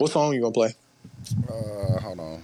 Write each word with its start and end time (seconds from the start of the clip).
What 0.00 0.12
song 0.12 0.32
you 0.32 0.40
gonna 0.40 0.52
play? 0.52 0.74
Uh, 1.46 2.00
hold 2.00 2.20
on. 2.20 2.42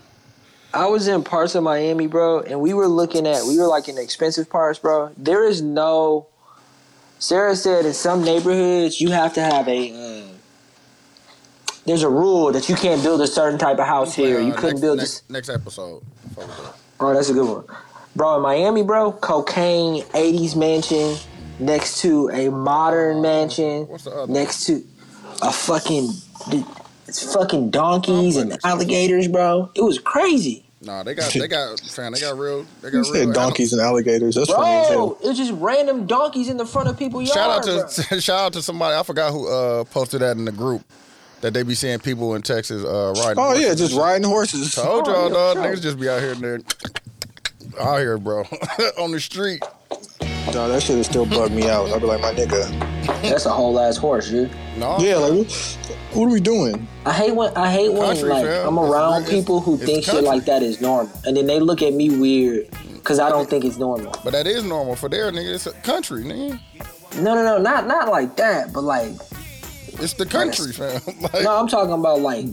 I 0.74 0.84
was 0.88 1.08
in 1.08 1.24
parts 1.24 1.54
of 1.54 1.62
Miami, 1.62 2.06
bro, 2.06 2.40
and 2.40 2.60
we 2.60 2.74
were 2.74 2.86
looking 2.86 3.26
at 3.26 3.44
we 3.46 3.58
were 3.58 3.66
like 3.66 3.88
in 3.88 3.96
expensive 3.96 4.50
parts, 4.50 4.78
bro. 4.78 5.10
There 5.16 5.42
is 5.48 5.62
no. 5.62 6.26
Sarah 7.18 7.56
said 7.56 7.86
in 7.86 7.94
some 7.94 8.22
neighborhoods 8.22 9.00
you 9.00 9.10
have 9.10 9.32
to 9.34 9.40
have 9.40 9.66
a. 9.68 9.90
Uh, 9.90 10.32
there's 11.86 12.02
a 12.02 12.10
rule 12.10 12.52
that 12.52 12.68
you 12.68 12.74
can't 12.74 13.02
build 13.02 13.22
a 13.22 13.26
certain 13.26 13.58
type 13.58 13.78
of 13.78 13.86
house 13.86 14.14
here. 14.14 14.38
You 14.38 14.52
couldn't 14.52 14.72
next, 14.72 14.80
build 14.82 14.98
next, 14.98 15.20
this. 15.20 15.30
next 15.30 15.48
episode. 15.48 16.02
Fuck 16.34 16.48
with 16.48 16.56
that. 16.58 16.74
Oh, 17.00 17.14
that's 17.14 17.30
a 17.30 17.32
good 17.32 17.48
one, 17.48 17.64
bro. 18.14 18.36
In 18.36 18.42
Miami, 18.42 18.82
bro, 18.82 19.12
cocaine, 19.12 20.02
'80s 20.02 20.56
mansion 20.56 21.16
next 21.58 22.02
to 22.02 22.28
a 22.34 22.50
modern 22.50 23.22
mansion 23.22 23.88
What's 23.88 24.04
the 24.04 24.10
other? 24.10 24.30
next 24.30 24.66
to 24.66 24.84
a 25.40 25.50
fucking. 25.50 26.10
It's 27.22 27.32
fucking 27.34 27.70
donkeys 27.70 28.36
and 28.36 28.58
alligators, 28.64 29.26
bro. 29.28 29.70
It 29.74 29.82
was 29.82 29.98
crazy. 29.98 30.64
Nah, 30.82 31.02
they 31.02 31.14
got 31.14 31.32
they 31.32 31.48
got 31.48 31.80
fam, 31.80 32.12
they 32.12 32.20
got 32.20 32.38
real 32.38 32.64
they 32.82 32.88
You 32.88 33.02
got 33.02 33.10
real 33.10 33.24
said 33.26 33.32
donkeys 33.32 33.72
and 33.72 33.80
alligators. 33.80 34.34
That's 34.34 34.52
funny 34.52 34.70
as 34.82 34.88
hell. 34.88 35.08
Bro, 35.08 35.18
it's 35.30 35.38
just 35.38 35.52
random 35.52 36.06
donkeys 36.06 36.48
in 36.50 36.58
the 36.58 36.66
front 36.66 36.88
of 36.88 36.98
people's 36.98 37.28
Shout 37.30 37.50
out 37.50 37.62
to 37.64 38.04
bro. 38.10 38.18
shout 38.20 38.38
out 38.40 38.52
to 38.52 38.62
somebody 38.62 38.94
I 38.94 39.02
forgot 39.02 39.32
who 39.32 39.48
uh 39.48 39.84
posted 39.84 40.20
that 40.20 40.36
in 40.36 40.44
the 40.44 40.52
group 40.52 40.82
that 41.40 41.54
they 41.54 41.62
be 41.62 41.74
seeing 41.74 41.98
people 41.98 42.34
in 42.34 42.42
Texas 42.42 42.84
uh 42.84 43.14
riding. 43.24 43.42
Oh 43.42 43.54
yeah, 43.54 43.74
just 43.74 43.96
riding 43.96 44.28
horses. 44.28 44.74
Told 44.74 45.08
Oh, 45.08 45.12
y'all, 45.12 45.28
yeah, 45.28 45.34
dog. 45.34 45.56
sure. 45.56 45.64
Niggas 45.64 45.82
just 45.82 45.98
be 45.98 46.08
out 46.10 46.20
here 46.20 46.32
and 46.32 46.42
there, 46.42 46.60
out 47.80 47.98
here, 47.98 48.18
bro, 48.18 48.40
on 48.98 49.10
the 49.12 49.18
street. 49.20 49.62
No, 50.52 50.68
that 50.68 50.82
shit 50.82 50.98
is 50.98 51.06
still 51.06 51.26
bug 51.26 51.50
me 51.50 51.68
out. 51.68 51.88
I'll 51.88 51.98
be 52.00 52.06
like, 52.06 52.20
my 52.20 52.32
nigga. 52.32 52.68
That's 53.22 53.46
a 53.46 53.50
whole 53.50 53.80
ass 53.80 53.96
horse, 53.96 54.28
dude. 54.30 54.50
No, 54.76 54.96
Yeah, 55.00 55.16
like, 55.16 55.48
what 56.16 56.26
are 56.26 56.32
we 56.32 56.40
doing? 56.40 56.86
I 57.04 57.12
hate 57.12 57.34
when 57.34 57.54
I 57.56 57.70
hate 57.70 57.92
when 57.92 58.02
Country, 58.02 58.28
like 58.28 58.44
fam. 58.46 58.66
I'm 58.68 58.78
around 58.78 59.22
it's- 59.22 59.30
people 59.30 59.60
who 59.60 59.76
think 59.76 60.04
shit 60.04 60.24
like 60.24 60.44
that 60.46 60.62
is 60.62 60.80
normal, 60.80 61.12
and 61.24 61.36
then 61.36 61.46
they 61.46 61.60
look 61.60 61.82
at 61.82 61.92
me 61.92 62.10
weird 62.10 62.68
because 62.94 63.18
I 63.20 63.28
don't 63.28 63.48
think 63.48 63.64
it's 63.64 63.76
normal. 63.78 64.12
but 64.24 64.32
that 64.32 64.46
is 64.46 64.64
normal 64.64 64.96
for 64.96 65.08
their 65.08 65.30
nigga. 65.30 65.54
It's 65.54 65.66
a 65.66 65.72
country, 65.72 66.24
nigga. 66.24 66.58
No, 67.16 67.34
no, 67.34 67.42
no, 67.42 67.58
not 67.58 67.86
not 67.86 68.08
like 68.08 68.36
that, 68.36 68.72
but 68.72 68.82
like 68.82 69.12
It's 70.00 70.14
the 70.14 70.26
country, 70.26 70.72
fam. 70.72 71.00
like, 71.20 71.42
no, 71.44 71.56
I'm 71.56 71.68
talking 71.68 71.92
about 71.94 72.20
like 72.20 72.46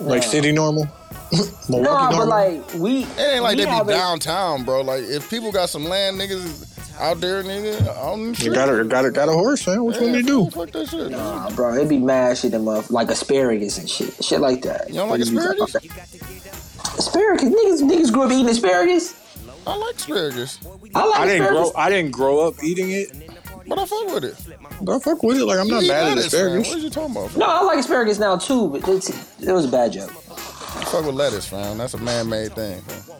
Like 0.00 0.22
no. 0.22 0.28
city 0.28 0.52
normal? 0.52 0.86
Milwaukee 1.68 1.70
No, 1.70 1.82
normal? 1.82 2.18
but 2.18 2.28
like 2.28 2.74
we. 2.74 3.04
it 3.04 3.18
ain't 3.18 3.42
like 3.42 3.58
we 3.58 3.64
they 3.64 3.80
be 3.82 3.88
downtown, 3.88 4.64
bro. 4.64 4.82
Like 4.82 5.02
if 5.04 5.28
people 5.30 5.50
got 5.52 5.68
some 5.70 5.84
land, 5.84 6.18
niggas 6.20 6.71
out 6.98 7.20
there, 7.20 7.42
nigga, 7.42 7.96
on 8.02 8.32
the 8.32 8.44
you 8.44 8.52
got 8.54 8.68
a, 8.68 8.84
got 8.84 9.04
a, 9.04 9.10
got 9.10 9.28
a 9.28 9.32
horse, 9.32 9.66
man. 9.66 9.82
What 9.84 9.96
you 9.96 10.02
want 10.02 10.12
me 10.14 10.20
to 10.22 10.26
do? 10.26 10.50
Fuck 10.50 10.70
that 10.72 10.88
shit. 10.88 11.10
Nah, 11.10 11.50
bro, 11.50 11.74
it'd 11.74 11.88
be 11.88 11.98
mad 11.98 12.38
shit 12.38 12.52
them 12.52 12.68
up 12.68 12.90
like 12.90 13.10
asparagus 13.10 13.78
and 13.78 13.88
shit, 13.88 14.22
shit 14.24 14.40
like 14.40 14.62
that. 14.62 14.88
You 14.88 14.94
don't 14.96 15.08
like 15.10 15.20
asparagus? 15.20 15.74
Asparagus, 16.98 17.44
niggas, 17.48 17.82
niggas 17.82 18.12
grew 18.12 18.22
up 18.24 18.30
eating 18.32 18.48
asparagus. 18.48 19.18
I 19.66 19.76
like 19.76 19.94
asparagus, 19.94 20.58
I 20.94 21.04
like 21.06 21.20
I 21.20 21.26
didn't 21.26 21.42
asparagus. 21.42 21.72
grow. 21.72 21.80
I 21.82 21.90
didn't 21.90 22.10
grow 22.10 22.46
up 22.48 22.54
eating 22.64 22.90
it. 22.90 23.12
but 23.68 23.78
I 23.78 23.86
fuck 23.86 24.06
with 24.14 24.24
it. 24.24 24.36
But 24.82 24.96
I 24.96 24.98
fuck 24.98 25.22
with 25.22 25.38
it. 25.38 25.44
Like 25.44 25.58
I'm 25.60 25.68
not 25.68 25.82
You 25.82 25.86
eat 25.86 25.88
mad 25.88 26.02
at 26.12 26.16
lettuce, 26.16 26.32
fam. 26.32 26.40
asparagus. 26.46 26.68
What 26.68 26.76
are 26.76 26.80
you 26.80 26.90
talking 26.90 27.16
about? 27.16 27.30
Fam? 27.30 27.38
No, 27.40 27.46
I 27.46 27.62
like 27.62 27.78
asparagus 27.78 28.18
now 28.18 28.36
too, 28.36 28.68
but 28.70 28.88
it's, 28.88 29.08
it 29.40 29.52
was 29.52 29.64
a 29.66 29.68
bad 29.68 29.92
joke. 29.92 30.10
Fuck 30.86 31.06
with 31.06 31.14
lettuce, 31.14 31.46
fam. 31.48 31.78
That's 31.78 31.94
a 31.94 31.98
man-made 31.98 32.52
thing, 32.54 32.80
fam. 32.82 33.16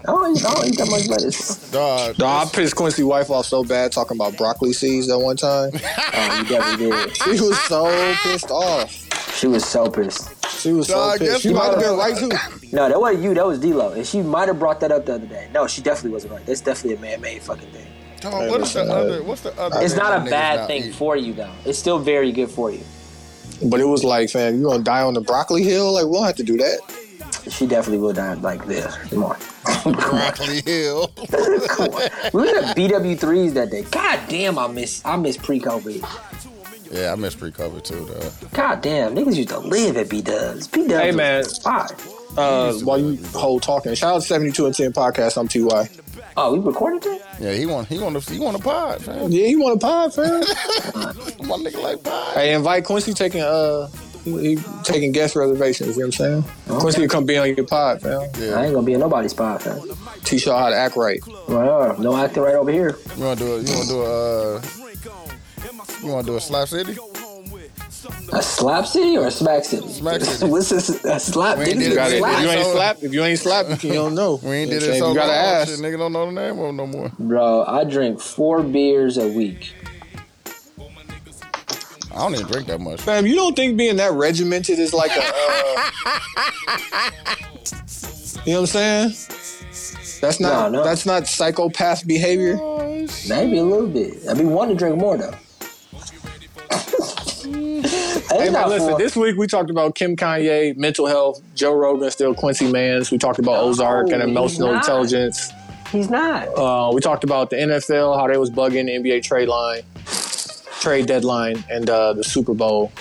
I 0.00 0.06
don't, 0.06 0.36
eat, 0.36 0.44
I 0.44 0.54
don't 0.54 0.66
eat 0.66 0.78
that 0.78 0.90
much 0.90 1.08
lettuce. 1.08 1.70
Dog, 1.70 2.16
Dog, 2.16 2.46
I 2.46 2.50
pissed 2.50 2.76
Quincy 2.76 3.02
wife 3.02 3.30
off 3.30 3.46
so 3.46 3.64
bad 3.64 3.92
talking 3.92 4.16
about 4.16 4.36
broccoli 4.36 4.72
seeds 4.72 5.06
that 5.08 5.18
one 5.18 5.36
time. 5.36 5.70
Oh, 6.16 6.38
you 6.38 6.44
definitely 6.48 6.90
did. 6.90 7.16
She 7.16 7.30
was 7.30 7.58
so 7.62 8.14
pissed 8.22 8.50
off. 8.50 9.34
She 9.36 9.46
was 9.48 9.64
so 9.64 9.90
pissed. 9.90 10.30
She 10.60 10.72
was 10.72 10.86
so 10.86 10.94
Dog, 10.94 11.18
pissed. 11.18 11.30
guess 11.32 11.40
She 11.40 11.52
might 11.52 11.70
have 11.70 11.80
been 11.80 11.96
right 11.96 12.16
too. 12.16 12.30
No, 12.72 12.88
that 12.88 13.00
wasn't 13.00 13.24
you. 13.24 13.34
That 13.34 13.46
was 13.46 13.58
D-Lo. 13.58 13.92
And 13.92 14.06
she 14.06 14.22
might 14.22 14.46
have 14.48 14.58
brought 14.58 14.80
that 14.80 14.92
up 14.92 15.06
the 15.06 15.14
other 15.14 15.26
day. 15.26 15.48
No, 15.52 15.66
she 15.66 15.82
definitely 15.82 16.10
wasn't 16.12 16.34
right. 16.34 16.46
That's 16.46 16.60
definitely 16.60 16.96
a 16.96 17.00
man-made 17.00 17.42
fucking 17.42 17.68
thing. 17.70 17.86
dog, 18.20 18.48
what 18.48 18.60
is 18.60 18.72
the 18.74 18.82
other? 18.82 19.22
What's 19.24 19.40
the 19.42 19.58
other? 19.60 19.80
It's 19.80 19.94
not 19.96 20.26
a 20.26 20.30
bad 20.30 20.60
not 20.60 20.66
thing 20.68 20.84
eat? 20.84 20.94
for 20.94 21.16
you, 21.16 21.32
though. 21.32 21.52
It's 21.64 21.78
still 21.78 21.98
very 21.98 22.30
good 22.32 22.48
for 22.50 22.70
you. 22.70 22.80
But 23.64 23.80
it 23.80 23.86
was 23.86 24.04
like, 24.04 24.30
fam, 24.30 24.56
you 24.56 24.64
gonna 24.64 24.82
die 24.84 25.02
on 25.02 25.14
the 25.14 25.20
broccoli 25.20 25.62
hill? 25.64 25.92
Like, 25.94 26.06
we 26.06 26.12
don't 26.12 26.26
have 26.26 26.36
to 26.36 26.42
do 26.44 26.56
that. 26.58 26.78
She 27.50 27.66
definitely 27.66 27.98
will 27.98 28.12
die 28.12 28.34
like 28.34 28.64
this. 28.66 28.94
Come 29.10 29.24
on. 29.24 29.36
Broccoli 29.92 30.62
Hill. 30.64 31.08
Come 31.68 31.90
on. 31.90 32.10
We 32.32 32.40
were 32.42 32.58
at 32.58 32.76
BW3s 32.76 33.54
that 33.54 33.70
day. 33.70 33.82
God 33.82 34.20
damn, 34.28 34.58
I 34.58 34.66
miss 34.68 35.04
I 35.04 35.16
miss 35.16 35.36
pre-COVID. 35.36 36.90
yeah, 36.90 37.12
I 37.12 37.16
miss 37.16 37.34
pre-COVID 37.34 37.82
too, 37.84 38.04
though. 38.06 38.48
God 38.52 38.80
damn, 38.80 39.14
niggas 39.14 39.36
used 39.36 39.50
to 39.50 39.58
live 39.58 39.96
at 39.96 40.08
B-Dubs. 40.08 40.68
B-Dubs 40.68 40.92
Hey, 40.94 41.08
was 41.08 41.16
man. 41.16 41.44
spot. 41.44 41.92
Uh, 42.36 42.72
while 42.78 42.98
you 42.98 43.16
hold 43.34 43.62
talking, 43.62 43.94
shout 43.94 44.16
out 44.16 44.20
to 44.22 44.26
72 44.26 44.66
and 44.66 44.74
10 44.74 44.92
podcast. 44.92 45.36
I'm 45.38 45.46
Ty. 45.46 45.88
Oh, 46.36 46.52
we 46.54 46.58
recorded 46.58 47.02
that? 47.02 47.20
Yeah, 47.40 47.52
he 47.52 47.64
want 47.66 47.86
he 47.86 47.98
want 47.98 48.16
a 48.16 48.20
he 48.32 48.40
want 48.40 48.56
a 48.56 48.60
pod, 48.60 49.02
fam. 49.02 49.30
Yeah, 49.30 49.46
he 49.46 49.54
want 49.54 49.76
a 49.76 49.78
pod, 49.78 50.12
fam? 50.14 50.40
My 51.46 51.56
nigga 51.56 51.80
like 51.80 52.02
pod. 52.02 52.34
hey, 52.34 52.54
invite 52.54 52.84
Quincy 52.84 53.14
taking 53.14 53.40
uh, 53.42 53.88
he, 54.24 54.56
he 54.56 54.62
taking 54.82 55.12
guest 55.12 55.36
reservations. 55.36 55.96
You 55.96 56.02
know 56.02 56.08
what 56.08 56.20
I'm 56.20 56.42
saying? 56.42 56.78
Quincy 56.80 57.00
to 57.02 57.08
come 57.08 57.24
be 57.26 57.36
on 57.38 57.54
your 57.54 57.66
pod, 57.66 58.00
fam. 58.02 58.20
I 58.20 58.64
ain't 58.64 58.74
gonna 58.74 58.82
be 58.82 58.94
in 58.94 59.00
nobody's 59.00 59.34
pod, 59.34 59.62
fam. 59.62 59.80
Teach 60.24 60.46
y'all 60.46 60.58
how 60.58 60.70
to 60.70 60.76
act 60.76 60.96
right. 60.96 61.20
Well, 61.48 61.98
no 62.00 62.16
acting 62.16 62.42
right 62.42 62.54
over 62.54 62.70
here. 62.72 62.96
you 63.16 63.24
want 63.24 63.38
to 63.38 63.44
do 63.44 63.54
a, 63.54 63.60
you 63.60 63.72
want 63.74 63.82
to 63.82 63.88
do 63.88 64.02
a 64.02 64.56
uh, 64.56 64.62
you 66.02 66.08
want 66.10 66.26
to 66.26 66.32
do 66.32 66.36
a 66.36 66.40
slap 66.40 66.68
city? 66.68 66.96
A 68.32 68.42
slap 68.42 68.86
city 68.86 69.16
or 69.16 69.26
a 69.28 69.30
smack 69.30 69.64
city? 69.64 69.88
Smack 69.88 70.20
city. 70.20 70.50
What's 70.50 70.68
this? 70.70 71.04
A 71.04 71.18
slap? 71.20 71.58
We 71.58 71.64
ain't 71.66 71.78
did 71.78 71.92
it. 71.92 71.94
Got 71.94 72.12
it. 72.12 72.18
slap. 72.18 72.34
If 72.42 72.42
you 72.42 72.50
ain't 72.50 72.64
So- 72.64 72.72
slap, 72.74 73.02
if 73.02 73.14
you 73.14 73.24
ain't 73.24 73.38
slap, 73.38 73.82
you 73.82 73.92
don't 73.92 74.14
know. 74.14 74.36
We 74.42 74.50
ain't 74.56 74.70
You 74.70 74.74
know 74.74 74.80
did 74.80 74.82
it 74.82 74.86
I'm 74.86 74.90
saying? 74.92 75.02
so 75.02 75.08
You 75.10 75.14
gotta 75.14 75.28
long. 75.28 75.36
ask. 75.62 75.70
Shit, 75.70 75.80
nigga 75.80 75.98
don't 75.98 76.12
know 76.12 76.26
the 76.26 76.32
name 76.32 76.58
of 76.58 76.68
him 76.70 76.76
no 76.76 76.86
more. 76.86 77.12
Bro, 77.18 77.64
I 77.66 77.84
drink 77.84 78.20
four 78.20 78.62
beers 78.62 79.16
a 79.18 79.28
week. 79.28 79.72
I 82.14 82.18
don't 82.18 82.34
even 82.34 82.46
drink 82.46 82.66
that 82.68 82.80
much. 82.80 83.00
Fam, 83.00 83.26
you 83.26 83.34
don't 83.34 83.56
think 83.56 83.76
being 83.76 83.96
that 83.96 84.12
regimented 84.12 84.78
is 84.78 84.92
like 84.94 85.10
a, 85.10 85.20
uh, 85.20 85.90
you 88.46 88.52
know 88.52 88.60
what 88.60 88.60
I'm 88.60 88.66
saying? 88.66 89.08
That's 90.20 90.38
not 90.40 90.70
No, 90.72 90.78
no. 90.78 90.84
that's 90.84 91.04
not 91.06 91.26
psychopath 91.26 92.06
behavior. 92.06 92.54
Maybe 93.28 93.58
a 93.58 93.64
little 93.64 93.88
bit. 93.88 94.26
I 94.28 94.34
be 94.34 94.44
wanting 94.44 94.76
to 94.76 94.78
drink 94.78 94.96
more 94.98 95.16
though. 95.16 95.34
Hey 98.30 98.48
man, 98.50 98.68
listen. 98.68 98.90
four. 98.90 98.98
This 98.98 99.14
week 99.14 99.36
we 99.36 99.46
talked 99.46 99.68
about 99.70 99.94
Kim 99.94 100.16
Kanye, 100.16 100.74
mental 100.76 101.06
health, 101.06 101.42
Joe 101.54 101.74
Rogan, 101.74 102.10
still 102.10 102.34
Quincy 102.34 102.70
Mans. 102.72 103.10
We 103.10 103.18
talked 103.18 103.38
about 103.38 103.62
Ozark 103.62 104.08
and 104.10 104.22
emotional 104.22 104.72
not. 104.72 104.76
intelligence. 104.82 105.52
He's 105.92 106.08
not. 106.10 106.48
Uh, 106.58 106.90
we 106.92 107.00
talked 107.00 107.22
about 107.22 107.50
the 107.50 107.56
NFL, 107.56 108.18
how 108.18 108.26
they 108.26 108.36
was 108.38 108.50
bugging 108.50 108.86
the 108.86 108.92
NBA 108.98 109.22
trade 109.22 109.48
line, 109.48 109.82
trade 110.84 111.06
deadline, 111.06 111.64
and 111.70 111.88
uh, 111.88 112.12
the 112.12 112.22
Super 112.22 112.52
Bowl. 112.52 112.92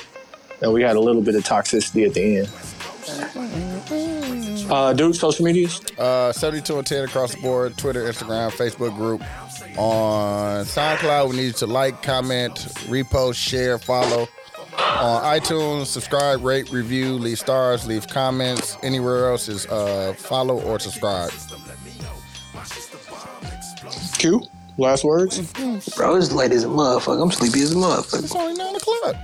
And 0.62 0.72
we 0.72 0.82
had 0.82 0.96
a 0.96 1.02
little 1.02 1.22
bit 1.22 1.36
of 1.36 1.44
toxicity 1.44 2.08
at 2.08 2.14
the 2.14 2.38
end. 2.38 2.50
Uh, 4.72 4.94
dude, 4.94 5.14
social 5.18 5.44
medias. 5.44 5.82
Uh, 5.98 6.32
72 6.32 6.78
and 6.78 6.88
10 6.88 7.04
across 7.04 7.36
the 7.36 7.42
board. 7.42 7.78
Twitter, 7.78 8.06
Instagram, 8.06 8.52
Facebook 8.52 8.96
group. 8.96 9.22
On 9.78 10.64
SoundCloud, 10.64 11.32
we 11.32 11.36
need 11.36 11.46
you 11.48 11.52
to 11.52 11.68
like, 11.68 12.02
comment, 12.02 12.56
repost, 12.88 13.36
share, 13.36 13.78
follow. 13.78 14.30
On 14.78 15.22
iTunes, 15.38 15.88
subscribe, 15.88 16.42
rate, 16.42 16.72
review, 16.72 17.14
leave 17.16 17.38
stars, 17.38 17.86
leave 17.86 18.08
comments. 18.08 18.78
Anywhere 18.82 19.30
else 19.30 19.50
is 19.50 19.66
uh, 19.66 20.14
follow 20.18 20.62
or 20.62 20.80
subscribe. 20.80 21.32
Q. 24.18 24.48
Last 24.78 25.04
words. 25.04 25.40
Bro, 25.96 26.16
it's 26.16 26.32
late 26.32 26.52
as 26.52 26.64
a 26.64 26.68
motherfucker. 26.68 27.22
I'm 27.22 27.32
sleepy 27.32 27.62
as 27.62 27.74
a 27.74 27.76
motherfucker. 27.76 28.24
It's 28.24 28.36
only 28.36 28.54
9 28.54 28.76
o'clock. 28.76 29.16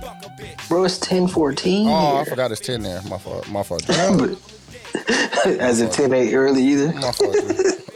Bro, 0.68 0.84
it's 0.84 0.98
1014. 1.00 1.88
Oh, 1.88 2.16
I 2.18 2.24
forgot 2.24 2.52
it's 2.52 2.60
10 2.60 2.82
there. 2.82 3.02
My 3.08 3.18
fault. 3.18 3.48
My 3.48 3.62
fault. 3.62 3.82
G. 3.86 3.92
As 5.58 5.80
if 5.80 5.92
10 5.92 6.12
ain't 6.12 6.34
early 6.34 6.62
either. 6.62 6.92
My 6.92 7.10
fault. 7.12 7.36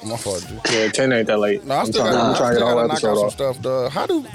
My 0.05 0.17
fault. 0.17 0.47
G. 0.67 0.79
Yeah, 0.79 0.89
ten 0.89 1.13
ain't 1.13 1.27
that 1.29 1.39
late. 1.39 1.65
No, 1.65 1.75
I 1.75 1.81
I'm 1.81 1.87
still 1.87 2.03
trying, 2.03 2.15
got 2.15 2.31
I'm 2.31 2.37
trying 2.37 2.55
to 2.55 2.59
get 2.59 2.65
the 2.65 2.67
whole 2.71 2.81
knock 2.83 2.91
episode 2.91 3.11
out 3.11 3.17
some 3.17 3.27
off. 3.27 3.33
stuff, 3.33 3.63
dog. 3.63 3.91
How 3.93 4.07
do, 4.07 4.27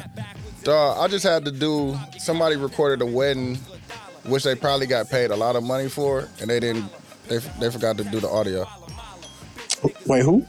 dog? 0.64 0.98
I 1.00 1.08
just 1.08 1.24
had 1.26 1.46
to 1.46 1.52
do. 1.52 1.98
Somebody 2.18 2.56
recorded 2.56 3.02
a 3.02 3.06
wedding, 3.06 3.56
which 4.26 4.44
they 4.44 4.56
probably 4.56 4.88
got 4.88 5.10
paid 5.10 5.32
a 5.32 5.36
lot 5.36 5.56
of 5.56 5.64
money 5.64 5.90
for, 5.90 6.28
and 6.42 6.50
they 6.50 6.60
didn't. 6.60 6.86
They, 7.28 7.38
they 7.60 7.70
forgot 7.72 7.98
to 7.98 8.04
do 8.04 8.20
the 8.20 8.30
audio. 8.30 8.66
Wait, 10.06 10.24
who? 10.24 10.46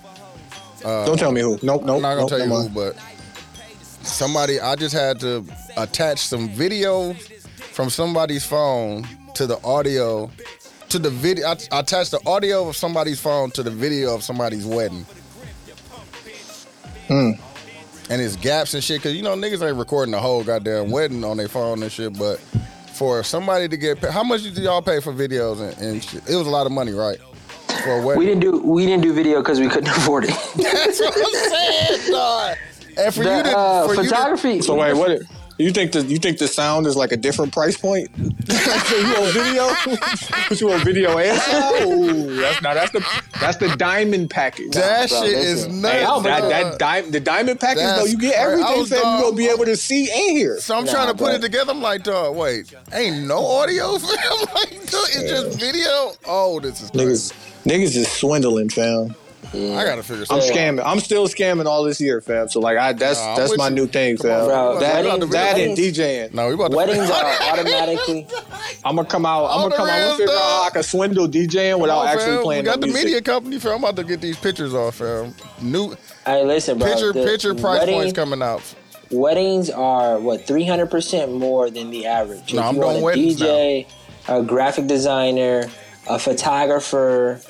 Don't 0.82 1.18
tell 1.18 1.32
me 1.32 1.40
who. 1.40 1.58
Nope, 1.62 1.82
nope. 1.82 1.96
I'm 1.96 2.02
not 2.02 2.02
gonna 2.02 2.20
nope, 2.20 2.28
tell 2.28 2.38
you 2.40 2.46
who, 2.46 2.68
but 2.68 2.96
somebody. 4.02 4.60
I 4.60 4.76
just 4.76 4.94
had 4.94 5.20
to 5.20 5.44
attach 5.76 6.18
some 6.20 6.48
video 6.48 7.14
from 7.14 7.90
somebody's 7.90 8.44
phone 8.44 9.06
to 9.34 9.46
the 9.46 9.62
audio. 9.64 10.30
To 10.90 10.98
the 10.98 11.10
video, 11.10 11.46
I, 11.46 11.56
I 11.70 11.80
attached 11.80 12.10
the 12.10 12.20
audio 12.26 12.68
of 12.68 12.76
somebody's 12.76 13.20
phone 13.20 13.52
to 13.52 13.62
the 13.62 13.70
video 13.70 14.12
of 14.12 14.24
somebody's 14.24 14.66
wedding. 14.66 15.06
Hmm. 17.06 17.32
And 18.08 18.20
it's 18.20 18.34
gaps 18.34 18.74
and 18.74 18.82
shit, 18.82 19.00
cause 19.00 19.12
you 19.12 19.22
know 19.22 19.36
niggas 19.36 19.64
ain't 19.64 19.76
recording 19.76 20.10
the 20.10 20.18
whole 20.18 20.42
goddamn 20.42 20.90
wedding 20.90 21.22
on 21.22 21.36
their 21.36 21.46
phone 21.46 21.80
and 21.84 21.92
shit. 21.92 22.18
But 22.18 22.40
for 23.00 23.22
somebody 23.22 23.66
to 23.66 23.76
get. 23.78 23.98
How 23.98 24.22
much 24.22 24.42
did 24.42 24.58
y'all 24.58 24.82
pay 24.82 25.00
for 25.00 25.10
videos 25.10 25.60
and, 25.60 25.78
and 25.80 26.04
shit? 26.04 26.28
It 26.28 26.36
was 26.36 26.46
a 26.46 26.50
lot 26.50 26.66
of 26.66 26.72
money, 26.72 26.92
right? 26.92 27.18
For 27.84 28.12
a 28.12 28.16
We 28.16 28.24
didn't 28.26 28.40
do 28.40 28.60
we 28.60 28.86
didn't 28.86 29.02
do 29.02 29.12
video 29.12 29.40
because 29.40 29.60
we 29.60 29.68
couldn't 29.68 29.90
afford 29.96 30.24
it. 30.24 30.30
That's 30.56 31.00
what 31.00 31.16
I'm 31.16 31.50
saying, 31.50 32.12
dog. 32.12 32.56
And 32.98 33.14
for 33.14 33.24
The, 33.24 33.36
you 33.36 33.42
to, 33.44 33.56
uh, 33.56 33.86
for 33.86 33.94
you 33.94 34.02
to- 34.02 34.08
photography. 34.08 34.62
So 34.62 34.74
wait, 34.74 34.94
what? 34.94 35.20
You 35.58 35.72
think 35.72 35.92
the 35.92 36.02
you 36.02 36.16
think 36.16 36.38
the 36.38 36.48
sound 36.48 36.86
is 36.86 36.96
like 36.96 37.12
a 37.12 37.18
different 37.18 37.52
price 37.52 37.76
point? 37.76 38.08
so 38.16 38.96
you 38.96 39.14
on 39.14 39.30
video? 39.34 39.68
you 40.56 40.72
on 40.72 40.82
video 40.82 41.18
and 41.18 41.38
sound? 41.38 41.84
Ooh, 41.84 42.36
that's 42.36 42.62
now 42.62 42.72
that's 42.72 42.90
the 42.92 43.04
that's 43.40 43.58
the 43.58 43.68
diamond 43.76 44.30
package. 44.30 44.70
that 44.72 45.10
bro, 45.10 45.20
shit 45.22 45.32
listen. 45.36 45.70
is 45.70 45.82
nuts. 45.82 45.94
Hey, 45.94 46.00
that, 46.30 46.40
dog. 46.40 46.50
that 46.50 46.78
di- 46.78 47.10
the 47.10 47.20
diamond 47.20 47.60
package 47.60 47.82
though, 47.82 48.06
you 48.06 48.16
get 48.16 48.36
everything. 48.36 48.64
that 48.64 48.96
you 48.96 49.02
dog- 49.02 49.22
gonna 49.22 49.36
be 49.36 49.48
able 49.48 49.66
to 49.66 49.76
see 49.76 50.10
and 50.10 50.38
hear. 50.38 50.58
So 50.60 50.78
I'm 50.78 50.86
Nah, 50.86 50.92
trying 50.92 51.08
to 51.08 51.14
put 51.14 51.34
it 51.34 51.42
together. 51.42 51.72
I'm 51.72 51.82
like, 51.82 52.04
dog, 52.04 52.36
wait, 52.36 52.72
ain't 52.94 53.26
no 53.26 53.44
audio, 53.44 53.98
fam. 53.98 54.08
like, 54.54 54.70
dog, 54.90 55.08
it's 55.12 55.30
just 55.30 55.60
video. 55.60 56.12
Oh, 56.26 56.58
this 56.60 56.80
is 56.80 56.90
crazy. 56.90 57.04
Niggas, 57.34 57.49
niggas 57.64 57.96
is 57.96 58.08
swindling, 58.10 58.68
fam. 58.70 59.14
I 59.52 59.84
gotta 59.84 60.02
figure 60.04 60.22
out 60.24 60.30
I'm 60.30 60.40
scamming. 60.40 60.82
I'm 60.84 61.00
still 61.00 61.26
scamming 61.26 61.64
all 61.66 61.82
this 61.82 62.00
year, 62.00 62.20
fam. 62.20 62.48
So 62.48 62.60
like, 62.60 62.76
I 62.78 62.92
that's 62.92 63.18
Nah, 63.18 63.34
that's 63.36 63.56
my 63.56 63.68
you. 63.68 63.74
new 63.74 63.86
thing, 63.86 64.16
Come 64.16 64.30
on, 64.30 64.38
fam. 64.38 64.46
bro. 64.48 64.78
that 64.80 65.04
Weddings- 65.04 65.30
that 65.32 65.58
and 65.58 65.76
DJing. 65.76 66.34
No, 66.34 66.46
we 66.48 66.54
about 66.54 66.70
to 66.70 66.76
Weddings 66.76 67.10
are 67.10 67.42
automatically 67.50 68.28
I'm 68.84 68.94
gonna 68.96 69.08
come 69.08 69.26
out. 69.26 69.46
I'm 69.46 69.62
gonna 69.62 69.74
come 69.76 69.88
out. 69.88 69.94
I'm 69.98 70.06
real 70.08 70.16
figure 70.18 70.34
out 70.34 70.38
how 70.40 70.62
I 70.66 70.70
can 70.70 70.82
swindle 70.84 71.26
DJing 71.26 71.80
without 71.80 71.98
on, 72.00 72.08
actually 72.08 72.26
fam. 72.36 72.42
playing 72.42 72.62
We 72.62 72.66
got 72.66 72.76
no 72.80 72.80
the 72.82 72.86
music. 72.88 73.04
media 73.06 73.22
company, 73.22 73.58
fam. 73.58 73.72
I'm 73.72 73.78
about 73.78 73.96
to 73.96 74.04
get 74.04 74.20
these 74.20 74.36
pictures 74.38 74.74
off, 74.74 74.96
fam. 74.96 75.34
New 75.62 75.96
Hey, 76.26 76.44
listen, 76.44 76.78
bro. 76.78 76.86
picture 76.88 77.12
picture 77.14 77.54
price 77.54 77.80
wedding- 77.80 77.94
points 77.94 78.12
coming 78.12 78.42
out. 78.42 78.62
Weddings 79.10 79.70
are 79.70 80.20
what 80.20 80.46
three 80.46 80.64
hundred 80.66 80.90
percent 80.90 81.32
more 81.32 81.70
than 81.70 81.90
the 81.90 82.06
average. 82.06 82.52
No, 82.54 82.60
if 82.60 82.66
I'm 82.66 82.74
you 82.76 82.80
want 82.82 82.92
doing 82.92 83.02
a 83.02 83.04
weddings 83.04 83.40
DJ, 83.40 83.86
a 84.28 84.42
graphic 84.42 84.86
designer, 84.86 85.64
a 86.14 86.18
photographer, 86.18 87.40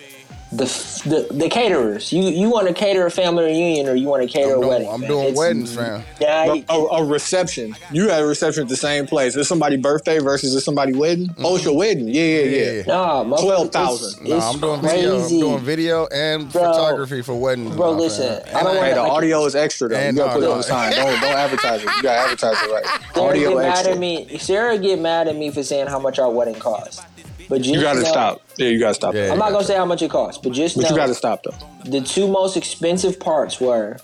the, 0.53 0.65
the 1.07 1.33
the 1.33 1.49
caterers. 1.49 2.13
You 2.13 2.25
you 2.25 2.51
want 2.51 2.67
to 2.67 2.75
cater 2.75 3.07
a 3.07 3.11
family 3.11 3.45
reunion 3.45 3.87
or 3.89 3.95
you 3.95 4.09
want 4.09 4.23
to 4.25 4.29
cater 4.29 4.51
I'm 4.55 4.59
a 4.59 4.61
doing, 4.63 4.69
wedding? 4.69 4.89
I'm 4.89 5.01
man. 5.01 5.09
doing 5.11 5.23
It's- 5.27 5.39
weddings, 5.39 5.75
fam. 5.77 6.03
Yeah, 6.21 6.45
a, 6.45 6.51
I- 6.51 6.65
a, 6.71 6.79
a 7.03 7.05
reception. 7.05 7.77
You 7.93 8.09
had 8.09 8.21
a 8.23 8.27
reception 8.27 8.65
at 8.65 8.69
the 8.69 8.77
same 8.77 9.07
place. 9.07 9.37
Is 9.37 9.47
somebody 9.47 9.77
birthday 9.77 10.19
versus 10.19 10.53
is 10.53 10.65
somebody 10.65 10.93
wedding? 10.93 11.29
Mm-hmm. 11.29 11.47
Oh, 11.47 11.55
it's 11.55 11.65
your 11.65 11.77
wedding. 11.77 12.09
Yeah, 12.09 12.23
yeah, 12.25 12.41
yeah. 12.43 12.73
Yeah. 12.73 12.83
Nah, 12.89 13.25
motherfucker, 13.25 13.71
12,000. 13.71 14.09
it's- 14.27 14.29
No, 14.29 14.37
it's 14.37 14.45
I'm 14.47 14.61
doing 14.61 14.81
video. 14.83 15.15
I'm 15.15 15.21
crazy. 15.21 15.41
doing 15.41 15.59
video 15.61 16.07
and 16.09 16.53
Bro. 16.53 16.63
photography 16.73 17.23
for 17.23 17.35
weddings. 17.41 17.77
Bro, 17.77 17.93
listen, 17.93 18.43
fam. 18.47 18.57
I 18.57 18.63
don't 18.65 18.83
Hey, 18.85 18.93
the 18.95 19.03
like- 19.03 19.13
audio 19.13 19.45
is 19.45 19.55
extra 19.55 19.89
though. 19.89 19.97
And 19.99 20.17
you 20.17 20.25
gotta 20.25 20.33
put 20.35 20.43
it 20.43 20.47
on 20.51 20.51
the 20.51 20.57
no. 20.57 20.63
sign. 20.63 20.93
Don't 20.95 21.21
don't 21.21 21.37
advertise 21.37 21.81
it. 21.85 21.89
You 21.97 22.03
gotta 22.03 22.21
advertise 22.23 22.57
it 22.61 22.73
right. 22.73 22.85
Sarah 23.15 23.29
Audio 23.29 23.49
get 23.51 23.57
mad 23.59 23.69
extra. 23.71 23.93
at 23.93 23.99
me. 23.99 24.39
Sarah 24.39 24.79
get 24.79 24.99
mad 24.99 25.29
at 25.29 25.37
me 25.37 25.53
for 25.53 25.63
saying 25.63 25.87
how 25.87 26.01
much 26.01 26.19
our 26.19 26.29
wedding 26.29 26.57
cost. 26.57 27.03
But 27.51 27.59
just 27.63 27.75
You 27.75 27.81
gotta 27.83 28.01
know- 28.01 28.09
stop. 28.09 28.41
Yeah, 28.57 28.69
you 28.69 28.79
gotta 28.79 28.95
stop. 28.95 29.13
Yeah. 29.15 29.33
I'm 29.33 29.39
not 29.39 29.51
gonna 29.53 29.65
say 29.65 29.77
how 29.77 29.85
much 29.85 30.01
it 30.03 30.11
costs, 30.11 30.41
but 30.43 30.53
just 30.53 30.77
But 30.77 30.85
know 30.85 30.91
you 30.91 30.97
gotta 30.97 31.15
stop 31.15 31.43
though. 31.43 31.55
the 31.85 32.01
two 32.01 32.27
most 32.29 32.57
expensive 32.57 33.21
parts 33.21 33.61
were 33.61 33.99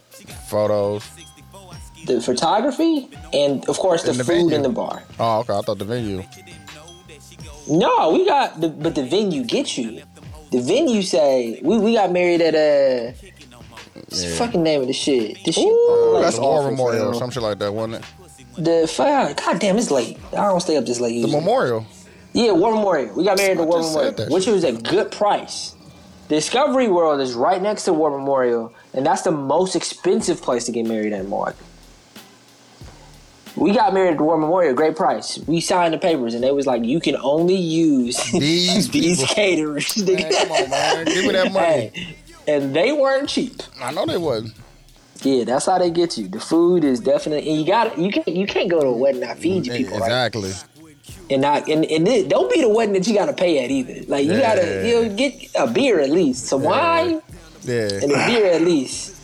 photos. 0.49 1.03
the 2.07 2.21
photography 2.21 3.09
and 3.33 3.65
of 3.69 3.79
course 3.79 4.03
the, 4.03 4.11
And 4.11 4.21
the 4.21 4.25
food 4.25 4.35
venue. 4.51 4.55
in 4.57 4.63
the 4.63 4.69
bar. 4.69 5.03
Oh, 5.19 5.39
okay. 5.41 5.55
I 5.57 5.61
thought 5.63 5.79
the 5.79 5.85
venue. 5.85 6.23
No, 7.69 8.11
we 8.13 8.25
got 8.25 8.61
the 8.61 8.69
but 8.69 8.95
the 8.95 9.05
venue 9.05 9.43
gets 9.45 9.77
you. 9.79 10.03
The 10.53 10.61
venue 10.61 11.03
say 11.03 11.59
we, 11.63 11.79
we 11.79 11.95
got 11.95 12.13
married 12.13 12.41
at 12.41 12.55
a 12.55 13.15
what's 13.95 14.23
the 14.23 14.29
fucking 14.31 14.63
name 14.63 14.81
of 14.83 14.87
the 14.87 14.93
shit. 14.93 15.39
This 15.45 15.57
shit 15.57 15.65
like, 16.13 16.23
that's 16.25 16.39
all 16.39 16.63
War 16.63 16.71
Memorial 16.71 17.09
or 17.09 17.13
fam. 17.13 17.19
some 17.19 17.31
shit 17.31 17.43
like 17.43 17.59
that, 17.59 17.73
wasn't 17.73 17.97
it? 17.97 18.05
the 18.59 18.89
fuck 18.89 19.37
god 19.45 19.59
damn 19.59 19.77
it's 19.77 19.91
late. 19.91 20.17
I 20.33 20.37
don't 20.49 20.61
stay 20.61 20.77
up 20.77 20.87
this 20.87 21.01
late 21.01 21.15
Usually. 21.15 21.33
The 21.33 21.39
memorial. 21.41 21.85
Yeah, 22.37 22.53
War 22.53 22.75
Memorial. 22.75 23.15
We 23.17 23.25
got 23.25 23.39
married 23.39 23.57
at 23.59 23.63
I 23.63 23.65
War 23.65 23.81
Memorial, 23.81 24.29
which 24.29 24.47
was 24.47 24.63
a 24.63 24.73
good 24.73 25.11
price. 25.11 25.75
Discovery 26.29 26.87
World 26.87 27.23
is 27.23 27.33
right 27.33 27.63
next 27.63 27.85
to 27.85 27.95
War 27.95 28.11
Memorial, 28.11 28.75
and 28.93 29.07
that's 29.07 29.23
the 29.23 29.31
most 29.31 29.75
expensive 29.75 30.43
place 30.43 30.67
to 30.67 30.73
get 30.73 30.85
married 30.85 31.15
in 31.15 31.31
Milwaukee. 31.31 31.57
We 33.57 33.73
got 33.73 33.95
married 33.95 34.15
at 34.17 34.21
War 34.21 34.37
Memorial, 34.37 34.75
great 34.75 34.97
price. 34.97 35.39
We 35.47 35.63
signed 35.63 35.95
the 35.95 35.99
papers, 35.99 36.35
and 36.35 36.45
they 36.45 36.51
was 36.51 36.67
like, 36.67 36.85
you 36.85 37.01
can 37.01 37.17
only 37.17 37.57
use 37.57 38.23
These 38.33 38.91
these 38.91 39.21
people. 39.21 39.35
caterers. 39.35 39.97
Man, 39.97 40.31
come 40.31 40.53
on, 40.53 40.71
man. 40.71 41.05
Give 41.07 41.25
me 41.25 41.33
that 41.33 41.53
money. 41.53 41.93
Hey, 42.47 42.55
and 42.55 42.77
they 42.77 42.93
weren't 42.93 43.29
cheap. 43.29 43.61
I 43.81 43.91
know 43.91 44.07
they 44.07 44.19
wasn't. 44.19 44.55
Yeah, 45.23 45.43
that's 45.43 45.67
how 45.67 45.79
they 45.79 45.91
get 45.91 46.17
you. 46.17 46.29
The 46.29 46.39
food 46.39 46.85
is 46.85 47.01
definitely, 47.01 47.51
and 47.51 47.59
you 47.61 47.67
got 47.67 47.99
you 47.99 48.13
can't 48.13 48.29
you 48.29 48.47
can't 48.47 48.71
go 48.71 48.81
to 48.83 48.87
a 48.89 48.93
wedding 48.93 49.23
and 49.23 49.31
not 49.31 49.39
feed 49.39 49.67
you 49.67 49.73
mm, 49.73 49.77
people, 49.79 49.99
right? 49.99 50.11
Exactly. 51.29 51.35
and 51.35 51.43
not 51.43 51.69
and, 51.69 51.85
and 51.85 52.09
it, 52.09 52.29
don't 52.29 52.51
be 52.53 52.61
the 52.61 52.69
wedding 52.69 52.95
that 52.95 53.07
you 53.07 53.15
gotta 53.15 53.33
pay 53.33 53.65
at 53.65 53.71
either. 53.71 54.05
Like 54.09 54.25
you 54.25 54.33
Yeah. 54.33 54.41
gotta 54.41 54.89
you 54.89 55.03
know, 55.09 55.15
get 55.17 55.51
a 55.55 55.67
beer 55.67 56.01
at 56.01 56.11
least, 56.11 56.47
some 56.47 56.63
wine 56.63 57.21
Yeah. 57.63 57.89
and 58.03 58.13
a 58.13 58.27
beer 58.27 58.53
at 58.53 58.63
least. 58.63 59.15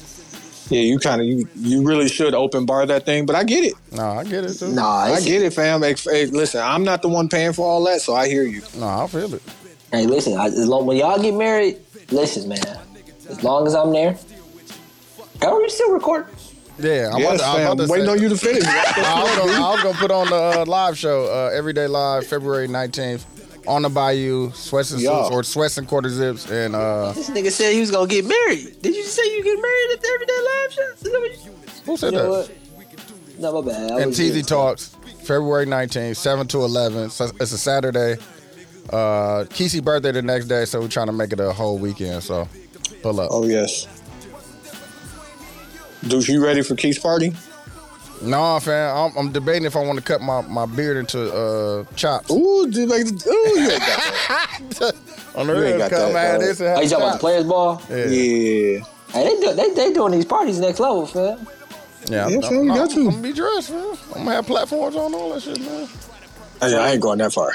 Yeah, 0.71 0.81
you 0.81 0.99
kind 0.99 1.21
of 1.21 1.27
you, 1.27 1.47
you 1.57 1.83
really 1.83 2.09
should 2.09 2.35
open 2.35 2.65
bar 2.65 2.87
that 2.87 3.05
thing, 3.05 3.27
but 3.27 3.37
I 3.37 3.45
get 3.45 3.65
it. 3.65 3.75
No, 3.91 4.13
I 4.13 4.25
get 4.25 4.45
it 4.45 4.55
too. 4.55 4.69
Nah, 4.73 5.01
I 5.05 5.21
get 5.21 5.43
it, 5.43 5.53
fam. 5.53 5.83
Hey, 5.83 5.95
hey, 6.03 6.27
listen, 6.27 6.63
I'm 6.63 6.83
not 6.85 7.03
the 7.03 7.09
one 7.09 7.29
paying 7.29 7.53
for 7.53 7.67
all 7.67 7.85
that, 7.85 8.01
so 8.01 8.15
I 8.15 8.27
hear 8.29 8.45
you. 8.45 8.63
No, 8.79 8.87
I 8.87 9.07
feel 9.07 9.35
it. 9.35 9.43
Hey, 9.91 10.07
listen, 10.07 10.35
I- 10.39 10.47
as 10.47 10.67
long 10.67 10.87
when 10.87 10.97
y'all 10.97 11.21
get 11.21 11.35
married, 11.35 11.77
listen, 12.11 12.49
man. 12.49 12.59
As 13.29 13.43
long 13.45 13.67
as 13.67 13.75
I'm 13.75 13.93
there, 13.93 14.17
are 15.43 15.61
we 15.61 15.69
still 15.69 15.93
recording? 15.93 16.35
Yeah, 16.79 17.11
I'm 17.13 17.21
yes, 17.21 17.35
about 17.35 17.39
to, 17.39 17.45
I'm 17.45 17.73
about 17.73 17.87
to 17.87 17.91
Waiting 17.93 18.07
say- 18.07 18.13
on 18.13 18.23
you 18.23 18.29
to 18.31 18.37
finish. 18.37 18.65
I 18.67 19.23
was, 19.23 19.37
gonna, 19.37 19.53
I 19.53 19.71
was 19.75 19.83
gonna 19.83 19.99
put 19.99 20.11
on 20.11 20.29
the 20.31 20.61
uh, 20.61 20.65
live 20.67 20.97
show, 20.99 21.25
uh, 21.27 21.51
Everyday 21.53 21.87
Live, 21.87 22.27
February 22.27 22.67
19th, 22.69 23.25
on 23.69 23.83
the 23.83 23.89
Bayou, 23.89 24.51
sweats 24.53 24.91
and 24.91 25.01
Yeah. 25.01 25.23
suits, 25.25 25.35
or 25.35 25.43
sweats 25.45 25.79
and 25.79 25.87
quarter 25.87 26.09
zips, 26.09 26.51
and 26.51 26.75
uh, 26.75 27.13
This 27.13 27.31
nigga 27.31 27.51
said 27.53 27.73
he 27.75 27.81
was 27.81 27.91
gonna 27.91 28.09
get 28.09 28.25
married. 28.25 28.81
Did 28.83 28.95
you 28.97 29.05
say 29.05 29.23
you 29.37 29.45
get 29.45 29.57
married 29.61 29.91
at 29.93 30.01
the 30.01 30.09
Everyday 30.15 30.33
Live 30.33 30.73
show? 30.73 30.83
Is 30.95 31.01
that 31.01 31.21
what 31.21 31.45
you- 31.47 31.83
who 31.85 31.97
said 31.97 32.13
You 32.13 32.19
know 32.19 32.43
that? 32.43 32.49
what? 32.49 33.39
No, 33.39 33.61
my 33.63 33.71
bad. 33.73 33.91
I 33.93 34.01
And 34.01 34.07
was 34.07 34.17
TZ 34.19 34.47
Talks, 34.47 34.97
February 35.25 35.67
19th, 35.67 36.17
7 36.17 36.47
to 36.49 36.59
11. 36.65 37.11
So 37.11 37.31
it's 37.41 37.53
a 37.53 37.59
Saturday. 37.59 38.17
Uh, 38.91 39.45
Kesey 39.51 39.83
birthday 39.83 40.11
the 40.13 40.23
next 40.23 40.47
day, 40.47 40.65
so 40.65 40.81
we're 40.81 40.89
trying 40.89 41.07
to 41.07 41.13
make 41.13 41.33
it 41.33 41.39
a 41.41 41.53
whole 41.53 41.79
weekend. 41.79 42.23
So 42.23 42.49
pull 43.03 43.21
up. 43.21 43.29
oh 43.31 43.45
yes. 43.47 43.87
Dude, 46.07 46.27
you 46.29 46.45
ready 46.45 46.63
for 46.63 46.75
Keith's 46.75 46.99
party? 46.99 47.33
No, 48.21 48.59
fam, 48.61 48.97
I'm, 48.97 49.17
I'm 49.17 49.33
debating 49.33 49.65
if 49.65 49.75
I 49.75 49.81
want 49.85 49.99
to 49.99 50.05
cut 50.05 50.21
my, 50.21 50.43
my 50.43 50.65
beard 50.67 50.97
into 50.97 51.33
uh, 51.33 51.85
chops. 51.97 52.31
Ooh, 52.31 52.69
dude, 52.71 52.89
like, 52.89 53.05
ooh, 53.27 53.61
you 53.61 53.71
ain't 53.71 53.81
got 53.81 54.71
that. 54.79 54.95
On 55.35 55.47
the 55.47 55.55
You 55.55 55.65
ain't 55.65 55.77
real, 55.79 55.89
come 55.91 56.13
that, 56.13 56.17
at 56.17 56.33
dog. 56.33 56.41
this 56.41 56.61
and 56.61 56.69
Oh, 56.69 56.75
have 56.75 56.85
you 56.85 56.89
talking 56.91 57.05
about 57.05 57.13
the 57.15 57.19
players 57.19 57.45
ball? 57.45 57.83
Yeah, 57.91 57.97
Yeah. 57.97 58.85
Hey, 59.09 59.25
they, 59.25 59.41
do, 59.41 59.55
they 59.55 59.75
they 59.75 59.93
doing 59.93 60.13
these 60.13 60.25
parties 60.25 60.59
next 60.61 60.79
level, 60.81 61.07
fam. 61.07 61.47
yeah, 62.07 62.29
Yeah, 62.29 62.37
I'm, 62.37 62.43
fam, 62.43 62.53
you 62.65 62.71
I'm, 62.71 62.77
got 62.77 62.91
to. 62.91 63.01
I'm 63.01 63.11
gonna 63.11 63.23
be 63.23 63.33
dressed, 63.33 63.71
man. 63.71 63.97
I'm 64.15 64.25
gonna 64.25 64.31
have 64.37 64.47
platforms 64.47 64.95
on 64.97 65.15
all 65.15 65.33
that 65.35 65.43
shit, 65.43 65.61
man. 65.61 65.89
I, 66.61 66.75
I 66.75 66.91
ain't 66.93 67.03
going 67.03 67.19
that 67.19 67.33
far. 67.33 67.53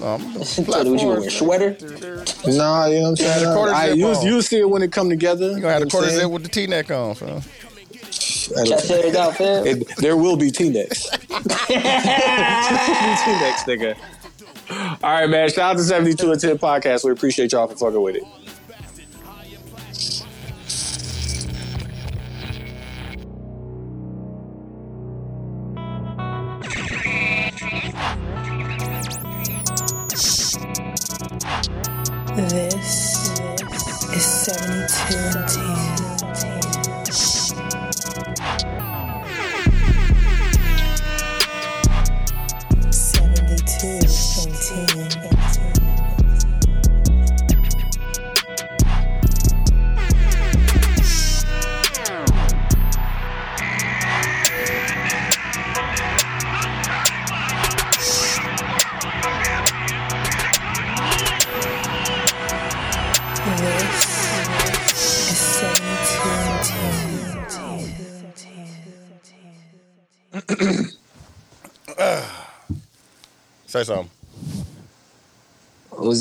No, 0.00 0.06
I'm 0.14 0.32
Tell 0.34 0.84
you 0.84 0.92
what 0.92 1.00
you 1.00 1.08
wear, 1.08 1.18
a 1.18 1.30
sweater? 1.30 1.76
Nah, 2.46 2.86
you 2.86 3.00
know 3.00 3.02
what 3.02 3.08
I'm 3.10 3.16
saying? 3.16 3.46
I, 3.74 3.90
you, 3.92 4.20
you 4.22 4.42
see 4.42 4.58
it 4.60 4.68
when 4.68 4.82
it 4.82 4.92
come 4.92 5.08
together. 5.08 5.52
You 5.52 5.60
gonna 5.60 5.72
have 5.72 5.80
the 5.80 5.86
know 5.86 5.90
quarter 5.90 6.08
what 6.08 6.14
zip 6.14 6.30
with 6.30 6.42
the 6.42 6.48
T-neck 6.48 6.90
on, 6.90 7.14
fam. 7.14 7.40
Saying? 8.48 8.66
Chest 8.66 8.88
hairs 8.88 9.14
out, 9.16 9.36
fam. 9.36 9.66
It, 9.66 9.96
there 9.98 10.16
will 10.16 10.36
be 10.36 10.50
T-necks. 10.50 11.08
T-necks, 11.18 11.48
nigga. 13.64 13.96
All 15.02 15.12
right, 15.12 15.28
man. 15.28 15.48
Shout 15.50 15.72
out 15.72 15.76
to 15.78 15.82
72 15.82 16.30
and 16.30 16.40
10 16.40 16.58
podcast. 16.58 17.04
We 17.04 17.12
appreciate 17.12 17.52
y'all 17.52 17.66
for 17.66 17.76
fucking 17.76 18.00
with 18.00 18.16
it. 18.16 18.24
This 32.36 33.32
is 34.14 34.24
72 34.24 35.38
and 35.38 35.98
10. 35.98 36.07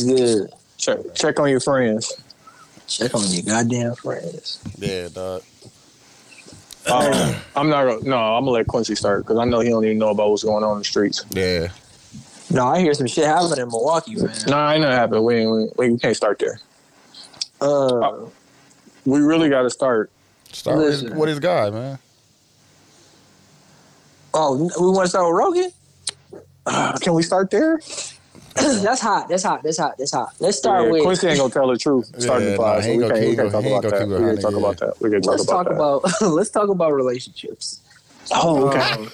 What's 0.05 0.21
good? 0.21 0.53
Check 0.77 0.97
check 1.15 1.39
on 1.39 1.49
your 1.49 1.59
friends. 1.59 2.13
Check 2.87 3.13
on 3.15 3.23
your 3.29 3.43
goddamn 3.43 3.95
friends. 3.95 4.59
Yeah, 4.77 5.09
dog. 5.09 5.41
Um, 6.89 7.35
I'm 7.55 7.69
not. 7.69 7.85
gonna- 7.85 8.03
No, 8.03 8.17
I'm 8.17 8.43
gonna 8.45 8.51
let 8.51 8.67
Quincy 8.67 8.95
start 8.95 9.25
because 9.25 9.37
I 9.39 9.45
know 9.45 9.59
he 9.59 9.69
don't 9.69 9.83
even 9.83 9.97
know 9.97 10.09
about 10.09 10.29
what's 10.29 10.43
going 10.43 10.63
on 10.63 10.73
in 10.73 10.77
the 10.79 10.85
streets. 10.85 11.25
Yeah. 11.31 11.67
No, 12.49 12.65
I 12.67 12.79
hear 12.79 12.93
some 12.93 13.07
shit 13.07 13.25
happening 13.25 13.59
in 13.59 13.67
Milwaukee, 13.67 14.15
man. 14.15 14.31
No, 14.47 14.51
Nah, 14.53 14.71
ain't 14.71 14.81
nothing 14.81 14.97
happened. 14.97 15.25
We, 15.25 15.35
ain't- 15.35 15.77
we 15.77 15.89
we 15.89 15.97
can't 15.99 16.15
start 16.15 16.39
there. 16.39 16.59
Uh, 17.59 18.19
We 19.05 19.19
really 19.19 19.49
got 19.49 19.63
to 19.63 19.69
start. 19.69 20.09
Start 20.53 20.77
with 20.77 20.87
his, 20.91 21.03
Listen. 21.03 21.17
with 21.19 21.29
his 21.29 21.39
guy, 21.39 21.69
man. 21.71 21.99
oh, 24.33 24.55
we 24.55 24.91
want 24.91 25.05
to 25.05 25.09
start 25.09 25.25
with 25.25 25.35
Rogan? 25.37 25.71
Uh, 26.65 26.97
can 26.99 27.13
we 27.13 27.23
start 27.23 27.49
there? 27.49 27.79
that's 28.83 29.01
hot. 29.01 29.29
That's 29.29 29.43
hot. 29.43 29.63
That's 29.63 29.77
hot. 29.77 29.95
That's 29.97 30.11
hot. 30.11 30.33
Let's 30.39 30.57
start 30.57 30.85
Yeah, 30.85 30.91
with. 30.91 31.03
Quincy 31.03 31.27
ain't 31.27 31.39
gonna 31.39 31.53
tell 31.53 31.67
the 31.67 31.77
truth. 31.77 32.11
Starting 32.17 32.47
Yeah, 32.47 32.51
the 32.53 32.57
pod, 32.57 32.83
he 32.83 32.89
so 32.89 32.95
we 32.95 32.97
gonna- 33.01 33.13
can't, 33.13 33.21
we 33.21 33.27
ain't 33.27 33.37
can't 33.37 33.51
talk 33.51 33.63
gonna- 33.63 33.75
about 33.77 33.91
that. 33.91 34.07
We 34.07 34.13
honey, 34.15 34.33
can 34.33 34.41
talk 34.41 34.53
about 34.55 34.77
that. 34.77 35.01
We 35.01 35.09
can 35.09 35.21
talk 35.21 35.31
let's 35.31 35.43
about 35.43 35.53
talk 35.63 35.65
that. 35.67 35.73
about. 36.21 36.33
let's 36.33 36.49
talk 36.49 36.69
about 36.69 36.93
relationships. 36.93 37.79
Oh, 38.33 38.67
okay, 38.67 38.79
Um, 38.91 39.09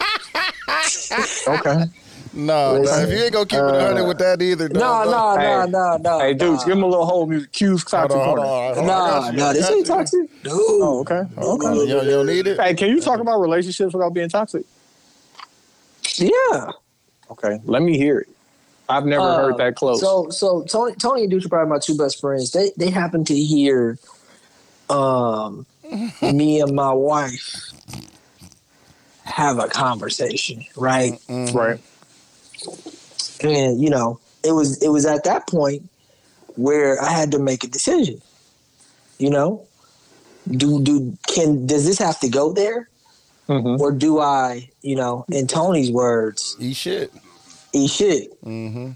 okay. 1.59 1.85
No, 2.35 2.79
Listen, 2.79 3.03
if 3.03 3.09
you 3.11 3.23
ain't 3.25 3.31
gonna 3.33 3.45
keep 3.45 3.59
it 3.59 3.63
a 3.75 3.79
hundred 3.79 4.07
with 4.07 4.17
that 4.17 4.41
either, 4.41 4.67
no, 4.69 5.03
no, 5.03 5.35
no, 5.35 5.65
no, 5.67 5.97
no. 5.97 6.19
Hey, 6.19 6.33
dudes, 6.33 6.61
nah. 6.61 6.65
give 6.65 6.77
him 6.79 6.83
a 6.83 6.87
little 6.87 7.05
whole 7.05 7.27
music. 7.27 7.51
Q's 7.51 7.67
Hold 7.69 7.81
toxic 8.09 8.17
on, 8.17 8.25
hold 8.25 8.37
corner. 8.39 8.51
on, 8.51 8.73
hold 8.75 8.89
on. 8.89 8.89
I 8.89 9.29
Nah, 9.29 9.31
nah, 9.33 9.53
this 9.53 9.69
ain't 9.69 9.77
you. 9.81 9.85
toxic. 9.85 10.29
Oh, 10.47 10.99
okay, 11.01 11.21
okay. 11.37 11.75
You 11.75 11.87
don't, 11.87 12.05
you 12.05 12.11
don't 12.11 12.25
need 12.25 12.47
it? 12.47 12.59
Hey, 12.59 12.73
can 12.73 12.89
you 12.89 12.99
talk 13.01 13.19
about 13.19 13.39
relationships 13.39 13.93
without 13.93 14.15
being 14.15 14.29
toxic? 14.29 14.65
Yeah. 16.15 16.71
Okay, 17.29 17.59
let 17.65 17.83
me 17.83 17.97
hear 17.99 18.17
it. 18.21 18.29
I've 18.93 19.05
never 19.05 19.31
Uh, 19.31 19.35
heard 19.35 19.57
that 19.57 19.75
close. 19.75 19.99
So, 19.99 20.29
so 20.29 20.63
Tony, 20.63 20.93
Tony 20.95 21.21
and 21.23 21.31
Dude 21.31 21.45
are 21.45 21.49
probably 21.49 21.71
my 21.71 21.79
two 21.79 21.97
best 21.97 22.21
friends. 22.21 22.51
They 22.51 22.71
they 22.77 22.89
happen 22.91 23.25
to 23.25 23.35
hear, 23.35 23.97
um, 24.89 25.65
me 26.21 26.61
and 26.61 26.75
my 26.75 26.93
wife 26.93 27.73
have 29.23 29.57
a 29.57 29.67
conversation, 29.67 30.63
right? 30.75 31.19
right. 31.53 31.79
And 33.41 33.81
you 33.81 33.89
know, 33.89 34.19
it 34.43 34.51
was 34.51 34.81
it 34.83 34.89
was 34.89 35.05
at 35.05 35.23
that 35.23 35.47
point 35.47 35.89
where 36.55 37.01
I 37.01 37.11
had 37.11 37.31
to 37.31 37.39
make 37.39 37.63
a 37.63 37.67
decision. 37.67 38.21
You 39.17 39.31
know, 39.31 39.65
do 40.47 40.81
do 40.83 41.17
can 41.27 41.65
does 41.65 41.85
this 41.85 41.97
have 41.97 42.19
to 42.19 42.29
go 42.29 42.53
there, 42.53 42.89
hmm 43.47 43.77
or 43.77 43.91
do 43.91 44.19
I, 44.19 44.69
you 44.81 44.95
know, 44.95 45.25
in 45.29 45.47
Tony's 45.47 45.91
words, 45.91 46.55
Eat 46.59 46.75
shit 46.75 47.11
eat 47.73 47.89
shit. 47.89 48.43
Mm-hmm. 48.43 48.91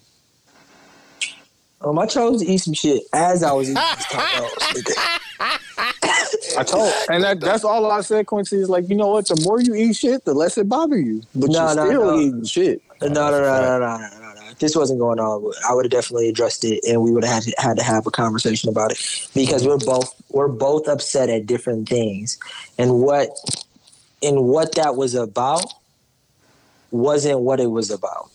Um, 1.81 1.99
I 1.99 2.05
chose 2.07 2.41
to 2.41 2.47
eat 2.47 2.57
some 2.57 2.73
shit 2.73 3.03
as 3.13 3.43
I 3.43 3.51
was 3.51 3.69
eating 3.69 3.81
these 3.95 4.05
tacos. 4.05 5.23
I 6.57 6.63
told, 6.63 6.91
and 7.09 7.23
that, 7.23 7.39
that's 7.39 7.63
all 7.63 7.89
I 7.91 8.01
said. 8.01 8.25
Quincy 8.25 8.57
is 8.57 8.69
like, 8.69 8.89
you 8.89 8.95
know 8.95 9.09
what? 9.09 9.27
The 9.27 9.39
more 9.43 9.61
you 9.61 9.75
eat 9.75 9.95
shit, 9.95 10.25
the 10.25 10.33
less 10.33 10.57
it 10.57 10.67
bother 10.67 10.97
you. 10.97 11.21
But 11.35 11.51
no, 11.51 11.67
you're 11.67 11.75
no, 11.75 11.85
still 11.85 12.05
no. 12.05 12.19
eating 12.19 12.43
shit. 12.45 12.81
No, 13.01 13.07
no, 13.07 13.29
no, 13.29 13.41
no, 13.41 13.79
no, 13.79 13.97
no, 13.97 13.97
no, 13.97 14.33
no. 14.33 14.53
This 14.57 14.75
wasn't 14.75 14.99
going 14.99 15.19
on. 15.19 15.53
I 15.69 15.73
would 15.75 15.85
have 15.85 15.91
definitely 15.91 16.29
addressed 16.29 16.65
it, 16.65 16.83
and 16.87 17.01
we 17.01 17.11
would 17.11 17.23
have 17.23 17.43
had 17.43 17.53
to, 17.53 17.61
had 17.61 17.77
to 17.77 17.83
have 17.83 18.07
a 18.07 18.11
conversation 18.11 18.69
about 18.69 18.91
it 18.91 19.29
because 19.35 19.67
we're 19.67 19.77
both 19.77 20.19
we're 20.29 20.47
both 20.47 20.87
upset 20.87 21.29
at 21.29 21.45
different 21.45 21.87
things, 21.87 22.39
and 22.79 22.99
what 23.01 23.29
and 24.23 24.45
what 24.45 24.73
that 24.75 24.95
was 24.95 25.13
about 25.13 25.71
wasn't 26.89 27.39
what 27.39 27.59
it 27.59 27.69
was 27.69 27.91
about 27.91 28.31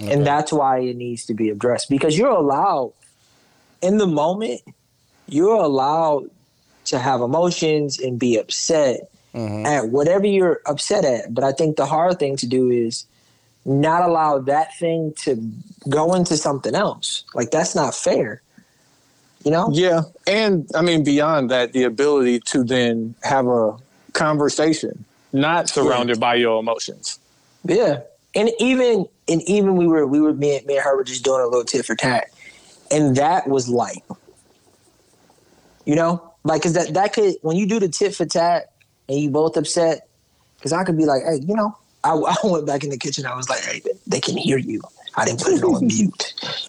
and 0.00 0.26
that's 0.26 0.52
why 0.52 0.78
it 0.78 0.96
needs 0.96 1.26
to 1.26 1.34
be 1.34 1.50
addressed 1.50 1.88
because 1.90 2.16
you're 2.16 2.28
allowed 2.30 2.92
in 3.82 3.98
the 3.98 4.06
moment, 4.06 4.60
you're 5.26 5.56
allowed 5.62 6.30
to 6.86 6.98
have 6.98 7.20
emotions 7.20 7.98
and 7.98 8.18
be 8.18 8.36
upset 8.36 9.10
Mm-hmm. 9.32 9.64
at 9.64 9.90
whatever 9.90 10.26
you're 10.26 10.60
upset 10.66 11.04
at. 11.04 11.32
But 11.32 11.44
I 11.44 11.52
think 11.52 11.76
the 11.76 11.86
hard 11.86 12.18
thing 12.18 12.36
to 12.38 12.48
do 12.48 12.68
is 12.68 13.06
not 13.64 14.02
allow 14.02 14.40
that 14.40 14.76
thing 14.76 15.12
to 15.18 15.36
go 15.88 16.14
into 16.14 16.36
something 16.36 16.74
else. 16.74 17.22
Like 17.32 17.52
that's 17.52 17.76
not 17.76 17.94
fair. 17.94 18.42
You 19.44 19.52
know? 19.52 19.70
Yeah, 19.72 20.02
and 20.26 20.68
I 20.74 20.82
mean 20.82 21.04
beyond 21.04 21.48
that, 21.50 21.72
the 21.72 21.84
ability 21.84 22.40
to 22.46 22.64
then 22.64 23.14
have 23.22 23.46
a 23.46 23.76
conversation, 24.14 25.04
not 25.32 25.68
surrounded 25.68 26.18
by 26.18 26.34
your 26.34 26.58
emotions. 26.58 27.20
Yeah. 27.64 28.00
And 28.34 28.50
even 28.58 29.06
and 29.28 29.42
even 29.42 29.76
we 29.76 29.86
were 29.86 30.06
we 30.06 30.20
were 30.20 30.32
me 30.32 30.56
and, 30.56 30.66
me 30.66 30.76
and 30.76 30.84
her 30.84 30.96
were 30.96 31.04
just 31.04 31.24
doing 31.24 31.40
a 31.40 31.46
little 31.46 31.64
tit 31.64 31.84
for 31.84 31.94
tat. 31.94 32.28
And 32.90 33.16
that 33.16 33.48
was 33.48 33.68
light. 33.68 34.04
You 35.84 35.96
know? 35.96 36.26
Like 36.42 36.62
cause 36.62 36.72
that 36.74 36.94
that 36.94 37.12
could 37.12 37.34
when 37.42 37.56
you 37.56 37.66
do 37.66 37.80
the 37.80 37.88
tit 37.88 38.14
for 38.14 38.24
tat 38.24 38.72
and 39.08 39.18
you 39.18 39.30
both 39.30 39.56
upset, 39.56 40.08
because 40.56 40.72
I 40.72 40.84
could 40.84 40.96
be 40.96 41.04
like, 41.04 41.22
hey, 41.22 41.40
you 41.42 41.54
know, 41.54 41.76
I, 42.04 42.10
I 42.14 42.36
went 42.44 42.66
back 42.66 42.84
in 42.84 42.90
the 42.90 42.98
kitchen. 42.98 43.26
I 43.26 43.34
was 43.34 43.48
like, 43.48 43.60
hey, 43.60 43.82
they 44.06 44.20
can 44.20 44.36
hear 44.36 44.58
you. 44.58 44.82
I 45.16 45.24
didn't 45.24 45.40
put 45.40 45.54
it 45.54 45.64
on 45.64 45.86
mute. 45.86 46.34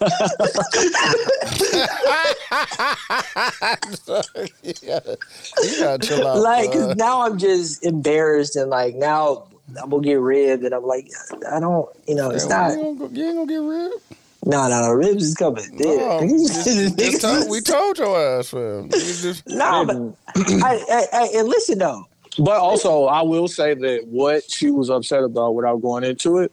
gotta, 4.86 5.18
you 5.62 5.80
gotta 5.80 6.06
chill 6.06 6.26
out. 6.26 6.38
like 6.38 6.96
now 6.96 7.22
I'm 7.22 7.38
just 7.38 7.84
embarrassed 7.84 8.56
and 8.56 8.68
like 8.68 8.96
now 8.96 9.46
I'm 9.82 9.90
gonna 9.90 10.02
get 10.02 10.14
ribbed 10.20 10.64
and 10.64 10.74
I'm 10.74 10.84
like 10.84 11.08
I 11.50 11.60
don't 11.60 11.88
you 12.06 12.14
know 12.14 12.30
it's 12.30 12.48
not 12.48 12.72
You 12.72 12.84
ain't 12.84 12.98
gonna, 12.98 13.12
you 13.14 13.26
ain't 13.26 13.36
gonna 13.36 13.46
get 13.46 13.62
ripped. 13.62 14.12
no 14.44 14.68
no 14.68 14.80
no 14.82 14.90
ribs 14.92 15.24
is 15.24 15.34
coming 15.34 15.64
No, 15.78 16.20
yeah. 16.20 16.26
just- 16.28 16.98
just 16.98 17.20
told- 17.22 17.50
we 17.50 17.60
told 17.60 17.98
your 17.98 18.18
ass, 18.38 18.48
fam. 18.50 18.84
You 18.92 18.98
just, 18.98 19.46
nah 19.48 19.84
but 19.84 19.96
I, 20.36 20.84
I, 20.90 21.06
I, 21.12 21.28
and 21.36 21.48
listen 21.48 21.78
though 21.78 22.04
But 22.38 22.58
also, 22.60 23.04
I 23.04 23.22
will 23.22 23.48
say 23.48 23.74
that 23.74 24.06
what 24.08 24.42
she 24.50 24.70
was 24.70 24.90
upset 24.90 25.22
about 25.22 25.54
without 25.54 25.80
going 25.82 26.04
into 26.04 26.38
it, 26.38 26.50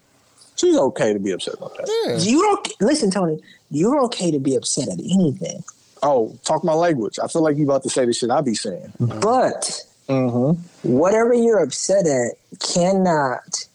she's 0.56 0.78
okay 0.78 1.14
to 1.14 1.20
be 1.20 1.32
upset 1.32 1.56
about 1.56 1.76
that. 1.78 1.90
yeah. 2.08 2.18
you 2.20 2.42
don't 2.42 2.74
listen 2.82 3.12
Tony 3.12 3.40
you're 3.72 4.00
okay 4.06 4.32
to 4.32 4.40
be 4.40 4.56
upset 4.56 4.88
at 4.88 5.00
anything 5.00 5.64
Oh, 6.02 6.38
talk 6.46 6.64
my 6.64 6.74
language. 6.74 7.20
I 7.22 7.28
feel 7.28 7.42
like 7.44 7.58
you 7.58 7.66
about 7.66 7.84
to 7.84 7.90
say 7.90 8.06
the 8.06 8.14
shit 8.14 8.30
I 8.32 8.40
be 8.40 8.56
saying. 8.56 8.94
but 9.00 9.82
Mm-hmm. 10.10 10.60
whatever 10.90 11.34
you're 11.34 11.60
upset 11.60 12.06
at 12.08 12.32
cannot 12.60 13.66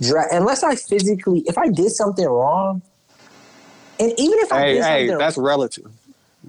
dra- 0.00 0.26
unless 0.34 0.62
I 0.64 0.74
physically 0.74 1.40
if 1.46 1.56
I 1.56 1.68
did 1.68 1.90
something 1.92 2.26
wrong 2.26 2.82
and 4.00 4.12
even 4.18 4.38
if 4.40 4.52
I 4.52 4.60
Hey, 4.60 4.74
did 4.74 4.82
hey, 4.84 5.06
something 5.06 5.18
that's 5.18 5.38
relative. 5.38 5.86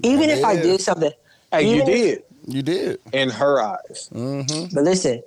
even 0.01 0.29
if 0.31 0.43
I 0.43 0.53
Yeah. 0.53 0.61
did 0.63 0.81
something 0.81 1.11
Hey, 1.51 1.61
you 1.69 1.75
Even 1.75 1.87
if- 1.89 1.95
did 1.95 2.23
You 2.47 2.61
did. 2.63 2.99
in 3.13 3.29
her 3.29 3.61
eyes. 3.61 4.09
Mm-hmm. 4.13 4.73
But 4.75 4.83
listen, 4.83 5.21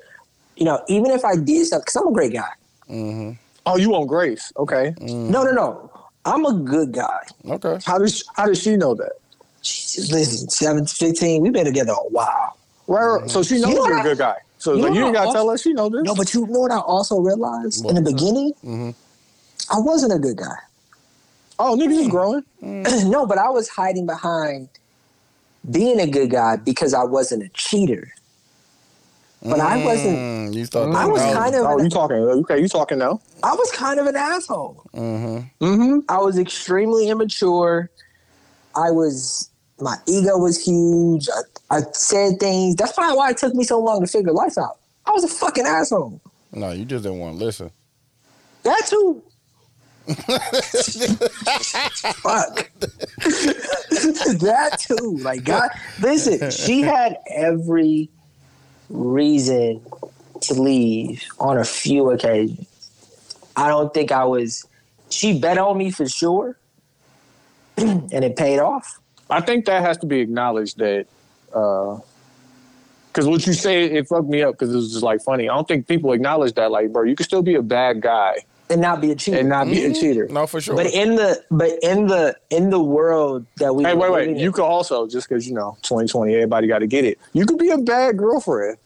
you 0.57 0.65
know, 0.65 0.83
even 0.89 1.11
if 1.13 1.25
I 1.25 1.37
did 1.37 1.67
something, 1.67 1.83
because 1.85 1.97
I'm 1.97 2.09
a 2.09 2.13
great 2.13 2.33
guy. 2.33 2.51
Mm-hmm. 2.91 3.31
Oh, 3.67 3.77
you 3.77 3.91
want 3.91 4.09
grace? 4.09 4.53
Okay. 4.57 4.95
No, 5.01 5.43
no, 5.45 5.53
no. 5.53 5.91
I'm 6.25 6.45
a 6.45 6.53
good 6.55 6.93
guy. 6.93 7.21
Okay. 7.49 7.79
How 7.87 7.99
does 7.99 8.25
how 8.35 8.47
does 8.47 8.61
she 8.61 8.77
know 8.77 8.95
that? 8.97 9.13
Jesus, 9.63 10.11
listen, 10.13 10.49
7, 10.51 10.87
15, 10.87 11.41
we've 11.43 11.53
been 11.53 11.65
together 11.65 11.93
a 11.93 12.09
while. 12.11 12.58
Right. 12.89 13.21
right. 13.21 13.31
So 13.31 13.43
she 13.43 13.61
knows 13.61 13.71
You 13.71 13.75
know 13.77 13.85
you 13.87 13.91
are 13.91 13.93
a 13.93 13.97
what 13.97 14.01
I- 14.01 14.09
good 14.09 14.19
guy. 14.19 14.37
So 14.61 14.73
you 14.75 14.83
like, 14.83 14.93
know 14.93 14.99
you 14.99 15.05
ain't 15.05 15.15
gotta 15.15 15.27
also- 15.29 15.39
tell 15.39 15.51
her. 15.51 15.59
She 15.59 15.73
know 15.73 15.89
this. 15.89 16.03
No, 16.03 16.15
but 16.17 16.35
you 16.35 16.47
know 16.49 16.59
what 16.61 16.73
I 16.73 16.79
also 16.79 17.21
realized 17.21 17.85
in 17.87 17.95
the 17.95 18.03
beginning? 18.03 18.53
Mhm. 18.65 18.95
I 19.71 19.79
wasn't 19.79 20.13
a 20.13 20.19
good 20.19 20.37
guy. 20.37 20.57
oh, 21.61 21.77
niggas 21.77 22.03
is 22.03 22.09
growing. 22.09 22.43
no, 23.11 23.27
but 23.27 23.37
I 23.39 23.51
was 23.51 23.69
hiding 23.69 24.07
behind 24.07 24.69
being 25.71 26.01
a 26.01 26.07
good 26.07 26.31
guy 26.31 26.57
because 26.57 26.95
I 26.95 27.03
wasn't 27.05 27.43
a 27.43 27.49
cheater. 27.51 28.09
But 29.43 29.61
I 29.61 29.85
wasn't, 29.85 30.19
Mm, 30.19 30.55
you 30.55 30.67
thought 30.67 30.93
I 30.95 31.07
was 31.07 31.21
was- 31.23 31.35
kind 31.35 31.55
of, 31.55 31.65
Oh, 31.67 31.79
an, 31.79 31.85
you 31.85 31.91
talking? 31.91 32.17
Okay, 32.17 32.61
you 32.61 32.69
talking 32.69 32.99
now? 32.99 33.21
I 33.43 33.55
was 33.55 33.71
kind 33.73 34.01
of 34.01 34.07
an 34.07 34.17
asshole. 34.17 34.83
Mm-hmm. 34.95 35.65
Mm-hmm. 35.65 35.99
I 36.09 36.19
was 36.19 36.39
extremely 36.39 37.09
immature. 37.09 37.91
I 38.75 38.91
was 38.91 39.48
my 39.81 39.97
ego 40.07 40.37
was 40.39 40.65
huge. 40.65 41.29
I, 41.71 41.79
I 41.79 41.81
said 41.93 42.41
things. 42.41 42.77
That's 42.77 42.93
probably 42.93 43.17
why 43.17 43.31
it 43.31 43.37
took 43.37 43.55
me 43.55 43.65
so 43.65 43.79
long 43.79 44.01
to 44.01 44.07
figure 44.07 44.33
life 44.33 44.59
out. 44.59 44.79
I 45.07 45.13
was 45.13 45.25
a 45.25 45.29
fucking 45.29 45.67
asshole. 45.67 46.21
No, 46.53 46.73
you 46.73 46.85
just 46.85 47.05
didn't 47.05 47.19
want 47.19 47.39
to 47.39 47.45
listen. 47.45 47.71
That 48.63 48.83
too. 48.87 49.23
Fuck. 50.09 52.71
that 54.39 54.79
too. 54.81 55.19
Like 55.21 55.45
God, 55.45 55.69
listen. 56.01 56.51
She 56.51 56.81
had 56.81 57.19
every 57.31 58.09
reason 58.89 59.83
to 60.41 60.55
leave 60.55 61.23
on 61.39 61.59
a 61.59 61.65
few 61.65 62.11
occasions. 62.11 62.67
I 63.57 63.69
don't 63.69 63.93
think 63.93 64.11
I 64.11 64.25
was. 64.25 64.67
She 65.11 65.39
bet 65.39 65.59
on 65.59 65.77
me 65.77 65.91
for 65.91 66.09
sure, 66.09 66.57
and 67.77 68.13
it 68.13 68.37
paid 68.37 68.61
off. 68.61 68.99
I 69.31 69.41
think 69.41 69.67
that 69.67 69.83
has 69.83 69.99
to 69.99 70.07
be 70.07 70.21
acknowledged 70.21 70.79
that 70.79 71.07
uh, 71.53 71.99
because 73.09 73.27
what 73.27 73.47
you 73.47 73.53
say 73.53 73.85
it 73.85 74.07
fucked 74.07 74.29
me 74.29 74.43
up 74.43 74.53
because 74.55 74.73
it 74.73 74.77
was 74.77 74.93
just 74.93 75.03
like 75.03 75.23
funny. 75.23 75.49
I 75.49 75.55
don't 75.55 75.67
think 75.67 75.87
people 75.87 76.13
acknowledge 76.13 76.55
that. 76.55 76.71
Like, 76.71 76.93
bro, 76.93 77.03
you 77.05 77.17
can 77.17 77.25
still 77.25 77.43
be 77.43 77.55
a 77.55 77.63
bad 77.63 78.01
guy 78.01 78.37
and 78.71 78.81
not 78.81 79.01
be 79.01 79.11
a 79.11 79.17
cheater. 79.17 79.39
and 79.39 79.49
not 79.49 79.67
be 79.67 79.85
a 79.85 79.91
mm-hmm. 79.91 80.01
cheater. 80.01 80.29
No, 80.29 80.47
for 80.47 80.61
sure. 80.61 80.77
but 80.77 80.87
in 80.87 81.17
the 81.17 81.43
but 81.51 81.71
in 81.83 82.07
the 82.07 82.37
in 82.51 82.71
the 82.71 82.81
world 82.81 83.47
that 83.57 83.75
we 83.75 83.85
Hey, 83.85 83.95
wait, 83.95 84.11
live 84.11 84.13
wait. 84.13 84.29
in- 84.29 84.37
You 84.37 84.53
could 84.53 84.65
also 84.65 85.07
just 85.07 85.29
because 85.29 85.49
you 85.49 85.55
know 85.55 85.77
2020, 85.83 86.35
everybody 86.35 86.69
got 86.69 86.79
to 86.81 86.87
get 86.87 87.05
it. 87.05 87.19
You 87.33 87.45
could 87.47 87.59
be 87.59 87.71
a 87.71 87.79
bad 87.79 88.17
girlfriend 88.19 88.79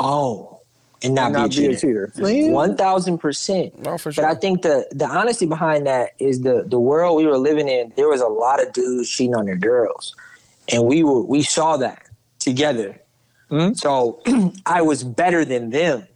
oh 0.00 0.57
and 1.02 1.14
not, 1.14 1.26
and 1.26 1.32
not 1.34 1.50
be 1.50 1.66
a 1.66 1.78
cheater. 1.78 2.12
One 2.52 2.76
thousand 2.76 3.18
percent. 3.18 3.78
no, 3.78 3.98
for 3.98 4.10
sure. 4.12 4.24
But 4.24 4.30
I 4.30 4.34
think 4.40 4.62
the 4.62 4.86
the 4.90 5.06
honesty 5.06 5.46
behind 5.46 5.86
that 5.86 6.10
is 6.18 6.40
the 6.42 6.64
the 6.66 6.78
world 6.80 7.16
we 7.16 7.26
were 7.26 7.38
living 7.38 7.68
in. 7.68 7.92
There 7.96 8.08
was 8.08 8.20
a 8.20 8.26
lot 8.28 8.60
of 8.64 8.72
dudes 8.72 9.08
cheating 9.08 9.34
on 9.34 9.46
their 9.46 9.56
girls, 9.56 10.14
and 10.72 10.84
we 10.84 11.02
were 11.04 11.22
we 11.22 11.42
saw 11.42 11.76
that 11.78 12.02
together. 12.38 12.98
Mhm. 13.50 13.76
So 13.78 14.20
I 14.66 14.82
was 14.82 15.02
better 15.04 15.44
than 15.44 15.70
them, 15.70 16.06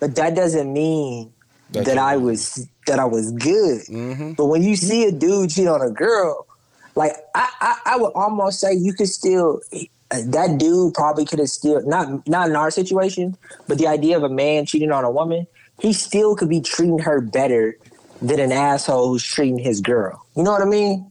but 0.00 0.14
that 0.16 0.34
doesn't 0.34 0.72
mean 0.72 1.32
That 1.72 1.84
that, 1.84 1.94
you- 1.94 2.00
I 2.00 2.16
was 2.16 2.66
that 2.86 2.98
I 2.98 3.04
was 3.04 3.32
good. 3.32 3.82
hmm 3.86 4.32
But 4.32 4.46
when 4.46 4.62
you 4.62 4.76
see 4.76 5.04
a 5.04 5.12
dude 5.12 5.50
cheat 5.50 5.68
on 5.68 5.82
a 5.82 5.90
girl, 5.90 6.46
like 6.94 7.12
I 7.34 7.48
I, 7.60 7.76
I 7.92 7.96
would 7.98 8.12
almost 8.14 8.60
say 8.60 8.72
you 8.74 8.92
could 8.94 9.08
still. 9.08 9.60
That 10.10 10.58
dude 10.58 10.94
probably 10.94 11.24
could 11.24 11.40
have 11.40 11.48
still 11.48 11.84
not 11.86 12.26
not 12.28 12.48
in 12.48 12.56
our 12.56 12.70
situation, 12.70 13.36
but 13.66 13.78
the 13.78 13.88
idea 13.88 14.16
of 14.16 14.22
a 14.22 14.28
man 14.28 14.64
cheating 14.64 14.92
on 14.92 15.04
a 15.04 15.10
woman, 15.10 15.46
he 15.80 15.92
still 15.92 16.36
could 16.36 16.48
be 16.48 16.60
treating 16.60 16.98
her 17.00 17.20
better 17.20 17.76
than 18.22 18.38
an 18.38 18.52
asshole 18.52 19.08
who's 19.08 19.24
treating 19.24 19.58
his 19.58 19.80
girl. 19.80 20.24
You 20.36 20.42
know 20.42 20.52
what 20.52 20.62
I 20.62 20.66
mean? 20.66 21.10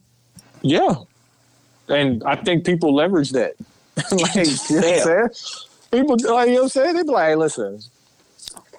Yeah. 0.61 0.95
And 1.87 2.23
I 2.23 2.35
think 2.35 2.65
people 2.65 2.95
leverage 2.95 3.31
that. 3.31 3.55
like, 4.11 4.35
you 4.69 4.81
know 4.81 4.87
what 4.87 5.07
I'm? 5.07 5.29
People, 5.91 6.17
like, 6.33 6.49
you 6.49 6.55
know 6.55 6.61
what 6.61 6.63
I'm 6.63 6.69
saying? 6.69 6.95
They 6.95 7.03
be 7.03 7.09
like, 7.09 7.29
hey, 7.29 7.35
listen, 7.35 7.79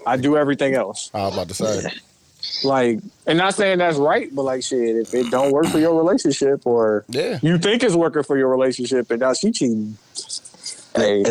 I 0.07 0.17
do 0.17 0.37
everything 0.37 0.75
else. 0.75 1.11
I 1.15 1.23
was 1.23 1.35
about 1.35 1.49
to 1.49 1.55
say. 1.55 1.91
Like, 2.63 3.01
and 3.27 3.39
not 3.39 3.55
saying 3.55 3.79
that's 3.79 3.99
right, 3.99 4.29
but 4.35 4.43
like, 4.43 4.63
shit, 4.65 4.97
if 4.97 5.15
it 5.15 5.31
don't 5.31 5.53
work 5.53 5.71
for 5.71 5.79
your 5.79 5.95
relationship 5.97 6.67
or 6.67 7.05
Yeah. 7.09 7.39
you 7.43 7.59
think 7.59 7.83
it's 7.83 7.95
working 7.95 8.23
for 8.23 8.37
your 8.37 8.49
relationship 8.49 9.11
and 9.11 9.21
now 9.21 9.35
she 9.35 9.53
cheating, 9.53 9.99
hey, 10.97 11.23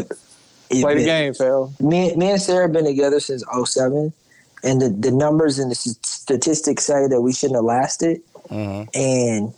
play 0.69 0.95
the 0.95 1.03
game, 1.03 1.33
fell. 1.33 1.73
Me, 1.79 2.15
me 2.15 2.31
and 2.31 2.41
Sarah 2.41 2.63
have 2.63 2.73
been 2.73 2.85
together 2.85 3.19
since 3.19 3.43
07, 3.65 4.13
and 4.63 4.81
the, 4.81 4.89
the 4.89 5.11
numbers 5.11 5.59
and 5.59 5.71
the 5.71 5.75
statistics 5.75 6.85
say 6.85 7.07
that 7.07 7.21
we 7.21 7.33
shouldn't 7.33 7.57
have 7.57 7.65
lasted. 7.65 8.21
hmm 8.47 8.83
and 8.93 9.53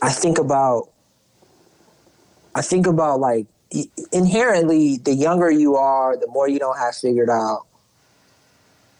I 0.00 0.10
think 0.10 0.38
about 0.38 0.88
I 2.54 2.62
think 2.62 2.86
about 2.86 3.20
like 3.20 3.46
inherently 4.12 4.98
the 4.98 5.14
younger 5.14 5.50
you 5.50 5.76
are, 5.76 6.16
the 6.16 6.26
more 6.28 6.48
you 6.48 6.58
don't 6.58 6.78
have 6.78 6.94
figured 6.94 7.30
out. 7.30 7.66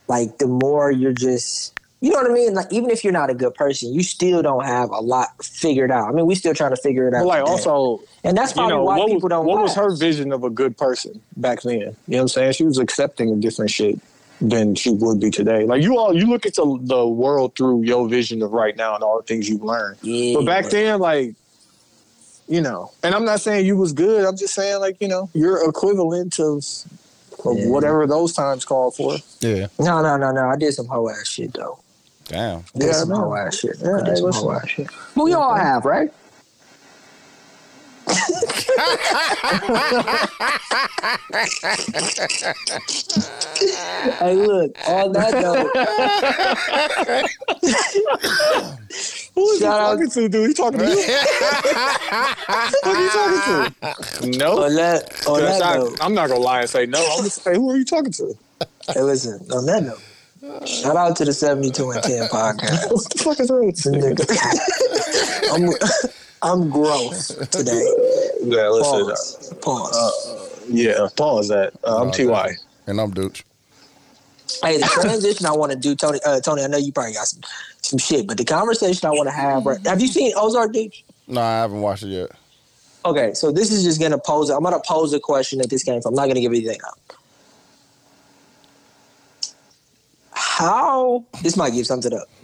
Like 0.09 0.39
the 0.39 0.47
more 0.47 0.91
you're 0.91 1.13
just 1.13 1.75
you 2.01 2.11
know 2.11 2.19
what 2.19 2.31
I 2.31 2.35
mean? 2.35 2.55
Like 2.55 2.73
even 2.73 2.91
if 2.91 3.03
you're 3.03 3.13
not 3.13 3.29
a 3.29 3.35
good 3.35 3.55
person, 3.55 3.93
you 3.93 4.03
still 4.03 4.41
don't 4.41 4.65
have 4.65 4.91
a 4.91 5.01
lot 5.01 5.45
figured 5.45 5.91
out. 5.91 6.09
I 6.09 6.13
mean, 6.13 6.27
we 6.27 6.35
still 6.37 6.55
trying 6.55 6.71
to 6.71 6.77
figure 6.77 7.09
it 7.09 7.15
out. 7.15 7.23
But 7.23 7.27
like, 7.27 7.41
today. 7.41 7.51
also, 7.51 8.05
and 8.23 8.37
that's 8.37 8.53
you 8.53 8.57
probably 8.57 8.77
know, 8.77 8.85
why 8.85 8.99
people 8.99 9.15
was, 9.15 9.31
don't. 9.31 9.47
what 9.47 9.63
was 9.63 9.75
her 9.75 9.95
vision 9.97 10.33
of 10.33 10.45
a 10.45 10.51
good 10.51 10.77
person 10.77 11.21
back 11.37 11.63
then? 11.63 11.79
You 11.79 11.87
know 11.87 11.93
what 12.07 12.21
I'm 12.21 12.29
saying? 12.29 12.53
She 12.53 12.65
was 12.65 12.79
accepting 12.79 13.33
of 13.33 13.41
different 13.41 13.71
shit 13.71 13.99
than 14.41 14.77
she 14.77 14.91
would 14.91 15.19
be 15.19 15.31
today. 15.31 15.65
Like 15.65 15.83
you 15.83 15.99
all, 15.99 16.15
you 16.17 16.27
look 16.27 16.47
at 16.47 16.55
the, 16.55 16.79
the 16.83 17.07
world 17.07 17.57
through 17.57 17.83
your 17.83 18.09
vision 18.09 18.43
of 18.43 18.53
right 18.53 18.77
now 18.77 18.95
and 18.95 19.03
all 19.03 19.17
the 19.17 19.25
things 19.25 19.49
you've 19.49 19.65
learned. 19.65 19.99
Yeah, 20.03 20.35
But 20.37 20.47
back 20.47 20.67
then, 20.67 21.01
like, 21.01 21.35
you 22.47 22.61
know, 22.61 22.93
and 23.03 23.15
I'm 23.15 23.25
not 23.25 23.41
saying 23.41 23.67
you 23.67 23.77
was 23.77 23.93
good. 23.93 24.25
I'm 24.25 24.37
just 24.37 24.55
saying, 24.55 24.81
like, 24.81 24.99
you 25.01 25.09
know, 25.09 25.29
you're 25.35 25.69
equivalent 25.69 26.39
of, 26.39 26.65
of 27.45 27.59
Yeah. 27.59 27.67
whatever 27.67 28.07
those 28.07 28.33
times 28.33 28.65
called 28.65 28.95
for. 28.95 29.17
Yeah. 29.41 29.67
No, 29.81 30.01
no, 30.01 30.17
no, 30.17 30.31
no. 30.31 30.49
I 30.49 30.57
did 30.57 30.73
some 30.75 30.87
hoe 30.87 31.09
ass 31.09 31.27
shit 31.27 31.53
though. 31.55 31.81
Damn. 32.29 32.61
I 32.75 32.79
did 32.79 32.87
Yeah, 32.87 32.93
some 32.93 33.13
I 33.13 33.17
know. 33.17 33.23
hoe 33.25 33.35
ass 33.37 33.59
shit. 33.59 33.77
Yeah, 33.81 33.97
I 33.97 33.99
did 34.01 34.09
hey, 34.09 34.15
some 34.17 34.25
listen. 34.27 34.51
ass 34.51 34.69
shit. 34.69 34.91
But 35.17 35.25
we 35.25 35.33
all 35.35 35.55
have, 35.55 35.85
right? 35.85 36.11
hey, 44.19 44.35
look, 44.35 44.77
on 44.89 45.13
that 45.13 45.33
note, 45.35 45.71
Who 49.35 49.51
is 49.53 49.61
Shout 49.61 49.81
out- 49.81 49.99
he 50.01 50.07
talking 50.07 50.11
to, 50.11 50.29
dude? 50.29 50.49
He 50.49 50.55
talking 50.55 50.81
to 50.81 50.87
you? 50.87 50.91
Who 52.85 52.91
are 52.91 53.03
you 53.03 53.11
talking 53.11 53.75
to? 54.23 54.31
No. 54.39 54.65
on 54.65 54.75
that, 54.75 55.27
on 55.27 55.41
that 55.41 55.63
I, 55.63 55.77
note, 55.77 55.97
I'm 56.01 56.15
not 56.15 56.29
gonna 56.29 56.41
lie 56.41 56.61
and 56.63 56.71
say 56.71 56.87
no. 56.87 56.99
I'm 57.13 57.19
gonna 57.19 57.31
say, 57.31 57.55
who 57.55 57.71
are 57.71 57.77
you 57.77 57.85
talking 57.85 58.11
to? 58.13 58.35
hey, 58.93 59.03
listen, 59.03 59.47
on 59.53 59.67
that 59.67 59.83
note, 59.85 60.01
shout 60.67 60.97
out 60.97 61.17
to 61.17 61.25
the 61.25 61.33
72 61.33 61.91
and 61.91 62.03
10 62.03 62.23
podcast. 62.29 62.93
What 62.93 63.11
the 63.11 63.19
fuck 63.19 63.41
is 63.41 63.51
wrong 63.51 63.67
with? 63.67 63.79
I'm, 66.43 66.63
I'm 66.63 66.71
gross 66.71 67.29
today. 67.51 67.85
Yeah, 68.43 68.69
Pause. 68.81 69.55
Pause. 69.61 70.67
yeah, 70.69 71.09
pause 71.17 71.49
that. 71.49 71.73
Uh, 71.85 72.03
I'm 72.03 72.09
Pause 72.09 72.27
Ty. 72.27 72.51
And 72.87 73.01
I'm 73.01 73.13
Dooch. 73.13 73.43
Hey, 74.63 74.79
the 74.79 74.87
transition 74.87 75.47
I 75.47 75.53
want 75.53 75.73
to 75.73 75.79
do, 75.79 75.95
Tony. 75.95 76.21
Uh, 76.25 76.41
Tony, 76.41 76.63
I 76.63 76.69
know 76.69 76.79
you 76.79 76.93
probably 76.93 77.13
got 77.13 77.27
some, 77.27 77.43
some 77.83 77.99
shit, 77.99 78.27
but 78.27 78.39
the 78.39 78.45
conversation 78.45 79.07
I 79.07 79.11
want 79.11 79.29
to 79.29 79.35
have. 79.35 79.67
Right, 79.67 79.85
have 79.87 80.01
you 80.01 80.09
seen 80.09 80.33
Ozark, 80.37 80.73
dude? 80.73 80.93
No, 81.27 81.41
I 81.41 81.59
haven't 81.59 81.81
watched 81.83 82.05
it 82.05 82.09
yet. 82.09 82.31
Okay, 83.05 83.35
so 83.35 83.53
this 83.53 83.71
is 83.71 83.85
just 83.85 84.01
gonna 84.01 84.19
pose. 84.19 84.51
I'm 84.51 84.63
gonna 84.63 84.81
pose 84.87 85.13
a 85.13 85.21
question 85.21 85.59
that 85.61 85.71
this 85.71 85.85
came 85.85 86.01
from. 86.01 86.13
I'm 86.13 86.17
not 86.17 86.29
gonna 86.29 86.41
give 86.41 86.53
anything 86.53 86.81
up. 86.87 86.99
How 90.41 91.25
this 91.43 91.57
might 91.57 91.71
give 91.73 91.87
something 91.87 92.13
up. 92.15 92.29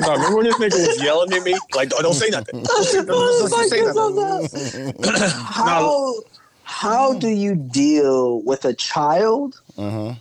No, 0.00 0.12
remember 0.12 0.36
when 0.36 0.44
this 0.46 0.56
nigga 0.58 0.86
was 0.86 1.02
yelling 1.02 1.32
at 1.32 1.42
me? 1.42 1.54
Like, 1.74 1.88
don't, 1.88 2.02
don't 2.02 2.14
say 2.14 2.28
nothing. 2.30 2.62
Don't 2.62 2.84
say, 2.84 3.04
don't, 3.04 3.06
don't 3.50 3.68
say 3.68 3.82
nothing. 3.82 4.94
how 5.34 6.14
how 6.62 7.14
do 7.14 7.28
you 7.28 7.54
deal 7.56 8.42
with 8.42 8.64
a 8.64 8.74
child 8.74 9.60
Uh-huh. 9.76 10.14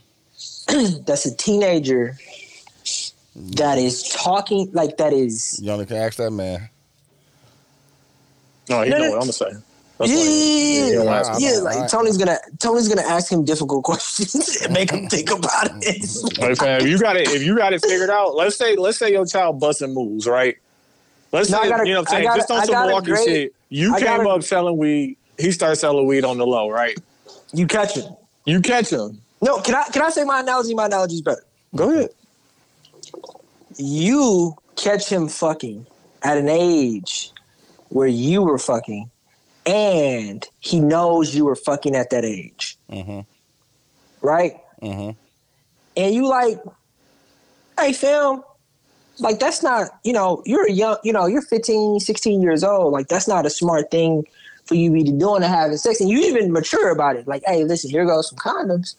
that's 1.06 1.26
a 1.26 1.36
teenager 1.36 2.18
that 3.36 3.78
is 3.78 4.10
talking 4.10 4.70
like 4.74 4.98
that 4.98 5.14
is 5.14 5.60
You 5.62 5.72
only 5.72 5.86
can 5.86 5.98
ask 5.98 6.18
that 6.18 6.32
man. 6.32 6.70
No, 8.70 8.82
he 8.84 8.90
No, 8.90 8.98
know 8.98 9.04
no. 9.04 9.10
what 9.12 9.16
I'm 9.16 9.22
gonna 9.22 9.34
say. 9.34 9.52
Yeah, 10.00 10.06
That's 10.08 10.12
why 10.12 10.24
he- 10.26 10.84
he 10.86 10.92
don't 10.94 11.06
yeah, 11.06 11.12
ask 11.20 11.42
yeah, 11.42 11.58
like 11.60 11.78
I- 11.78 11.88
Tony's 11.88 12.18
gonna 12.18 12.38
Tony's 12.60 12.88
gonna 12.88 13.08
ask 13.08 13.32
him 13.32 13.44
difficult 13.46 13.84
questions 13.92 14.58
and 14.62 14.74
make 14.74 14.92
him 14.92 15.08
think 15.10 15.32
about 15.32 15.72
it. 15.82 16.38
Like, 16.40 16.58
fam, 16.58 16.82
if 16.82 16.88
you 16.88 17.00
got 17.00 17.16
it, 17.18 17.28
if 17.30 17.44
you 17.44 17.58
got 17.58 17.74
it 17.74 17.82
figured 17.84 18.10
out, 18.10 18.36
let's 18.36 18.56
say, 18.58 18.76
let's 18.76 18.98
say 19.00 19.12
your 19.12 19.26
child 19.26 19.60
busting 19.60 19.94
moves, 19.94 20.28
right? 20.28 20.56
Let's 21.32 21.50
No, 21.50 21.62
say, 21.64 21.70
got 21.70 21.82
a- 21.82 21.88
you 21.88 21.94
know 21.94 22.02
what 22.02 22.10
I'm 22.10 22.12
saying? 22.14 22.24
got 22.26 22.36
a- 22.38 22.40
Just 22.40 22.52
on 22.52 22.66
some 22.66 22.74
got 22.74 22.86
Milwaukee 22.88 23.12
great- 23.12 23.26
shit. 23.28 23.54
You 23.70 23.96
I 23.96 24.00
got 24.00 24.18
came 24.20 24.28
up 24.28 24.44
selling 24.44 24.78
weed. 24.78 25.18
He 25.40 25.52
starts 25.52 25.82
selling 25.82 26.06
weed 26.08 26.24
on 26.26 26.38
the 26.38 26.46
low, 26.48 26.70
right? 26.70 26.98
You 27.54 27.66
catch 27.68 27.96
him. 27.96 28.14
You 28.46 28.62
catch 28.62 28.90
him. 28.92 29.20
No, 29.42 29.60
can 29.62 29.76
I 29.76 29.84
can 29.92 30.02
I 30.04 30.10
say 30.10 30.24
my 30.24 30.40
analogy? 30.40 30.74
My 30.74 30.86
analogy 30.86 31.16
is 31.16 31.22
better. 31.22 31.44
Go 31.76 31.92
ahead. 31.92 32.10
You 33.78 34.56
catch 34.76 35.10
him 35.10 35.28
fucking 35.28 35.86
at 36.24 36.38
an 36.38 36.50
age 36.50 37.32
where 37.90 38.08
you 38.08 38.42
were 38.42 38.58
fucking, 38.58 39.10
and 39.68 40.48
he 40.60 40.80
knows 40.80 41.36
you 41.36 41.46
were 41.46 41.56
fucking 41.56 41.96
at 41.96 42.10
that 42.12 42.26
age, 42.26 42.78
Mm-hmm. 42.90 43.20
right? 44.26 44.54
Mm-hmm. 44.82 45.12
And 45.98 46.16
you 46.16 46.28
like, 46.28 46.60
hey, 47.80 47.92
fam, 47.94 48.44
like 49.20 49.40
that's 49.40 49.62
not, 49.64 49.90
you 50.04 50.14
know, 50.14 50.42
you're 50.46 50.68
a 50.68 50.72
young, 50.72 50.98
you 51.04 51.12
know, 51.12 51.26
you're 51.26 51.42
15, 51.42 52.00
16 52.00 52.42
years 52.42 52.64
old. 52.64 52.94
Like 52.94 53.08
that's 53.08 53.28
not 53.28 53.46
a 53.46 53.50
smart 53.50 53.92
thing 53.92 54.26
for 54.66 54.76
you 54.76 54.90
to 54.90 55.04
be 55.04 55.12
doing 55.12 55.42
to 55.42 55.48
having 55.48 55.78
sex. 55.78 56.00
And 56.00 56.10
you 56.10 56.20
even 56.20 56.52
mature 56.52 56.90
about 56.92 57.16
it. 57.16 57.28
Like, 57.28 57.44
hey, 57.46 57.64
listen, 57.64 57.90
here 57.90 58.06
goes 58.06 58.30
some 58.30 58.38
condoms. 58.38 58.96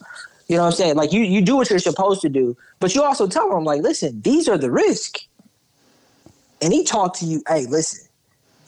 You 0.49 0.57
know 0.57 0.63
what 0.63 0.69
I'm 0.71 0.75
saying? 0.77 0.97
Like 0.97 1.13
you 1.13 1.21
you 1.23 1.41
do 1.43 1.57
what 1.57 1.71
you're 1.71 1.79
supposed 1.79 2.21
to 2.23 2.29
do, 2.29 2.57
but 2.81 2.95
you 2.95 3.03
also 3.03 3.27
tell 3.29 3.55
him 3.57 3.65
like, 3.65 3.83
listen, 3.83 4.21
these 4.23 4.49
are 4.49 4.59
the 4.59 4.71
risk. 4.71 5.19
And 6.61 6.73
he 6.73 6.85
talked 6.85 7.21
to 7.21 7.27
you, 7.27 7.43
hey, 7.47 7.67
listen. 7.67 8.08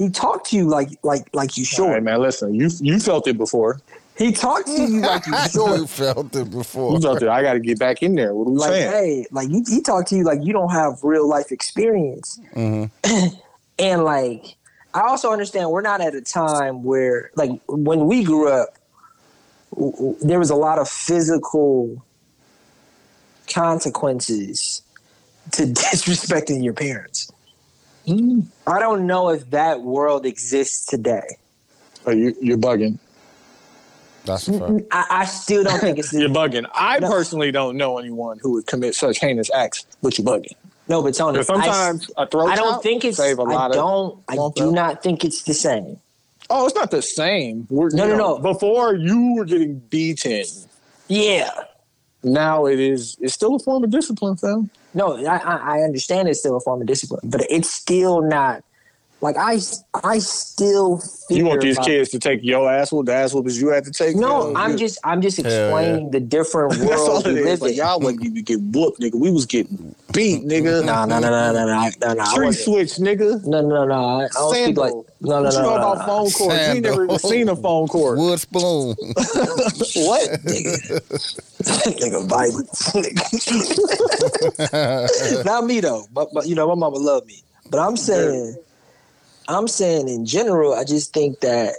He 0.01 0.09
talked 0.09 0.49
to 0.49 0.57
you 0.57 0.67
like 0.67 0.89
like 1.03 1.29
like 1.35 1.59
you 1.59 1.63
All 1.63 1.77
sure. 1.77 1.91
right, 1.91 2.03
man. 2.03 2.21
Listen, 2.21 2.55
you 2.55 2.71
you 2.81 2.99
felt 2.99 3.27
it 3.27 3.37
before. 3.37 3.81
He 4.17 4.33
talked 4.33 4.67
to 4.67 4.73
you 4.73 5.01
like 5.01 5.27
you 5.27 5.35
sure. 5.51 5.77
you 5.77 5.87
felt 5.87 6.35
it 6.35 6.51
before. 6.51 6.95
You 6.95 7.01
felt 7.01 7.23
it. 7.23 7.29
I 7.29 7.43
got 7.43 7.53
to 7.53 7.61
get 7.61 7.79
back 7.79 8.03
in 8.03 8.15
there. 8.15 8.35
What 8.35 8.49
are 8.49 8.51
we 8.51 8.59
like, 8.59 8.71
saying? 8.71 8.93
hey, 8.93 9.27
like 9.31 9.51
he, 9.51 9.63
he 9.69 9.83
talked 9.83 10.09
to 10.09 10.17
you 10.17 10.25
like 10.25 10.39
you 10.43 10.55
don't 10.55 10.71
have 10.71 11.03
real 11.03 11.29
life 11.29 11.53
experience. 11.53 12.41
Mm-hmm. 12.55 13.37
And 13.81 14.05
like, 14.05 14.57
I 14.93 15.01
also 15.01 15.33
understand 15.33 15.71
we're 15.71 15.81
not 15.81 16.03
at 16.03 16.15
a 16.15 16.21
time 16.21 16.83
where, 16.83 17.31
like, 17.35 17.51
when 17.67 18.07
we 18.07 18.23
grew 18.23 18.51
up, 18.51 18.75
w- 19.75 19.93
w- 19.93 20.17
there 20.21 20.39
was 20.39 20.51
a 20.51 20.55
lot 20.55 20.79
of 20.79 20.87
physical 20.87 22.05
consequences 23.53 24.83
to 25.53 25.63
disrespecting 25.67 26.63
your 26.63 26.75
parents. 26.75 27.30
I 28.67 28.79
don't 28.81 29.07
know 29.07 29.31
if 29.31 29.51
that 29.51 29.83
world 29.83 30.27
exists 30.27 30.87
today. 30.87 31.37
Oh, 32.07 32.11
you 32.11 32.35
you're 32.41 32.59
bugging. 32.59 32.99
That's 34.25 34.49
a 34.49 34.59
fact. 34.59 34.87
I, 34.93 35.07
I 35.11 35.25
still 35.25 35.65
don't 35.65 35.81
think 35.81 35.99
it's 35.99 36.13
You're 36.23 36.29
bugging. 36.29 36.67
I 36.75 36.99
No. 36.99 37.09
personally 37.11 37.51
don't 37.53 37.77
know 37.77 37.99
anyone 37.99 38.39
who 38.43 38.53
would 38.53 38.67
commit 38.67 38.95
such 38.95 39.19
heinous 39.19 39.51
acts, 39.55 39.87
but 40.03 40.19
you're 40.19 40.27
bugging. 40.27 40.55
no, 40.89 41.03
but 41.03 41.15
Tony. 41.15 41.39
I, 41.39 41.43
sometimes 41.43 42.11
a 42.17 42.27
throat 42.27 42.49
I 42.49 42.57
don't 42.57 42.75
chop 42.75 42.83
think 42.83 43.05
it's. 43.05 43.17
save 43.17 43.39
a 43.39 43.43
I 43.43 43.45
lot 43.55 43.71
of. 43.71 43.77
don't. 43.77 44.23
I 44.29 44.35
do 44.35 44.53
well. 44.57 44.73
not 44.73 45.03
think 45.03 45.25
it's 45.25 45.43
the 45.45 45.55
same. 45.55 45.99
Oh, 46.51 46.67
it's 46.67 46.75
not 46.75 46.91
the 46.91 47.01
same. 47.03 47.67
We're, 47.71 47.91
No, 47.91 48.09
no, 48.09 48.17
know, 48.17 48.37
no. 48.37 48.53
Before 48.53 48.95
you 48.95 49.35
were 49.37 49.45
getting 49.45 49.79
beaten. 49.79 50.45
Yeah. 51.09 51.51
Now 52.25 52.67
it 52.67 52.79
is. 52.81 53.17
It's 53.21 53.35
still 53.35 53.55
a 53.55 53.59
form 53.59 53.85
of 53.85 53.91
discipline, 53.91 54.37
fam. 54.37 54.69
No, 54.95 55.25
I, 55.27 55.37
I 55.39 55.81
understand 55.81 56.29
it's 56.29 56.41
still 56.41 56.57
a 56.57 56.61
form 56.61 56.81
of 56.81 56.87
discipline, 56.87 57.21
but 57.25 57.47
it's 57.49 57.71
still 57.71 58.23
not. 58.23 58.65
Like 59.23 59.37
I, 59.37 59.59
I 60.03 60.19
still. 60.19 60.99
Feel 61.29 61.37
You 61.39 61.45
want 61.45 61.61
these 61.61 61.77
about- 61.77 61.87
kids 61.87 62.09
to 62.11 62.19
take 62.19 62.41
your 62.43 62.73
ass 62.73 62.91
whoop, 62.91 63.05
the 63.07 63.13
ass 63.15 63.33
whoopers 63.35 63.61
you 63.61 63.69
had 63.69 63.85
to 63.85 63.91
take? 63.91 64.17
No, 64.17 64.47
fam? 64.47 64.57
I'm 64.57 64.77
just 64.79 64.99
I'm 65.05 65.21
just 65.21 65.39
yeah. 65.39 65.45
explaining 65.67 66.11
the 66.11 66.21
different 66.21 66.73
That's 66.79 66.91
all 67.03 67.09
world 67.23 67.27
we 67.27 67.43
live 67.45 67.61
Like, 67.61 67.73
in. 67.73 67.77
y'all 67.77 68.01
wasn't 68.01 68.25
even 68.25 68.43
getting 68.45 68.73
whooped, 68.73 68.99
nigga. 69.01 69.17
We 69.17 69.31
was 69.31 69.45
getting 69.45 69.95
beat, 70.15 70.43
nigga. 70.45 70.83
No, 70.87 71.05
no, 71.05 71.19
no, 71.19 71.29
no, 71.31 71.53
no, 71.53 71.67
no, 71.67 71.91
no, 72.01 72.15
no. 72.15 72.25
Tree 72.35 72.53
switch, 72.53 72.93
nigga. 72.95 73.45
No, 73.47 73.61
no, 73.61 73.85
no. 73.85 73.95
I 73.95 74.25
I 74.25 74.29
don't 74.29 74.55
speak 74.55 74.77
like. 74.79 74.91
Sandal. 74.91 75.07
No, 75.23 75.29
no, 75.29 75.43
What 75.45 75.53
you 75.55 75.61
know 75.61 75.69
no, 75.69 75.75
about 75.77 75.99
no. 75.99 76.05
phone 76.07 76.31
cords? 76.31 76.75
You 76.75 76.81
never 76.81 77.05
even 77.05 77.19
seen 77.19 77.49
a 77.51 77.57
phone 77.57 77.89
cord. 77.89 78.17
Wood 78.19 78.41
spoon. 78.41 78.97
what? 79.05 80.31
nigga 80.49 81.01
Nigga, 81.61 82.25
violence. 82.27 82.95
Not 85.45 85.67
me 85.67 85.81
though, 85.81 86.07
but, 86.13 86.31
but 86.33 86.47
you 86.47 86.55
know 86.55 86.67
my 86.69 86.75
mama 86.75 86.97
love 86.97 87.27
me. 87.27 87.43
But 87.71 87.81
I'm 87.81 87.99
saying, 87.99 88.57
I'm 89.57 89.69
saying 89.69 90.09
in 90.09 90.27
general, 90.27 90.75
I 90.75 90.85
just 90.85 91.13
think 91.13 91.41
that 91.41 91.75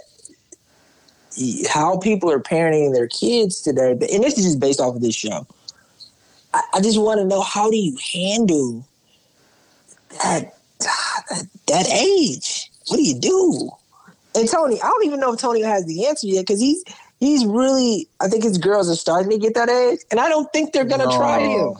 how 1.68 1.96
people 1.98 2.30
are 2.30 2.40
parenting 2.40 2.92
their 2.92 3.08
kids 3.08 3.62
today, 3.62 3.92
and 3.92 4.22
this 4.22 4.36
is 4.38 4.44
just 4.44 4.60
based 4.60 4.80
off 4.80 4.96
of 4.96 5.00
this 5.02 5.14
show. 5.14 5.46
I, 6.54 6.62
I 6.74 6.80
just 6.80 7.00
want 7.00 7.20
to 7.20 7.24
know 7.24 7.40
how 7.40 7.70
do 7.70 7.76
you 7.76 7.96
handle 8.12 8.86
that 10.22 10.54
that, 10.80 11.42
that 11.68 11.88
age? 11.88 12.70
What 12.88 12.96
do 12.98 13.02
you 13.02 13.18
do? 13.18 13.70
And 14.34 14.48
Tony, 14.48 14.80
I 14.82 14.88
don't 14.88 15.06
even 15.06 15.20
know 15.20 15.32
if 15.32 15.40
Tony 15.40 15.62
has 15.62 15.84
the 15.86 16.06
answer 16.06 16.26
yet 16.26 16.42
because 16.42 16.60
he's 16.60 16.84
he's 17.20 17.44
really. 17.46 18.08
I 18.20 18.28
think 18.28 18.44
his 18.44 18.58
girls 18.58 18.90
are 18.90 18.96
starting 18.96 19.30
to 19.30 19.38
get 19.38 19.54
that 19.54 19.68
age, 19.70 20.00
and 20.10 20.20
I 20.20 20.28
don't 20.28 20.52
think 20.52 20.72
they're 20.72 20.84
gonna 20.84 21.04
No. 21.06 21.16
try 21.16 21.40
him. 21.40 21.74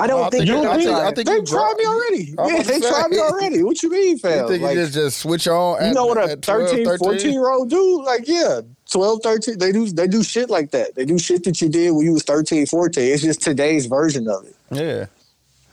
I 0.00 0.06
don't 0.06 0.20
No, 0.20 0.24
I 0.26 0.30
think, 0.30 0.46
think 0.46 0.48
they're 0.48 0.56
gonna 0.62 0.70
I 0.70 0.76
think- 0.76 0.88
try 0.90 1.08
I 1.08 1.14
think 1.14 1.28
they 1.28 1.34
you 1.34 1.44
tried 1.46 1.74
me 1.78 1.86
already. 1.86 2.34
I 2.38 2.42
was 2.42 2.52
Yeah, 2.52 2.62
they 2.62 2.80
tried 2.80 3.10
me 3.10 3.18
already. 3.18 3.62
What 3.62 3.82
you 3.82 3.90
mean, 3.90 4.08
You 4.12 4.18
fam? 4.18 4.48
think 4.48 4.62
Like, 4.62 4.74
you 4.76 4.82
just 4.82 4.94
just 4.94 5.18
switch 5.18 5.46
on? 5.48 5.86
you 5.86 5.94
know 5.94 6.06
what 6.06 6.18
a 6.18 6.32
at 6.32 6.42
12, 6.42 6.70
13, 6.70 6.98
14 6.98 7.32
year 7.32 7.50
old 7.50 7.70
do? 7.70 8.02
Like, 8.04 8.26
yeah, 8.26 8.60
12, 8.90 9.20
13. 9.22 9.58
They 9.58 9.72
do 9.72 9.86
they 9.90 10.06
do 10.08 10.22
shit 10.22 10.50
like 10.50 10.70
that. 10.72 10.94
They 10.94 11.04
do 11.04 11.18
shit 11.18 11.44
that 11.44 11.60
you 11.60 11.68
did 11.68 11.90
when 11.92 12.04
you 12.06 12.12
was 12.12 12.22
13, 12.24 12.66
14. 12.66 13.12
It's 13.12 13.22
just 13.22 13.42
today's 13.42 13.86
version 13.86 14.28
of 14.28 14.44
it. 14.46 14.56
Yeah. 14.70 15.06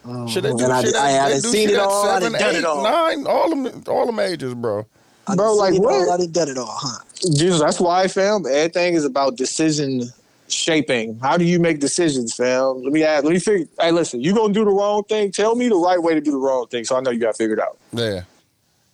Oh, 0.10 0.28
Should 0.28 0.44
they 0.44 0.52
do 0.54 0.64
and 0.64 0.72
I, 0.74 0.84
shit 0.84 0.96
I 0.96 1.12
at, 1.12 1.22
haven't 1.24 1.42
seen 1.42 1.70
it 1.70 1.78
all. 1.80 2.04
I 2.08 2.20
seven, 2.20 2.32
done 2.34 2.42
done 2.42 2.56
eight, 2.56 2.60
it 2.60 2.66
all. 2.66 2.84
nine, 2.84 3.28
all 3.28 3.50
them, 3.50 3.84
all 3.88 4.06
them 4.06 4.20
ages, 4.20 4.54
bro. 4.54 4.86
I 5.28 5.36
Bro, 5.36 5.56
like, 5.56 5.74
seen 5.74 5.84
it 5.84 5.86
all. 5.86 6.08
what? 6.08 6.10
I 6.14 6.18
done 6.24 6.32
done 6.32 6.50
it 6.50 6.58
all, 6.58 6.70
huh? 6.80 7.04
Jesus, 7.36 7.60
that's 7.60 7.80
why, 7.82 8.08
fam. 8.08 8.46
Everything 8.46 8.94
is 8.94 9.04
about 9.04 9.36
decision 9.36 10.04
shaping. 10.48 11.20
How 11.20 11.38
do 11.38 11.46
you 11.46 11.60
make 11.60 11.80
decisions, 11.80 12.34
fam? 12.34 12.84
Let 12.84 12.94
me 12.94 13.04
ask. 13.04 13.24
Let 13.24 13.34
me 13.34 13.40
figure. 13.40 13.68
Hey, 13.80 13.92
listen. 13.92 14.22
You 14.22 14.34
gonna 14.34 14.54
do 14.54 14.66
the 14.66 14.72
wrong 14.72 15.04
thing? 15.04 15.32
Tell 15.32 15.56
me 15.56 15.70
the 15.70 15.76
right 15.76 16.02
way 16.02 16.14
to 16.14 16.22
do 16.22 16.32
the 16.32 16.38
wrong 16.38 16.68
thing, 16.68 16.84
so 16.84 16.96
I 16.96 17.02
know 17.02 17.12
you 17.12 17.20
got 17.20 17.38
figured 17.38 17.60
out. 17.60 17.78
Yeah. 17.92 18.24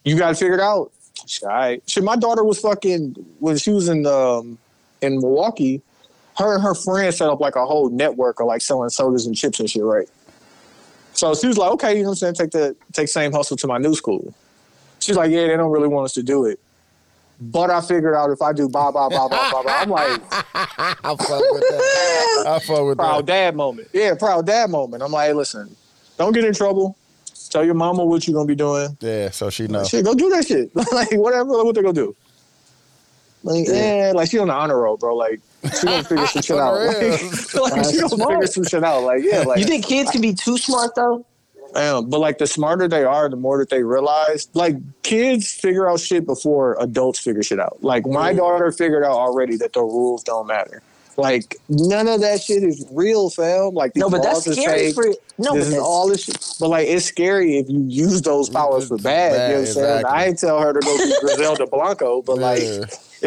You 0.04 0.18
got 0.18 0.32
it 0.32 0.38
figured 0.38 0.60
out. 0.60 0.92
Shit, 1.26 1.44
all 1.44 1.50
right. 1.50 1.84
Shit, 1.88 2.04
my 2.04 2.16
daughter 2.16 2.44
was 2.44 2.60
fucking 2.60 3.13
when 3.39 3.58
she 3.58 3.72
was 3.72 3.88
in 3.88 4.06
um 4.06 4.58
in 5.02 5.20
Milwaukee. 5.20 5.82
Her 6.38 6.56
and 6.56 6.63
her 6.63 6.74
friend 6.74 7.13
set 7.13 7.30
up 7.30 7.39
like 7.39 7.56
a 7.56 7.66
whole 7.66 7.89
network 7.89 8.39
of 8.39 8.48
like 8.48 8.62
selling 8.62 8.89
sodas 8.89 9.26
and 9.28 9.36
chips 9.36 9.60
and 9.60 9.70
shit, 9.70 9.84
right? 9.84 10.10
So 11.13 11.36
she 11.36 11.48
was 11.48 11.58
like, 11.58 11.72
okay, 11.74 11.96
you 11.96 12.04
know 12.04 12.10
what 12.10 12.24
I'm 12.24 12.34
saying? 12.34 12.36
Take 12.36 12.52
the 12.52 12.76
take 12.92 13.08
same 13.08 13.32
hustle 13.32 13.56
to 13.58 13.68
my 13.68 13.78
new 13.78 13.94
school. 13.94 14.34
She's 15.00 15.16
like, 15.16 15.32
yeah, 15.32 15.48
they 15.48 15.58
don't 15.58 15.72
really 15.72 15.88
want 15.88 16.06
us 16.06 16.13
to 16.13 16.24
do 16.24 16.46
it. 16.46 16.60
But 17.52 17.70
I 17.70 17.82
figured 17.82 18.16
out 18.16 18.30
if 18.30 18.42
I 18.42 18.54
do 18.54 18.70
blah 18.70 18.92
blah 18.92 19.10
blah 19.10 19.28
blah 19.28 19.52
blah 19.52 19.64
blah, 19.64 19.74
I'm 19.74 19.90
like 19.90 20.22
I 20.32 20.96
fuck 21.02 21.20
with 21.20 21.62
that. 21.62 22.44
I 22.48 22.60
fuck 22.60 22.86
with 22.86 22.98
that. 22.98 23.04
proud 23.04 23.26
that. 23.26 23.32
dad 23.32 23.56
moment. 23.56 23.90
Yeah, 23.92 24.16
proud 24.16 24.46
dad 24.46 24.70
moment. 24.70 25.04
I'm 25.04 25.12
like, 25.12 25.28
hey, 25.28 25.34
listen, 25.34 25.76
don't 26.18 26.32
get 26.34 26.46
in 26.46 26.54
trouble. 26.54 26.98
Tell 27.50 27.66
your 27.66 27.74
mama 27.74 28.06
what 28.06 28.26
you're 28.26 28.34
gonna 28.34 28.48
be 28.48 28.56
doing. 28.56 28.98
Yeah, 29.02 29.30
so 29.30 29.50
she 29.50 29.68
know. 29.68 29.84
Shit, 29.84 30.06
go 30.06 30.16
do 30.16 30.30
that 30.30 30.48
shit. 30.48 30.74
like 30.94 31.12
whatever, 31.12 31.50
what 31.64 31.76
they 31.76 31.82
gonna 31.82 31.94
do? 31.94 32.16
Like, 33.44 33.68
yeah, 33.68 33.74
eh, 33.74 34.12
like 34.16 34.32
she 34.32 34.40
on 34.40 34.48
the 34.48 34.54
honor 34.54 34.80
roll, 34.80 34.96
bro. 34.96 35.16
Like 35.16 35.42
she 35.80 35.86
gonna 35.86 36.04
figure 36.04 36.26
some 36.28 36.42
shit 36.42 36.58
out. 36.58 36.74
Like, 36.76 36.98
real. 36.98 37.10
like, 37.12 37.86
she 37.86 37.98
gonna 37.98 38.10
smart. 38.10 38.32
figure 38.32 38.48
some 38.48 38.64
shit 38.64 38.84
out. 38.84 39.04
Like 39.04 39.22
yeah, 39.24 39.42
like 39.42 39.60
You 39.60 39.66
think 39.66 39.86
kids 39.86 40.12
can 40.12 40.22
be 40.22 40.34
too 40.34 40.58
smart 40.58 40.96
though? 40.96 41.26
Um, 41.76 42.10
but 42.10 42.20
like 42.20 42.38
the 42.38 42.48
smarter 42.48 42.88
they 42.88 43.04
are, 43.04 43.30
the 43.30 43.36
more 43.36 43.58
that 43.58 43.70
they 43.70 43.84
realize. 43.84 44.48
Like 44.54 44.76
kids 45.02 45.52
figure 45.52 45.90
out 45.90 46.00
shit 46.00 46.26
before 46.26 46.78
adults 46.80 47.20
figure 47.20 47.44
shit 47.44 47.60
out. 47.60 47.84
Like 47.84 48.06
my 48.06 48.34
daughter 48.34 48.72
figured 48.72 49.04
out 49.04 49.14
already 49.14 49.58
that 49.58 49.74
the 49.74 49.82
rules 49.82 50.24
don't 50.24 50.48
matter. 50.48 50.82
Like 51.18 51.58
none 51.70 52.08
of 52.08 52.22
that 52.22 52.42
shit 52.42 52.64
is 52.64 52.86
real, 52.92 53.30
fam. 53.30 53.74
Like 53.74 53.96
No, 53.96 54.10
but 54.10 54.24
that's 54.24 54.50
scary 54.52 54.92
fake. 54.92 54.96
for 54.96 55.06
no, 55.38 55.52
but 55.52 55.56
this 55.56 55.68
is 55.68 55.74
that's, 55.74 55.84
all 55.84 56.08
this 56.08 56.24
shit. 56.24 56.56
But 56.60 56.70
like 56.70 56.88
it's 56.88 57.06
scary 57.06 57.58
if 57.58 57.70
you 57.70 57.84
use 57.88 58.22
those 58.22 58.50
powers 58.50 58.88
for 58.88 58.98
bad. 58.98 59.32
You 59.32 59.38
know 59.38 59.60
what 59.62 59.68
I'm 59.68 59.74
saying? 59.74 60.06
I 60.06 60.26
ain't 60.26 60.40
tell 60.40 60.60
her 60.60 60.74
to 60.74 60.80
go 60.80 60.98
to 60.98 61.18
Griselda 61.22 61.68
Blanco, 61.72 62.22
but 62.22 62.38
like 62.38 62.62
you 62.62 62.70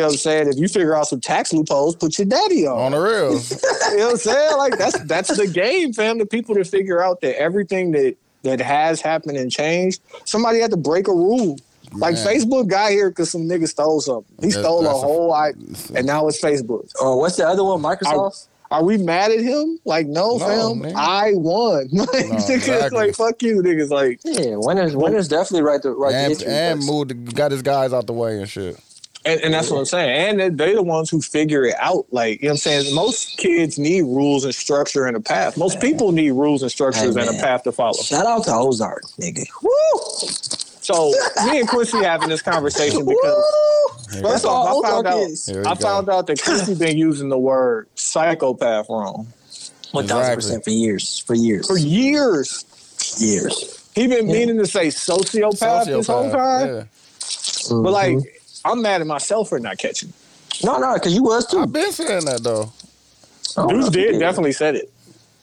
know 0.02 0.08
what 0.08 0.12
I'm 0.12 0.18
saying? 0.18 0.48
If 0.48 0.58
you 0.58 0.68
figure 0.68 0.96
out 0.96 1.06
some 1.06 1.20
tax 1.20 1.52
loopholes, 1.52 1.96
put 1.96 2.18
your 2.18 2.26
daddy 2.26 2.66
on. 2.66 2.78
On 2.78 2.92
the 2.92 3.00
real. 3.00 3.40
You 3.86 3.98
know 3.98 4.06
what 4.06 4.12
I'm 4.12 4.18
saying? 4.18 4.56
Like 4.56 4.78
that's 4.78 4.98
that's 5.04 5.36
the 5.36 5.46
game, 5.46 5.92
fam. 5.92 6.18
The 6.18 6.26
people 6.26 6.56
to 6.56 6.64
figure 6.64 7.00
out 7.00 7.20
that 7.20 7.40
everything 7.40 7.92
that 7.92 8.16
that 8.46 8.60
has 8.60 9.00
happened 9.00 9.36
and 9.36 9.50
changed, 9.52 10.00
somebody 10.24 10.58
had 10.60 10.70
to 10.70 10.76
break 10.76 11.08
a 11.08 11.12
rule. 11.12 11.58
Like 11.92 12.14
Facebook 12.16 12.66
got 12.68 12.90
here 12.90 13.10
because 13.10 13.30
some 13.30 13.42
niggas 13.42 13.68
stole 13.68 14.00
something. 14.00 14.34
He 14.40 14.48
That's- 14.48 14.64
stole 14.64 14.80
a 14.80 14.84
that's 14.84 14.96
a- 14.98 15.00
whole 15.00 15.32
I, 15.32 15.52
and 15.94 16.06
now 16.06 16.26
it's 16.28 16.40
Facebook. 16.40 16.90
Oh, 17.00 17.16
what's 17.16 17.36
the 17.36 17.46
other 17.46 17.62
one? 17.64 17.80
Microsoft. 17.80 18.48
Are 18.68 18.82
we 18.82 18.98
mad 18.98 19.30
at 19.30 19.38
him? 19.38 19.78
Like, 19.84 20.08
no, 20.08 20.38
No, 20.38 20.72
fam. 20.74 20.80
man. 20.82 20.92
I 20.96 21.30
won. 21.34 21.88
like, 21.92 22.08
niggas, 22.08 22.50
exactly. 22.50 22.98
like, 22.98 23.14
fuck 23.14 23.40
you, 23.40 23.62
niggas. 23.62 23.90
Like, 23.90 24.18
yeah, 24.24 24.56
winners. 24.56 24.96
Winners 24.96 25.28
definitely 25.28 25.62
right 25.62 25.80
the 25.80 25.92
right 25.92 26.10
the 26.10 26.18
and 26.18 26.28
history 26.30 26.52
and 26.52 26.84
moved, 26.84 27.34
got 27.36 27.52
his 27.52 27.62
guys 27.62 27.92
out 27.92 28.08
the 28.08 28.12
way 28.12 28.38
and 28.40 28.48
shit. 28.48 28.76
And, 29.26 29.40
and 29.42 29.54
that's 29.54 29.70
what 29.70 29.78
I'm 29.78 29.84
saying. 29.84 30.10
And 30.30 30.40
they- 30.40 30.48
they're 30.66 30.74
the 30.76 30.82
ones 30.82 31.10
who 31.10 31.20
figure 31.20 31.64
it 31.64 31.74
out. 31.78 32.06
Like, 32.12 32.40
you 32.40 32.48
know 32.48 32.52
what 32.52 32.54
I'm 32.54 32.58
saying? 32.58 32.94
Most 32.94 33.36
kids 33.38 33.78
need 33.78 34.02
rules 34.02 34.44
and 34.44 34.54
structure 34.54 35.06
and 35.06 35.16
a 35.16 35.20
path. 35.20 35.56
Most 35.58 35.80
people 35.80 36.12
need 36.12 36.30
rules 36.30 36.62
and 36.62 36.70
structures 36.70 37.14
Hey, 37.16 37.26
and 37.26 37.36
a 37.36 37.40
path 37.42 37.64
to 37.64 37.72
follow. 37.72 37.94
Shout 38.02 38.24
out 38.26 38.44
to 38.44 38.52
Ozark, 38.54 39.02
nigga. 39.20 39.44
Woo! 39.62 40.28
So 40.82 41.12
me 41.46 41.58
and 41.60 41.68
Quincy 41.68 41.98
having 41.98 42.28
this 42.28 42.42
conversation 42.42 43.04
because 43.04 43.44
First 44.06 44.22
That's 44.22 44.44
all 44.44 44.78
off, 44.78 44.84
I 44.84 44.88
found 44.90 45.06
out. 45.08 45.18
is. 45.22 45.46
Here 45.46 45.60
we 45.62 45.66
I 45.66 45.74
go. 45.74 45.80
found 45.80 46.08
out 46.08 46.28
that 46.28 46.40
Quincy 46.40 46.74
been 46.76 46.96
using 46.96 47.28
the 47.28 47.38
word 47.38 47.88
psychopath 47.96 48.88
wrong 48.88 49.26
One 49.90 50.06
thousand 50.06 50.36
percent 50.36 50.62
for 50.64 50.70
years. 50.70 51.18
For 51.18 51.34
years. 51.34 51.66
for 51.66 51.76
years. 51.76 52.64
years. 53.18 53.90
He 53.96 54.06
been 54.06 54.28
meaning 54.28 54.58
to 54.58 54.66
say 54.66 54.88
sociopath, 54.88 55.86
this 55.86 56.06
whole 56.06 56.30
time, 56.30 56.68
Yeah. 56.68 56.82
but 57.82 57.90
like 57.92 58.16
Mm-hmm. 58.18 58.35
I'm 58.66 58.82
mad 58.82 59.00
at 59.00 59.06
myself 59.06 59.48
for 59.48 59.58
not 59.58 59.78
catching. 59.78 60.12
no, 60.64 60.78
no, 60.78 60.94
because 60.94 61.14
you 61.14 61.22
was 61.22 61.46
too. 61.46 61.60
I've 61.60 61.72
been 61.72 61.92
saying 61.92 62.24
that 62.26 62.42
though. 62.42 62.72
Oh, 63.56 63.68
Deuce 63.68 63.84
no, 63.86 63.90
did 63.90 64.14
you 64.14 64.20
definitely 64.20 64.52
said 64.52 64.74
it. 64.76 64.92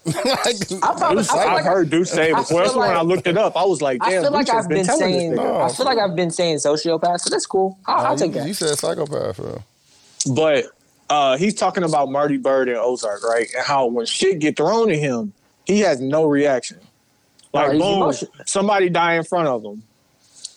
like, 0.05 0.15
I 0.83 0.93
probably, 0.97 1.17
Deuce, 1.17 1.29
I 1.29 1.33
feel 1.33 1.39
I've 1.41 1.53
like, 1.53 1.63
heard 1.65 1.89
Deuce 1.89 2.11
say 2.11 2.31
it 2.31 2.35
before. 2.35 2.59
That's 2.61 2.73
feel 2.73 2.81
when 2.81 2.91
I 2.91 3.01
looked 3.01 3.25
it 3.25 3.37
up. 3.37 3.55
I 3.55 3.63
was 3.63 3.81
like, 3.81 3.99
I 4.03 4.11
damn, 4.11 4.23
feel 4.23 4.31
like 4.31 4.45
Deuce 4.47 4.55
I've 4.55 4.67
been 4.69 4.85
been 4.85 4.97
saying. 4.99 5.31
this 5.31 5.39
nigga. 5.39 5.65
I 5.65 5.73
feel 5.73 5.85
like 5.85 5.97
I've 5.97 6.15
been 6.15 6.29
saying 6.31 6.57
sociopath, 6.57 7.21
so 7.21 7.29
that's 7.29 7.45
cool. 7.45 7.79
I'll, 7.85 8.05
I'll 8.07 8.11
you, 8.13 8.19
take 8.19 8.33
that. 8.33 8.47
You 8.47 8.53
said 8.53 8.77
psychopath, 8.77 9.37
bro. 9.37 9.63
But 10.35 10.65
uh, 11.09 11.37
he's 11.37 11.53
talking 11.55 11.83
about 11.83 12.09
Marty 12.11 12.37
Byrde 12.37 12.67
and 12.69 12.77
Ozark, 12.77 13.23
right? 13.23 13.47
And 13.55 13.65
how 13.65 13.85
when 13.87 14.05
shit 14.05 14.39
get 14.39 14.57
thrown 14.57 14.91
at 14.91 14.97
him, 14.99 15.33
he 15.65 15.79
has 15.79 16.01
no 16.01 16.25
reaction. 16.25 16.79
Like 17.53 17.69
Oh, 17.69 17.71
boom, 17.71 17.81
emotion- 18.01 18.29
somebody 18.45 18.89
die 18.89 19.13
in 19.15 19.23
front 19.23 19.47
of 19.47 19.63
him. 19.63 19.83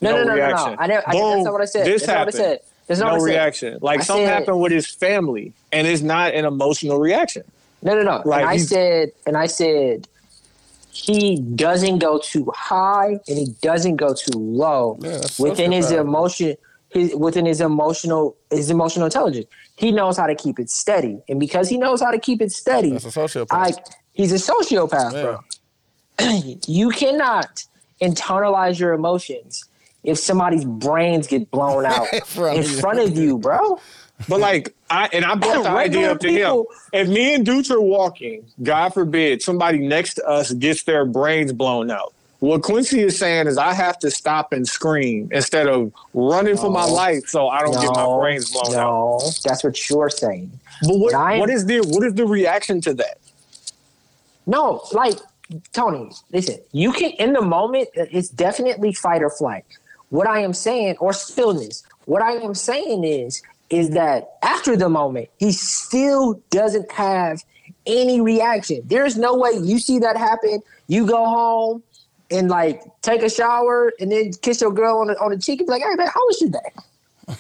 No, 0.00 0.10
no, 0.12 0.18
no, 0.18 0.24
no, 0.24 0.34
reaction. 0.34 0.72
no. 0.72 0.76
I 0.78 0.86
never. 0.86 1.08
I, 1.08 1.12
Boom, 1.12 1.30
that's 1.32 1.44
not 1.44 1.52
what 1.52 1.62
I 1.62 1.64
said. 1.64 1.86
This 1.86 2.02
that's 2.02 2.06
not 2.08 2.12
what 2.12 2.16
I 2.16 2.18
happened. 2.18 2.34
said. 2.36 2.60
That's 2.86 3.00
not 3.00 3.06
no 3.06 3.12
what 3.12 3.16
I 3.16 3.18
said. 3.20 3.24
reaction. 3.34 3.78
Like 3.82 4.00
I 4.00 4.02
something 4.02 4.26
said- 4.26 4.38
happened 4.38 4.60
with 4.60 4.72
his 4.72 4.86
family, 4.86 5.52
and 5.72 5.86
it's 5.86 6.02
not 6.02 6.34
an 6.34 6.44
emotional 6.44 6.98
reaction. 6.98 7.42
No, 7.82 7.94
no, 7.94 8.02
no. 8.02 8.22
Like, 8.24 8.40
and 8.42 8.50
I 8.50 8.56
said, 8.56 9.12
and 9.26 9.36
I 9.36 9.46
said, 9.46 10.08
he 10.90 11.36
doesn't 11.40 11.98
go 11.98 12.18
too 12.18 12.50
high 12.56 13.18
and 13.28 13.38
he 13.38 13.46
doesn't 13.60 13.96
go 13.96 14.14
too 14.14 14.38
low 14.38 14.98
Yeah, 15.02 15.20
within 15.38 15.72
his 15.72 15.86
sociopath. 15.86 16.00
emotion. 16.00 16.56
His 16.90 17.14
within 17.14 17.44
his 17.46 17.60
emotional 17.60 18.36
his 18.50 18.70
emotional 18.70 19.04
intelligence. 19.06 19.46
He 19.76 19.92
knows 19.92 20.16
how 20.16 20.26
to 20.26 20.34
keep 20.34 20.58
it 20.58 20.70
steady, 20.70 21.18
and 21.28 21.38
because 21.38 21.68
he 21.68 21.76
knows 21.76 22.00
how 22.00 22.10
to 22.12 22.18
keep 22.18 22.40
it 22.40 22.52
steady, 22.52 22.92
That's 22.92 23.04
a 23.04 23.08
sociopath. 23.08 23.46
I 23.50 23.72
he's 24.14 24.32
a 24.32 24.36
sociopath, 24.52 25.12
Yeah. 25.12 25.22
bro. 26.18 26.28
you 26.66 26.90
cannot 26.90 27.64
internalize 28.00 28.78
your 28.78 28.92
emotions 28.94 29.64
if 30.06 30.18
somebody's 30.18 30.64
brains 30.64 31.26
get 31.26 31.50
blown 31.50 31.84
out 31.94 32.06
In 32.12 32.22
front 32.22 32.58
of 32.58 32.70
you. 32.70 32.78
front 32.80 32.98
of 33.00 33.16
you, 33.16 33.38
bro. 33.38 33.78
But 34.28 34.40
like 34.40 34.74
I 34.88 35.08
and 35.12 35.24
I 35.24 35.34
brought 35.34 35.64
the 35.64 35.70
idea 35.86 36.10
up 36.12 36.20
to 36.20 36.30
him. 36.30 36.64
If 36.92 37.08
me 37.08 37.34
and 37.34 37.46
Dooch 37.46 37.70
are 37.70 37.80
walking, 37.80 38.46
God 38.62 38.94
forbid, 38.94 39.42
somebody 39.42 39.78
next 39.78 40.14
to 40.14 40.26
us 40.26 40.52
gets 40.54 40.84
their 40.84 41.04
brains 41.04 41.52
blown 41.52 41.90
out. 41.90 42.14
What 42.38 42.62
Quincy 42.62 43.00
is 43.00 43.18
saying 43.18 43.46
is 43.46 43.56
I 43.58 43.72
have 43.72 43.98
to 44.00 44.10
stop 44.10 44.52
and 44.52 44.66
scream 44.68 45.28
instead 45.32 45.66
of 45.68 45.92
running 46.14 46.56
for 46.56 46.70
my 46.70 46.84
life 46.84 47.26
so 47.28 47.48
I 47.48 47.62
don't 47.62 47.72
get 47.72 47.90
my 47.90 48.18
brains 48.18 48.52
blown 48.52 48.74
out. 48.74 48.80
no, 48.80 49.30
that's 49.42 49.64
what 49.64 49.88
you're 49.90 50.10
saying. 50.10 50.50
But 50.82 50.98
what, 50.98 51.14
Ryan- 51.14 51.40
what 51.40 51.50
is 51.50 51.64
the 51.66 51.80
what 51.80 52.04
is 52.06 52.14
the 52.14 52.26
reaction 52.26 52.80
to 52.82 52.94
that? 52.94 53.18
No, 54.46 54.82
like 54.92 55.18
Tony, 55.72 56.10
listen, 56.32 56.58
you 56.72 56.92
can 56.92 57.10
in 57.12 57.32
the 57.32 57.42
moment, 57.42 57.88
it's 57.94 58.28
definitely 58.28 58.92
fight 58.92 59.22
or 59.22 59.30
flight. 59.30 59.64
What 60.10 60.28
I 60.28 60.40
am 60.40 60.52
saying, 60.52 60.96
or 61.00 61.12
stillness, 61.12 61.82
what 62.04 62.22
I 62.22 62.32
am 62.32 62.54
saying 62.54 63.04
is, 63.04 63.42
is 63.70 63.90
that 63.90 64.36
after 64.42 64.76
the 64.76 64.88
moment, 64.88 65.28
he 65.38 65.52
still 65.52 66.40
doesn't 66.50 66.90
have 66.92 67.42
any 67.86 68.20
reaction. 68.20 68.82
There's 68.84 69.16
no 69.16 69.36
way 69.36 69.52
you 69.60 69.78
see 69.78 69.98
that 69.98 70.16
happen. 70.16 70.60
You 70.86 71.06
go 71.06 71.24
home 71.24 71.82
and 72.30 72.48
like 72.48 72.82
take 73.02 73.22
a 73.22 73.30
shower 73.30 73.92
and 73.98 74.10
then 74.10 74.32
kiss 74.42 74.60
your 74.60 74.72
girl 74.72 74.98
on 74.98 75.08
the 75.08 75.18
on 75.18 75.30
the 75.30 75.38
cheek 75.38 75.60
and 75.60 75.66
be 75.66 75.72
like, 75.72 75.82
hey 75.82 75.94
man, 75.94 76.08
how 76.08 76.20
was 76.26 76.40
your 76.40 76.50
day? 76.50 76.82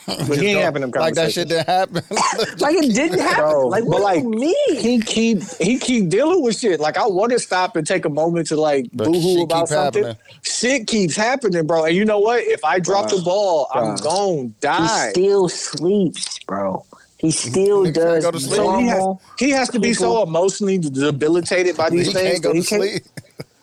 But 0.06 0.38
he 0.38 0.48
ain't 0.48 0.60
having 0.62 0.80
them 0.82 0.90
like 0.90 1.14
that 1.14 1.32
shit 1.32 1.48
conversations. 1.48 1.48
didn't 1.48 1.66
happen. 1.68 2.02
Like 2.60 2.74
it 2.76 2.92
didn't 2.94 3.20
happen. 3.20 3.42
Bro, 3.44 3.68
like 3.68 3.84
but 3.84 3.90
what 3.90 4.02
like 4.02 4.22
do 4.22 4.28
you 4.30 4.34
mean? 4.34 4.76
he 4.80 5.00
keep 5.00 5.42
he 5.60 5.78
keep 5.78 6.08
dealing 6.08 6.42
with 6.42 6.58
shit. 6.58 6.80
Like 6.80 6.96
I 6.96 7.06
want 7.06 7.30
to 7.32 7.38
stop 7.38 7.76
and 7.76 7.86
take 7.86 8.04
a 8.04 8.08
moment 8.08 8.48
to 8.48 8.56
like 8.56 8.86
But 8.92 9.04
boo 9.12 9.20
hoo 9.20 9.42
about 9.42 9.68
something. 9.68 10.02
happening. 10.02 10.22
Shit 10.42 10.86
keeps 10.88 11.14
happening, 11.16 11.66
bro. 11.66 11.84
And 11.84 11.94
you 11.94 12.04
know 12.04 12.18
what? 12.18 12.42
If 12.42 12.64
I 12.64 12.80
drop 12.80 13.10
the 13.10 13.16
Bruh. 13.16 13.24
ball, 13.24 13.68
I'm 13.72 13.94
gonna 13.96 14.48
die. 14.60 15.06
He 15.06 15.10
still 15.12 15.48
sleeps, 15.48 16.38
bro. 16.40 16.84
He 17.18 17.30
still 17.30 17.84
Nigga 17.84 17.94
does 17.94 18.24
go 18.24 18.30
to 18.32 18.40
sleep. 18.40 18.56
So 18.56 18.76
he, 18.78 18.86
has, 18.88 19.04
he 19.38 19.50
has 19.50 19.68
to 19.70 19.78
be 19.80 19.94
so 19.94 20.22
emotionally 20.22 20.78
debilitated 20.78 21.76
by 21.76 21.90
these 21.90 22.08
he 22.08 22.12
things. 22.12 22.40
can't 22.40 22.42
go 22.42 22.52
to 22.52 22.58
he 22.58 22.64
can't- 22.64 22.82
sleep. 22.82 23.02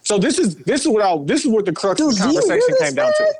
So 0.05 0.17
this 0.17 0.37
is 0.37 0.55
this 0.57 0.81
is 0.81 0.87
what 0.87 1.01
I 1.01 1.17
this 1.25 1.45
is 1.45 1.51
what 1.51 1.65
the 1.65 1.71
crux 1.71 2.01
of 2.01 2.09
the 2.09 2.13
do 2.15 2.23
you 2.23 2.31
hear 2.31 2.41
conversation 2.41 2.75
this, 2.79 2.81
came 2.81 2.95
down 2.95 3.11
to. 3.17 3.33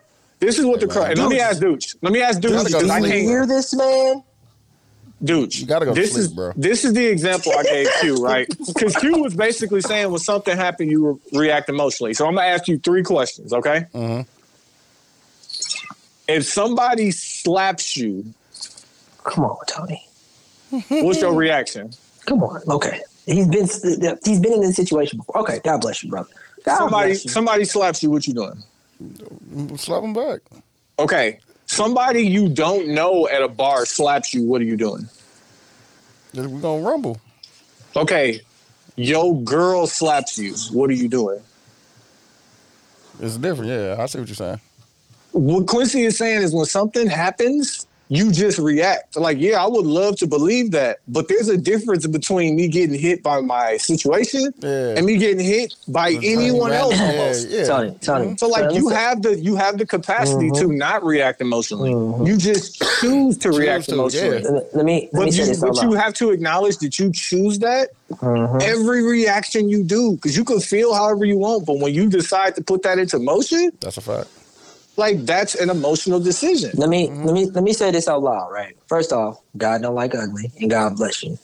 Man? 0.44 0.48
This 0.48 0.60
is 0.60 0.66
what 0.66 0.80
the 0.80 0.88
Hey, 0.88 0.94
crux. 0.94 1.20
let 1.20 1.30
me 1.30 1.40
ask 1.40 1.62
Dooch. 1.62 1.96
Let 2.02 2.14
me 2.14 2.22
ask 2.22 2.42
gotta 2.42 2.56
Dooch 2.56 2.66
because 2.66 2.90
I 2.90 3.00
Do 3.00 3.06
you 3.08 3.12
sleep. 3.12 3.12
can't. 3.14 3.24
hear 3.28 3.48
this, 3.48 3.74
man? 3.76 4.24
Dooch, 5.24 5.60
You 5.60 5.66
gotta 5.66 5.86
go 5.86 5.94
this 5.94 6.12
sleep, 6.12 6.20
is, 6.26 6.34
bro. 6.34 6.52
This 6.58 6.84
is 6.84 6.94
the 6.94 7.06
example 7.06 7.54
I 7.58 7.64
gave 7.64 7.88
Q, 8.02 8.16
right? 8.24 8.48
Because 8.68 8.96
Q 8.98 9.22
was 9.22 9.34
basically 9.36 9.80
saying 9.82 10.10
when 10.12 10.20
something 10.20 10.56
happened, 10.56 10.92
you 10.92 11.22
re- 11.32 11.48
react 11.48 11.70
emotionally. 11.70 12.14
So 12.14 12.28
I'm 12.28 12.36
gonna 12.36 12.48
ask 12.48 12.68
you 12.68 12.78
three 12.80 13.04
questions, 13.04 13.54
okay? 13.54 13.86
Mhm. 13.94 14.26
If 16.28 16.46
somebody 16.46 17.12
slaps 17.12 17.96
you, 17.98 18.34
Come 19.24 19.46
on, 19.46 19.58
Tony. 19.68 20.06
what's 20.90 21.22
your 21.22 21.34
reaction? 21.34 21.92
Come 22.26 22.44
on. 22.44 22.62
Okay. 22.68 23.00
He's 23.26 23.48
been 23.48 23.68
he's 24.26 24.40
been 24.40 24.54
in 24.54 24.62
this 24.62 24.76
situation 24.76 25.18
before. 25.20 25.40
Okay. 25.40 25.62
God 25.64 25.80
bless 25.80 26.04
you, 26.04 26.10
brother. 26.10 26.30
God 26.66 26.78
Somebody 26.78 27.12
bless 27.12 27.26
you. 27.26 27.32
somebody 27.32 27.66
slaps 27.66 28.04
you, 28.04 28.10
what 28.12 28.28
you 28.28 28.34
doing? 28.34 28.62
Slap 29.78 30.04
him 30.04 30.14
back. 30.14 30.42
Okay. 31.00 31.40
Somebody 31.66 32.22
you 32.22 32.50
don't 32.50 32.90
know 32.90 33.28
at 33.28 33.42
a 33.42 33.48
bar 33.48 33.86
slaps 33.86 34.34
you, 34.34 34.44
what 34.44 34.62
are 34.62 34.66
you 34.66 34.78
doing? 34.78 35.08
We're 36.34 36.48
gonna 36.48 36.86
rumble. 36.86 37.20
Okay. 37.96 38.42
Yo 38.96 39.34
girl 39.34 39.88
slaps 39.88 40.38
you, 40.38 40.54
what 40.72 40.90
are 40.90 40.94
you 40.94 41.08
doing? 41.08 41.42
It's 43.20 43.38
different, 43.38 43.70
yeah. 43.72 43.96
I 44.00 44.06
see 44.06 44.20
what 44.20 44.28
you're 44.28 44.36
saying. 44.36 44.60
what 45.32 45.68
Quincy 45.68 46.04
is 46.04 46.18
saying 46.18 46.42
is 46.42 46.54
when 46.54 46.66
something 46.66 47.08
happens, 47.08 47.88
you 48.10 48.32
just 48.32 48.60
react. 48.60 49.16
Like, 49.16 49.38
yeah, 49.40 49.64
I 49.64 49.68
would 49.68 49.86
love 49.86 50.18
to 50.18 50.28
believe 50.28 50.72
that, 50.72 51.00
but 51.08 51.28
there's 51.30 51.50
a 51.50 51.58
difference 51.58 52.06
between 52.06 52.56
me 52.56 52.68
getting 52.68 52.98
hit 53.00 53.24
by 53.24 53.42
my 53.42 53.78
situation 53.78 54.54
Yeah. 54.62 54.96
and 54.98 55.06
me 55.06 55.18
getting 55.18 55.44
hit 55.44 55.74
by 55.88 56.12
anyone 56.22 56.72
else 56.74 56.96
yeah, 56.96 57.06
almost. 57.10 57.50
yeah. 57.50 57.66
Tony, 57.66 57.98
Tony. 58.02 58.38
So 58.38 58.48
like 58.48 58.74
you 58.74 58.90
have 58.90 59.22
the 59.22 59.40
you 59.40 59.56
have 59.56 59.78
the 59.78 59.86
capacity 59.86 60.50
to 60.52 60.68
not 60.68 61.04
react 61.04 61.42
emotionally. 61.42 61.92
Mhm. 61.92 62.28
You 62.28 62.38
just 62.38 62.82
choose 63.00 63.38
to 63.40 63.52
react 63.52 63.86
to, 63.86 63.94
emotionally. 63.96 64.44
yeah. 64.44 64.50
Let 64.50 64.76
let 64.76 64.86
me 64.86 65.10
let 65.14 65.26
But 65.26 65.34
say 65.34 65.52
you, 65.54 65.60
but 65.60 65.82
you 65.82 65.94
have 65.94 66.14
to 66.16 66.32
acknowledge 66.32 66.78
that 66.80 67.00
you 67.00 67.12
choose 67.12 67.60
that 67.60 67.90
Mhm. 68.12 68.62
every 68.62 69.02
reaction 69.02 69.70
you 69.70 69.84
do 69.84 70.14
because 70.14 70.38
you 70.38 70.44
can 70.44 70.60
feel 70.60 70.94
however 70.94 71.26
you 71.26 71.38
want, 71.38 71.66
but 71.66 71.80
when 71.80 71.94
you 71.94 72.08
decide 72.10 72.56
to 72.58 72.62
put 72.64 72.84
that 72.84 73.00
into 73.00 73.18
motion, 73.18 73.72
That's 73.80 73.98
a 73.98 74.02
fact. 74.02 74.28
Like 74.96 75.26
that's 75.26 75.56
an 75.56 75.70
emotional 75.70 76.20
decision. 76.20 76.72
Let 76.76 76.90
me 76.90 77.08
mm-hmm. 77.08 77.24
let 77.26 77.34
me 77.34 77.46
let 77.48 77.64
me 77.64 77.74
say 77.74 77.92
this 77.92 78.08
out 78.08 78.22
loud, 78.22 78.52
right? 78.52 78.78
First 78.88 79.12
off, 79.12 79.42
God 79.58 79.82
don't 79.82 79.96
like 79.96 80.14
ugly, 80.16 80.52
and 80.60 80.70
God 80.70 80.96
bless 80.96 81.24
you. 81.24 81.38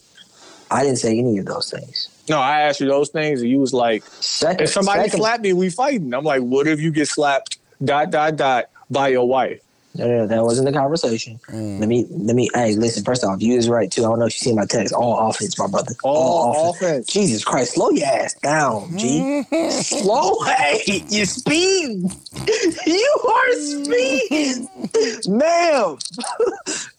I 0.71 0.83
didn't 0.83 0.99
say 0.99 1.17
any 1.17 1.39
of 1.39 1.45
those 1.45 1.71
things. 1.71 2.09
No, 2.29 2.39
I 2.39 2.61
asked 2.61 2.79
you 2.79 2.87
those 2.87 3.09
things, 3.09 3.41
and 3.41 3.49
you 3.49 3.59
was 3.59 3.73
like, 3.73 4.03
Second, 4.05 4.65
if 4.65 4.69
somebody 4.69 5.03
second, 5.05 5.19
slapped 5.19 5.41
me, 5.41 5.53
we 5.53 5.71
fighting. 5.71 6.13
I'm 6.13 6.23
like, 6.23 6.41
what 6.41 6.67
if 6.67 6.79
you 6.79 6.91
get 6.91 7.07
slapped 7.07 7.57
dot 7.83 8.11
dot 8.11 8.35
dot 8.35 8.69
by 8.89 9.07
your 9.07 9.27
wife? 9.27 9.61
No, 9.95 10.07
no, 10.07 10.27
that 10.27 10.43
wasn't 10.43 10.67
the 10.67 10.71
conversation. 10.71 11.39
Mm. 11.49 11.79
Let 11.79 11.89
me 11.89 12.05
let 12.11 12.35
me. 12.35 12.47
Hey, 12.53 12.75
listen. 12.75 13.03
First 13.03 13.23
off, 13.23 13.41
you 13.41 13.55
is 13.57 13.67
right 13.67 13.89
too. 13.91 14.01
I 14.01 14.09
don't 14.09 14.19
know 14.19 14.27
if 14.27 14.33
you 14.35 14.39
see 14.51 14.53
my 14.53 14.65
text. 14.65 14.93
All 14.93 15.17
offense, 15.29 15.57
my 15.57 15.65
brother. 15.67 15.93
All 16.03 16.69
offense. 16.69 17.07
Jesus 17.07 17.43
Christ, 17.43 17.73
slow 17.73 17.89
your 17.89 18.05
ass 18.05 18.35
down, 18.35 18.95
G. 18.97 19.43
slow, 19.81 20.39
hey, 20.43 21.03
you 21.09 21.25
speed. 21.25 22.11
you 22.85 23.15
are 23.27 23.53
speeding, 23.53 24.69
ma'am. 25.27 25.97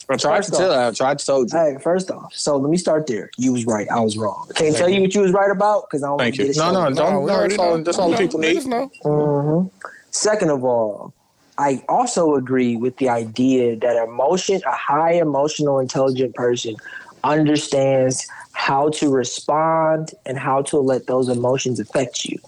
I 0.08 0.16
tried 0.16 0.38
First 0.38 0.50
to 0.50 0.56
tell. 0.56 0.72
I 0.72 0.90
tried 0.90 1.18
to 1.20 1.24
tell 1.26 1.40
you. 1.42 1.48
Hey, 1.52 1.76
first 1.80 2.10
off, 2.10 2.34
so 2.34 2.56
let 2.56 2.68
me 2.68 2.76
start 2.76 3.06
there. 3.06 3.30
You 3.38 3.52
was 3.52 3.64
right. 3.66 3.88
I 3.88 4.00
was 4.00 4.18
wrong. 4.18 4.48
I 4.50 4.54
can't 4.54 4.76
tell 4.76 4.88
you 4.88 5.00
what 5.02 5.14
you 5.14 5.20
was 5.20 5.32
right 5.32 5.50
about 5.52 5.84
because 5.88 6.02
I 6.02 6.08
don't 6.08 6.16
want 6.18 6.22
Thank 6.22 6.34
to 6.36 6.42
you. 6.42 6.48
get 6.48 6.56
it 6.56 6.58
No, 6.58 6.72
no, 6.72 6.86
shown. 6.86 6.94
don't. 6.96 7.26
no, 7.26 7.40
that's 7.46 7.58
all- 7.58 7.76
know. 7.78 7.82
that's 7.84 7.98
all 7.98 8.10
We 8.10 8.16
people 8.16 8.40
need. 8.40 8.56
Niggas 8.56 8.66
know. 8.66 8.90
hmm 9.04 9.68
Second 10.10 10.50
of 10.50 10.64
all, 10.64 11.14
I 11.60 11.84
also 11.90 12.36
agree 12.36 12.76
with 12.76 12.96
the 12.96 13.10
idea 13.10 13.76
that 13.76 14.02
emotion, 14.02 14.62
a 14.66 14.72
high 14.72 15.12
emotional 15.12 15.78
intelligent 15.78 16.34
person, 16.34 16.74
understands 17.22 18.26
how 18.52 18.88
to 18.88 19.10
respond 19.10 20.12
and 20.24 20.38
how 20.38 20.62
to 20.62 20.78
let 20.78 21.06
those 21.06 21.28
emotions 21.28 21.78
affect 21.78 22.24
you 22.24 22.38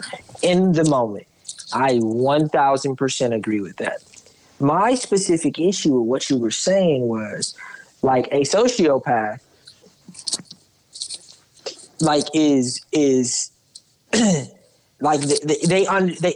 in 0.41 0.73
the 0.73 0.85
moment. 0.85 1.27
I 1.75 1.97
1000% 1.97 3.35
agree 3.35 3.61
with 3.61 3.77
that. 3.77 3.99
My 4.61 4.95
specific 4.95 5.59
issue 5.59 6.01
with 6.01 6.09
what 6.09 6.31
you 6.31 6.39
were 6.39 6.51
saying 6.51 7.07
was 7.07 7.55
like 8.01 8.29
a 8.33 8.41
sociopath 8.41 9.41
like 12.01 12.25
is 12.33 12.81
is 12.93 13.51
like 15.03 15.21
they 15.21 15.39
they 15.45 15.59
they, 15.67 15.87
un, 15.87 16.15
they 16.21 16.35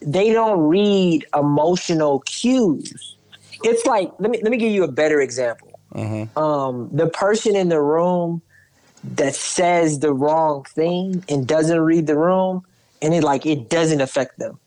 they 0.00 0.32
don't 0.32 0.60
read 0.60 1.26
emotional 1.36 2.20
cues. 2.20 3.16
It's 3.62 3.84
like 3.84 4.10
let 4.18 4.30
me 4.30 4.40
let 4.42 4.50
me 4.50 4.56
give 4.56 4.72
you 4.72 4.84
a 4.84 4.92
better 4.92 5.20
example. 5.20 5.78
Mhm. 5.94 6.34
Um, 6.36 6.88
the 6.92 7.08
person 7.08 7.56
in 7.56 7.68
the 7.68 7.80
room 7.80 8.40
that 9.16 9.34
says 9.34 9.98
the 9.98 10.12
wrong 10.12 10.64
thing 10.64 11.24
and 11.28 11.46
doesn't 11.46 11.80
read 11.80 12.06
the 12.06 12.16
room, 12.16 12.62
and 13.02 13.12
it 13.12 13.22
like 13.24 13.44
it 13.44 13.68
doesn't 13.68 14.00
affect 14.00 14.38
them. 14.38 14.58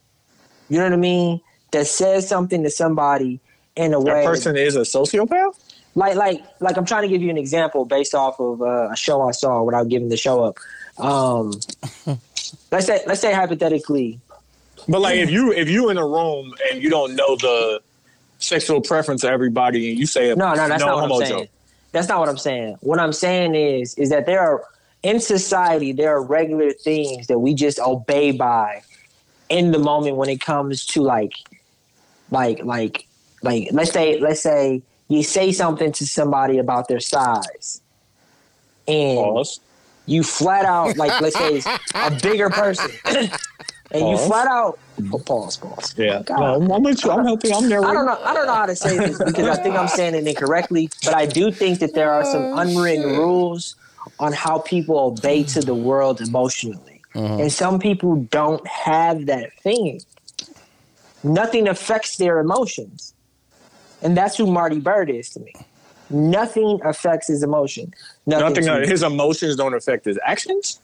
You 0.70 0.78
know 0.80 0.84
what 0.86 0.94
I 0.94 0.98
mean? 0.98 1.42
That 1.72 1.88
says 1.88 2.28
something 2.28 2.62
to 2.64 2.70
somebody 2.70 3.40
in 3.76 3.94
a 3.94 4.00
way 4.00 4.06
That 4.06 4.14
that- 4.24 4.26
person 4.26 4.58
is 4.58 4.76
a 4.76 4.82
sociopath. 4.82 5.56
like 5.96 6.16
like 6.16 6.44
like 6.60 6.76
I'm 6.78 6.86
trying 6.86 7.04
to 7.04 7.08
give 7.08 7.22
you 7.22 7.30
an 7.30 7.38
example 7.38 7.86
based 7.86 8.14
off 8.14 8.40
of 8.40 8.62
uh, 8.62 8.90
a 8.92 8.96
show 8.98 9.22
I 9.22 9.32
saw 9.32 9.64
without 9.64 9.88
giving 9.88 10.10
the 10.10 10.18
show 10.18 10.44
up. 10.44 10.58
Um, 10.98 11.54
let's 12.74 12.88
say 12.88 13.02
let's 13.06 13.22
say 13.22 13.34
hypothetically, 13.34 14.20
But 14.88 15.02
like, 15.02 15.18
if 15.18 15.30
you 15.30 15.54
if 15.54 15.70
you 15.70 15.90
in 15.90 15.98
a 15.98 16.06
room 16.06 16.54
and 16.72 16.82
you 16.82 16.90
don't 16.90 17.16
know 17.16 17.36
the 17.36 17.82
sexual 18.40 18.82
preference 18.82 19.24
of 19.24 19.30
everybody, 19.30 19.92
and 19.92 20.00
you 20.00 20.08
say 20.08 20.34
no, 20.36 20.54
no, 20.54 20.68
that's 20.68 20.82
no 20.82 20.88
not 20.88 20.96
what 20.96 21.04
I'm 21.12 21.28
saying. 21.28 21.40
joke. 21.44 21.50
That's 21.92 22.08
not 22.10 22.20
what 22.20 22.30
I'm 22.30 22.38
saying. 22.38 22.78
What 22.82 23.00
I'm 23.00 23.14
saying 23.14 23.54
is 23.56 23.94
is 23.96 24.10
that 24.10 24.26
there 24.26 24.42
are 24.42 24.64
in 25.04 25.20
society 25.20 25.92
there 25.92 26.16
are 26.16 26.24
regular 26.24 26.72
things 26.72 27.28
that 27.28 27.40
we 27.40 27.54
just 27.54 27.80
obey 27.80 28.32
by 28.32 28.82
in 29.50 29.72
the 29.72 29.80
moment 29.80 30.16
when 30.18 30.30
it 30.30 30.42
comes 30.42 30.86
to 30.88 31.04
like 31.04 31.34
like 32.32 32.64
like 32.64 33.08
like 33.44 33.70
let's 33.72 33.92
say 33.92 34.20
let's 34.20 34.42
say 34.42 34.82
you 35.10 35.22
say 35.22 35.52
something 35.52 35.92
to 35.92 36.08
somebody 36.08 36.58
about 36.58 36.88
their 36.88 37.00
size 37.00 37.82
and 38.88 39.18
Pause. 39.18 39.60
You 40.06 40.24
flat 40.24 40.66
out 40.66 40.98
like 40.98 41.20
let's 41.22 41.38
say 41.38 41.62
a 41.96 42.12
bigger 42.22 42.50
person 42.50 42.92
and 43.06 44.10
you 44.10 44.18
flat 44.18 44.48
out 44.48 44.80
oh, 45.12 45.20
pause 45.20 45.58
pause 45.58 45.94
Yeah, 45.98 46.22
God. 46.24 46.40
no, 46.40 46.56
I'm, 46.56 46.72
I'm 46.72 46.84
with 46.84 47.04
you. 47.04 47.12
I'm 47.12 47.24
helping. 47.24 47.54
I'm 47.54 47.70
there. 47.70 47.84
I 47.84 47.94
don't 47.94 48.06
know. 48.06 48.20
I 48.24 48.34
don't 48.34 48.46
know 48.46 48.54
how 48.54 48.66
to 48.66 48.76
say 48.76 48.98
this 48.98 49.18
because 49.18 49.48
I 49.48 49.62
think 49.62 49.76
I'm 49.76 49.88
saying 49.88 50.16
it 50.16 50.28
incorrectly. 50.28 50.90
But 51.06 51.14
I 51.14 51.26
do 51.26 51.52
think 51.52 51.80
that 51.80 51.94
there 51.94 52.12
are 52.12 52.26
some 52.26 52.44
oh, 52.44 52.58
unwritten 52.58 53.18
rules 53.18 53.76
on 54.20 54.34
how 54.34 54.60
people 54.60 55.00
obey 55.00 55.44
to 55.44 55.62
the 55.62 55.76
world 55.76 56.20
emotionally, 56.20 57.02
mm-hmm. 57.16 57.42
and 57.42 57.52
some 57.52 57.80
people 57.80 58.18
don't 58.30 58.66
have 58.68 59.26
that 59.28 59.54
thing. 59.60 60.02
Nothing 61.24 61.70
affects 61.70 62.18
their 62.18 62.40
emotions. 62.40 63.14
And 64.02 64.18
that's 64.18 64.36
who 64.36 64.46
Marty 64.46 64.82
Byrde 64.82 65.18
is 65.18 65.30
to 65.30 65.40
me. 65.40 65.54
Nothing 66.10 66.82
affects 66.84 67.28
his 67.28 67.42
emotion. 67.42 67.94
Nothing. 68.26 68.66
Nothing. 68.66 68.90
his 68.90 69.04
emotions 69.04 69.56
don't 69.56 69.74
affect 69.74 70.06
his 70.06 70.18
actions. 70.24 70.80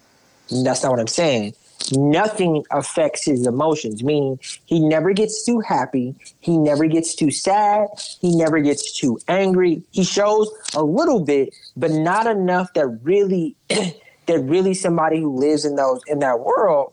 that's 0.49 0.83
not 0.83 0.91
what 0.91 0.99
I'm 0.99 1.07
saying. 1.07 1.53
Nothing 1.93 2.65
affects 2.71 3.23
his 3.23 3.47
emotions, 3.47 4.03
meaning 4.03 4.37
he 4.65 4.79
never 4.81 5.13
gets 5.13 5.45
too 5.45 5.61
happy. 5.61 6.13
He 6.41 6.57
never 6.57 6.87
gets 6.87 7.15
too 7.15 7.31
sad. 7.31 7.87
He 8.19 8.35
never 8.35 8.59
gets 8.59 8.91
too 8.99 9.17
angry. 9.29 9.81
He 9.91 10.03
shows 10.03 10.51
a 10.75 10.83
little 10.83 11.21
bit, 11.21 11.55
but 11.77 11.91
not 11.91 12.27
enough 12.27 12.73
that 12.73 12.85
really, 13.03 13.55
that 13.69 14.39
really 14.43 14.73
somebody 14.73 15.21
who 15.21 15.37
lives 15.39 15.63
in 15.63 15.77
those 15.77 16.01
in 16.07 16.19
that 16.19 16.41
world. 16.41 16.91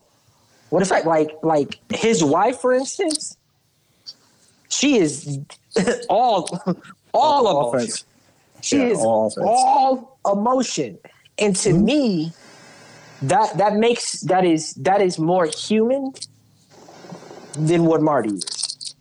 What 0.70 0.82
if 0.82 0.90
like 0.92 1.04
like 1.04 1.30
like 1.42 1.78
his 1.92 2.22
wife, 2.22 2.60
for 2.60 2.72
instance? 2.72 3.36
She 4.68 4.98
is 4.98 5.40
all 6.08 6.48
all 7.12 7.46
All 7.46 7.50
emotion. 7.70 7.78
offense. 7.80 8.04
She 8.66 8.78
Yeah, 8.78 8.84
is 8.94 8.98
all 8.98 9.32
all 9.38 10.18
emotion, 10.26 10.98
and 11.38 11.54
to 11.62 11.68
Mm-hmm. 11.70 11.84
me, 11.84 12.32
that 13.22 13.56
that 13.58 13.74
makes 13.76 14.22
that 14.22 14.44
is 14.44 14.74
that 14.74 15.00
is 15.00 15.20
more 15.20 15.46
human 15.46 16.12
than 17.54 17.86
what 17.86 18.02
Marty 18.02 18.30
is. 18.34 18.94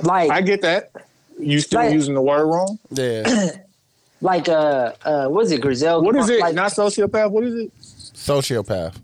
Like 0.00 0.30
I 0.32 0.40
get 0.42 0.62
that. 0.62 0.90
You 1.38 1.60
still 1.60 1.80
Like- 1.80 1.92
using 1.92 2.14
the 2.14 2.22
word 2.22 2.46
wrong? 2.46 2.78
Yeah. 2.90 3.50
like 4.20 4.48
uh 4.48 4.92
uh 5.04 5.28
what 5.28 5.44
is 5.44 5.52
it 5.52 5.60
Grizel? 5.60 6.02
What 6.02 6.16
is 6.16 6.28
it? 6.28 6.40
Like, 6.40 6.56
Not 6.56 6.72
sociopath. 6.72 7.30
What 7.30 7.44
is 7.44 7.54
it? 7.54 7.72
Sociopath. 7.80 8.94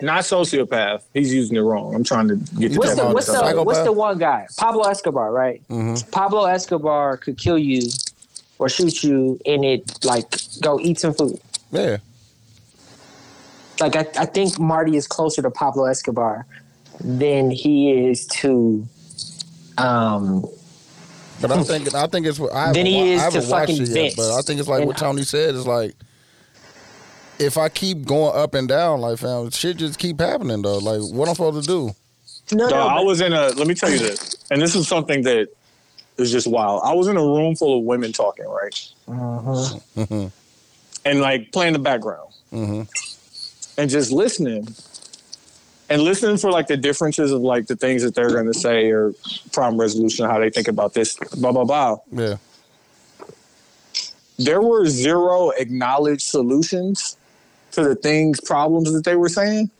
Not 0.00 0.22
sociopath. 0.22 1.02
He's 1.12 1.32
using 1.34 1.56
it 1.56 1.60
wrong. 1.60 1.94
I'm 1.94 2.04
trying 2.04 2.28
to 2.28 2.36
get 2.36 2.72
the 2.72 2.78
what's 2.78 2.94
the 2.94 3.06
what's 3.06 3.26
the 3.26 3.62
what's 3.64 3.80
the 3.82 3.92
one 3.92 4.18
guy? 4.18 4.46
Pablo 4.56 4.82
Escobar, 4.84 5.32
right? 5.32 5.60
Mhm. 5.68 6.10
Pablo 6.12 6.44
Escobar 6.46 7.16
could 7.16 7.36
kill 7.36 7.58
you 7.58 7.90
or 8.58 8.68
shoot 8.68 9.02
you 9.02 9.40
and 9.44 9.64
it 9.64 10.04
like 10.04 10.26
go 10.60 10.78
eat 10.80 11.00
some 11.00 11.12
food. 11.14 11.40
Yeah. 11.72 11.96
like 13.80 13.96
I, 13.96 14.06
I 14.18 14.26
think 14.26 14.58
Marty 14.60 14.96
is 14.96 15.06
closer 15.08 15.42
to 15.42 15.50
Pablo 15.50 15.86
Escobar 15.86 16.46
than 17.00 17.50
he 17.50 17.90
is 17.90 18.26
to 18.28 18.86
um 19.78 20.46
But 21.40 21.50
I 21.50 21.62
think 21.64 21.92
I 21.94 22.06
think 22.06 22.26
it's 22.26 22.38
what 22.38 22.52
I 22.52 22.58
haven't, 22.66 22.74
Then 22.74 22.86
he 22.86 23.12
is 23.14 23.20
I 23.20 23.24
haven't 23.24 23.42
to 23.42 23.50
watched 23.50 23.70
fucking 23.70 23.82
it 23.82 23.88
yet, 23.88 23.94
Vince. 23.94 24.14
but 24.16 24.38
I 24.38 24.42
think 24.42 24.60
it's 24.60 24.68
like 24.68 24.80
And 24.82 24.86
what 24.88 24.96
Tony 24.98 25.22
said. 25.22 25.54
It's 25.56 25.66
like 25.66 25.94
if 27.42 27.58
I 27.58 27.68
keep 27.68 28.04
going 28.04 28.34
up 28.36 28.54
and 28.54 28.68
down, 28.68 29.00
like 29.00 29.18
fam, 29.18 29.50
shit 29.50 29.76
just 29.78 29.98
keep 29.98 30.20
happening 30.20 30.62
though. 30.62 30.78
Like 30.78 31.00
what 31.12 31.28
I'm 31.28 31.34
supposed 31.34 31.62
to 31.62 31.66
do? 31.66 31.94
no 32.56 32.68
Dog, 32.68 32.70
no 32.70 32.86
I 32.86 33.00
was 33.00 33.20
in 33.20 33.32
a. 33.32 33.48
Let 33.50 33.66
me 33.66 33.74
tell 33.74 33.90
you 33.90 33.98
this, 33.98 34.36
and 34.50 34.60
this 34.60 34.74
is 34.74 34.86
something 34.88 35.22
that 35.22 35.48
is 36.18 36.30
just 36.30 36.46
wild. 36.46 36.82
I 36.84 36.92
was 36.94 37.08
in 37.08 37.16
a 37.16 37.22
room 37.22 37.56
full 37.56 37.78
of 37.78 37.84
women 37.84 38.12
talking, 38.12 38.44
right, 38.46 38.88
Mhm. 39.08 40.30
and 41.04 41.20
like 41.20 41.50
playing 41.52 41.72
the 41.72 41.78
background, 41.78 42.30
Mhm. 42.52 42.88
and 43.78 43.90
just 43.90 44.12
listening, 44.12 44.68
and 45.88 46.02
listening 46.02 46.36
for 46.36 46.50
like 46.50 46.66
the 46.66 46.76
differences 46.76 47.32
of 47.32 47.40
like 47.42 47.66
the 47.66 47.76
things 47.76 48.02
that 48.02 48.14
they're 48.14 48.30
going 48.30 48.46
to 48.52 48.54
say 48.58 48.90
or 48.90 49.14
problem 49.52 49.80
resolution, 49.80 50.26
how 50.26 50.38
they 50.38 50.50
think 50.50 50.68
about 50.68 50.94
this, 50.94 51.16
blah 51.36 51.52
blah 51.52 51.64
blah. 51.64 51.96
Yeah. 52.12 52.36
There 54.38 54.60
were 54.62 54.86
zero 54.86 55.50
acknowledged 55.50 56.22
solutions 56.22 57.16
to 57.72 57.82
the 57.82 57.94
things, 57.94 58.40
problems 58.40 58.92
that 58.92 59.04
they 59.04 59.16
were 59.16 59.28
saying. 59.28 59.70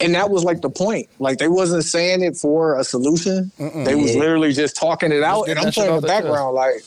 And 0.00 0.14
that 0.14 0.30
was 0.30 0.44
like 0.44 0.60
the 0.60 0.70
point. 0.70 1.08
Like 1.18 1.38
they 1.38 1.48
wasn't 1.48 1.84
saying 1.84 2.22
it 2.22 2.36
for 2.36 2.78
a 2.78 2.84
solution. 2.84 3.52
Mm-mm. 3.58 3.84
They 3.84 3.94
was 3.94 4.14
Yeah. 4.14 4.20
literally 4.20 4.52
just 4.52 4.76
talking 4.76 5.12
it 5.12 5.22
out, 5.22 5.48
and 5.48 5.58
I'm 5.58 5.70
playing 5.72 5.94
the 6.00 6.06
background 6.06 6.54
like, 6.54 6.82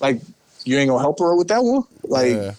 like 0.00 0.20
you 0.64 0.78
ain't 0.78 0.88
gonna 0.88 1.02
help 1.02 1.18
her 1.18 1.36
with 1.36 1.48
that 1.48 1.62
one. 1.62 1.84
Like, 2.04 2.32
yeah. 2.32 2.54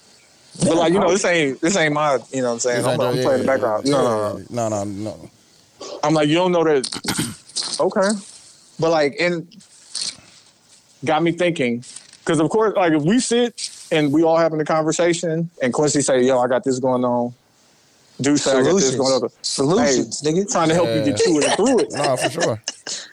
but 0.60 0.76
like 0.76 0.94
you 0.94 1.00
know, 1.00 1.10
this 1.10 1.26
ain't 1.26 1.60
this 1.62 1.76
ain't 1.76 1.94
my. 1.94 2.20
You 2.32 2.42
know 2.42 2.50
what 2.50 2.54
I'm 2.54 2.60
saying? 2.60 2.86
I'm, 2.86 3.02
I'm 3.02 3.18
yeah, 3.18 3.24
playing 3.24 3.40
the 3.42 3.48
background. 3.48 3.86
yeah, 3.86 3.92
No, 3.94 4.02
no, 4.50 4.70
no. 4.70 4.70
no, 4.70 4.84
no, 4.84 5.12
no. 5.12 5.30
I'm 6.04 6.14
like, 6.14 6.28
you 6.28 6.36
don't 6.36 6.52
know 6.52 6.64
that. 6.64 6.88
okay, 7.80 8.10
but 8.80 8.92
like, 8.92 9.16
and 9.20 9.48
got 11.04 11.24
me 11.24 11.32
thinking 11.32 11.84
because 12.20 12.40
of 12.40 12.50
course, 12.50 12.76
like 12.76 12.94
if 12.94 13.04
we 13.04 13.20
sit 13.20 13.56
and 13.94 14.12
we 14.12 14.24
all 14.24 14.38
having 14.38 14.60
a 14.60 14.66
conversation, 14.66 15.50
and 15.62 15.74
Quincy 15.74 16.02
say, 16.02 16.24
"Yo, 16.24 16.40
I 16.40 16.48
got 16.48 16.64
this 16.64 16.80
going 16.80 17.06
on." 17.06 17.34
Do 18.22 18.38
say 18.38 18.52
I 18.52 18.54
got 18.64 18.74
this 18.76 18.92
Solutions. 18.92 18.96
going 18.96 19.24
on. 19.24 19.30
Solutions, 19.42 20.22
Hey, 20.22 20.32
nigga. 20.32 20.52
Trying 20.52 20.70
to 20.70 20.76
help 20.76 20.90
you 20.90 21.04
get 21.04 21.18
to 21.18 21.30
it 21.40 21.46
and 21.46 21.54
through 21.56 21.80
it. 21.80 21.92
No, 21.94 22.18
for 22.18 22.30
sure. 22.30 22.62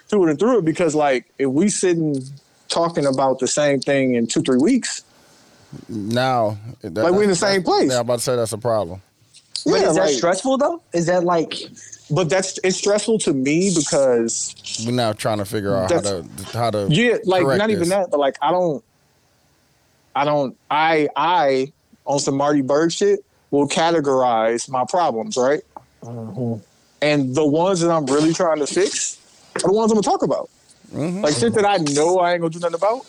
through 0.09 0.27
it 0.27 0.31
and 0.31 0.39
through 0.39 0.59
it 0.59 0.65
because 0.65 0.95
like 0.95 1.25
if 1.39 1.49
we 1.49 1.69
sitting 1.69 2.23
talking 2.69 3.07
about 3.07 3.39
the 3.39 3.47
same 3.47 3.81
thing 3.81 4.15
in 4.15 4.27
two 4.27 4.43
three 4.43 4.59
weeks 4.59 5.03
Now, 5.89 6.59
that, 6.83 6.95
Like, 6.95 7.15
we 7.15 7.25
in 7.25 7.31
the 7.31 7.37
same 7.37 7.63
place. 7.63 7.91
Yeah, 7.91 7.97
I'm 7.97 8.01
about 8.03 8.17
to 8.19 8.23
say 8.25 8.37
that's 8.37 8.53
a 8.53 8.59
problem. 8.59 9.01
But 9.65 9.73
yeah 9.81 9.89
is 9.89 9.95
that 9.97 10.03
like, 10.03 10.15
stressful 10.15 10.59
though? 10.59 10.83
Is 10.93 11.07
that 11.07 11.25
like 11.25 11.55
but 12.11 12.29
that's 12.29 12.59
it's 12.65 12.77
stressful 12.77 13.19
to 13.21 13.33
me 13.33 13.73
because 13.75 14.55
We're 14.85 14.93
now 14.93 15.13
trying 15.13 15.39
to 15.39 15.45
figure 15.45 15.75
out 15.75 15.91
how 15.91 16.01
to 16.01 16.25
how 16.53 16.71
to. 16.73 16.87
yeah 16.91 17.17
like 17.25 17.43
correct 17.45 17.59
not 17.59 17.71
even 17.71 17.89
that 17.89 18.11
but 18.11 18.19
like 18.21 18.37
i 18.43 18.51
don't 18.51 18.85
i 20.15 20.25
don't 20.25 20.57
i 20.71 21.09
i 21.17 21.73
on 22.07 22.19
some 22.19 22.37
Marty 22.37 22.63
Byrde 22.63 22.93
shit 22.97 23.21
will 23.51 23.69
categorize 23.69 24.69
my 24.69 24.85
problems 24.89 25.37
right 25.37 25.63
and 27.03 27.35
the 27.35 27.45
ones 27.47 27.81
that 27.81 27.91
i'm 27.91 28.07
really 28.07 28.33
trying 28.33 28.59
to 28.59 28.67
fix 28.67 29.19
are 29.57 29.69
the 29.69 29.73
ones 29.73 29.91
i'm 29.93 29.97
gonna 29.97 30.03
talk 30.03 30.23
about 30.23 30.49
Mhm. 30.93 31.23
like 31.23 31.35
shit 31.35 31.55
that 31.55 31.65
i 31.67 31.77
know 31.77 32.19
i 32.19 32.33
ain't 32.33 32.41
gonna 32.41 32.51
do 32.53 32.59
nothing 32.59 32.75
about 32.75 33.07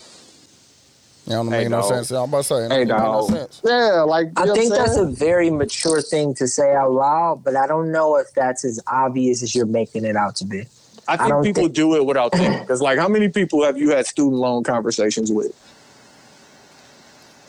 Yeah, 1.28 1.36
don't 1.36 1.52
Hey, 1.52 1.68
no 1.68 1.82
dog. 1.82 1.90
sense. 1.90 2.12
I'm 2.12 2.30
about 2.30 2.38
to 2.40 2.44
say, 2.44 2.62
hey 2.68 2.84
don't 2.86 3.00
make 3.00 3.12
no 3.12 3.28
sense. 3.28 3.62
yeah 3.64 4.02
like 4.02 4.28
I 4.38 4.52
think 4.54 4.74
that's 4.74 4.98
a 4.98 5.06
very 5.06 5.50
mature 5.52 6.02
thing 6.02 6.34
to 6.36 6.48
say 6.48 6.74
out 6.76 6.92
loud, 6.92 7.44
but 7.44 7.56
I 7.56 7.68
don't 7.68 7.92
know 7.92 8.18
if 8.18 8.34
that's 8.34 8.66
as 8.66 8.80
obvious 8.88 9.44
as 9.44 9.54
you're 9.56 9.68
making 9.68 10.04
it 10.04 10.16
out 10.16 10.36
to 10.38 10.46
be. 10.46 10.62
I 11.08 11.14
I 11.14 11.18
think 11.18 11.30
don't 11.30 11.44
people 11.44 11.64
think- 11.64 11.76
do 11.76 11.96
it 11.96 12.06
without 12.06 12.32
thinking. 12.34 12.60
Because, 12.62 12.82
like, 12.82 12.98
how 12.98 13.08
many 13.08 13.30
people 13.30 13.64
have 13.64 13.78
you 13.78 13.92
had 13.92 14.08
student 14.08 14.36
loan 14.36 14.64
conversations 14.64 15.32
with? 15.32 15.52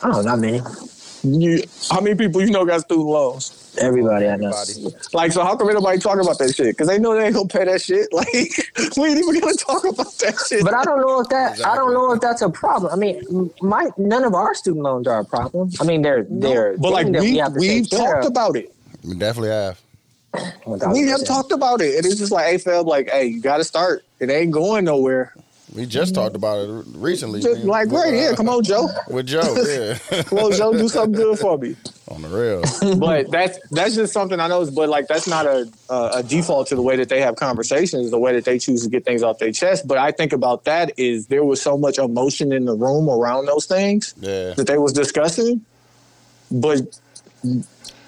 I 0.03 0.09
don't 0.09 0.13
know, 0.13 0.23
not 0.23 0.39
many. 0.41 0.61
You, 1.25 1.63
how 1.91 2.01
many 2.01 2.17
people 2.17 2.41
you 2.41 2.51
know 2.51 2.65
got 2.65 2.81
student 2.81 3.07
loans? 3.07 3.59
Everybody 3.81 4.27
I 4.29 4.37
know. 4.37 4.51
Everybody. 4.51 4.97
Like, 5.13 5.33
so 5.33 5.45
how 5.45 5.57
come 5.57 5.73
nobody 5.73 5.99
talking 5.99 6.21
about 6.21 6.39
that 6.39 6.55
shit? 6.55 6.67
Because 6.77 6.89
they 6.89 6.99
know 6.99 7.15
they 7.15 7.27
ain't 7.27 7.35
gonna 7.35 7.49
pay 7.49 7.65
that 7.65 7.81
shit. 7.81 8.09
Like, 8.13 8.27
we 8.97 9.09
ain't 9.09 9.19
even 9.19 9.41
gonna 9.41 9.55
talk 9.55 9.85
about 9.85 10.13
that 10.19 10.35
shit. 10.49 10.65
But 10.65 10.75
I 10.75 10.85
don't 10.85 11.01
know 11.01 11.21
if 11.21 11.29
that 11.29 11.65
I 11.65 11.77
don't 11.77 11.95
know 11.95 12.13
if 12.13 12.21
that's 12.21 12.43
a 12.43 12.51
problem. 12.51 12.93
I 12.93 12.97
mean, 12.97 13.51
my 13.63 13.91
none 13.97 14.25
of 14.25 14.35
our 14.35 14.55
student 14.55 14.83
loans 14.83 15.07
are 15.07 15.21
a 15.21 15.25
problem. 15.25 15.71
I 15.81 15.85
mean, 15.85 16.03
they're 16.03 16.25
they're 16.29 16.77
but 16.77 16.93
like 16.93 17.07
things 17.07 17.21
we 17.21 17.37
have 17.37 17.55
we've 17.55 17.89
take 17.89 17.99
care 17.99 18.15
talked 18.15 18.27
about 18.27 18.57
it. 18.57 18.75
We 19.05 19.17
definitely 19.17 19.51
have. 19.51 19.81
We 20.93 21.09
have 21.09 21.25
talked 21.25 21.53
about 21.53 21.81
it, 21.81 21.97
and 21.97 22.07
it's 22.07 22.17
just 22.17 22.33
like, 22.33 22.47
hey, 22.47 22.57
Feb, 22.57 22.87
like, 22.87 23.11
hey, 23.11 23.27
you 23.27 23.41
got 23.41 23.59
to 23.59 23.65
start. 23.65 24.05
It 24.19 24.31
ain't 24.31 24.51
going 24.51 24.87
nowhere. 24.87 25.35
We 25.75 25.87
just 25.87 26.13
mm-hmm. 26.13 26.23
talked 26.23 26.37
about 26.37 26.69
it 26.69 26.85
recently. 26.97 27.41
Just 27.41 27.65
like, 27.65 27.91
right, 27.91 28.13
yeah, 28.13 28.35
come 28.35 28.49
on, 28.49 28.63
Joe. 28.63 28.89
With 29.09 29.27
Joe, 29.27 29.55
yeah. 29.67 30.23
Come 30.25 30.39
on, 30.39 30.53
Joe, 30.53 30.73
do 30.73 30.89
something 30.89 31.13
good 31.13 31.39
for 31.39 31.57
me. 31.57 31.77
On 32.09 32.21
the 32.21 32.29
real. 32.29 32.97
but 32.99 33.31
that's 33.31 33.59
that's 33.71 33.95
just 33.95 34.13
something 34.13 34.39
I 34.39 34.49
know. 34.49 34.71
But 34.71 34.91
like 34.91 35.09
that's 35.09 35.27
not 35.27 35.47
a, 35.47 35.67
a 35.89 36.11
a 36.17 36.23
default 36.23 36.69
to 36.69 36.75
the 36.75 36.83
way 36.83 36.97
that 36.97 37.09
they 37.09 37.23
have 37.23 37.37
conversations, 37.37 38.11
the 38.11 38.19
way 38.19 38.35
that 38.35 38.45
they 38.45 38.59
choose 38.59 38.83
to 38.83 38.91
get 38.91 39.07
things 39.07 39.23
off 39.23 39.39
their 39.39 39.53
chest. 39.53 39.89
But 39.89 39.97
I 39.97 40.11
think 40.11 40.35
about 40.35 40.65
that 40.65 40.93
is 40.99 41.29
there 41.29 41.45
was 41.45 41.63
so 41.63 41.79
much 41.79 41.97
emotion 41.99 42.53
in 42.53 42.67
the 42.67 42.75
room 42.75 43.09
around 43.09 43.47
those 43.47 43.65
things 43.65 44.15
Yeah. 44.21 44.53
that 44.55 44.67
they 44.67 44.77
was 44.77 44.93
discussing, 44.93 45.65
but 46.51 46.83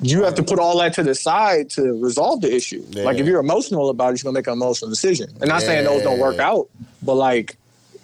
you 0.05 0.23
have 0.23 0.35
to 0.35 0.43
put 0.43 0.59
all 0.59 0.79
that 0.79 0.93
to 0.95 1.03
the 1.03 1.14
side 1.14 1.71
to 1.71 2.01
resolve 2.03 2.40
the 2.43 2.55
issue. 2.55 2.85
Yeah. 2.90 3.05
Like 3.05 3.19
if 3.19 3.27
you're 3.27 3.40
emotional 3.40 3.88
about 3.88 4.12
it, 4.12 4.23
you're 4.23 4.31
gonna 4.31 4.38
make 4.38 4.47
an 4.47 4.53
emotional 4.53 4.90
decision. 4.90 5.31
And 5.40 5.49
not 5.49 5.62
saying 5.62 5.85
those 5.85 6.03
don't 6.03 6.19
work 6.19 6.38
out, 6.38 6.69
but 7.03 7.14
like 7.14 7.57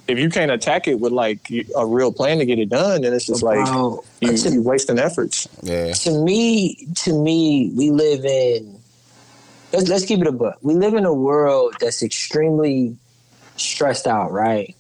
if 0.09 0.19
you 0.19 0.31
can't 0.31 0.51
attack 0.51 0.89
it 0.89 0.99
with 0.99 1.13
like 1.13 1.51
a 1.77 1.87
real 1.87 2.13
plan 2.13 2.39
to 2.39 2.47
get 2.47 2.59
it 2.59 2.69
done, 2.69 3.03
then 3.03 3.13
it's 3.13 3.27
just 3.27 3.43
like 3.43 3.65
Bro, 3.67 4.05
you, 4.21 4.37
to, 4.37 4.51
you 4.51 4.63
wasting 4.63 4.99
efforts. 4.99 5.47
Yeah. 5.63 5.93
to 5.93 6.25
me, 6.25 6.89
to 6.97 7.23
me, 7.23 7.71
we 7.77 7.91
live 7.91 8.25
in. 8.25 8.79
Let's, 9.73 9.89
let's 9.89 10.05
keep 10.05 10.21
it 10.21 10.27
a 10.27 10.33
book. 10.33 10.57
We 10.63 10.75
live 10.75 10.95
in 10.95 11.05
a 11.05 11.15
world 11.15 11.77
that's 11.81 12.03
extremely 12.03 12.97
stressed 13.57 14.07
out, 14.07 14.33
right? 14.33 14.75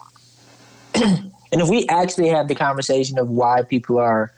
and 0.94 1.32
if 1.52 1.68
we 1.68 1.86
actually 1.88 2.28
have 2.28 2.48
the 2.48 2.56
conversation 2.56 3.18
of 3.18 3.28
why 3.28 3.62
people 3.62 3.98
are 3.98 4.32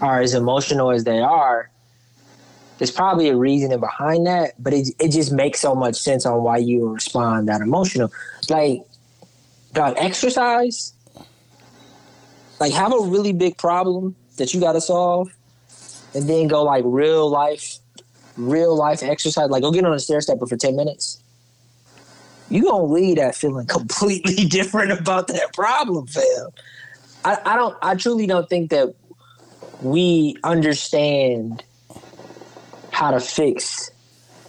are 0.00 0.20
as 0.22 0.32
emotional 0.32 0.90
as 0.90 1.04
they 1.04 1.18
are, 1.18 1.70
there's 2.80 2.90
probably 2.90 3.28
a 3.28 3.36
reasoning 3.36 3.78
behind 3.78 4.26
that. 4.26 4.54
But 4.58 4.72
it 4.72 4.88
it 4.98 5.10
just 5.10 5.32
makes 5.32 5.60
so 5.60 5.74
much 5.74 5.96
sense 5.96 6.24
on 6.24 6.42
why 6.42 6.56
you 6.56 6.88
respond 6.88 7.46
that 7.48 7.60
emotional. 7.60 8.10
Like, 8.48 8.80
dog, 9.74 9.96
exercise. 9.98 10.94
Like, 12.58 12.72
have 12.72 12.92
a 12.92 13.00
really 13.00 13.34
big 13.34 13.58
problem 13.58 14.16
that 14.38 14.54
you 14.54 14.60
got 14.60 14.72
to 14.72 14.80
solve 14.80 15.30
and 16.14 16.26
then 16.28 16.48
go 16.48 16.62
like 16.62 16.82
real 16.86 17.28
life, 17.28 17.76
real 18.38 18.74
life 18.74 19.02
exercise, 19.02 19.50
like 19.50 19.62
go 19.62 19.70
get 19.70 19.84
on 19.84 19.92
a 19.92 19.98
stair 19.98 20.22
stepper 20.22 20.46
for 20.46 20.56
ten 20.56 20.74
minutes, 20.74 21.22
you 22.48 22.62
gonna 22.62 22.84
leave 22.84 23.16
that 23.16 23.34
feeling 23.34 23.66
completely 23.78 24.46
different 24.46 24.90
about 24.90 25.28
that 25.28 25.52
problem, 25.52 26.06
fam. 26.06 26.48
I, 27.26 27.36
I 27.44 27.56
don't. 27.56 27.76
I 27.82 27.94
truly 27.94 28.26
don't 28.26 28.48
think 28.48 28.70
that 28.70 28.94
we 29.82 30.34
understand 30.44 31.62
how 33.00 33.10
to 33.10 33.18
fix 33.18 33.90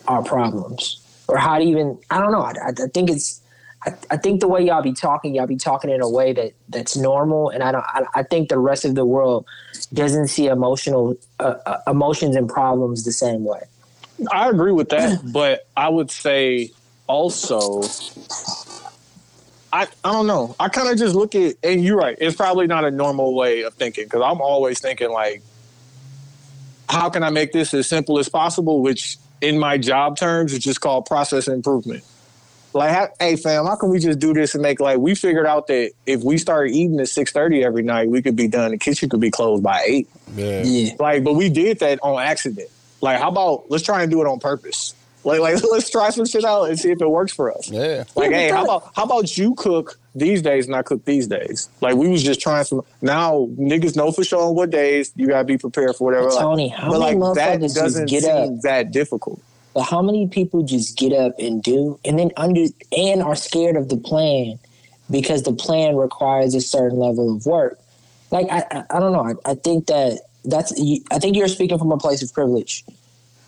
our 0.10 0.22
problems 0.22 1.00
or 1.30 1.38
how 1.38 1.58
to 1.58 1.64
even. 1.64 1.98
I 2.10 2.20
don't 2.20 2.34
know. 2.34 2.42
I, 2.42 2.54
I 2.68 2.88
think 2.94 3.10
it's. 3.10 3.40
I, 3.84 3.94
I 4.12 4.18
think 4.18 4.42
the 4.42 4.48
way 4.48 4.64
y'all 4.64 4.84
be 4.84 4.94
talking, 4.94 5.34
y'all 5.34 5.48
be 5.48 5.56
talking 5.56 5.90
in 5.90 6.02
a 6.02 6.10
way 6.10 6.34
that 6.34 6.52
that's 6.68 6.98
normal, 6.98 7.50
and 7.50 7.64
I 7.64 7.72
don't. 7.72 7.86
I, 7.88 8.04
I 8.16 8.24
think 8.24 8.50
the 8.50 8.60
rest 8.60 8.84
of 8.84 8.94
the 8.94 9.06
world 9.06 9.46
doesn't 9.94 10.28
see 10.28 10.48
emotional 10.48 11.16
uh, 11.40 11.56
uh, 11.66 11.78
emotions 11.88 12.36
and 12.36 12.50
problems 12.50 13.06
the 13.06 13.14
same 13.14 13.46
way. 13.46 13.62
I 14.32 14.50
agree 14.50 14.74
with 14.74 14.90
that, 14.90 15.22
but 15.34 15.66
I 15.78 15.88
would 15.88 16.12
say 16.12 16.72
also, 17.08 17.84
I 19.72 19.88
I 20.04 20.12
don't 20.12 20.28
know. 20.28 20.58
I 20.60 20.68
kind 20.68 20.90
of 20.90 20.98
just 20.98 21.16
look 21.16 21.36
at, 21.36 21.56
and 21.64 21.82
you're 21.82 21.98
right. 21.98 22.18
It's 22.20 22.36
probably 22.36 22.68
not 22.68 22.84
a 22.84 22.92
normal 22.92 23.34
way 23.34 23.62
of 23.62 23.76
thinking 23.76 24.04
because 24.04 24.22
I'm 24.22 24.42
always 24.42 24.82
thinking 24.82 25.10
like, 25.10 25.42
how 26.92 27.10
can 27.10 27.24
I 27.24 27.30
make 27.30 27.54
this 27.54 27.74
as 27.74 27.88
simple 27.88 28.20
as 28.20 28.30
possible? 28.30 28.82
Which 28.82 29.18
in 29.40 29.58
my 29.58 29.78
job 29.78 30.18
terms, 30.18 30.54
it's 30.54 30.64
just 30.64 30.82
called 30.82 31.06
process 31.06 31.48
improvement. 31.48 32.04
Like, 32.74 33.14
hey 33.20 33.36
fam, 33.36 33.66
how 33.66 33.76
can 33.76 33.90
we 33.90 34.00
just 34.00 34.20
do 34.20 34.34
this 34.34 34.54
and 34.56 34.62
make 34.62 34.80
like 34.80 34.98
we 34.98 35.16
figured 35.16 35.46
out 35.46 35.68
that 35.68 35.92
if 36.06 36.24
we 36.24 36.38
started 36.38 36.74
eating 36.74 37.00
at 37.00 37.10
six 37.10 37.32
thirty 37.32 37.64
every 37.64 37.84
night, 37.84 38.10
we 38.10 38.22
could 38.22 38.36
be 38.36 38.48
done. 38.48 38.72
The 38.72 38.78
kitchen 38.78 39.10
could 39.10 39.20
be 39.20 39.32
closed 39.32 39.64
by 39.64 39.84
eight. 39.86 40.10
Yeah. 40.36 40.64
Yeah. 40.64 40.94
Like, 41.00 41.24
but 41.24 41.34
we 41.34 41.50
did 41.50 41.80
that 41.80 42.00
on 42.02 42.22
accident. 42.22 42.70
Like, 43.02 43.20
how 43.20 43.30
about 43.30 43.66
let's 43.70 43.84
try 43.84 44.04
and 44.04 44.12
do 44.12 44.22
it 44.22 44.28
on 44.28 44.40
purpose? 44.40 44.94
Like, 45.24 45.40
like 45.40 45.62
let's 45.72 45.90
try 45.90 46.10
some 46.10 46.26
shit 46.26 46.44
out 46.44 46.64
and 46.66 46.80
see 46.80 46.92
if 46.92 47.02
it 47.02 47.10
works 47.10 47.34
for 47.34 47.56
us. 47.56 47.70
Yeah. 47.70 48.04
Like, 48.16 48.32
hey, 48.32 48.50
how 48.50 48.64
about 48.64 48.92
how 48.96 49.04
about 49.04 49.38
you 49.38 49.54
cook 49.56 50.00
these 50.16 50.42
days 50.42 50.66
and 50.68 50.76
I 50.76 50.82
cook 50.82 51.06
these 51.06 51.28
days? 51.28 51.70
Like, 51.82 51.96
we 51.96 52.08
was 52.08 52.24
just 52.24 52.42
trying 52.42 52.64
some. 52.66 52.82
Now 53.02 53.48
niggas 53.58 53.96
know 53.96 54.12
for 54.12 54.24
sure 54.24 54.42
on 54.42 54.56
what 54.56 54.70
days 54.72 55.12
you 55.16 55.28
gotta 55.28 55.44
be 55.44 55.58
prepared 55.58 55.96
for 55.96 56.06
whatever. 56.06 56.28
But 56.28 56.36
Like, 56.36 56.44
Tony, 56.44 56.68
how 56.70 56.92
many 56.92 57.16
like 57.16 57.36
that 57.36 57.60
motherfuckers 57.60 57.62
just 57.62 57.76
doesn't 57.76 58.10
get 58.10 58.24
seem 58.24 58.56
up? 58.56 58.62
that 58.62 58.92
difficult. 58.92 59.42
But 59.74 59.84
how 59.84 60.02
many 60.02 60.28
people 60.28 60.64
just 60.64 60.98
get 60.98 61.14
up 61.14 61.34
and 61.40 61.64
do 61.64 62.00
and 62.04 62.20
then 62.20 62.32
under 62.36 62.66
and 62.98 63.22
are 63.24 63.36
scared 63.36 63.78
of 63.78 63.88
the 63.90 63.98
plan 63.98 64.60
because 65.10 65.44
the 65.44 65.54
plan 65.54 65.96
requires 65.96 66.56
a 66.56 66.62
certain 66.62 66.98
level 66.98 67.36
of 67.36 67.46
work? 67.46 67.80
Like 68.32 68.48
I, 68.52 68.66
I, 68.72 68.84
I 68.90 69.00
don't 69.00 69.14
know. 69.14 69.24
I, 69.46 69.52
I 69.52 69.56
think 69.56 69.88
that 69.88 70.20
that's. 70.44 70.74
I 71.12 71.20
think 71.20 71.38
you're 71.38 71.48
speaking 71.48 71.78
from 71.78 71.92
a 71.92 71.98
place 71.98 72.22
of 72.22 72.34
privilege, 72.34 72.84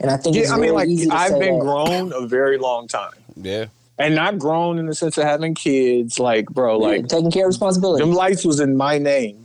and 0.03 0.11
I 0.11 0.17
think 0.17 0.35
it's 0.35 0.49
Yeah, 0.49 0.53
I 0.53 0.57
mean, 0.57 0.65
very 0.65 0.75
like 0.75 0.89
easy 0.89 1.07
to 1.09 1.15
I've 1.15 1.31
say 1.31 1.39
been 1.39 1.55
that. 1.57 1.61
grown 1.65 2.13
a 2.13 2.27
very 2.27 2.57
long 2.59 2.87
time, 2.87 3.11
Yeah. 3.41 3.65
and 3.97 4.13
not 4.13 4.37
grown 4.37 4.77
in 4.77 4.85
the 4.85 4.93
sense 4.93 5.17
of 5.17 5.23
having 5.23 5.55
kids. 5.55 6.19
Like, 6.19 6.45
bro, 6.49 6.79
Yeah, 6.79 6.87
like 6.87 7.07
taking 7.07 7.31
care 7.31 7.45
of 7.45 7.47
responsibility. 7.49 8.03
them 8.03 8.13
lights 8.13 8.45
was 8.45 8.59
in 8.59 8.77
my 8.77 8.99
name. 8.99 9.37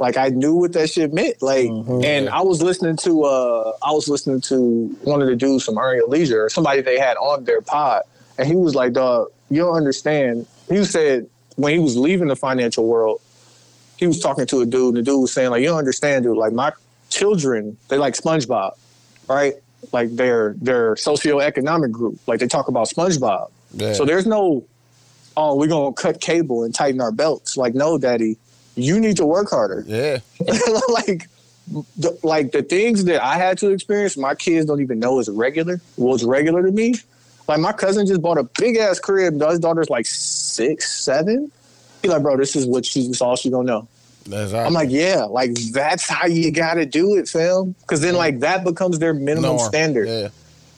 Like 0.00 0.16
I 0.16 0.28
knew 0.28 0.54
what 0.56 0.72
that 0.72 0.90
shit 0.90 1.12
meant. 1.12 1.40
Like, 1.42 1.66
Mhm. 1.70 2.04
and 2.04 2.28
I 2.28 2.40
was 2.42 2.62
listening 2.62 2.96
to 2.98 3.24
uh, 3.24 3.72
I 3.82 3.92
was 3.92 4.08
listening 4.08 4.40
to 4.42 4.96
one 5.04 5.20
of 5.22 5.28
the 5.28 5.36
dudes 5.36 5.64
from 5.64 5.78
Earn 5.78 5.96
Your 5.98 6.08
Leisure, 6.08 6.48
somebody 6.48 6.80
they 6.80 6.98
had 6.98 7.16
on 7.18 7.44
their 7.44 7.60
pod, 7.60 8.02
and 8.38 8.48
he 8.48 8.56
was 8.56 8.74
like, 8.74 8.92
"Dog, 8.94 9.28
you 9.50 9.58
don't 9.62 9.76
understand." 9.76 10.46
He 10.68 10.84
said 10.84 11.26
when 11.56 11.72
he 11.72 11.78
was 11.78 11.96
leaving 11.96 12.26
the 12.28 12.34
financial 12.36 12.86
world, 12.86 13.20
he 13.96 14.06
was 14.08 14.18
talking 14.18 14.46
to 14.46 14.60
a 14.62 14.66
dude, 14.66 14.96
and 14.96 14.96
the 14.96 15.02
dude 15.02 15.20
was 15.20 15.32
saying, 15.32 15.50
"Like, 15.50 15.60
you 15.62 15.68
don't 15.68 15.78
understand, 15.78 16.24
dude. 16.24 16.36
Like 16.36 16.52
my 16.52 16.72
children, 17.10 17.76
they 17.88 17.96
like 17.96 18.14
SpongeBob, 18.14 18.72
right? 19.28 19.54
Like 19.92 20.14
their 20.16 20.54
their 20.54 20.94
socioeconomic 20.94 21.90
group. 21.90 22.18
Like 22.26 22.40
they 22.40 22.46
talk 22.48 22.68
about 22.68 22.88
SpongeBob. 22.88 23.50
So 23.94 24.04
there's 24.04 24.26
no, 24.26 24.64
oh, 25.36 25.56
we're 25.56 25.68
gonna 25.68 25.92
cut 25.92 26.20
cable 26.20 26.64
and 26.64 26.74
tighten 26.74 27.00
our 27.00 27.12
belts. 27.12 27.56
Like, 27.56 27.74
no, 27.74 27.98
daddy, 27.98 28.36
you 28.76 29.00
need 29.00 29.16
to 29.16 29.26
work 29.26 29.50
harder. 29.50 29.84
yeah. 29.86 30.18
like, 30.88 31.28
the, 31.96 32.18
like 32.22 32.52
the 32.52 32.62
things 32.62 33.04
that 33.04 33.22
I 33.24 33.36
had 33.36 33.58
to 33.58 33.70
experience, 33.70 34.16
my 34.16 34.34
kids 34.34 34.66
don't 34.66 34.80
even 34.80 34.98
know 34.98 35.18
is 35.18 35.28
regular. 35.28 35.80
Was 35.96 36.24
regular 36.24 36.62
to 36.62 36.70
me. 36.70 36.94
Like 37.48 37.60
my 37.60 37.72
cousin 37.72 38.06
just 38.06 38.22
bought 38.22 38.38
a 38.38 38.44
big 38.58 38.76
ass 38.76 38.98
crib. 38.98 39.40
His 39.40 39.58
daughter's 39.58 39.90
like 39.90 40.06
six, 40.06 41.00
seven. 41.00 41.50
He's 42.02 42.10
like, 42.10 42.22
bro, 42.22 42.36
this 42.36 42.54
is 42.56 42.66
what 42.66 42.84
she's 42.84 43.20
all 43.20 43.36
she 43.36 43.50
gonna 43.50 43.66
know. 43.66 43.88
That's 44.26 44.52
I'm 44.54 44.72
like, 44.72 44.90
yeah, 44.90 45.24
like 45.24 45.54
that's 45.72 46.08
how 46.08 46.26
you 46.26 46.50
gotta 46.50 46.86
do 46.86 47.16
it, 47.16 47.28
fam. 47.28 47.74
Because 47.80 48.00
then 48.00 48.14
like 48.14 48.40
that 48.40 48.64
becomes 48.64 48.98
their 48.98 49.12
minimum 49.14 49.56
norm. 49.56 49.68
standard. 49.68 50.08
Yeah. 50.08 50.28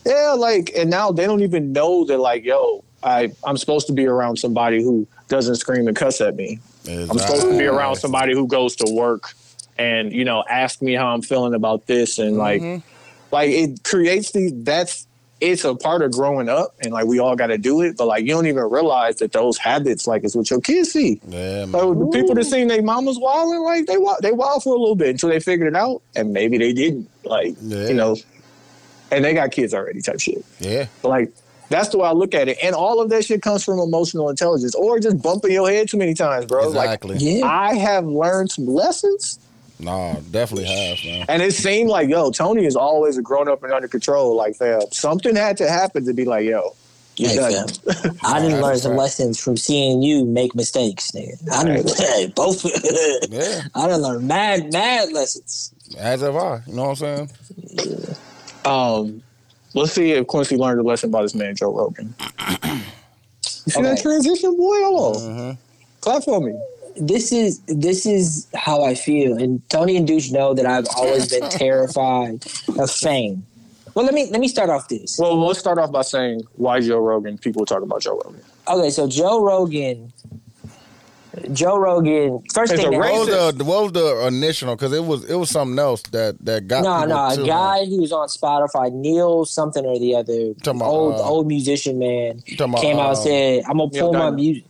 Yeah, 0.04 0.32
like, 0.38 0.70
and 0.76 0.88
now 0.88 1.10
they 1.10 1.26
don't 1.26 1.42
even 1.42 1.72
know 1.72 2.04
that, 2.04 2.18
like, 2.18 2.44
yo, 2.44 2.84
I 3.02 3.32
I'm 3.44 3.56
supposed 3.56 3.86
to 3.88 3.92
be 3.92 4.06
around 4.06 4.38
somebody 4.38 4.82
who 4.82 5.06
doesn't 5.28 5.56
scream 5.56 5.88
and 5.88 5.96
cuss 5.96 6.20
at 6.20 6.36
me. 6.36 6.60
I'm 6.88 7.18
supposed 7.18 7.42
to 7.42 7.58
be 7.58 7.64
around 7.64 7.96
somebody 7.96 8.32
who 8.32 8.46
goes 8.46 8.76
to 8.76 8.92
work 8.92 9.32
and 9.78 10.12
you 10.12 10.24
know 10.24 10.44
ask 10.48 10.80
me 10.80 10.94
how 10.94 11.08
I'm 11.08 11.22
feeling 11.22 11.54
about 11.54 11.86
this 11.86 12.18
and 12.18 12.36
like, 12.38 12.62
Mhm. 12.62 12.82
like 13.32 13.50
it 13.50 13.82
creates 13.84 14.30
these. 14.32 14.52
That's 14.54 15.06
it's 15.40 15.64
a 15.64 15.74
part 15.74 16.00
of 16.02 16.12
growing 16.12 16.48
up 16.48 16.74
and 16.80 16.92
like 16.92 17.04
we 17.06 17.18
all 17.18 17.36
got 17.36 17.48
to 17.48 17.58
do 17.58 17.82
it, 17.82 17.96
but 17.96 18.06
like 18.06 18.22
you 18.22 18.30
don't 18.30 18.46
even 18.46 18.64
realize 18.70 19.16
that 19.16 19.32
those 19.32 19.58
habits 19.58 20.06
like 20.06 20.24
is 20.24 20.34
what 20.34 20.48
your 20.50 20.60
kids 20.60 20.92
see. 20.92 21.20
Yeah, 21.28 21.66
man. 21.66 21.72
Like 21.72 21.98
the 21.98 22.06
people 22.12 22.34
that 22.36 22.44
seen 22.44 22.68
their 22.68 22.82
mamas 22.82 23.18
wilding, 23.18 23.60
like 23.62 23.86
they 23.86 23.98
wa- 23.98 24.16
they 24.22 24.32
wild 24.32 24.62
for 24.62 24.74
a 24.74 24.78
little 24.78 24.96
bit 24.96 25.08
until 25.10 25.28
they 25.28 25.40
figured 25.40 25.68
it 25.68 25.76
out, 25.76 26.00
and 26.14 26.32
maybe 26.32 26.56
they 26.58 26.72
didn't. 26.72 27.10
Like 27.24 27.54
Yeah. 27.60 27.88
you 27.88 27.94
know, 27.94 28.16
and 29.10 29.24
they 29.24 29.34
got 29.34 29.50
kids 29.52 29.74
already, 29.74 30.00
type 30.00 30.20
shit. 30.20 30.44
Yeah. 30.58 30.86
But 31.02 31.08
like 31.10 31.32
that's 31.68 31.88
the 31.88 31.98
way 31.98 32.08
I 32.08 32.12
look 32.12 32.32
at 32.34 32.48
it, 32.48 32.58
and 32.62 32.74
all 32.74 33.00
of 33.02 33.10
that 33.10 33.24
shit 33.24 33.42
comes 33.42 33.62
from 33.64 33.78
emotional 33.78 34.30
intelligence 34.30 34.74
or 34.74 34.98
just 35.00 35.20
bumping 35.20 35.50
your 35.52 35.68
head 35.68 35.88
too 35.88 35.96
many 35.98 36.14
times, 36.14 36.46
bro. 36.46 36.68
Exactly. 36.68 37.14
Like 37.16 37.22
yeah. 37.22 37.44
I 37.44 37.74
have 37.74 38.06
learned 38.06 38.52
some 38.52 38.66
lessons, 38.66 39.38
Nah, 39.78 40.20
definitely 40.30 40.64
has, 40.66 41.04
man. 41.04 41.26
and 41.28 41.42
it 41.42 41.52
seemed 41.52 41.90
like 41.90 42.08
yo, 42.08 42.30
Tony 42.30 42.64
is 42.64 42.76
always 42.76 43.18
a 43.18 43.22
grown 43.22 43.48
up 43.48 43.62
and 43.62 43.72
under 43.72 43.88
control. 43.88 44.34
Like 44.34 44.56
fam, 44.56 44.80
something 44.90 45.36
had 45.36 45.56
to 45.58 45.68
happen 45.68 46.04
to 46.06 46.14
be 46.14 46.24
like 46.24 46.46
yo, 46.46 46.74
you 47.16 47.28
Hey, 47.28 47.36
done. 47.36 47.68
fam. 47.68 48.16
I 48.24 48.40
didn't 48.40 48.60
learn 48.62 48.78
some 48.78 48.92
fact. 48.92 48.98
lessons 48.98 49.38
from 49.38 49.56
seeing 49.56 50.00
you 50.02 50.24
make 50.24 50.54
mistakes, 50.54 51.10
nigga. 51.12 51.36
I 51.52 51.64
didn't 51.64 51.96
hey, 51.98 52.32
both. 52.34 52.64
Yeah. 53.28 53.62
I 53.74 53.86
didn't 53.86 54.02
learn 54.02 54.26
mad, 54.26 54.72
mad 54.72 55.12
lessons. 55.12 55.72
As 55.98 56.22
have 56.22 56.36
I. 56.36 56.62
You 56.66 56.74
know 56.74 56.82
what 56.88 57.02
I'm 57.02 57.28
saying? 57.28 57.30
Um, 58.64 59.22
let's 59.74 59.92
see 59.92 60.12
if 60.12 60.26
Quincy 60.26 60.56
learned 60.56 60.80
a 60.80 60.82
lesson 60.82 61.10
about 61.10 61.22
his 61.22 61.34
man 61.34 61.54
Joe 61.54 61.72
Rogan. 61.72 62.14
You 63.66 63.72
see 63.72 63.82
that 63.82 64.00
transition, 64.00 64.56
boy? 64.56 64.76
Hold 64.76 65.16
on, 65.16 65.22
Mm-hmm. 65.22 65.60
clap 66.00 66.22
for 66.22 66.40
me. 66.40 66.52
This 66.98 67.32
is 67.32 67.60
this 67.66 68.06
is 68.06 68.46
how 68.54 68.82
I 68.84 68.94
feel, 68.94 69.36
and 69.36 69.60
Tony 69.68 69.96
and 69.96 70.06
Douche 70.06 70.30
know 70.30 70.54
that 70.54 70.64
I've 70.66 70.86
always 70.96 71.28
been 71.28 71.48
terrified 71.50 72.44
of 72.78 72.90
fame. 72.90 73.44
Well, 73.94 74.04
let 74.04 74.14
me 74.14 74.28
let 74.30 74.40
me 74.40 74.48
start 74.48 74.70
off 74.70 74.88
this. 74.88 75.18
Well, 75.18 75.38
let's 75.46 75.58
start 75.58 75.78
off 75.78 75.92
by 75.92 76.02
saying 76.02 76.42
why 76.56 76.80
Joe 76.80 76.98
Rogan. 76.98 77.38
People 77.38 77.64
talk 77.66 77.82
about 77.82 78.00
Joe 78.02 78.20
Rogan. 78.24 78.40
Okay, 78.68 78.90
so 78.90 79.06
Joe 79.08 79.42
Rogan, 79.44 80.12
Joe 81.52 81.76
Rogan. 81.78 82.42
First 82.52 82.72
It's 82.72 82.82
thing, 82.82 82.94
a 82.94 82.98
that- 82.98 83.10
What 83.12 83.26
was 83.28 83.56
the 83.56 83.64
what 83.64 83.82
was 83.84 83.92
the 83.92 84.26
initial? 84.26 84.74
Because 84.74 84.92
it 84.92 85.04
was 85.04 85.24
it 85.24 85.34
was 85.34 85.50
something 85.50 85.78
else 85.78 86.02
that 86.12 86.36
that 86.44 86.66
got 86.66 86.82
no, 86.82 87.04
no, 87.04 87.34
to 87.34 87.40
a 87.40 87.42
him. 87.42 87.46
guy 87.46 87.84
who 87.84 88.00
was 88.00 88.12
on 88.12 88.28
Spotify, 88.28 88.90
Neil 88.92 89.44
something 89.44 89.84
or 89.84 89.98
the 89.98 90.14
other, 90.14 90.54
Talking 90.62 90.80
about, 90.80 90.88
old 90.90 91.14
uh, 91.14 91.22
old 91.28 91.46
musician 91.46 91.98
man, 91.98 92.42
You 92.46 92.56
talking 92.56 92.72
about, 92.72 92.82
came 92.82 92.96
out 92.98 93.08
and 93.10 93.16
um, 93.18 93.22
said, 93.22 93.64
"I'm 93.68 93.78
gonna 93.78 93.90
Neil 93.92 94.02
pull 94.02 94.12
my 94.14 94.18
Diamond. 94.20 94.36
music." 94.36 94.64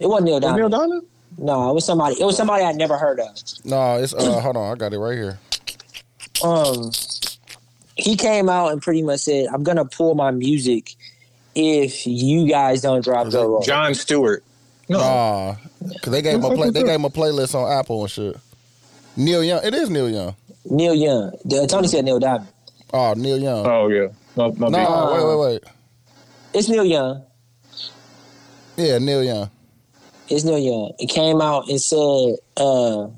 It 0.00 0.06
wasn't 0.08 0.24
Neil 0.26 0.34
Was 0.36 0.42
Diamond. 0.42 0.58
Neil 0.58 0.68
Diamond? 0.68 1.02
No, 1.42 1.70
it 1.70 1.74
was 1.74 1.86
somebody. 1.86 2.20
It 2.20 2.24
was 2.24 2.36
somebody 2.36 2.62
I'd 2.64 2.76
never 2.76 2.98
heard 2.98 3.18
of. 3.18 3.28
No, 3.64 3.96
it's 3.96 4.12
uh 4.12 4.40
hold 4.40 4.56
on, 4.56 4.72
I 4.72 4.74
got 4.76 4.92
it 4.92 4.98
right 4.98 5.16
here. 5.16 5.38
um 6.44 6.90
he 7.96 8.14
came 8.16 8.48
out 8.48 8.72
and 8.72 8.80
pretty 8.82 9.02
much 9.02 9.20
said, 9.20 9.46
"I'm 9.52 9.62
gonna 9.62 9.84
pull 9.86 10.14
my 10.14 10.30
music 10.30 10.94
if 11.54 12.06
you 12.06 12.46
guys 12.48 12.82
don't 12.82 13.02
drop 13.02 13.26
Was 13.26 13.34
Joe. 13.34 13.60
John 13.64 13.94
Stewart. 13.94 14.44
No, 14.88 14.98
Nah, 14.98 15.56
because 15.88 16.12
they 16.12 16.20
gave 16.22 16.34
him 16.34 16.44
a 16.44 16.54
play, 16.54 16.70
they 16.70 16.82
gave 16.82 16.96
him 16.96 17.04
a 17.04 17.10
playlist 17.10 17.54
on 17.54 17.70
Apple 17.70 18.02
and 18.02 18.10
shit. 18.10 18.36
Neil 19.16 19.42
Young, 19.44 19.60
it 19.64 19.72
is 19.74 19.88
Neil 19.88 20.10
Young. 20.10 20.34
Neil 20.64 20.94
Young. 20.94 21.32
The- 21.44 21.66
Tony 21.66 21.88
said 21.88 22.04
Neil 22.04 22.18
Diamond. 22.18 22.48
Oh, 22.92 23.14
Neil 23.14 23.38
Young. 23.38 23.66
Oh 23.66 23.88
yeah. 23.88 24.08
My, 24.36 24.48
my 24.48 24.68
no, 24.68 24.70
bad. 24.70 25.12
wait, 25.12 25.24
wait, 25.26 25.38
wait. 25.52 25.62
It's 26.54 26.68
Neil 26.68 26.84
Young. 26.84 27.22
Yeah, 28.76 28.98
Neil 28.98 29.22
Young. 29.22 29.50
It's 30.30 30.44
Neil 30.44 30.58
Young. 30.58 30.92
It 30.98 31.08
came 31.08 31.40
out 31.40 31.68
and 31.68 31.80
said, 31.80 32.36
uh, 32.56 33.08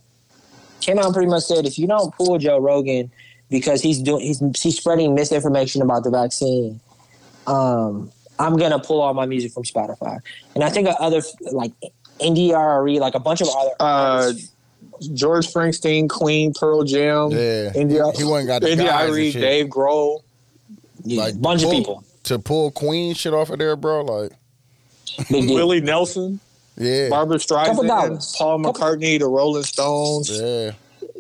came 0.80 0.98
out 0.98 1.06
and 1.06 1.14
pretty 1.14 1.28
much 1.30 1.44
said, 1.44 1.66
if 1.66 1.78
you 1.78 1.86
don't 1.86 2.14
pull 2.16 2.38
Joe 2.38 2.58
Rogan 2.58 3.10
because 3.50 3.82
he's 3.82 3.98
doing 4.00 4.22
he's 4.24 4.40
he's 4.60 4.76
spreading 4.78 5.14
misinformation 5.14 5.82
about 5.82 6.04
the 6.04 6.10
vaccine, 6.10 6.80
um, 7.46 8.10
I'm 8.38 8.56
gonna 8.56 8.78
pull 8.78 9.00
all 9.00 9.14
my 9.14 9.26
music 9.26 9.52
from 9.52 9.64
Spotify. 9.64 10.20
And 10.54 10.64
I 10.64 10.70
think 10.70 10.88
other 10.98 11.22
like 11.52 11.72
India 12.18 12.56
Arie, 12.56 12.98
like 12.98 13.14
a 13.14 13.20
bunch 13.20 13.40
of 13.42 13.48
other 13.48 13.70
Uh, 13.78 14.32
George 15.14 15.52
Springsteen, 15.52 16.08
Queen, 16.08 16.52
Pearl 16.54 16.82
Jam, 16.84 17.30
Yeah. 17.30 17.72
India, 17.74 18.10
He 18.16 18.24
wasn't 18.24 18.48
got 18.48 18.62
the 18.62 18.70
India 18.72 18.86
guys 18.86 19.14
and 19.14 19.32
shit. 19.32 19.40
Dave 19.40 19.66
Grohl. 19.66 20.20
Yeah, 21.04 21.22
Like, 21.22 21.40
bunch 21.40 21.62
of 21.64 21.70
people. 21.70 22.04
To 22.24 22.38
pull 22.38 22.70
Queen 22.70 23.14
shit 23.14 23.34
off 23.34 23.50
of 23.50 23.58
there, 23.58 23.74
bro. 23.74 24.02
Like, 24.02 24.32
Willie 25.30 25.80
Nelson, 25.80 26.38
yeah, 26.76 27.08
Barbra 27.08 27.36
Streisand, 27.38 27.86
dollars. 27.86 28.34
Paul 28.36 28.62
Couple- 28.62 28.72
McCartney, 28.80 29.18
the 29.18 29.26
Rolling 29.26 29.62
Stones, 29.64 30.30
yeah. 30.30 30.72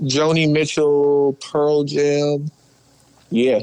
Joni 0.02 0.50
Mitchell, 0.50 1.34
Pearl 1.40 1.84
Jam. 1.84 2.50
Yeah. 3.30 3.60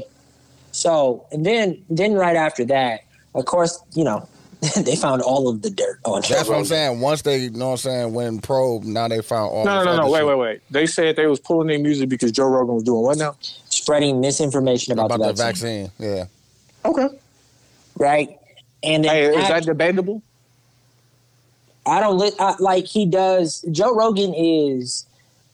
So 0.72 1.26
and 1.32 1.44
then 1.44 1.82
then 1.90 2.14
right 2.14 2.36
after 2.36 2.64
that, 2.66 3.00
of 3.34 3.44
course, 3.44 3.82
you 3.94 4.04
know, 4.04 4.28
they 4.76 4.94
found 4.96 5.22
all 5.22 5.48
of 5.48 5.62
the 5.62 5.70
dirt 5.70 6.00
on 6.04 6.22
That's 6.28 6.48
what 6.48 6.58
I'm 6.58 6.64
saying. 6.64 7.00
Once 7.00 7.22
they, 7.22 7.38
you 7.38 7.50
know 7.50 7.66
what 7.66 7.72
I'm 7.72 7.76
saying, 7.78 8.12
went 8.14 8.42
probe, 8.42 8.84
now 8.84 9.08
they 9.08 9.20
found 9.22 9.50
all. 9.52 9.64
No, 9.64 9.82
no, 9.84 9.96
no, 9.96 10.02
no. 10.02 10.10
Wait, 10.10 10.22
wait, 10.24 10.38
wait. 10.38 10.60
They 10.70 10.86
said 10.86 11.16
they 11.16 11.26
was 11.26 11.40
pulling 11.40 11.68
their 11.68 11.78
music 11.78 12.08
because 12.08 12.30
Joe 12.30 12.46
Rogan 12.46 12.74
was 12.74 12.84
doing 12.84 13.02
what 13.02 13.18
now? 13.18 13.36
Spreading 13.40 14.20
misinformation 14.20 14.92
about, 14.92 15.06
about 15.06 15.18
the 15.20 15.26
the 15.28 15.32
vaccine, 15.42 15.86
vaccine. 15.98 16.08
Yeah, 16.16 16.24
Okay. 16.84 17.08
right? 17.96 18.38
And 18.82 19.04
then 19.04 19.10
Hey, 19.10 19.24
is 19.26 19.44
I- 19.46 19.48
that 19.48 19.64
debatable? 19.64 20.22
I 21.86 22.00
don't 22.00 22.18
li- 22.18 22.32
I, 22.38 22.54
like 22.58 22.86
he 22.86 23.06
does. 23.06 23.64
Joe 23.70 23.94
Rogan 23.94 24.34
is. 24.34 25.06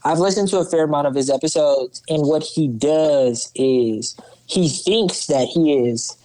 I've 0.04 0.18
listened 0.18 0.48
to 0.50 0.58
a 0.58 0.64
fair 0.64 0.84
amount 0.84 1.08
of 1.08 1.14
his 1.14 1.30
episodes, 1.30 2.02
and 2.08 2.26
what 2.26 2.42
he 2.42 2.68
does 2.68 3.50
is 3.54 4.16
he 4.46 4.68
thinks 4.68 5.26
that 5.26 5.48
he 5.48 5.74
is 5.74 6.16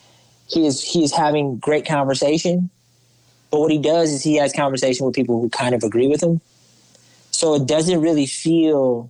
he 0.47 0.67
is 0.67 0.83
he 0.83 1.03
is 1.03 1.13
having 1.13 1.57
great 1.57 1.85
conversation, 1.85 2.69
but 3.49 3.59
what 3.59 3.71
he 3.71 3.77
does 3.77 4.11
is 4.11 4.21
he 4.21 4.35
has 4.35 4.53
conversation 4.53 5.05
with 5.05 5.15
people 5.15 5.41
who 5.41 5.49
kind 5.49 5.73
of 5.73 5.83
agree 5.83 6.07
with 6.07 6.21
him. 6.21 6.41
So 7.31 7.55
it 7.55 7.65
doesn't 7.65 8.01
really 8.01 8.27
feel 8.27 9.09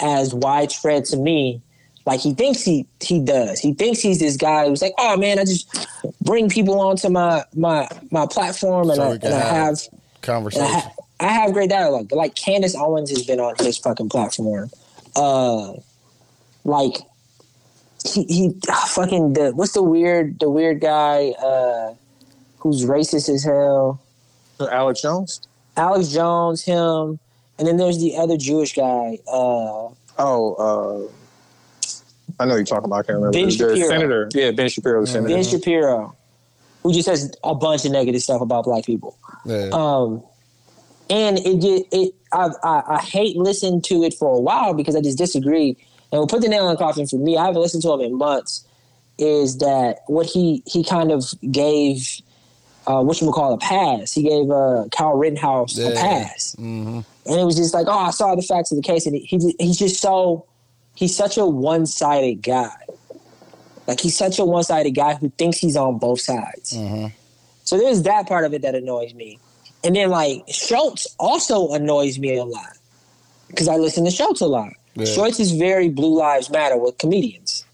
as 0.00 0.34
widespread 0.34 1.04
to 1.06 1.16
me 1.16 1.62
like 2.06 2.20
he 2.20 2.34
thinks 2.34 2.62
he 2.62 2.86
he 3.00 3.20
does. 3.20 3.60
He 3.60 3.72
thinks 3.72 4.00
he's 4.00 4.18
this 4.18 4.36
guy 4.36 4.68
who's 4.68 4.82
like, 4.82 4.92
oh 4.98 5.16
man, 5.16 5.38
I 5.38 5.44
just 5.44 5.88
bring 6.20 6.48
people 6.48 6.80
onto 6.80 7.08
my 7.08 7.44
my 7.54 7.88
my 8.10 8.26
platform 8.26 8.90
and, 8.90 8.96
So 8.96 9.02
I, 9.02 9.12
and 9.12 9.34
I 9.34 9.40
have 9.40 9.80
have 10.26 10.36
and 10.46 10.46
I, 10.46 10.60
conversation. 10.60 10.66
ha- 10.66 10.90
I 11.20 11.28
have 11.28 11.52
great 11.52 11.70
dialogue. 11.70 12.08
But 12.08 12.16
like 12.16 12.34
Candace 12.34 12.74
Owens 12.76 13.10
has 13.10 13.22
been 13.24 13.40
on 13.40 13.54
his 13.58 13.78
fucking 13.78 14.08
platform. 14.08 14.70
Uh, 15.16 15.74
like 16.64 16.96
he 18.06 18.24
he 18.24 18.54
ah, 18.68 18.86
fucking 18.90 19.32
the 19.34 19.52
what's 19.52 19.72
the 19.72 19.82
weird 19.82 20.38
the 20.40 20.50
weird 20.50 20.80
guy 20.80 21.30
uh 21.42 21.94
who's 22.58 22.84
racist 22.84 23.28
as 23.28 23.44
hell. 23.44 24.00
Alex 24.60 25.00
Jones? 25.02 25.40
Alex 25.76 26.08
Jones, 26.08 26.62
him, 26.62 27.18
and 27.58 27.66
then 27.68 27.76
there's 27.76 27.98
the 27.98 28.16
other 28.16 28.36
Jewish 28.36 28.74
guy. 28.74 29.18
Uh, 29.26 29.88
Oh, 30.16 31.08
uh, 31.08 31.12
I 32.38 32.46
know 32.46 32.54
you're 32.54 32.64
talking 32.64 32.84
about. 32.84 33.00
I 33.00 33.02
can't 33.02 33.16
remember. 33.18 33.32
Ben 33.36 33.50
Shapiro. 33.50 33.88
senator. 33.88 34.28
Yeah, 34.32 34.52
Ben 34.52 34.68
Shapiro, 34.68 35.00
the 35.00 35.06
senator. 35.08 35.34
Ben 35.34 35.42
Shapiro, 35.42 36.14
who 36.84 36.92
just 36.92 37.06
says 37.06 37.32
a 37.42 37.54
bunch 37.54 37.84
of 37.84 37.90
negative 37.92 38.22
stuff 38.22 38.40
about 38.40 38.64
black 38.64 38.84
people. 38.84 39.18
yeah. 39.44 39.70
Um, 39.72 40.22
and 41.10 41.38
it 41.38 41.60
just 41.60 41.84
it 41.92 42.14
I, 42.32 42.48
I 42.62 42.82
I 42.94 42.98
hate 43.00 43.36
listening 43.36 43.82
to 43.82 44.04
it 44.04 44.14
for 44.14 44.34
a 44.36 44.40
while 44.40 44.72
because 44.74 44.94
I 44.96 45.00
just 45.00 45.18
disagree. 45.18 45.76
And 46.12 46.20
we'll 46.20 46.26
put 46.28 46.40
the 46.42 46.48
nail 46.48 46.68
in 46.68 46.74
the 46.74 46.78
coffin 46.78 47.06
for 47.06 47.16
me. 47.16 47.36
I 47.36 47.46
haven't 47.46 47.60
listened 47.60 47.82
to 47.82 47.92
him 47.92 48.00
in 48.00 48.14
months. 48.16 48.64
Is 49.18 49.58
that 49.58 49.98
what 50.06 50.26
he 50.26 50.62
he 50.66 50.84
kind 50.84 51.10
of 51.10 51.24
gave? 51.50 52.08
Uh, 52.86 53.02
what 53.02 53.18
you 53.20 53.26
would 53.26 53.32
call 53.34 53.52
a 53.54 53.58
pass? 53.58 54.12
He 54.12 54.22
gave 54.22 54.50
uh, 54.50 54.84
Kyle 54.92 55.16
Rittenhouse 55.16 55.78
a 55.78 55.90
Yeah. 55.92 56.00
pass, 56.02 56.54
hmm 56.58 57.00
and 57.26 57.40
it 57.40 57.44
was 57.44 57.56
just 57.56 57.72
like, 57.72 57.86
oh, 57.88 57.98
I 57.98 58.10
saw 58.10 58.34
the 58.34 58.42
facts 58.42 58.70
of 58.70 58.76
the 58.76 58.82
case, 58.82 59.06
and 59.06 59.14
he, 59.16 59.22
he 59.24 59.54
he's 59.58 59.78
just 59.78 60.00
so 60.00 60.44
he's 60.94 61.16
such 61.16 61.38
a 61.38 61.46
one 61.46 61.86
sided 61.86 62.42
guy. 62.42 62.70
Like 63.86 64.00
he's 64.00 64.16
such 64.16 64.38
a 64.38 64.44
one 64.44 64.64
sided 64.64 64.92
guy 64.92 65.14
who 65.14 65.30
thinks 65.30 65.58
he's 65.58 65.76
on 65.76 65.98
both 65.98 66.20
sides. 66.20 66.74
hmm 66.76 67.06
So 67.64 67.76
there's 67.78 68.02
that 68.02 68.26
part 68.26 68.44
of 68.44 68.54
it 68.54 68.62
that 68.62 68.74
annoys 68.74 69.14
me. 69.14 69.38
And 69.82 69.94
then 69.94 70.08
like 70.10 70.42
Schulz 70.48 71.06
also 71.18 71.72
annoys 71.72 72.18
me 72.18 72.36
a 72.36 72.44
lot 72.44 72.76
because 73.48 73.68
I 73.68 73.76
listen 73.76 74.04
to 74.06 74.10
Schulz 74.10 74.40
a 74.40 74.46
lot. 74.46 74.72
Yeah. 74.94 75.04
Schulz 75.06 75.38
is 75.40 75.52
very 75.52 75.88
Blue 75.88 76.16
Lives 76.16 76.48
Matter 76.50 76.78
with 76.78 76.96
comedians. 76.98 77.64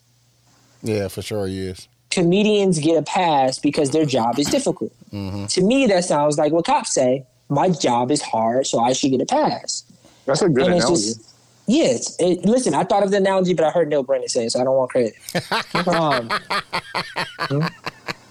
Yeah, 0.82 1.08
for 1.08 1.22
sure 1.22 1.46
he 1.46 1.66
is. 1.68 1.86
Comedians 2.10 2.80
get 2.80 2.96
a 2.96 3.02
pass 3.02 3.58
because 3.60 3.90
their 3.90 4.04
job 4.04 4.38
is 4.38 4.48
difficult. 4.48 4.92
hmm 5.10 5.46
To 5.46 5.62
me, 5.62 5.86
that 5.86 6.04
sounds 6.04 6.38
like 6.38 6.50
what 6.52 6.64
cops 6.64 6.92
say. 6.94 7.24
My 7.48 7.68
job 7.68 8.10
is 8.10 8.22
hard, 8.22 8.66
so 8.66 8.80
I 8.80 8.92
should 8.92 9.10
get 9.12 9.20
a 9.20 9.26
pass. 9.26 9.84
That's 10.26 10.42
a 10.42 10.48
good 10.48 10.66
and 10.66 10.74
it's 10.76 10.84
analogy. 10.84 11.06
just, 11.06 11.29
yeah. 11.70 11.84
It's, 11.92 12.16
it, 12.18 12.44
listen, 12.44 12.74
I 12.74 12.84
thought 12.84 13.02
of 13.02 13.10
the 13.10 13.16
analogy, 13.18 13.54
but 13.54 13.64
I 13.64 13.70
heard 13.70 13.88
Neal 13.88 14.02
Brennan 14.02 14.28
say 14.28 14.46
it, 14.46 14.50
so 14.52 14.60
I 14.60 14.64
don't 14.64 14.76
want 14.76 14.90
credit. 14.90 15.14
um, 15.88 16.30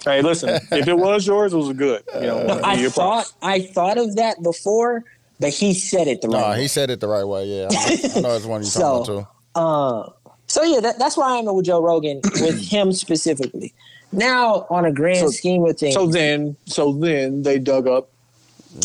hey, 0.06 0.22
listen, 0.22 0.50
if 0.72 0.88
it 0.88 0.98
was 0.98 1.26
yours, 1.28 1.54
it 1.54 1.58
was 1.58 1.74
good. 1.74 2.04
You 2.16 2.22
know, 2.28 2.44
no, 2.48 2.60
I 2.64 2.74
your 2.76 2.90
thought 2.90 3.24
props. 3.26 3.34
I 3.42 3.62
thought 3.62 3.98
of 3.98 4.16
that 4.18 4.42
before, 4.44 5.04
but 5.40 5.50
he 5.52 5.74
said 5.74 6.08
it 6.08 6.22
the 6.22 6.30
right 6.30 6.42
No, 6.42 6.50
way. 6.52 6.62
he 6.62 6.68
said 6.68 6.90
it 6.90 7.00
the 7.00 7.08
right 7.08 7.24
way. 7.24 7.46
Yeah, 7.46 7.68
I 7.72 7.74
know, 7.74 8.10
I 8.16 8.20
know 8.22 8.36
it's 8.36 8.46
one 8.46 8.62
you're 8.62 8.64
So- 8.70 8.82
talking 9.06 9.14
about 9.20 9.26
too. 9.56 9.60
Uh, 9.62 10.10
so 10.48 10.64
yeah, 10.64 10.80
that, 10.80 10.98
that's 11.00 11.16
why 11.18 11.38
I'm 11.38 11.46
with 11.54 11.66
Joe 11.66 11.82
Rogan 11.82 12.22
with 12.42 12.60
him 12.70 12.92
specifically. 12.92 13.74
Now, 14.12 14.66
on 14.70 14.86
a 14.86 14.92
grand 14.92 15.20
So- 15.20 15.30
scheme 15.32 15.64
of 15.66 15.78
things, 15.78 15.94
So 15.94 16.08
then, 16.08 16.56
so 16.66 16.92
then 16.94 17.44
they 17.44 17.60
dug 17.60 17.88
up. 17.88 18.10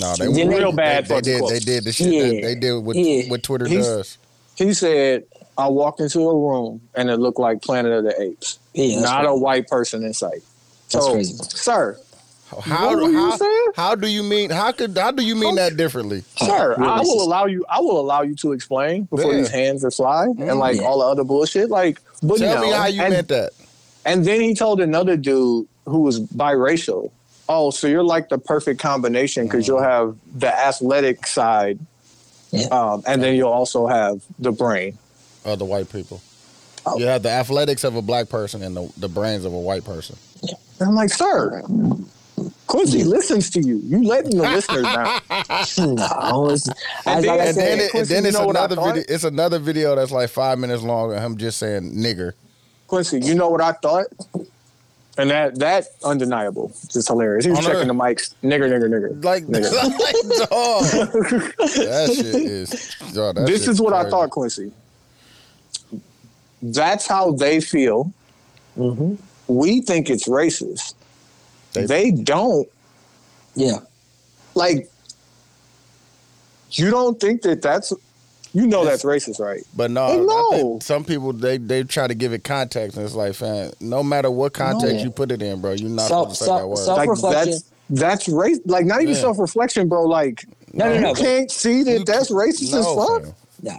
No, 0.00 0.14
they 0.16 0.26
Then 0.32 0.48
they- 0.48 0.58
Real 0.58 0.72
bad 0.72 1.06
They, 1.06 1.14
they 1.16 1.20
did. 1.20 1.46
They 1.48 1.58
did 1.58 1.84
the 1.84 1.92
shit 1.92 2.06
that 2.08 2.34
Yeah. 2.34 2.40
they 2.48 2.54
did 2.54 2.74
what 2.84 2.96
Yeah. 2.96 3.28
what 3.30 3.42
Twitter 3.42 3.66
He's- 3.66 3.86
does. 3.86 4.18
He 4.56 4.72
said, 4.74 5.24
"I 5.58 5.68
walked 5.68 6.00
into 6.00 6.20
a 6.28 6.36
room 6.36 6.80
and 6.94 7.10
it 7.10 7.18
looked 7.18 7.38
like 7.38 7.62
Planet 7.62 7.92
of 7.92 8.04
the 8.04 8.20
Apes. 8.20 8.58
yeah, 8.74 9.00
that's 9.00 9.02
Not 9.10 9.26
a 9.26 9.34
white 9.34 9.68
person 9.68 10.04
in 10.04 10.14
sight." 10.14 10.42
That's 10.92 11.06
so, 11.06 11.12
crazy. 11.12 11.34
sir, 11.48 11.98
How 12.62 12.86
What 12.88 12.96
were 13.02 13.10
you 13.10 13.30
how, 13.30 13.36
saying? 13.36 13.66
how 13.74 13.94
do 13.96 14.06
you 14.06 14.22
mean? 14.22 14.50
How 14.50 14.70
could 14.70 14.96
how 14.96 15.10
do 15.10 15.24
you 15.24 15.34
mean 15.34 15.56
that 15.56 15.76
differently? 15.76 16.22
sir, 16.36 16.76
I 16.78 17.00
will 17.00 17.22
allow 17.22 17.46
you. 17.46 17.64
I 17.68 17.80
will 17.80 17.98
allow 17.98 18.22
you 18.22 18.34
to 18.36 18.52
explain 18.52 19.04
before 19.04 19.32
Yeah. 19.32 19.38
these 19.38 19.50
hands 19.50 19.84
are 19.84 19.90
fly 19.90 20.26
and 20.26 20.38
mm, 20.38 20.58
like 20.58 20.76
Yeah. 20.76 20.82
all 20.84 21.00
the 21.00 21.06
other 21.06 21.24
bullshit. 21.24 21.68
Like, 21.70 22.00
but 22.22 22.38
Tell 22.38 22.56
no. 22.56 22.60
me 22.62 22.70
how 22.72 22.86
you 22.86 23.02
and, 23.02 23.12
meant 23.14 23.28
that. 23.28 23.52
And 24.04 24.24
then 24.24 24.40
he 24.40 24.54
told 24.54 24.80
another 24.80 25.16
dude 25.16 25.66
who 25.86 26.00
was 26.00 26.20
biracial, 26.20 27.10
"Oh, 27.48 27.70
so 27.70 27.86
you're 27.88 28.04
like 28.04 28.28
the 28.28 28.38
perfect 28.38 28.78
combination 28.78 29.46
because 29.46 29.64
mm. 29.64 29.68
you'll 29.68 29.82
have 29.82 30.14
the 30.36 30.54
athletic 30.54 31.26
side, 31.26 31.78
Yeah. 32.54 32.66
um, 32.68 33.02
and 33.06 33.22
then 33.22 33.34
you'll 33.34 33.48
also 33.52 33.86
have 33.86 34.22
the 34.38 34.52
brain." 34.52 34.98
Of 35.44 35.58
the 35.58 35.64
white 35.64 35.90
people. 35.92 36.22
Oh. 36.86 36.98
You 36.98 37.06
have 37.06 37.22
the 37.22 37.30
athletics 37.30 37.84
of 37.84 37.96
a 37.96 38.02
black 38.02 38.28
person 38.28 38.62
and 38.62 38.76
the, 38.76 38.92
the 38.98 39.08
brains 39.08 39.44
of 39.44 39.52
a 39.52 39.58
white 39.58 39.84
person. 39.84 40.16
And 40.80 40.88
I'm 40.88 40.94
like, 40.94 41.10
"Sir, 41.10 41.62
Quincy 42.66 43.04
listens 43.04 43.50
to 43.50 43.60
you. 43.60 43.76
You 43.84 44.02
letting 44.04 44.36
the 44.36 44.42
listeners 44.42 44.82
down." 44.82 45.20
No, 45.96 46.50
it's, 46.50 46.68
And 47.06 47.24
then- 47.24 47.26
like 47.26 47.40
I 47.40 47.44
And 47.46 47.56
then, 47.56 47.80
it, 47.80 47.94
and 47.94 48.06
then 48.06 48.22
you 48.24 48.28
it's 48.28 48.38
know 48.38 48.50
another 48.50 48.76
video. 48.76 49.02
It's 49.08 49.24
another 49.24 49.58
video 49.58 49.94
that's 49.96 50.10
like 50.12 50.30
five 50.30 50.58
minutes 50.58 50.82
long 50.82 51.12
of 51.14 51.20
him 51.22 51.36
just 51.36 51.58
saying 51.58 51.94
nigger. 51.94 52.32
Quincy, 52.86 53.20
you 53.20 53.34
know 53.34 53.48
what 53.48 53.60
I 53.60 53.72
thought? 53.72 54.06
And 55.16 55.30
that 55.30 55.58
that 55.60 55.86
undeniable. 56.02 56.72
Just 56.88 57.06
hilarious. 57.08 57.44
He 57.44 57.50
was 57.52 57.58
On 57.60 57.64
checking 57.64 57.80
Earth. 57.82 57.86
the 57.86 57.94
mics. 57.94 58.34
Nigger, 58.42 58.68
nigger, 58.68 58.88
nigger. 58.90 59.24
Like, 59.24 59.44
Nigger. 59.44 59.72
like 60.00 60.48
dog. 60.50 60.82
that 60.82 62.12
shit 62.16 62.26
is. 62.34 62.96
Dog, 63.12 63.36
that 63.36 63.46
this 63.46 63.60
shit 63.60 63.70
is 63.70 63.80
what 63.80 63.92
I 63.92 64.00
crazy. 64.02 64.10
thought, 64.10 64.30
Quincy. 64.30 64.72
That's 66.62 67.06
how 67.06 67.32
they 67.32 67.60
feel. 67.60 68.12
Mhm. 68.76 69.18
We 69.46 69.82
think 69.82 70.10
it's 70.10 70.26
racist. 70.28 70.94
They- 71.74 71.86
They, 71.86 72.10
don't. 72.10 72.68
yeah, 73.54 73.78
Like, 74.54 74.90
you 76.72 76.90
don't 76.90 77.20
think 77.20 77.42
that 77.42 77.62
that's, 77.62 77.92
you 78.54 78.66
know, 78.66 78.82
Yes. 78.84 79.02
that's 79.02 79.04
racist, 79.04 79.40
right? 79.40 79.62
But 79.76 79.90
no, 79.90 80.06
They 80.26 80.32
I 80.32 80.58
think 80.62 80.82
some 80.82 81.04
people 81.04 81.32
they 81.32 81.58
they 81.58 81.82
try 81.82 82.06
to 82.06 82.14
give 82.14 82.32
it 82.32 82.44
context, 82.44 82.96
and 82.96 83.04
it's 83.04 83.14
like, 83.14 83.34
fam, 83.34 83.72
no 83.80 84.02
matter 84.02 84.30
what 84.30 84.52
context 84.54 84.96
No. 84.96 85.02
you 85.02 85.10
put 85.10 85.30
it 85.32 85.42
in, 85.42 85.60
bro, 85.60 85.72
you're 85.72 85.90
not 85.90 86.08
Self- 86.08 86.34
supposed 86.36 86.38
to 86.38 86.44
say 86.44 86.50
that 86.50 86.58
self- 86.58 86.68
word. 86.70 86.76
self- 86.78 86.98
Like, 86.98 87.06
Self-reflection. 87.08 87.52
that's, 87.52 87.64
that's 87.90 88.28
race. 88.28 88.58
Like, 88.64 88.86
not 88.86 89.02
even 89.02 89.14
Yeah. 89.14 89.20
self 89.20 89.38
reflection, 89.38 89.88
bro. 89.88 90.04
Like, 90.04 90.44
no, 90.72 90.88
no, 90.88 91.00
no, 91.00 91.08
you 91.10 91.14
can't 91.14 91.50
see 91.50 91.82
that 91.82 91.98
You 91.98 92.04
that's 92.04 92.30
racist 92.30 92.62
as 92.78 92.84
no, 92.86 92.96
fuck. 93.20 93.34
no. 93.62 93.78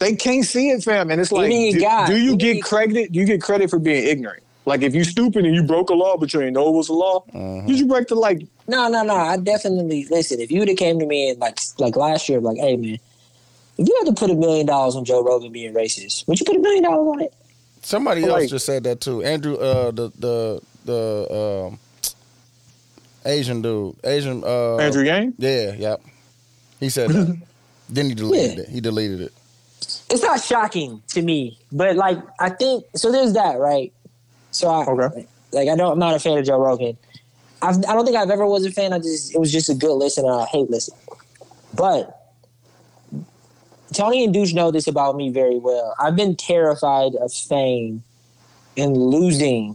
They 0.00 0.14
can't 0.16 0.44
see 0.44 0.70
it, 0.70 0.82
fam. 0.82 1.10
And 1.10 1.20
it's 1.20 1.30
like, 1.32 1.50
do, 1.50 1.80
guy- 1.80 2.06
do 2.08 2.16
you 2.16 2.36
get 2.36 2.62
credit? 2.62 3.12
Do 3.12 3.18
you 3.20 3.26
get 3.26 3.40
credit 3.40 3.70
for 3.70 3.78
being 3.78 4.06
ignorant? 4.06 4.42
Like 4.66 4.80
if 4.82 4.94
you 4.94 5.04
stupid 5.04 5.44
and 5.44 5.54
you 5.54 5.62
broke 5.62 5.90
a 5.90 5.94
law, 5.94 6.16
but 6.16 6.32
you 6.32 6.40
ain't 6.40 6.54
know 6.54 6.68
it 6.68 6.72
was 6.72 6.88
a 6.88 6.94
law, 6.94 7.22
Mhm. 7.34 7.66
did 7.66 7.78
you 7.78 7.86
break 7.86 8.08
the 8.08 8.14
like? 8.14 8.46
No, 8.66 8.88
no, 8.88 9.02
no. 9.02 9.14
I 9.14 9.36
definitely 9.36 10.06
listen. 10.10 10.40
If 10.40 10.50
you 10.50 10.60
would 10.60 10.68
have 10.68 10.78
came 10.78 10.98
to 10.98 11.04
me 11.06 11.28
and 11.30 11.38
like 11.38 11.58
like 11.78 11.96
last 11.96 12.30
year, 12.30 12.40
like, 12.40 12.56
hey 12.56 12.76
man, 12.76 12.98
if 13.78 13.88
you 13.88 13.94
had 14.04 14.14
to 14.14 14.18
put 14.18 14.30
a 14.30 14.34
million 14.34 14.66
dollars 14.66 14.96
on 14.96 15.04
Joe 15.04 15.22
Rogan 15.22 15.52
being 15.52 15.74
racist, 15.74 16.26
would 16.28 16.38
you 16.38 16.46
put 16.46 16.56
a 16.56 16.60
million 16.60 16.84
dollars 16.84 17.08
on 17.14 17.20
it? 17.22 17.34
Somebody 17.82 18.22
Like- 18.22 18.42
else 18.42 18.50
just 18.50 18.66
said 18.66 18.84
that 18.84 19.00
too. 19.00 19.22
Andrew, 19.22 19.56
uh, 19.56 19.90
the 19.90 20.10
the 20.18 20.60
the 20.84 21.68
um, 21.70 21.78
Asian 23.26 23.62
dude, 23.62 23.96
Asian 24.04 24.42
uh, 24.44 24.76
Andrew 24.76 25.02
Yang. 25.04 25.34
Yeah, 25.38 25.72
yep. 25.74 26.00
He 26.80 26.88
said 26.88 27.10
that. 27.10 27.38
Then 27.90 28.06
he 28.08 28.14
deleted 28.14 28.56
Yeah. 28.56 28.62
it. 28.64 28.68
He 28.70 28.80
deleted 28.80 29.20
it. 29.20 29.32
it's 30.08 30.22
not 30.22 30.40
shocking 30.42 31.02
to 31.08 31.20
me, 31.20 31.58
but 31.70 31.96
like 31.96 32.16
I 32.40 32.48
think 32.48 32.84
so. 32.96 33.12
There's 33.12 33.34
that, 33.34 33.58
right? 33.58 33.92
So 34.52 34.68
I 34.70 34.86
Okay. 34.86 35.26
like 35.52 35.68
I 35.68 35.76
don't. 35.76 35.92
I'm 35.92 35.98
not 35.98 36.14
a 36.14 36.18
fan 36.18 36.38
of 36.38 36.46
Joe 36.46 36.58
Rogan. 36.58 36.96
I've, 37.60 37.76
I 37.86 37.92
don't 37.92 38.06
think 38.06 38.16
I've 38.16 38.30
ever 38.30 38.46
was 38.46 38.64
a 38.64 38.70
fan. 38.72 38.94
I 38.94 38.98
just 39.00 39.34
it 39.34 39.38
was 39.38 39.52
just 39.52 39.68
a 39.68 39.74
good 39.74 39.92
listen. 39.94 40.24
and 40.24 40.32
I 40.34 40.46
hate 40.46 40.70
listen, 40.70 40.94
but 41.74 42.23
Tony 43.94 44.24
and 44.24 44.34
Douche 44.34 44.52
know 44.52 44.70
this 44.70 44.86
about 44.86 45.16
me 45.16 45.30
very 45.30 45.58
well. 45.58 45.94
I've 45.98 46.16
been 46.16 46.36
terrified 46.36 47.14
of 47.16 47.32
fame 47.32 48.02
and 48.76 48.96
losing 48.96 49.74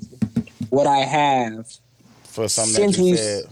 what 0.70 0.86
I 0.88 0.98
have 1.00 1.68
For 2.26 2.48
something 2.48 2.74
Since 2.76 2.98
we've- 2.98 3.18
said. 3.18 3.46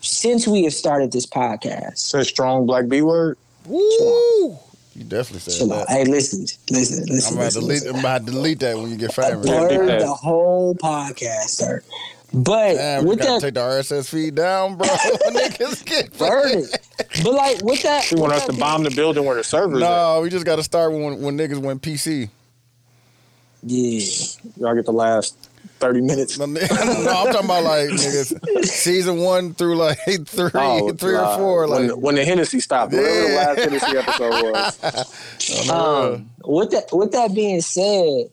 since 0.00 0.46
we 0.46 0.64
have 0.64 0.74
started 0.74 1.12
this 1.12 1.26
podcast. 1.26 1.98
Says 1.98 2.28
strong 2.28 2.66
black 2.66 2.88
B 2.88 3.00
word. 3.02 3.38
Woo! 3.66 4.58
You 4.94 5.02
definitely 5.08 5.40
said 5.40 5.58
Chill 5.58 5.72
out. 5.72 5.88
that. 5.88 5.96
Hey, 5.96 6.04
listen, 6.04 6.42
listen, 6.70 7.04
listen. 7.06 7.34
I'm 7.36 7.42
about 7.42 7.52
to 7.52 7.60
listen, 7.60 7.60
delete. 7.62 7.68
listen. 7.82 7.94
I'm 7.94 8.00
about 8.00 8.26
to 8.26 8.32
delete 8.32 8.60
that 8.60 8.76
when 8.76 8.90
you 8.90 8.96
get 8.96 9.12
fired. 9.12 9.44
Yeah, 9.44 9.66
the 9.98 10.14
whole 10.14 10.74
podcast, 10.76 11.48
sir. 11.48 11.82
But 12.34 12.74
Damn, 12.74 13.04
we 13.04 13.10
with 13.10 13.18
gotta 13.20 13.32
that, 13.32 13.40
take 13.42 13.54
the 13.54 13.60
RSS 13.60 14.08
feed 14.10 14.34
down, 14.34 14.76
bro. 14.76 14.86
Niggas 14.88 15.84
get 15.84 16.18
burn 16.18 16.58
it. 16.64 16.78
But 17.22 17.32
like 17.32 17.62
with 17.62 17.82
that, 17.82 18.10
You 18.10 18.18
want 18.18 18.32
us 18.32 18.46
to 18.46 18.52
bomb 18.54 18.82
the 18.82 18.90
building 18.90 19.24
where 19.24 19.36
the 19.36 19.44
servers 19.44 19.80
at? 19.82 19.88
No, 19.88 20.20
we 20.20 20.30
just 20.30 20.44
got 20.44 20.56
to 20.56 20.62
start 20.64 20.90
when 20.92 21.20
when 21.22 21.38
niggas 21.38 21.58
went 21.58 21.80
PC. 21.82 22.28
Yeah, 23.62 24.04
Y'all 24.58 24.74
get 24.74 24.84
the 24.84 24.92
last 24.92 25.36
30 25.78 26.00
minutes. 26.02 26.38
No, 26.44 26.44
I'm 26.46 27.32
talking 27.32 27.44
about 27.44 27.64
like 27.64 27.88
niggas 27.90 28.64
season 28.64 29.18
one 29.18 29.54
through 29.54 29.76
like 29.76 29.98
three, 30.04 30.50
three 30.92 31.14
or 31.14 31.24
uh, 31.24 31.36
four. 31.38 31.68
when, 31.68 31.88
Like 31.88 31.96
when 31.96 32.14
the 32.16 32.24
Hennessy 32.24 32.60
stopped. 32.60 32.92
Whatever 32.92 33.08
the 33.22 33.28
Yeah. 33.28 33.36
last 33.36 33.58
Hennessy 33.60 33.96
episode 33.96 34.30
was. 34.52 35.70
Um, 35.70 36.30
with 36.44 36.70
that, 36.72 36.88
with 36.92 37.12
that 37.12 37.34
being 37.34 37.60
said, 37.60 38.28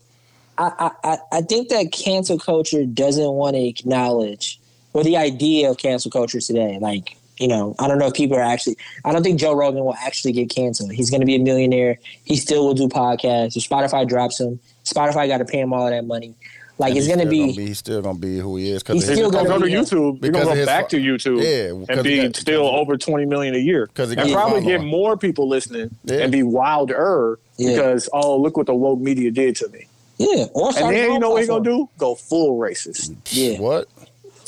I, 0.58 0.72
I, 0.80 0.92
I- 1.14 1.18
I 1.38 1.42
think 1.42 1.70
that 1.70 1.92
cancel 1.92 2.38
culture 2.38 2.86
doesn't 2.86 3.32
want 3.32 3.56
to 3.56 3.62
acknowledge, 3.66 4.60
or 4.94 5.04
the 5.04 5.18
idea 5.18 5.70
of 5.72 5.78
cancel 5.78 6.12
culture 6.12 6.40
today. 6.42 6.78
Like, 6.80 7.16
you 7.40 7.48
know, 7.48 7.76
I 7.80 7.88
don't 7.88 7.98
know 7.98 8.08
if 8.08 8.14
people 8.14 8.38
are 8.38 8.42
actually. 8.42 8.78
I 9.06 9.12
don't 9.12 9.24
think 9.24 9.40
Joe 9.40 9.54
Rogan 9.54 9.84
will 9.84 9.96
actually 9.96 10.34
get 10.34 10.50
canceled. 10.50 10.92
He's 10.92 11.10
going 11.10 11.22
to 11.22 11.26
be 11.26 11.36
a 11.36 11.40
millionaire. 11.40 11.98
He 12.26 12.36
still 12.36 12.66
will 12.68 12.74
do 12.76 12.88
podcasts. 12.88 13.56
If 13.56 13.68
Spotify 13.68 14.08
drops 14.08 14.40
him, 14.40 14.60
Spotify 14.86 15.28
got 15.28 15.38
to 15.40 15.46
pay 15.46 15.60
him 15.60 15.74
all 15.74 15.88
of 15.88 15.92
that 15.92 16.06
money. 16.06 16.36
Like, 16.78 16.96
it's 16.96 17.06
he's 17.06 17.16
going 17.16 17.20
to 17.20 17.26
still 17.26 17.48
be. 17.48 17.54
gonna 17.54 17.68
He's 17.68 17.78
still 17.80 18.02
gonna 18.02 18.18
be 18.20 18.38
who 18.40 18.58
he 18.58 18.70
is 18.72 18.74
He's 18.74 18.84
because 18.84 19.04
still 19.04 19.16
He's 19.16 19.32
gonna 19.32 19.48
gonna 19.50 19.60
go 19.60 19.66
to 19.68 19.72
YouTube. 19.96 20.22
We're 20.22 20.32
gonna 20.32 20.50
of 20.50 20.56
go 20.58 20.66
back 20.66 20.90
to 20.90 20.98
YouTube 20.98 21.44
Yeah, 21.44 21.94
and 21.94 22.04
be 22.04 22.24
got- 22.24 22.36
still 22.36 22.66
over 22.68 22.98
20 22.98 23.26
million 23.26 23.54
a 23.54 23.60
year. 23.60 23.88
'Cause 23.94 24.10
he 24.12 24.18
and 24.18 24.32
probably 24.32 24.62
get 24.62 24.82
more 24.82 25.16
people 25.16 25.48
listening 25.48 25.96
Yeah. 26.06 26.18
and 26.20 26.32
be 26.32 26.42
wilder 26.44 27.40
Yeah. 27.58 27.72
because, 27.76 28.10
oh, 28.14 28.36
look 28.38 28.58
what 28.58 28.66
the 28.66 28.74
woke 28.74 29.00
media 29.00 29.30
did 29.32 29.56
to 29.58 29.68
me. 29.70 29.86
Yeah. 30.30 30.46
Or 30.54 30.70
And 30.78 30.96
then 30.96 31.12
you 31.14 31.20
know 31.20 31.32
what 31.32 31.40
he's 31.40 31.48
gonna 31.50 31.64
do? 31.64 31.90
Go 31.98 32.16
full 32.16 32.60
racist. 32.60 33.16
Yeah. 33.32 33.60
what? 33.60 33.88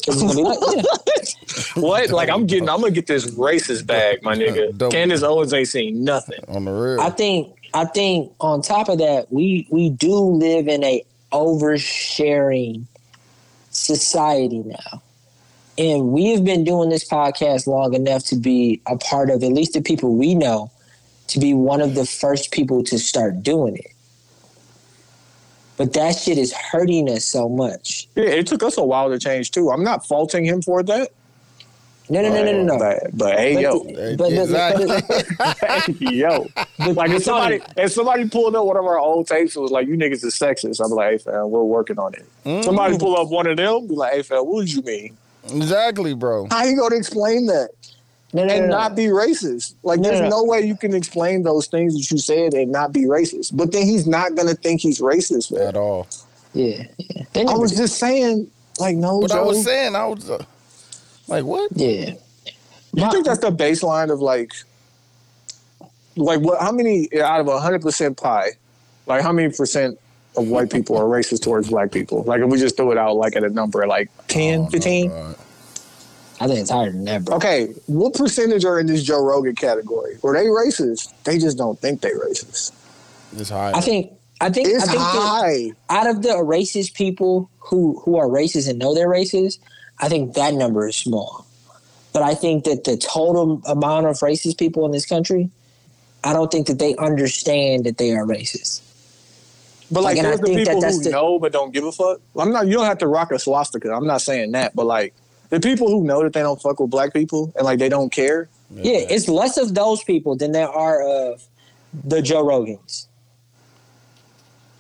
'Cause 0.05 0.19
he's 0.21 0.35
gonna 0.35 0.35
be 0.35 0.43
like, 0.43 0.57
yeah. 0.75 0.81
What? 1.81 2.09
Like 2.11 2.29
I'm 2.29 2.45
getting, 2.45 2.67
I'm 2.69 2.81
gonna 2.81 2.91
get 2.91 3.07
this 3.07 3.25
racist 3.31 3.85
bag, 3.87 4.21
my 4.23 4.35
nigga. 4.35 4.75
Dope. 4.77 4.91
Candace 4.91 5.23
Owens 5.23 5.53
ain't 5.53 5.67
seen 5.69 6.03
nothing. 6.03 6.39
On 6.49 6.65
the 6.65 6.71
real, 6.71 6.99
I 7.01 7.09
think 7.09 7.55
I 7.73 7.85
think 7.85 8.31
on 8.41 8.61
top 8.61 8.89
of 8.89 8.97
that, 8.99 9.31
we 9.31 9.65
we 9.69 9.89
do 9.89 10.13
live 10.13 10.67
in 10.67 10.83
a 10.83 11.03
oversharing 11.31 12.83
society 13.71 14.59
now. 14.59 15.01
And 15.77 16.09
we 16.11 16.29
have 16.31 16.43
been 16.43 16.63
doing 16.63 16.89
this 16.89 17.07
podcast 17.07 17.65
long 17.65 17.93
enough 17.95 18.23
to 18.25 18.35
be 18.35 18.79
a 18.87 18.95
part 18.97 19.29
of 19.31 19.41
at 19.43 19.51
least 19.51 19.73
the 19.73 19.81
people 19.81 20.13
we 20.15 20.35
know 20.35 20.69
to 21.27 21.39
be 21.39 21.53
one 21.53 21.81
of 21.81 21.95
the 21.95 22.05
first 22.05 22.51
people 22.51 22.83
to 22.83 22.99
start 22.99 23.41
doing 23.41 23.77
it. 23.77 23.87
But 25.77 25.93
that 25.93 26.15
shit 26.15 26.37
is 26.37 26.53
hurting 26.53 27.09
us 27.09 27.25
so 27.25 27.49
much. 27.49 28.07
Yeah, 28.15 28.25
it 28.25 28.47
took 28.47 28.61
us 28.63 28.77
a 28.77 28.83
while 28.83 29.09
to 29.09 29.17
change 29.19 29.51
too. 29.51 29.71
I'm 29.71 29.83
not 29.83 30.05
faulting 30.05 30.45
him 30.45 30.61
for 30.61 30.83
that. 30.83 31.09
No, 32.09 32.21
no, 32.21 32.29
no, 32.29 32.43
no, 32.43 32.51
no, 32.51 32.63
no. 32.63 32.77
But, 32.77 33.17
but 33.17 33.39
hey, 33.39 33.53
But 33.55 33.61
yo, 33.61 33.79
the- 33.79 34.15
but- 34.17 35.07
but- 35.07 35.37
but- 35.37 35.87
hey, 35.87 35.93
yo. 36.15 36.47
but- 36.77 36.95
Like 36.95 37.11
if 37.11 37.23
somebody 37.23 37.61
if 37.77 37.91
somebody 37.93 38.27
pulled 38.29 38.55
up 38.55 38.65
one 38.65 38.77
of 38.77 38.85
our 38.85 38.99
old 38.99 39.25
tapes 39.27 39.55
and 39.55 39.63
was 39.63 39.71
like, 39.71 39.87
"You 39.87 39.95
niggas 39.95 40.23
is 40.23 40.35
sexist," 40.35 40.83
I'm 40.83 40.91
like, 40.91 41.11
"Hey 41.11 41.17
fam, 41.17 41.49
we're 41.49 41.63
working 41.63 41.97
on 41.97 42.13
it." 42.13 42.25
Mm. 42.45 42.63
Somebody 42.63 42.97
pull 42.97 43.17
up 43.17 43.29
one 43.29 43.47
of 43.47 43.55
them, 43.57 43.87
be 43.87 43.95
like, 43.95 44.13
"Hey 44.13 44.21
fam, 44.21 44.39
what 44.45 44.65
did 44.65 44.73
you 44.73 44.81
mean?" 44.83 45.17
exactly, 45.45 46.13
bro. 46.13 46.47
How 46.51 46.65
you 46.65 46.77
gonna 46.77 46.95
explain 46.97 47.47
that 47.47 47.69
no, 48.33 48.43
no, 48.45 48.53
and 48.53 48.65
no, 48.65 48.71
no. 48.71 48.77
not 48.79 48.95
be 48.95 49.05
racist? 49.05 49.75
Like, 49.83 49.99
No, 49.99 50.09
there's 50.09 50.21
no, 50.21 50.29
no. 50.29 50.37
no 50.37 50.43
way 50.43 50.61
you 50.61 50.75
can 50.75 50.93
explain 50.93 51.43
those 51.43 51.67
things 51.67 51.93
that 51.95 52.11
you 52.11 52.17
said 52.17 52.53
and 52.53 52.71
not 52.71 52.91
be 52.91 53.01
racist. 53.01 53.55
But 53.55 53.71
then 53.71 53.83
he's 53.85 54.07
not 54.07 54.35
gonna 54.35 54.55
think 54.55 54.81
he's 54.81 54.99
racist. 54.99 55.51
Man. 55.51 55.67
At 55.67 55.75
all. 55.75 56.07
Yeah, 56.53 56.83
yeah. 56.97 57.23
I 57.35 57.55
was 57.55 57.75
just 57.75 57.97
saying, 57.97 58.47
like, 58.79 58.95
no, 58.95 59.21
But 59.21 59.31
I 59.31 59.41
was 59.41 59.63
saying, 59.63 59.95
I 59.95 60.05
was 60.05 60.29
uh, 60.29 60.43
like, 61.27 61.43
what? 61.45 61.71
yeah. 61.75 62.13
You 62.95 63.09
think 63.11 63.25
that's 63.25 63.39
the 63.39 63.51
baseline 63.51 64.11
of 64.11 64.21
like, 64.21 64.53
like 66.15 66.39
what? 66.41 66.61
How 66.61 66.71
many 66.71 67.09
out 67.19 67.39
of 67.39 67.47
a 67.47 67.59
hundred 67.59 67.81
percent 67.81 68.17
pie? 68.17 68.49
Like 69.07 69.21
how 69.23 69.31
many 69.31 69.51
percent 69.51 69.99
of 70.37 70.47
white 70.47 70.71
people 70.71 70.95
are 70.97 71.05
racist 71.05 71.41
towards 71.43 71.69
black 71.69 71.91
people? 71.91 72.23
Like 72.23 72.41
if 72.41 72.49
we 72.49 72.59
just 72.59 72.77
throw 72.77 72.91
it 72.91 72.97
out 72.97 73.15
like 73.15 73.35
at 73.35 73.43
a 73.43 73.49
number, 73.49 73.85
like 73.87 74.09
10, 74.27 74.59
Oh, 74.59 74.63
no, 74.63 74.69
15? 74.69 75.09
God. 75.09 75.35
I 76.43 76.47
think 76.47 76.59
it's 76.59 76.69
higher 76.69 76.91
than 76.91 77.05
that, 77.05 77.23
bro. 77.23 77.37
Okay, 77.37 77.67
what 77.87 78.13
percentage 78.13 78.65
are 78.65 78.77
in 78.79 78.87
this 78.87 79.01
Joe 79.03 79.23
Rogan 79.23 79.55
category? 79.55 80.17
Were 80.21 80.33
they 80.33 80.47
racist? 80.47 81.13
They 81.23 81.37
just 81.37 81.57
don't 81.57 81.79
think 81.79 82.01
they 82.01 82.09
racist. 82.11 82.73
It's 83.37 83.49
high. 83.49 83.71
I 83.73 83.79
think 83.79 84.11
I 84.41 84.49
think 84.49 84.67
It's 84.67 84.83
I 84.83 84.87
think 84.87 84.99
high. 85.01 85.71
out 85.89 86.07
of 86.09 86.21
the 86.21 86.29
racist 86.43 86.95
people 86.95 87.49
who 87.59 88.01
who 88.03 88.17
are 88.17 88.27
racist 88.27 88.69
and 88.69 88.77
know 88.77 88.93
they're 88.93 89.07
racist, 89.07 89.59
I 89.99 90.09
think 90.09 90.33
that 90.33 90.53
number 90.53 90.85
is 90.87 90.97
small. 90.97 91.45
But 92.11 92.23
I 92.23 92.35
think 92.35 92.65
that 92.65 92.83
the 92.83 92.97
total 92.97 93.61
amount 93.65 94.07
of 94.07 94.17
racist 94.19 94.57
people 94.59 94.85
in 94.85 94.91
this 94.91 95.05
country, 95.05 95.49
I 96.25 96.33
don't 96.33 96.51
think 96.51 96.67
that 96.67 96.77
they 96.77 96.93
understand 96.97 97.85
that 97.85 97.97
they 97.97 98.11
are 98.11 98.25
racist. 98.25 98.81
But 99.91 100.03
like, 100.03 100.17
Like, 100.17 100.17
and 100.17 100.27
I 100.27 100.29
there's 100.31 100.41
the 100.41 100.45
think 100.47 100.57
that 100.59 100.67
people 100.67 100.81
that's 100.81 100.97
who 100.97 101.03
the- 101.03 101.09
know 101.11 101.39
but 101.39 101.53
don't 101.53 101.71
give 101.73 101.85
a 101.85 101.91
fuck. 101.93 102.19
I'm 102.37 102.51
not. 102.51 102.67
You 102.67 102.73
don't 102.73 102.85
have 102.85 102.97
to 102.99 103.07
rock 103.07 103.31
a 103.31 103.39
swastika. 103.39 103.93
I'm 103.93 104.05
not 104.07 104.21
saying 104.21 104.51
that. 104.51 104.75
But 104.75 104.85
like 104.87 105.13
the 105.53 105.59
people 105.59 105.87
who 105.87 106.03
know 106.03 106.23
that 106.23 106.33
they 106.33 106.41
don't 106.41 106.59
fuck 106.59 106.79
with 106.79 106.89
black 106.89 107.13
people 107.13 107.53
and 107.55 107.63
like 107.63 107.77
they 107.77 107.87
don't 107.87 108.11
care. 108.11 108.49
Yeah, 108.71 109.05
it's 109.07 109.27
less 109.27 109.57
of 109.57 109.75
those 109.75 110.03
people 110.03 110.35
than 110.35 110.51
there 110.51 110.67
are 110.67 111.03
of 111.03 111.43
the 112.03 112.23
Joe 112.23 112.43
Rogans. 112.43 113.05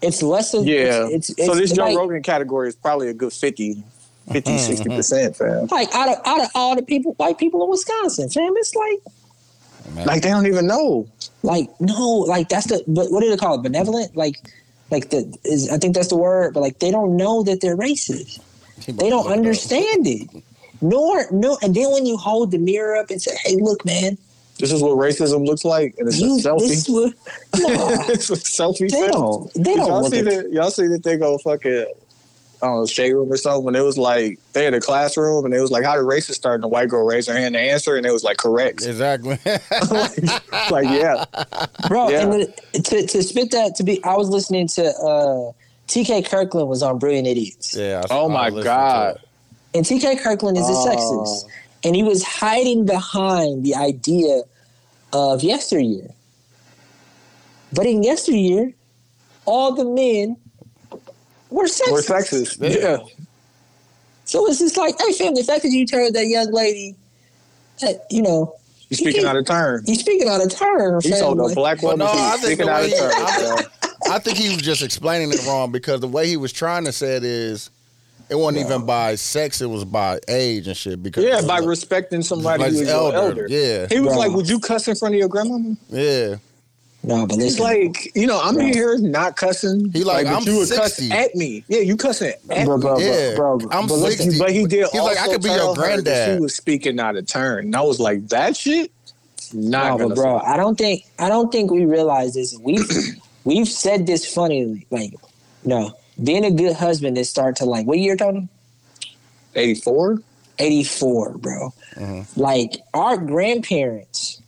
It's 0.01 0.23
less 0.23 0.55
of 0.55 0.65
Yeah. 0.65 1.07
It's, 1.11 1.29
it's, 1.29 1.45
so 1.45 1.53
this 1.53 1.73
Joe 1.73 1.83
like, 1.83 1.95
Rogan 1.95 2.23
category 2.23 2.69
is 2.69 2.75
probably 2.75 3.09
a 3.09 3.13
good 3.13 3.31
50, 3.31 3.83
50 4.31 4.49
mm-hmm. 4.49 4.57
60 4.57 4.89
percent, 4.89 5.35
fam. 5.35 5.67
like 5.67 5.93
out 5.93 6.09
of 6.09 6.17
out 6.25 6.41
of 6.41 6.49
all 6.55 6.75
the 6.75 6.81
people, 6.81 7.13
white 7.17 7.37
people 7.37 7.63
in 7.63 7.69
Wisconsin, 7.69 8.27
fam, 8.29 8.51
it's 8.55 8.73
like 8.73 10.07
Like 10.07 10.23
they 10.23 10.29
don't 10.29 10.47
even 10.47 10.65
know. 10.65 11.07
like 11.43 11.69
no 11.79 12.25
like 12.27 12.49
that's 12.49 12.65
the 12.65 12.83
but 12.87 13.11
what 13.11 13.21
do 13.21 13.29
they 13.29 13.37
call 13.37 13.53
it 13.53 13.61
benevolent 13.61 14.15
like 14.15 14.37
like 14.89 15.11
the 15.11 15.37
is 15.43 15.69
i 15.69 15.77
think 15.77 15.93
that's 15.93 16.07
the 16.07 16.15
word 16.15 16.53
but 16.53 16.61
like 16.61 16.79
they 16.79 16.89
don't 16.89 17.15
know 17.15 17.43
that 17.43 17.61
they're 17.61 17.77
racist 17.77 18.39
they 18.87 19.09
don't 19.09 19.31
understand 19.31 20.07
it 20.07 20.43
nor 20.83 21.25
no 21.31 21.57
and 21.63 21.73
then 21.73 21.91
when 21.91 22.05
you 22.05 22.15
hold 22.17 22.51
the 22.51 22.57
mirror 22.59 22.95
up 22.95 23.09
and 23.09 23.19
say 23.21 23.35
hey 23.43 23.55
look 23.55 23.83
man 23.85 24.17
This 24.59 24.71
is 24.71 24.81
what 24.83 24.91
racism 24.97 25.45
looks 25.47 25.65
like, 25.65 25.95
and 25.97 26.07
it's 26.07 26.19
you 26.19 26.37
a 26.37 26.41
selfie. 26.41 26.59
this 26.59 26.87
is 26.87 26.89
what 26.89 27.13
no, 27.59 27.89
it's 28.13 28.29
a 28.29 28.33
selfie. 28.35 28.91
they 28.91 29.01
fam. 29.01 29.11
don't 29.11 29.51
they 29.55 29.75
don't 29.75 29.87
y'all 29.87 30.01
look 30.03 30.13
see 30.13 30.19
at 30.19 30.25
that? 30.25 30.51
Y'all 30.51 30.69
see 30.69 30.87
that 30.87 31.01
they 31.03 31.17
go 31.17 31.37
fucking. 31.39 31.87
I 32.61 32.67
don't 32.67 32.77
know, 32.77 32.85
shade 32.85 33.11
room 33.11 33.29
or 33.29 33.35
something. 33.35 33.65
When 33.65 33.75
it 33.75 33.81
was 33.81 33.97
like 33.97 34.39
they 34.53 34.63
had 34.63 34.73
a 34.73 34.79
classroom 34.79 35.43
and 35.43 35.53
it 35.53 35.59
was 35.59 35.69
like, 35.69 35.83
"How 35.83 35.95
did 35.95 36.05
racists 36.05 36.35
start?" 36.35 36.55
And 36.55 36.63
the 36.63 36.69
white 36.69 36.87
girl 36.87 37.05
raised 37.05 37.27
her 37.27 37.35
hand 37.35 37.55
to 37.55 37.59
answer, 37.59 37.97
and 37.97 38.05
it 38.05 38.11
was 38.13 38.23
like, 38.23 38.37
"Correct." 38.37 38.85
Exactly. 38.85 39.37
like, 39.91 40.17
like, 40.71 40.85
yeah, 40.87 41.25
bro 41.89 42.07
Yeah. 42.09 42.21
and 42.21 42.31
the, 42.33 42.81
to, 42.81 43.05
to 43.07 43.21
spit 43.23 43.51
that 43.51 43.75
to 43.77 43.83
be 43.83 44.01
i 44.05 44.15
was 44.15 44.29
listening 44.29 44.67
to 44.67 44.85
uh 44.85 45.51
tk 45.87 46.25
kirkland 46.29 46.69
was 46.69 46.81
on 46.81 46.99
brilliant 46.99 47.27
idiots 47.27 47.75
yeah. 47.75 48.01
I- 48.09 48.13
Oh 48.13 48.29
I 48.29 48.33
my 48.33 48.45
listened 48.45 48.61
to 48.61 48.63
God. 48.63 49.17
It. 49.73 49.77
and 49.77 49.85
tk 49.85 50.19
kirkland 50.21 50.57
is 50.57 50.67
a 50.69 50.71
Oh. 50.73 50.85
sexist 50.87 51.49
and 51.83 51.95
he 51.95 52.03
was 52.03 52.23
hiding 52.23 52.85
behind 52.85 53.63
the 53.65 53.75
idea 53.75 54.43
of 55.11 55.43
yesteryear. 55.43 56.09
But 57.73 57.85
in 57.87 58.03
yesteryear, 58.03 58.71
all 59.45 59.73
the 59.73 59.85
men 59.85 60.37
were 61.49 61.65
sexist. 61.65 61.91
we're 61.91 62.01
sexist. 62.01 62.57
Yeah. 62.61 62.77
Yeah, 62.79 62.97
So 64.25 64.47
it's 64.47 64.59
just 64.59 64.77
like, 64.77 64.95
hey, 64.99 65.11
fam, 65.13 65.35
the 65.35 65.43
fact 65.43 65.63
that 65.63 65.69
you 65.71 65.85
told 65.85 66.13
that 66.13 66.27
young 66.27 66.51
lady 66.51 66.95
that, 67.81 68.05
you 68.09 68.21
know, 68.21 68.55
you 68.89 68.97
speaking 68.97 69.25
out 69.25 69.35
of 69.35 69.45
turn. 69.45 69.83
you 69.87 69.95
speaking 69.95 70.27
out 70.29 70.41
of 70.41 70.51
turn, 70.55 70.99
He 71.01 71.09
fam. 71.11 71.19
told 71.19 71.51
a 71.51 71.53
black 71.55 71.81
But 71.81 71.97
woman 71.97 71.99
no, 71.99 72.11
I 72.13 72.37
think 72.37 72.59
speaking 72.61 72.69
out 72.69 72.83
of 72.85 72.91
turn. 72.91 73.65
I 74.11 74.19
think 74.19 74.37
he 74.37 74.49
was 74.49 74.61
just 74.61 74.81
explaining 74.83 75.31
it 75.31 75.43
wrong 75.47 75.71
because 75.71 75.99
the 76.01 76.07
way 76.07 76.27
he 76.27 76.37
was 76.37 76.53
trying 76.53 76.85
to 76.85 76.91
say 76.91 77.15
it 77.15 77.23
is, 77.23 77.69
It 78.33 78.39
wasn't 78.39 78.65
even 78.65 78.83
by 78.87 79.13
sex; 79.13 79.61
it 79.61 79.67
was 79.69 79.85
by 79.85 80.19
age 80.27 80.67
and 80.67 80.75
shit. 80.75 81.03
Because 81.03 81.23
Yeah, 81.23 81.41
by 81.41 81.59
respecting 81.59 82.23
somebody 82.23 82.63
Like 82.63 82.71
who 82.73 82.79
is 82.79 82.89
elder, 82.89 83.15
elder. 83.15 83.43
elder. 83.43 83.47
yeah. 83.47 83.85
He 83.91 83.99
was 83.99 84.13
Bro. 84.13 84.17
like, 84.17 84.31
"Would 84.31 84.49
you 84.49 84.59
cuss 84.59 84.87
in 84.87 84.95
front 84.95 85.13
of 85.13 85.19
your 85.19 85.29
grandmama?" 85.29 85.75
yeah, 85.89 86.37
No, 87.03 87.27
but 87.27 87.35
He's 87.35 87.59
listen, 87.59 87.63
like, 87.63 88.11
you 88.15 88.25
know, 88.25 88.41
I'm 88.41 88.57
in 88.59 88.73
here 88.73 88.97
not 88.97 89.35
cussing. 89.35 89.91
He 89.91 90.03
like, 90.03 90.25
but 90.25 90.33
I'm 90.35 90.43
you 90.47 90.57
would 90.57 90.67
60. 90.67 91.09
cuss 91.09 91.11
at 91.11 91.35
me. 91.35 91.63
Yeah, 91.67 91.81
you 91.81 91.95
cussing 91.95 92.33
at 92.49 92.65
bro, 92.65 92.77
me. 92.97 93.05
Yeah, 93.05 93.35
bro, 93.35 93.59
bro, 93.59 93.69
I'm 93.71 93.85
but 93.85 93.97
listen, 93.97 94.39
But 94.39 94.49
he 94.51 94.65
did. 94.65 94.87
He's 94.91 94.99
like, 95.01 95.19
I 95.19 95.27
could 95.27 95.43
be 95.43 95.49
your 95.49 95.57
tell 95.59 95.75
granddad. 95.75 96.37
She 96.37 96.41
was 96.41 96.55
speaking 96.55 96.99
out 96.99 97.15
of 97.15 97.27
turn, 97.27 97.65
and 97.65 97.75
I 97.75 97.81
was 97.81 97.99
like, 97.99 98.29
that 98.29 98.57
shit. 98.57 98.91
Not 99.53 99.99
No, 99.99 100.07
but 100.09 100.15
bro, 100.15 100.39
say. 100.39 100.45
I 100.47 100.57
don't 100.57 100.75
think 100.75 101.05
I 101.19 101.29
don't 101.29 101.51
think 101.51 101.69
we 101.69 101.85
realize 101.85 102.33
this. 102.33 102.57
We've 102.59 102.89
we've 103.43 103.67
said 103.67 104.07
this 104.07 104.25
funny, 104.33 104.87
like, 104.89 105.13
no, 105.63 105.93
being 106.21 106.45
a 106.45 106.51
good 106.51 106.75
husband 106.75 107.17
is 107.17 107.29
start 107.29 107.55
to 107.57 107.65
like 107.65 107.85
what 107.85 107.97
year, 107.97 108.15
Tony? 108.15 108.47
84. 109.55 110.21
Eighty 110.59 110.83
four, 110.83 111.37
bro. 111.37 111.73
Mm-hmm. 111.95 112.39
Like 112.39 112.73
our 112.93 113.17
grandparents 113.17 114.41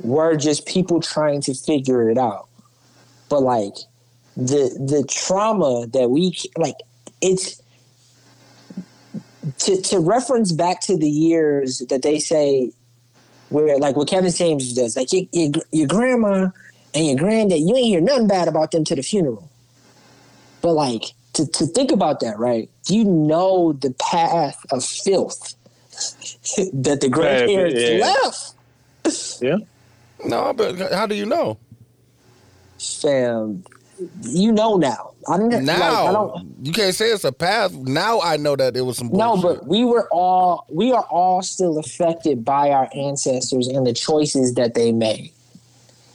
were 0.00 0.36
just 0.36 0.66
people 0.66 1.00
trying 1.00 1.42
to 1.42 1.54
figure 1.54 2.08
it 2.08 2.16
out, 2.16 2.48
but 3.28 3.42
like 3.42 3.74
the 4.36 4.74
the 4.80 5.04
trauma 5.08 5.86
that 5.88 6.10
we 6.10 6.34
like 6.56 6.76
it's 7.20 7.60
to 9.58 9.80
to 9.82 10.00
reference 10.00 10.50
back 10.52 10.80
to 10.82 10.96
the 10.96 11.08
years 11.08 11.80
that 11.90 12.02
they 12.02 12.18
say 12.18 12.72
where 13.50 13.78
like 13.78 13.96
what 13.96 14.08
Kevin 14.08 14.32
James 14.32 14.72
does, 14.72 14.96
like 14.96 15.12
your, 15.12 15.24
your, 15.32 15.52
your 15.72 15.86
grandma 15.86 16.48
and 16.94 17.06
your 17.06 17.16
granddad, 17.16 17.60
you 17.60 17.76
ain't 17.76 17.86
hear 17.86 18.00
nothing 18.00 18.26
bad 18.26 18.48
about 18.48 18.70
them 18.70 18.84
to 18.84 18.94
the 18.94 19.02
funeral. 19.02 19.50
But 20.64 20.72
like 20.72 21.12
to, 21.34 21.46
to 21.46 21.66
think 21.66 21.92
about 21.92 22.20
that, 22.20 22.38
right? 22.38 22.70
You 22.88 23.04
know 23.04 23.74
the 23.74 23.90
path 24.00 24.56
of 24.70 24.82
filth 24.82 25.54
that 26.72 27.02
the 27.02 27.08
grandparents 27.10 27.78
yeah. 27.78 28.54
left? 29.04 29.42
Yeah. 29.42 29.58
no, 30.24 30.54
but 30.54 30.90
how 30.90 31.06
do 31.06 31.14
you 31.14 31.26
know? 31.26 31.58
Fam, 32.78 33.62
you 34.22 34.52
know 34.52 34.78
now. 34.78 35.10
I 35.28 35.36
don't 35.36 35.50
like, 35.50 35.62
Now 35.64 36.06
I 36.06 36.12
don't 36.12 36.56
you 36.62 36.72
can't 36.72 36.94
say 36.94 37.10
it's 37.10 37.24
a 37.24 37.32
path. 37.32 37.74
Now 37.74 38.22
I 38.22 38.38
know 38.38 38.56
that 38.56 38.74
it 38.74 38.80
was 38.80 38.96
some 38.96 39.10
No, 39.12 39.36
but 39.36 39.66
we 39.66 39.84
were 39.84 40.08
all 40.10 40.64
we 40.70 40.92
are 40.92 41.04
all 41.10 41.42
still 41.42 41.78
affected 41.78 42.42
by 42.42 42.70
our 42.70 42.88
ancestors 42.94 43.68
and 43.68 43.86
the 43.86 43.92
choices 43.92 44.54
that 44.54 44.72
they 44.72 44.92
made. 44.92 45.30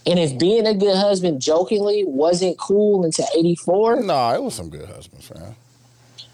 And 0.09 0.17
if 0.17 0.39
being 0.39 0.65
a 0.65 0.73
good 0.73 0.95
husband 0.95 1.39
jokingly 1.41 2.03
wasn't 2.05 2.57
cool 2.57 3.05
until 3.05 3.27
84, 3.37 4.01
Nah, 4.01 4.33
it 4.33 4.41
was 4.41 4.55
some 4.55 4.69
good 4.69 4.87
husbands, 4.89 5.31
man. 5.35 5.55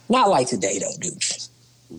not 0.08 0.30
like 0.30 0.48
today 0.48 0.80
though, 0.80 0.94
dude. 1.00 1.22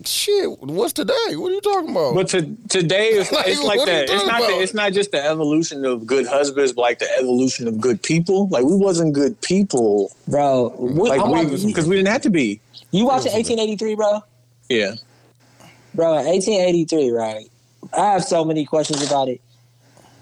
Shit, 0.05 0.59
what's 0.59 0.91
today? 0.93 1.13
What 1.35 1.51
are 1.51 1.55
you 1.55 1.61
talking 1.61 1.91
about? 1.91 2.13
But 2.15 2.27
to, 2.29 2.41
today, 2.67 3.09
it's, 3.09 3.31
Like, 3.37 3.47
it's 3.47 3.63
like 3.63 3.77
what 3.79 3.87
are 3.89 4.01
you 4.01 4.07
that. 4.07 4.13
It's 4.15 4.25
not. 4.25 4.41
The, 4.41 4.59
it's 4.61 4.73
not 4.73 4.91
just 4.91 5.11
the 5.11 5.23
evolution 5.23 5.85
of 5.85 6.05
good 6.05 6.27
husbands, 6.27 6.73
but 6.73 6.81
like 6.81 6.99
the 6.99 7.09
evolution 7.19 7.67
of 7.67 7.79
good 7.79 8.01
people. 8.03 8.47
Like 8.49 8.65
we 8.65 8.75
wasn't 8.75 9.13
good 9.13 9.39
people. 9.41 10.11
Bro, 10.27 10.75
we, 10.77 11.09
Like 11.09 11.21
I'm 11.21 11.31
we 11.31 11.37
like- 11.45 11.65
because 11.65 11.87
we 11.87 11.95
didn't 11.95 12.09
have 12.09 12.21
to 12.23 12.29
be. 12.29 12.59
you 12.91 13.05
watching 13.05 13.31
1883, 13.31 13.95
bro? 13.95 14.19
Yeah. 14.69 14.95
Bro, 15.93 16.15
1883, 16.15 17.11
right? 17.11 17.45
I 17.97 18.11
have 18.11 18.23
so 18.25 18.43
many 18.43 18.65
questions 18.65 19.05
about 19.07 19.29
it. 19.29 19.41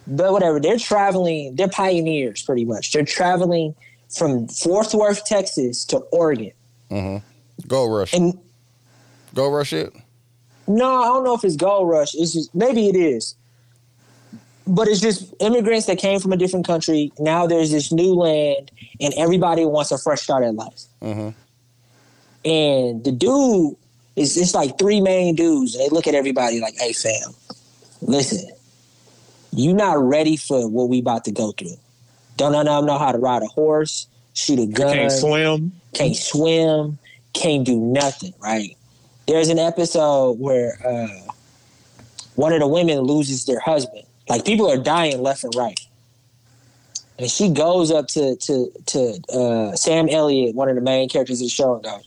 But 0.08 0.32
whatever, 0.32 0.60
they're 0.60 0.78
traveling, 0.78 1.56
they're 1.56 1.68
pioneers 1.68 2.44
pretty 2.44 2.66
much. 2.66 2.92
They're 2.92 3.04
traveling 3.06 3.74
from 4.16 4.48
Fort 4.48 4.94
Worth, 4.94 5.26
Texas 5.26 5.84
to 5.86 5.98
Oregon. 6.12 6.52
Gold 7.68 7.94
rush. 7.94 8.14
And 8.14 8.38
Go 9.34 9.50
rush 9.52 9.74
it. 9.74 9.94
No, 10.68 11.02
I 11.02 11.06
don't 11.08 11.24
know 11.24 11.34
if 11.36 11.44
it's 11.44 11.56
gold 11.58 11.90
rush. 11.90 12.16
It's 12.16 12.34
just 12.34 12.54
maybe 12.56 12.88
it 12.88 12.96
is. 12.96 13.36
But 14.68 14.88
it's 14.88 15.02
just 15.02 15.34
immigrants 15.40 15.86
that 15.88 15.98
came 15.98 16.20
from 16.20 16.32
a 16.34 16.38
different 16.38 16.66
country. 16.66 17.12
Now 17.20 17.46
there's 17.46 17.70
this 17.70 17.92
new 17.92 18.14
land, 18.16 18.72
and 19.00 19.14
everybody 19.16 19.66
wants 19.66 19.92
a 19.92 19.98
fresh 19.98 20.22
start 20.22 20.44
at 20.44 20.56
life. 20.56 20.84
Mhm. 21.04 21.34
And 22.46 23.04
the 23.04 23.12
dude 23.12 23.76
is 24.16 24.38
it's 24.38 24.56
like 24.56 24.78
three 24.80 25.02
main 25.02 25.36
dudes, 25.36 25.76
and 25.76 25.84
they 25.84 25.90
look 25.90 26.08
at 26.08 26.16
everybody 26.16 26.62
like, 26.62 26.76
"Hey, 26.80 26.94
fam, 26.94 27.36
listen, 28.02 28.50
you 29.52 29.74
not 29.74 29.98
ready 29.98 30.38
for 30.38 30.68
what 30.68 30.90
we 30.90 31.00
about 31.00 31.26
to 31.26 31.32
go 31.32 31.52
through. 31.52 31.78
Don't 32.38 32.52
know, 32.52 32.82
know 32.82 32.98
how 32.98 33.12
to 33.12 33.18
ride 33.18 33.44
a 33.44 33.48
horse, 33.48 34.08
shoot 34.34 34.60
a 34.60 34.66
gun, 34.66 34.94
Can't 34.94 35.12
swim. 35.12 35.72
can't 35.94 36.16
swim, 36.16 36.98
can't 37.34 37.66
do 37.66 37.78
nothing, 37.80 38.34
right? 38.42 38.76
There's 39.28 39.50
an 39.50 39.58
episode 39.60 40.40
where 40.40 40.78
uh, 40.86 41.32
one 42.36 42.54
of 42.54 42.60
the 42.60 42.68
women 42.68 43.00
loses 43.00 43.46
their 43.46 43.60
husband. 43.60 44.04
Like 44.30 44.46
people 44.46 44.70
are 44.70 44.78
dying 44.78 45.22
left 45.22 45.44
and 45.44 45.56
right. 45.56 45.80
And 47.18 47.32
she 47.32 47.50
goes 47.50 47.92
up 47.92 48.08
to 48.10 48.36
to 48.36 48.72
to 48.88 49.20
uh, 49.34 49.76
Sam 49.76 50.10
Elliott, 50.10 50.54
one 50.54 50.68
of 50.68 50.76
the 50.76 50.82
main 50.82 51.08
characters 51.08 51.40
of 51.40 51.46
the 51.46 51.50
show, 51.50 51.76
and 51.76 51.84
goes, 51.84 52.04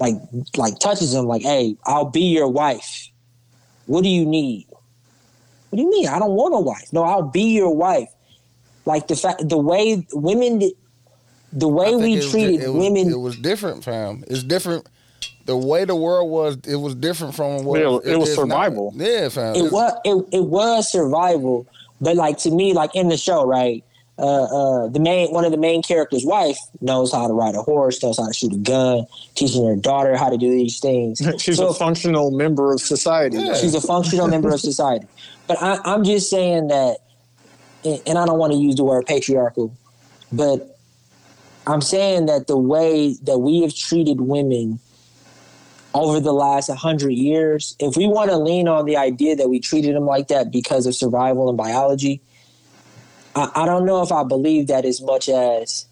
like 0.00 0.14
like 0.56 0.78
touches 0.80 1.14
him 1.14 1.24
like, 1.24 1.40
"Hey, 1.42 1.76
I'll 1.86 2.04
be 2.04 2.24
your 2.24 2.46
wife. 2.48 3.08
What 3.86 4.02
do 4.04 4.10
you 4.10 4.26
need? 4.26 4.66
What 5.70 5.76
do 5.76 5.82
you 5.82 5.90
mean? 5.90 6.08
I 6.08 6.18
don't 6.18 6.32
want 6.32 6.54
a 6.54 6.60
wife. 6.60 6.92
No, 6.92 7.02
I'll 7.04 7.22
be 7.22 7.42
your 7.56 7.74
wife." 7.74 8.08
Like 8.86 9.08
the 9.08 9.16
fact, 9.16 9.48
the 9.48 9.58
way 9.58 10.06
women, 10.12 10.62
the 11.52 11.68
way 11.68 11.94
we 11.94 12.14
it 12.14 12.30
treated 12.30 12.58
di- 12.60 12.64
it 12.64 12.68
was, 12.72 12.76
women. 12.84 13.10
It 13.10 13.18
was 13.20 13.36
different, 13.36 13.84
fam. 13.84 14.24
It's 14.28 14.42
different. 14.42 14.86
The 15.44 15.56
way 15.56 15.84
the 15.84 15.96
world 15.96 16.30
was, 16.30 16.56
it 16.66 16.76
was 16.76 16.94
different 16.94 17.34
from 17.34 17.64
what 17.64 17.80
Yeah, 17.80 17.98
it 18.12 18.16
was 18.18 18.30
is 18.30 18.36
now. 18.38 18.42
survival. 18.44 18.92
Yeah, 18.96 19.28
fam. 19.30 19.54
it 19.56 19.72
was 19.72 19.92
it, 20.04 20.24
it 20.32 20.44
was 20.44 20.90
survival 20.90 21.66
but 22.00 22.14
like 22.16 22.38
to 22.38 22.50
me 22.52 22.72
like 22.74 22.94
in 22.94 23.08
the 23.08 23.16
show 23.16 23.44
right 23.44 23.82
uh 24.20 24.22
uh 24.44 24.86
the 24.88 25.00
main 25.00 25.32
one 25.32 25.44
of 25.44 25.50
the 25.50 25.56
main 25.58 25.82
characters 25.82 26.24
wife 26.24 26.56
knows 26.80 27.10
how 27.12 27.26
to 27.26 27.32
ride 27.32 27.56
a 27.56 27.62
horse 27.62 28.00
knows 28.02 28.18
how 28.18 28.26
to 28.26 28.32
shoot 28.32 28.52
a 28.52 28.56
gun 28.58 29.04
teaching 29.34 29.66
her 29.66 29.74
daughter 29.74 30.16
how 30.16 30.28
to 30.30 30.36
do 30.36 30.48
these 30.50 30.78
things 30.78 31.20
She's 31.38 31.56
So- 31.56 31.68
a 31.68 31.74
functional 31.74 32.30
member 32.30 32.72
of 32.72 32.80
society. 32.80 33.38
Yeah. 33.38 33.54
she's 33.54 33.74
a 33.74 33.80
functional 33.80 34.28
member 34.28 34.50
of 34.54 34.60
society 34.70 35.06
but 35.48 35.60
I, 35.60 35.78
i'm 35.84 36.04
just 36.04 36.30
saying 36.30 36.68
that 36.68 36.98
and 37.84 38.00
and 38.06 38.18
i 38.18 38.24
don't 38.26 38.38
want 38.38 38.52
to 38.52 38.58
use 38.58 38.76
the 38.76 38.84
word 38.84 39.06
patriarchal 39.06 39.74
but 40.30 40.78
i'm 41.66 41.80
saying 41.80 42.26
that 42.26 42.46
the 42.46 42.56
way 42.56 43.16
that 43.24 43.38
we 43.38 43.62
have 43.62 43.74
treated 43.74 44.20
women 44.20 44.78
over 45.94 46.20
the 46.20 46.32
last 46.32 46.68
100 46.68 47.10
years, 47.10 47.74
if 47.80 47.96
we 47.96 48.06
want 48.06 48.30
to 48.30 48.36
lean 48.36 48.68
on 48.68 48.84
the 48.84 48.96
idea 48.96 49.34
that 49.34 49.48
we 49.48 49.58
treated 49.58 49.96
them 49.96 50.04
like 50.04 50.28
that 50.28 50.52
because 50.52 50.86
of 50.86 50.94
survival 50.94 51.48
and 51.48 51.56
biology, 51.56 52.20
I, 53.34 53.50
I 53.54 53.66
don't 53.66 53.86
know 53.86 54.02
if 54.02 54.12
I 54.12 54.22
believe 54.22 54.66
that 54.68 54.84
as 54.84 55.00
much 55.00 55.28
as 55.28 55.86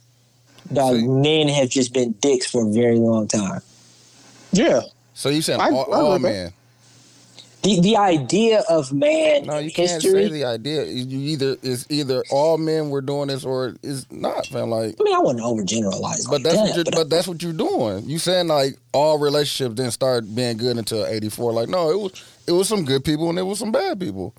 dog, 0.72 0.96
See. 0.96 1.08
men 1.08 1.48
have 1.48 1.70
just 1.70 1.92
been 1.92 2.12
dicks 2.20 2.46
for 2.46 2.68
a 2.68 2.70
very 2.72 2.98
long 2.98 3.26
time. 3.26 3.62
Yeah. 4.52 4.82
so 5.14 5.28
you 5.30 5.42
saying 5.42 5.60
I- 5.60 5.70
all, 5.70 5.92
I 5.92 5.96
all 6.00 6.10
like 6.10 6.22
that. 6.22 6.28
men? 6.28 6.52
The, 7.66 7.80
the 7.80 7.96
idea 7.96 8.62
of 8.70 8.92
man 8.92 9.44
No, 9.46 9.58
you 9.58 9.72
can't 9.72 9.90
history. 9.90 10.26
say 10.26 10.28
the 10.32 10.44
idea. 10.44 10.84
You 10.84 11.18
either 11.32 11.56
it's 11.62 11.84
either 11.90 12.22
all 12.30 12.58
men 12.58 12.90
were 12.90 13.00
doing 13.00 13.26
this 13.28 13.44
or 13.44 13.74
it's 13.82 14.06
not, 14.12 14.46
fam. 14.46 14.70
Like, 14.70 14.94
I 15.00 15.02
mean, 15.02 15.14
I 15.14 15.18
wouldn't 15.18 15.44
overgeneralize. 15.44 16.28
but 16.30 16.42
like 16.42 16.42
that's 16.44 16.54
that, 16.56 16.62
what 16.62 16.74
you're, 16.76 16.84
but 16.84 16.94
but 16.94 17.10
that's 17.10 17.26
what 17.26 17.42
you're 17.42 17.52
doing. 17.52 18.08
You 18.08 18.18
saying 18.18 18.46
like 18.46 18.76
all 18.92 19.18
relationships 19.18 19.74
didn't 19.74 19.92
start 19.92 20.32
being 20.34 20.56
good 20.58 20.76
until 20.78 21.04
'84. 21.04 21.52
Like, 21.52 21.68
no, 21.68 21.90
it 21.90 21.98
was 21.98 22.12
it 22.46 22.52
was 22.52 22.68
some 22.68 22.84
good 22.84 23.04
people 23.04 23.28
and 23.30 23.36
there 23.38 23.44
was 23.44 23.58
some 23.58 23.72
bad 23.72 23.98
people. 23.98 24.32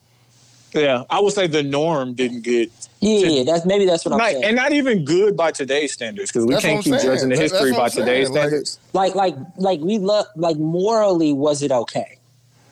Yeah. 0.74 1.04
I 1.10 1.20
would 1.20 1.34
say 1.34 1.48
the 1.48 1.64
norm 1.64 2.14
didn't 2.14 2.42
get, 2.44 2.70
yeah, 3.00 3.20
yeah, 3.28 3.44
that's 3.44 3.66
maybe 3.66 3.86
that's 3.86 4.06
what 4.06 4.12
I'm 4.12 4.18
not, 4.20 4.32
saying. 4.32 4.44
and 4.44 4.56
not 4.56 4.74
even 4.74 5.06
good 5.06 5.36
by 5.36 5.52
today's 5.52 5.94
standards 5.94 6.32
because 6.32 6.46
we 6.46 6.54
That's 6.54 6.66
can't 6.66 6.84
keep 6.84 6.94
saying. 6.94 7.06
judging 7.06 7.30
the 7.30 7.36
that's 7.36 7.52
history 7.52 7.72
what 7.72 7.78
by 7.78 7.84
I'm 7.86 7.90
saying. 7.90 8.06
today's 8.06 8.30
Like- 8.30 8.38
standards. 8.40 8.80
like 8.94 9.16
like 9.16 9.36
like 9.58 9.80
we 9.80 9.98
love 9.98 10.28
like 10.36 10.58
morally 10.58 11.34
was 11.34 11.62
it 11.64 11.72
okay? 11.72 12.17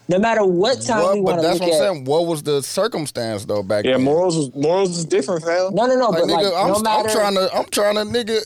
No 0.08 0.20
matter 0.20 0.46
what 0.46 0.82
time 0.82 1.02
What- 1.02 1.16
we 1.16 1.22
but 1.22 1.26
want 1.26 1.42
to 1.42 1.48
that's 1.48 1.60
what 1.60 1.70
at. 1.70 1.74
I'm 1.76 1.94
saying. 1.96 2.06
What 2.06 2.28
was 2.28 2.44
the 2.44 2.62
circumstance 2.62 3.46
though 3.46 3.64
back 3.64 3.86
yeah, 3.86 3.94
then? 3.94 4.02
Yeah, 4.02 4.06
morals 4.06 4.38
was, 4.38 4.56
morals 4.56 4.98
is 4.98 5.06
different, 5.06 5.44
fam. 5.44 5.74
No, 5.74 5.88
no, 5.88 5.96
no. 5.96 6.10
Like, 6.10 6.22
but 6.22 6.30
like, 6.30 6.46
nigga, 6.46 6.64
I'm, 6.64 6.84
no 6.84 6.90
I'm 6.92 7.10
trying 7.10 7.36
to, 7.36 7.56
I'm 7.56 7.66
trying 7.66 7.96
to, 7.96 8.02
nigga. 8.02 8.42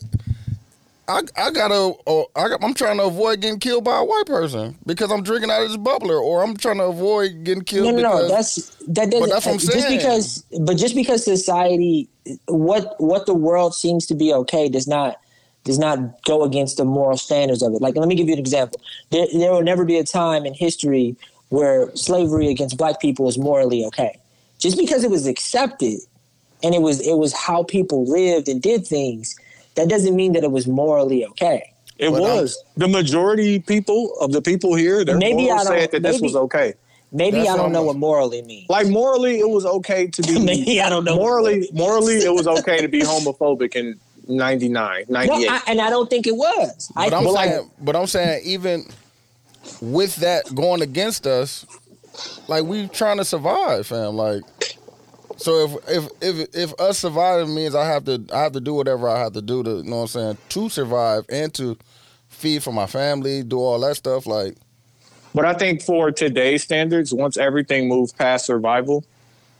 I, 1.08 1.22
I 1.36 1.50
gotta, 1.50 1.92
oh, 2.06 2.26
I 2.36 2.48
got, 2.48 2.62
I'm 2.62 2.72
trying 2.72 2.98
to 2.98 3.02
avoid 3.02 3.40
getting 3.40 3.58
killed 3.58 3.82
by 3.82 3.98
a 3.98 4.04
white 4.04 4.26
person 4.26 4.78
because 4.86 5.10
I'm 5.10 5.24
drinking 5.24 5.50
out 5.50 5.62
of 5.62 5.68
this 5.68 5.76
bubbler, 5.76 6.22
or 6.22 6.44
I'm 6.44 6.56
trying 6.56 6.78
to 6.78 6.84
avoid 6.84 7.42
getting 7.42 7.64
killed. 7.64 7.96
no, 7.96 8.00
no, 8.00 8.18
no. 8.20 8.28
That's 8.28 8.54
that 8.86 9.10
doesn't. 9.10 9.28
that's 9.28 9.44
what 9.44 9.54
I'm 9.54 9.58
saying. 9.58 9.80
just 9.80 9.88
because, 9.88 10.60
but 10.60 10.76
just 10.76 10.94
because 10.94 11.24
society, 11.24 12.08
what 12.46 12.94
what 13.00 13.26
the 13.26 13.34
world 13.34 13.74
seems 13.74 14.06
to 14.06 14.14
be 14.14 14.32
okay, 14.32 14.68
does 14.68 14.86
not 14.86 15.16
does 15.64 15.80
not 15.80 16.22
go 16.24 16.44
against 16.44 16.76
the 16.76 16.84
moral 16.84 17.16
standards 17.16 17.62
of 17.62 17.74
it. 17.74 17.82
Like, 17.82 17.96
let 17.96 18.08
me 18.08 18.14
give 18.14 18.28
you 18.28 18.34
an 18.34 18.38
example. 18.38 18.80
There, 19.10 19.26
there 19.32 19.52
will 19.52 19.62
never 19.62 19.84
be 19.84 19.98
a 19.98 20.04
time 20.04 20.46
in 20.46 20.54
history 20.54 21.16
where 21.50 21.94
slavery 21.94 22.48
against 22.48 22.76
black 22.76 23.00
people 23.00 23.28
is 23.28 23.38
morally 23.38 23.84
okay. 23.84 24.18
Just 24.58 24.76
because 24.78 25.04
it 25.04 25.10
was 25.10 25.26
accepted 25.26 26.00
and 26.62 26.74
it 26.74 26.82
was 26.82 27.00
it 27.06 27.14
was 27.16 27.32
how 27.32 27.62
people 27.64 28.04
lived 28.06 28.48
and 28.48 28.60
did 28.60 28.86
things, 28.86 29.36
that 29.76 29.88
doesn't 29.88 30.16
mean 30.16 30.32
that 30.32 30.42
it 30.44 30.50
was 30.50 30.66
morally 30.66 31.24
okay. 31.26 31.72
It 31.98 32.10
But 32.10 32.22
I'm- 32.22 32.36
was 32.42 32.58
the 32.76 32.88
majority 32.88 33.58
people 33.58 34.14
of 34.20 34.32
the 34.32 34.40
people 34.42 34.74
here. 34.74 35.04
Their 35.04 35.16
Maybe 35.18 35.44
morals 35.44 35.66
I 35.66 35.70
don't- 35.70 35.80
said 35.80 35.90
that 35.92 36.02
this 36.02 36.20
was 36.20 36.34
okay. 36.34 36.74
Maybe 37.12 37.38
That's 37.38 37.50
I 37.50 37.56
don't 37.56 37.64
what 37.66 37.72
know 37.72 37.82
what 37.82 37.96
morally 37.96 38.40
means. 38.42 38.68
Like 38.70 38.86
morally, 38.86 39.40
it 39.40 39.48
was 39.50 39.66
okay 39.66 40.06
to 40.06 40.22
be. 40.22 40.38
Maybe 40.44 40.80
I 40.80 40.88
don't 40.88 41.04
know. 41.04 41.16
morally, 41.16 41.68
morally, 41.72 42.18
it 42.18 42.32
was 42.32 42.46
okay 42.46 42.80
to 42.80 42.86
be 42.88 43.00
homophobic 43.00 43.74
in 43.74 43.98
99, 44.28 45.06
No, 45.08 45.18
98. 45.18 45.50
I, 45.50 45.60
and 45.66 45.80
I 45.80 45.90
don't 45.90 46.08
think 46.08 46.28
it 46.28 46.36
was. 46.36 46.88
But 46.94 47.12
I'm 47.12 47.24
think 47.24 47.36
saying, 47.36 47.70
but 47.80 47.96
I'm 47.96 48.06
saying, 48.06 48.42
even 48.44 48.84
with 49.80 50.16
that 50.16 50.54
going 50.54 50.82
against 50.82 51.26
us, 51.26 51.66
like 52.48 52.64
we 52.64 52.88
trying 52.88 53.18
to 53.18 53.24
survive, 53.24 53.86
fam. 53.86 54.16
Like, 54.16 54.42
so 55.36 55.64
if 55.64 55.88
if 55.88 56.08
if 56.20 56.54
if 56.54 56.80
us 56.80 56.98
surviving 56.98 57.54
means 57.54 57.74
I 57.74 57.86
have 57.86 58.04
to 58.04 58.24
I 58.32 58.42
have 58.42 58.52
to 58.52 58.60
do 58.60 58.74
whatever 58.74 59.08
I 59.08 59.18
have 59.18 59.32
to 59.34 59.42
do 59.42 59.62
to, 59.62 59.70
you 59.78 59.82
know 59.84 59.96
what 59.96 60.02
I'm 60.02 60.08
saying, 60.08 60.38
to 60.50 60.68
survive 60.68 61.24
and 61.28 61.52
to 61.54 61.76
feed 62.28 62.62
for 62.62 62.72
my 62.72 62.86
family, 62.86 63.42
do 63.42 63.58
all 63.58 63.78
that 63.80 63.96
stuff. 63.96 64.26
Like, 64.26 64.56
But 65.34 65.44
I 65.44 65.54
think 65.54 65.82
for 65.82 66.10
today's 66.10 66.62
standards, 66.62 67.12
once 67.12 67.36
everything 67.36 67.88
moves 67.88 68.12
past 68.12 68.46
survival 68.46 69.04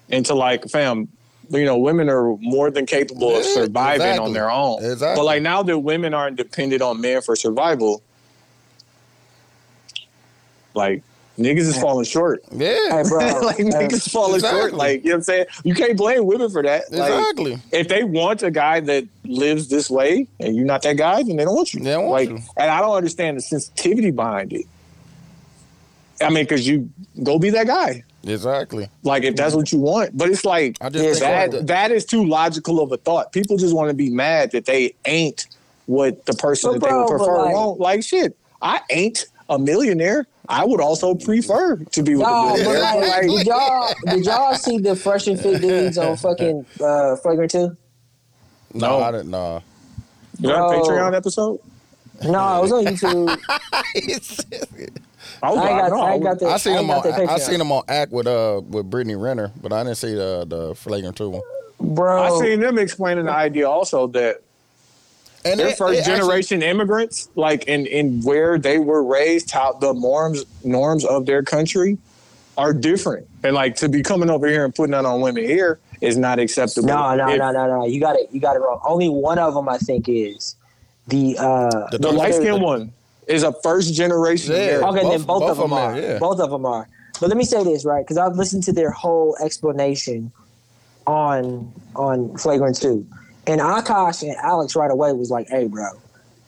into 0.09 0.35
like, 0.35 0.69
fam, 0.69 1.09
you 1.51 1.65
know, 1.65 1.79
women 1.79 2.09
are 2.09 2.37
more 2.39 2.71
than 2.71 2.87
capable 2.87 3.37
of 3.37 3.45
surviving 3.45 4.03
exactly. 4.03 4.27
on 4.27 4.33
their 4.33 4.51
own. 4.51 4.85
Exactly. 4.85 5.21
But 5.21 5.25
like 5.25 5.43
now 5.43 5.63
that 5.63 5.79
women 5.79 6.15
aren't 6.15 6.37
dependent 6.37 6.83
on 6.83 7.01
men 7.01 7.23
for 7.23 7.37
survival, 7.37 8.03
like 10.75 11.03
niggas 11.39 11.61
is 11.61 11.81
falling 11.81 12.05
short. 12.05 12.43
yeah, 12.53 12.75
Hey, 12.91 13.03
bro. 13.09 13.19
like 13.43 13.57
niggas 13.59 14.11
falling 14.13 14.35
Exactly. 14.37 14.61
short. 14.61 14.75
Like 14.75 15.03
you 15.05 15.11
know 15.11 15.15
what 15.15 15.17
I'm 15.19 15.23
saying? 15.25 15.47
You 15.65 15.75
can't 15.75 15.97
blame 15.97 16.27
women 16.27 16.51
for 16.51 16.63
that. 16.63 16.91
Like, 16.93 17.11
exactly. 17.13 17.59
if 17.73 17.89
they 17.89 18.05
want 18.05 18.43
a 18.43 18.51
guy 18.51 18.81
that 18.81 19.05
lives 19.25 19.69
this 19.69 19.89
way 19.91 20.27
and 20.39 20.55
you're 20.55 20.67
not 20.67 20.83
that 20.83 20.97
guy, 20.97 21.23
then 21.23 21.37
they 21.37 21.45
don't 21.45 21.55
want 21.55 21.73
you. 21.75 21.81
They 21.81 21.91
don't 21.93 22.07
want 22.07 22.13
like, 22.13 22.29
you. 22.29 22.45
And 22.57 22.71
I 22.71 22.81
don't 22.81 22.95
understand 22.97 23.37
the 23.37 23.41
sensitivity 23.43 24.11
behind 24.11 24.53
it. 24.53 24.67
I 26.21 26.29
mean, 26.29 26.45
because 26.45 26.67
you 26.69 26.91
go 27.23 27.39
be 27.39 27.51
that 27.51 27.67
guy. 27.67 28.05
Exactly. 28.25 28.91
Like 29.03 29.23
if 29.23 29.35
that's 29.37 29.55
what 29.55 29.73
you 29.73 29.79
want, 29.79 30.17
but 30.17 30.29
it's 30.29 30.45
like 30.45 30.77
I 30.83 30.91
just 30.91 31.21
think 31.21 31.21
that 31.21 31.51
that- 31.53 31.67
that 31.69 31.91
is 31.91 32.05
too 32.05 32.25
logical 32.27 32.81
of 32.83 32.93
a 32.93 32.99
thought. 32.99 33.33
People 33.33 33.57
just 33.57 33.75
want 33.75 33.89
to 33.89 33.95
be 33.95 34.11
mad 34.11 34.51
that 34.53 34.67
they 34.67 34.95
ain't 35.07 35.47
what 35.87 36.27
the 36.27 36.35
person 36.35 36.73
But 36.73 36.81
that 36.83 36.91
they 36.91 36.95
would 36.95 37.09
prefer 37.09 37.39
like- 37.45 37.55
want. 37.55 37.81
Like 37.81 38.03
shit, 38.05 38.37
I 38.61 38.81
ain't 38.91 39.25
a 39.49 39.59
millionaire. 39.59 40.27
I 40.51 40.65
would 40.65 40.81
also 40.81 41.15
prefer 41.15 41.77
to 41.77 42.03
be 42.03 42.15
with 42.17 42.23
Nah, 42.27 42.49
a 42.55 42.57
but 42.57 42.63
millionaire. 42.65 43.09
like, 43.09 43.23
did 43.23 43.47
y'all 43.47 43.95
did 44.07 44.25
y'all 44.27 44.55
see 44.55 44.79
the 44.79 44.97
fresh 44.97 45.27
and 45.29 45.41
fit 45.41 45.61
dudes 45.61 45.97
on 45.97 46.17
fucking 46.17 46.67
uh, 46.83 47.17
Flagrant 47.17 47.51
Two? 47.53 47.77
No, 48.75 48.99
No. 48.99 49.01
I 49.01 49.13
didn't. 49.13 49.31
Nah. 49.31 49.57
Is 49.59 49.63
that 50.43 50.55
a 50.57 50.59
Patreon 50.59 51.15
episode? 51.17 51.61
No, 52.25 52.59
it 52.59 52.63
was 52.63 52.73
on 52.73 52.85
YouTube. 52.85 53.39
I, 55.43 55.51
was 55.51 55.59
I 55.59 55.69
ain't 55.71 55.79
got, 55.81 55.91
no, 55.91 56.01
I 56.03 56.13
ain't 56.15 56.23
got 56.23 56.39
the. 56.39 56.47
I 56.49 56.57
seen 56.59 56.73
ain't 56.75 56.85
him 56.85 56.91
on. 56.91 57.03
the 57.03 57.31
I 57.31 57.39
seen 57.39 57.61
him 57.61 57.73
on 57.73 57.83
act 57.89 58.13
with 58.13 58.27
uh 58.27 58.61
with 58.69 58.91
Brittany 58.91 59.17
Renner, 59.17 59.53
but 59.61 59.73
I 59.73 59.83
didn't 59.85 59.97
see 59.99 60.15
the 60.15 60.45
the 60.47 60.75
flagrant 60.75 61.17
two 61.17 61.31
one. 61.31 61.43
bro. 61.81 62.23
I 62.23 62.41
seen 62.41 62.61
them 62.61 62.79
explaining 62.79 63.25
the 63.27 63.33
idea 63.33 63.69
also 63.69 64.07
that 64.09 64.43
And 65.45 65.59
they're 65.59 65.69
they- 65.69 65.75
first 65.75 65.93
they 65.93 65.99
actually- 66.01 66.17
generation 66.17 66.63
immigrants, 66.63 67.29
like 67.35 67.65
in, 67.65 67.87
in 67.87 68.21
where 68.23 68.59
they 68.59 68.79
were 68.79 69.03
raised, 69.03 69.51
how 69.51 69.73
the 69.73 69.93
norms 69.93 70.45
norms 70.65 71.05
of 71.05 71.27
their 71.27 71.43
country 71.43 71.99
are 72.59 72.73
different. 72.75 73.27
And 73.43 73.55
like 73.55 73.77
to 73.77 73.89
be 73.89 74.03
coming 74.03 74.29
over 74.31 74.47
here 74.47 74.65
and 74.65 74.75
putting 74.75 74.93
that 74.93 75.07
on 75.07 75.21
women 75.23 75.45
here 75.45 75.79
is 76.03 76.17
not 76.19 76.39
acceptable. 76.39 76.89
No, 76.89 77.15
no, 77.15 77.29
If- 77.31 77.39
no, 77.39 77.51
no, 77.53 77.67
no. 77.81 77.87
You 77.87 78.01
got 78.01 78.17
it. 78.17 78.29
You 78.33 78.41
got 78.41 78.57
it 78.57 78.61
wrong. 78.61 78.81
Only 78.87 79.09
one 79.09 79.39
of 79.39 79.55
them, 79.55 79.69
I 79.69 79.79
think, 79.79 80.09
is 80.09 80.57
the. 81.09 81.37
uh 81.39 81.89
The 81.91 81.99
The 81.99 82.13
light 82.13 82.35
skinned 82.35 82.61
one 82.63 82.93
is 83.27 83.43
a 83.43 83.53
first 83.63 83.95
generation. 83.95 84.53
Yeah. 84.55 84.59
American. 84.79 84.89
Okay, 84.89 85.09
then 85.09 85.23
Both- 85.23 85.27
both, 85.27 85.41
both 85.41 85.51
of 85.51 85.57
them 85.59 85.73
of 85.73 85.79
'em 85.79 85.85
are. 85.85 85.93
are, 85.93 85.99
yeah. 86.01 86.19
Both 86.19 86.41
of 86.41 86.51
them 86.51 86.67
are. 86.67 86.89
But 87.21 87.29
let 87.29 87.37
me 87.39 87.45
say 87.45 87.63
this, 87.65 87.85
right? 87.85 88.05
Because 88.05 88.17
I've 88.19 88.35
listened 88.37 88.63
to 88.65 88.73
their 88.73 88.91
whole 88.91 89.37
explanation 89.41 90.33
on 91.07 91.73
on 91.97 92.37
Flagrant 92.37 92.77
Two, 92.81 93.07
and 93.51 93.61
Akaash 93.61 94.23
and 94.23 94.37
Alex 94.37 94.77
right 94.77 94.91
away 94.91 95.13
was 95.13 95.31
like, 95.31 95.49
"Hey, 95.49 95.67
bro, 95.67 95.89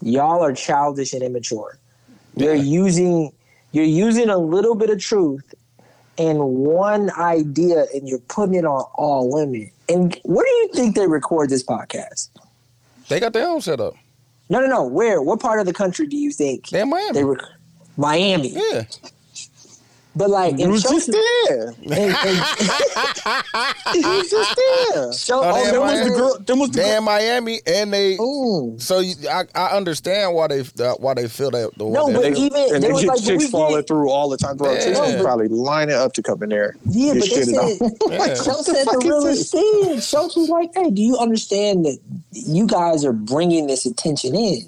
y'all 0.00 0.42
are 0.42 0.52
childish 0.52 1.12
and 1.12 1.22
immature. 1.22 1.78
You're 2.36 2.54
using 2.54 3.30
you're 3.72 3.84
using 3.84 4.28
a 4.28 4.38
little 4.38 4.74
bit 4.74 4.90
of 4.90 4.98
truth 5.00 5.54
and 6.18 6.38
one 6.40 7.10
idea, 7.18 7.86
and 7.94 8.06
you're 8.08 8.18
putting 8.28 8.54
it 8.54 8.64
on 8.66 8.84
all 8.94 9.30
women. 9.32 9.70
And 9.88 10.18
where 10.24 10.44
do 10.44 10.50
you 10.50 10.68
think 10.74 10.94
they 10.94 11.06
record 11.06 11.48
this 11.50 11.62
podcast? 11.62 12.28
They 13.08 13.18
got 13.20 13.32
their 13.32 13.48
own 13.48 13.60
setup. 13.62 13.94
No, 14.50 14.60
no, 14.60 14.66
no. 14.66 14.84
Where? 14.84 15.22
What 15.22 15.40
part 15.40 15.58
of 15.60 15.66
the 15.66 15.72
country 15.72 16.06
do 16.06 16.16
you 16.16 16.30
think 16.32 16.68
They 16.68 16.82
in 16.82 16.90
Miami. 16.90 17.12
they 17.12 17.24
rec- 17.24 17.40
Miami? 17.96 18.48
yeah. 18.50 18.84
But 20.14 20.28
like, 20.28 20.58
You 20.58 20.66
in 20.66 20.70
was 20.72 20.82
just 20.82 21.10
there. 21.10 21.68
and- 21.68 21.90
and- 21.90 22.44
You 23.94 24.08
was 24.08 24.30
just 24.30 24.56
there. 24.56 25.12
So, 25.12 25.40
Oh, 25.42 25.52
oh, 25.54 25.70
there 25.70 25.80
was 25.80 25.92
was 26.00 26.08
the 26.08 26.14
girl. 26.14 26.38
Them 26.38 26.58
was 26.58 26.70
the 26.70 26.76
They 26.82 26.88
girl. 26.88 26.98
in 26.98 27.04
Miami, 27.04 27.60
and 27.66 27.92
they. 27.92 28.16
Ooh. 28.16 28.74
So 28.78 28.98
you, 29.00 29.14
I, 29.30 29.44
I 29.54 29.68
understand 29.76 30.34
why 30.34 30.48
they 30.48 30.60
uh, 30.60 30.94
why 30.98 31.14
they 31.14 31.28
feel 31.28 31.50
that 31.52 31.70
the 31.78 31.86
way 31.86 31.92
No, 31.92 32.06
they 32.08 32.12
but 32.12 32.22
feel. 32.36 32.44
even 32.44 32.74
And 32.74 32.82
they 32.84 32.88
they 32.88 32.92
was 32.92 33.04
like, 33.04 33.16
but 33.18 33.24
chicks 33.24 33.44
we 33.44 33.50
falling 33.50 33.76
get, 33.76 33.86
through 33.88 34.10
all 34.10 34.28
the 34.28 34.36
time, 34.36 34.56
bro. 34.58 34.74
Chicks 34.74 34.98
Yeah. 34.98 35.14
would 35.16 35.24
probably 35.24 35.48
line 35.48 35.88
it 35.88 35.96
up 35.96 36.12
to 36.14 36.22
come 36.22 36.42
in 36.42 36.50
there. 36.50 36.76
yeah, 36.90 37.14
Get 37.14 37.20
but 37.20 37.30
they 37.30 37.36
shitted 37.36 37.78
said, 37.78 37.92
on. 38.02 38.12
Yeah. 38.12 38.34
Schulz 38.34 38.66
said 38.66 38.84
the 38.84 38.98
realest 39.02 39.50
thing. 39.52 40.00
Schulz 40.00 40.36
was 40.36 40.48
like, 40.50 40.70
hey, 40.74 40.90
do 40.90 41.00
you 41.00 41.16
understand 41.16 41.84
that 41.86 41.98
you 42.32 42.66
guys 42.66 43.04
are 43.04 43.12
bringing 43.14 43.66
this 43.66 43.86
attention 43.86 44.34
in? 44.34 44.58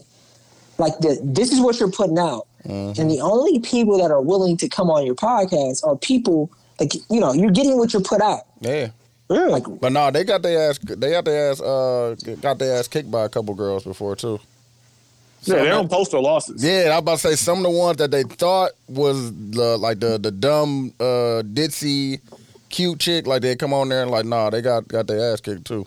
Like, 0.79 0.99
the, 1.01 1.19
this 1.23 1.53
is 1.53 1.61
what 1.61 1.79
you're 1.79 1.91
putting 1.91 2.19
out. 2.19 2.47
Mhm. 2.67 2.99
And 2.99 3.11
the 3.11 3.21
only 3.21 3.59
people 3.61 3.99
that 3.99 4.11
are 4.11 4.21
willing 4.23 4.57
to 4.59 4.69
come 4.69 4.91
on 4.91 5.05
your 5.05 5.15
podcast 5.15 5.87
are 5.87 5.97
people, 5.97 6.51
like, 6.81 6.95
you 7.11 7.21
know, 7.21 7.33
you're 7.33 7.51
getting 7.51 7.77
what 7.79 7.93
you 7.93 8.01
put 8.01 8.21
out. 8.23 8.43
Yeah. 8.61 8.89
Yeah. 9.31 9.47
Like, 9.47 9.65
But 9.81 9.93
no, 9.93 10.11
they 10.11 10.25
got 10.25 10.43
their 10.43 10.71
ass. 10.71 10.79
They 10.83 11.11
got 11.11 11.25
their 11.25 11.51
ass. 11.51 11.61
Uh, 11.61 12.15
got 12.41 12.59
their 12.59 12.79
ass 12.79 12.89
kicked 12.89 13.11
by 13.11 13.25
a 13.25 13.29
couple 13.29 13.55
girls 13.55 13.85
before 13.85 14.17
too. 14.17 14.39
yeah, 15.43 15.57
they 15.57 15.69
don't 15.69 15.91
post 15.91 16.13
their 16.13 16.21
losses. 16.21 16.63
Yeah, 16.65 16.85
I 16.85 16.89
was 16.91 16.99
about 17.01 17.19
to 17.19 17.29
say 17.29 17.37
some 17.37 17.59
of 17.59 17.65
the 17.65 17.71
ones 17.79 17.99
that 17.99 18.11
they 18.11 18.23
thought 18.23 18.71
was 18.89 19.31
the 19.33 19.77
like 19.79 20.01
the 20.01 20.19
the 20.19 20.31
dumb 20.31 20.93
uh 21.01 21.43
ditzy 21.45 22.21
cute 22.71 22.99
chick 22.99 23.27
like 23.27 23.43
they 23.43 23.55
come 23.57 23.73
on 23.75 23.89
there 23.91 24.03
and 24.03 24.11
like 24.11 24.25
nah 24.25 24.49
they 24.51 24.61
got 24.63 24.89
got 24.89 25.07
their 25.07 25.33
ass 25.33 25.41
kicked 25.41 25.67
too. 25.67 25.87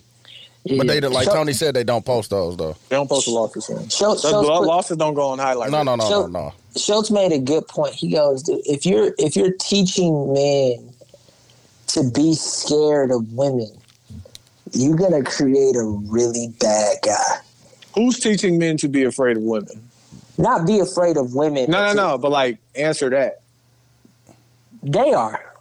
But 0.76 0.86
they 0.86 1.00
like 1.00 1.24
Schulz- 1.24 1.34
Tony 1.36 1.52
said 1.52 1.74
they 1.74 1.84
don't 1.84 2.04
post 2.04 2.30
those 2.30 2.56
though. 2.56 2.76
They 2.88 2.96
don't 2.96 3.08
post 3.08 3.26
the 3.26 3.32
losses. 3.32 3.68
Man. 3.70 3.88
Schulz, 3.88 4.22
Schulz 4.22 4.46
put- 4.46 4.66
losses 4.66 4.96
don't 4.96 5.14
go 5.14 5.28
on 5.28 5.38
highlight. 5.38 5.70
No, 5.70 5.82
no, 5.82 5.94
no, 5.96 6.08
So- 6.08 6.26
no, 6.26 6.40
no. 6.40 6.52
Schulz 6.76 7.10
made 7.10 7.32
a 7.32 7.38
good 7.38 7.66
point. 7.68 7.94
He 7.94 8.08
goes, 8.10 8.42
"Dude, 8.42 8.60
if 8.64 8.84
you're 8.86 9.14
if 9.18 9.34
you're 9.36 9.52
teaching 9.52 10.32
men 10.32 10.92
to 11.88 12.04
be 12.10 12.34
scared 12.34 13.10
of 13.10 13.32
women, 13.32 13.70
you're 14.72 14.96
gonna 14.96 15.22
create 15.22 15.74
a 15.76 15.82
really 15.82 16.48
bad 16.60 16.98
guy. 17.02 17.38
Who's 17.94 18.20
teaching 18.20 18.58
men 18.58 18.76
to 18.78 18.88
be 18.88 19.02
afraid 19.04 19.36
of 19.38 19.42
women? 19.42 19.88
Not 20.36 20.66
be 20.66 20.78
afraid 20.78 21.16
of 21.16 21.34
women. 21.34 21.70
No, 21.70 21.82
no, 21.86 21.88
to- 21.88 21.94
no. 21.94 22.18
But 22.18 22.30
like, 22.30 22.58
answer 22.74 23.10
that. 23.10 23.40
They 24.82 25.12
are. 25.12 25.54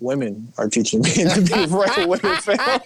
Women 0.00 0.52
are 0.58 0.68
teaching 0.68 1.00
men 1.00 1.12
to 1.34 1.40
be 1.40 1.52
afraid 1.64 1.98
of 1.98 2.08
women. 2.08 2.36
Fam. 2.36 2.80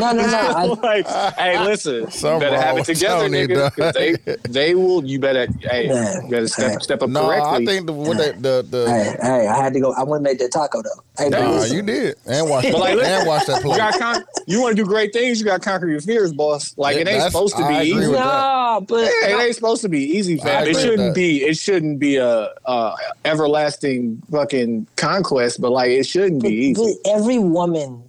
No, 0.00 0.12
no, 0.12 0.26
no. 0.26 0.52
I, 0.56 0.64
like, 0.82 1.06
hey, 1.36 1.64
listen, 1.64 1.94
you 2.02 2.10
Something 2.10 2.40
better 2.40 2.60
have 2.60 2.78
it 2.78 2.84
together, 2.86 3.26
Tony, 3.28 3.46
nigga. 3.46 3.70
'cause 3.72 3.94
dog. 3.94 3.94
They, 3.94 4.16
they 4.48 4.74
will. 4.74 5.04
You 5.04 5.20
better, 5.20 5.46
hey, 5.62 5.86
Yeah. 5.86 6.22
you 6.24 6.28
better 6.28 6.48
step 6.48 6.72
Hey. 6.72 6.76
step 6.80 7.02
up 7.02 7.08
No, 7.10 7.26
correctly. 7.26 7.62
I 7.62 7.64
think 7.64 7.86
the 7.86 7.92
what 7.92 8.16
they, 8.18 8.32
the 8.32 8.66
the 8.68 8.86
hey, 8.90 9.16
hey, 9.22 9.46
I 9.46 9.56
had 9.62 9.72
to 9.74 9.80
go. 9.80 9.92
I 9.92 10.02
want 10.02 10.20
to 10.24 10.28
make 10.28 10.38
that 10.40 10.50
taco 10.52 10.82
though. 10.82 10.90
Hey, 11.18 11.30
but 11.30 11.40
nah, 11.40 11.64
you 11.64 11.82
did 11.82 12.16
and 12.26 12.48
watch 12.50 12.64
But 12.64 12.80
like, 12.80 12.98
and 12.98 13.26
watch 13.28 13.46
that 13.46 13.56
you 13.62 13.68
play. 13.68 13.76
got 13.76 13.98
con- 13.98 14.24
you 14.46 14.60
want 14.60 14.76
to 14.76 14.82
do 14.82 14.88
great 14.88 15.12
things. 15.12 15.38
You 15.38 15.44
got 15.46 15.62
to 15.62 15.68
conquer 15.68 15.88
your 15.88 16.00
fears, 16.00 16.32
boss. 16.32 16.74
Like 16.76 16.96
it 16.96 17.06
ain't 17.06 17.22
supposed 17.22 17.56
to 17.56 17.62
be 17.68 17.74
I 17.74 17.82
agree 17.82 18.02
easy. 18.02 18.12
no, 18.12 18.84
but 18.88 19.04
It 19.04 19.40
ain't 19.40 19.54
supposed 19.54 19.82
to 19.82 19.88
be 19.88 20.00
easy, 20.02 20.40
I 20.40 20.44
fam. 20.44 20.66
It 20.68 20.76
shouldn't 20.76 20.98
that. 20.98 21.14
be. 21.14 21.44
It 21.44 21.56
shouldn't 21.56 21.98
be 22.00 22.16
a, 22.16 22.48
a 22.66 22.94
everlasting 23.24 24.22
fucking 24.30 24.86
conquest. 24.96 25.60
But 25.60 25.70
like, 25.72 25.90
it 25.90 26.04
shouldn't 26.06 26.39
be 26.40 26.54
easy. 26.54 26.74
but 26.74 27.10
every 27.10 27.38
woman 27.38 28.02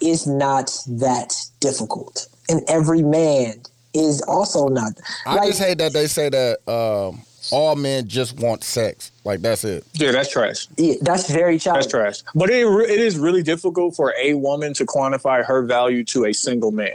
is 0.00 0.26
not 0.26 0.70
that 0.88 1.34
difficult, 1.60 2.26
and 2.48 2.62
every 2.68 3.02
man 3.02 3.62
is 3.94 4.22
also 4.22 4.68
not. 4.68 4.92
I 5.26 5.36
like, 5.36 5.48
just 5.48 5.62
hate 5.62 5.78
that 5.78 5.92
they 5.92 6.06
say 6.06 6.28
that 6.28 6.58
um, 6.68 7.22
all 7.50 7.76
men 7.76 8.08
just 8.08 8.38
want 8.40 8.64
sex. 8.64 9.12
Like 9.24 9.40
that's 9.40 9.64
it. 9.64 9.84
Yeah, 9.94 10.12
that's 10.12 10.30
trash. 10.30 10.68
yeah, 10.76 10.94
that's 11.00 11.30
very 11.30 11.58
trash 11.58 11.74
That's 11.74 11.86
trash. 11.86 12.22
But 12.34 12.50
it 12.50 12.64
re- 12.64 12.86
it 12.86 13.00
is 13.00 13.18
really 13.18 13.42
difficult 13.42 13.96
for 13.96 14.14
a 14.20 14.34
woman 14.34 14.74
to 14.74 14.84
quantify 14.84 15.44
her 15.44 15.62
value 15.62 16.04
to 16.04 16.26
a 16.26 16.32
single 16.32 16.72
man. 16.72 16.92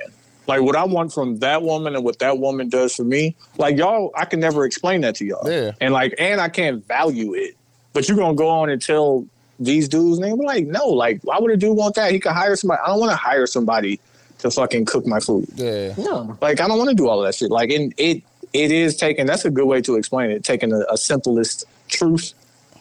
Like 0.47 0.61
what 0.61 0.75
I 0.75 0.83
want 0.83 1.13
from 1.13 1.37
that 1.39 1.61
woman 1.61 1.95
and 1.95 2.03
what 2.03 2.19
that 2.19 2.39
woman 2.39 2.69
does 2.69 2.95
for 2.95 3.03
me, 3.03 3.35
like 3.57 3.77
y'all, 3.77 4.11
I 4.15 4.25
can 4.25 4.39
never 4.39 4.65
explain 4.65 5.01
that 5.01 5.15
to 5.17 5.25
y'all. 5.25 5.49
Yeah. 5.49 5.73
And 5.79 5.93
like, 5.93 6.15
and 6.17 6.41
I 6.41 6.49
can't 6.49 6.85
value 6.87 7.35
it. 7.35 7.55
But 7.93 8.07
you're 8.07 8.17
gonna 8.17 8.35
go 8.35 8.49
on 8.49 8.69
and 8.69 8.81
tell 8.81 9.27
these 9.59 9.89
dudes, 9.89 10.19
name 10.19 10.37
like, 10.37 10.65
no, 10.65 10.87
like, 10.87 11.19
why 11.23 11.37
would 11.39 11.51
a 11.51 11.57
dude 11.57 11.75
want 11.75 11.95
that? 11.95 12.11
He 12.11 12.19
could 12.19 12.31
hire 12.31 12.55
somebody. 12.55 12.81
I 12.83 12.87
don't 12.87 12.99
want 12.99 13.11
to 13.11 13.17
hire 13.17 13.45
somebody 13.45 13.99
to 14.39 14.49
fucking 14.49 14.85
cook 14.85 15.05
my 15.05 15.19
food. 15.19 15.47
Yeah. 15.55 15.93
No, 15.97 16.37
Like, 16.41 16.61
I 16.61 16.67
don't 16.67 16.77
want 16.77 16.89
to 16.89 16.95
do 16.95 17.09
all 17.09 17.19
of 17.19 17.25
that 17.25 17.35
shit. 17.35 17.51
Like, 17.51 17.69
and 17.71 17.93
it 17.97 18.23
it 18.53 18.71
is 18.71 18.95
taking. 18.95 19.25
That's 19.25 19.45
a 19.45 19.51
good 19.51 19.65
way 19.65 19.81
to 19.81 19.95
explain 19.95 20.31
it. 20.31 20.43
Taking 20.43 20.71
a, 20.71 20.83
a 20.89 20.97
simplest 20.97 21.65
truth 21.87 22.33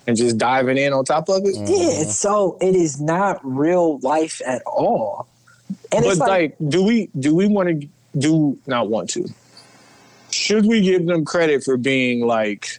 and 0.06 0.16
just 0.16 0.38
diving 0.38 0.78
in 0.78 0.92
on 0.92 1.04
top 1.04 1.28
of 1.28 1.44
it. 1.44 1.54
Mm-hmm. 1.54 1.66
Yeah, 1.66 2.02
it's 2.02 2.16
so 2.16 2.56
it 2.60 2.74
is 2.74 3.00
not 3.00 3.40
real 3.42 3.98
life 3.98 4.40
at 4.46 4.62
all. 4.64 5.28
And 5.92 6.04
but 6.04 6.10
it's 6.10 6.18
like, 6.18 6.28
like, 6.28 6.56
do 6.70 6.82
we 6.82 7.10
do 7.18 7.34
we 7.34 7.46
want 7.46 7.80
to 7.80 7.88
do 8.18 8.58
not 8.66 8.88
want 8.88 9.10
to? 9.10 9.28
Should 10.30 10.64
we 10.66 10.80
give 10.80 11.06
them 11.06 11.24
credit 11.24 11.64
for 11.64 11.76
being 11.76 12.26
like 12.26 12.78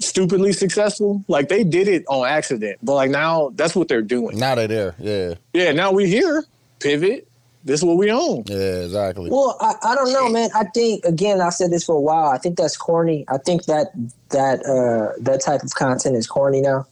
stupidly 0.00 0.52
successful? 0.52 1.24
Like 1.28 1.48
they 1.48 1.64
did 1.64 1.88
it 1.88 2.04
on 2.08 2.26
accident, 2.26 2.78
but 2.82 2.94
like 2.94 3.10
now 3.10 3.50
that's 3.54 3.74
what 3.76 3.88
they're 3.88 4.02
doing. 4.02 4.38
Now 4.38 4.54
they're 4.54 4.68
there. 4.68 4.94
Yeah. 4.98 5.34
Yeah, 5.52 5.72
now 5.72 5.92
we 5.92 6.08
here. 6.08 6.44
Pivot. 6.80 7.26
This 7.62 7.80
is 7.80 7.84
what 7.84 7.98
we 7.98 8.10
own. 8.10 8.44
Yeah, 8.46 8.56
exactly. 8.84 9.28
well, 9.30 9.58
I, 9.60 9.74
I 9.82 9.94
don't 9.94 10.10
know, 10.14 10.30
man. 10.30 10.48
I 10.54 10.64
think 10.64 11.04
again, 11.04 11.42
I've 11.42 11.52
said 11.52 11.70
this 11.70 11.84
for 11.84 11.94
a 11.94 12.00
while. 12.00 12.30
I 12.30 12.38
think 12.38 12.56
that's 12.56 12.74
corny. 12.76 13.26
I 13.28 13.36
think 13.36 13.66
that 13.66 13.88
that 14.30 14.60
uh, 14.64 15.12
that 15.20 15.42
type 15.42 15.62
of 15.62 15.74
content 15.74 16.16
is 16.16 16.26
corny 16.26 16.62
now, 16.62 16.86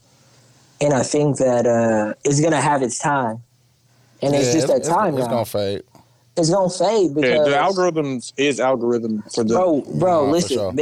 and 0.83 0.93
I 0.93 1.03
think 1.03 1.39
that 1.39 1.67
uh, 1.67 2.13
it's 2.23 2.41
gonna 2.41 2.61
have 2.61 2.83
its 2.83 2.99
time, 2.99 3.39
and 4.21 4.35
it's 4.35 4.53
just 4.53 4.67
that 4.67 4.79
it's, 4.81 4.89
time 4.89 5.15
It's 5.17 5.25
now. 5.25 5.31
gonna 5.33 5.45
fade. 5.47 5.83
it's 6.37 6.51
gonna 6.51 6.69
fade 6.69 7.15
because 7.15 7.31
Yeah, 7.31 7.45
the 7.45 7.57
algorithms 7.57 8.35
is 8.37 8.61
algorithm 8.61 9.23
for 9.35 9.45
the 9.45 9.55
bro, 9.55 9.81
bro, 9.81 10.27
Nah, 10.27 10.27
for 10.27 10.33
listen, 10.33 10.57
sure. 10.59 10.73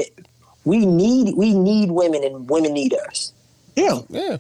Ma- 0.67 0.71
we 0.71 0.85
need 0.85 1.35
we 1.37 1.55
need 1.55 1.91
women, 1.91 2.23
and 2.25 2.49
women 2.51 2.73
need 2.75 2.93
us. 2.95 3.33
yeah. 3.77 4.01
Yeah. 4.09 4.37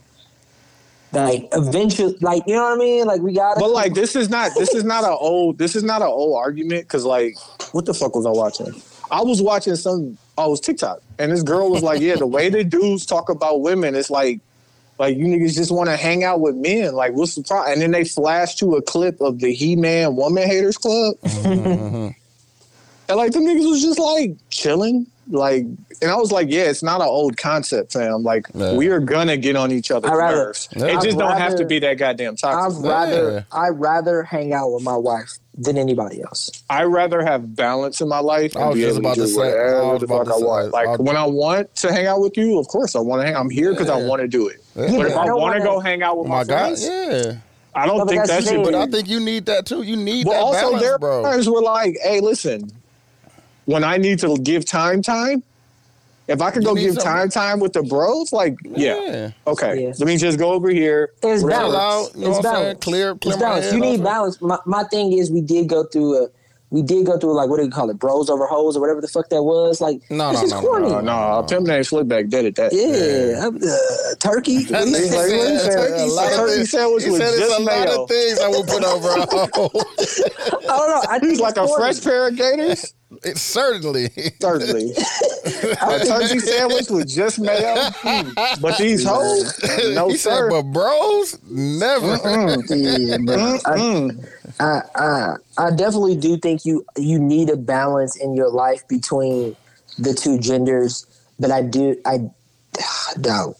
Like 1.12 1.48
eventually, 1.52 2.16
like 2.20 2.42
you 2.46 2.54
know 2.56 2.64
what 2.64 2.74
I 2.74 2.76
mean? 2.78 3.06
Like 3.06 3.22
we 3.22 3.32
got. 3.32 3.56
But 3.58 3.70
like 3.70 3.94
this 3.94 4.16
is 4.16 4.28
not 4.28 4.50
this 4.56 4.74
is 4.74 4.84
not 4.84 5.04
an 5.04 5.16
old 5.18 5.56
this 5.56 5.74
is 5.74 5.82
not 5.82 6.02
an 6.02 6.08
old 6.08 6.36
argument 6.36 6.82
because 6.84 7.04
like 7.04 7.36
what 7.72 7.86
the 7.86 7.94
fuck 7.94 8.14
was 8.14 8.26
I 8.26 8.30
watching? 8.30 8.74
I 9.10 9.22
was 9.22 9.40
watching 9.40 9.76
some 9.76 10.18
oh 10.36 10.48
it 10.48 10.50
was 10.50 10.60
TikTok 10.60 11.00
and 11.18 11.32
this 11.32 11.42
girl 11.42 11.70
was 11.70 11.82
like 11.82 12.00
yeah 12.02 12.16
the 12.16 12.26
way 12.26 12.50
the 12.50 12.64
dudes 12.64 13.06
talk 13.06 13.30
about 13.30 13.62
women 13.62 13.94
it's 13.94 14.10
like 14.10 14.40
like 14.98 15.16
you 15.16 15.24
niggas 15.26 15.54
just 15.54 15.70
want 15.70 15.88
to 15.88 15.96
hang 15.96 16.24
out 16.24 16.40
with 16.40 16.56
men 16.56 16.92
like 16.94 17.12
what's 17.14 17.34
the 17.36 17.42
problem? 17.44 17.72
And 17.72 17.80
then 17.82 17.92
they 17.92 18.04
flash 18.04 18.56
to 18.56 18.74
a 18.74 18.82
clip 18.82 19.18
of 19.22 19.38
the 19.38 19.54
He 19.54 19.74
Man 19.76 20.16
Woman 20.16 20.42
Haters 20.46 20.76
Club 20.76 21.14
Mhm. 21.22 22.14
and 23.08 23.16
like 23.16 23.30
the 23.32 23.38
niggas 23.38 23.70
was 23.70 23.80
just 23.80 23.98
like 24.00 24.32
chilling 24.50 25.06
like 25.28 25.62
and 26.02 26.10
I 26.10 26.14
was 26.16 26.30
like 26.30 26.48
yeah 26.50 26.62
it's 26.64 26.82
not 26.82 27.00
an 27.00 27.08
old 27.08 27.36
concept 27.36 27.92
fam 27.92 28.22
like 28.22 28.46
Yeah. 28.54 28.74
we 28.76 28.88
are 28.88 29.00
gonna 29.00 29.36
get 29.36 29.56
on 29.56 29.72
each 29.72 29.90
other's 29.90 30.10
rather- 30.12 30.36
nerves 30.36 30.68
Yeah. 30.76 30.86
it 30.86 30.96
I'd 30.96 31.02
just 31.02 31.18
don't 31.18 31.36
have 31.36 31.56
to 31.56 31.64
be 31.64 31.78
that 31.80 31.94
goddamn 31.94 32.36
toxic. 32.36 32.78
I'd 32.84 32.88
rather 32.88 33.30
Yeah. 33.32 33.40
I'd 33.52 33.80
rather 33.80 34.22
hang 34.22 34.52
out 34.52 34.72
with 34.72 34.82
my 34.84 34.96
wife 34.96 35.32
than 35.58 35.78
anybody 35.78 36.22
else. 36.22 36.50
I 36.70 36.84
rather 36.84 37.24
have 37.24 37.56
balance 37.56 38.00
in 38.00 38.08
my 38.08 38.18
life 38.20 38.56
I 38.56 38.60
and 38.60 38.68
was 38.70 38.76
be 38.76 38.82
just 38.82 38.98
able 38.98 39.06
about 39.06 39.14
to 39.16 39.20
to 39.22 39.28
say- 39.28 39.36
whatever 39.38 39.98
the 39.98 40.04
about 40.04 40.26
fuck 40.26 40.34
I 40.34 40.38
want. 40.38 40.72
Like 40.72 40.88
I- 40.88 40.96
when 40.96 41.16
I 41.16 41.24
want 41.26 41.74
to 41.76 41.92
hang 41.92 42.06
out 42.06 42.20
with 42.20 42.36
you, 42.36 42.58
of 42.58 42.68
course 42.68 42.94
I 42.94 43.00
want 43.00 43.22
to 43.22 43.26
hang. 43.26 43.34
I'm 43.36 43.50
here 43.50 43.72
because 43.72 43.88
I 43.88 43.96
want 44.06 44.20
to 44.22 44.28
do 44.28 44.48
it. 44.48 44.58
Yeah. 44.76 44.96
But 44.96 45.06
if 45.06 45.16
I 45.16 45.22
I 45.26 45.32
want 45.32 45.54
to 45.56 45.60
wanna- 45.60 45.64
go 45.64 45.80
hang 45.80 46.02
out 46.02 46.18
with 46.18 46.26
Oh 46.26 46.30
my, 46.30 46.36
my 46.38 46.44
God. 46.44 46.78
friends, 46.78 46.84
Yeah. 46.86 47.32
I 47.74 47.84
don't 47.86 47.98
No, 47.98 48.04
think 48.06 48.20
that's 48.26 48.30
that 48.30 48.44
the 48.44 48.56
should. 48.62 48.64
But 48.64 48.74
I 48.74 48.86
think 48.86 49.08
you 49.08 49.18
need 49.20 49.46
that 49.46 49.66
too. 49.66 49.82
You 49.82 49.96
need 49.96 50.24
but 50.26 50.32
that 50.32 50.40
also 50.40 50.60
balance, 50.60 50.82
their 50.82 50.98
bro. 50.98 51.22
parents 51.24 51.46
were 51.48 51.60
like, 51.62 51.96
"Hey, 52.02 52.20
listen, 52.20 52.70
when 53.66 53.84
I 53.84 53.98
need 53.98 54.18
to 54.20 54.36
give 54.38 54.64
time, 54.64 55.02
time." 55.02 55.42
If 56.28 56.42
I 56.42 56.50
could 56.50 56.64
You 56.64 56.70
go 56.70 56.74
give 56.74 56.94
something- 56.94 57.04
time, 57.04 57.28
time 57.30 57.60
with 57.60 57.72
the 57.72 57.84
bros, 57.84 58.32
like, 58.32 58.56
yeah, 58.64 58.96
Yeah. 59.00 59.30
okay, 59.46 59.80
Yeah. 59.80 59.92
let 59.96 60.08
me 60.08 60.16
just 60.16 60.38
go 60.40 60.50
over 60.50 60.70
here. 60.70 61.10
It's 61.22 61.42
Chill 61.42 61.48
balance. 61.48 61.74
out, 61.76 62.16
you 62.16 62.22
know 62.24 62.30
it's 62.30 62.36
what 62.38 62.46
I'm 62.46 62.52
saying? 62.52 62.64
balance. 62.64 62.84
Clear- 62.84 63.14
clear 63.14 63.34
it's 63.34 63.40
my 63.40 63.48
balance. 63.48 63.72
You 63.72 63.78
need 63.80 64.02
balance. 64.02 64.42
My, 64.42 64.58
my 64.66 64.82
thing 64.90 65.12
is, 65.12 65.30
we 65.30 65.40
did 65.40 65.68
go 65.68 65.84
through 65.84 66.24
a, 66.24 66.28
we 66.72 66.82
did 66.82 67.06
go 67.06 67.16
through 67.16 67.32
like 67.36 67.48
what 67.48 67.58
do 67.58 67.62
you 67.64 67.70
call 67.70 67.88
it, 67.90 67.98
bros 68.00 68.28
over 68.28 68.44
hoes 68.44 68.76
or 68.76 68.80
whatever 68.80 69.00
the 69.00 69.06
fuck 69.06 69.28
that 69.28 69.40
was. 69.44 69.80
Like, 69.80 70.00
No, 70.10 70.32
this 70.32 70.40
no, 70.40 70.44
is 70.46 70.50
no, 70.50 70.60
corny. 70.62 70.92
Uh, 70.92 71.00
no, 71.00 71.46
Pimp 71.48 71.64
Name 71.64 71.82
Slickback 71.82 72.28
did 72.28 72.44
it. 72.46 72.56
That 72.56 72.72
Yeah, 72.72 73.46
uh, 73.46 74.14
turkey. 74.18 74.64
That 74.70 74.80
What 74.80 74.84
do 74.84 74.90
you 74.90 74.96
like, 74.96 75.12
said 75.12 75.38
what 75.38 75.50
he 75.52 75.58
said? 75.60 76.00
a 76.00 76.06
lot 76.06 76.24
said 76.24 76.32
of 76.32 76.36
turkey 76.40 76.54
things- 76.56 76.70
sandwich 76.72 77.04
he 77.04 77.10
with 77.10 77.20
said 77.22 77.38
just 77.38 77.60
a 77.60 77.62
lot 77.62 77.86
of 77.88 78.08
things 78.08 78.40
I 78.40 78.48
will 78.48 78.64
put 78.64 78.82
over 78.82 79.08
a 79.10 79.26
hoe. 79.54 79.70
I 80.68 80.76
don't 80.76 80.90
know. 80.90 81.02
I 81.08 81.18
think 81.20 81.30
He's 81.30 81.40
like 81.40 81.56
it's 81.56 81.70
a 81.70 81.76
fresh 81.76 82.02
pair 82.02 82.26
of 82.26 82.34
gators. 82.34 82.94
It 83.22 83.38
certainly. 83.38 84.08
Certainly. 84.40 84.92
a 85.44 86.04
turkey 86.04 86.40
sandwich 86.40 86.90
with 86.90 87.08
just 87.08 87.38
mayo. 87.38 87.90
Hmm. 87.94 88.30
But 88.60 88.78
these 88.78 89.04
hoes, 89.04 89.58
no 89.94 90.08
he 90.08 90.16
sir. 90.16 90.50
said, 90.50 90.50
but 90.50 90.62
bros, 90.72 91.38
never. 91.48 92.16
Yeah, 92.74 93.16
but 93.24 93.38
I, 93.38 93.76
Mm. 93.78 94.28
I, 94.58 94.80
I, 94.96 95.34
I 95.58 95.70
definitely 95.70 96.16
do 96.16 96.36
think 96.38 96.64
you 96.64 96.84
you 96.96 97.18
need 97.18 97.48
a 97.50 97.56
balance 97.56 98.16
in 98.16 98.34
your 98.34 98.48
life 98.50 98.86
between 98.88 99.54
the 99.98 100.12
two 100.12 100.38
genders, 100.38 101.06
but 101.38 101.50
I 101.52 101.62
do 101.62 101.96
I 102.04 102.28
no 103.18 103.54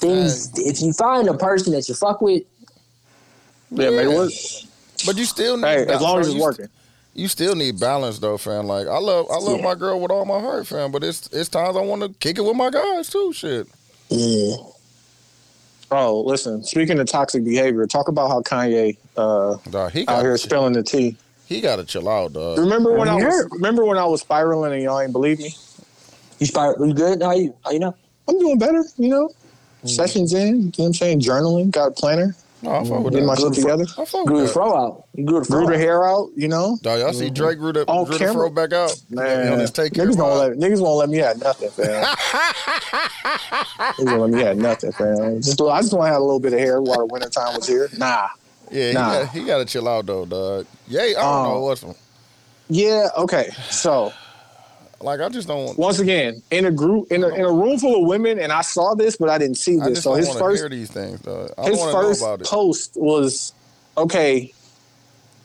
things. 0.00 0.50
If 0.58 0.80
you 0.82 0.92
find 0.92 1.28
a 1.28 1.34
person 1.34 1.72
that 1.72 1.88
you 1.88 1.94
fuck 1.94 2.20
with, 2.20 2.42
Yeah, 3.70 3.90
make 3.90 4.06
it 4.06 4.16
work. 4.16 4.32
But 5.06 5.16
you 5.16 5.24
still 5.24 5.56
need 5.56 5.66
Hey, 5.66 5.86
as 5.86 6.00
long 6.00 6.18
as 6.20 6.28
it's 6.28 6.40
working. 6.40 6.68
You 7.18 7.26
still 7.26 7.56
need 7.56 7.80
balance 7.80 8.20
though, 8.20 8.38
fam. 8.38 8.66
Like 8.66 8.86
I 8.86 8.98
love, 8.98 9.26
I 9.30 9.38
love 9.38 9.58
Yeah. 9.58 9.64
my 9.64 9.74
girl 9.74 10.00
with 10.00 10.12
all 10.12 10.24
my 10.24 10.38
heart, 10.38 10.66
fam. 10.68 10.92
But 10.92 11.02
it's 11.02 11.26
it's 11.32 11.48
times 11.48 11.76
I 11.76 11.80
want 11.80 12.02
to 12.02 12.10
kick 12.20 12.38
it 12.38 12.42
with 12.44 12.54
my 12.56 12.70
guys 12.70 13.10
too. 13.10 13.32
Shit. 13.32 13.66
yeah, 14.08 14.56
Oh, 15.90 16.20
listen. 16.20 16.62
Speaking 16.62 16.98
of 17.00 17.06
toxic 17.08 17.42
behavior, 17.44 17.86
talk 17.86 18.08
about 18.08 18.28
how 18.28 18.40
Kanye 18.42 18.96
uh, 19.16 19.56
Dog, 19.70 19.90
he 19.92 20.02
out 20.02 20.06
got 20.06 20.20
here 20.22 20.36
spilling 20.36 20.74
the 20.74 20.82
tea. 20.82 21.16
he 21.46 21.60
got 21.60 21.76
to 21.76 21.84
chill 21.84 22.08
out, 22.08 22.34
dog. 22.34 22.58
Remember 22.58 22.92
when 22.92 23.08
I 23.08 23.16
was 23.16 23.48
remember 23.50 23.84
when 23.84 23.98
I 23.98 24.04
was 24.04 24.20
spiraling 24.20 24.72
and 24.74 24.82
y'all 24.82 25.00
ain't 25.00 25.12
believe 25.12 25.38
me? 25.40 25.54
you 26.38 26.46
spiral. 26.46 26.86
You 26.86 26.94
good? 26.94 27.20
How 27.20 27.32
you? 27.32 27.52
How 27.64 27.72
you 27.72 27.80
know? 27.80 27.96
I'm 28.28 28.38
doing 28.38 28.58
better, 28.58 28.84
you 28.96 29.08
know. 29.08 29.30
Sessions 29.84 30.34
in, 30.34 30.46
you 30.46 30.62
know 30.62 30.70
what 30.76 30.86
I'm 30.86 30.94
saying? 30.94 31.20
Journaling, 31.20 31.70
got 31.70 31.88
a 31.88 31.90
planner, 31.92 32.36
No, 32.60 32.72
I 32.72 32.84
fuck 32.84 33.04
with 33.04 33.12
getting 33.12 33.26
my 33.26 33.34
that. 33.36 33.40
shit 33.40 33.52
together. 33.54 33.84
I 33.96 34.04
fuck 34.04 34.26
Grew 34.26 34.36
the 34.38 34.42
with 34.42 34.46
that. 34.48 34.52
fro 34.52 34.76
out. 34.76 35.04
You 35.14 35.24
grew 35.24 35.38
the 35.40 35.44
fro. 35.46 35.58
Grew 35.58 35.66
the 35.68 35.74
out. 35.74 35.80
hair 35.80 36.08
out, 36.08 36.30
you 36.34 36.48
know. 36.48 36.76
Dog, 36.82 36.98
y'all 36.98 37.12
see 37.12 37.26
mm-hmm. 37.26 37.34
Drake 37.34 37.58
grew 37.58 37.72
the, 37.72 37.84
On 37.86 38.04
grew 38.04 38.14
the 38.14 38.18
camera? 38.18 38.34
fro 38.34 38.50
back 38.50 38.72
out. 38.72 39.00
Man, 39.10 39.52
on 39.52 39.58
his 39.60 39.70
take 39.70 39.94
care 39.94 40.06
niggas 40.06 40.16
won't 40.18 40.34
let 40.38 40.52
niggas 40.70 40.80
won't 40.80 40.98
let 40.98 41.08
me 41.08 41.18
have 41.18 41.40
nothing, 41.40 41.70
fam. 41.70 42.04
niggas 43.94 44.04
won't 44.18 44.20
let 44.20 44.30
me 44.30 44.42
have 44.42 44.56
nothing, 44.56 44.92
fam. 44.92 45.40
Just 45.40 45.60
I 45.60 45.80
just 45.80 45.92
want 45.92 46.06
to 46.08 46.12
have 46.12 46.20
a 46.20 46.24
little 46.24 46.40
bit 46.40 46.52
of 46.52 46.58
hair 46.58 46.80
while 46.82 46.98
the 46.98 47.06
winter 47.06 47.28
time 47.28 47.54
was 47.56 47.66
here. 47.66 47.88
Nah. 47.96 48.28
Yeah, 48.70 48.88
he, 48.88 48.94
Nah. 48.94 49.12
got, 49.24 49.28
he 49.32 49.44
got 49.44 49.58
to 49.58 49.64
chill 49.64 49.88
out 49.88 50.06
though, 50.06 50.26
dog. 50.26 50.66
Yeah, 50.86 51.02
I 51.02 51.12
don't 51.12 51.24
Oh. 51.24 51.42
know 51.44 51.56
um, 51.56 51.62
what's 51.62 51.84
Yeah. 52.68 53.08
Okay. 53.16 53.50
So 53.70 54.12
like. 55.00 55.20
I 55.20 55.28
just 55.28 55.48
don't. 55.48 55.64
want 55.66 55.78
once 55.78 55.98
again, 55.98 56.42
in 56.50 56.66
a 56.66 56.70
group, 56.70 57.10
in 57.12 57.22
a, 57.24 57.28
in 57.28 57.44
a 57.44 57.52
room 57.52 57.78
full 57.78 58.02
of 58.02 58.08
women, 58.08 58.38
and 58.38 58.52
I 58.52 58.62
saw 58.62 58.94
this, 58.94 59.16
but 59.16 59.28
I 59.28 59.38
didn't 59.38 59.56
see 59.56 59.78
I 59.80 59.84
this. 59.88 59.94
just 59.94 60.02
So 60.04 60.10
don't 60.10 60.18
his 60.18 60.26
want 60.28 60.38
to 60.38 60.44
first 60.44 60.62
hear 60.62 60.68
these 60.68 60.90
things, 60.90 61.20
dog. 61.20 61.50
I 61.58 61.62
don't 61.62 61.70
his 61.72 61.78
want 61.78 61.90
to 61.92 61.96
know 62.02 62.08
first 62.08 62.22
about 62.22 62.40
it. 62.40 62.46
post 62.46 62.92
was, 62.96 63.52
okay, 63.96 64.52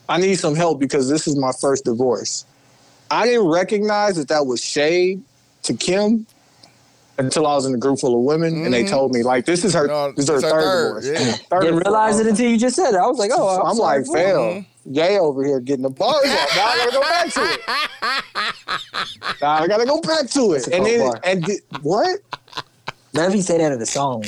I 0.10 0.18
need 0.20 0.36
some 0.36 0.56
help 0.56 0.80
because 0.80 1.10
this 1.10 1.28
is 1.28 1.36
my 1.38 1.52
first 1.60 1.86
divorce. 1.86 2.46
I 3.12 3.26
didn't 3.26 3.48
recognize 3.48 4.16
that 4.16 4.28
that 4.30 4.46
was 4.46 4.64
shade 4.64 5.22
to 5.64 5.74
Kim 5.74 6.26
until 7.20 7.46
I 7.46 7.54
was 7.56 7.66
in 7.68 7.76
a 7.76 7.78
group 7.78 8.00
full 8.00 8.16
of 8.16 8.22
women 8.22 8.66
and 8.66 8.74
they 8.74 8.84
Mhm. 8.84 8.90
told 8.90 9.14
me 9.14 9.22
like 9.22 9.46
this 9.46 9.64
is 9.64 9.72
her 9.76 9.86
No, 9.86 10.12
this 10.14 10.24
is 10.24 10.30
her 10.30 10.36
her 10.36 10.42
third, 10.42 10.52
third, 10.52 11.02
divorce. 11.04 11.06
yeah. 11.06 11.32
Third 11.50 11.60
Didn't 11.62 11.64
divorce. 11.66 11.84
realize 11.86 12.20
it 12.20 12.28
until 12.28 12.50
you 12.50 12.58
just 12.58 12.76
said 12.76 12.96
it. 12.96 12.98
I 12.98 13.06
was 13.06 13.20
like, 13.20 13.30
oh, 13.32 13.62
I'm, 13.62 13.76
sorry, 13.76 14.00
like, 14.00 14.06
bro. 14.08 14.16
fail. 14.16 14.66
Yay 14.86 15.18
over 15.20 15.44
here 15.46 15.60
getting 15.60 15.84
the 15.84 15.90
bars 15.90 16.26
off. 16.26 16.56
Now 16.56 16.66
I 16.68 16.78
gotta 16.78 16.92
go 16.92 17.02
back 17.02 17.34
to 17.34 17.42
it. 17.42 17.62
Now 19.42 19.52
I 19.52 19.68
gotta 19.68 19.86
go 19.86 20.02
back 20.02 20.30
to 20.32 20.54
it. 20.54 20.68
And 20.68 20.86
then 20.86 21.00
bar. 21.00 21.20
and 21.24 21.46
di- 21.46 21.60
what? 21.82 22.20
Now 23.14 23.28
if 23.28 23.36
you 23.36 23.42
say 23.42 23.58
that 23.60 23.72
in 23.72 23.80
the 23.80 23.86
song, 23.86 24.24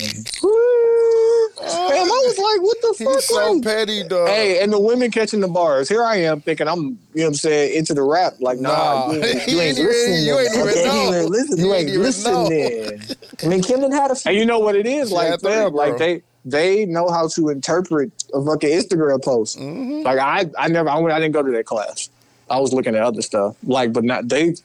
Fam, 1.58 1.64
I 1.68 2.03
was 2.28 2.38
like, 2.38 2.62
what 2.64 2.78
the 2.82 3.03
fuck? 3.03 3.14
He's 3.16 3.26
so 3.26 3.51
Like, 3.53 3.64
petty, 3.64 4.03
dog. 4.08 4.28
Hey, 4.28 4.62
and 4.62 4.72
the 4.72 4.80
women 4.80 5.10
catching 5.10 5.39
the 5.39 5.47
bars. 5.47 5.89
Here 5.89 6.03
I 6.03 6.18
am 6.18 6.41
thinking 6.41 6.68
I'm, 6.68 6.78
you 6.82 6.88
know 6.89 6.97
what 7.24 7.28
I'm 7.28 7.34
saying, 7.36 7.76
into 7.78 7.93
the 7.93 8.03
rap. 8.03 8.34
Like, 8.39 8.60
nah, 8.60 9.08
Nah. 9.08 9.14
you, 9.14 9.24
ain't- 9.24 9.47
You 9.47 9.56
you 9.56 9.62
ain't 9.62 9.78
ain't 9.80 9.88
listening. 9.88 10.26
you 10.26 10.39
ain't 10.39 10.56
even 10.56 10.68
Okay, 10.68 10.86
know. 10.86 11.10
You 11.10 11.16
ain't 11.16 11.30
listening. 11.30 11.60
You 11.60 11.66
You 11.66 11.74
ain't 11.74 11.89
ain't 11.89 11.89
even 11.89 12.24
know. 12.34 12.43
listening. 12.43 13.01
I 13.43 13.47
mean, 13.47 13.64
Kim 13.64 13.80
done 13.82 13.91
had 13.91 14.12
a 14.12 14.16
few. 14.16 14.30
And 14.30 14.39
you 14.39 14.45
know 14.45 14.60
what 14.60 14.76
it 14.76 14.86
is? 14.86 15.12
Like, 15.12 15.28
had 15.30 15.41
three, 15.41 15.51
fam, 15.51 15.72
bro. 15.72 15.80
like 15.88 15.97
they 15.97 16.22
they 16.46 16.86
know 16.86 17.10
how 17.10 17.28
to 17.30 17.50
interpret 17.50 18.12
a 18.34 18.43
fucking 18.46 18.70
Instagram 18.70 19.24
post. 19.24 19.58
Mhm. 19.58 20.04
Like 20.04 20.20
I, 20.20 20.50
I 20.58 20.68
never, 20.68 20.88
I, 20.89 21.00
went, 21.00 21.14
I 21.14 21.20
didn't 21.20 21.34
go 21.34 21.43
to 21.43 21.52
that 21.52 21.66
class. 21.66 22.10
I 22.50 22.60
was 22.60 22.72
looking 22.72 22.96
at 22.96 23.02
other 23.02 23.24
stuff. 23.24 23.56
Like, 23.64 23.91
but 23.91 24.04
not 24.04 24.30
they. 24.30 24.56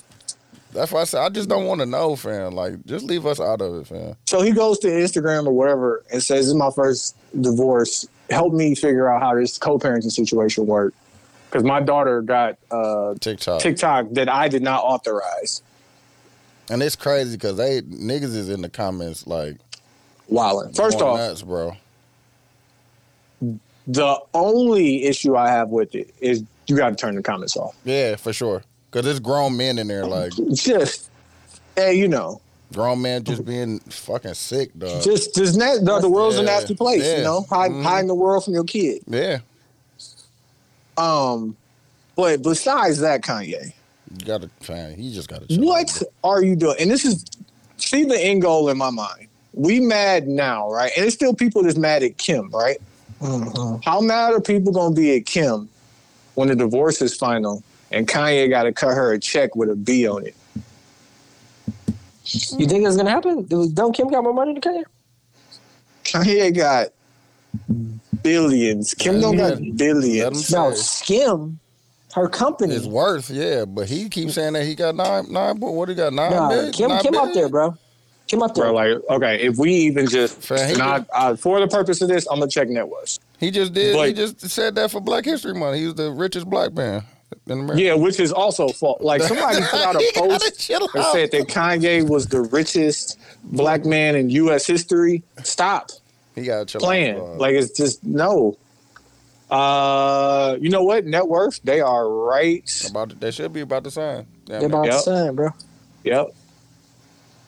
That's 0.72 0.92
why 0.92 1.00
I 1.00 1.04
said 1.04 1.22
I 1.22 1.30
just 1.30 1.48
don't 1.48 1.66
want 1.66 1.80
to 1.80 1.86
know, 1.86 2.14
fam. 2.14 2.54
Like, 2.54 2.84
just 2.84 3.04
leave 3.04 3.26
us 3.26 3.40
out 3.40 3.60
of 3.60 3.74
it, 3.74 3.86
fam. 3.88 4.14
So 4.26 4.42
he 4.42 4.52
goes 4.52 4.78
to 4.80 4.88
Instagram 4.88 5.46
or 5.46 5.52
whatever 5.52 6.04
and 6.12 6.22
says, 6.22 6.40
"This 6.40 6.48
is 6.48 6.54
my 6.54 6.70
first 6.70 7.16
divorce. 7.40 8.06
Help 8.28 8.52
me 8.52 8.76
figure 8.76 9.08
out 9.10 9.20
how 9.20 9.34
this 9.34 9.58
co-parenting 9.58 10.12
situation 10.12 10.66
worked." 10.66 10.96
Because 11.50 11.64
my 11.64 11.80
daughter 11.80 12.22
got 12.22 12.58
uh, 12.70 13.14
TikTok. 13.18 13.60
TikTok 13.60 14.10
that 14.12 14.28
I 14.28 14.46
did 14.46 14.62
not 14.62 14.84
authorize. 14.84 15.62
And 16.70 16.80
it's 16.84 16.94
crazy 16.94 17.36
because 17.36 17.56
they 17.56 17.80
niggas 17.82 18.36
is 18.36 18.48
in 18.48 18.62
the 18.62 18.68
comments 18.68 19.26
like 19.26 19.56
Wildin'. 20.30 20.74
First 20.76 21.00
off, 21.00 21.18
nuts, 21.18 21.42
bro. 21.42 21.76
the 23.86 24.18
only 24.34 25.04
issue 25.04 25.36
I 25.36 25.48
have 25.50 25.70
with 25.70 25.94
it 25.94 26.14
is 26.20 26.42
you 26.66 26.76
got 26.76 26.90
to 26.90 26.96
turn 26.96 27.16
the 27.16 27.22
comments 27.22 27.56
off. 27.56 27.74
Yeah, 27.84 28.16
for 28.16 28.32
sure. 28.32 28.62
Cause 28.92 29.04
there's 29.04 29.20
grown 29.20 29.56
men 29.56 29.78
in 29.78 29.86
there, 29.88 30.04
like 30.06 30.32
Just, 30.54 31.10
hey, 31.76 31.94
you 31.94 32.08
know, 32.08 32.40
grown 32.72 33.00
men 33.02 33.22
just 33.24 33.44
being 33.44 33.78
fucking 33.80 34.34
sick, 34.34 34.76
dog. 34.78 35.02
just, 35.02 35.34
just 35.34 35.56
na- 35.56 35.78
the, 35.78 36.00
the 36.00 36.08
world's 36.10 36.36
a 36.38 36.42
nasty 36.42 36.74
place. 36.74 37.02
yeah. 37.04 37.18
You 37.18 37.22
know, 37.24 37.42
hide, 37.48 37.70
Mhm. 37.70 37.82
hiding 37.84 38.08
the 38.08 38.14
world 38.14 38.44
from 38.44 38.54
your 38.54 38.64
kid. 38.64 39.02
yeah, 39.06 39.38
Um, 40.96 41.56
but 42.16 42.42
besides 42.42 42.98
that, 42.98 43.22
Kanye, 43.22 43.72
you 44.18 44.26
gotta, 44.26 44.50
man, 44.68 44.94
he 44.96 45.12
just 45.14 45.28
gotta. 45.28 45.46
chill 45.46 45.64
what 45.64 46.02
out. 46.02 46.08
are 46.24 46.42
you 46.42 46.56
doing? 46.56 46.76
And 46.80 46.90
this 46.90 47.04
is 47.04 47.24
see 47.76 48.04
the 48.04 48.18
end 48.20 48.42
goal 48.42 48.68
in 48.68 48.76
my 48.76 48.90
mind. 48.90 49.28
We 49.52 49.80
mad 49.80 50.28
now, 50.28 50.70
right? 50.70 50.92
And 50.96 51.06
it's 51.06 51.14
still 51.14 51.34
people 51.34 51.62
that's 51.62 51.76
mad 51.76 52.02
at 52.02 52.18
Kim, 52.18 52.50
right? 52.50 52.78
Mm-hmm. 53.20 53.82
How 53.82 54.00
mad 54.00 54.32
are 54.32 54.40
people 54.40 54.72
gonna 54.72 54.94
be 54.94 55.16
at 55.16 55.26
Kim 55.26 55.68
when 56.34 56.48
the 56.48 56.56
divorce 56.56 57.02
is 57.02 57.14
final 57.14 57.62
and 57.90 58.08
Kanye 58.08 58.48
got 58.48 58.62
to 58.62 58.72
cut 58.72 58.94
her 58.94 59.12
a 59.12 59.18
check 59.18 59.56
with 59.56 59.68
a 59.68 59.76
B 59.76 60.08
on 60.08 60.26
it? 60.26 60.34
You 62.56 62.66
think 62.66 62.86
it's 62.86 62.96
gonna 62.96 63.10
happen? 63.10 63.44
Don't 63.46 63.92
Kim 63.92 64.08
got 64.08 64.22
more 64.22 64.32
money 64.32 64.54
than 64.54 64.62
Kanye? 64.62 64.84
Kanye 66.04 66.56
got 66.56 66.88
billions. 68.22 68.94
Kim 68.94 69.20
don't 69.20 69.36
yeah. 69.36 69.50
got 69.50 69.76
billions. 69.76 70.50
No, 70.50 70.70
say 70.72 70.76
Skim, 70.76 71.58
her 72.14 72.28
company. 72.28 72.74
is 72.74 72.86
worth, 72.88 73.30
yeah, 73.30 73.64
but 73.64 73.88
he 73.88 74.08
keeps 74.08 74.34
saying 74.34 74.54
that 74.54 74.64
he 74.64 74.74
got 74.74 74.94
nine, 74.94 75.30
nine. 75.30 75.58
What 75.58 75.88
he 75.88 75.94
got 75.94 76.12
nine? 76.12 76.30
No, 76.30 76.48
million? 76.48 76.72
Kim, 76.72 76.88
Nine 76.88 77.02
Kim 77.02 77.14
up 77.16 77.24
billion? 77.24 77.34
there, 77.34 77.48
bro. 77.48 77.76
Kim 78.30 78.42
up 78.42 78.54
there. 78.54 78.66
Bro, 78.66 78.74
like, 78.74 78.98
okay, 79.10 79.40
if 79.42 79.56
we 79.56 79.72
even 79.72 80.06
just 80.08 80.40
Fam, 80.40 80.78
not 80.78 81.06
uh, 81.12 81.34
for 81.34 81.58
the 81.58 81.66
purpose 81.66 82.00
of 82.00 82.08
this, 82.08 82.28
I'm 82.30 82.38
gonna 82.38 82.48
check 82.50 82.68
net 82.68 82.88
worth. 82.88 83.18
He 83.40 83.50
just 83.50 83.72
did. 83.72 83.96
he 84.06 84.12
just 84.12 84.40
said 84.48 84.76
that 84.76 84.90
for 84.92 85.00
Black 85.00 85.24
History 85.24 85.52
Month. 85.52 85.78
He 85.78 85.86
was 85.86 85.96
the 85.96 86.12
richest 86.12 86.48
black 86.48 86.72
man 86.72 87.02
in 87.48 87.58
America. 87.60 87.82
Yeah, 87.82 87.94
which 87.94 88.20
is 88.20 88.30
also 88.32 88.68
false. 88.68 89.02
Like 89.02 89.22
somebody 89.22 89.58
put 89.70 89.80
out 89.80 89.96
a 89.96 90.12
post 90.14 90.60
chill 90.60 90.88
and 90.94 91.04
out. 91.04 91.12
said 91.12 91.32
that 91.32 91.48
Kanye 91.48 92.08
was 92.08 92.26
the 92.28 92.42
richest 92.42 93.18
black 93.42 93.84
man 93.84 94.14
in 94.14 94.30
U.S. 94.30 94.64
history. 94.64 95.24
Stop 95.42 95.90
He 96.36 96.44
got 96.44 96.60
to 96.60 96.66
chill 96.66 96.80
playing. 96.80 97.16
out. 97.16 97.38
Like 97.38 97.54
it's 97.56 97.76
just 97.76 98.04
no. 98.04 98.56
Uh, 99.50 100.56
you 100.60 100.68
know 100.70 100.84
what? 100.84 101.04
Net 101.04 101.26
worth. 101.26 101.60
They 101.64 101.80
are 101.80 102.08
right. 102.08 102.86
about 102.88 103.18
they 103.18 103.32
should 103.32 103.52
be 103.52 103.62
about 103.62 103.82
the 103.82 103.90
same. 103.90 104.26
Yeah, 104.46 104.58
They're 104.60 104.66
about 104.68 104.84
Yep. 104.84 104.92
the 104.94 104.98
same, 105.00 105.34
bro. 105.34 105.50
Yep. 106.04 106.28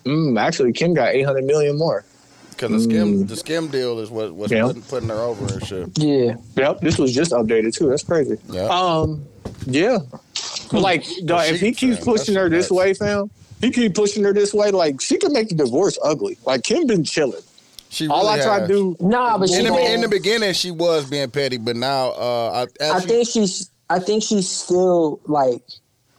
Mm, 0.05 0.39
actually, 0.41 0.73
Kim 0.73 0.95
got 0.95 1.15
800 1.15 1.45
million 1.45 1.79
more. 1.79 2.05
because 2.51 2.71
the 2.71 2.81
skim 2.81 3.27
the 3.27 3.37
skim 3.37 3.69
deal 3.69 3.99
is 3.99 4.11
what 4.11 4.33
what's 4.35 4.53
Yeah. 4.53 4.65
putting, 4.65 4.83
putting 4.83 5.09
her 5.09 5.21
over 5.21 5.47
and 5.53 5.67
shit. 5.67 5.99
Yeah. 5.99 6.35
Yep. 6.57 6.81
This 6.81 6.99
was 6.99 7.13
just 7.15 7.33
updated 7.33 7.75
too. 7.75 7.89
That's 7.89 8.03
crazy. 8.05 8.37
Yeah. 8.51 8.67
Um, 8.67 9.25
yeah. 9.67 9.99
Like, 10.73 11.05
dog, 11.25 11.49
if 11.49 11.61
he 11.61 11.73
keeps 11.73 11.97
fam, 11.99 12.05
pushing 12.05 12.35
her 12.35 12.49
this 12.49 12.71
nuts. 12.71 12.79
way, 12.79 12.95
fam, 12.95 13.31
he 13.61 13.71
keep 13.71 13.95
pushing 13.95 14.25
her 14.25 14.33
this 14.33 14.55
way. 14.55 14.71
Like, 14.71 15.01
she 15.01 15.19
can 15.19 15.33
make 15.33 15.49
the 15.51 15.55
divorce 15.55 15.99
ugly. 16.03 16.39
Like, 16.47 16.63
Kim 16.63 16.87
been 16.87 17.05
chilling. 17.05 17.43
She 17.91 18.09
All 18.09 18.27
I 18.27 18.37
really 18.39 18.47
try 18.47 18.61
to 18.61 18.67
do, 18.67 18.97
Nah, 19.01 19.37
but 19.39 19.51
she 19.51 19.57
in 19.57 19.65
the, 19.67 19.93
in 19.95 20.01
the 20.01 20.09
beginning 20.09 20.55
she 20.55 20.71
was 20.71 21.05
being 21.09 21.31
petty, 21.31 21.59
but 21.59 21.77
now 21.77 22.11
uh, 22.13 22.67
I, 22.81 22.85
I 22.91 23.01
she- 23.01 23.07
think 23.07 23.29
she's. 23.29 23.71
I 23.91 23.99
think 23.99 24.23
she's 24.23 24.49
still 24.49 25.21
like, 25.27 25.61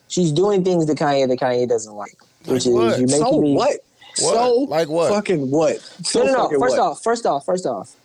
she's 0.07 0.31
doing 0.31 0.63
things 0.63 0.85
that 0.85 0.95
Kanye 0.99 1.27
that 1.27 1.39
Kanye 1.39 1.67
doesn't 1.67 1.95
like, 1.95 2.15
which 2.45 2.65
Like 2.65 2.73
what? 2.75 2.93
is 2.93 2.99
you 2.99 3.07
making 3.07 3.17
so 3.25 3.41
me. 3.41 3.53
what? 3.55 3.79
What? 4.19 4.33
So 4.35 4.55
Like 4.69 4.89
what? 4.89 5.09
Fucking 5.11 5.49
what? 5.51 5.79
So 6.03 6.19
No, 6.19 6.25
no, 6.25 6.31
no. 6.33 6.43
fucking 6.43 6.59
First 6.59 6.77
what? 6.77 6.79
off, 6.79 7.03
first 7.03 7.25
off, 7.25 7.45
first 7.45 7.65
off, 7.65 7.95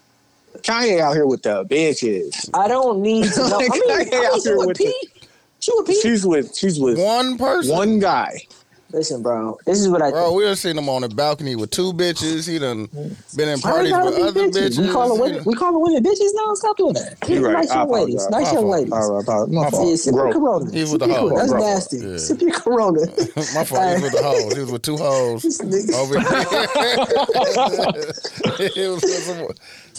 Kanye 0.58 1.00
out 1.00 1.14
here 1.14 1.26
with 1.26 1.42
the 1.42 1.64
bitches. 1.66 2.48
I 2.54 2.68
don't 2.68 3.00
need 3.02 3.30
to 3.32 3.40
know. 3.48 3.58
Like, 3.58 3.70
I 3.70 3.74
mean, 3.74 3.90
I 3.90 4.04
Kanye 4.04 4.10
mean, 4.10 4.24
out 4.24 4.40
here 4.42 4.56
with 4.58 4.68
with 4.68 4.78
Pete. 4.78 4.94
She 5.60 5.72
with 5.76 5.86
Pete. 5.86 6.02
She's 6.02 6.26
with 6.26 6.56
she's 6.56 6.80
with 6.80 6.98
one 6.98 7.36
person. 7.38 7.74
one 7.76 7.98
guy. 7.98 8.40
Listen, 8.92 9.22
bro. 9.22 9.58
This 9.66 9.80
is 9.80 9.88
what 9.88 10.02
I 10.02 10.10
Bro, 10.10 10.24
think. 10.28 10.36
we 10.38 10.44
done 10.44 10.56
seen 10.56 10.78
him 10.78 10.88
on 10.88 11.02
the 11.02 11.10
balcony 11.10 11.56
with 11.56 11.70
two 11.70 11.92
bitches. 11.92 12.48
He 12.48 12.58
done 12.58 12.88
been 13.36 13.48
in 13.48 13.60
Why 13.60 13.70
parties 13.70 13.90
they 13.90 13.90
gotta 13.90 14.06
with 14.06 14.16
be 14.16 14.22
other 14.22 14.48
bitches? 14.48 14.78
bitches. 14.78 14.78
We 14.78 14.88
call 14.92 15.14
He 15.14 15.20
women. 15.20 15.42
We 15.44 15.54
call 15.54 15.82
women 15.82 16.02
bitches 16.02 16.30
now. 16.34 16.54
Stop 16.54 16.76
doing 16.78 16.94
that. 16.94 17.18
You're 17.28 17.42
right. 17.42 17.52
Nice 17.52 17.70
I 17.70 17.74
young 17.74 17.90
ladies. 17.90 18.26
apologize. 18.26 18.30
Nice 18.30 18.46
My 18.46 18.52
young 18.52 18.66
fault. 18.66 18.72
ladies. 18.72 18.92
All 18.92 19.12
right, 19.12 19.22
about 19.22 19.50
my 19.50 19.62
My 19.62 19.70
fault. 19.70 19.88
Yeah, 19.88 19.96
sip 19.96 20.14
Bro. 20.14 20.24
your 20.24 20.32
Corona. 20.32 20.70
He 20.72 20.80
was 20.82 20.92
with 20.92 21.00
the 21.02 21.08
your 21.08 21.16
hoes. 21.18 21.32
That's 21.36 21.52
Bro. 21.52 21.60
nasty. 21.60 21.98
Yeah. 21.98 22.16
Sip 22.18 22.40
your 22.40 22.52
Corona. 22.52 23.00
My 23.54 23.64
fault. 23.64 23.88
He 23.88 23.94
was 23.94 24.02
with 24.02 24.12
the 24.12 24.22
hoes. 24.22 24.54
He 24.54 24.60
was 24.60 24.72
with 24.72 24.82
two 24.82 24.96
hoes 24.96 25.44
over 25.94 26.20
here. 26.20 26.28
It 28.76 28.88
was 28.88 29.02
with 29.02 29.22
some- 29.24 29.48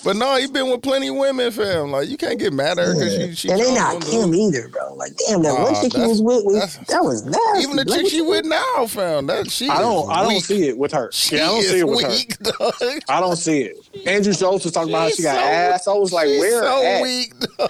but 0.03 0.15
no, 0.15 0.35
he's 0.37 0.51
been 0.51 0.69
with 0.69 0.81
plenty 0.81 1.07
of 1.09 1.15
women, 1.15 1.51
fam. 1.51 1.91
Like 1.91 2.07
you 2.09 2.17
can't 2.17 2.39
get 2.39 2.53
mad 2.53 2.79
at 2.79 2.87
her 2.87 2.93
because 2.93 3.13
she, 3.15 3.35
she 3.35 3.49
and 3.49 3.59
they 3.59 3.65
chose 3.65 3.75
not 3.75 4.03
him 4.03 4.31
dude. 4.31 4.55
Either, 4.55 4.67
bro. 4.69 4.93
Like, 4.95 5.11
damn, 5.27 5.41
that 5.43 5.53
one 5.53 5.73
Nah, 5.73 5.81
chick 5.81 5.93
he 5.93 6.01
was 6.01 6.21
with, 6.21 6.43
was, 6.45 6.77
that 6.87 7.03
was 7.03 7.25
nasty. 7.25 7.63
Even 7.63 7.75
the 7.77 7.85
Like, 7.85 8.01
chick 8.01 8.09
she 8.11 8.21
with 8.21 8.45
now, 8.45 8.85
fam. 8.87 9.27
That 9.27 9.49
she. 9.51 9.69
I 9.69 9.79
don't 9.81 10.03
is 10.05 10.09
I 10.09 10.21
don't 10.23 10.33
weak. 10.33 10.43
see 10.45 10.67
it 10.67 10.77
with 10.77 10.91
her. 10.93 11.11
She 11.11 11.35
yeah, 11.37 11.43
I 11.43 11.47
don't 11.47 11.59
is 11.59 11.69
see 11.69 11.79
it 11.79 11.87
with 11.87 12.07
weak, 12.07 12.37
her. 12.45 12.51
dog. 12.51 13.01
I 13.09 13.19
don't 13.19 13.35
see 13.35 13.61
it. 13.63 13.77
Andrew 14.07 14.33
Schulz 14.33 14.63
was 14.63 14.73
talking 14.73 14.89
about 14.89 15.03
how 15.03 15.09
she 15.09 15.23
got 15.23 15.35
so- 15.35 15.41
ass. 15.41 15.87
I 15.87 15.93
was 15.93 16.13
like, 16.13 16.27
where 16.27 16.61
so 16.63 16.83
at? 16.83 17.01
weak, 17.01 17.33
dog. 17.57 17.69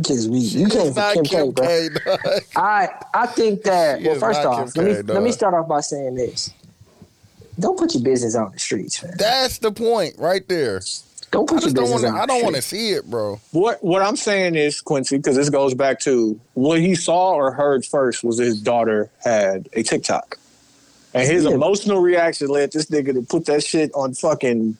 Just 0.00 0.30
me. 0.30 0.38
You 0.38 0.70
She's 0.70 0.72
came 0.72 0.92
for 0.94 1.00
not 1.00 1.14
Kim 1.14 1.24
K, 1.24 1.48
bro. 1.50 1.66
K, 1.66 1.88
dog. 2.06 2.18
I 2.56 2.88
I 3.12 3.26
think 3.26 3.62
that. 3.64 4.00
She 4.00 4.08
well, 4.08 4.18
first 4.18 4.40
off, 4.40 4.72
Kim 4.74 4.84
let 4.84 4.90
me 4.96 5.02
K, 5.02 5.12
let 5.14 5.22
me 5.22 5.32
start 5.32 5.52
off 5.54 5.68
by 5.68 5.80
saying 5.80 6.14
this. 6.14 6.50
Don't 7.60 7.78
put 7.78 7.92
your 7.94 8.02
business 8.02 8.34
on 8.34 8.50
the 8.52 8.58
streets, 8.58 9.02
man. 9.02 9.12
That's 9.18 9.58
the 9.58 9.70
point 9.70 10.14
right 10.18 10.48
there. 10.48 10.80
Don't 11.32 11.50
I 11.50 11.54
put 11.54 11.62
your 11.62 11.72
just 11.72 11.76
don't 11.76 11.90
want 11.90 12.02
to. 12.04 12.10
I 12.10 12.26
don't 12.26 12.42
want 12.42 12.56
to 12.56 12.62
see 12.62 12.90
it, 12.90 13.06
bro. 13.06 13.40
What 13.52 13.82
what 13.82 14.02
I'm 14.02 14.16
saying 14.16 14.54
is 14.54 14.80
Quincy, 14.80 15.16
because 15.16 15.34
this 15.34 15.48
goes 15.48 15.74
back 15.74 15.98
to 16.00 16.38
what 16.54 16.78
he 16.78 16.94
saw 16.94 17.32
or 17.32 17.50
heard 17.52 17.84
first 17.84 18.22
was 18.22 18.38
his 18.38 18.60
daughter 18.60 19.10
had 19.24 19.68
a 19.72 19.82
TikTok, 19.82 20.38
and 21.14 21.26
his 21.26 21.44
Yeah. 21.44 21.50
emotional 21.52 22.00
reaction 22.00 22.48
led 22.48 22.72
this 22.72 22.86
nigga 22.86 23.14
to 23.14 23.22
put 23.22 23.46
that 23.46 23.64
shit 23.64 23.90
on 23.94 24.12
fucking 24.14 24.76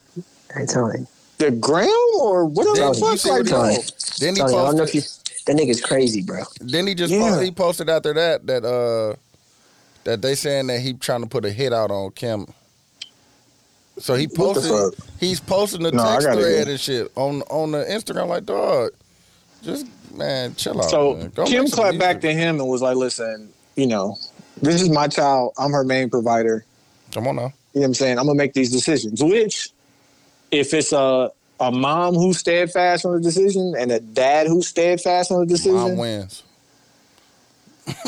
Hey, 0.55 0.67
Tony. 0.67 1.07
the 1.39 1.51
gram 1.51 1.89
or 2.21 2.45
what 2.45 2.65
the 2.65 2.79
you 2.79 2.95
fuck. 3.01 3.19
see 3.19 3.31
Like, 3.31 3.39
what 3.39 3.47
he 3.47 3.53
bro. 3.53 3.63
Tony. 3.63 3.79
Then 4.19 4.35
he 4.37 4.41
Tony, 4.43 4.55
I 4.55 4.65
don't 4.67 4.77
know 4.77 4.83
if 4.85 4.95
you. 4.95 5.03
That 5.47 5.57
nigga's 5.57 5.81
crazy, 5.81 6.23
bro. 6.23 6.43
Then 6.61 6.87
he 6.87 6.95
just 6.95 7.13
Yeah. 7.13 7.35
po- 7.37 7.41
he 7.41 7.51
posted 7.51 7.89
after 7.91 8.13
that 8.15 8.47
that 8.47 8.65
uh 8.65 9.17
that 10.05 10.21
they 10.21 10.35
saying 10.35 10.67
that 10.69 10.81
he 10.81 10.93
trying 10.93 11.23
to 11.23 11.27
put 11.29 11.45
a 11.47 11.51
hit 11.51 11.73
out 11.73 11.91
on 11.91 12.11
Kim. 12.13 12.47
So 14.03 14.17
he 14.17 14.27
posted 14.27 15.01
he's 15.21 15.39
posting 15.39 15.85
the 15.85 15.93
No, 15.93 16.03
text 16.03 16.27
thread 16.27 16.67
and 16.67 16.81
shit 16.81 17.13
on 17.15 17.43
on 17.43 17.71
the 17.71 17.85
Instagram 17.85 18.27
like 18.27 18.45
dog. 18.45 18.91
Just 19.63 19.87
man, 20.13 20.57
chill 20.57 20.83
out. 20.83 20.91
So 20.91 21.15
man. 21.15 21.31
Go 21.31 21.45
Kim 21.45 21.69
clapped 21.69 22.01
back 22.01 22.21
to 22.23 22.33
him 22.33 22.59
and 22.59 22.69
was 22.69 22.83
like, 22.83 22.97
"Listen, 22.97 23.51
you 23.77 23.87
know, 23.87 24.19
this 24.61 24.83
is 24.83 24.91
my 24.91 25.07
child. 25.07 25.53
I'm 25.57 25.71
her 25.71 25.85
main 25.85 26.11
provider. 26.11 26.65
Come 27.13 27.29
on 27.29 27.37
now. 27.37 27.43
You 27.43 27.47
know 27.47 27.53
what 27.75 27.85
I'm 27.85 27.95
saying? 27.95 28.19
I'm 28.19 28.27
gonna 28.27 28.37
make 28.37 28.55
these 28.55 28.73
decisions. 28.73 29.23
Which, 29.23 29.71
if 30.51 30.75
it's 30.75 30.93
a 30.93 31.31
a 31.61 31.71
mom 31.71 32.15
who's 32.15 32.39
steadfast 32.39 33.05
on 33.05 33.13
the 33.13 33.21
decision 33.21 33.75
and 33.79 33.93
a 33.93 34.01
dad 34.01 34.49
who's 34.49 34.67
steadfast 34.67 35.31
on 35.31 35.37
the 35.37 35.45
Mom 35.45 35.49
decision, 35.49 35.97
wins. 35.97 36.43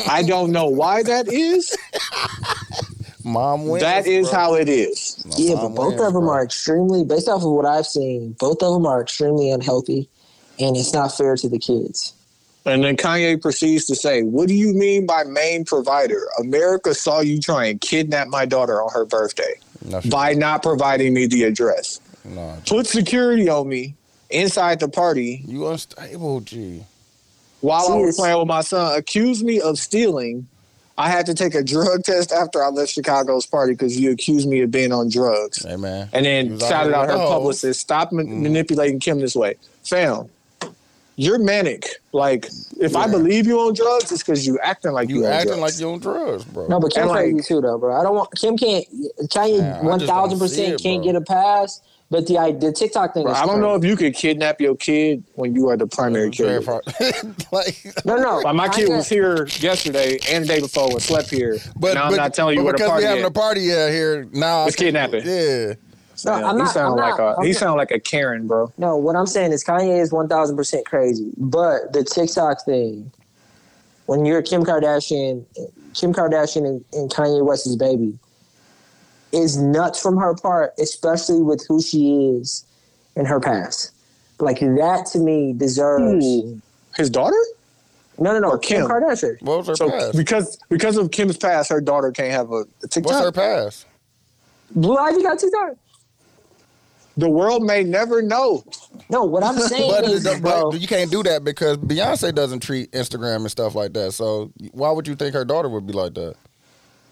I 0.09 0.23
don't 0.23 0.51
know 0.51 0.65
why 0.65 1.03
that 1.03 1.29
is. 1.29 1.73
Mom 3.25 3.67
wins. 3.67 3.81
that 3.81 4.05
is 4.07 4.29
bro. 4.29 4.37
how 4.39 4.53
it 4.53 4.69
is. 4.69 5.21
No, 5.25 5.35
Yeah, 5.37 5.55
but 5.55 5.69
both 5.69 5.87
wins, 5.95 6.01
of 6.01 6.13
them 6.13 6.23
bro. 6.23 6.33
are 6.33 6.43
extremely, 6.43 7.03
based 7.03 7.27
off 7.27 7.43
of 7.43 7.51
what 7.51 7.65
I've 7.65 7.87
seen, 7.87 8.35
both 8.39 8.61
of 8.61 8.73
them 8.73 8.85
are 8.85 9.01
extremely 9.01 9.49
unhealthy, 9.51 10.07
and 10.59 10.77
it's 10.77 10.93
not 10.93 11.15
fair 11.17 11.35
to 11.35 11.49
the 11.49 11.57
kids. 11.59 12.13
And 12.67 12.83
then 12.83 12.97
Kanye 12.97 13.41
proceeds 13.41 13.85
to 13.85 13.95
say, 13.95 14.21
"What 14.23 14.47
do 14.47 14.53
you 14.53 14.73
mean 14.73 15.05
by 15.05 15.23
main 15.23 15.65
provider? 15.65 16.27
America 16.39 16.93
saw 16.93 17.19
you 17.19 17.39
try 17.39 17.65
and 17.65 17.81
kidnap 17.81 18.27
my 18.27 18.45
daughter 18.45 18.81
on 18.81 18.91
her 18.91 19.05
birthday 19.05 19.53
No, 19.83 20.01
she- 20.01 20.09
by 20.09 20.33
not 20.33 20.63
providing 20.63 21.13
me 21.13 21.25
the 21.27 21.43
address. 21.43 21.99
no, 22.23 22.53
Put 22.67 22.87
security 22.87 23.49
on 23.49 23.67
me 23.67 23.95
inside 24.31 24.79
the 24.79 24.87
party 24.87 25.43
you 25.47 25.67
unstable, 25.67 26.41
G. 26.41 26.83
while 27.61 27.87
I 27.91 27.97
She 27.99 28.05
was 28.05 28.15
playing 28.17 28.37
with 28.39 28.47
my 28.47 28.61
son, 28.61 28.97
accused 28.97 29.43
me 29.43 29.59
of 29.61 29.77
stealing. 29.77 30.47
I 30.97 31.09
had 31.09 31.25
to 31.25 31.33
take 31.33 31.55
a 31.55 31.63
drug 31.63 32.03
test 32.03 32.31
after 32.31 32.63
I 32.63 32.69
left 32.69 32.91
Chicago's 32.91 33.45
party 33.45 33.73
because 33.73 33.99
you 33.99 34.11
accused 34.11 34.47
me 34.47 34.61
of 34.61 34.71
being 34.71 34.93
on 34.93 35.09
drugs. 35.09 35.63
Hey 35.65 35.75
man. 35.75 36.07
And 36.13 36.25
then 36.25 36.57
shouted 36.59 36.93
out 36.93 37.09
out 37.09 37.11
her 37.11 37.17
with 37.19 37.27
publicist, 37.27 37.81
stop 37.81 38.11
ma- 38.13 38.21
Mm. 38.21 38.41
manipulating 38.41 38.99
Kim 38.99 39.19
this 39.19 39.35
way. 39.35 39.55
Fam, 39.83 40.29
you're 41.17 41.37
manic. 41.39 41.85
Like, 42.13 42.49
if 42.79 42.95
I 42.95 43.07
believe 43.09 43.45
you 43.47 43.59
on 43.59 43.73
drugs, 43.73 44.11
it's 44.11 44.21
because 44.23 44.45
you 44.47 44.57
acting 44.59 44.91
like 44.93 45.09
you, 45.09 45.19
You 45.19 45.25
on 45.27 45.31
acting 45.33 45.57
drugs. 45.57 45.61
like 45.61 45.79
you 45.81 45.89
on 45.91 45.99
drugs, 45.99 46.43
bro. 46.45 46.67
No, 46.67 46.79
but 46.79 46.93
Kim 46.93 47.07
like- 47.07 47.17
crazy 47.31 47.41
too, 47.41 47.61
though, 47.61 47.77
bro. 47.77 47.93
I 47.99 48.03
don't 48.03 48.15
want 48.15 48.33
Kim 48.35 48.57
can't 48.57 48.85
Kanye 49.29 49.59
Man, 49.59 49.73
I 49.75 49.81
one 49.83 49.99
just 49.99 50.09
don't 50.09 50.29
thousand 50.29 50.37
see 50.37 50.43
percent 50.63 50.81
can't 50.81 51.03
bro. 51.03 51.11
get 51.11 51.15
a 51.21 51.25
pass. 51.25 51.81
But 52.11 52.27
the 52.27 52.55
the 52.59 52.71
TikTok 52.71 53.13
thing 53.15 53.23
Bro, 53.23 53.31
is 53.33 53.37
I 53.39 53.45
don't 53.47 53.61
know 53.61 53.73
if 53.75 53.83
you 53.83 53.95
could 53.97 54.13
kidnap 54.13 54.61
your 54.61 54.75
kid 54.75 55.23
when 55.33 55.55
you 55.55 55.69
are 55.69 55.75
the 55.77 55.87
primary 55.87 56.29
Very 56.29 56.59
like, 57.51 58.05
no 58.05 58.17
no. 58.17 58.37
Like 58.43 58.55
my 58.55 58.69
kid 58.69 58.89
was 58.89 59.09
here 59.09 59.47
yesterday 59.59 60.19
and 60.29 60.43
the 60.43 60.47
day 60.47 60.59
before 60.59 60.91
and 60.91 61.01
slept 61.01 61.31
here. 61.31 61.57
but 61.77 61.95
now 61.95 62.05
I'm 62.05 62.15
not 62.15 62.33
telling 62.33 62.57
you 62.57 62.63
but 62.63 62.65
where 62.65 62.73
the 62.73 62.77
because 62.77 62.89
party 62.89 63.03
we 63.03 63.07
having 63.07 63.23
at. 63.23 63.29
a 63.29 63.33
party 63.33 63.71
out 63.73 63.89
here 63.89 64.27
now. 64.33 64.65
It's 64.67 64.75
kidnapping. 64.75 65.25
Yeah. 65.25 65.73
No, 66.25 66.31
I'm 66.31 66.55
he 66.55 66.63
not- 66.63 66.73
sound 66.73 66.99
I'm 67.01 67.09
like 67.09 67.17
not- 67.19 67.39
a 67.39 67.41
he 67.41 67.47
I'm- 67.49 67.53
sound 67.55 67.77
like 67.77 67.91
a 67.91 67.99
Karen, 67.99 68.45
bro. 68.47 68.71
No, 68.77 68.95
what 68.97 69.15
I'm 69.15 69.25
saying 69.25 69.51
is 69.51 69.63
Kanye 69.63 69.99
is 69.99 70.11
one 70.13 70.29
thousand 70.29 70.55
percent 70.55 70.85
crazy, 70.85 71.31
but 71.37 71.91
the 71.91 72.03
TikTok 72.03 72.63
thing 72.65 73.11
when 74.05 74.23
you're 74.25 74.43
Kim 74.43 74.63
Kardashian, 74.63 75.43
Kim 75.95 76.13
Kardashian 76.13 76.67
and, 76.67 76.85
and 76.93 77.09
Kanye 77.11 77.43
West's 77.43 77.75
baby, 77.75 78.17
is 79.31 79.57
nuts 79.57 80.01
from 80.01 80.17
her 80.17 80.33
part, 80.35 80.73
especially 80.79 81.41
with 81.41 81.65
who 81.67 81.81
she 81.81 82.31
is 82.37 82.63
in 83.15 83.25
her 83.25 83.39
past. 83.39 83.91
Like 84.39 84.59
that 84.59 85.07
to 85.13 85.19
me 85.19 85.53
deserves. 85.53 86.25
Ooh. 86.25 86.61
His 86.97 87.09
daughter? 87.09 87.37
No, 88.17 88.31
no, 88.31 88.39
no. 88.39 88.49
Or 88.51 88.57
Kim 88.57 88.81
Kim. 88.81 88.89
Kardashian. 88.89 89.41
What 89.41 89.59
was 89.59 89.67
her 89.67 89.75
So 89.75 89.89
past? 89.89 90.17
because 90.17 90.57
because 90.69 90.97
of 90.97 91.11
Kim's 91.11 91.37
past, 91.37 91.69
her 91.69 91.81
daughter 91.81 92.11
can't 92.11 92.31
have 92.31 92.51
a, 92.51 92.61
a 92.61 92.99
What's 93.01 93.19
her 93.19 93.31
past? 93.31 93.85
Blue 94.71 94.95
Ivy 94.97 95.21
got 95.21 95.39
TikTok. 95.39 95.77
The 97.17 97.29
world 97.29 97.63
may 97.63 97.83
never 97.83 98.21
know. 98.21 98.63
No, 99.09 99.23
what 99.23 99.43
I'm 99.43 99.57
saying 99.59 99.89
But, 99.89 100.03
is, 100.05 100.23
bro, 100.39 100.71
but 100.71 100.81
you 100.81 100.87
can't 100.87 101.09
do 101.09 101.23
that 101.23 101.43
because 101.45 101.77
Beyonce 101.77 102.35
doesn't 102.35 102.59
treat 102.61 102.91
Instagram 102.91 103.37
and 103.37 103.51
stuff 103.51 103.73
like 103.73 103.93
that. 103.93 104.11
So 104.13 104.51
why 104.71 104.91
would 104.91 105.07
you 105.07 105.15
think 105.15 105.33
her 105.33 105.45
daughter 105.45 105.69
would 105.69 105.87
be 105.87 105.93
like 105.93 106.13
that? 106.15 106.35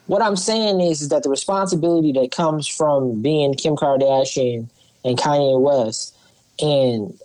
What 0.07 0.21
I'm 0.21 0.35
saying 0.35 0.81
is, 0.81 1.01
is 1.01 1.09
that 1.09 1.23
the 1.23 1.29
responsibility 1.29 2.11
that 2.13 2.31
comes 2.31 2.67
from 2.67 3.21
being 3.21 3.53
Kim 3.53 3.75
Kardashian 3.75 4.67
and 5.05 5.17
Kanye 5.17 5.59
West 5.59 6.15
and 6.59 7.17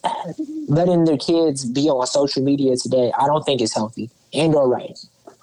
letting 0.69 1.05
their 1.05 1.19
kids 1.19 1.65
be 1.65 1.89
on 1.89 2.07
social 2.07 2.43
media 2.43 2.77
today, 2.77 3.13
I 3.19 3.27
don't 3.27 3.43
think 3.45 3.61
is 3.61 3.75
healthy 3.75 4.11
and 4.33 4.55
or 4.55 4.69
right. 4.69 4.99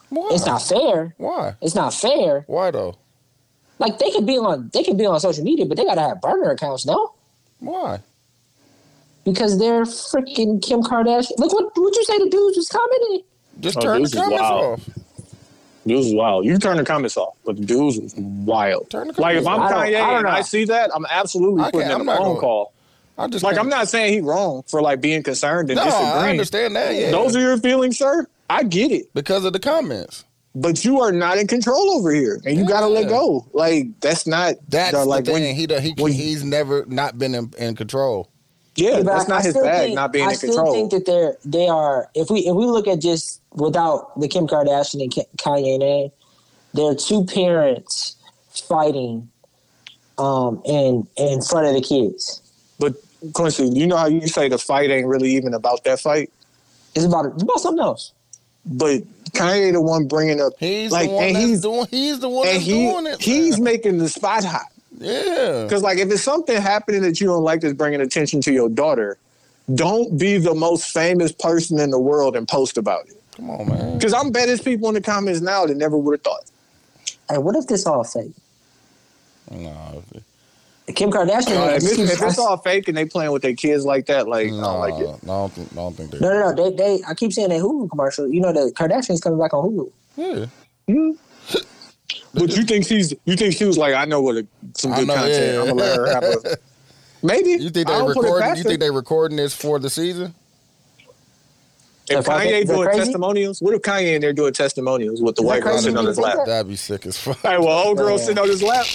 Why? 0.09 0.29
It's 0.31 0.45
not 0.45 0.61
fair. 0.61 1.13
Why? 1.17 1.55
It's 1.61 1.75
not 1.75 1.93
fair. 1.93 2.45
Why 2.47 2.71
though? 2.71 2.95
Like 3.79 3.99
they 3.99 4.11
could 4.11 4.25
be 4.25 4.37
on 4.37 4.69
they 4.73 4.83
could 4.83 4.97
be 4.97 5.05
on 5.05 5.19
social 5.19 5.43
media, 5.43 5.65
but 5.65 5.75
they 5.77 5.83
gotta 5.83 6.01
have 6.01 6.21
burner 6.21 6.51
accounts, 6.51 6.85
no? 6.85 7.13
Why? 7.59 7.99
Because 9.25 9.59
they're 9.59 9.83
freaking 9.83 10.61
Kim 10.61 10.81
Kardashian. 10.81 11.37
Look 11.37 11.51
what 11.51 11.75
would 11.75 11.95
you 11.95 12.03
say 12.05 12.17
the 12.19 12.29
dudes 12.29 12.55
was 12.57 12.69
commenting? 12.69 13.23
Just 13.59 13.77
Oh, 13.77 13.81
turn 13.81 14.03
the 14.03 14.07
this 14.07 14.13
is 14.13 14.19
comments 14.19 14.41
off. 14.41 14.89
Dudes 15.87 16.07
is 16.07 16.13
wild. 16.15 16.45
You 16.45 16.51
can 16.53 16.61
turn 16.61 16.77
the 16.77 16.83
comments 16.83 17.15
off, 17.17 17.35
but 17.45 17.57
the 17.57 17.65
dudes 17.65 17.97
is 17.97 18.13
wild. 18.15 18.89
Turn 18.89 19.07
the 19.07 19.21
Like 19.21 19.37
if 19.37 19.45
I'm 19.45 19.59
off. 19.61 19.71
I 19.71 19.91
Kanye 19.91 20.01
I 20.01 20.09
don't 20.11 20.19
and. 20.19 20.27
I 20.27 20.41
see 20.41 20.65
that, 20.65 20.89
I'm 20.95 21.05
absolutely 21.09 21.61
I 21.63 21.71
putting 21.71 21.89
can't- 21.89 22.01
in 22.01 22.09
I'm 22.09 22.09
a 22.09 22.17
phone 22.17 22.27
gonna- 22.29 22.39
call. 22.39 22.71
I 23.17 23.27
just 23.27 23.43
Like 23.43 23.55
can't- 23.55 23.65
I'm 23.65 23.69
not 23.69 23.87
saying 23.87 24.11
he 24.13 24.19
wrong 24.21 24.63
for 24.67 24.81
like 24.81 24.99
being 24.99 25.21
concerned 25.23 25.69
and 25.69 25.77
No, 25.77 25.83
I 25.83 26.29
understand 26.31 26.75
that. 26.75 26.95
Yeah, 26.95 27.11
Those 27.11 27.35
are 27.35 27.39
your 27.39 27.57
feelings, 27.57 27.97
sir. 27.97 28.27
I 28.49 28.63
get 28.63 28.91
it, 28.91 29.13
because 29.13 29.45
of 29.45 29.53
the 29.53 29.59
comments. 29.59 30.23
but 30.55 30.83
you 30.85 31.01
are 31.01 31.11
not 31.11 31.37
in 31.37 31.47
control 31.47 31.91
over 31.91 32.11
here, 32.11 32.41
and 32.45 32.57
you 32.57 32.65
gotta 32.67 32.87
let 32.87 33.07
go. 33.09 33.45
Like 33.53 33.87
that's 34.01 34.25
not 34.25 34.55
That's 34.69 34.91
the, 34.93 34.99
the 34.99 35.05
like 35.05 35.25
thing. 35.25 35.33
when 35.33 35.55
he, 35.55 35.67
do- 35.67 35.79
he 35.79 35.93
when- 35.97 36.11
he's 36.13 36.43
never 36.43 36.85
not 36.87 37.17
been 37.19 37.35
in, 37.35 37.51
in 37.57 37.75
control. 37.75 38.29
yeah, 38.75 38.97
but 38.97 39.05
that's 39.05 39.29
I- 39.29 39.33
I 39.33 39.35
not 39.35 39.43
his 39.43 39.51
still 39.51 39.63
bag. 39.63 39.83
think- 39.85 39.95
not 39.95 40.11
being 40.13 40.27
I 40.27 40.31
in 40.31 40.37
still 40.37 40.71
think 40.73 40.91
that 40.91 41.05
they're 41.05 41.37
they 41.45 41.67
are. 41.67 42.09
If 42.15 42.29
we 42.29 42.39
if 42.41 42.55
we 42.55 42.65
look 42.65 42.87
at 42.87 42.99
just 43.01 43.41
without 43.55 44.19
the 44.19 44.27
Kim 44.27 44.47
Kardashian 44.47 45.01
and 45.03 45.11
Kanye 45.37 45.79
name, 45.79 46.11
there 46.73 46.85
are 46.85 46.95
two 46.95 47.25
parents 47.25 48.15
fighting, 48.49 49.29
um, 50.17 50.61
in 50.65 51.07
in 51.17 51.41
front 51.41 51.67
of 51.67 51.73
the 51.73 51.81
kids. 51.81 52.41
but 52.79 52.93
Quincy, 53.33 53.67
you 53.67 53.87
know 53.87 53.97
how 53.97 54.07
you 54.07 54.27
say 54.27 54.47
the 54.49 54.57
fight 54.57 54.89
ain't 54.91 55.07
really 55.07 55.31
even 55.35 55.53
about 55.53 55.83
that 55.85 55.99
fight, 55.99 56.29
It's 56.95 57.05
about 57.05 57.25
it's 57.33 57.43
about 57.43 57.59
something 57.59 57.83
else. 57.83 58.11
but 58.65 59.01
Kanye 59.31 59.73
the 59.73 59.81
one 59.81 60.07
bringing 60.07 60.39
up 60.41 60.53
He's 60.59 60.91
like, 60.91 61.09
the 61.09 61.13
one 61.15 61.23
and 61.25 61.35
that's 61.35 61.45
he's 61.45 61.61
doing. 61.61 61.87
He's 61.91 62.19
the 62.19 62.29
one 62.29 62.47
and 62.47 62.55
that's 62.55 62.65
he 62.65 62.71
doing 62.91 63.07
it. 63.07 63.21
he's 63.21 63.57
man. 63.57 63.63
making 63.63 63.97
the 63.97 64.07
spot 64.09 64.43
hot. 64.45 64.67
yeah. 64.99 65.63
Because 65.63 65.81
like 65.81 65.97
if 65.97 66.09
it's 66.11 66.21
something 66.23 66.61
happening 66.61 67.01
that 67.01 67.19
you 67.19 67.27
don't 67.27 67.43
like 67.43 67.61
that's 67.61 67.73
bringing 67.73 67.99
attention 68.01 68.39
to 68.41 68.53
your 68.53 68.69
daughter, 68.69 69.17
don't 69.73 70.17
be 70.17 70.37
the 70.37 70.53
most 70.53 70.91
famous 70.91 71.31
person 71.33 71.79
in 71.79 71.89
the 71.89 71.99
world 71.99 72.35
and 72.35 72.47
post 72.47 72.77
about 72.77 73.07
it. 73.07 73.21
Come 73.35 73.49
on, 73.49 73.67
man. 73.67 73.97
Because 73.97 74.13
I'm 74.13 74.31
betting 74.31 74.47
there's 74.47 74.61
people 74.61 74.87
in 74.89 74.95
the 74.95 75.01
comments 75.01 75.41
now 75.41 75.65
that 75.65 75.75
never 75.77 75.97
would 75.97 76.13
have 76.13 76.23
thought. 76.23 76.45
Hey, 77.29 77.37
what 77.37 77.55
if 77.55 77.67
this 77.67 77.85
all 77.85 78.03
fake? 78.03 78.31
No, 79.51 80.03
Kim 80.95 81.11
Kardashian. 81.11 81.57
Uh, 81.57 81.75
if, 81.75 81.83
it's, 81.83 81.97
if 81.99 82.21
it's 82.21 82.37
all 82.39 82.57
fake 82.57 82.87
and 82.87 82.97
they 82.97 83.05
playing 83.05 83.31
with 83.31 83.41
their 83.41 83.55
kids 83.55 83.85
like 83.85 84.05
that, 84.07 84.27
like 84.27 84.47
I 84.47 84.51
no, 84.51 84.61
don't 84.61 84.79
like 84.79 84.93
it. 84.95 85.23
no, 85.23 85.33
I 85.33 85.37
don't 85.39 85.53
think. 85.53 85.71
I 85.71 85.75
don't 85.75 85.97
think 85.97 86.11
they. 86.11 86.19
no, 86.19 86.29
no, 86.33 86.51
no. 86.51 86.69
They, 86.69 86.75
they. 86.75 87.03
I 87.07 87.13
keep 87.15 87.33
saying 87.33 87.49
that 87.49 87.59
Hulu 87.61 87.89
commercial. 87.89 88.27
You 88.27 88.41
know, 88.41 88.53
the 88.53 88.71
Kardashians 88.75 89.21
coming 89.21 89.39
back 89.39 89.53
on 89.53 89.69
Hulu. 89.69 89.91
Yeah. 90.17 90.45
But 92.33 92.55
you 92.55 92.63
think 92.63 92.85
she's 92.85 93.13
you 93.25 93.35
think 93.35 93.55
she 93.55 93.65
was 93.65 93.77
like, 93.77 93.95
I 93.95 94.05
know 94.05 94.21
what 94.21 94.35
a, 94.37 94.47
some 94.75 94.93
I 94.93 94.97
good 94.99 95.07
know, 95.07 95.15
content. 95.15 95.53
yeah. 95.53 95.61
I'm 95.61 95.67
gonna 95.67 95.81
let 95.81 95.97
her 95.97 96.13
have 96.13 96.23
a 96.23 96.57
maybe. 97.23 97.51
You 97.51 97.69
think 97.69 97.89
I 97.89 97.93
they 97.93 97.99
don't 97.99 98.13
put 98.13 98.25
it 98.25 98.31
recording? 98.31 98.49
past 98.49 98.57
You 98.59 98.63
her. 98.63 98.69
think 98.69 98.79
they 98.81 98.91
recording 98.91 99.37
this 99.37 99.55
for 99.55 99.79
the 99.79 99.89
season? 99.89 100.33
If 102.09 102.19
Is 102.19 102.25
Kanye 102.25 102.65
doing 102.67 102.83
crazy? 102.83 102.99
testimonials, 102.99 103.61
what 103.61 103.73
if 103.73 103.81
Kanye 103.81 104.15
in 104.15 104.21
there 104.21 104.33
doing 104.33 104.53
testimonials 104.53 105.21
with 105.21 105.35
the 105.35 105.41
Is 105.41 105.47
white 105.47 105.63
girl 105.63 105.77
sitting 105.77 105.97
on 105.97 106.05
his 106.05 106.17
lap? 106.19 106.37
that? 106.37 106.45
That'd 106.45 106.67
be 106.69 106.75
sick 106.75 107.05
as 107.05 107.17
fuck. 107.17 107.43
Like, 107.43 107.59
well, 107.59 107.87
old 107.87 107.97
girl 107.97 108.11
Yeah. 108.11 108.17
sitting 108.17 108.39
on 108.39 108.47
his 108.47 108.61
lap. 108.63 108.85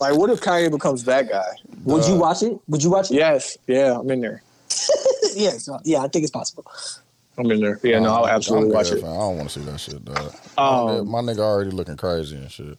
Like, 0.00 0.16
what 0.16 0.30
if 0.30 0.40
Kanye 0.40 0.70
becomes 0.70 1.04
that 1.04 1.28
guy? 1.28 1.46
Would 1.84 2.06
you 2.06 2.14
Uh, 2.14 2.18
watch 2.18 2.42
it? 2.42 2.58
Would 2.68 2.82
you 2.82 2.90
watch 2.90 3.10
it? 3.10 3.14
Yes, 3.14 3.56
yeah, 3.66 3.98
I'm 3.98 4.10
in 4.10 4.20
there. 4.20 4.42
yes. 5.34 5.68
Yeah, 5.84 6.02
I 6.02 6.08
think 6.08 6.24
it's 6.24 6.30
possible. 6.30 6.64
I'm 7.38 7.50
in 7.50 7.60
there. 7.60 7.78
Yeah, 7.82 7.98
no, 8.00 8.12
I'll 8.12 8.26
absolutely 8.28 8.70
I'm 8.70 8.74
watch 8.74 8.88
there, 8.90 8.98
it. 8.98 9.04
I 9.04 9.06
don't 9.06 9.36
want 9.38 9.48
to 9.50 9.60
see 9.60 9.64
that 9.66 9.78
shit, 9.80 10.04
dog. 10.04 10.34
Um, 10.58 11.08
my 11.08 11.20
nigga 11.20 11.38
already 11.38 11.70
looking 11.70 11.96
crazy 11.96 12.36
and 12.36 12.50
shit. 12.50 12.76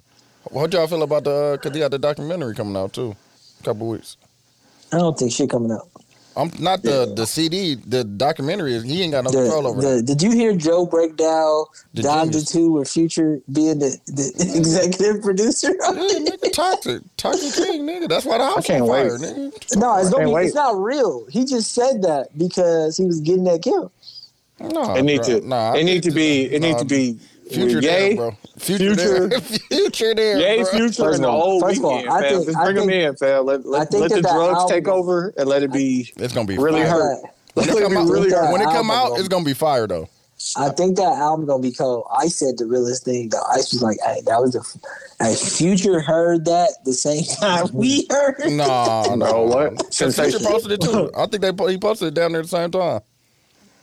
What 0.50 0.72
y'all 0.74 0.86
feel 0.88 1.02
about 1.04 1.24
the? 1.24 1.58
Cause 1.64 1.72
he 1.74 1.80
got 1.80 1.92
the 1.92 1.98
documentary 2.00 2.54
coming 2.54 2.76
out 2.76 2.94
too. 2.94 3.16
Couple 3.64 3.88
weeks. 3.88 4.18
I 4.92 4.98
don't 4.98 5.18
think 5.18 5.32
shit 5.32 5.50
coming 5.50 5.72
out. 5.72 5.88
I'm 6.36 6.52
not 6.60 6.82
the 6.82 7.14
the 7.16 7.26
CD. 7.28 7.76
The 7.76 8.04
documentary 8.04 8.80
he 8.82 9.02
ain't 9.04 9.12
got 9.12 9.24
no 9.24 9.32
The- 9.32 9.44
control 9.44 9.68
over 9.68 9.82
the- 9.82 9.88
that. 9.98 10.06
did 10.06 10.22
you 10.22 10.32
hear 10.32 10.56
Joe 10.56 10.86
break 10.86 11.16
down 11.16 11.66
The 11.94 12.02
Dodger 12.04 12.32
genius. 12.32 12.52
2 12.52 12.72
with 12.72 12.90
Future 12.90 13.40
being 13.52 13.80
the, 13.80 13.98
the 14.08 14.32
executive 14.56 15.22
producer? 15.22 15.76
Yeah, 15.80 15.92
nigga, 16.20 16.52
toxic, 16.52 17.02
toxic 17.18 17.54
king, 17.54 17.84
nigga. 17.84 18.08
That's 18.10 18.26
why 18.26 18.38
the 18.40 18.46
house 18.46 18.66
can't 18.66 18.86
wait. 18.86 19.10
fire, 19.10 19.18
nigga. 19.20 19.78
no, 19.78 19.98
it's, 19.98 20.10
gonna 20.10 20.18
Can't 20.24 20.26
be, 20.30 20.34
wait. 20.34 20.46
it's 20.48 20.56
not 20.56 20.76
real. 20.82 21.26
He 21.28 21.46
just 21.46 21.74
said 21.74 22.02
that 22.04 22.36
because 22.38 22.98
he 22.98 23.06
was 23.06 23.20
getting 23.20 23.44
that 23.46 23.62
kill. 23.62 23.92
No, 24.60 24.96
it 24.96 25.04
need 25.04 25.18
bro. 25.24 25.40
to. 25.42 25.48
Nah, 25.48 25.74
I 25.74 25.78
it 25.78 25.84
need 25.84 26.04
to 26.04 26.12
be. 26.12 26.44
It 26.44 26.62
need 26.62 26.78
to 26.78 26.86
be. 26.86 27.20
Future 27.54 27.80
Yay, 27.82 28.08
there, 28.10 28.16
bro. 28.16 28.38
Future, 28.58 28.96
Future- 28.96 29.28
there. 29.30 29.40
future 29.42 30.16
there, 30.16 30.40
Yay, 30.40 30.62
bro. 30.64 30.72
future, 30.72 31.04
First 31.04 31.16
and 31.16 31.24
the 31.24 31.28
of 31.30 31.34
all- 31.34 31.42
whole 31.42 31.60
first 31.62 31.80
of 31.80 31.86
all, 31.86 31.98
I 31.98 32.22
fam. 32.22 32.22
think- 32.34 32.46
Just 32.46 32.58
I 32.58 32.64
bring 32.66 32.76
them 32.76 32.88
think- 32.88 33.04
in, 33.04 33.16
fam. 33.16 33.46
Let, 33.46 33.60
I 33.60 33.64
let, 33.64 33.90
think 33.90 34.02
let 34.02 34.10
the 34.10 34.16
that 34.16 34.24
that 34.24 34.34
drugs 34.34 34.54
album- 34.60 34.70
take 34.70 34.88
over 34.88 35.34
and 35.38 35.48
let 35.50 35.64
it 35.64 35.72
be 35.74 36.12
It's 36.18 36.34
gonna 36.34 36.48
be 36.48 36.58
really 36.58 36.82
fire. 36.82 36.90
hurt. 36.92 37.22
When 37.54 37.68
Let 37.68 37.76
it 37.76 37.80
it 37.80 37.84
come 37.84 37.92
be 37.92 37.98
out, 37.98 38.08
really 38.10 38.30
hurt. 38.32 38.52
when 38.52 38.62
it 38.62 38.66
come 38.66 38.90
album 38.90 38.92
out, 39.14 39.20
it's 39.20 39.28
gonna 39.28 39.46
be 39.46 39.54
fire 39.54 39.88
though. 39.88 40.10
I 40.58 40.70
think 40.70 40.98
that 40.98 41.04
album 41.04 41.46
gonna 41.46 41.62
be 41.62 41.72
cold. 41.72 42.06
I 42.14 42.28
said 42.28 42.58
the 42.58 42.66
realest 42.66 43.06
thing 43.06 43.30
though. 43.30 43.38
I 43.50 43.58
was 43.58 43.82
like, 43.82 43.98
hey, 44.04 44.22
that 44.26 44.42
was 44.42 44.52
the 44.54 45.24
hey, 45.24 45.36
Future 45.36 46.02
heard 46.02 46.44
that 46.46 46.70
the 46.84 46.92
same 46.94 47.24
time 47.40 47.68
we 47.72 48.06
heard. 48.10 48.36
it. 48.40 48.52
No, 48.52 49.04
no, 49.10 49.16
No, 49.16 49.42
what? 49.44 49.78
Cause 49.98 50.16
Future 50.20 50.40
posted 50.40 50.72
it 50.74 50.82
too. 50.82 51.12
I 51.18 51.28
think 51.28 51.42
they 51.44 51.72
he 51.72 51.78
posted 51.78 52.10
it 52.10 52.14
down 52.16 52.32
there 52.34 52.42
at 52.42 52.46
the 52.46 52.50
same 52.50 52.72
time. 52.72 53.02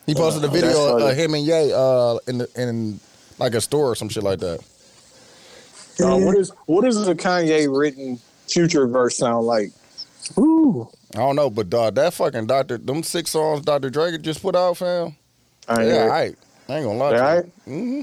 He 0.06 0.14
posted 0.14 0.42
a 0.44 0.48
video 0.48 0.96
of 0.96 1.02
uh, 1.02 1.06
him 1.14 1.34
and 1.34 1.46
Ye 1.46 1.72
uh, 1.72 2.16
in 2.26 2.38
the, 2.38 2.48
in 2.56 2.98
like 3.40 3.54
a 3.54 3.60
store 3.60 3.90
or 3.90 3.94
some 3.96 4.08
shit 4.08 4.22
like 4.22 4.38
that. 4.40 4.60
Uh, 6.02 6.16
what 6.16 6.36
is 6.36 6.50
what 6.66 6.84
is 6.86 7.04
the 7.04 7.14
Kanye 7.14 7.66
written 7.76 8.18
future 8.48 8.86
verse 8.86 9.16
sound 9.18 9.46
like? 9.46 9.70
Ooh. 10.38 10.88
I 11.14 11.18
don't 11.18 11.36
know, 11.36 11.50
but 11.50 11.68
dog, 11.68 11.96
that 11.96 12.14
fucking 12.14 12.46
Doctor, 12.46 12.78
them 12.78 13.02
six 13.02 13.30
songs 13.32 13.62
Dr. 13.62 13.90
Dre 13.90 14.16
just 14.18 14.40
put 14.40 14.54
out, 14.54 14.76
fam. 14.76 15.16
I 15.68 15.80
ain't 15.82 15.88
Yeah, 15.88 15.92
hear 15.92 16.00
all 16.02 16.06
it. 16.06 16.10
right. 16.10 16.36
I 16.68 16.76
ain't 16.76 16.86
gonna 16.86 16.98
lie. 16.98 17.10
They 17.10 17.16
to 17.16 17.22
all 17.24 17.30
you. 17.34 17.36
right? 17.36 17.44
Mm-hmm. 17.66 18.00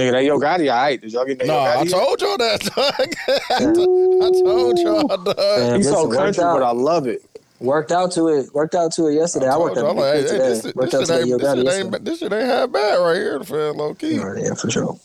Nigga, 0.00 0.12
that 0.12 0.24
Yo 0.24 0.38
Gotti, 0.38 0.72
all 0.72 0.82
right. 0.82 1.00
Did 1.00 1.12
y'all 1.12 1.24
get 1.24 1.38
that 1.40 1.46
No, 1.48 1.54
Yo 1.54 1.80
I 1.80 1.84
told 1.84 2.20
y'all 2.22 2.38
that, 2.38 2.60
dog. 2.76 3.16
I 3.58 4.30
told 4.44 4.78
y'all, 4.78 5.08
dog. 5.08 5.36
Man, 5.36 5.76
He's 5.76 5.88
so 5.88 6.04
listen, 6.04 6.24
country, 6.24 6.44
but 6.44 6.62
I 6.62 6.70
love 6.70 7.06
it. 7.08 7.22
Worked 7.60 7.92
out 7.92 8.12
to 8.12 8.28
it. 8.28 8.52
Worked 8.54 8.74
out 8.74 8.92
to 8.92 9.08
it 9.08 9.14
yesterday. 9.14 9.48
I, 9.48 9.56
worked 9.58 9.76
told 9.76 9.86
out 9.86 9.92
to 9.94 10.00
like, 10.00 10.14
it 10.14 10.16
hey, 10.16 10.22
today. 10.22 10.38
this, 10.38 10.62
this, 10.62 10.74
worked 10.74 10.92
this 10.92 11.10
out 11.10 11.18
to 11.18 11.24
the 11.24 11.30
ain't, 11.32 11.40
this, 11.40 11.54
shit 11.54 11.64
yesterday. 11.64 11.96
ain't, 11.96 12.04
this 12.04 12.18
shit 12.18 12.32
ain't 12.32 12.46
half 12.46 12.72
bad 12.72 12.96
right 12.96 13.16
here, 13.16 13.44
fam, 13.44 13.76
low 13.76 13.94
key. 13.94 14.18
Oh, 14.18 14.34
yeah, 14.34 14.54
for 14.54 14.70
sure. 14.70 14.98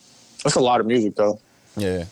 That's 0.44 0.56
a 0.56 0.62
lot 0.62 0.80
of 0.80 0.86
music, 0.86 1.16
though. 1.16 1.40
Yeah. 1.76 2.06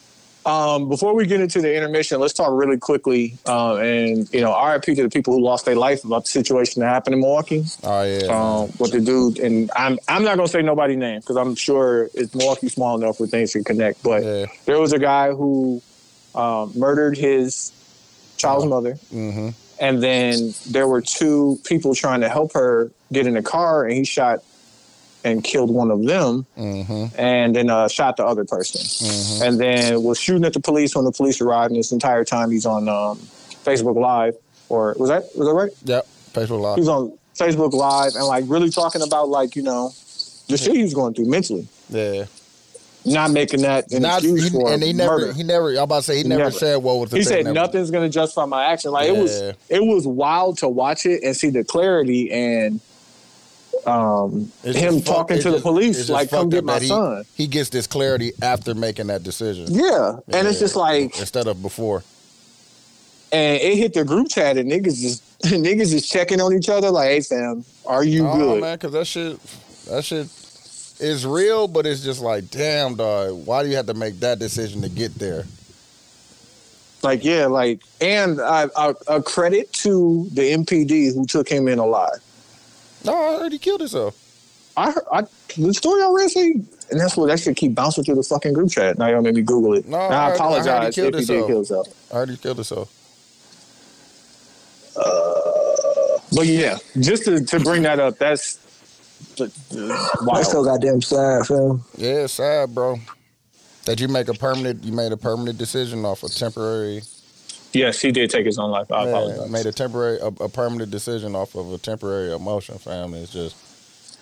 Um, 0.46 0.90
before 0.90 1.14
we 1.16 1.26
get 1.26 1.40
into 1.40 1.62
the 1.62 1.74
intermission, 1.74 2.20
let's 2.20 2.34
talk 2.34 2.50
really 2.52 2.78
quickly. 2.78 3.38
Uh, 3.48 3.78
and 3.78 4.32
you 4.34 4.42
know, 4.42 4.52
RIP 4.62 4.84
to 4.84 4.96
the 5.04 5.10
people 5.10 5.34
who 5.34 5.42
lost 5.42 5.66
their 5.66 5.76
life 5.76 6.04
about 6.04 6.26
the 6.26 6.30
situation 6.30 6.82
that 6.82 6.90
happened 6.90 7.14
in 7.14 7.22
Milwaukee. 7.22 7.64
Oh 7.84 8.04
yeah. 8.04 8.26
Um, 8.26 8.68
what 8.78 8.92
the 8.92 9.00
dude 9.00 9.40
and 9.40 9.72
I'm 9.76 9.98
I'm 10.10 10.24
not 10.26 10.36
gonna 10.36 10.50
say 10.50 10.62
nobody 10.62 10.98
name 10.98 11.22
because 11.22 11.38
I'm 11.38 11.56
sure 11.56 12.10
it's 12.14 12.36
Milwaukee 12.36 12.68
small 12.68 13.02
enough 13.02 13.22
where 13.22 13.30
things 13.30 13.54
can 13.54 13.64
connect. 13.64 14.04
But 14.04 14.24
Yeah. 14.24 14.46
there 14.66 14.80
was 14.80 14.92
a 14.92 15.00
guy 15.00 15.32
who 15.32 15.82
um, 16.36 16.74
murdered 16.76 17.18
his 17.18 17.72
child's 18.36 18.66
mother, 18.66 18.96
mm-hmm. 19.14 19.50
And 19.80 20.02
then 20.02 20.54
there 20.70 20.88
were 20.88 21.02
two 21.02 21.60
people 21.66 21.96
trying 21.96 22.22
to 22.22 22.30
help 22.30 22.54
her 22.54 22.92
get 23.12 23.28
in 23.28 23.34
the 23.34 23.42
car, 23.44 23.86
and 23.86 23.94
he 23.94 24.04
shot 24.04 24.40
and 25.26 25.44
killed 25.44 25.72
one 25.74 25.90
of 25.92 26.04
them, 26.06 26.46
Mm-hmm. 26.58 27.06
and 27.20 27.56
then 27.56 27.70
uh, 27.70 27.88
shot 27.88 28.18
the 28.18 28.26
other 28.26 28.44
person, 28.46 28.82
Mm-hmm. 28.82 29.44
and 29.44 29.60
then 29.60 30.04
was 30.04 30.20
shooting 30.20 30.44
at 30.46 30.54
the 30.54 30.60
police 30.60 30.96
when 30.96 31.06
the 31.06 31.12
police 31.12 31.40
arrived. 31.42 31.72
And 31.72 31.80
this 31.80 31.92
entire 31.92 32.26
time, 32.26 32.52
he's 32.52 32.66
on 32.66 32.90
um, 32.90 33.18
Facebook 33.66 33.96
Live, 33.96 34.36
or 34.70 34.96
was 34.98 35.10
that 35.10 35.24
was 35.36 35.48
that 35.48 35.54
right? 35.54 35.72
Yep. 35.86 36.08
Facebook 36.34 36.60
Live. 36.62 36.78
He's 36.78 36.88
on 36.90 37.18
Facebook 37.36 37.74
Live 37.74 38.16
and 38.16 38.26
like 38.26 38.44
really 38.48 38.70
talking 38.70 39.02
about 39.02 39.30
like 39.30 39.56
you 39.56 39.64
know 39.64 39.90
the 40.50 40.58
shit 40.58 40.76
he 40.76 40.84
was 40.84 40.94
going 40.94 41.14
through 41.14 41.26
mentally. 41.30 41.68
Yeah. 41.90 42.26
Not 43.06 43.32
making 43.32 43.62
that 43.64 43.92
an 43.92 44.04
Not, 44.04 44.20
excuse 44.20 44.46
he, 44.46 44.50
for 44.50 44.72
and 44.72 44.82
he 44.82 44.94
never, 44.94 45.20
murder. 45.20 45.34
he 45.34 45.44
never. 45.44 45.72
I'm 45.72 45.80
about 45.84 45.98
to 45.98 46.04
say 46.04 46.18
he 46.18 46.24
never, 46.24 46.44
Never. 46.46 46.52
said 46.52 46.78
what 46.78 47.00
was 47.00 47.10
the 47.10 47.18
he 47.18 47.24
said 47.24 47.46
nothing's 47.46 47.92
gonna 47.92 48.08
justify 48.10 48.46
my 48.46 48.64
action. 48.66 48.92
Like 48.92 49.10
it 49.10 49.16
was, 49.18 49.42
it 49.70 49.84
was 49.84 50.08
wild 50.08 50.58
to 50.60 50.70
watch 50.70 51.06
it 51.06 51.22
and 51.24 51.36
see 51.36 51.50
the 51.50 51.64
clarity 51.66 52.32
and 52.32 52.80
um 53.86 54.52
It's 54.64 54.78
him 54.80 54.94
just 54.96 55.06
fuck- 55.08 55.16
talking 55.18 55.38
to 55.40 55.50
the 55.50 55.52
just- 55.58 55.64
police 55.64 56.10
like, 56.10 56.30
come 56.30 56.50
get 56.50 56.64
my 56.64 56.80
he, 56.80 56.88
son. 56.88 57.26
He 57.36 57.48
gets 57.48 57.70
this 57.70 57.88
clarity 57.88 58.32
after 58.42 58.74
making 58.74 59.08
that 59.08 59.24
decision. 59.24 59.68
Yeah, 59.70 60.18
and 60.32 60.48
it's 60.48 60.60
just 60.60 60.76
like, 60.78 61.20
instead 61.20 61.48
of 61.48 61.62
before. 61.62 62.04
and 63.34 63.62
it 63.62 63.76
hit 63.78 63.94
the 63.94 64.06
group 64.06 64.30
chat 64.30 64.58
and 64.58 64.72
niggas 64.72 65.02
just 65.02 65.40
niggas 65.44 65.92
just 65.92 66.10
checking 66.10 66.40
on 66.40 66.54
each 66.54 66.70
other 66.70 66.90
like, 66.90 67.10
hey 67.10 67.20
fam, 67.22 67.66
are 67.86 68.06
you 68.06 68.26
Oh 68.26 68.38
good? 68.38 68.62
man, 68.62 68.76
because 68.78 68.94
that 68.94 69.06
shit, 69.06 69.38
that 69.90 70.06
shit 70.06 70.28
is 71.00 71.26
real, 71.26 71.68
but 71.68 71.86
it's 71.86 72.04
just 72.04 72.22
like, 72.22 72.50
damn, 72.52 72.96
dog. 72.96 73.46
Why 73.46 73.64
do 73.64 73.70
you 73.70 73.76
have 73.76 73.88
to 73.88 73.94
make 73.94 74.20
that 74.22 74.40
decision 74.40 74.82
to 74.84 74.90
get 74.90 75.16
there? 75.16 75.46
Like 77.02 77.24
yeah, 77.26 77.48
like 77.48 77.82
and 78.00 78.40
I, 78.40 78.68
I, 78.78 78.94
a 79.08 79.22
credit 79.22 79.74
to 79.74 80.28
the 80.32 80.42
MPD 80.54 81.14
who 81.14 81.26
took 81.26 81.50
him 81.50 81.68
in 81.68 81.78
alive. 81.80 82.20
No, 83.04 83.14
I 83.14 83.40
heard 83.40 83.52
he 83.52 83.60
killed 83.60 83.82
himself. 83.82 84.16
I, 84.78 84.92
heard, 84.92 85.04
I 85.12 85.22
the 85.58 85.74
story 85.74 86.02
I 86.02 86.10
read 86.16 86.30
say, 86.32 86.52
and 86.92 87.00
that's 87.00 87.18
what 87.18 87.28
that 87.28 87.40
should 87.42 87.58
keep 87.58 87.76
bouncing 87.76 88.06
through 88.06 88.16
the 88.16 88.24
fucking 88.24 88.54
group 88.54 88.72
chat. 88.72 88.98
Now 88.98 89.10
y'all 89.10 89.22
made 89.22 89.36
me 89.36 89.42
Google 89.42 89.74
it. 89.74 89.86
No, 89.86 90.00
And 90.00 90.14
I 90.16 90.28
I, 90.28 90.30
heard- 90.30 90.32
I 90.32 90.32
he 90.32 90.36
apologize 90.36 90.96
killed 90.96 91.16
if 91.16 91.20
he 91.20 91.26
did 91.26 91.34
himself. 91.34 91.48
kill 91.48 91.56
himself. 91.58 92.12
I 92.12 92.16
heard 92.16 92.30
he 92.30 92.38
killed 92.38 92.58
himself. 92.58 92.90
Uh, 94.96 96.20
but 96.36 96.46
yeah, 96.46 96.78
just 97.00 97.26
to, 97.26 97.44
to 97.44 97.60
bring 97.60 97.82
that 97.84 98.00
up, 98.00 98.18
that's 98.18 98.58
uh, 99.40 99.48
That's 99.72 100.52
so 100.52 100.62
wild. 100.62 100.66
goddamn 100.66 101.02
sad, 101.02 101.46
fam. 101.48 101.84
Yeah, 101.98 102.24
it's 102.26 102.34
sad, 102.34 102.74
bro. 102.74 103.00
That 103.86 104.00
you 104.00 104.08
make 104.08 104.28
a 104.30 104.34
permanent, 104.34 104.84
you 104.84 104.94
made 104.94 105.12
a 105.12 105.18
permanent 105.18 105.58
decision 105.58 106.06
off 106.06 106.24
a 106.24 106.30
temporary. 106.30 107.02
Yes, 107.74 108.00
he 108.00 108.12
did 108.12 108.30
take 108.30 108.46
his 108.46 108.58
own 108.60 108.72
life. 108.72 108.92
I 108.92 109.04
Yeah, 109.04 109.10
apologize. 109.10 109.50
made 109.50 109.66
a 109.66 109.72
temporary, 109.72 110.20
a, 110.20 110.28
a 110.28 110.50
permanent 110.50 110.92
decision 110.92 111.36
off 111.36 111.56
of 111.56 111.74
a 111.74 111.78
temporary 111.78 112.32
emotion, 112.34 112.78
fam. 112.78 113.14
It's 113.16 113.32
just, 113.34 113.56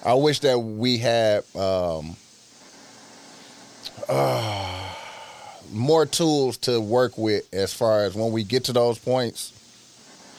I 0.05 0.13
wish 0.13 0.39
that 0.39 0.57
we 0.57 0.97
had 0.97 1.43
um, 1.55 2.15
uh, 4.09 4.93
more 5.71 6.05
tools 6.05 6.57
to 6.57 6.79
work 6.79 7.17
with 7.17 7.47
as 7.53 7.73
far 7.73 8.03
as 8.05 8.15
when 8.15 8.31
we 8.31 8.43
get 8.43 8.63
to 8.65 8.73
those 8.73 8.97
points, 8.97 9.53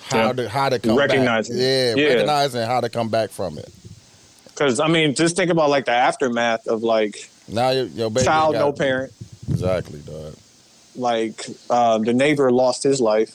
how 0.09 0.26
Yeah. 0.28 0.32
to 0.32 0.48
how 0.48 0.68
to 0.68 0.78
come 0.78 0.97
Recognizing 0.97 1.56
back. 1.56 1.62
it. 1.62 1.97
Yeah, 1.98 2.02
Yeah. 2.02 2.12
recognizing 2.14 2.66
how 2.66 2.80
to 2.80 2.89
come 2.89 3.09
back 3.09 3.30
from 3.30 3.59
it. 3.59 3.70
Because 4.55 4.81
I 4.81 4.89
mean, 4.89 5.15
just 5.15 5.37
think 5.37 5.51
about 5.51 5.70
like 5.70 5.85
the 5.87 5.93
aftermath 5.93 6.66
of 6.66 6.83
like 6.83 7.31
Now 7.49 7.70
your, 7.70 7.87
your 7.87 8.11
baby 8.11 8.24
child, 8.24 8.55
no 8.55 8.73
parent. 8.73 9.12
Exactly, 9.51 10.01
dog. 10.01 10.35
Like 10.95 11.47
um, 11.70 12.05
the 12.05 12.12
neighbor 12.12 12.51
lost 12.53 12.83
his 12.83 13.01
life. 13.01 13.35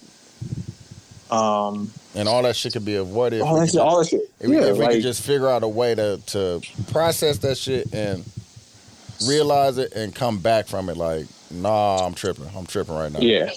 Um, 1.31 1.91
And 2.15 2.27
all 2.29 2.41
that 2.43 2.55
shit 2.55 2.73
could 2.73 2.85
be 2.85 2.95
avoided. 2.95 3.41
all 3.41 3.55
we 3.55 3.59
that 3.61 3.65
could 3.65 3.71
shit, 3.73 3.81
all 3.81 3.99
that 3.99 4.07
shit. 4.07 4.21
If, 4.39 4.47
we- 4.49 4.55
yeah, 4.55 4.65
if 4.65 4.77
we 4.77 4.83
like, 4.85 4.91
could 4.93 5.01
just 5.03 5.23
figure 5.23 5.49
out 5.49 5.63
a 5.63 5.67
way 5.67 5.95
to 5.95 6.17
to 6.27 6.61
process 6.91 7.39
that 7.39 7.57
shit 7.57 7.93
and 7.93 8.23
realize 9.27 9.77
it 9.77 9.91
and 9.93 10.13
come 10.15 10.37
back 10.39 10.67
from 10.67 10.89
it, 10.89 10.95
like, 10.97 11.25
nah, 11.51 12.05
I'm 12.05 12.13
tripping. 12.13 12.49
I'm 12.55 12.65
tripping 12.65 12.95
right 12.95 13.11
now. 13.11 13.19
yeah. 13.19 13.49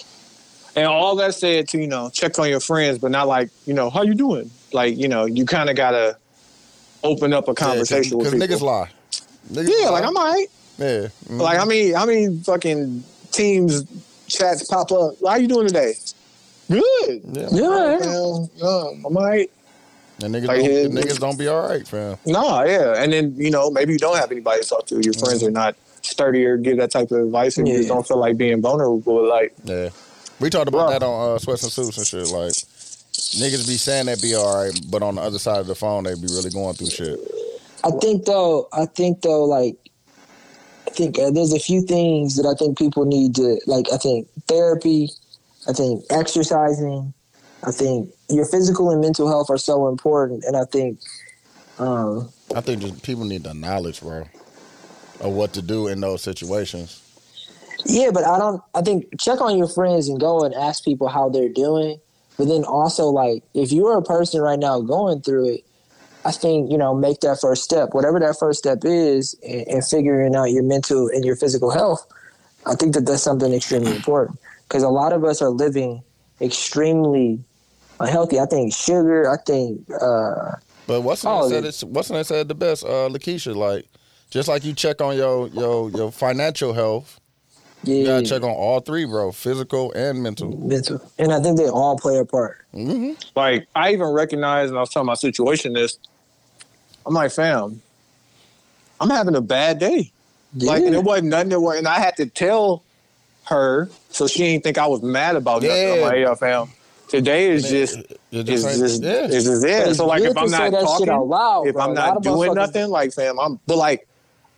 And 0.75 0.87
all 0.87 1.15
that 1.17 1.35
said 1.35 1.67
to 1.69 1.77
you 1.77 1.87
know 1.87 2.09
check 2.09 2.39
on 2.39 2.47
your 2.49 2.61
friends, 2.61 2.97
but 2.97 3.11
not 3.11 3.27
like 3.27 3.49
you 3.65 3.73
know 3.73 3.89
how 3.89 4.03
you 4.03 4.15
doing. 4.15 4.49
Like 4.73 4.97
you 4.97 5.07
know 5.09 5.25
you 5.25 5.45
kind 5.45 5.69
of 5.69 5.75
gotta 5.75 6.17
open 7.03 7.33
up 7.33 7.47
a 7.47 7.53
conversation 7.53 8.17
because 8.17 8.33
with 8.33 8.41
niggas 8.41 8.53
people. 8.55 8.67
lie. 8.67 8.89
Niggas 9.51 9.69
Yeah, 9.79 9.85
lie. 9.89 9.91
like 9.99 10.03
I'm 10.05 10.15
alright. 10.17 10.47
yeah. 10.77 10.85
mhm. 11.27 11.39
Like 11.39 11.57
how 11.57 11.65
many 11.65 11.91
how 11.91 12.05
many 12.05 12.37
fucking 12.39 13.03
teams 13.31 13.83
chats 14.27 14.63
pop 14.65 14.91
up? 14.91 15.15
How 15.21 15.27
are 15.29 15.39
you 15.39 15.47
doing 15.47 15.67
today? 15.67 15.93
Good. 16.69 17.21
yeah. 17.33 17.47
Yeah. 17.51 17.97
Well, 17.99 18.49
um, 18.63 19.03
I'm 19.05 19.17
alright. 19.17 19.51
And 20.23 20.35
niggas, 20.35 20.45
Like, 20.47 20.61
don't, 20.63 20.91
niggas 20.93 21.19
don't 21.19 21.37
be 21.39 21.47
all 21.47 21.67
right, 21.67 21.85
fam. 21.87 22.15
No, 22.27 22.63
yeah. 22.63 22.93
And 23.01 23.11
then, 23.11 23.33
you 23.35 23.49
know, 23.49 23.71
maybe 23.71 23.93
you 23.93 23.99
don't 23.99 24.17
have 24.17 24.31
anybody 24.31 24.61
to 24.61 24.69
talk 24.69 24.85
to. 24.87 25.01
Your 25.03 25.13
friends 25.15 25.43
are 25.43 25.49
not 25.51 25.75
sturdy 26.03 26.45
or 26.45 26.57
give 26.57 26.77
that 26.77 26.91
type 26.91 27.09
of 27.11 27.25
advice 27.25 27.57
and 27.57 27.67
you 27.67 27.77
just 27.77 27.89
don't 27.89 28.07
feel 28.07 28.17
like 28.17 28.37
being 28.37 28.61
vulnerable. 28.61 29.27
Like, 29.27 29.53
Yeah. 29.63 29.89
We 30.39 30.49
talked 30.49 30.67
about 30.67 30.89
Bruh. 30.89 30.99
that 30.99 31.03
on 31.03 31.35
uh, 31.35 31.39
Sweats 31.39 31.63
and 31.63 31.71
Suits 31.71 31.97
and 31.97 32.05
shit. 32.07 32.27
Like, 32.29 32.53
niggas 33.39 33.67
be 33.67 33.77
saying 33.77 34.07
they 34.07 34.15
be 34.15 34.35
all 34.35 34.63
right, 34.63 34.79
but 34.89 35.03
on 35.03 35.15
the 35.15 35.21
other 35.21 35.39
side 35.39 35.59
of 35.59 35.67
the 35.67 35.75
phone, 35.75 36.03
they 36.03 36.15
be 36.15 36.27
really 36.27 36.49
going 36.49 36.75
through 36.75 36.89
shit. 36.89 37.19
I 37.83 37.91
think 37.91 38.25
though, 38.25 38.67
I 38.73 38.85
think 38.85 39.21
though, 39.21 39.45
like, 39.45 39.75
I 40.87 40.91
think 40.91 41.17
uh, 41.17 41.31
there's 41.31 41.53
a 41.53 41.59
few 41.59 41.81
things 41.81 42.35
that 42.35 42.45
I 42.45 42.53
think 42.53 42.77
people 42.77 43.05
need 43.05 43.35
to 43.35 43.59
like. 43.65 43.85
I 43.93 43.97
think 43.97 44.27
therapy, 44.47 45.09
I 45.67 45.73
think 45.73 46.03
exercising, 46.09 47.13
I 47.63 47.71
think 47.71 48.13
your 48.29 48.45
physical 48.45 48.91
and 48.91 48.99
mental 48.99 49.27
health 49.27 49.49
are 49.49 49.57
so 49.57 49.87
important, 49.87 50.43
and 50.43 50.57
I 50.57 50.65
think, 50.65 50.99
um, 51.79 52.29
I 52.55 52.61
think 52.61 52.81
just 52.81 53.03
people 53.03 53.23
need 53.23 53.43
the 53.43 53.53
knowledge, 53.53 54.01
bro, 54.01 54.27
of 55.21 55.31
what 55.33 55.53
to 55.53 55.61
do 55.61 55.87
in 55.87 56.01
those 56.01 56.21
situations. 56.21 57.01
yeah. 57.85 58.11
But 58.11 58.25
I 58.25 58.37
don't. 58.37 58.61
I 58.75 58.81
think 58.81 59.19
check 59.19 59.39
on 59.39 59.57
your 59.57 59.69
friends 59.69 60.09
and 60.09 60.19
go 60.19 60.43
and 60.43 60.53
ask 60.53 60.83
people 60.83 61.07
how 61.07 61.29
they're 61.29 61.49
doing. 61.49 61.99
But 62.41 62.47
then 62.47 62.63
also, 62.63 63.05
like, 63.05 63.43
if 63.53 63.71
you're 63.71 63.95
a 63.95 64.01
person 64.01 64.41
right 64.41 64.57
now 64.57 64.81
going 64.81 65.21
through 65.21 65.53
it, 65.53 65.61
I 66.25 66.31
think 66.31 66.71
you 66.71 66.77
know 66.79 66.95
make 66.95 67.19
that 67.19 67.37
first 67.39 67.63
step, 67.63 67.89
whatever 67.91 68.19
that 68.19 68.39
first 68.39 68.57
step 68.57 68.79
is, 68.83 69.35
and, 69.47 69.67
and 69.67 69.85
figuring 69.85 70.33
out 70.33 70.45
your 70.45 70.63
mental 70.63 71.07
and 71.09 71.23
your 71.23 71.35
physical 71.35 71.69
health. 71.69 72.03
I 72.65 72.73
think 72.73 72.95
that 72.95 73.05
that's 73.05 73.21
something 73.21 73.53
extremely 73.53 73.95
important 73.95 74.39
because 74.67 74.81
a 74.81 74.89
lot 74.89 75.13
of 75.13 75.23
us 75.23 75.39
are 75.39 75.51
living 75.51 76.01
extremely 76.41 77.45
unhealthy. 77.99 78.39
I 78.39 78.47
think 78.47 78.73
sugar. 78.73 79.29
I 79.29 79.37
think 79.45 79.79
uh, 80.01 80.53
But 80.87 81.01
what's 81.01 81.23
Oh, 81.23 81.47
said 81.47 81.63
yeah. 81.63 81.69
it, 81.69 81.83
what's 81.85 82.07
said 82.27 82.47
the 82.47 82.55
best, 82.55 82.83
uh, 82.83 83.07
Lakeisha. 83.07 83.55
Like, 83.55 83.85
just 84.31 84.47
like 84.47 84.65
you 84.65 84.73
check 84.73 84.99
on 84.99 85.15
your 85.15 85.47
your 85.49 85.91
your 85.91 86.11
financial 86.11 86.73
health, 86.73 87.20
you 87.83 88.05
yeah, 88.05 88.11
gotta 88.11 88.25
check 88.27 88.43
on 88.43 88.49
all 88.51 88.79
three, 88.79 89.05
bro, 89.05 89.31
physical 89.31 89.91
and 89.93 90.21
mental. 90.21 90.57
mental, 90.67 91.01
and 91.17 91.31
I 91.33 91.41
think 91.41 91.57
they 91.57 91.67
all 91.69 91.97
play 91.97 92.17
a 92.17 92.25
part. 92.25 92.65
hmm 92.71 93.13
like 93.35 93.67
I 93.75 93.91
even 93.93 94.07
recognized, 94.07 94.69
and 94.69 94.77
I 94.77 94.81
was 94.81 94.89
telling 94.89 95.07
my 95.07 95.13
situation 95.15 95.73
this. 95.73 95.97
I'm 97.05 97.13
like, 97.13 97.31
fam, 97.31 97.81
I'm 98.99 99.09
having 99.09 99.35
a 99.35 99.41
bad 99.41 99.79
day. 99.79 100.11
Like, 100.55 100.83
and 100.85 100.93
it 100.93 101.03
wasn't 101.03 101.29
nothing 101.29 101.49
that 101.49 101.59
was, 101.61 101.77
and 101.77 101.87
I 101.87 101.99
had 101.99 102.15
to 102.17 102.25
tell 102.27 102.83
her 103.45 103.89
so 104.09 104.27
she 104.27 104.39
didn't 104.43 104.63
think 104.63 104.77
I 104.77 104.85
was 104.87 105.01
mad 105.01 105.35
about 105.35 105.63
nothing. 105.63 105.91
I'm 105.91 105.97
Yeah. 105.97 106.01
like, 106.01 106.19
yeah, 106.19 106.35
fam, 106.35 106.67
today 107.07 107.49
is 107.49 107.67
just, 107.67 107.97
It 107.97 108.47
is 108.49 108.63
just 108.63 108.65
ain't- 108.65 108.79
just, 108.79 109.03
yeah. 109.03 109.25
is 109.25 109.45
just 109.45 109.61
But 109.61 109.67
there. 109.67 109.87
it's 109.87 109.97
So 109.97 110.05
like, 110.05 110.23
if 110.23 110.37
I'm 110.37 110.51
not 110.51 110.71
talking, 110.71 111.09
out 111.09 111.27
loud, 111.27 111.65
if 111.65 111.73
bro. 111.73 111.83
I'm 111.83 111.93
not 111.93 112.21
doing 112.21 112.53
nothing, 112.53 112.89
like, 112.89 113.13
fam, 113.13 113.39
I'm, 113.39 113.59
but 113.65 113.77
like, 113.77 114.07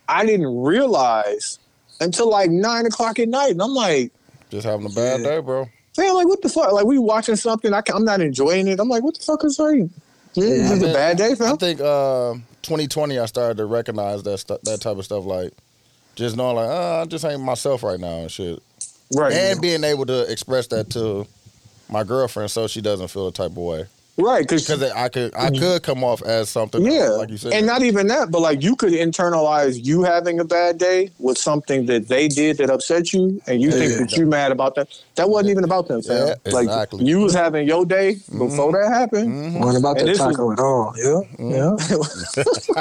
I 0.08 0.26
didn't 0.26 0.54
realize 0.62 1.58
until 2.04 2.30
like 2.30 2.50
nine 2.50 2.86
o'clock 2.86 3.18
at 3.18 3.28
night, 3.28 3.50
and 3.52 3.62
I'm 3.62 3.72
like, 3.74 4.12
just 4.50 4.64
having 4.66 4.86
a 4.86 4.90
bad 4.90 5.20
Yeah. 5.20 5.26
day, 5.26 5.38
bro. 5.40 5.68
fam, 5.94 6.14
like, 6.14 6.26
what 6.28 6.42
the 6.42 6.48
fuck? 6.48 6.72
Like, 6.72 6.84
we 6.86 6.98
watching 6.98 7.36
something, 7.36 7.72
I 7.72 7.82
I'm 7.92 8.04
not 8.04 8.20
enjoying 8.20 8.68
it. 8.68 8.78
I'm 8.80 8.88
like, 8.88 9.02
what 9.02 9.16
the 9.18 9.24
fuck 9.24 9.44
is 9.44 9.58
like? 9.58 9.78
Yeah, 10.34 10.44
Yeah, 10.46 10.54
this 10.54 10.70
I 10.70 10.74
is 10.74 10.82
a 10.82 10.92
bad 10.92 11.16
day, 11.16 11.34
I 11.40 11.56
think 11.56 11.80
uh, 11.80 12.34
2020, 12.62 13.18
I 13.18 13.26
started 13.26 13.56
to 13.58 13.66
recognize 13.66 14.22
that 14.24 14.38
stu- 14.38 14.58
that 14.64 14.80
type 14.80 14.96
of 14.96 15.04
stuff, 15.04 15.24
like 15.24 15.52
just 16.16 16.36
knowing, 16.36 16.56
like, 16.56 16.68
uh, 16.68 17.02
I 17.02 17.04
just 17.06 17.24
ain't 17.24 17.40
myself 17.40 17.82
right 17.82 17.98
now 18.00 18.18
and 18.20 18.30
shit, 18.30 18.60
Right. 19.12 19.32
and 19.32 19.60
being 19.60 19.84
able 19.84 20.06
to 20.06 20.30
express 20.30 20.66
that 20.68 20.90
to 20.90 21.26
my 21.88 22.02
girlfriend 22.04 22.50
so 22.50 22.66
she 22.66 22.80
doesn't 22.80 23.08
feel 23.08 23.28
a 23.28 23.32
type 23.32 23.50
of 23.52 23.56
way. 23.58 23.86
Right, 24.16 24.42
because 24.42 24.66
Because 24.66 24.82
I 24.92 25.08
could, 25.08 25.34
I 25.34 25.50
could 25.50 25.82
come 25.82 26.04
off 26.04 26.22
as 26.22 26.48
something, 26.48 26.82
Mm-hmm. 26.82 26.90
yeah, 26.92 27.08
like 27.10 27.30
you 27.30 27.36
said, 27.36 27.52
and 27.52 27.66
not 27.66 27.82
even 27.82 28.06
that, 28.08 28.30
but 28.30 28.40
like 28.40 28.62
you 28.62 28.76
could 28.76 28.92
internalize 28.92 29.84
you 29.84 30.02
having 30.02 30.40
a 30.40 30.44
bad 30.44 30.78
day 30.78 31.10
with 31.18 31.38
something 31.38 31.86
that 31.86 32.08
they 32.08 32.28
did 32.28 32.58
that 32.58 32.70
upset 32.70 33.12
you, 33.12 33.40
and 33.46 33.60
you 33.62 33.70
think 33.70 33.92
Yeah. 33.92 33.98
that 33.98 34.12
you 34.16 34.26
mad 34.26 34.52
about 34.52 34.74
that. 34.76 34.88
That 35.16 35.28
wasn't 35.30 35.50
even 35.50 35.64
about 35.64 35.88
them, 35.88 36.02
fam. 36.02 36.28
Yeah, 36.44 36.52
Like 36.52 36.64
exactly. 36.64 37.04
you 37.04 37.20
was 37.20 37.34
having 37.34 37.66
your 37.66 37.84
day 37.86 38.16
before 38.36 38.72
that 38.72 38.88
happened. 38.92 39.28
Mhm. 39.54 39.64
What 39.64 39.76
about 39.76 39.98
And 39.98 40.08
the 40.08 40.12
this 40.12 40.20
was- 40.20 40.36
taco 40.36 40.52
at 40.52 40.58
all? 40.60 40.94
Yeah, 40.96 41.20
yeah. 41.38 41.70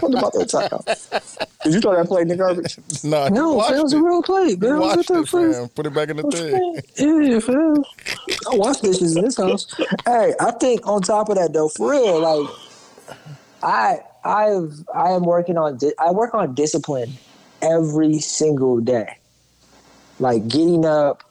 what 0.02 0.14
about 0.18 0.34
that 0.34 0.50
taco? 0.50 0.84
Did 1.64 1.76
you 1.76 1.80
throw 1.80 1.96
that 1.96 2.08
plate 2.08 2.24
in 2.24 2.28
the 2.30 2.36
garbage? 2.36 2.78
nah, 3.04 3.26
you 3.26 3.30
No, 3.32 3.62
fam, 3.62 3.76
it 3.78 3.84
was 3.84 3.94
a 3.94 4.02
real 4.02 4.22
plate, 4.22 4.60
man. 4.60 4.70
You 4.72 4.76
It 4.76 4.80
was 4.80 4.98
watched 4.98 5.12
it, 5.12 5.28
fam. 5.30 5.70
Put 5.70 5.86
it 5.86 5.94
back 5.94 6.10
in 6.10 6.18
the 6.18 6.24
thing. 6.24 6.82
Yeah, 6.98 7.40
fam. 7.40 7.84
I 8.52 8.56
wash 8.58 8.78
dishes 8.82 9.16
in 9.16 9.24
this 9.24 9.38
house. 9.38 9.68
Hey, 10.06 10.34
I 10.42 10.52
think 10.52 10.86
on 10.86 11.02
top 11.02 11.23
of 11.30 11.38
that 11.38 11.54
though, 11.54 11.70
for 11.70 11.92
real, 11.92 12.20
like 12.20 12.50
I 13.64 14.00
I've 14.24 14.74
I 14.94 15.10
am 15.12 15.24
working 15.24 15.58
on 15.58 15.78
di- 15.78 15.94
I 16.00 16.12
work 16.12 16.34
on 16.34 16.54
discipline 16.54 17.14
every 17.62 18.20
single 18.20 18.80
day. 18.80 19.18
Like 20.20 20.48
getting 20.48 20.86
up, 20.86 21.24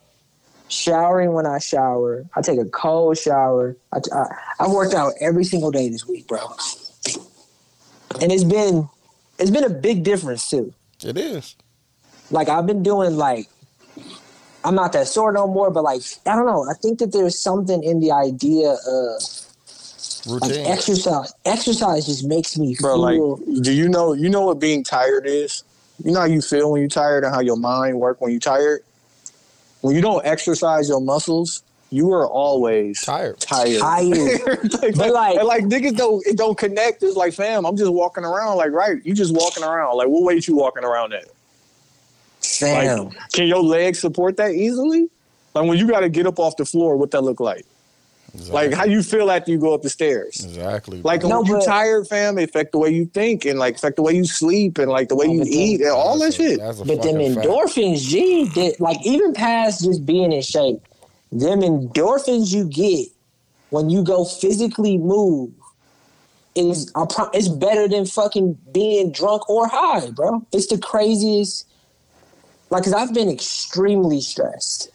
showering 0.67 1.33
when 1.33 1.45
I 1.45 1.59
shower. 1.59 2.25
I 2.35 2.41
take 2.41 2.59
a 2.59 2.65
cold 2.65 3.17
shower. 3.17 3.75
I, 3.93 3.99
I 4.13 4.25
I've 4.59 4.71
worked 4.71 4.93
out 4.93 5.13
every 5.19 5.43
single 5.43 5.71
day 5.71 5.89
this 5.89 6.07
week, 6.07 6.27
bro. 6.27 6.39
And 8.21 8.31
it's 8.31 8.43
been 8.43 8.89
it's 9.39 9.51
been 9.51 9.63
a 9.63 9.69
big 9.69 10.03
difference 10.03 10.49
too. 10.49 10.73
It 11.03 11.17
is. 11.17 11.55
Like 12.31 12.49
I've 12.49 12.65
been 12.65 12.83
doing 12.83 13.17
like 13.17 13.47
I'm 14.65 14.75
not 14.75 14.93
that 14.93 15.07
sore 15.07 15.31
no 15.31 15.47
more, 15.47 15.71
but 15.71 15.83
like 15.83 16.01
I 16.25 16.35
don't 16.35 16.45
know. 16.45 16.65
I 16.69 16.73
think 16.73 16.99
that 16.99 17.11
there's 17.11 17.37
something 17.37 17.83
in 17.83 17.99
the 17.99 18.11
idea 18.11 18.75
of 18.87 19.21
like 20.25 20.51
exercise. 20.51 21.33
Exercise 21.45 22.05
just 22.05 22.25
makes 22.25 22.57
me 22.57 22.75
bro. 22.79 22.95
feel. 22.95 23.37
Like, 23.37 23.63
do 23.63 23.71
you 23.71 23.89
know? 23.89 24.13
You 24.13 24.29
know 24.29 24.41
what 24.41 24.59
being 24.59 24.83
tired 24.83 25.25
is? 25.25 25.63
You 26.03 26.11
know 26.11 26.21
how 26.21 26.25
you 26.25 26.41
feel 26.41 26.71
when 26.71 26.81
you're 26.81 26.89
tired 26.89 27.23
and 27.23 27.33
how 27.33 27.41
your 27.41 27.57
mind 27.57 27.99
work 27.99 28.19
when 28.21 28.31
you're 28.31 28.39
tired. 28.39 28.83
When 29.81 29.95
you 29.95 30.01
don't 30.01 30.25
exercise 30.25 30.87
your 30.87 31.01
muscles, 31.01 31.61
you 31.89 32.11
are 32.13 32.27
always 32.27 33.01
Tired. 33.01 33.39
Tired. 33.39 33.79
Tired. 33.79 34.73
like, 34.81 34.95
But, 34.95 35.13
like- 35.13 35.37
and, 35.37 35.47
like 35.47 35.63
niggas 35.65 35.95
don't 35.95 36.25
it 36.25 36.37
don't 36.37 36.57
connect. 36.57 37.03
It's 37.03 37.15
like, 37.15 37.33
fam, 37.33 37.65
I'm 37.65 37.77
just 37.77 37.91
walking 37.91 38.23
around. 38.23 38.57
Like, 38.57 38.71
right, 38.71 39.05
you 39.05 39.13
just 39.13 39.33
walking 39.33 39.63
around. 39.63 39.97
Like, 39.97 40.07
what 40.07 40.23
weight 40.23 40.47
you 40.47 40.55
walking 40.55 40.83
around 40.83 41.13
at? 41.13 41.25
Fam. 42.41 43.05
Like, 43.09 43.31
can 43.33 43.47
your 43.47 43.61
legs 43.61 43.99
support 43.99 44.37
that 44.37 44.51
easily? 44.51 45.09
Like 45.53 45.67
when 45.67 45.77
you 45.77 45.87
got 45.87 45.99
to 45.99 46.09
get 46.09 46.25
up 46.25 46.39
off 46.39 46.57
the 46.57 46.65
floor, 46.65 46.97
what 46.97 47.11
that 47.11 47.21
look 47.21 47.39
like? 47.39 47.65
Exactly. 48.33 48.53
Like 48.69 48.73
how 48.73 48.85
you 48.85 49.03
feel 49.03 49.29
after 49.29 49.51
you 49.51 49.59
go 49.59 49.73
up 49.75 49.83
the 49.83 49.89
stairs? 49.89 50.43
Exactly. 50.43 51.01
Like. 51.03 51.21
No, 51.23 51.37
when 51.41 51.45
you 51.45 51.53
but- 51.57 51.65
tired, 51.65 52.07
fam, 52.07 52.37
it 52.39 52.49
affect 52.49 52.71
the 52.71 52.79
way 52.79 52.89
you 52.89 53.05
think 53.05 53.45
and 53.45 53.59
like 53.59 53.75
affect 53.75 53.95
the 53.97 54.01
way 54.01 54.13
you 54.13 54.25
sleep 54.25 54.79
and 54.79 54.89
like 54.89 55.09
the 55.09 55.15
way 55.15 55.27
No, 55.27 55.33
you 55.33 55.39
then- 55.43 55.53
eat 55.53 55.81
and 55.81 55.91
all 55.91 56.17
that 56.19 56.29
a- 56.29 56.31
shit. 56.31 56.59
But 56.59 56.77
them 56.77 56.97
fucking 56.97 57.35
fact. 57.35 57.47
endorphins, 57.47 57.99
G, 57.99 58.45
that 58.55 58.79
like 58.81 58.97
even 59.05 59.33
past 59.33 59.83
just 59.83 60.03
being 60.05 60.31
in 60.31 60.41
shape, 60.41 60.79
them 61.31 61.61
endorphins 61.61 62.51
you 62.53 62.65
get 62.65 63.07
when 63.69 63.89
you 63.91 64.03
go 64.03 64.25
physically 64.25 64.97
move 64.97 65.51
is 66.55 66.91
pro- 67.09 67.29
it's 67.33 67.47
better 67.47 67.87
than 67.87 68.05
fucking 68.05 68.57
being 68.71 69.11
drunk 69.11 69.47
or 69.49 69.67
high, 69.67 70.09
bro. 70.11 70.43
It's 70.51 70.67
the 70.67 70.77
craziest. 70.77 71.67
Like, 72.71 72.83
cause 72.83 72.93
I've 72.93 73.13
been 73.13 73.29
extremely 73.29 74.21
stressed, 74.21 74.89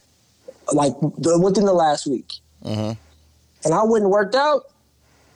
like 0.73 0.93
the, 1.17 1.39
within 1.39 1.63
the 1.65 1.73
last 1.73 2.05
week, 2.07 2.33
Mhm. 2.65 2.97
And 3.65 3.73
I 3.73 3.83
wouldn't 3.83 4.09
worked 4.09 4.35
out. 4.35 4.63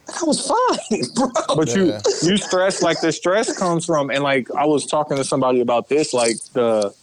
I 0.09 0.23
was 0.25 0.45
fine, 0.45 1.01
bro. 1.15 1.31
But 1.55 1.73
you 1.75 1.85
Yeah. 1.87 2.01
you 2.21 2.37
stress 2.37 2.81
like 2.81 2.99
the 3.01 3.11
stress 3.11 3.57
comes 3.57 3.85
from 3.85 4.09
and 4.09 4.21
like 4.23 4.51
I 4.51 4.65
was 4.65 4.85
talking 4.85 5.15
to 5.17 5.23
somebody 5.23 5.61
about 5.61 5.87
this 5.89 6.13
like 6.13 6.35
the 6.53 6.93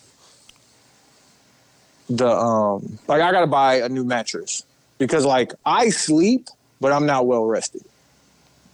the 2.11 2.29
um 2.29 2.99
like 3.09 3.23
I 3.23 3.33
gotta 3.33 3.47
buy 3.47 3.77
a 3.77 3.89
new 3.89 4.05
mattress 4.05 4.65
because 4.99 5.25
like 5.25 5.53
I 5.65 5.89
sleep 5.91 6.49
but 6.81 6.93
I'm 6.93 7.07
not 7.07 7.27
well 7.27 7.45
rested. 7.45 7.83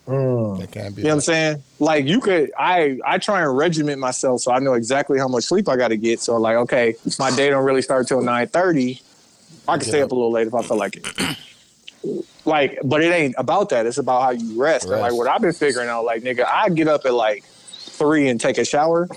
Mm. 0.09 0.63
It 0.63 0.71
can't 0.71 0.95
be. 0.95 1.03
You 1.03 1.09
know 1.09 1.15
what 1.15 1.17
I'm 1.17 1.21
saying? 1.23 1.63
Like 1.79 2.07
you 2.07 2.21
could 2.21 2.51
I 2.59 2.99
I 3.05 3.19
try 3.19 3.43
and 3.43 3.57
regiment 3.57 4.01
myself 4.01 4.41
so 4.41 4.53
I 4.53 4.59
know 4.59 4.75
exactly 4.75 5.19
how 5.19 5.29
much 5.29 5.45
sleep 5.45 5.69
I 5.69 5.77
gotta 5.77 5.97
get. 5.97 6.21
So 6.21 6.37
like 6.37 6.57
okay, 6.57 6.95
my 7.19 7.35
day 7.35 7.51
don't 7.51 7.65
really 7.65 7.83
start 7.83 8.09
till 8.09 8.23
nine 8.23 8.49
thirty. 8.49 9.01
I 9.69 9.73
can 9.73 9.81
Get 9.81 9.89
stay 9.89 10.01
up. 10.01 10.07
up 10.07 10.13
a 10.13 10.15
little 10.15 10.31
late 10.33 10.47
if 10.47 10.55
I 10.55 10.63
feel 10.63 10.77
like 10.77 10.97
it. 10.97 11.37
Like, 12.45 12.79
but 12.85 13.03
it 13.03 13.13
ain't 13.13 13.35
about 13.39 13.71
that. 13.71 13.87
It's 13.87 13.99
about 13.99 14.23
how 14.23 14.31
you 14.31 14.61
rest. 14.61 14.87
And 14.87 15.01
like 15.01 15.13
what 15.13 15.29
I've 15.29 15.41
been 15.41 15.53
figuring 15.53 15.89
out, 15.89 16.05
like 16.05 16.23
nigga, 16.23 16.47
I 16.47 16.69
get 16.69 16.89
up 16.89 17.05
at 17.05 17.13
like 17.15 17.45
three 17.45 18.29
and 18.29 18.41
take 18.41 18.59
a 18.59 18.65
shower, 18.65 19.09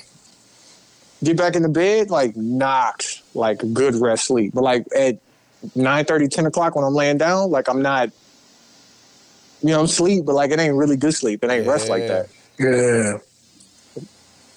get 1.23 1.37
back 1.37 1.55
in 1.55 1.61
the 1.61 1.69
bed, 1.69 2.09
like 2.09 2.35
knocks, 2.35 3.21
like 3.33 3.61
good 3.73 3.95
rest 3.95 4.25
sleep. 4.25 4.53
But 4.53 4.63
like 4.63 4.85
at 4.95 5.17
9 5.75 6.05
30, 6.05 6.27
10 6.27 6.45
o'clock 6.47 6.75
when 6.75 6.85
I'm 6.85 6.93
laying 6.93 7.17
down, 7.17 7.51
like 7.51 7.67
I'm 7.67 7.81
not, 7.81 8.09
you 9.61 9.69
know, 9.69 9.81
I'm 9.81 9.87
sleep, 9.87 10.25
but 10.25 10.33
like 10.33 10.51
it 10.51 10.59
ain't 10.59 10.75
really 10.75 10.97
good 10.97 11.13
sleep. 11.13 11.43
It 11.43 11.51
ain't 11.51 11.67
rest 11.67 11.89
like 11.89 12.07
that. 12.07 12.29
Yeah. 12.59 13.17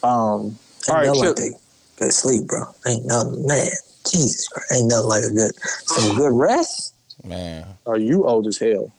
Um, 0.03 0.11
all 0.11 0.57
Ain't 0.89 0.97
right, 0.97 1.07
nothing 1.07 1.21
chill. 1.21 1.29
like 1.31 1.37
that. 1.37 1.59
Good 1.99 2.13
sleep, 2.13 2.47
bro. 2.47 2.65
Ain't 2.87 3.05
nothing, 3.07 3.47
man. 3.47 3.69
Jesus 4.11 4.49
Christ. 4.49 4.73
Ain't 4.73 4.89
nothing 4.89 5.09
like 5.09 5.25
a 5.25 5.31
good, 5.31 5.53
some 5.63 6.17
good 6.17 6.33
rest. 6.33 6.92
Man. 7.25 7.67
Are 7.87 7.99
you 7.99 8.25
old 8.25 8.47
as 8.47 8.59
hell? 8.59 8.93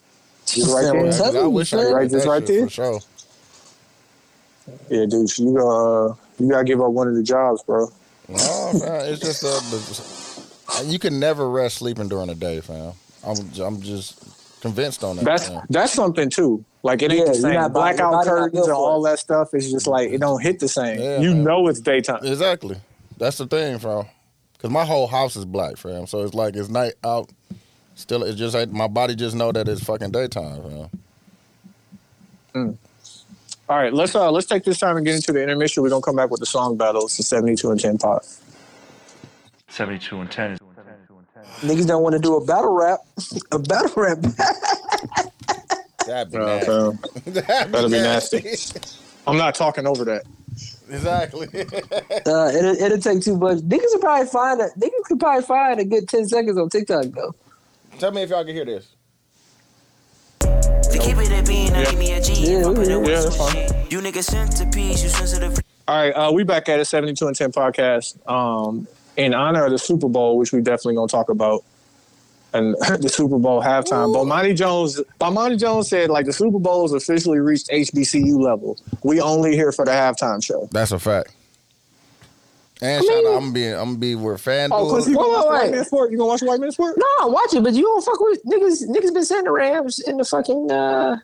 You 0.54 0.76
right 0.76 0.84
there? 0.84 0.98
I'm 0.98 1.10
Man, 1.10 1.22
I 1.22 1.32
you, 1.42 1.50
wish 1.50 1.74
I 1.74 1.78
fam. 1.84 1.94
Right, 1.94 2.02
get 2.04 2.12
just 2.12 2.28
right 2.28 2.46
there? 2.46 2.64
For 2.66 2.70
sure. 2.70 3.00
Yeah, 4.90 5.06
dude. 5.06 5.38
You 5.38 5.58
uh, 5.58 6.16
you 6.40 6.50
gotta 6.50 6.64
give 6.64 6.82
up 6.82 6.92
one 6.92 7.08
of 7.08 7.16
the 7.16 7.24
jobs, 7.24 7.64
bro. 7.64 7.92
No, 8.30 8.38
fam, 8.38 9.14
it's 9.14 9.20
just 9.22 9.44
uh, 9.44 10.84
you 10.86 11.00
can 11.00 11.20
never 11.20 11.50
rest 11.50 11.78
sleeping 11.78 12.08
during 12.08 12.28
the 12.28 12.36
day, 12.36 12.62
fam. 12.62 12.94
I'm 13.26 13.38
I'm 13.62 13.82
just 13.82 14.62
convinced 14.62 15.04
on 15.04 15.18
that. 15.18 15.26
That's 15.26 15.48
fam. 15.50 15.62
that's 15.70 15.94
something 15.94 16.30
too. 16.30 16.64
Like 16.84 17.02
it 17.02 17.12
ain't 17.12 17.28
Yeah, 17.28 17.34
the 17.34 17.36
same. 17.36 17.54
not- 17.54 17.62
your 17.62 17.70
Blackout 17.70 18.26
curtains 18.26 18.66
and 18.66 18.74
all 18.74 19.02
that 19.04 19.20
stuff 19.20 19.54
It's 19.54 19.72
just 19.72 19.88
like 19.88 20.12
it 20.12 20.20
don't 20.20 20.42
hit 20.42 20.60
the 20.60 20.68
same. 20.68 21.00
Yeah, 21.00 21.20
you 21.22 21.34
man. 21.34 21.44
know 21.44 21.68
it's 21.68 21.80
daytime. 21.82 22.26
exactly. 22.26 22.78
That's 23.18 23.38
the 23.38 23.48
thing, 23.48 23.80
fam. 23.80 24.06
Because 24.54 24.70
my 24.72 24.86
whole 24.86 25.08
house 25.08 25.36
is 25.36 25.46
black, 25.46 25.78
fam. 25.78 26.08
So 26.08 26.24
it's 26.24 26.34
like 26.34 26.56
it's 26.56 26.70
night 26.70 26.94
out. 27.04 27.30
Still, 27.96 28.24
it's 28.24 28.38
just 28.38 28.56
like 28.56 28.70
my 28.72 28.88
body 28.88 29.16
just 29.16 29.36
know 29.36 29.52
that 29.52 29.68
it's 29.68 29.84
fucking 29.84 30.12
daytime, 30.12 30.90
fam. 32.54 32.78
All 33.70 33.78
right, 33.78 33.94
let's 33.94 34.14
uh 34.16 34.30
let's 34.32 34.48
take 34.48 34.64
this 34.64 34.78
time 34.80 34.98
and 34.98 35.06
get 35.06 35.16
into 35.16 35.32
the 35.32 35.42
intermission. 35.42 35.84
We're 35.84 35.90
gonna 35.90 36.02
come 36.02 36.16
back 36.16 36.30
with 36.30 36.40
the 36.40 36.46
song 36.46 36.76
battles, 36.78 37.16
the 37.18 37.24
seventy 37.24 37.56
two 37.56 37.72
and 37.72 37.80
ten 37.80 37.98
pot. 37.98 38.26
72 39.70 40.20
and 40.20 40.30
10 40.30 40.52
is 40.52 40.60
Niggas 41.62 41.88
don't 41.88 42.04
want 42.04 42.14
to 42.14 42.20
do 42.20 42.36
a 42.36 42.46
battle 42.46 42.74
rap. 42.76 43.00
A 43.52 43.58
battle 43.58 43.92
rap. 43.96 44.20
That'd 46.06 46.32
be 46.32 46.38
Uh, 46.38 46.46
nasty. 46.46 46.66
fam. 46.68 47.00
That'd 47.34 47.72
That'll 47.72 47.90
be 47.90 47.98
nasty. 48.00 48.46
I'm 49.26 49.36
not 49.38 49.56
talking 49.56 49.88
over 49.88 50.04
that. 50.06 50.24
exactly. 50.90 51.48
Uh, 52.26 52.52
it'll, 52.56 52.76
it'll 52.76 52.98
take 53.00 53.22
too 53.24 53.36
much. 53.36 53.58
Niggas 53.60 53.92
could 53.94 54.02
probably 54.02 54.28
find 54.28 54.62
a 54.62 54.70
niggas 54.78 55.04
could 55.06 55.20
probably 55.20 55.44
find 55.44 55.80
a 55.80 55.84
good 55.86 56.08
ten 56.08 56.28
seconds 56.28 56.58
on 56.58 56.70
TikTok 56.70 57.06
though. 57.08 57.34
Tell 58.00 58.12
me 58.12 58.24
if 58.24 58.30
y'all 58.30 58.44
can 58.44 58.54
hear 58.56 58.66
this. 58.66 58.88
To 60.42 61.00
keep 61.00 61.18
it 61.18 61.32
a 61.32 61.44
bean, 61.48 61.74
I 61.74 61.80
Yeah. 61.82 61.90
give 61.92 62.00
me 62.00 62.12
a 62.14 62.22
G. 62.22 62.34
Yeah, 62.34 62.60
If 62.60 62.68
I 62.68 62.74
put 62.74 62.88
yeah, 62.88 62.94
it 62.96 63.00
with 63.00 63.10
yeah, 63.10 63.20
some 63.22 63.54
that's 63.54 63.72
fine. 63.72 63.86
You 63.90 64.00
niggas 64.02 64.24
centerpiece, 64.26 65.04
you 65.04 65.10
sensitive. 65.10 65.60
All 65.88 65.96
right, 65.98 66.12
uh, 66.12 66.32
we 66.32 66.44
back 66.44 66.70
at 66.70 66.80
it, 66.80 66.86
72 66.86 67.28
and 67.28 67.36
10 67.36 67.52
podcast. 67.52 68.16
Um, 68.30 68.88
in 69.18 69.34
honor 69.34 69.66
of 69.66 69.72
the 69.72 69.78
Super 69.78 70.08
Bowl, 70.10 70.38
which 70.38 70.52
we 70.52 70.60
definitely 70.62 70.96
gonna 70.96 71.08
talk 71.08 71.30
about, 71.30 71.64
and 72.54 72.76
the 73.02 73.10
Super 73.10 73.38
Bowl 73.38 73.62
halftime. 73.62 74.14
Bomani 74.14 74.56
Jones, 74.56 75.00
Bomani 75.20 75.58
Jones 75.60 75.88
said 75.90 76.10
like 76.10 76.26
the 76.26 76.34
Super 76.34 76.60
Bowl 76.60 76.82
has 76.84 76.94
officially 76.94 77.40
reached 77.40 77.70
HBCU 77.70 78.40
level. 78.40 78.78
We 79.04 79.22
only 79.22 79.56
here 79.56 79.72
for 79.72 79.86
the 79.86 79.92
halftime 79.92 80.44
show. 80.44 80.68
That's 80.72 80.92
a 80.92 81.00
fact. 81.00 81.34
And 82.84 83.04
shout 83.06 83.16
out, 83.26 83.34
I'm 83.36 83.40
gonna 83.40 83.52
be 83.54 83.68
I'm 83.68 83.86
gonna 83.86 83.98
be 83.98 84.16
where 84.16 84.38
fan 84.38 84.70
Oh, 84.74 84.90
cause 84.90 85.08
you 85.08 85.16
gonna 85.16 85.30
watch 85.30 85.46
White 85.46 85.62
wait. 85.64 85.72
Man 85.72 85.86
Sport? 85.86 86.12
You 86.12 86.18
gonna 86.18 86.28
watch 86.28 86.42
White 86.42 86.60
Man 86.60 86.72
Sport? 86.72 86.96
No, 86.98 87.06
I 87.22 87.26
watch 87.28 87.54
it, 87.54 87.64
but 87.64 87.74
you 87.74 87.84
don't 87.84 88.04
fuck 88.04 88.20
with 88.20 88.44
niggas. 88.46 88.84
Niggas 88.90 89.14
been 89.14 89.24
saying 89.26 89.46
the 89.46 89.52
Rams 89.52 90.00
in 90.00 90.18
the 90.18 90.26
fucking. 90.26 90.70
uh 90.72 91.18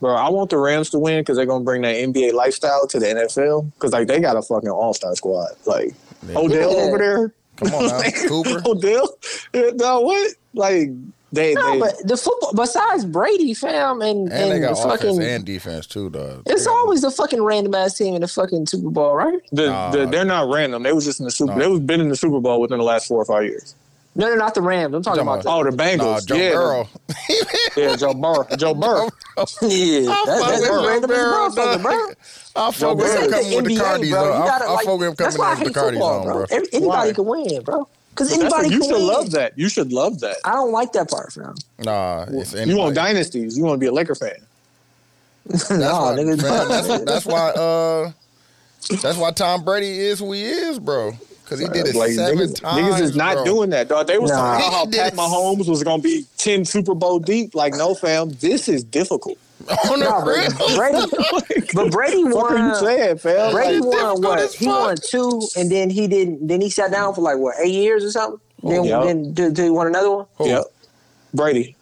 Bro, 0.00 0.14
I 0.14 0.28
want 0.30 0.50
the 0.50 0.58
Rams 0.58 0.90
to 0.90 0.98
win 0.98 1.20
because 1.20 1.36
they're 1.36 1.46
gonna 1.46 1.64
bring 1.64 1.82
that 1.82 1.94
NBA 1.96 2.32
lifestyle 2.32 2.86
to 2.88 2.98
the 2.98 3.06
NFL. 3.06 3.72
Because 3.74 3.92
like 3.92 4.08
they 4.08 4.20
got 4.20 4.36
a 4.36 4.42
fucking 4.42 4.68
all 4.68 4.92
star 4.94 5.14
squad. 5.16 5.50
Like 5.66 5.94
Odell 6.36 6.72
Yeah. 6.72 6.82
over 6.82 6.98
there. 6.98 7.34
Come 7.56 7.74
on 7.74 7.86
now, 7.86 7.98
Like, 7.98 8.14
Cooper. 8.26 8.62
Odell. 8.66 9.08
No, 9.74 10.00
what? 10.00 10.32
Like 10.54 10.90
they, 11.32 11.54
No, 11.54 11.72
they 11.72 11.78
but 11.80 11.94
the 12.06 12.16
football 12.16 12.52
besides 12.54 13.04
Brady, 13.04 13.52
fam, 13.54 14.00
and 14.02 14.30
And 14.30 14.32
and, 14.32 14.50
they 14.52 14.60
got 14.60 14.76
the 14.76 14.82
offense 14.88 15.02
fucking. 15.16 15.22
and 15.22 15.44
defense 15.44 15.86
too, 15.86 16.08
dog. 16.10 16.42
it's 16.46 16.62
They 16.62 16.66
got- 16.66 16.76
always 16.78 17.02
the 17.02 17.10
fucking 17.10 17.42
random 17.42 17.74
ass 17.74 17.94
team 17.94 18.14
in 18.14 18.20
the 18.22 18.28
fucking 18.28 18.66
Super 18.66 18.90
Bowl, 18.90 19.14
right? 19.14 19.38
the, 19.52 19.66
Nah. 19.66 19.90
the, 19.90 20.06
they're 20.06 20.24
not 20.24 20.48
random. 20.48 20.82
They 20.82 20.92
was 20.92 21.04
just 21.04 21.20
in 21.20 21.24
the 21.26 21.30
Super. 21.30 21.52
Nah. 21.52 21.58
They 21.58 21.66
was 21.68 21.80
been 21.80 22.00
in 22.00 22.08
the 22.08 22.16
Super 22.16 22.40
Bowl 22.40 22.60
within 22.60 22.78
the 22.78 22.84
last 22.84 23.08
four 23.08 23.20
or 23.20 23.24
five 23.24 23.44
years. 23.44 23.74
No, 24.16 24.26
no, 24.28 24.34
not 24.34 24.52
the 24.54 24.62
Rams. 24.62 24.94
I'm 24.94 25.02
talking 25.02 25.24
Talking 25.24 25.42
about. 25.46 25.66
Oh, 25.66 25.70
the 25.70 25.76
Nah, 25.76 25.84
Bengals. 25.84 26.26
Joe 26.26 26.34
yeah, 26.34 26.50
Burrow. 26.52 26.88
yeah, 27.76 27.96
Joe 27.96 28.14
Burrow. 28.14 28.46
Joe 28.56 28.74
Burrow. 28.74 29.08
Yeah, 29.62 30.10
I 30.10 30.24
that, 30.26 30.26
that's 30.26 30.60
with 30.60 30.68
Joe 30.68 30.86
random 30.88 31.10
as 31.12 31.18
a 31.18 31.22
Burrow, 31.22 31.48
motherfucker, 31.50 31.82
bro. 31.82 32.08
I 32.56 32.70
fuck 32.72 32.96
with 32.96 33.06
This 33.06 33.14
him 33.14 33.22
ain't 33.22 33.30
coming 33.32 33.54
with 33.54 33.64
the 33.64 33.70
NBA, 33.70 33.78
Cardis 33.78 34.20
on. 34.20 34.32
I, 34.42 34.64
I 34.66 34.72
like, 34.72 34.86
fuck 34.86 34.98
with 34.98 35.08
him 35.08 35.14
that's 35.16 35.36
coming 35.36 35.38
why 35.38 35.46
I 35.46 35.52
in 35.52 35.58
with 35.58 35.68
hate 35.68 35.74
the 35.74 35.80
Cardis 35.80 35.90
football, 35.92 36.18
on, 36.18 36.24
bro. 36.24 36.46
bro. 36.46 36.56
Anybody 36.72 37.12
can 37.12 37.24
win, 37.26 37.62
bro. 37.62 37.88
Because 38.18 38.32
anybody 38.32 38.64
what- 38.64 38.72
you 38.72 38.80
can 38.80 38.88
should 38.88 38.96
win. 38.96 39.06
love 39.06 39.30
that. 39.30 39.52
You 39.56 39.68
should 39.68 39.92
love 39.92 40.18
that. 40.20 40.36
I 40.44 40.52
don't 40.52 40.72
like 40.72 40.92
that 40.92 41.08
part, 41.08 41.32
fam. 41.32 41.54
Nah, 41.78 42.26
it's 42.28 42.52
You 42.52 42.76
want 42.76 42.94
dynasties. 42.96 43.56
You 43.56 43.62
want 43.64 43.74
to 43.76 43.78
be 43.78 43.86
a 43.86 43.92
Laker 43.92 44.14
fan. 44.16 44.34
That's 45.46 45.70
no, 45.70 45.76
why, 45.76 46.14
nigga. 46.16 46.40
fam, 46.42 46.68
that's, 46.68 47.04
that's 47.04 47.24
why. 47.26 47.48
Uh, 47.50 48.10
that's 49.00 49.16
why 49.16 49.30
Tom 49.30 49.64
Brady 49.64 49.98
is 49.98 50.18
who 50.18 50.32
he 50.32 50.42
is, 50.44 50.78
bro. 50.78 51.12
Because 51.44 51.60
he 51.60 51.66
did 51.68 51.86
it 51.86 51.94
Like, 51.94 52.10
seven 52.10 52.36
niggas, 52.38 52.60
times. 52.60 52.86
niggas 52.86 53.00
is 53.00 53.16
not 53.16 53.34
bro. 53.36 53.44
doing 53.46 53.70
that, 53.70 53.88
dog. 53.88 54.06
They 54.08 54.18
was 54.18 54.30
Nah. 54.30 54.36
talking 54.58 54.66
about 54.68 54.72
how 54.72 55.04
Pat. 55.04 55.14
Mahomes 55.14 55.66
was 55.68 55.82
going 55.82 56.02
to 56.02 56.06
be 56.06 56.26
ten 56.36 56.66
Super 56.66 56.94
Bowl 56.94 57.18
deep. 57.18 57.54
Like, 57.54 57.72
no, 57.74 57.94
fam, 57.94 58.28
this 58.40 58.68
is 58.68 58.84
difficult. 58.84 59.38
On 59.90 60.00
the 60.00 60.06
No, 60.06 60.20
real. 60.24 60.50
but 60.58 60.74
Brady, 60.76 61.66
but 61.74 61.90
Brady 61.90 62.24
What 62.24 62.52
are 62.52 62.68
you 62.68 62.74
saying, 62.76 63.18
fam? 63.18 63.52
Brady 63.52 63.80
Like, 63.80 63.96
won 63.96 64.22
what? 64.22 64.54
He 64.54 64.66
won 64.66 64.96
two, 64.96 65.40
and 65.56 65.70
then 65.70 65.90
he 65.90 66.06
didn't. 66.06 66.46
Then 66.46 66.60
he 66.60 66.70
sat 66.70 66.90
down 66.90 67.14
for 67.14 67.20
like 67.22 67.38
what 67.38 67.56
eight 67.60 67.72
years 67.72 68.04
or 68.04 68.10
something. 68.10 68.40
Then, 68.62 68.84
Yeah. 68.84 69.00
then 69.04 69.32
did, 69.34 69.54
did 69.54 69.64
he 69.64 69.70
won 69.70 69.86
another 69.86 70.10
one? 70.10 70.26
Who? 70.36 70.48
Yep. 70.48 70.64
Brady. 71.34 71.76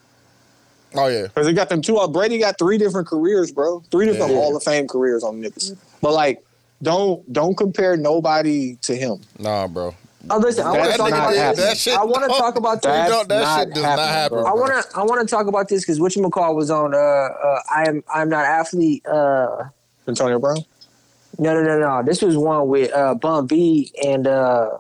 Oh 0.94 1.08
yeah. 1.08 1.22
Because 1.24 1.46
he 1.46 1.52
got 1.52 1.68
them 1.68 1.82
two. 1.82 1.98
Uh, 1.98 2.08
Brady 2.08 2.38
got 2.38 2.58
three 2.58 2.78
different 2.78 3.06
careers, 3.06 3.52
bro. 3.52 3.80
Three 3.90 4.06
different 4.06 4.32
Yeah. 4.32 4.38
Hall 4.38 4.56
of 4.56 4.62
Fame 4.62 4.88
careers 4.88 5.22
on 5.22 5.42
niggas. 5.42 5.76
But 6.00 6.12
like, 6.12 6.42
don't 6.82 7.30
don't 7.32 7.56
compare 7.56 7.96
nobody 7.96 8.76
to 8.82 8.94
him. 8.96 9.20
Nah, 9.38 9.66
bro. 9.68 9.94
Oh, 10.28 10.38
listen, 10.38 10.66
I 10.66 10.70
want 10.70 10.82
to 10.82 10.86
That's 10.88 10.96
talk 10.98 11.10
not 11.10 11.18
about 11.18 11.34
happening. 11.36 11.64
this. 11.66 11.88
I 11.88 12.04
want 12.04 12.22
to 12.24 12.28
talk 12.38 12.56
about 12.56 12.82
That, 12.82 13.08
this. 13.08 13.16
That's 13.16 13.28
that 13.28 13.40
not 13.42 13.58
shit 13.66 13.74
does 13.74 13.82
not 13.82 13.98
happen. 13.98 14.38
bro. 14.38 14.46
I 14.46 14.52
want 14.54 14.72
to 14.90 14.96
I 14.98 15.02
want 15.04 15.20
to 15.20 15.26
talk 15.34 15.46
about 15.46 15.68
this 15.68 15.82
because 15.82 16.00
Richard 16.00 16.22
McCall 16.24 16.54
was 16.54 16.70
on. 16.70 16.94
Uh, 16.94 16.98
uh, 16.98 17.60
I 17.74 17.84
am 17.88 18.02
I'm 18.12 18.28
not 18.28 18.44
athlete. 18.44 19.06
Uh, 19.06 19.64
Antonio 20.08 20.38
Brown. 20.38 20.58
no, 21.38 21.54
no, 21.54 21.62
no, 21.62 21.78
no. 21.78 22.02
This 22.04 22.22
was 22.22 22.36
one 22.36 22.68
with 22.68 22.92
uh, 22.92 23.14
Bum 23.14 23.46
B 23.46 23.92
and 24.04 24.26
uh, 24.26 24.78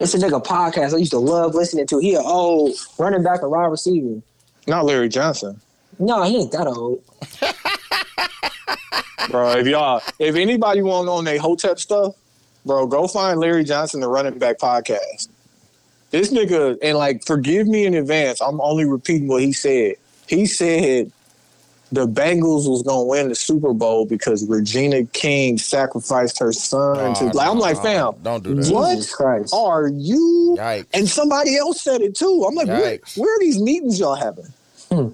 it's 0.00 0.14
a 0.14 0.18
nigga 0.18 0.42
podcast 0.44 0.94
I 0.94 0.98
used 0.98 1.10
to 1.12 1.18
love 1.18 1.54
listening 1.54 1.86
to. 1.88 1.98
He 1.98 2.14
an 2.14 2.22
old 2.24 2.72
running 2.98 3.22
back 3.22 3.42
and 3.42 3.50
wide 3.50 3.66
receiver. 3.66 4.20
Not 4.66 4.84
Larry 4.84 5.08
Johnson. 5.08 5.60
No, 5.98 6.22
he 6.22 6.36
ain't 6.38 6.52
that 6.52 6.66
old. 6.66 7.02
bro. 9.30 9.50
If 9.52 9.66
y'all, 9.66 10.02
if 10.18 10.36
anybody 10.36 10.82
want 10.82 11.08
on 11.08 11.24
their 11.24 11.38
Hotep 11.38 11.78
stuff, 11.78 12.14
bro, 12.68 12.86
go 12.86 13.08
find 13.08 13.40
Larry 13.40 13.64
Johnson, 13.64 14.00
the 14.00 14.08
Running 14.08 14.38
Back 14.38 14.58
podcast. 14.58 15.28
This 16.10 16.30
nigga, 16.32 16.78
and 16.82 16.96
like, 16.96 17.24
forgive 17.26 17.66
me 17.66 17.84
in 17.84 17.94
advance. 17.94 18.40
I'm 18.40 18.60
only 18.60 18.84
repeating 18.84 19.26
what 19.26 19.42
he 19.42 19.52
said. 19.52 19.96
He 20.28 20.46
said 20.46 21.10
the 21.90 22.06
Bengals 22.06 22.68
was 22.68 22.82
gonna 22.82 23.04
win 23.04 23.30
the 23.30 23.34
Super 23.34 23.72
Bowl 23.72 24.04
because 24.06 24.46
Regina 24.46 25.04
King 25.06 25.56
sacrificed 25.58 26.38
her 26.38 26.52
son. 26.52 27.14
to, 27.16 27.24
Nah, 27.24 27.30
like, 27.32 27.48
I'm 27.48 27.58
like, 27.58 27.76
nah, 27.76 27.82
fam, 27.82 28.12
Don't 28.22 28.44
do 28.44 28.54
that. 28.54 28.72
What? 28.72 29.10
Christ. 29.10 29.54
are 29.54 29.88
you? 29.88 30.56
Yikes. 30.58 30.86
And 30.94 31.08
somebody 31.08 31.56
else 31.56 31.80
said 31.82 32.00
it 32.02 32.14
too. 32.14 32.44
I'm 32.46 32.54
like, 32.54 32.68
where, 32.68 32.98
where 33.16 33.36
are 33.36 33.40
these 33.40 33.60
meetings 33.60 33.98
y'all 33.98 34.14
having? 34.14 34.46
Hmm. 34.92 35.08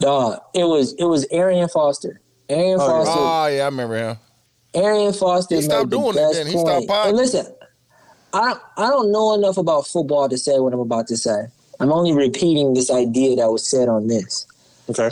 Dog, 0.00 0.40
it 0.54 0.64
was 0.64 0.92
it 0.94 1.04
was 1.04 1.26
Arian 1.32 1.68
Foster. 1.68 2.20
Arian 2.48 2.78
Oh. 2.80 2.86
Foster. 2.86 3.12
Oh 3.16 3.46
yeah, 3.46 3.62
I 3.62 3.66
remember 3.66 3.96
him. 3.96 4.16
Arian 4.74 5.12
Foster 5.12 5.56
He 5.56 5.62
stopped 5.62 5.90
the 5.90 5.96
doing 5.96 6.08
it 6.10 6.14
best 6.14 6.34
then. 6.34 6.46
He 6.48 6.52
point. 6.54 6.84
stopped. 6.84 7.08
And 7.08 7.16
listen, 7.16 7.46
I 8.32 8.54
I 8.76 8.88
don't 8.88 9.12
know 9.12 9.34
enough 9.34 9.56
about 9.58 9.86
football 9.86 10.28
to 10.28 10.36
say 10.38 10.58
what 10.58 10.72
I'm 10.72 10.80
about 10.80 11.06
to 11.08 11.16
say. 11.16 11.46
I'm 11.80 11.92
only 11.92 12.12
repeating 12.12 12.74
this 12.74 12.90
idea 12.90 13.36
that 13.36 13.50
was 13.50 13.68
said 13.68 13.88
on 13.88 14.06
this. 14.08 14.46
Okay. 14.90 15.10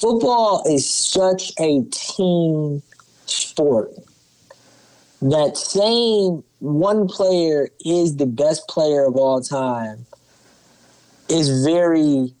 Football 0.00 0.62
is 0.68 0.88
such 0.88 1.52
a 1.58 1.82
team 1.90 2.82
sport. 3.26 3.92
That 5.22 5.56
saying 5.56 6.42
one 6.60 7.06
player 7.08 7.68
is 7.84 8.16
the 8.16 8.26
best 8.26 8.66
player 8.68 9.04
of 9.06 9.16
all 9.16 9.40
time 9.40 10.06
is 11.28 11.64
very 11.64 12.32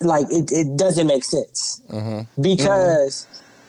like 0.00 0.26
it, 0.30 0.52
it 0.52 0.76
doesn't 0.76 1.06
make 1.06 1.24
sense 1.24 1.80
Mm-hmm. 1.90 2.42
because 2.42 3.26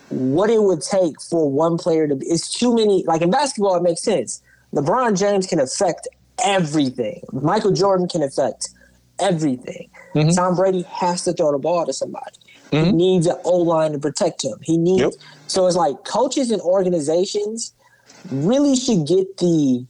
what 0.10 0.50
it 0.50 0.62
would 0.64 0.82
take 0.82 1.22
for 1.22 1.50
one 1.52 1.78
player 1.78 2.08
to 2.08 2.16
be 2.16 2.26
it's 2.28 2.50
too 2.50 2.74
many 2.74 3.04
like 3.06 3.22
in 3.22 3.30
basketball 3.30 3.76
it 3.76 3.84
makes 3.84 4.02
sense. 4.02 4.42
Lebron 4.74 5.18
james 5.18 5.48
can 5.48 5.60
affect 5.60 6.08
everything. 6.44 7.22
Michael 7.32 7.72
jordan 7.72 8.08
can 8.08 8.24
affect 8.24 8.70
everything. 9.20 9.90
Mhm. 10.16 10.36
tom 10.36 10.56
brady 10.56 10.84
has 10.84 11.24
to 11.24 11.34
throw 11.34 11.52
the 11.52 11.58
ball 11.58 11.86
to 11.86 11.94
somebody. 11.94 12.36
He 12.72 12.78
Mhm. 12.78 12.94
needs 12.94 13.28
an 13.28 13.36
o-line 13.46 13.94
to 13.94 14.00
protect 14.00 14.44
him. 14.44 14.58
He 14.62 14.78
needs 14.78 15.02
Yep. 15.02 15.14
so 15.48 15.68
it's 15.68 15.76
like 15.76 16.04
coaches 16.06 16.52
and 16.52 16.62
organizations 16.62 17.74
really 18.32 18.76
should 18.76 19.06
get 19.06 19.38
the 19.38 19.86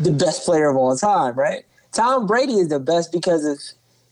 the 0.00 0.12
best 0.12 0.44
player 0.44 0.68
of 0.68 0.76
all 0.76 0.96
time 0.96 1.34
right? 1.34 1.64
Tom 1.92 2.26
brady 2.26 2.58
is 2.58 2.68
the 2.68 2.78
best 2.78 3.10
because 3.10 3.44
of 3.44 3.58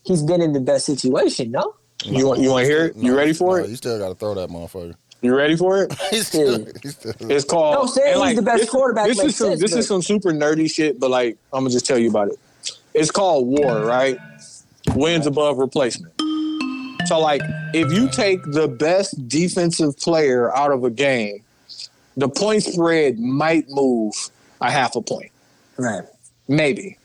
he's 0.03 0.23
been 0.23 0.41
in 0.41 0.53
the 0.53 0.61
best 0.61 0.87
situation 0.87 1.51
no 1.51 1.75
You 2.07 2.27
want 2.27 2.41
you 2.41 2.51
want 2.51 2.65
to 2.65 2.69
hear 2.71 2.87
it? 2.87 2.97
You 2.97 3.17
ready 3.17 3.33
for 3.33 3.59
No, 3.59 3.65
it? 3.65 3.71
You 3.71 3.77
still 3.77 3.99
got 3.99 4.09
to 4.09 4.15
throw 4.15 4.35
that 4.35 4.49
motherfucker. 4.49 4.95
You 5.23 5.35
ready 5.35 5.57
for 5.57 5.83
it? 5.83 5.93
He's 6.11 6.29
still, 6.29 6.65
he's 6.83 6.95
still. 6.95 7.15
It's 7.21 7.45
called. 7.45 7.75
No, 7.75 7.87
saying 7.87 8.15
and, 8.21 8.29
he's 8.29 8.37
the 8.37 8.43
best 8.43 8.61
this, 8.61 8.71
quarterback 8.71 9.07
This 9.07 9.19
is 9.19 9.37
some. 9.37 9.49
sense, 9.49 9.61
this 9.61 9.71
but- 9.73 9.81
is 9.81 9.89
some 9.89 10.03
super 10.03 10.31
nerdy 10.31 10.71
shit, 10.71 11.01
but 11.01 11.11
like 11.11 11.37
I'm 11.53 11.61
gonna 11.61 11.71
just 11.71 11.87
tell 11.87 11.99
you 11.99 12.11
about 12.11 12.29
it. 12.29 12.39
It's 12.95 13.11
called 13.11 13.47
war, 13.47 13.85
right? 13.85 14.19
Wins 14.95 15.27
above 15.27 15.59
replacement. 15.59 16.13
So 17.07 17.19
like, 17.19 17.41
if 17.73 17.93
you 17.93 18.09
take 18.11 18.43
the 18.45 18.69
best 18.69 19.29
defensive 19.29 19.97
player 19.99 20.55
out 20.55 20.71
of 20.71 20.85
a 20.85 20.91
game, 20.91 21.43
the 22.17 22.29
point 22.29 22.65
spread 22.65 23.19
might 23.19 23.69
move 23.71 24.13
a 24.61 24.71
half 24.71 24.97
a 24.97 25.01
point, 25.03 25.31
right 25.77 26.05
maybe. 26.49 26.99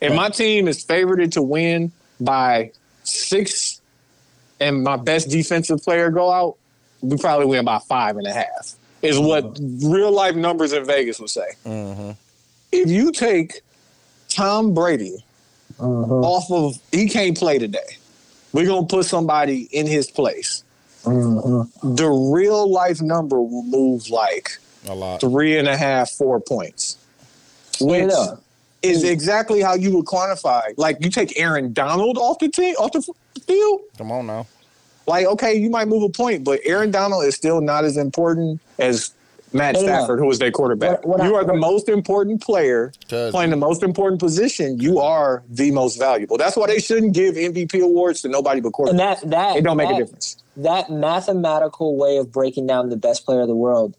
If 0.00 0.14
my 0.14 0.30
team 0.30 0.66
is 0.68 0.82
favored 0.82 1.30
to 1.32 1.42
win 1.42 1.92
by 2.20 2.72
six, 3.04 3.71
and 4.62 4.82
my 4.82 4.96
best 4.96 5.28
defensive 5.28 5.82
player 5.82 6.10
go 6.10 6.30
out, 6.30 6.56
we 7.00 7.16
probably 7.18 7.46
win 7.46 7.64
by 7.64 7.78
five 7.80 8.16
and 8.16 8.26
a 8.26 8.32
half. 8.32 8.74
Is 9.02 9.18
what 9.18 9.58
real 9.82 10.12
life 10.12 10.36
numbers 10.36 10.72
in 10.72 10.84
Vegas 10.84 11.18
would 11.18 11.30
say. 11.30 11.48
Mm-hmm. 11.66 12.10
If 12.70 12.88
you 12.88 13.10
take 13.12 13.60
Tom 14.28 14.72
Brady 14.74 15.24
Mhm. 15.80 16.22
off 16.24 16.50
of, 16.50 16.78
he 16.92 17.08
can't 17.08 17.36
play 17.36 17.58
today. 17.58 17.96
We're 18.52 18.66
gonna 18.66 18.86
put 18.86 19.06
somebody 19.06 19.68
in 19.72 19.86
his 19.86 20.08
place. 20.10 20.62
Mhm. 21.04 21.68
The 21.96 22.08
real 22.08 22.70
life 22.70 23.00
number 23.02 23.40
will 23.40 23.64
move 23.64 24.08
like 24.08 24.50
A 24.88 24.94
lot. 24.94 25.20
three 25.20 25.58
and 25.58 25.66
a 25.66 25.76
half, 25.76 26.10
four 26.12 26.38
points, 26.38 26.96
Straight 27.72 28.04
which 28.04 28.12
up. 28.12 28.40
Is 28.82 29.04
exactly 29.04 29.60
how 29.60 29.74
you 29.74 29.94
would 29.96 30.06
quantify. 30.06 30.62
Like 30.76 30.98
you 31.04 31.10
take 31.10 31.38
Aaron 31.38 31.72
Donald 31.72 32.18
off 32.18 32.38
the 32.38 32.48
team, 32.48 32.74
off 32.76 32.92
the 32.92 33.02
field. 33.46 33.80
Come 33.96 34.10
on 34.12 34.26
now. 34.26 34.46
Like 35.06 35.26
okay, 35.26 35.54
you 35.54 35.70
might 35.70 35.88
move 35.88 36.02
a 36.02 36.08
point, 36.08 36.44
but 36.44 36.60
Aaron 36.64 36.90
Donald 36.90 37.24
is 37.24 37.34
still 37.34 37.60
not 37.60 37.84
as 37.84 37.96
important 37.96 38.60
as 38.78 39.12
Matt. 39.52 39.76
Stafford, 39.76 40.18
who 40.18 40.26
was 40.26 40.38
their 40.38 40.50
quarterback. 40.50 41.04
What- 41.04 41.20
what 41.20 41.26
you 41.28 41.34
I- 41.34 41.40
are 41.40 41.44
the 41.44 41.52
what- 41.52 41.60
most 41.60 41.88
important 41.88 42.40
player 42.40 42.92
playing 43.08 43.50
the 43.50 43.56
most 43.56 43.82
important 43.82 44.20
position. 44.20 44.78
You 44.78 44.98
are 45.00 45.42
the 45.50 45.70
most 45.72 45.98
valuable. 45.98 46.38
That's 46.38 46.56
why 46.56 46.68
they 46.68 46.78
shouldn't 46.78 47.12
give 47.12 47.36
MVP 47.36 47.80
awards 47.80 48.22
to 48.22 48.28
nobody 48.28 48.60
but 48.60 48.72
And 48.88 48.98
that 48.98 49.20
that 49.28 49.56
It 49.56 49.62
don't 49.64 49.76
make 49.76 49.88
that, 49.88 49.96
a 49.96 49.98
difference. 49.98 50.36
That 50.56 50.90
mathematical 50.90 51.96
way 51.96 52.16
of 52.16 52.32
breaking 52.32 52.66
down 52.66 52.88
the 52.88 52.96
best 52.96 53.26
player 53.26 53.42
of 53.42 53.48
the 53.48 53.54
world 53.56 53.94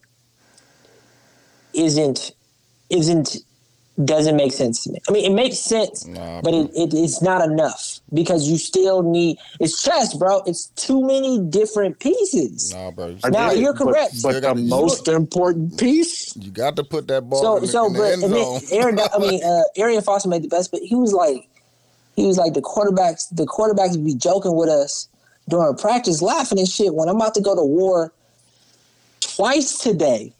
isn't 1.73 2.31
isn't 2.89 3.37
doesn't 4.05 4.35
make 4.35 4.51
sense 4.51 4.83
to 4.83 4.91
me. 4.91 4.99
I 5.07 5.11
mean, 5.11 5.23
it 5.31 5.35
makes 5.35 5.59
sense, 5.59 6.07
Nah, 6.07 6.41
but 6.41 6.51
it, 6.53 6.71
it 6.75 6.93
it's 6.95 7.21
not 7.21 7.47
enough 7.47 7.99
because 8.11 8.49
you 8.49 8.57
still 8.57 9.03
need 9.03 9.37
it's 9.59 9.83
chess, 9.83 10.15
bro. 10.15 10.41
It's 10.47 10.67
too 10.75 11.05
many 11.05 11.39
different 11.39 11.99
pieces. 11.99 12.73
nah, 12.73 12.89
bro. 12.89 13.15
I 13.23 13.29
Now, 13.29 13.49
get 13.49 13.59
you're 13.59 13.73
correct. 13.75 14.13
But, 14.13 14.17
Still 14.17 14.33
the 14.33 14.41
gotta 14.41 14.59
most 14.61 15.07
important 15.07 15.77
piece, 15.77 16.35
You 16.35 16.49
got 16.49 16.75
to 16.77 16.83
put 16.83 17.07
that 17.09 17.29
ball 17.29 17.41
So 17.41 17.57
in 17.57 17.67
so, 17.67 17.85
in 17.85 17.93
the 17.93 17.99
but 17.99 18.11
end 18.13 18.21
zone. 18.21 18.61
Aaron, 18.71 18.99
I 18.99 19.17
mean, 19.19 19.43
uh, 19.45 19.61
Arian 19.77 20.01
Foster 20.01 20.27
made 20.27 20.41
the 20.41 20.47
best, 20.47 20.71
but 20.71 20.81
he 20.81 20.95
was 20.95 21.13
like, 21.13 21.47
he 22.15 22.25
was 22.25 22.37
like 22.39 22.55
the 22.55 22.61
quarterbacks. 22.61 23.27
The 23.31 23.45
quarterbacks 23.45 23.91
would 23.91 24.05
be 24.05 24.15
joking 24.15 24.55
with 24.55 24.69
us 24.69 25.07
during 25.49 25.75
practice, 25.75 26.19
laughing 26.19 26.57
and 26.57 26.67
shit. 26.67 26.95
When 26.95 27.09
I'm 27.09 27.17
about 27.17 27.35
to 27.35 27.41
go 27.41 27.55
to 27.55 27.63
war 27.63 28.11
twice 29.21 29.77
today 29.77 30.33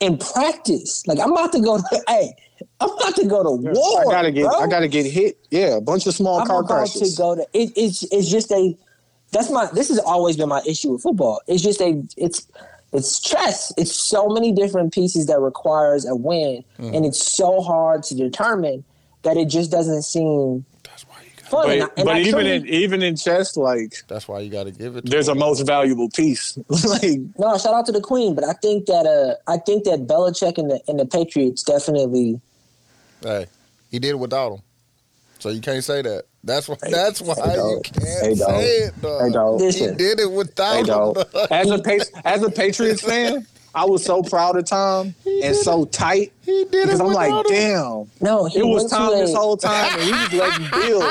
in 0.00 0.18
practice, 0.18 1.06
like 1.06 1.18
I'm 1.18 1.32
about 1.32 1.52
to 1.52 1.60
go 1.60 1.78
to, 1.78 2.02
hey, 2.08 2.34
I'm 2.80 2.90
about 2.90 3.14
to 3.16 3.26
go 3.26 3.42
to 3.42 3.50
war. 3.50 4.00
I 4.00 4.04
gotta 4.04 4.30
get, 4.32 4.42
bro. 4.46 4.54
I 4.60 4.66
gotta 4.66 4.88
get 4.88 5.06
hit. 5.06 5.38
Yeah, 5.50 5.76
a 5.76 5.80
bunch 5.80 6.06
of 6.06 6.14
small 6.14 6.40
I'm 6.40 6.46
car 6.46 6.60
about 6.60 6.68
crashes. 6.68 7.14
to 7.14 7.18
go 7.22 7.34
to. 7.36 7.42
It, 7.52 7.72
it's 7.76 8.02
it's 8.12 8.28
just 8.28 8.50
a. 8.52 8.76
That's 9.32 9.50
my. 9.50 9.68
This 9.72 9.88
has 9.88 9.98
always 9.98 10.36
been 10.36 10.48
my 10.48 10.62
issue 10.66 10.92
with 10.92 11.02
football. 11.02 11.40
It's 11.46 11.62
just 11.62 11.80
a. 11.80 12.02
It's 12.16 12.46
it's 12.92 13.18
chess. 13.20 13.72
It's 13.76 13.92
so 13.92 14.28
many 14.28 14.52
different 14.52 14.92
pieces 14.94 15.26
that 15.26 15.40
requires 15.40 16.06
a 16.06 16.14
win, 16.14 16.64
Mm-hmm. 16.78 16.94
and 16.94 17.04
it's 17.06 17.20
so 17.32 17.60
hard 17.60 18.02
to 18.04 18.14
determine 18.14 18.84
that 19.22 19.36
it 19.36 19.46
just 19.48 19.70
doesn't 19.70 20.02
seem 20.04 20.64
That's 20.84 21.02
why 21.08 21.16
you 21.24 21.30
got. 21.36 21.50
fun. 21.50 21.66
but 21.66 21.70
And 21.72 21.82
I- 21.82 21.88
and 21.96 22.04
but 22.06 22.18
even 22.18 22.32
truly- 22.32 22.52
in 22.56 22.66
even 22.68 23.02
in 23.02 23.16
chess, 23.16 23.56
like 23.56 23.96
That's 24.08 24.28
why 24.28 24.38
you 24.40 24.50
got 24.50 24.64
to 24.64 24.70
give 24.70 24.96
it. 24.96 25.04
To 25.04 25.10
there's 25.10 25.28
a 25.28 25.34
most 25.34 25.66
valuable 25.66 26.08
piece. 26.10 26.56
like 26.68 27.18
no, 27.38 27.58
shout 27.58 27.74
out 27.74 27.86
to 27.86 27.92
the 27.92 28.00
Queen, 28.00 28.34
but 28.34 28.44
I 28.44 28.52
think 28.54 28.86
that 28.86 29.04
uh, 29.06 29.34
I 29.50 29.56
think 29.58 29.84
that 29.84 30.06
Belichick 30.06 30.56
and 30.56 30.70
the 30.70 30.80
and 30.86 30.98
the 31.00 31.06
Patriots 31.06 31.62
definitely. 31.64 32.40
Hey, 33.22 33.46
he 33.90 33.98
did 33.98 34.10
it 34.10 34.18
without 34.18 34.52
him, 34.54 34.62
so 35.38 35.50
you 35.50 35.60
can't 35.60 35.84
say 35.84 36.02
that. 36.02 36.24
That's 36.44 36.68
why. 36.68 36.76
That's 36.82 37.20
why 37.20 37.34
Hey, 37.34 37.56
you 37.56 37.80
can't 37.82 38.04
Hey, 38.04 38.34
say 38.34 38.62
it, 38.86 39.00
dog. 39.00 39.20
Hey, 39.20 39.30
dog. 39.30 39.60
He 39.60 39.86
did 39.96 40.20
it 40.20 40.30
without 40.30 40.74
Hey, 40.74 40.80
him. 40.80 40.86
dog. 40.86 41.18
As 41.50 41.70
a 41.70 41.80
as 42.24 42.42
a 42.42 42.50
Patriots 42.50 43.02
fan, 43.02 43.46
I 43.76 43.84
was 43.84 44.02
so 44.02 44.22
proud 44.22 44.56
of 44.56 44.64
Tom 44.64 45.14
and 45.26 45.54
so 45.54 45.84
tight 45.84 46.32
He 46.46 46.64
did 46.64 46.74
it 46.74 46.82
because 46.86 47.00
I'm 47.00 47.12
like, 47.12 47.44
damn, 47.46 48.10
No, 48.22 48.46
he 48.46 48.60
it 48.60 48.66
was 48.66 48.90
Tom 48.90 49.10
this 49.12 49.34
whole 49.34 49.58
time, 49.58 49.92
and 49.98 50.02
he 50.02 50.12
was 50.12 50.32
letting 50.32 50.70
Bill, 50.70 51.10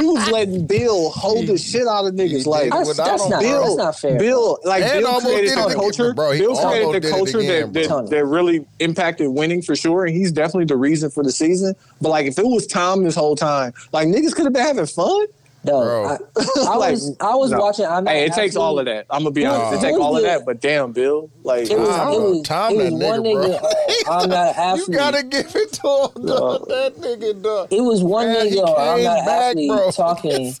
he 0.00 0.06
was 0.06 0.30
letting 0.30 0.66
Bill 0.66 1.10
hold 1.10 1.48
the 1.48 1.58
shit 1.58 1.86
out 1.88 2.06
of 2.06 2.14
niggas. 2.14 2.44
did 2.44 2.46
Like 2.46 2.70
That's, 2.70 2.88
without 2.88 3.06
that's 3.06 3.24
him, 3.24 3.30
not 3.30 3.40
bro. 3.42 3.50
that's 3.64 3.76
not 3.76 3.98
fair. 3.98 4.18
Bill, 4.20 4.58
like 4.64 4.84
And 4.84 5.00
Bill 5.00 5.06
almost 5.08 5.26
created 5.26 5.50
the 5.50 5.52
it 5.54 5.66
again, 5.66 5.74
culture. 5.80 6.14
bro. 6.14 6.38
Bill 6.38 6.56
created 6.70 7.02
the 7.02 7.10
culture 7.10 7.38
again, 7.40 7.72
that, 7.72 7.88
that 7.88 8.10
that 8.10 8.24
really 8.24 8.64
impacted 8.78 9.28
winning 9.28 9.60
for 9.60 9.74
sure, 9.74 10.04
and 10.06 10.14
he's 10.16 10.30
definitely 10.30 10.66
the 10.66 10.76
reason 10.76 11.10
for 11.10 11.24
the 11.24 11.32
season. 11.32 11.74
But 12.00 12.10
like, 12.10 12.26
if 12.26 12.38
it 12.38 12.46
was 12.46 12.68
Tom 12.68 13.02
this 13.02 13.16
whole 13.16 13.34
time, 13.34 13.74
like 13.92 14.06
niggas 14.06 14.32
could 14.32 14.44
have 14.44 14.52
been 14.52 14.62
having 14.62 14.86
fun. 14.86 15.26
No, 15.66 15.82
Bro. 15.82 16.06
I, 16.06 16.16
I 16.68 16.76
Like, 16.76 16.92
was 16.92 17.16
I 17.20 17.34
was 17.34 17.50
no. 17.50 17.58
watching. 17.58 17.84
I'm 17.86 18.06
Hey, 18.06 18.24
it 18.24 18.28
takes 18.32 18.56
absolutely- 18.56 18.62
all 18.66 18.78
of 18.80 18.84
that. 18.86 19.06
I'm 19.10 19.22
gonna 19.22 19.30
be 19.32 19.44
honest. 19.46 19.72
It 19.72 19.76
Who 19.76 19.82
takes 19.82 19.92
was 19.98 20.02
all 20.06 20.16
of 20.16 20.22
that, 20.22 20.44
but 20.46 20.60
damn, 20.60 20.92
Bill, 20.92 21.30
like 21.42 21.70
It 21.70 21.78
was, 21.78 21.88
Tom, 21.88 22.12
it 22.14 22.20
was, 22.20 22.42
Tom 22.42 22.72
it 22.72 22.76
was 22.92 23.00
that 23.00 23.06
one 23.10 23.22
nigga, 23.24 23.60
nigga. 23.60 24.02
I'm 24.08 24.28
not 24.30 24.48
an 24.48 24.54
athlete. 24.56 24.88
You 24.88 24.94
gotta 24.94 25.22
give 25.24 25.56
it 25.56 25.72
to 25.74 26.10
him, 26.16 26.26
dog. 26.26 26.68
That 26.68 26.96
nigga, 26.96 27.42
dog. 27.42 27.68
It 27.72 27.80
was 27.82 28.02
one 28.02 28.26
Man, 28.28 28.46
nigga. 28.46 28.68
I'm 28.78 29.02
not 29.02 29.18
an 29.20 29.24
back, 29.26 29.50
athlete 29.50 29.68
bro. 29.70 29.90
talking. 29.90 30.54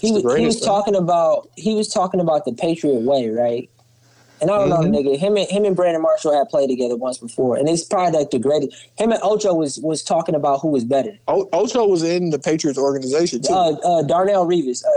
He 0.00 0.12
was, 0.12 0.36
he 0.36 0.44
was 0.44 0.60
talking 0.60 0.94
about 0.94 1.48
he 1.56 1.74
was 1.74 1.88
talking 1.88 2.20
about 2.20 2.44
the 2.44 2.52
Patriot 2.52 3.00
way, 3.00 3.28
right? 3.30 3.70
And 4.40 4.50
I 4.50 4.58
don't 4.58 4.68
Mm-hmm. 4.70 4.90
know, 4.92 4.98
nigga. 4.98 5.16
Him 5.18 5.36
and 5.38 5.48
him 5.48 5.64
and 5.64 5.74
Brandon 5.74 6.02
Marshall 6.02 6.36
had 6.36 6.48
played 6.50 6.68
together 6.68 6.94
once 6.96 7.16
before, 7.18 7.56
and 7.56 7.68
it's 7.68 7.84
probably 7.84 8.18
like 8.18 8.30
the 8.30 8.38
greatest. 8.38 8.76
Him 8.98 9.10
and 9.12 9.20
Ocho 9.22 9.54
was 9.54 9.78
was 9.80 10.02
talking 10.02 10.34
about 10.34 10.60
who 10.60 10.68
was 10.68 10.84
better. 10.84 11.16
O- 11.26 11.48
Ocho 11.54 11.86
was 11.88 12.02
in 12.02 12.28
the 12.30 12.38
Patriots 12.38 12.78
organization 12.78 13.40
too. 13.40 13.52
Uh, 13.54 13.72
uh, 13.82 14.02
Darnell 14.02 14.44
Reeves, 14.44 14.84
uh, 14.84 14.88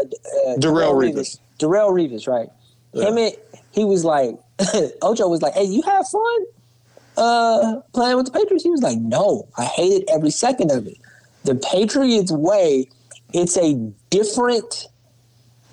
uh, 0.52 0.56
Darrelle 0.58 0.94
Revis. 0.94 1.40
Darrelle 1.58 1.92
Revis, 1.92 2.28
right? 2.28 2.50
Yeah. 2.94 3.08
Him 3.08 3.18
and 3.18 3.34
he 3.72 3.86
was 3.86 4.04
like, 4.04 4.36
Ocho 5.02 5.30
was 5.30 5.42
like, 5.42 5.54
"Hey, 5.54 5.64
you 5.64 5.84
have 5.84 6.06
fun 6.08 6.46
uh, 7.18 7.82
playing 7.94 8.18
with 8.18 8.26
the 8.26 8.32
Patriots?" 8.34 8.64
He 8.64 8.70
was 8.70 8.82
like, 8.82 8.98
"No, 8.98 9.48
I 9.58 9.66
hated 9.66 10.10
every 10.10 10.32
second 10.32 10.72
of 10.72 10.86
it. 10.88 10.98
The 11.46 11.56
Patriots 11.56 12.32
way, 12.32 12.90
it's 13.34 13.58
a 13.58 13.74
different. 14.10 14.88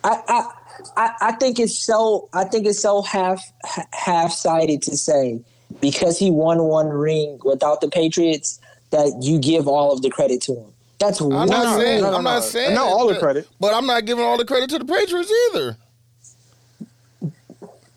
I 0.05 0.23
I 0.29 0.51
I, 0.97 1.13
I 1.21 1.33
think 1.33 1.59
it's 1.59 1.79
so. 1.79 2.29
I 2.33 2.45
think 2.45 2.67
it's 2.67 2.81
so 2.81 3.03
half 3.03 3.45
half 3.93 4.33
sided 4.33 4.83
to 4.83 4.97
say 4.97 5.41
because 5.81 6.19
he 6.19 6.31
won 6.31 6.63
one 6.65 6.89
ring 6.89 7.39
without 7.45 7.81
the 7.81 7.89
Patriots 7.89 8.61
that 8.91 9.19
you 9.23 9.39
give 9.39 9.67
all 9.69 9.93
of 9.93 10.03
the 10.03 10.11
credit 10.11 10.41
to 10.43 10.55
him. 10.55 10.73
That's 10.99 11.21
I'm 11.21 11.31
really 11.31 11.51
not 11.51 11.79
saying. 11.79 12.03
no, 12.03 12.11
no, 12.11 12.17
I'm 12.17 12.25
not 12.25 12.35
no. 12.37 12.41
saying. 12.41 12.75
Not 12.75 12.87
all 12.87 13.07
the 13.07 13.19
credit. 13.19 13.49
but 13.61 13.75
I'm 13.75 13.87
not 13.87 14.05
giving 14.07 14.25
all 14.25 14.39
the 14.39 14.45
credit 14.45 14.71
to 14.71 14.79
the 14.79 14.85
Patriots 14.85 15.33
either. 15.51 15.77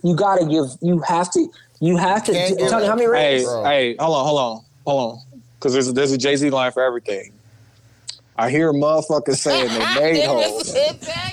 you 0.03 0.15
gotta 0.15 0.45
give. 0.45 0.65
You 0.81 0.99
have 1.01 1.31
to. 1.31 1.47
You 1.79 1.97
have 1.97 2.25
to. 2.25 2.33
Can't 2.33 2.59
Tony, 2.59 2.87
how 2.87 2.95
many 2.95 3.07
Hey, 3.07 3.35
rings? 3.35 3.45
Bro. 3.45 3.63
hey, 3.63 3.95
hold 3.99 4.17
on, 4.17 4.25
hold 4.25 4.39
on, 4.39 4.65
hold 4.85 5.13
on, 5.13 5.41
because 5.55 5.73
there's 5.73 5.93
there's 5.93 6.11
a 6.11 6.17
Jay 6.17 6.35
Z 6.35 6.49
line 6.49 6.71
for 6.71 6.83
everything. 6.83 7.31
I 8.41 8.49
hear 8.49 8.71
motherfuckers 8.71 9.35
saying 9.37 9.67
they 9.67 10.13
made 10.13 10.25
holes. 10.27 10.73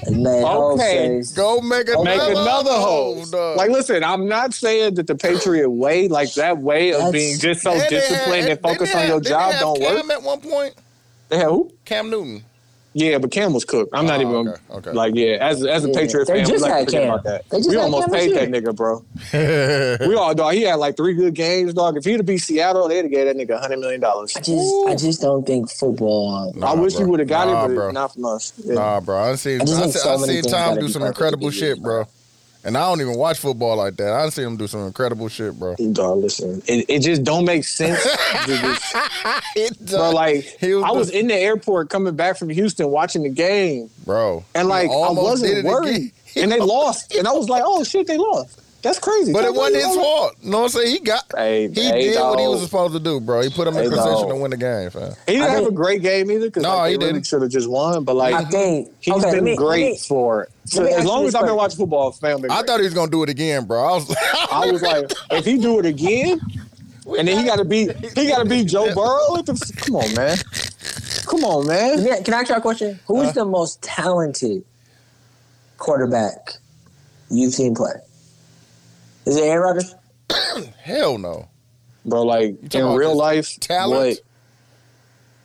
Okay. 0.08 1.18
says- 1.20 1.32
Go 1.32 1.60
make 1.60 1.88
another, 1.88 2.04
Make 2.04 2.20
another 2.20 2.72
hole, 2.72 3.24
hoe. 3.24 3.30
dog. 3.30 3.56
Like, 3.56 3.70
listen, 3.70 4.02
I'm 4.02 4.26
not 4.28 4.52
saying 4.54 4.94
that 4.96 5.06
the 5.06 5.14
Patriot 5.14 5.70
way, 5.70 6.08
like 6.08 6.34
that 6.34 6.58
way 6.58 6.90
of 6.90 6.98
That's- 6.98 7.12
being 7.12 7.38
just 7.38 7.62
so 7.62 7.72
disciplined 7.88 8.42
had- 8.42 8.50
and 8.52 8.60
focused 8.60 8.92
didn't 8.92 8.96
on 8.96 9.02
they 9.02 9.06
your 9.06 9.14
have- 9.16 9.22
didn't 9.22 9.38
job 9.38 9.46
they 9.50 9.52
have 9.52 9.60
don't 9.60 9.80
work. 9.80 10.00
Cam 10.02 10.10
at 10.10 10.22
one 10.22 10.40
point. 10.40 10.74
They 11.28 11.36
had 11.38 11.46
who? 11.46 11.70
Cam 11.84 12.10
Newton. 12.10 12.44
Yeah, 12.98 13.18
but 13.18 13.30
Cam 13.30 13.52
was 13.52 13.66
cooked. 13.66 13.90
I'm 13.92 14.06
not 14.06 14.20
Oh, 14.20 14.22
even 14.22 14.48
okay, 14.48 14.60
okay. 14.70 14.90
like 14.92 15.14
yeah. 15.14 15.36
As 15.38 15.62
as 15.66 15.84
a 15.84 15.88
Yeah, 15.88 15.94
Patriot 16.00 16.26
fan, 16.26 16.36
we 16.36 16.44
just 16.44 16.62
like 16.62 16.70
to 16.72 16.76
had 16.78 16.84
forget 16.86 17.02
Cam. 17.02 17.10
about 17.10 17.24
that. 17.24 17.44
They 17.50 17.58
just 17.58 17.68
We 17.68 17.76
had 17.76 17.82
almost 17.84 18.04
Cam 18.08 18.14
paid 18.14 18.34
that 18.34 18.48
nigga, 18.48 18.74
bro. 18.74 19.04
We 20.08 20.14
all 20.14 20.34
dog. 20.34 20.54
He 20.54 20.62
had 20.62 20.76
like 20.76 20.96
three 20.96 21.12
good 21.12 21.34
games, 21.34 21.74
dog. 21.74 21.98
If 21.98 22.04
he'd 22.06 22.12
have 22.16 22.24
beat 22.26 22.38
Seattle, 22.38 22.88
they'd 22.88 23.02
have 23.02 23.10
gave 23.10 23.26
that 23.26 23.36
nigga 23.36 23.60
hundred 23.60 23.80
million 23.80 24.00
dollars. 24.00 24.34
I 24.34 24.40
just, 24.40 24.86
I 24.88 24.94
just 24.96 25.20
don't 25.20 25.46
think 25.46 25.70
football. 25.70 26.52
Nah, 26.56 26.72
I 26.72 26.74
wish 26.74 26.94
bro. 26.94 27.04
you 27.04 27.10
would 27.10 27.20
have 27.20 27.28
got 27.28 27.48
Nah, 27.48 27.64
it, 27.66 27.68
but 27.68 27.74
bro. 27.74 27.90
not 27.90 28.14
from 28.14 28.24
us. 28.24 28.54
Yeah. 28.64 28.74
Nah, 28.74 29.00
bro. 29.00 29.18
I 29.32 29.34
seen 29.34 29.60
I 29.60 29.64
I, 29.64 29.66
just 29.66 29.98
so 29.98 30.14
I 30.14 30.16
many 30.16 30.40
seen 30.40 30.50
Tom 30.50 30.78
do 30.78 30.88
some 30.88 31.02
incredible 31.02 31.50
shit, 31.50 31.82
bro. 31.82 32.06
And 32.66 32.76
I 32.76 32.80
don't 32.88 33.00
even 33.00 33.14
watch 33.14 33.38
football 33.38 33.76
like 33.76 33.96
that. 33.96 34.12
I 34.12 34.28
see 34.30 34.42
him 34.42 34.56
do 34.56 34.66
some 34.66 34.80
incredible 34.86 35.28
shit, 35.28 35.56
bro. 35.58 35.76
Dog, 35.92 36.18
listen, 36.18 36.60
it, 36.66 36.84
it 36.88 36.98
just 36.98 37.22
don't 37.22 37.44
make 37.44 37.62
sense. 37.64 38.02
just- 38.46 38.92
bro, 39.90 40.10
like 40.10 40.44
was 40.60 40.82
I 40.84 40.90
was 40.90 41.08
the- 41.10 41.18
in 41.20 41.28
the 41.28 41.34
airport 41.36 41.90
coming 41.90 42.16
back 42.16 42.36
from 42.36 42.48
Houston 42.50 42.90
watching 42.90 43.22
the 43.22 43.28
game, 43.28 43.88
bro. 44.04 44.44
and 44.54 44.68
like 44.68 44.90
I 44.90 45.10
wasn't 45.10 45.64
worried, 45.64 46.12
and 46.36 46.50
they 46.50 46.58
lost, 46.58 47.14
and 47.14 47.26
I 47.28 47.32
was 47.32 47.48
like, 47.48 47.62
oh 47.64 47.84
shit, 47.84 48.06
they 48.08 48.18
lost. 48.18 48.60
That's 48.82 48.98
crazy. 49.00 49.32
But 49.32 49.44
it 49.44 49.52
wasn't 49.52 49.84
his 49.84 49.96
fault. 49.96 50.34
You 50.42 50.50
know 50.50 50.58
what 50.58 50.64
I'm 50.64 50.68
saying? 50.70 50.90
He 50.92 50.98
got 51.00 51.24
Hey, 51.36 51.68
he 51.68 51.74
hey, 51.82 52.02
did 52.12 52.20
what 52.20 52.38
he 52.38 52.46
was 52.46 52.62
supposed 52.62 52.92
to 52.94 53.00
do, 53.00 53.18
bro. 53.18 53.40
He 53.42 53.50
put 53.50 53.66
him 53.66 53.74
in 53.76 53.82
Hey, 53.82 53.88
position 53.88 54.12
dog. 54.12 54.28
to 54.28 54.36
win 54.36 54.50
the 54.52 54.56
game, 54.56 54.90
fam. 54.90 55.12
He 55.26 55.32
didn't 55.32 55.42
I 55.42 55.48
have 55.50 55.58
think- 55.60 55.70
a 55.70 55.74
great 55.74 56.02
game 56.02 56.30
either 56.30 56.46
because 56.46 56.62
No, 56.62 56.76
like, 56.76 56.90
he 56.92 56.96
really 56.96 57.12
didn't. 57.14 57.26
should 57.26 57.42
have 57.42 57.50
just 57.50 57.68
won. 57.68 58.04
But 58.04 58.14
like 58.14 58.34
I 58.34 58.44
think 58.44 58.92
he's 59.00 59.14
okay, 59.14 59.32
been 59.32 59.44
me- 59.44 59.56
great 59.56 59.92
me- 59.92 59.98
for 59.98 60.44
it. 60.44 60.50
So 60.66 60.84
as 60.84 61.04
long 61.04 61.26
as 61.26 61.34
I've 61.34 61.46
been 61.46 61.56
watching 61.56 61.78
football, 61.78 62.12
fam, 62.12 62.44
I 62.50 62.62
thought 62.62 62.78
he 62.78 62.84
was 62.84 62.94
gonna 62.94 63.10
do 63.10 63.22
it 63.24 63.28
again, 63.28 63.64
bro. 63.64 63.82
I 63.84 63.92
was 63.94 64.16
I 64.52 64.70
was 64.70 64.82
like, 64.82 65.10
if 65.32 65.44
he 65.44 65.58
do 65.58 65.80
it 65.80 65.86
again, 65.86 66.40
and 67.18 67.26
then 67.26 67.38
he 67.38 67.44
got 67.44 67.56
to 67.56 67.64
beat 67.64 67.90
he 68.16 68.28
got 68.28 68.38
to 68.38 68.44
beat 68.48 68.68
Joe 68.68 68.94
Burrow. 68.94 69.42
The, 69.42 69.72
come 69.78 69.96
on, 69.96 70.14
man. 70.14 70.36
Come 71.26 71.44
on, 71.44 71.66
man. 71.66 72.04
Yeah, 72.04 72.20
Can 72.22 72.34
I 72.34 72.40
ask 72.42 72.50
you 72.50 72.54
a 72.54 72.60
question? 72.60 73.00
Who's 73.08 73.28
Uh. 73.30 73.32
the 73.32 73.44
most 73.46 73.82
talented 73.82 74.62
quarterback 75.78 76.54
you've 77.30 77.54
seen 77.54 77.74
play? 77.74 77.92
Is 79.26 79.36
it 79.36 79.42
Aaron 79.44 79.62
Rodgers? 79.62 79.94
hell 80.82 81.18
no. 81.18 81.48
Bro, 82.04 82.22
like 82.22 82.74
in 82.74 82.94
real 82.94 83.16
life, 83.16 83.58
talent? 83.58 84.20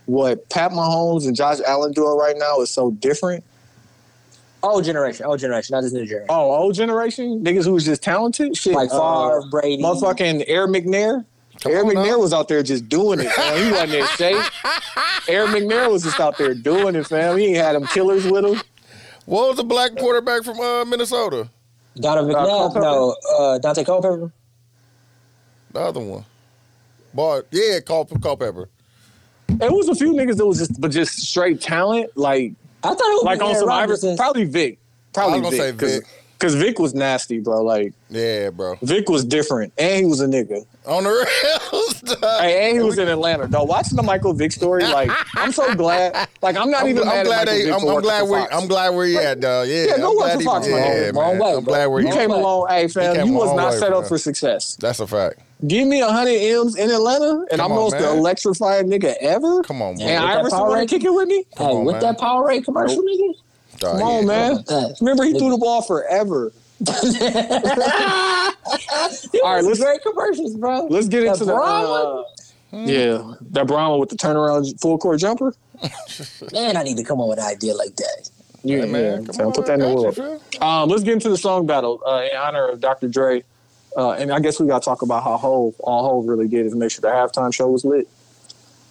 what 0.05 0.37
what 0.37 0.49
Pat 0.49 0.71
Mahomes 0.71 1.25
and 1.25 1.35
Josh 1.35 1.59
Allen 1.65 1.91
doing 1.93 2.17
right 2.17 2.35
now 2.37 2.61
is 2.61 2.69
so 2.69 2.91
different. 2.91 3.43
Old 4.63 4.83
generation, 4.83 5.25
old 5.25 5.39
generation, 5.39 5.73
not 5.73 5.81
this 5.81 5.93
new 5.93 6.05
generation. 6.05 6.27
Oh, 6.29 6.51
old 6.51 6.75
generation 6.75 7.43
niggas 7.43 7.65
who 7.65 7.73
was 7.73 7.85
just 7.85 8.03
talented, 8.03 8.55
shit. 8.55 8.73
like 8.73 8.89
uh, 8.91 9.29
Favre, 9.29 9.49
Brady. 9.49 9.81
motherfucking 9.81 10.43
Air 10.47 10.67
McNair. 10.67 11.25
Come 11.61 11.71
Air 11.71 11.83
McNair 11.83 12.05
now. 12.05 12.19
was 12.19 12.33
out 12.33 12.47
there 12.47 12.61
just 12.61 12.87
doing 12.87 13.19
it, 13.19 13.29
man. 13.37 13.65
He 13.65 13.71
wasn't 13.71 13.93
in 13.93 14.07
shape. 14.17 14.35
Air 15.27 15.47
McNair 15.47 15.91
was 15.91 16.03
just 16.03 16.19
out 16.19 16.37
there 16.37 16.53
doing 16.53 16.95
it, 16.95 17.07
fam. 17.07 17.37
He 17.37 17.47
ain't 17.47 17.57
had 17.57 17.75
them 17.75 17.85
killers 17.87 18.25
with 18.25 18.45
him. 18.45 18.61
What 19.25 19.49
was 19.49 19.57
the 19.57 19.63
black 19.63 19.95
quarterback 19.95 20.43
from 20.43 20.59
uh, 20.59 20.85
Minnesota? 20.85 21.49
Donovan 21.97 22.33
McNabb, 22.33 22.45
Culpepper? 22.47 22.79
no, 22.81 23.15
uh, 23.37 23.59
Daunte 23.59 23.85
Culpepper. 23.85 24.31
The 25.73 25.79
other 25.79 25.99
one. 25.99 26.25
But 27.13 27.47
yeah, 27.51 27.79
Cul- 27.81 28.05
Culpepper. 28.05 28.69
It 29.49 29.71
was 29.71 29.89
a 29.89 29.95
few 29.95 30.13
niggas 30.13 30.37
that 30.37 30.45
was 30.45 30.59
just, 30.59 30.79
but 30.79 30.91
just 30.91 31.17
straight 31.19 31.59
talent, 31.61 32.15
like 32.15 32.53
I 32.83 32.89
thought 32.89 32.99
it 32.99 33.15
was 33.15 33.23
like 33.25 33.39
on 33.41 33.47
Aaron 33.47 33.59
some 33.59 33.67
Rodgers. 33.67 34.03
Iverson. 34.03 34.17
Probably 34.17 34.45
Vic. 34.45 34.79
Probably 35.13 35.39
I 35.39 35.41
was 35.41 35.51
gonna 35.57 35.71
Vic. 35.73 35.79
say 35.81 35.97
Vic. 35.99 36.05
Because 36.41 36.55
Vic 36.55 36.79
was 36.79 36.95
nasty, 36.95 37.39
bro. 37.39 37.63
Like 37.63 37.93
Yeah, 38.09 38.49
bro. 38.49 38.75
Vic 38.81 39.07
was 39.09 39.23
different, 39.23 39.71
and 39.77 39.95
he 39.95 40.05
was 40.05 40.21
a 40.21 40.25
nigga. 40.25 40.65
On 40.87 41.03
the 41.03 41.09
rails. 41.11 42.01
dog. 42.19 42.41
Hey, 42.41 42.67
and 42.69 42.79
he 42.79 42.83
was 42.83 42.97
in 42.97 43.07
Atlanta. 43.07 43.47
Though 43.47 43.63
watching 43.63 43.95
the 43.95 44.01
Michael 44.01 44.33
Vick 44.33 44.51
story, 44.51 44.83
like 44.85 45.11
I'm 45.35 45.51
so 45.51 45.75
glad. 45.75 46.27
Like 46.41 46.57
I'm 46.57 46.71
not 46.71 46.81
I'm, 46.83 46.89
even 46.89 47.07
I'm 47.07 47.23
glad 47.25 47.47
they. 47.47 47.71
I'm, 47.71 47.87
I'm 47.87 48.01
glad 48.01 48.23
where 48.27 48.51
I'm 48.51 48.67
glad 48.67 48.89
where 48.89 49.05
he 49.05 49.17
at, 49.17 49.39
dog. 49.39 49.67
Yeah, 49.67 49.85
Yeah, 49.85 49.97
go 49.97 50.09
I'm 50.09 50.17
work 50.17 50.39
he, 50.39 50.69
yeah. 50.71 51.11
Long 51.13 51.37
way, 51.37 51.49
I'm 51.49 51.53
bro. 51.53 51.61
glad 51.61 51.85
where 51.85 52.01
You 52.01 52.11
came 52.11 52.31
a 52.31 52.37
long, 52.37 52.67
hey 52.69 52.87
fam. 52.87 53.27
You 53.27 53.33
was 53.33 53.55
not 53.55 53.73
way, 53.73 53.77
set 53.77 53.93
up 53.93 54.07
for 54.07 54.17
success. 54.17 54.75
That's 54.77 54.99
a 54.99 55.05
fact. 55.05 55.39
Give 55.67 55.87
me 55.87 55.99
hundred 56.01 56.39
M's 56.41 56.75
in 56.75 56.89
Atlanta, 56.89 57.45
and 57.51 57.59
Come 57.59 57.61
I'm 57.61 57.71
on, 57.73 57.77
most 57.77 57.91
the 57.91 57.99
man. 58.01 58.17
electrifying 58.17 58.87
nigga 58.87 59.13
ever. 59.21 59.61
Come 59.61 59.83
on, 59.83 59.89
And 59.89 59.99
man. 59.99 60.21
that 60.21 60.37
Iverson 60.39 60.59
want 60.61 60.89
to 60.89 60.95
kick 60.95 61.05
it 61.05 61.13
with 61.13 61.27
me. 61.27 61.45
Hey, 61.55 61.65
on, 61.65 61.85
with 61.85 61.93
man. 61.93 62.01
that 62.01 62.17
Powerade 62.19 62.65
commercial, 62.65 63.03
nigga. 63.03 63.33
Dog, 63.81 63.97
Come 63.99 64.07
on, 64.07 64.27
yeah. 64.27 64.57
man. 64.69 64.93
Remember 65.01 65.23
he 65.23 65.33
threw 65.37 65.49
the 65.49 65.57
ball 65.57 65.81
forever. 65.81 66.53
All 69.43 69.55
right, 69.55 69.63
let's 69.63 69.79
great 69.79 70.01
commercials, 70.03 70.55
bro. 70.55 70.85
let's 70.87 71.07
get 71.07 71.23
into 71.23 71.45
the 71.45 71.53
Braun 71.53 72.23
uh, 72.73 72.77
yeah 72.77 73.33
that 73.51 73.67
Brown 73.67 73.99
with 73.99 74.09
the 74.09 74.15
turnaround 74.15 74.79
full 74.79 74.97
court 74.97 75.19
jumper. 75.19 75.53
Man, 76.53 76.77
I 76.77 76.83
need 76.83 76.97
to 76.97 77.03
come 77.03 77.19
up 77.21 77.27
with 77.27 77.39
an 77.39 77.45
idea 77.45 77.73
like 77.73 77.95
that. 77.97 78.29
Yeah, 78.63 78.85
Hey, 78.85 78.91
man, 78.91 79.03
yeah. 79.03 79.15
come 79.25 79.35
fam, 79.35 79.47
on, 79.47 79.53
put 79.53 79.65
that 79.65 79.73
in 79.73 79.79
the 79.79 79.93
world. 79.95 80.17
you. 80.17 80.61
Um, 80.61 80.87
let's 80.89 81.03
get 81.03 81.13
into 81.13 81.29
the 81.29 81.37
song 81.37 81.65
battle 81.65 81.99
uh, 82.05 82.23
in 82.31 82.37
honor 82.37 82.67
of 82.67 82.79
Dr. 82.79 83.07
Dre. 83.07 83.43
Uh, 83.97 84.11
and 84.11 84.31
I 84.31 84.39
guess 84.39 84.59
we 84.59 84.67
got 84.67 84.83
to 84.83 84.85
talk 84.85 85.01
about 85.01 85.23
how 85.23 85.37
Hove, 85.37 85.75
all 85.79 86.03
Hove 86.07 86.27
really 86.27 86.47
did 86.47 86.67
is 86.67 86.75
make 86.75 86.91
sure 86.91 87.01
the 87.01 87.07
halftime 87.07 87.51
show 87.53 87.67
was 87.69 87.83
lit. 87.83 88.07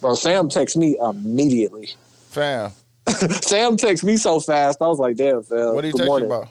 Bro, 0.01 0.15
Sam 0.15 0.49
texted 0.49 0.75
me 0.77 0.97
immediately. 1.01 1.89
Fam, 2.29 2.71
Sam 3.41 3.77
texted 3.77 4.03
me 4.03 4.17
so 4.17 4.39
fast. 4.39 4.81
I 4.81 4.87
was 4.87 4.99
like, 4.99 5.15
damn, 5.17 5.43
fam. 5.43 5.73
what 5.75 5.83
are 5.83 5.87
you 5.87 5.93
good 5.93 5.99
talking 5.99 6.05
morning. 6.07 6.25
about? 6.27 6.47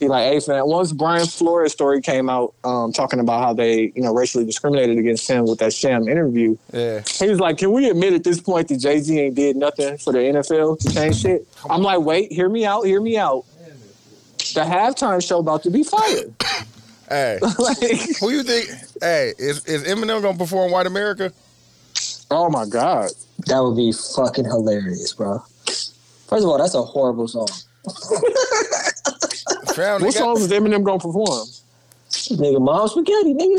He 0.00 0.08
like, 0.08 0.32
hey, 0.32 0.40
fam. 0.40 0.66
Once 0.66 0.92
Brian 0.92 1.26
Flores' 1.26 1.70
story 1.72 2.00
came 2.00 2.28
out, 2.28 2.54
um, 2.64 2.92
talking 2.92 3.20
about 3.20 3.40
how 3.40 3.52
they, 3.52 3.92
you 3.94 4.02
know, 4.02 4.12
racially 4.12 4.44
discriminated 4.44 4.98
against 4.98 5.28
him 5.30 5.46
with 5.46 5.60
that 5.60 5.72
sham 5.72 6.08
interview, 6.08 6.56
Yeah. 6.72 7.02
he 7.20 7.28
was 7.28 7.38
like, 7.38 7.58
can 7.58 7.70
we 7.72 7.88
admit 7.88 8.12
at 8.12 8.24
this 8.24 8.40
point 8.40 8.66
that 8.68 8.78
Jay 8.78 8.98
Z 8.98 9.16
ain't 9.18 9.36
did 9.36 9.54
nothing 9.56 9.98
for 9.98 10.12
the 10.12 10.18
NFL 10.18 10.80
to 10.80 10.92
change 10.92 11.20
shit? 11.20 11.46
I'm 11.70 11.82
like, 11.82 12.00
wait, 12.00 12.32
hear 12.32 12.48
me 12.48 12.64
out, 12.66 12.82
hear 12.82 13.00
me 13.00 13.16
out. 13.16 13.44
The 14.54 14.62
halftime 14.62 15.24
show 15.26 15.38
about 15.38 15.62
to 15.64 15.70
be 15.70 15.82
fired. 15.84 16.34
Hey, 17.08 17.38
like, 17.58 17.76
who 18.20 18.30
you 18.30 18.42
think? 18.42 18.70
Hey, 19.02 19.34
is 19.36 19.66
is 19.66 19.84
Eminem 19.84 20.22
gonna 20.22 20.38
perform 20.38 20.72
White 20.72 20.86
America? 20.86 21.30
oh 22.30 22.48
my 22.48 22.64
god. 22.64 23.10
That 23.48 23.58
would 23.62 23.76
be 23.76 23.92
fucking 23.92 24.46
hilarious, 24.46 25.12
bro. 25.12 25.42
First 26.32 26.44
of 26.44 26.50
all, 26.50 26.56
that's 26.58 26.74
a 26.74 26.82
horrible 26.82 27.28
song. 27.28 27.46
Fam, 29.74 30.00
they 30.00 30.06
What 30.06 30.14
got, 30.14 30.14
songs 30.14 30.40
is 30.42 30.50
Eminem 30.50 30.82
gonna 30.82 30.98
perform? 30.98 31.46
Nigga, 32.10 32.58
mom 32.60 32.88
spaghetti, 32.88 33.34
nigga. 33.34 33.58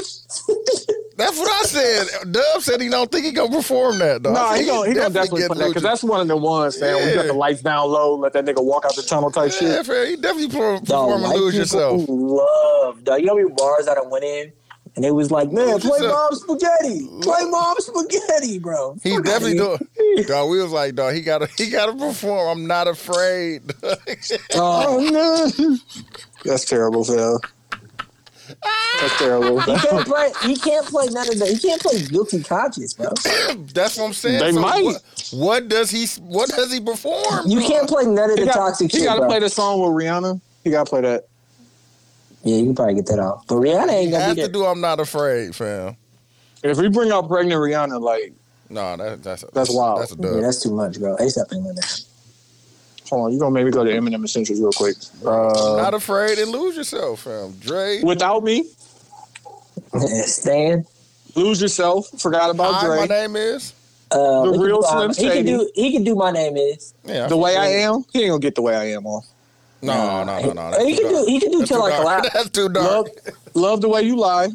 That's 1.15 1.37
what 1.37 1.47
I 1.51 1.63
said. 1.67 2.31
Dub 2.31 2.61
said 2.63 2.81
he 2.81 2.89
don't 2.89 3.11
think 3.11 3.25
he 3.25 3.31
gonna 3.31 3.55
perform 3.55 3.99
that. 3.99 4.23
Though. 4.23 4.31
I 4.31 4.33
No, 4.33 4.49
said 4.49 4.59
he 4.61 4.65
gonna 4.65 4.87
he 4.89 4.93
gonna 4.95 5.09
definitely 5.13 5.47
put 5.47 5.57
that 5.59 5.67
because 5.67 5.83
that's 5.83 6.03
one 6.03 6.21
of 6.21 6.27
the 6.27 6.35
ones, 6.35 6.81
man. 6.81 6.95
When 6.95 7.09
you 7.09 7.13
got 7.15 7.27
the 7.27 7.33
lights 7.33 7.61
down 7.61 7.87
low, 7.91 8.15
let 8.15 8.33
that 8.33 8.45
nigga 8.45 8.63
walk 8.65 8.85
out 8.85 8.95
the 8.95 9.03
tunnel 9.03 9.29
type 9.29 9.51
shit. 9.51 9.61
Yeah, 9.61 9.75
shit. 9.77 9.85
fam, 9.85 10.07
he 10.07 10.15
definitely 10.15 10.47
per- 10.57 10.79
Dog, 10.79 10.85
perform 10.87 11.13
and 11.13 11.21
white 11.23 11.35
lose 11.35 11.51
people 11.53 11.59
yourself. 11.59 12.05
Love, 12.09 13.03
dog. 13.03 13.19
You 13.19 13.25
know 13.27 13.33
how 13.33 13.41
many 13.43 13.53
bars 13.55 13.85
that 13.85 13.97
I 13.99 14.01
went 14.07 14.23
in, 14.25 14.51
and 14.95 15.05
it 15.05 15.11
was 15.11 15.31
like, 15.31 15.51
man, 15.51 15.79
play 15.79 15.99
yourself. 15.99 16.31
mom 16.47 16.59
spaghetti, 16.59 17.07
play 17.21 17.45
mom 17.45 17.75
spaghetti, 17.79 18.59
bro. 18.59 18.95
He 19.03 19.15
Fuck 19.15 19.25
definitely 19.25 19.59
outta 19.59 19.85
do. 20.15 20.23
Dog, 20.25 20.49
we 20.49 20.61
was 20.61 20.71
like, 20.71 20.95
dog, 20.95 21.13
he 21.13 21.21
gotta 21.21 21.47
he 21.57 21.69
gotta 21.69 21.93
perform. 21.93 22.59
I'm 22.59 22.67
not 22.67 22.87
afraid. 22.87 23.63
Oh, 24.55 24.97
oh 24.99 25.09
no, 25.09 25.77
that's 26.43 26.65
terrible, 26.65 27.03
Phil. 27.03 27.39
That's 28.99 29.17
terrible. 29.17 29.59
he 29.61 29.75
can't 29.77 30.05
play. 30.05 30.31
He 30.43 30.55
can't 30.55 30.85
play 30.85 31.07
none 31.07 31.29
of 31.29 31.39
that. 31.39 31.49
He 31.49 31.57
can't 31.57 31.81
play 31.81 32.01
guilty 32.05 32.43
conscience, 32.43 32.93
bro. 32.93 33.09
That's 33.73 33.97
what 33.97 34.05
I'm 34.05 34.13
saying. 34.13 34.39
They 34.39 34.51
So 34.51 34.59
might. 34.59 34.83
What, 34.83 35.01
what 35.31 35.67
does 35.67 35.89
he 35.89 36.05
what 36.21 36.49
does 36.49 36.71
he 36.71 36.79
perform? 36.79 37.47
You 37.47 37.61
can't 37.61 37.87
play 37.87 38.05
none 38.05 38.31
of 38.31 38.37
He 38.37 38.41
the 38.41 38.51
got, 38.51 38.55
toxic 38.55 38.91
he 38.91 39.03
got 39.03 39.19
to 39.19 39.25
play 39.25 39.39
the 39.39 39.49
song 39.49 39.79
with 39.81 39.91
Rihanna. 39.91 40.39
He 40.63 40.69
got 40.71 40.85
to 40.85 40.89
play 40.89 41.01
that. 41.01 41.27
Yeah, 42.43 42.57
you 42.57 42.65
can 42.65 42.75
probably 42.75 42.95
get 42.95 43.05
that 43.07 43.19
off. 43.19 43.45
But 43.47 43.55
Rihanna 43.55 43.91
ain't 43.93 44.11
gonna 44.11 44.23
has 44.23 44.35
be 44.35 44.41
to 44.41 44.47
there. 44.47 44.49
do 44.49 44.65
I'm 44.65 44.81
not 44.81 44.99
afraid, 44.99 45.55
fam. 45.55 45.95
If 46.63 46.77
we 46.77 46.89
bring 46.89 47.11
out 47.11 47.27
pregnant 47.27 47.59
Rihanna, 47.59 48.01
like, 48.01 48.33
No, 48.69 48.97
that, 48.97 49.23
that's 49.23 49.43
That's 49.53 49.69
wild. 49.69 50.01
That's 50.01 50.11
a 50.11 50.15
Yeah, 50.35 50.41
that's 50.41 50.61
too 50.63 50.73
much, 50.73 50.99
bro. 50.99 51.15
ASAP 51.17 51.53
ain't 51.53 51.67
in 51.67 51.75
there. 51.75 51.83
hold 53.09 53.25
on, 53.27 53.33
you 53.33 53.39
gonna 53.39 53.53
make 53.53 53.65
me 53.65 53.71
go 53.71 53.83
to 53.83 53.91
Eminem 53.91 54.23
Essentials 54.23 54.59
real 54.59 54.71
quick. 54.71 54.95
Uh, 55.25 55.75
not 55.77 55.93
afraid 55.93 56.39
and 56.39 56.51
lose 56.51 56.75
yourself, 56.75 57.21
fam. 57.21 57.51
Dre. 57.59 58.01
without 58.03 58.43
me, 58.43 58.69
Stan. 60.25 60.85
lose 61.35 61.61
yourself. 61.61 62.07
Forgot 62.19 62.49
about 62.49 62.73
Hi, 62.75 62.87
my 62.97 63.05
name 63.05 63.35
is. 63.35 63.73
Uh, 64.11 64.43
The 64.43 64.51
we 64.51 64.57
can 64.57 64.61
real 64.61 64.81
do, 64.81 64.87
Slim 64.87 65.13
He 65.15 65.29
can 65.29 65.45
do. 65.45 65.71
He 65.75 65.91
can 65.93 66.03
do. 66.03 66.15
My 66.15 66.31
name 66.31 66.57
is. 66.57 66.93
Yeah. 67.05 67.27
The 67.27 67.37
way 67.37 67.57
I 67.57 67.67
am, 67.67 68.03
he 68.13 68.21
ain't 68.21 68.29
gonna 68.29 68.39
get 68.39 68.55
the 68.55 68.61
way 68.61 68.75
I 68.75 68.85
am 68.91 69.05
off. 69.05 69.25
No, 69.83 70.23
no, 70.23 70.39
no, 70.39 70.53
no. 70.53 70.71
that's 70.71 70.83
he 70.83 70.95
too 70.95 71.01
can 71.01 71.09
do. 71.09 71.15
dark. 71.15 71.27
He 71.27 71.39
can 71.39 71.51
do 71.51 71.57
That's 71.59 71.69
till 71.69 71.77
too 71.77 71.83
like 71.89 71.99
a 71.99 72.03
dark. 72.03 72.23
That's 72.33 72.49
too 72.49 72.69
dark. 72.69 73.07
Love, 73.07 73.35
love 73.55 73.81
the 73.81 73.89
way 73.89 74.01
you 74.03 74.15
lie. 74.15 74.49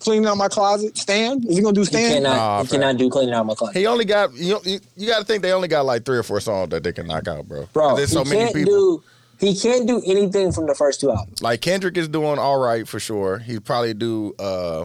Cleaning 0.00 0.26
out 0.26 0.36
my 0.36 0.48
closet. 0.48 0.96
Stan, 0.98 1.42
is 1.48 1.56
he 1.56 1.62
gonna 1.62 1.72
do 1.74 1.80
You 1.80 1.84
Stan? 1.86 2.12
cannot. 2.22 2.36
Nah, 2.36 2.58
you 2.60 2.66
fam. 2.66 2.80
cannot 2.80 2.96
do 2.98 3.08
cleaning 3.10 3.34
out 3.34 3.46
my 3.46 3.54
closet. 3.54 3.78
He 3.78 3.86
only 3.86 4.04
got 4.04 4.34
you. 4.34 4.58
You, 4.64 4.78
you 4.96 5.06
got 5.06 5.20
to 5.20 5.24
think 5.24 5.42
they 5.42 5.52
only 5.52 5.68
got 5.68 5.86
like 5.86 6.04
three 6.04 6.18
or 6.18 6.22
four 6.22 6.40
songs 6.40 6.68
that 6.70 6.82
they 6.82 6.92
can 6.92 7.06
knock 7.06 7.26
out, 7.28 7.48
bro. 7.48 7.66
Bro, 7.72 7.96
there's 7.96 8.12
so 8.12 8.22
he 8.24 8.30
many 8.30 8.40
can't 8.44 8.54
people. 8.54 8.72
do. 8.72 9.02
He 9.40 9.56
can't 9.58 9.86
do 9.88 10.02
anything 10.06 10.52
from 10.52 10.66
the 10.66 10.74
first 10.74 11.00
two 11.00 11.10
albums. 11.10 11.42
Like 11.42 11.60
Kendrick 11.62 11.96
is 11.96 12.08
doing 12.08 12.38
all 12.38 12.58
right 12.58 12.86
for 12.86 13.00
sure. 13.00 13.38
He'd 13.38 13.64
probably 13.64 13.94
do 13.94 14.34
uh 14.38 14.84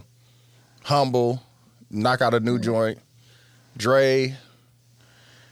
humble, 0.84 1.41
knock 1.91 2.22
out 2.22 2.34
a 2.34 2.39
new 2.39 2.57
joint. 2.60 2.97
Dre, 3.77 4.35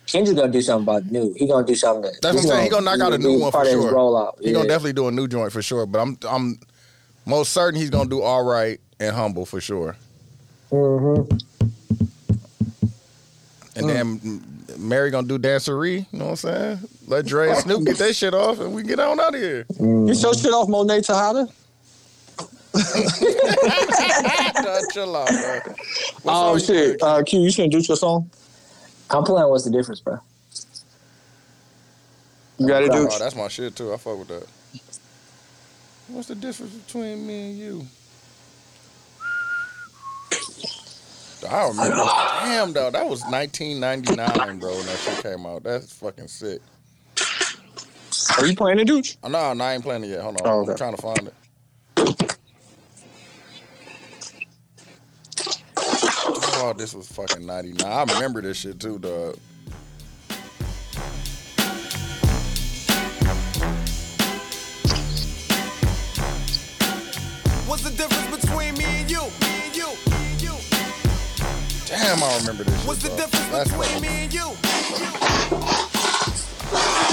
Kendrick's 0.08 0.40
gonna 0.40 0.52
do 0.52 0.62
something 0.62 0.84
about 0.84 1.06
new. 1.12 1.34
He 1.38 1.48
gonna 1.48 1.68
do 1.68 1.76
something. 1.76 2.04
That, 2.04 2.22
That's 2.22 2.36
what 2.36 2.44
I'm 2.44 2.50
saying. 2.50 2.64
He 2.64 2.70
gonna 2.70 2.86
knock 2.86 3.00
out 3.02 3.14
a 3.14 3.18
new 3.18 3.40
one 3.40 3.52
for 3.52 3.58
part 3.58 3.68
of 3.68 3.74
his 3.74 3.84
sure. 3.84 3.94
Rollout. 3.94 4.42
he 4.42 4.54
gonna 4.54 4.68
definitely 4.68 4.94
do 4.94 5.08
a 5.08 5.12
new 5.12 5.28
joint 5.28 5.52
for 5.52 5.62
sure. 5.62 5.86
But 5.86 6.00
I'm 6.00 6.18
I'm 6.28 6.60
most 7.26 7.52
certain 7.52 7.80
he's 7.80 7.90
gonna 7.90 8.10
do 8.10 8.22
all 8.22 8.44
right 8.44 8.80
and 9.00 9.14
humble 9.14 9.46
for 9.46 9.60
sure. 9.60 9.98
Mm-hmm. 10.72 11.38
And 13.76 13.90
then 13.90 14.20
mm, 14.20 14.78
Mary 14.78 15.12
gonna 15.12 15.28
do 15.28 15.38
dancery. 15.38 16.06
You 16.12 16.20
know 16.20 16.26
what 16.26 16.32
I'm 16.32 16.36
saying? 16.38 16.80
Let 17.08 17.26
Dre 17.26 17.50
and 17.50 17.58
Snoop 17.58 17.86
get 17.86 17.98
that 17.98 18.16
shit 18.16 18.34
off, 18.34 18.60
and 18.60 18.74
we 18.74 18.84
get 18.84 19.00
on 19.00 19.20
out 19.20 19.36
of 19.36 19.42
here. 19.42 19.64
Get 19.64 19.78
your 19.78 20.34
shit 20.34 20.54
off 20.54 20.70
Monet 20.70 21.02
Tejada. 21.02 21.48
Nah, 22.74 22.82
chill 24.92 25.16
out, 25.16 25.28
bro. 25.28 25.60
What 26.24 26.34
Oh 26.34 26.58
shit. 26.58 27.02
Uh, 27.02 27.24
Q, 27.24 27.42
you 27.42 27.52
should 27.52 27.72
do 27.72 27.80
your 27.80 27.98
song. 27.98 28.30
I'm 29.10 29.24
playing. 29.24 29.50
What's 29.50 29.64
the 29.64 29.72
difference, 29.72 30.00
bro? 30.02 30.20
You 32.58 32.68
got 32.68 32.84
it, 32.84 32.90
Oh, 32.92 33.04
dude. 33.04 33.12
Oh, 33.12 33.20
that's 33.20 33.36
my 33.36 33.48
shit 33.48 33.76
too. 33.76 33.94
I 33.94 33.98
fuck 33.98 34.18
with 34.20 34.28
that. 34.30 34.48
What's 36.08 36.28
the 36.28 36.36
difference 36.36 36.74
between 36.74 37.28
me 37.28 37.50
and 37.50 37.58
you? 37.58 37.88
I 41.48 41.68
remember. 41.68 41.96
Damn, 41.96 42.74
though, 42.74 42.90
that 42.90 43.08
was 43.08 43.24
1999, 43.26 44.60
bro, 44.60 44.76
when 44.76 44.86
that 44.86 44.98
shit 44.98 45.24
came 45.24 45.46
out. 45.46 45.64
That's 45.64 45.94
fucking 45.94 46.28
sick. 46.28 46.62
Are 48.38 48.46
you 48.46 48.56
playing 48.56 48.80
it, 48.80 48.88
dude? 48.88 49.08
Oh, 49.24 49.28
no, 49.30 49.54
no, 49.54 49.64
I 49.64 49.74
ain't 49.74 49.84
playing 49.84 50.04
it 50.04 50.08
yet. 50.08 50.22
Hold 50.22 50.42
on. 50.42 50.48
Oh, 50.48 50.70
I'm 50.70 50.76
trying 50.78 50.96
to 50.96 51.02
find 51.02 51.28
it. 51.28 52.27
Oh, 56.60 56.74
this 56.74 56.96
was 56.96 57.08
fucking 57.08 57.46
99. 57.46 57.86
I 57.86 58.04
remember 58.14 58.42
this 58.42 58.58
shit 58.58 58.80
too, 58.80 58.98
dog. 58.98 59.36
What's 67.68 67.84
the 67.84 67.92
difference 67.92 68.44
between 68.44 68.74
me 68.74 68.86
and 68.86 69.12
you? 69.12 69.22
Me 69.22 69.62
and 69.66 69.78
you. 69.78 69.86
Me 69.86 70.32
and 70.32 70.42
you. 70.42 70.56
Damn, 71.86 72.24
I 72.24 72.38
remember 72.40 72.64
this 72.64 72.76
shit. 72.76 72.88
What's 72.88 73.04
the 73.04 73.10
dog. 73.10 73.18
difference 73.20 73.50
That's 73.50 73.72
between 73.72 74.02
me 74.02 74.08
and 74.08 74.34
you? 74.34 74.52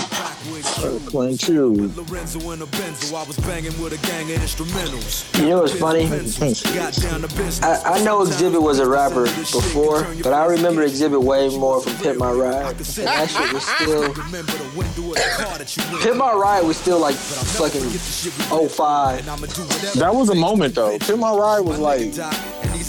Playing 0.75 1.39
Q. 1.39 1.93
Lorenzo 1.97 2.51
and 2.51 2.63
a 2.63 2.67
Benzo, 2.67 3.15
I 3.15 3.23
was 3.27 3.37
banging 3.39 3.81
with 3.81 3.93
a 3.93 4.07
gang 4.09 4.29
of 4.33 4.39
instrumentals. 4.41 5.41
You 5.41 5.51
know 5.51 5.63
what's 5.63 5.79
funny? 5.79 6.09
Got 6.75 6.95
down 6.95 7.21
to 7.21 7.29
business. 7.29 7.63
I, 7.63 7.95
I 7.95 8.03
know 8.03 8.25
Xzibit 8.25 8.61
was 8.61 8.81
a 8.81 8.89
rapper 8.89 9.25
before, 9.25 10.03
but 10.23 10.33
I 10.33 10.45
remember 10.47 10.85
Xzibit 10.87 11.23
way 11.23 11.49
more 11.57 11.81
from 11.81 11.95
Pimp 11.99 12.19
My 12.19 12.33
Ride. 12.33 12.73
And 12.75 12.79
that 12.81 13.31
shit 13.31 13.53
was 13.53 13.65
still. 13.65 14.13
Remember 14.15 14.53
the 14.53 14.77
window 14.77 15.09
of 15.11 15.15
the 15.15 15.35
car 15.37 15.59
that 15.59 15.77
you 15.77 15.83
went 15.93 16.03
Pimp 16.03 16.17
My 16.17 16.33
Ride 16.33 16.65
was 16.65 16.77
still 16.77 16.99
like 16.99 17.15
fucking 17.15 17.81
05. 18.69 19.29
I'ma 19.29 19.47
do 19.47 19.63
whatever 19.63 19.99
That 20.01 20.15
was 20.15 20.29
a 20.29 20.35
moment 20.35 20.75
though. 20.75 20.99
Pimp 20.99 21.21
My 21.21 21.33
Ride 21.35 21.61
was 21.61 21.79
like 21.79 22.13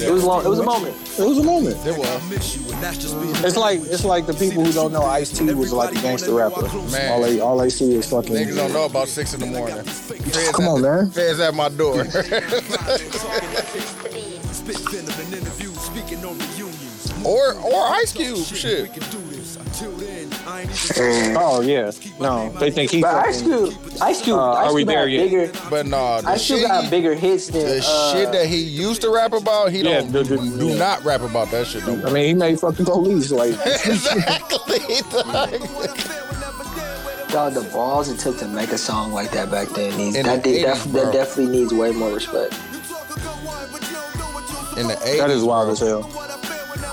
it 0.01 0.07
It 0.07 0.11
was 0.11 0.23
long. 0.23 0.45
It 0.45 0.49
was 0.49 0.59
a 0.59 0.63
moment. 0.63 0.95
It 1.17 1.23
was 1.25 1.37
a 1.37 1.43
moment. 1.43 1.75
It 1.85 1.97
was. 1.97 2.29
miss 2.29 2.55
you, 2.57 2.63
and 2.73 2.83
that's 2.83 2.97
just 2.97 3.19
being 3.21 3.35
It's 3.45 3.55
like 3.57 3.79
it's 3.81 4.03
like 4.05 4.25
the 4.25 4.33
people 4.33 4.63
who 4.65 4.71
don't 4.71 4.91
know 4.91 5.03
Ice 5.03 5.31
T 5.31 5.45
was 5.53 5.71
like 5.73 5.91
a 5.95 6.01
gangster 6.01 6.33
rapper. 6.33 6.63
Man. 6.91 7.11
All 7.11 7.21
they 7.21 7.39
all 7.39 7.57
they 7.57 7.69
see 7.69 7.93
is 7.95 8.09
fucking. 8.09 8.33
Niggas 8.35 8.55
don't 8.55 8.73
know 8.73 8.85
about 8.85 9.07
six 9.07 9.33
in 9.33 9.39
the 9.39 9.45
morning. 9.47 9.83
Feds 9.83 10.51
Come 10.51 10.67
on, 10.67 10.81
the- 10.81 10.89
man. 11.03 11.11
Feds 11.11 11.39
at 11.39 11.53
my 11.53 11.69
door. 11.69 12.03
spit 14.51 14.77
venom 14.89 15.19
in 15.27 15.33
interviews, 15.39 15.79
speaking 15.79 16.23
on 16.25 16.37
reunions. 16.39 17.13
or 17.23 17.53
or 17.55 17.83
Ice 18.01 18.11
Cube. 18.13 18.43
Shit. 18.45 18.91
Then, 20.75 21.03
I 21.03 21.07
ain't 21.07 21.23
even 21.25 21.37
Oh 21.37 21.61
yeah, 21.61 21.91
no, 22.19 22.49
they 22.59 22.71
think 22.71 22.91
he. 22.91 23.01
But 23.01 23.15
Ice 23.27 23.41
Cube, 23.41 23.73
Ice 24.01 24.21
Cube, 24.21 24.37
Uh, 24.37 24.51
Ice 24.53 24.67
are 24.69 24.73
we 24.73 24.81
Cube 24.81 24.87
there 24.89 25.07
yet? 25.07 25.23
bigger. 25.23 25.51
But 25.69 25.85
nah, 25.87 26.21
the 26.21 26.29
Ice 26.29 26.41
shit, 26.41 26.57
Cube 26.59 26.69
got 26.69 26.89
bigger 26.89 27.13
hits 27.15 27.47
than. 27.47 27.61
the 27.65 27.83
uh, 27.85 28.13
shit 28.13 28.31
that 28.31 28.47
he 28.47 28.57
used 28.57 29.01
to 29.01 29.09
rap 29.09 29.33
about, 29.33 29.71
he 29.71 29.79
Yeah, 29.79 30.01
don't 30.01 30.11
the- 30.11 30.23
the- 30.23 30.37
do 30.37 30.67
yeah. 30.69 30.77
not 30.77 31.03
rap 31.03 31.21
about 31.21 31.51
that 31.51 31.67
shit 31.67 31.85
no 31.87 31.93
I 32.07 32.11
mean, 32.11 32.25
he 32.25 32.33
made 32.33 32.59
fucking 32.59 32.85
police 32.85 33.31
like. 33.31 33.51
exactly. 33.85 34.79
Dog, 37.29 37.53
the 37.53 37.67
balls 37.73 38.07
it 38.09 38.17
took 38.19 38.37
to 38.39 38.47
make 38.47 38.69
a 38.71 38.77
song 38.77 39.11
like 39.11 39.31
that 39.31 39.51
back 39.51 39.67
then 39.69 39.97
needs 39.97 40.15
that, 40.15 40.43
the 40.43 40.51
did, 40.51 40.65
80s, 40.67 40.83
that, 40.85 41.05
that 41.05 41.13
definitely 41.13 41.57
needs 41.57 41.73
way 41.73 41.91
more 41.91 42.13
respect. 42.13 42.53
In 44.77 44.87
the 44.87 44.93
80s. 45.03 45.17
That 45.19 45.29
is 45.31 45.43
wild 45.43 45.69
as 45.71 45.79
hell. 45.79 46.03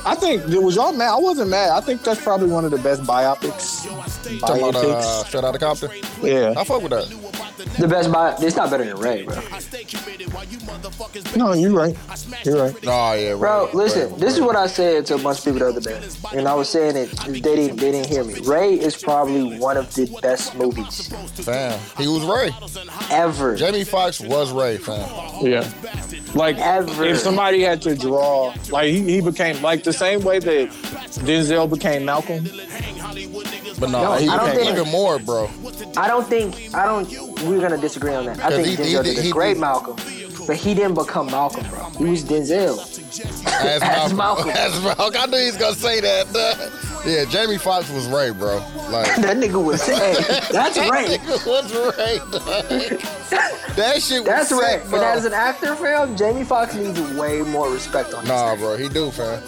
I 0.04 0.14
think 0.16 0.44
was 0.46 0.76
y'all 0.76 0.92
mad? 0.92 1.10
I 1.10 1.16
wasn't 1.16 1.50
mad. 1.50 1.70
I 1.70 1.80
think 1.80 2.02
that's 2.02 2.22
probably 2.22 2.48
one 2.48 2.64
of 2.64 2.70
the 2.70 2.78
best 2.78 3.02
biopics. 3.02 3.86
Talking 4.40 4.68
about 4.68 4.84
uh. 4.84 5.24
Straight 5.24 5.44
Outta 5.44 5.58
Compton. 5.58 5.90
Yeah. 6.22 6.54
I 6.56 6.64
fuck 6.64 6.82
with 6.82 6.90
that. 6.90 7.41
The 7.78 7.88
best 7.88 8.10
buy. 8.12 8.34
it's 8.40 8.56
not 8.56 8.70
better 8.70 8.84
than 8.84 8.96
Ray, 8.98 9.22
bro. 9.24 9.36
No, 11.36 11.52
you're 11.52 11.70
right. 11.72 11.96
You're 12.44 12.62
right. 12.64 12.74
Oh 12.86 13.12
yeah, 13.14 13.34
Bro, 13.34 13.70
listen, 13.74 14.10
right. 14.10 14.18
this 14.20 14.34
is 14.34 14.40
what 14.40 14.56
I 14.56 14.66
said 14.66 15.06
to 15.06 15.14
a 15.14 15.18
bunch 15.18 15.38
of 15.38 15.44
people 15.44 15.60
the 15.60 15.68
other 15.68 15.80
day, 15.80 16.00
and 16.34 16.48
I 16.48 16.54
was 16.54 16.68
saying 16.68 16.96
it. 16.96 17.10
They 17.26 17.40
didn't, 17.40 17.76
they 17.76 17.92
didn't 17.92 18.08
hear 18.08 18.24
me. 18.24 18.34
Ray 18.40 18.74
is 18.74 18.96
probably 18.96 19.58
one 19.58 19.76
of 19.76 19.92
the 19.94 20.06
best 20.22 20.54
movies 20.54 21.08
Fam, 21.44 21.78
he 21.98 22.06
was 22.08 22.22
Ray. 22.24 22.50
ever. 23.10 23.56
Jamie 23.56 23.84
Foxx 23.84 24.20
was 24.20 24.52
Ray, 24.52 24.78
fam. 24.78 25.08
Yeah. 25.46 25.68
Like 26.34 26.56
Ever. 26.58 27.04
if 27.04 27.18
somebody 27.18 27.60
had 27.62 27.82
to 27.82 27.94
draw, 27.94 28.54
like 28.70 28.86
he, 28.90 29.02
he 29.02 29.20
became 29.20 29.60
like 29.62 29.82
the 29.84 29.92
same 29.92 30.22
way 30.22 30.38
that 30.38 30.70
Denzel 30.70 31.68
became 31.68 32.04
Malcolm. 32.06 32.44
But 33.82 33.90
no, 33.90 34.02
No, 34.04 34.12
he 34.14 34.28
I 34.28 34.36
don't 34.36 34.54
think- 34.54 34.70
even 34.70 34.88
more, 34.92 35.18
bro. 35.18 35.50
I 35.96 36.06
don't 36.06 36.24
think 36.26 36.72
I 36.72 36.84
don't. 36.86 37.10
We're 37.42 37.60
gonna 37.60 37.76
disagree 37.76 38.14
on 38.14 38.26
that. 38.26 38.38
I 38.38 38.50
think 38.50 38.66
he- 38.66 38.76
he- 38.76 38.92
did 39.02 39.18
he- 39.18 39.30
a 39.30 39.32
great 39.32 39.58
Malcolm, 39.58 39.96
but 40.46 40.54
he 40.54 40.72
didn't 40.72 40.94
become 40.94 41.26
Malcolm, 41.26 41.66
bro. 41.68 41.90
He 41.98 42.04
was 42.12 42.22
Denzel. 42.22 42.78
As, 43.48 43.82
As 43.82 44.12
Malcolm. 44.14 44.16
Malcolm. 44.16 44.50
As 44.50 44.80
Malcolm. 44.84 45.20
I 45.20 45.26
knew 45.26 45.36
he 45.38 45.46
was 45.46 45.56
gonna 45.56 45.74
say 45.74 45.98
that. 46.00 46.70
Yeah, 47.04 47.24
Jamie 47.24 47.58
Foxx 47.58 47.90
was 47.90 48.06
Ray, 48.06 48.30
bro. 48.30 48.58
Like 48.90 49.16
That 49.16 49.36
nigga 49.36 49.60
was 49.62 49.82
hey, 49.86 50.14
that's 50.52 50.78
Ray. 50.78 51.18
What's 51.18 51.74
Ray? 51.98 52.18
dog? 52.30 53.02
that 53.74 54.00
shit 54.00 54.20
was 54.20 54.26
That's 54.28 54.48
sick, 54.50 54.60
Ray. 54.60 54.78
bro. 54.88 54.90
But 55.00 55.02
as 55.02 55.24
an 55.24 55.32
actor, 55.32 55.74
fam, 55.74 56.16
Jamie 56.16 56.44
Foxx 56.44 56.74
needs 56.76 57.00
way 57.14 57.42
more 57.42 57.68
respect 57.68 58.14
on 58.14 58.24
Nah, 58.28 58.52
this. 58.52 58.60
bro, 58.60 58.76
he 58.76 58.88
do, 58.88 59.10
fam. 59.10 59.42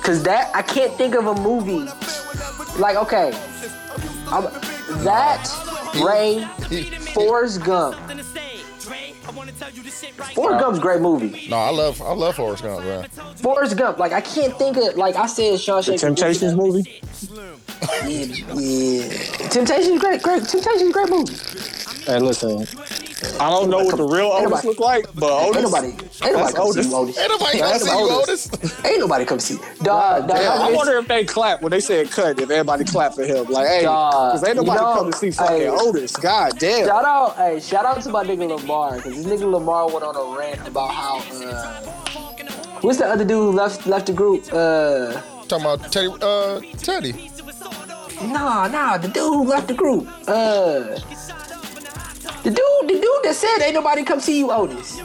Cause 0.00 0.22
that 0.22 0.54
I 0.54 0.62
can't 0.62 0.96
think 0.96 1.16
of 1.16 1.26
a 1.26 1.34
movie 1.34 1.84
like 2.78 2.96
okay, 2.96 3.32
I'm, 4.28 4.44
that 5.04 5.48
Ray, 6.04 6.44
Forrest 7.12 7.62
Gump. 7.64 7.96
Forrest 10.34 10.60
Gump's 10.60 10.78
great 10.78 11.00
movie. 11.00 11.48
No, 11.48 11.56
I 11.56 11.70
love 11.70 12.00
I 12.02 12.12
love 12.12 12.36
Forrest 12.36 12.62
Gump, 12.62 12.84
man. 12.84 13.08
Forrest 13.36 13.76
Gump, 13.76 13.98
like 13.98 14.12
I 14.12 14.20
can't 14.20 14.56
think 14.58 14.76
of 14.76 14.96
like 14.96 15.16
I 15.16 15.26
said, 15.26 15.54
Shawshank. 15.54 16.00
Temptations 16.00 16.54
movie. 16.54 17.00
Yeah, 18.04 18.54
yeah. 18.54 19.48
Temptations, 19.48 20.00
great, 20.00 20.22
great. 20.22 20.44
Temptations, 20.44 20.92
great 20.92 21.10
movie. 21.10 21.34
Hey, 22.06 22.20
listen. 22.20 22.66
I 23.40 23.48
don't 23.50 23.68
know 23.70 23.82
what 23.84 23.96
the 23.96 24.04
real 24.04 24.26
Ain't 24.38 24.46
Otis 24.46 24.64
nobody- 24.64 24.68
look 24.68 24.78
like, 24.80 25.06
but 25.14 25.30
Otis. 25.30 25.56
Ain't 25.56 25.62
nobody, 25.64 25.86
ain't 25.88 25.98
nobody 26.22 26.42
That's 26.42 26.54
come 26.54 26.72
see 26.72 26.78
Otis. 26.80 26.86
you, 26.86 26.96
Otis. 26.96 27.18
Ain't 27.18 27.30
nobody 27.30 27.58
gonna 27.58 27.78
see 27.80 27.90
you, 27.90 28.10
Otis. 28.10 28.48
Otis. 28.52 28.84
Ain't 28.84 29.00
nobody 29.00 29.24
come 29.24 29.40
see. 29.40 29.54
Dog, 29.82 30.28
dog, 30.28 30.38
Yeah, 30.38 30.52
I 30.52 30.72
wonder 30.72 30.96
if 30.98 31.08
they 31.08 31.24
clap 31.24 31.62
when 31.62 31.70
they 31.70 31.80
said 31.80 32.10
cut. 32.10 32.38
If 32.38 32.50
everybody 32.50 32.84
clap 32.84 33.14
for 33.14 33.24
him, 33.24 33.46
like, 33.46 33.66
hey, 33.66 33.80
because 33.80 34.44
ain't 34.46 34.56
nobody 34.56 34.78
you 34.78 34.84
know, 34.86 34.94
come 34.94 35.10
to 35.10 35.16
see 35.18 35.30
fucking 35.30 35.56
hey. 35.56 35.68
Otis. 35.68 36.16
God 36.16 36.58
damn. 36.58 36.86
Shout 36.86 37.04
out, 37.04 37.36
hey, 37.36 37.58
shout 37.60 37.84
out 37.84 38.00
to 38.02 38.08
my 38.10 38.22
nigga 38.24 38.48
Lamar, 38.56 38.96
because 38.96 39.16
this 39.16 39.26
nigga 39.26 39.50
Lamar 39.50 39.90
went 39.90 40.04
on 40.04 40.14
a 40.14 40.38
rant 40.38 40.68
about 40.68 40.90
how, 40.92 41.18
uh, 41.18 41.80
what's 42.82 42.98
the 42.98 43.06
other 43.06 43.24
dude 43.24 43.30
who 43.30 43.50
left 43.52 43.86
left 43.86 44.06
the 44.06 44.12
group? 44.12 44.44
Uh, 44.52 45.20
Talking 45.48 45.64
about 45.66 45.92
Teddy, 45.92 46.08
uh, 46.22 46.60
Teddy. 46.78 47.30
nah, 48.22 48.66
nah, 48.68 48.98
the 48.98 49.08
dude 49.08 49.22
who 49.32 49.44
left 49.44 49.68
the 49.68 49.74
group. 49.74 50.06
Uh, 50.28 50.98
the 52.50 52.50
dude, 52.50 52.88
the 52.88 52.94
dude 53.00 53.22
that 53.24 53.34
said 53.34 53.58
ain't 53.64 53.74
nobody 53.74 54.02
come 54.04 54.20
see 54.20 54.38
you, 54.38 54.50
Otis. 54.52 55.00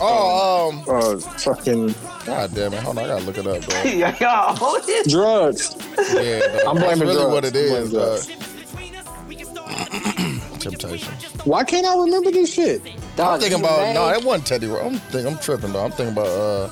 Oh, 0.00 0.70
um, 0.70 0.84
Uh, 0.88 1.18
fucking 1.38 1.94
god 2.24 2.54
damn 2.54 2.72
it. 2.72 2.80
Hold 2.82 2.98
on, 2.98 3.04
I 3.04 3.08
gotta 3.08 3.24
look 3.24 3.38
it 3.38 3.46
up, 3.46 3.64
bro. 3.66 3.82
Yo, 3.82 4.54
Otis. 4.60 5.10
drugs. 5.10 5.76
Yeah, 6.14 6.40
dog. 6.40 6.66
I'm 6.66 6.74
That's 6.76 6.86
blaming 6.86 7.08
really 7.08 7.14
drugs. 7.14 7.32
what 7.32 7.44
it 7.44 7.56
is, 7.56 7.72
I'm 7.72 7.90
blaming 7.90 9.54
dog. 9.54 9.78
Temptations. 10.60 11.24
Why 11.44 11.64
can't 11.64 11.86
I 11.86 11.96
remember 11.96 12.30
this 12.30 12.52
shit? 12.52 12.82
Dog, 13.16 13.34
I'm 13.34 13.40
thinking 13.40 13.60
about 13.60 13.80
name- 13.80 13.94
no, 13.94 14.06
that 14.08 14.22
wasn't 14.24 14.46
Teddy. 14.46 14.66
Ro- 14.66 14.86
I'm 14.86 14.98
thinking 14.98 15.32
I'm 15.32 15.38
tripping 15.40 15.72
though. 15.72 15.84
I'm 15.84 15.90
thinking 15.92 16.12
about 16.12 16.26
uh, 16.28 16.70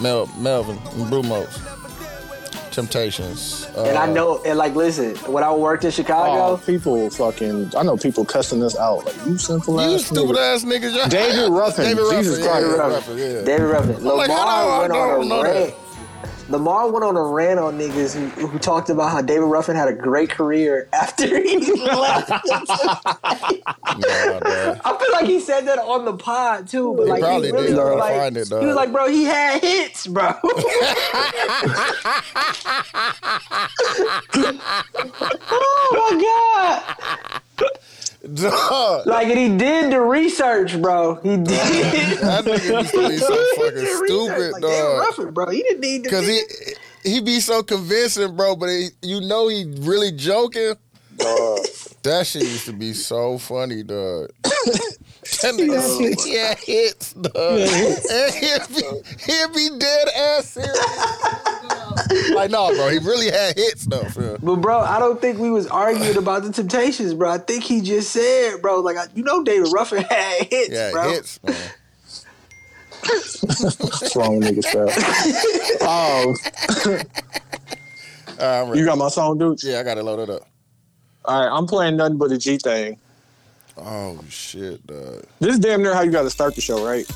Mel, 0.00 0.26
Melvin 0.38 0.76
and 0.78 1.06
Brumos. 1.12 1.75
Temptations. 2.76 3.66
Uh, 3.74 3.84
And 3.84 3.96
I 3.98 4.06
know, 4.06 4.42
and 4.44 4.58
like, 4.58 4.74
listen, 4.74 5.16
when 5.32 5.42
I 5.42 5.50
worked 5.52 5.84
in 5.84 5.88
Oh, 5.88 5.90
Chicago, 5.90 6.56
people 6.58 7.08
fucking. 7.10 7.72
I 7.74 7.82
know 7.82 7.96
people 7.96 8.24
cussing 8.26 8.62
us 8.62 8.76
out. 8.76 9.06
Like 9.06 9.16
you 9.26 9.38
simple 9.38 9.74
you 9.80 9.94
ass. 9.96 10.04
stupid 10.04 10.36
nigga. 10.36 10.54
ass 10.54 10.64
niggas. 10.64 11.10
David 11.10 11.50
Ruffin. 11.52 11.84
David 11.86 12.02
Ruffin. 12.02 12.18
Jesus 12.18 12.38
yeah, 12.38 12.44
Christ. 12.46 12.66
David 12.66 12.78
Ruffin. 12.78 12.92
Ruffin. 13.16 13.18
Yeah. 13.18 13.42
David 13.44 13.64
Ruffin. 13.64 13.94
Lamar 14.04 14.16
like, 14.16 14.30
how 14.30 14.44
do 14.44 14.50
I- 14.50 14.78
went 14.80 14.92
I 14.92 14.96
don't 14.96 15.20
on 15.22 15.28
know 15.28 15.40
a 15.40 15.44
that? 15.44 15.54
rant. 15.54 15.74
Lamar 16.48 16.88
went 16.90 17.04
on 17.04 17.16
a 17.16 17.22
rant 17.22 17.58
on 17.58 17.76
niggas 17.78 18.14
who, 18.14 18.46
who 18.46 18.58
talked 18.58 18.88
about 18.88 19.10
how 19.10 19.20
David 19.20 19.46
Ruffin 19.46 19.74
had 19.74 19.88
a 19.88 19.92
great 19.92 20.30
career 20.30 20.88
after 20.92 21.26
he 21.26 21.56
left. 21.82 22.28
Dog. 23.96 24.42
I 24.44 24.96
feel 24.98 25.12
like 25.12 25.26
he 25.26 25.40
said 25.40 25.62
that 25.66 25.78
on 25.80 26.04
the 26.04 26.12
pod 26.14 26.68
too, 26.68 26.94
but 26.96 27.04
He 27.06 27.10
like 27.10 27.20
probably 27.22 27.50
really 27.52 27.66
did. 27.68 27.76
was 27.76 27.98
like, 27.98 28.14
find 28.16 28.36
it, 28.36 28.48
dog. 28.48 28.60
he 28.60 28.66
was 28.66 28.76
like, 28.76 28.92
bro, 28.92 29.08
he 29.08 29.24
had 29.24 29.60
hits, 29.60 30.06
bro. 30.06 30.32
oh 35.50 36.10
my 36.10 36.20
god! 37.58 37.80
Dog. 38.34 39.06
Like, 39.06 39.28
and 39.28 39.38
he 39.38 39.56
did 39.56 39.92
the 39.92 40.00
research, 40.00 40.80
bro. 40.80 41.16
He 41.16 41.36
did. 41.36 41.46
That 41.46 42.44
nigga 42.44 42.80
used 42.82 42.92
to 42.94 43.08
be 43.08 43.16
so 43.18 43.44
fucking 43.56 43.76
He 43.78 43.84
did 43.84 44.00
research. 44.00 44.08
stupid, 44.08 44.52
like, 44.52 44.62
dog. 44.62 44.98
Ruffin, 45.00 45.30
bro. 45.34 45.50
He 45.50 45.62
didn't 45.62 45.80
need 45.80 46.04
to. 46.04 46.10
Cause 46.10 46.26
he 46.26 46.40
he 47.04 47.20
be 47.20 47.40
so 47.40 47.62
convincing, 47.62 48.34
bro. 48.36 48.56
But 48.56 48.68
he, 48.70 48.88
you 49.02 49.20
know 49.20 49.48
he 49.48 49.64
really 49.80 50.12
joking. 50.12 50.74
That 52.02 52.24
shit 52.26 52.42
used 52.42 52.66
to 52.66 52.72
be 52.72 52.92
so 52.92 53.38
funny, 53.38 53.82
dog. 53.82 54.30
That 55.42 55.54
nigga, 55.54 56.24
he 56.24 56.36
had 56.36 56.56
hits, 56.58 57.12
dog. 57.12 57.34
And 57.34 58.34
he'd 58.34 58.68
be, 58.68 58.82
he'd 59.26 59.52
be 59.54 59.76
dead 59.76 60.08
ass 60.16 60.50
serious. 60.50 60.78
like, 62.42 62.50
no, 62.50 62.68
bro, 62.74 62.88
he 62.88 62.98
really 62.98 63.30
had 63.30 63.56
hits, 63.56 63.84
though. 63.86 64.04
fam. 64.04 64.38
But 64.42 64.56
bro, 64.56 64.80
I 64.80 64.98
don't 64.98 65.20
think 65.20 65.38
we 65.38 65.50
was 65.50 65.66
arguing 65.66 66.16
about 66.16 66.42
the 66.44 66.52
Temptations, 66.52 67.14
bro. 67.14 67.30
I 67.30 67.38
think 67.38 67.64
he 67.64 67.80
just 67.80 68.10
said, 68.10 68.60
bro, 68.62 68.80
like 68.80 68.96
you 69.14 69.22
know, 69.24 69.42
David 69.44 69.68
Ruffin 69.72 70.02
had 70.10 70.42
hits, 70.46 70.70
Yeah, 70.70 70.90
bro. 70.92 71.10
hits, 71.10 71.42
man. 71.42 71.54
What's 73.08 74.16
wrong 74.16 74.38
with 74.38 74.48
niggas, 74.56 74.66
fam? 74.72 74.88
Oh, 75.88 76.34
All 78.40 78.66
right, 78.68 78.76
you 78.76 78.84
got 78.84 78.98
my 78.98 79.08
song, 79.08 79.38
dude. 79.38 79.62
yeah, 79.62 79.80
I 79.80 79.82
got 79.82 79.96
it 79.98 80.02
loaded 80.02 80.28
up. 80.30 80.42
All 81.24 81.40
right, 81.40 81.56
I'm 81.56 81.66
playing 81.66 81.96
nothing 81.96 82.18
but 82.18 82.28
the 82.30 82.38
G 82.38 82.58
thing. 82.58 82.98
Oh 83.78 84.18
shit, 84.28 84.86
dog. 84.86 85.24
This 85.40 85.54
is 85.54 85.58
damn 85.60 85.82
near 85.82 85.94
how 85.94 86.02
you 86.02 86.10
got 86.10 86.22
to 86.22 86.30
start 86.30 86.54
the 86.54 86.60
show, 86.60 86.84
right? 86.84 87.06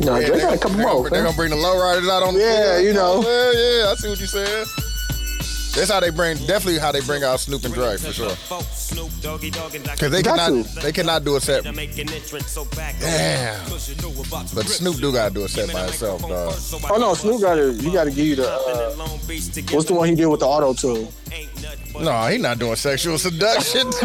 No, 0.00 0.16
Yeah, 0.18 0.26
Drake 0.26 0.32
they 0.32 0.40
got 0.40 0.54
a 0.54 0.56
gonna- 0.56 0.58
couple 0.58 0.76
they 0.78 0.82
more. 0.84 1.04
they 1.04 1.16
fam. 1.16 1.24
gonna 1.24 1.36
bring 1.36 1.50
the 1.50 1.56
lowriders 1.56 2.08
out 2.10 2.22
on 2.22 2.34
the 2.34 2.40
Yeah, 2.40 2.72
field. 2.74 2.84
you 2.84 2.92
know. 2.94 3.20
Well, 3.20 3.54
yeah, 3.54 3.90
I 3.90 3.94
see 3.96 4.08
what 4.08 4.20
you 4.20 4.26
said. 4.26 4.66
That's 5.74 5.90
how 5.90 6.00
they 6.00 6.10
bring, 6.10 6.36
definitely 6.38 6.78
how 6.78 6.92
they 6.92 7.00
bring 7.00 7.24
out 7.24 7.40
Snoop 7.40 7.64
and 7.64 7.72
Dre 7.72 7.96
for 7.96 8.12
sure. 8.12 8.28
Because 8.30 10.10
they 10.10 10.22
Got 10.22 10.38
cannot, 10.38 10.66
to. 10.66 10.80
they 10.80 10.92
cannot 10.92 11.24
do 11.24 11.36
a 11.36 11.40
set. 11.40 11.64
Damn. 11.64 11.74
But 13.70 14.66
Snoop 14.68 14.96
do 14.96 15.12
gotta 15.12 15.32
do 15.32 15.44
a 15.44 15.48
set 15.48 15.72
by 15.72 15.84
himself, 15.84 16.20
dog. 16.22 16.54
Oh 16.90 16.98
no, 16.98 17.14
Snoop 17.14 17.40
got 17.40 17.54
to. 17.54 17.72
You 17.72 17.92
got 17.92 18.04
to 18.04 18.10
give 18.10 18.26
you 18.26 18.36
the. 18.36 18.48
Uh, 18.50 18.90
what's 19.70 19.86
the 19.86 19.94
one 19.94 20.08
he 20.08 20.14
did 20.14 20.26
with 20.26 20.40
the 20.40 20.46
auto 20.46 20.74
tune? 20.74 21.08
No, 22.00 22.26
he 22.26 22.36
not 22.38 22.58
doing 22.58 22.76
sexual 22.76 23.16
seduction. 23.18 23.90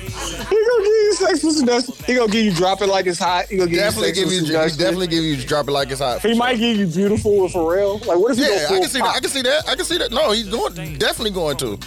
He 0.00 0.56
gonna 0.56 0.84
give 0.84 0.92
you 0.94 1.14
sexual 1.14 1.52
seduction. 1.52 1.94
He 2.06 2.14
gonna 2.14 2.30
give 2.32 2.44
you 2.44 2.52
drop 2.54 2.80
it 2.82 2.86
like 2.86 3.06
it's 3.06 3.18
hot. 3.18 3.46
He 3.46 3.56
gonna 3.56 3.70
give 3.70 3.78
definitely 3.80 4.08
you 4.08 4.14
give 4.14 4.24
sexual 4.28 4.34
you, 4.34 4.40
he 4.40 4.46
seduction. 4.46 4.78
definitely 4.78 5.06
give 5.08 5.24
you 5.24 5.36
drop 5.46 5.68
it 5.68 5.72
like 5.72 5.90
it's 5.90 6.00
hot. 6.00 6.20
He 6.20 6.34
might 6.34 6.58
give 6.58 6.76
you 6.76 6.86
beautiful 6.86 7.42
with 7.42 7.52
Pharrell. 7.52 8.04
Like 8.06 8.18
what 8.18 8.32
if 8.32 8.38
he 8.38 8.44
Yeah, 8.44 8.66
I 8.68 8.78
can 8.80 8.88
see 8.88 8.98
that. 9.00 9.14
I 9.16 9.20
can 9.20 9.28
see 9.30 9.42
that. 9.42 9.68
I 9.68 9.74
can 9.76 9.84
see 9.84 9.98
that. 10.00 10.10
No, 10.12 10.32
he's 10.32 10.48
going, 10.48 10.74
definitely 10.98 11.30
going 11.30 11.56
to. 11.58 11.78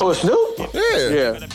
Oh, 0.00 0.12
Snoop? 0.12 0.70
Yeah. 0.74 1.08
Yeah, 1.08 1.46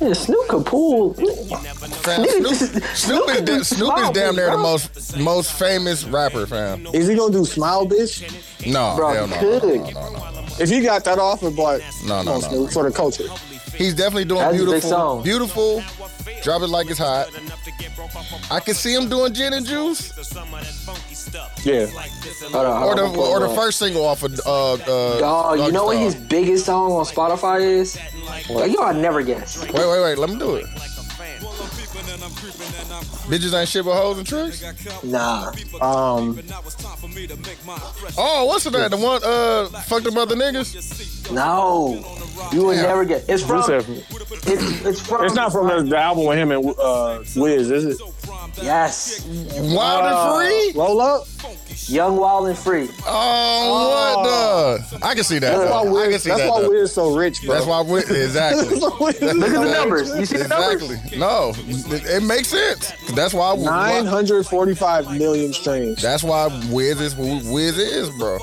Yeah, 0.00 0.12
Snoop 0.12 0.48
could 0.48 0.66
pull. 0.66 1.14
Fam, 1.14 2.26
Snoop, 2.26 2.82
Snoop 2.94 3.30
is 3.30 3.40
da- 3.42 3.62
Snoop 3.62 3.98
is 3.98 4.10
damn 4.10 4.36
near 4.36 4.50
the 4.50 4.58
most 4.58 5.16
most 5.18 5.52
famous 5.58 6.04
rapper, 6.04 6.46
fam. 6.46 6.86
is 6.92 7.08
he 7.08 7.14
gonna 7.14 7.32
do 7.32 7.44
Smile 7.44 7.86
Bitch? 7.86 8.22
No, 8.70 8.94
Bro, 8.96 9.12
hell 9.14 9.26
no, 9.28 9.40
no, 9.40 9.58
no, 9.58 9.90
no, 9.90 10.10
no. 10.10 10.46
If 10.60 10.68
he 10.68 10.80
got 10.82 11.04
that 11.04 11.18
offer, 11.18 11.46
of 11.48 11.58
like, 11.58 11.82
No, 12.06 12.22
no, 12.22 12.32
on, 12.32 12.40
no. 12.42 12.48
Snoop, 12.48 12.70
for 12.70 12.84
the 12.88 12.94
culture. 12.94 13.24
He's 13.74 13.94
definitely 13.94 14.26
doing 14.26 14.40
That's 14.40 14.54
a 14.54 14.58
big 14.58 14.66
beautiful, 14.66 14.90
song. 14.90 15.22
beautiful. 15.24 15.82
Drop 16.42 16.62
it 16.62 16.68
like 16.68 16.90
it's 16.90 16.98
hot. 16.98 17.28
I 18.50 18.60
can 18.60 18.74
see 18.74 18.94
him 18.94 19.08
doing 19.08 19.32
gin 19.34 19.52
and 19.52 19.66
juice, 19.66 20.12
Yeah, 21.64 21.86
Hold 21.86 22.54
on, 22.66 22.82
or 22.82 22.86
hold 22.86 22.98
the 22.98 23.02
on, 23.04 23.08
or 23.10 23.40
the 23.40 23.46
hold 23.46 23.50
on. 23.50 23.56
first 23.56 23.78
single 23.78 24.04
off 24.04 24.22
of 24.22 24.38
uh 24.46 24.72
uh. 24.74 25.18
Dog, 25.18 25.58
you 25.60 25.72
know 25.72 25.86
what 25.86 25.98
his 25.98 26.14
biggest 26.14 26.66
song 26.66 26.92
on 26.92 27.04
Spotify 27.04 27.60
is? 27.62 27.98
Like, 28.50 28.72
yo, 28.72 28.82
I 28.82 28.92
never 28.92 29.22
guess. 29.22 29.58
Wait, 29.60 29.72
wait, 29.74 30.02
wait. 30.02 30.18
Let 30.18 30.30
me 30.30 30.38
do 30.38 30.56
it. 30.56 30.66
Bitches 33.26 33.58
ain't 33.58 33.68
shit 33.68 33.84
but 33.84 33.94
hoes 33.94 34.18
and 34.18 34.26
tricks. 34.26 34.62
Nah. 35.02 35.50
um, 35.80 36.38
Oh, 38.18 38.44
what's 38.46 38.64
that? 38.64 38.90
The 38.90 38.96
one 38.96 39.20
uh 39.24 39.66
fucked 39.82 40.06
up 40.06 40.16
other 40.16 40.36
niggas. 40.36 41.30
No. 41.32 42.04
You 42.52 42.66
would 42.66 42.74
Damn. 42.74 42.82
never 42.84 43.04
get. 43.04 43.24
It's 43.28 43.42
from. 43.42 43.62
It's, 43.70 44.84
it's 44.84 45.00
from. 45.00 45.24
it's 45.24 45.34
not 45.34 45.52
from 45.52 45.68
the, 45.68 45.82
the 45.90 45.96
album 45.96 46.26
with 46.26 46.36
him 46.38 46.50
and 46.52 46.74
uh, 46.78 47.22
Wiz, 47.36 47.70
is 47.70 47.84
it? 47.86 48.00
Yes. 48.62 49.24
Wild 49.56 50.04
and 50.06 50.72
free. 50.72 50.80
Roll 50.80 51.00
up. 51.00 51.26
Young, 51.86 52.16
Wild, 52.16 52.46
and 52.48 52.56
Free. 52.56 52.88
Oh, 53.06 54.16
what 54.16 54.90
the? 55.00 55.04
I 55.04 55.14
can 55.14 55.24
see 55.24 55.38
that. 55.40 55.58
That's 55.58 55.70
why 55.70 55.84
though. 55.84 55.90
I 55.98 56.02
can 56.04 56.10
Wiz. 56.12 56.22
see 56.22 56.28
That's 56.30 56.42
that. 56.42 56.50
why 56.50 56.62
though. 56.62 56.68
Wiz 56.70 56.92
so 56.92 57.14
rich, 57.14 57.42
bro. 57.44 57.54
That's 57.54 57.66
why 57.66 57.82
we 57.82 57.98
exactly. 58.22 58.76
Look 58.76 59.00
at 59.16 59.20
the 59.20 59.72
numbers. 59.74 60.08
You 60.16 60.24
see 60.24 60.36
the 60.38 60.48
numbers? 60.48 60.82
Exactly. 60.90 61.18
No, 61.18 61.52
it, 61.56 62.04
it 62.06 62.22
makes 62.22 62.48
sense. 62.48 62.92
That's 63.14 63.34
why. 63.34 63.56
Nine 63.56 64.06
hundred 64.06 64.44
forty-five 64.46 65.18
million 65.18 65.52
streams. 65.52 66.00
That's 66.00 66.22
why 66.22 66.46
Wiz 66.70 67.00
is 67.00 67.12
who 67.12 67.40
Wiz 67.52 67.76
is, 67.76 68.08
bro. 68.18 68.38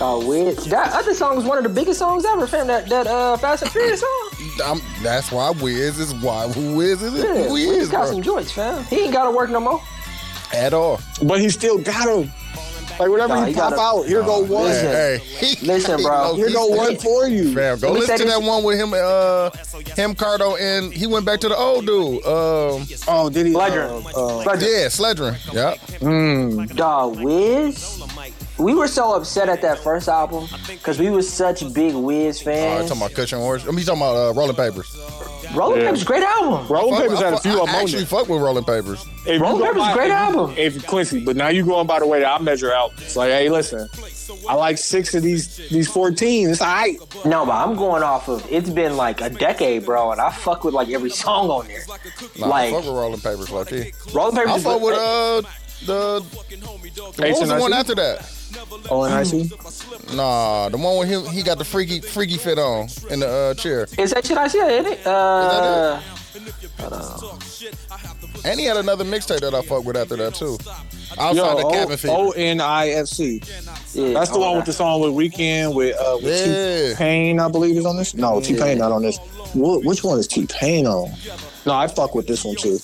Oh, 0.00 0.24
weird. 0.26 0.56
That 0.58 0.92
other 0.94 1.12
song 1.14 1.36
is 1.38 1.44
one 1.44 1.58
of 1.58 1.64
the 1.64 1.70
biggest 1.70 1.98
songs 1.98 2.24
ever, 2.24 2.46
fam. 2.46 2.68
That 2.68 2.88
that 2.88 3.06
uh 3.06 3.36
Fast 3.36 3.62
and 3.64 3.70
Furious 3.72 4.00
song. 4.00 4.30
I'm, 4.64 4.80
that's 5.02 5.30
why 5.30 5.50
Wiz 5.50 5.98
is 5.98 6.14
why 6.14 6.48
who 6.48 6.76
Wiz 6.76 7.02
is 7.02 7.14
Yeah, 7.22 7.48
who 7.48 7.54
he 7.56 7.66
Wiz 7.66 7.76
is, 7.84 7.88
got 7.90 8.04
bro. 8.04 8.12
some 8.12 8.22
joints, 8.22 8.52
fam. 8.52 8.82
He 8.84 9.00
ain't 9.04 9.12
gotta 9.12 9.30
work 9.36 9.47
no 9.50 9.60
more. 9.60 9.80
At 10.52 10.72
all. 10.72 11.00
But 11.22 11.40
he 11.40 11.48
still 11.50 11.78
got 11.78 12.08
him. 12.08 12.30
Like 12.98 13.10
whatever 13.10 13.34
Nah, 13.36 13.42
you 13.44 13.50
you 13.50 13.54
pop 13.54 13.70
gotta- 13.70 13.80
out, 13.80 14.06
here 14.06 14.22
go 14.22 14.40
one. 14.40 14.64
Listen. 14.64 14.86
Hey, 14.90 15.54
Listen, 15.62 16.02
bro. 16.02 16.34
Here 16.34 16.50
go 16.50 16.66
one 16.66 16.96
for 16.96 17.28
you. 17.28 17.54
Fam, 17.54 17.78
go 17.78 17.92
listen 17.92 18.16
say 18.16 18.24
to 18.24 18.28
that 18.30 18.42
one 18.42 18.64
with 18.64 18.76
him, 18.76 18.92
uh, 18.92 19.50
him, 19.94 20.16
Cardo, 20.16 20.58
and 20.60 20.92
he 20.92 21.06
went 21.06 21.24
back 21.24 21.38
to 21.40 21.48
the 21.48 21.56
old 21.56 21.86
dude. 21.86 22.24
Um, 22.26 22.88
Oh, 23.06 23.30
did 23.32 23.46
he? 23.46 23.52
Ledger. 23.52 23.84
Uh, 23.84 24.38
uh, 24.38 24.56
yeah, 24.58 24.88
Sledgerin. 24.88 25.36
Yeah, 25.54 25.74
mm, 26.00 26.74
Dog, 26.74 27.20
Wiz. 27.20 28.02
We 28.58 28.74
were 28.74 28.88
so 28.88 29.14
upset 29.14 29.48
at 29.48 29.62
that 29.62 29.78
first 29.78 30.08
album 30.08 30.48
because 30.66 30.98
we 30.98 31.10
were 31.10 31.22
such 31.22 31.72
big 31.72 31.94
Wiz 31.94 32.40
uh, 32.40 32.44
fans. 32.46 32.88
talking 32.88 33.00
about 33.04 33.14
Kush 33.14 33.32
and 33.32 33.40
Orange. 33.42 33.64
I 33.68 33.70
mean, 33.70 33.84
talking 33.84 34.00
about 34.02 34.16
uh, 34.16 34.32
Rolling 34.34 34.56
Papers. 34.56 34.88
Rolling 35.54 35.80
Yeah. 35.80 35.86
Papers, 35.86 36.04
great 36.04 36.22
album. 36.22 36.66
Rolling 36.68 36.94
Fuck- 36.94 37.02
Papers 37.04 37.20
I 37.20 37.24
had 37.24 37.34
a 37.34 37.38
few 37.40 37.50
I 37.52 37.54
of 37.62 37.66
them 37.66 37.74
on 37.76 37.80
actually 37.82 37.98
there. 37.98 38.06
fuck 38.06 38.28
with 38.28 38.40
Rolling 38.42 38.64
Papers. 38.64 39.04
If 39.26 39.26
you 39.34 39.38
Rolling 39.40 39.62
Papers 39.66 39.78
by- 39.82 39.92
great 39.94 40.04
if 40.04 40.08
you- 40.10 40.14
album. 40.14 40.54
If 40.56 40.86
Quincy, 40.86 41.20
but 41.24 41.36
now 41.36 41.48
you 41.48 41.64
going 41.64 41.86
by 41.86 41.98
the 42.00 42.06
way 42.06 42.20
that 42.20 42.28
I 42.40 42.42
measure 42.42 42.72
out. 42.72 42.92
It's 42.98 43.16
like, 43.16 43.30
hey, 43.30 43.48
listen, 43.48 43.88
I 44.48 44.54
like 44.54 44.76
six 44.78 45.14
of 45.14 45.22
these 45.22 45.56
these 45.70 45.88
fourteen. 45.88 46.50
It's 46.50 46.60
all 46.60 46.66
right. 46.68 46.98
No, 47.24 47.46
but 47.46 47.52
I'm 47.52 47.76
going 47.76 48.02
off 48.02 48.28
of 48.28 48.44
it's 48.50 48.68
been 48.70 48.96
like 48.96 49.20
a 49.20 49.30
decade, 49.30 49.86
bro, 49.86 50.12
and 50.12 50.20
I 50.20 50.30
fuck 50.30 50.64
with 50.64 50.74
like 50.74 50.90
every 50.90 51.10
song 51.10 51.48
on 51.50 51.66
there. 51.66 51.84
Nah, 52.38 52.46
Like- 52.48 52.68
I 52.68 52.72
fuck 52.72 52.84
with 52.84 52.94
Rolling 52.94 53.20
Papers, 53.20 53.50
low 53.50 53.64
key. 53.64 53.92
Rolling 54.12 54.36
Papers. 54.36 54.50
I 54.52 54.56
is 54.56 54.62
fuck 54.64 54.80
with 54.82 54.94
uh 54.98 55.42
the. 55.86 56.24
What 57.16 57.40
was 57.40 57.48
the 57.48 57.58
one 57.58 57.72
after 57.72 57.94
that? 57.94 58.34
Oh, 58.90 59.04
and 59.04 59.14
I 59.14 59.22
see. 59.22 59.50
Nah, 60.14 60.68
the 60.68 60.78
one 60.78 60.98
with 60.98 61.08
him. 61.08 61.24
He 61.26 61.42
got 61.42 61.58
the 61.58 61.64
freaky 61.64 62.00
freaky 62.00 62.38
fit 62.38 62.58
on 62.58 62.88
in 63.10 63.20
the 63.20 63.28
uh, 63.28 63.54
chair, 63.54 63.86
Is 63.98 64.12
that 64.12 64.26
shit 64.26 64.38
I 64.38 64.48
see? 64.48 64.58
Isn't 64.58 64.92
it? 64.92 65.06
Uh, 65.06 66.00
and 68.44 68.58
he 68.58 68.66
had 68.66 68.76
another 68.76 69.04
mixtape 69.04 69.40
that 69.40 69.54
I 69.54 69.62
fuck 69.62 69.84
with 69.84 69.96
after 69.96 70.16
that 70.16 70.34
too. 70.34 70.58
Outside 71.18 71.34
Yo, 71.34 71.56
the 71.56 71.70
cabin 71.70 71.96
fever. 71.96 72.14
O 72.14 72.30
N 72.30 72.60
I 72.60 72.88
F 72.90 73.06
C. 73.06 73.40
yeah, 73.98 74.12
That's 74.14 74.30
the 74.30 74.38
one 74.38 74.56
with 74.56 74.64
the 74.66 74.72
song 74.72 75.00
with 75.00 75.12
Weeknd 75.12 75.74
with 75.74 75.96
uh 75.98 76.18
with 76.22 76.46
Yeah. 76.46 76.90
T 76.90 76.94
Pain, 76.96 77.40
I 77.40 77.48
believe 77.48 77.76
is 77.76 77.86
on 77.86 77.96
this. 77.96 78.14
No, 78.14 78.40
T 78.40 78.56
Pain 78.56 78.78
not 78.78 78.92
on 78.92 79.02
this. 79.02 79.18
Wh- 79.52 79.84
which 79.84 80.02
one 80.04 80.18
is 80.18 80.26
T 80.26 80.46
Pain 80.46 80.86
on? 80.86 81.10
No, 81.66 81.74
I 81.74 81.86
fuck 81.88 82.14
with 82.14 82.26
this 82.26 82.44
one 82.44 82.56
too. 82.56 82.78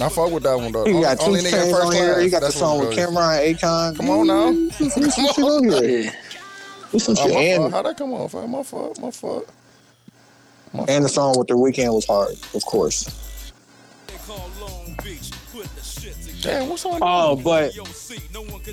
I 0.00 0.08
fuck 0.08 0.30
with 0.32 0.42
that 0.42 0.56
one 0.56 0.72
though. 0.72 0.86
You 0.86 1.00
got 1.02 1.18
two 1.20 1.26
Only 1.26 1.40
nigga 1.40 1.46
in 1.46 1.50
chains 1.52 1.72
on 1.74 1.92
here. 1.92 2.20
He 2.20 2.28
class. 2.30 2.40
got 2.42 2.46
the 2.46 2.52
song 2.52 2.78
with 2.80 2.92
it 2.92 2.96
goes. 2.96 3.06
Cameron 3.06 3.54
Akon. 3.54 3.96
Come 3.96 4.10
on 4.10 4.26
now. 4.26 4.50
There's 4.78 5.14
some 5.14 5.26
shit 5.28 5.38
on 5.44 5.64
here. 5.68 6.00
Yeah. 6.02 6.10
There's 6.90 7.04
some 7.04 7.14
shit. 7.16 7.26
my 7.28 7.32
fault. 7.32 7.44
And, 7.64 7.72
How'd 7.72 7.86
that 7.86 7.96
come 7.96 8.12
off? 8.12 8.34
My 8.34 8.62
fault. 8.62 9.00
My 9.00 9.10
fault. 9.10 9.48
and 10.88 11.04
the 11.04 11.08
song 11.08 11.38
with 11.38 11.48
the 11.48 11.54
Weeknd 11.54 11.94
was 11.94 12.06
hard, 12.06 12.34
of 12.54 12.64
course. 12.64 13.08
Damn, 16.44 16.68
what's 16.68 16.84
on? 16.84 16.98
Oh, 17.00 17.36
but 17.36 17.72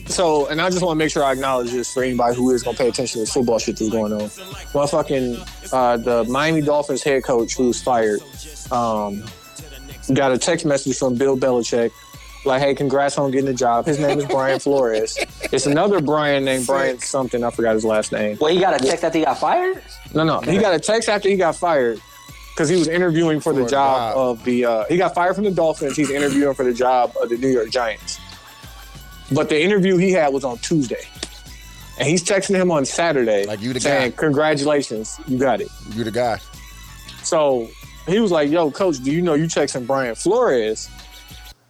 so, 0.08 0.48
and 0.48 0.60
I 0.60 0.70
just 0.70 0.82
want 0.84 0.98
to 0.98 1.04
make 1.04 1.10
sure 1.10 1.24
I 1.24 1.32
acknowledge 1.32 1.72
this 1.72 1.94
for 1.94 2.04
anybody 2.04 2.36
who 2.36 2.52
is 2.52 2.64
gonna 2.64 2.78
pay 2.78 2.90
attention 2.90 3.14
to 3.14 3.20
this 3.20 3.34
football 3.34 3.60
shit 3.60 3.78
that's 3.78 3.90
going 3.90 4.12
on. 4.12 4.28
Motherfucking 4.74 5.72
uh, 5.74 5.96
the 5.96 6.26
Miami 6.26 6.62
Dolphins 6.62 7.02
head 7.02 7.24
coach 7.24 7.56
who's 7.56 7.82
fired, 7.82 8.20
um, 8.72 9.24
got 10.14 10.34
a 10.34 10.38
text 10.38 10.66
message 10.66 10.98
from 10.98 11.16
Bill 11.16 11.38
Belichick, 11.38 11.92
like, 12.44 12.62
"Hey, 12.62 12.76
congrats 12.76 13.18
on 13.18 13.32
getting 13.32 13.46
the 13.46 13.54
job." 13.54 13.86
His 13.86 14.00
name 14.00 14.20
is 14.20 14.26
Brian 14.26 14.60
Flores. 14.66 15.18
It's 15.54 15.66
another 15.66 16.02
Brian 16.02 16.44
named 16.44 16.68
Brian 16.68 17.00
something. 17.00 17.42
I 17.42 17.52
forgot 17.52 17.76
his 17.76 17.86
last 17.86 18.12
name. 18.12 18.38
Well, 18.42 18.54
he 18.54 18.60
got 18.60 18.76
a 18.82 18.86
text 18.86 19.06
after 19.06 19.18
he 19.18 19.24
got 19.24 19.40
fired. 19.40 19.82
No, 20.14 20.26
no, 20.26 20.42
he 20.42 20.58
got 20.58 20.76
a 20.76 20.80
text 20.80 21.08
after 21.08 21.30
he 21.30 21.38
got 21.38 21.56
fired 21.56 22.02
because 22.54 22.70
he 22.70 22.76
was 22.76 22.88
interviewing 22.88 23.40
for 23.40 23.54
the 23.54 23.62
For 23.62 23.68
a 23.68 23.70
job 23.70 24.18
of 24.18 24.44
the. 24.44 24.66
Uh, 24.66 24.86
he 24.90 24.98
got 24.98 25.14
fired 25.16 25.36
from 25.36 25.46
the 25.46 25.52
Dolphins. 25.52 25.96
He's 25.96 26.10
interviewing 26.12 26.54
for 26.54 26.64
the 26.64 26.74
job 26.74 27.14
of 27.22 27.30
the 27.30 27.38
New 27.38 27.48
York 27.50 27.70
Giants. 27.70 28.20
But 29.32 29.50
the 29.50 29.62
interview 29.62 29.98
he 29.98 30.12
had 30.12 30.34
was 30.34 30.44
on 30.44 30.58
Tuesday, 30.58 31.04
and 31.98 32.08
he's 32.08 32.24
texting 32.24 32.56
him 32.56 32.70
on 32.70 32.84
Saturday, 32.86 33.46
Like, 33.46 33.62
you 33.62 33.72
the 33.74 33.80
saying, 33.80 34.12
guy. 34.12 34.18
"Congratulations, 34.18 35.20
you 35.28 35.38
got 35.38 35.62
it." 35.62 35.70
You 35.94 36.04
the 36.04 36.12
guy. 36.12 36.40
So 37.24 37.70
he 38.08 38.20
was 38.20 38.32
like, 38.32 38.50
"Yo, 38.50 38.70
coach, 38.72 38.98
do 39.02 39.12
you 39.12 39.22
know 39.22 39.36
you 39.36 39.46
texting 39.46 39.88
Brian 39.88 40.16
Flores?" 40.16 40.90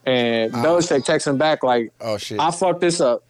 And 0.06 0.52
Belichick 0.52 1.06
texts 1.06 1.28
him 1.28 1.38
back 1.38 1.62
like, 1.64 1.92
Oh 2.02 2.18
shit. 2.18 2.40
"I 2.40 2.50
fucked 2.50 2.82
this 2.82 3.00
up. 3.00 3.24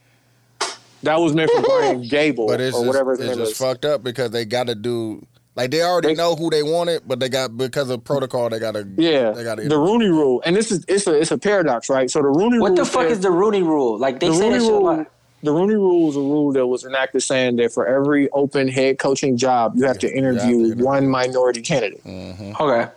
That 1.03 1.19
was 1.19 1.33
meant 1.33 1.51
for 1.51 1.61
Brian 1.63 2.07
Gable 2.07 2.47
but 2.47 2.61
it's 2.61 2.75
or 2.77 2.81
just, 2.81 2.87
whatever 2.87 3.11
his 3.11 3.19
it's 3.19 3.29
name 3.29 3.37
just 3.39 3.51
is." 3.53 3.57
fucked 3.57 3.83
up 3.83 4.03
because 4.03 4.31
they 4.31 4.45
got 4.45 4.67
to 4.67 4.75
do 4.75 5.25
like 5.55 5.71
they 5.71 5.81
already 5.81 6.09
They- 6.09 6.13
know 6.15 6.35
who 6.35 6.49
they 6.49 6.63
wanted, 6.63 7.03
but 7.07 7.19
they 7.19 7.29
got 7.29 7.57
because 7.57 7.89
of 7.89 8.03
protocol 8.03 8.49
they 8.49 8.59
got 8.59 8.73
to 8.75 8.87
Yeah, 8.97 9.31
they 9.31 9.43
got 9.43 9.55
to 9.55 9.67
the 9.67 9.77
Rooney 9.77 10.07
Rule, 10.07 10.41
and 10.45 10.55
this 10.55 10.71
is 10.71 10.85
it's 10.87 11.07
a 11.07 11.13
it's 11.19 11.31
a 11.31 11.37
paradox, 11.37 11.89
right? 11.89 12.09
So 12.09 12.21
the 12.21 12.27
Rooney 12.27 12.59
What 12.59 12.69
Rule. 12.69 12.69
What 12.69 12.75
the 12.77 12.85
fuck 12.85 13.03
says- 13.03 13.17
is 13.17 13.23
the 13.23 13.31
Rooney 13.31 13.63
Rule? 13.63 13.97
Like 13.97 14.19
they 14.19 14.27
the 14.29 14.35
say 14.35 14.41
Rooney 14.49 14.59
that 14.59 14.65
a 14.65 14.69
Rule? 14.71 14.83
lot. 14.83 15.07
The 15.43 15.51
Rooney 15.51 15.73
Rule 15.73 16.09
is 16.09 16.15
a 16.15 16.19
rule 16.19 16.53
that 16.53 16.67
was 16.67 16.85
enacted 16.85 17.23
saying 17.23 17.55
that 17.55 17.71
for 17.73 17.87
every 17.87 18.29
open 18.29 18.67
head 18.67 18.99
coaching 18.99 19.37
job, 19.37 19.73
you 19.75 19.85
have 19.85 19.97
to 19.99 20.07
interview 20.15 20.65
interview. 20.67 20.85
one 20.85 21.07
minority 21.07 21.61
candidate. 21.63 21.99
Okay. 22.05 22.87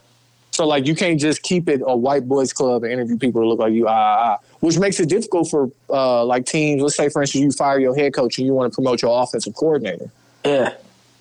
So 0.51 0.67
like 0.67 0.87
you 0.87 0.95
can't 0.95 1.19
just 1.19 1.43
keep 1.43 1.69
it 1.71 1.81
a 1.85 1.97
white 1.97 2.29
boys 2.29 2.53
club 2.53 2.85
and 2.85 2.93
interview 2.93 3.17
people 3.17 3.41
who 3.41 3.49
look 3.49 3.59
like 3.61 3.73
you, 3.73 3.89
ah, 3.89 3.91
ah, 3.93 4.39
ah, 4.41 4.47
which 4.61 4.79
makes 4.79 5.01
it 5.01 5.09
difficult 5.09 5.49
for 5.51 5.71
uh, 5.91 6.23
like 6.27 6.45
teams. 6.47 6.83
Let's 6.83 6.95
say, 6.97 7.09
for 7.09 7.23
instance, 7.23 7.43
you 7.43 7.51
fire 7.51 7.81
your 7.81 7.97
head 7.97 8.13
coach 8.13 8.37
and 8.39 8.47
you 8.47 8.53
want 8.53 8.71
to 8.71 8.75
promote 8.77 9.01
your 9.03 9.21
offensive 9.23 9.55
coordinator. 9.55 10.11
Yeah. 10.45 10.75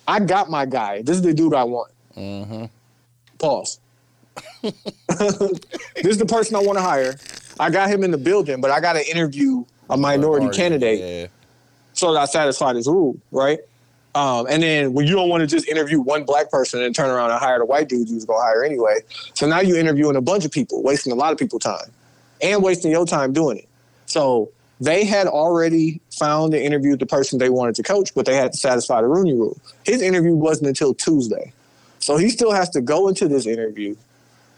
I 0.06 0.20
got 0.20 0.50
my 0.50 0.66
guy. 0.66 1.02
This 1.02 1.16
is 1.16 1.22
the 1.22 1.32
dude 1.34 1.54
I 1.54 1.64
want. 1.64 1.90
Mm-hmm. 2.16 2.64
Pause. 3.38 3.80
this 4.62 6.06
is 6.06 6.18
the 6.18 6.26
person 6.26 6.56
I 6.56 6.60
want 6.60 6.78
to 6.78 6.82
hire. 6.82 7.14
I 7.58 7.70
got 7.70 7.88
him 7.88 8.02
in 8.02 8.10
the 8.10 8.18
building, 8.18 8.60
but 8.60 8.70
I 8.70 8.80
got 8.80 8.94
to 8.94 9.08
interview 9.10 9.64
a 9.90 9.96
minority 9.96 10.48
candidate 10.48 10.98
Yeah. 11.00 11.26
so 11.92 12.12
that 12.12 12.20
I 12.20 12.24
satisfy 12.24 12.72
this 12.72 12.86
rule, 12.86 13.16
right? 13.30 13.60
Um, 14.14 14.46
and 14.48 14.62
then 14.62 14.92
when 14.92 15.06
you 15.06 15.14
don't 15.14 15.28
want 15.28 15.40
to 15.42 15.46
just 15.46 15.68
interview 15.68 16.00
one 16.00 16.24
black 16.24 16.50
person 16.50 16.82
and 16.82 16.94
turn 16.94 17.10
around 17.10 17.30
and 17.32 17.40
hire 17.40 17.58
the 17.58 17.64
white 17.64 17.88
dude 17.88 18.08
you 18.08 18.14
was 18.14 18.24
gonna 18.24 18.40
hire 18.42 18.62
anyway, 18.64 19.00
so 19.34 19.46
now 19.46 19.60
you're 19.60 19.78
interviewing 19.78 20.14
a 20.16 20.20
bunch 20.20 20.44
of 20.44 20.52
people, 20.52 20.82
wasting 20.82 21.12
a 21.12 21.16
lot 21.16 21.32
of 21.32 21.38
people 21.38 21.58
time, 21.58 21.90
and 22.40 22.62
wasting 22.62 22.92
your 22.92 23.06
time 23.06 23.32
doing 23.32 23.58
it. 23.58 23.68
So 24.06 24.50
they 24.80 25.04
had 25.04 25.26
already 25.26 26.00
found 26.10 26.54
and 26.54 26.62
interviewed 26.62 26.98
the 26.98 27.06
person 27.06 27.38
they 27.38 27.48
wanted 27.48 27.74
to 27.76 27.82
coach, 27.82 28.14
but 28.14 28.26
they 28.26 28.34
had 28.34 28.52
to 28.52 28.58
satisfy 28.58 29.00
the 29.00 29.08
Rooney 29.08 29.32
Rule. 29.32 29.56
His 29.84 30.02
interview 30.02 30.34
wasn't 30.34 30.68
until 30.68 30.94
Tuesday, 30.94 31.52
so 31.98 32.16
he 32.16 32.28
still 32.28 32.52
has 32.52 32.70
to 32.70 32.80
go 32.80 33.08
into 33.08 33.28
this 33.28 33.46
interview, 33.46 33.96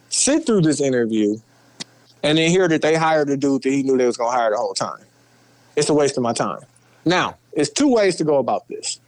sit 0.09 0.47
through 0.47 0.63
this 0.63 0.81
interview, 0.81 1.37
and 2.23 2.39
then 2.39 2.51
hear 2.51 2.69
that 2.69 2.83
they 2.83 2.95
hired 2.95 3.31
a 3.31 3.37
dude 3.37 3.63
that 3.63 3.71
he 3.71 3.83
knew 3.83 3.97
they 3.97 4.07
was 4.07 4.17
gonna 4.17 4.37
hire 4.37 4.51
the 4.51 4.57
whole 4.57 4.75
time. 4.75 5.05
It's 5.77 5.89
a 5.91 5.95
waste 5.95 6.17
of 6.17 6.23
my 6.23 6.33
time. 6.33 6.61
Now, 7.05 7.37
it's 7.53 7.71
two 7.71 7.93
ways 7.93 8.17
to 8.17 8.25
go 8.25 8.39
about 8.39 8.67
this. 8.69 8.99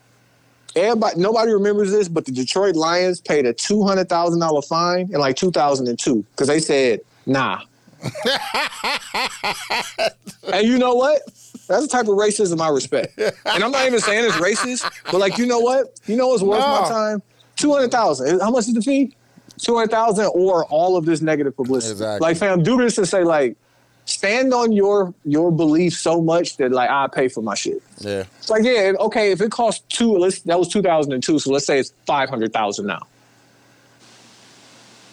Everybody, 0.77 1.19
nobody 1.19 1.53
remembers 1.53 1.91
this, 1.91 2.09
but 2.09 2.27
the 2.27 2.33
Detroit 2.33 2.77
Lions 2.77 3.21
paid 3.21 3.47
a 3.47 3.53
two 3.53 3.83
hundred 3.83 4.09
thousand 4.09 4.41
dollar 4.41 4.63
fine 4.63 5.09
in 5.13 5.19
like 5.19 5.37
two 5.37 5.51
thousand 5.51 5.89
and 5.89 5.99
two 5.99 6.25
because 6.33 6.49
they 6.49 6.61
said 6.61 7.01
nah. 7.27 7.63
and 10.53 10.67
you 10.67 10.79
know 10.79 10.95
what? 10.95 11.23
That's 11.69 11.83
the 11.83 11.89
type 11.89 12.09
of 12.09 12.15
racism 12.15 12.61
I 12.61 12.71
respect. 12.71 13.19
And 13.19 13.63
I'm 13.65 13.71
not 13.71 13.87
even 13.87 14.01
saying 14.01 14.25
it's 14.25 14.37
racist, 14.37 14.91
but 15.11 15.19
like 15.19 15.39
you 15.39 15.47
know 15.47 15.61
what? 15.61 15.99
You 16.07 16.17
know 16.17 16.29
what's 16.29 16.43
worth 16.43 16.61
No. 16.61 16.83
my 16.83 16.89
time? 16.89 17.23
Two 17.57 17.73
hundred 17.73 17.91
thousand. 17.91 18.41
How 18.41 18.51
much 18.51 18.69
is 18.69 18.75
the 18.75 18.83
fee? 18.83 19.15
Two 19.59 19.75
hundred 19.77 19.91
thousand 19.91 20.27
or 20.35 20.65
all 20.67 20.97
of 20.97 21.05
this 21.05 21.21
negative 21.21 21.57
publicity. 21.57 21.93
Exactly. 21.93 22.27
Like 22.27 22.37
fam, 22.37 22.63
do 22.63 22.77
this 22.79 22.97
and 22.99 23.09
say 23.09 23.25
like, 23.25 23.57
stand 24.05 24.55
on 24.55 24.73
your 24.73 25.13
your 25.25 25.51
belief 25.53 25.95
so 25.95 26.23
much 26.23 26.57
that 26.59 26.71
like 26.73 26.89
I 26.89 27.09
pay 27.09 27.29
for 27.29 27.43
my 27.43 27.55
shit. 27.55 27.83
Yeah. 27.99 28.25
It's 28.39 28.49
like, 28.49 28.65
yeah, 28.65 28.93
okay, 29.01 29.33
if 29.33 29.41
it 29.41 29.51
costs 29.51 29.85
two, 29.89 30.17
let's 30.17 30.41
that 30.43 30.59
was 30.59 30.69
2002, 30.69 31.39
so 31.41 31.51
let's 31.51 31.67
say 31.67 31.79
it's 31.81 31.93
500,000 32.07 32.87
now. 32.87 33.01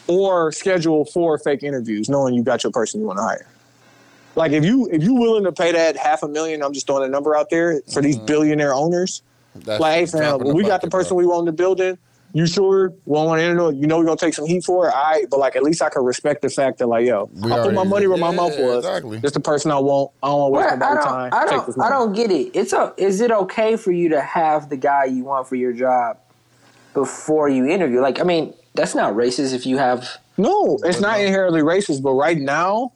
Or 0.08 0.52
schedule 0.52 1.06
four 1.06 1.38
fake 1.40 1.64
interviews 1.64 2.10
knowing 2.10 2.36
you 2.36 2.44
got 2.44 2.64
your 2.64 2.72
person 2.72 3.02
you 3.02 3.08
want 3.08 3.18
to 3.18 3.24
hire. 3.24 3.48
Like 4.36 4.52
if 4.52 4.66
you 4.66 4.90
if 4.92 5.02
you 5.02 5.14
willing 5.14 5.46
to 5.46 5.52
pay 5.52 5.72
that 5.72 5.96
half 5.96 6.22
a 6.22 6.28
million, 6.28 6.62
I'm 6.62 6.74
just 6.74 6.88
throwing 6.88 7.06
a 7.06 7.08
number 7.08 7.36
out 7.36 7.50
there 7.50 7.82
for 7.92 8.02
these 8.02 8.18
mm-hmm. 8.18 8.26
billionaire 8.26 8.74
owners. 8.74 9.22
That's 9.56 9.80
Like, 9.80 9.96
hey 9.96 10.06
fam, 10.06 10.22
dropping 10.22 10.48
when 10.48 10.56
we 10.56 10.64
got 10.64 10.82
the 10.82 10.90
person 10.90 11.16
bro. 11.16 11.18
we 11.18 11.26
want 11.26 11.42
in 11.42 11.46
the 11.46 11.54
building, 11.54 11.98
you 12.34 12.46
sure? 12.46 12.90
We 13.06 13.16
don't 13.16 13.28
want 13.28 13.40
to 13.40 13.46
interview. 13.46 13.80
You 13.80 13.88
know 13.88 13.98
we're 13.98 14.04
gonna 14.04 14.18
take 14.18 14.34
some 14.34 14.46
heat 14.46 14.66
for 14.66 14.90
it, 14.90 14.94
all 14.94 15.04
right. 15.04 15.26
But 15.30 15.40
like 15.40 15.56
at 15.56 15.64
least 15.64 15.82
I 15.82 15.90
can 15.90 16.04
respect 16.04 16.42
the 16.42 16.50
fact 16.50 16.80
that 16.80 16.88
like, 16.88 17.06
yo, 17.06 17.30
We 17.34 17.50
I 17.50 17.64
put 17.64 17.74
my 17.74 17.86
money 17.86 18.08
where 18.08 18.18
my 18.18 18.32
mouth 18.32 18.60
was. 18.60 18.80
exactly. 18.80 19.22
It's 19.24 19.32
the 19.32 19.40
person 19.40 19.72
I 19.72 19.80
want. 19.80 20.12
I 20.22 20.28
don't 20.28 20.52
want 20.52 20.54
to 20.54 20.60
waste 20.60 20.80
Well, 20.80 20.92
I 20.92 20.96
don't, 20.96 21.04
time. 21.06 21.34
I 21.34 21.46
don't, 21.46 21.82
I 21.82 21.90
don't 21.90 22.14
get 22.14 22.32
it. 22.32 22.52
It's 22.54 22.74
a, 22.74 22.94
is 22.98 23.22
it 23.22 23.32
okay 23.32 23.78
for 23.78 23.94
you 23.94 24.10
to 24.10 24.22
have 24.22 24.70
the 24.70 24.76
guy 24.76 25.06
you 25.06 25.24
want 25.24 25.48
for 25.48 25.56
your 25.56 25.72
job 25.72 26.20
before 26.94 27.48
you 27.48 27.66
interview? 27.68 28.02
Like, 28.02 28.20
I 28.20 28.24
mean, 28.24 28.54
that's 28.76 28.96
not 28.96 29.14
racist 29.14 29.54
if 29.54 29.66
you 29.66 29.78
have. 29.78 30.08
No, 30.38 30.78
it's 30.84 31.00
not 31.00 31.20
inherently 31.20 31.62
racist, 31.62 32.02
but 32.04 32.12
right 32.14 32.38
now, 32.38 32.92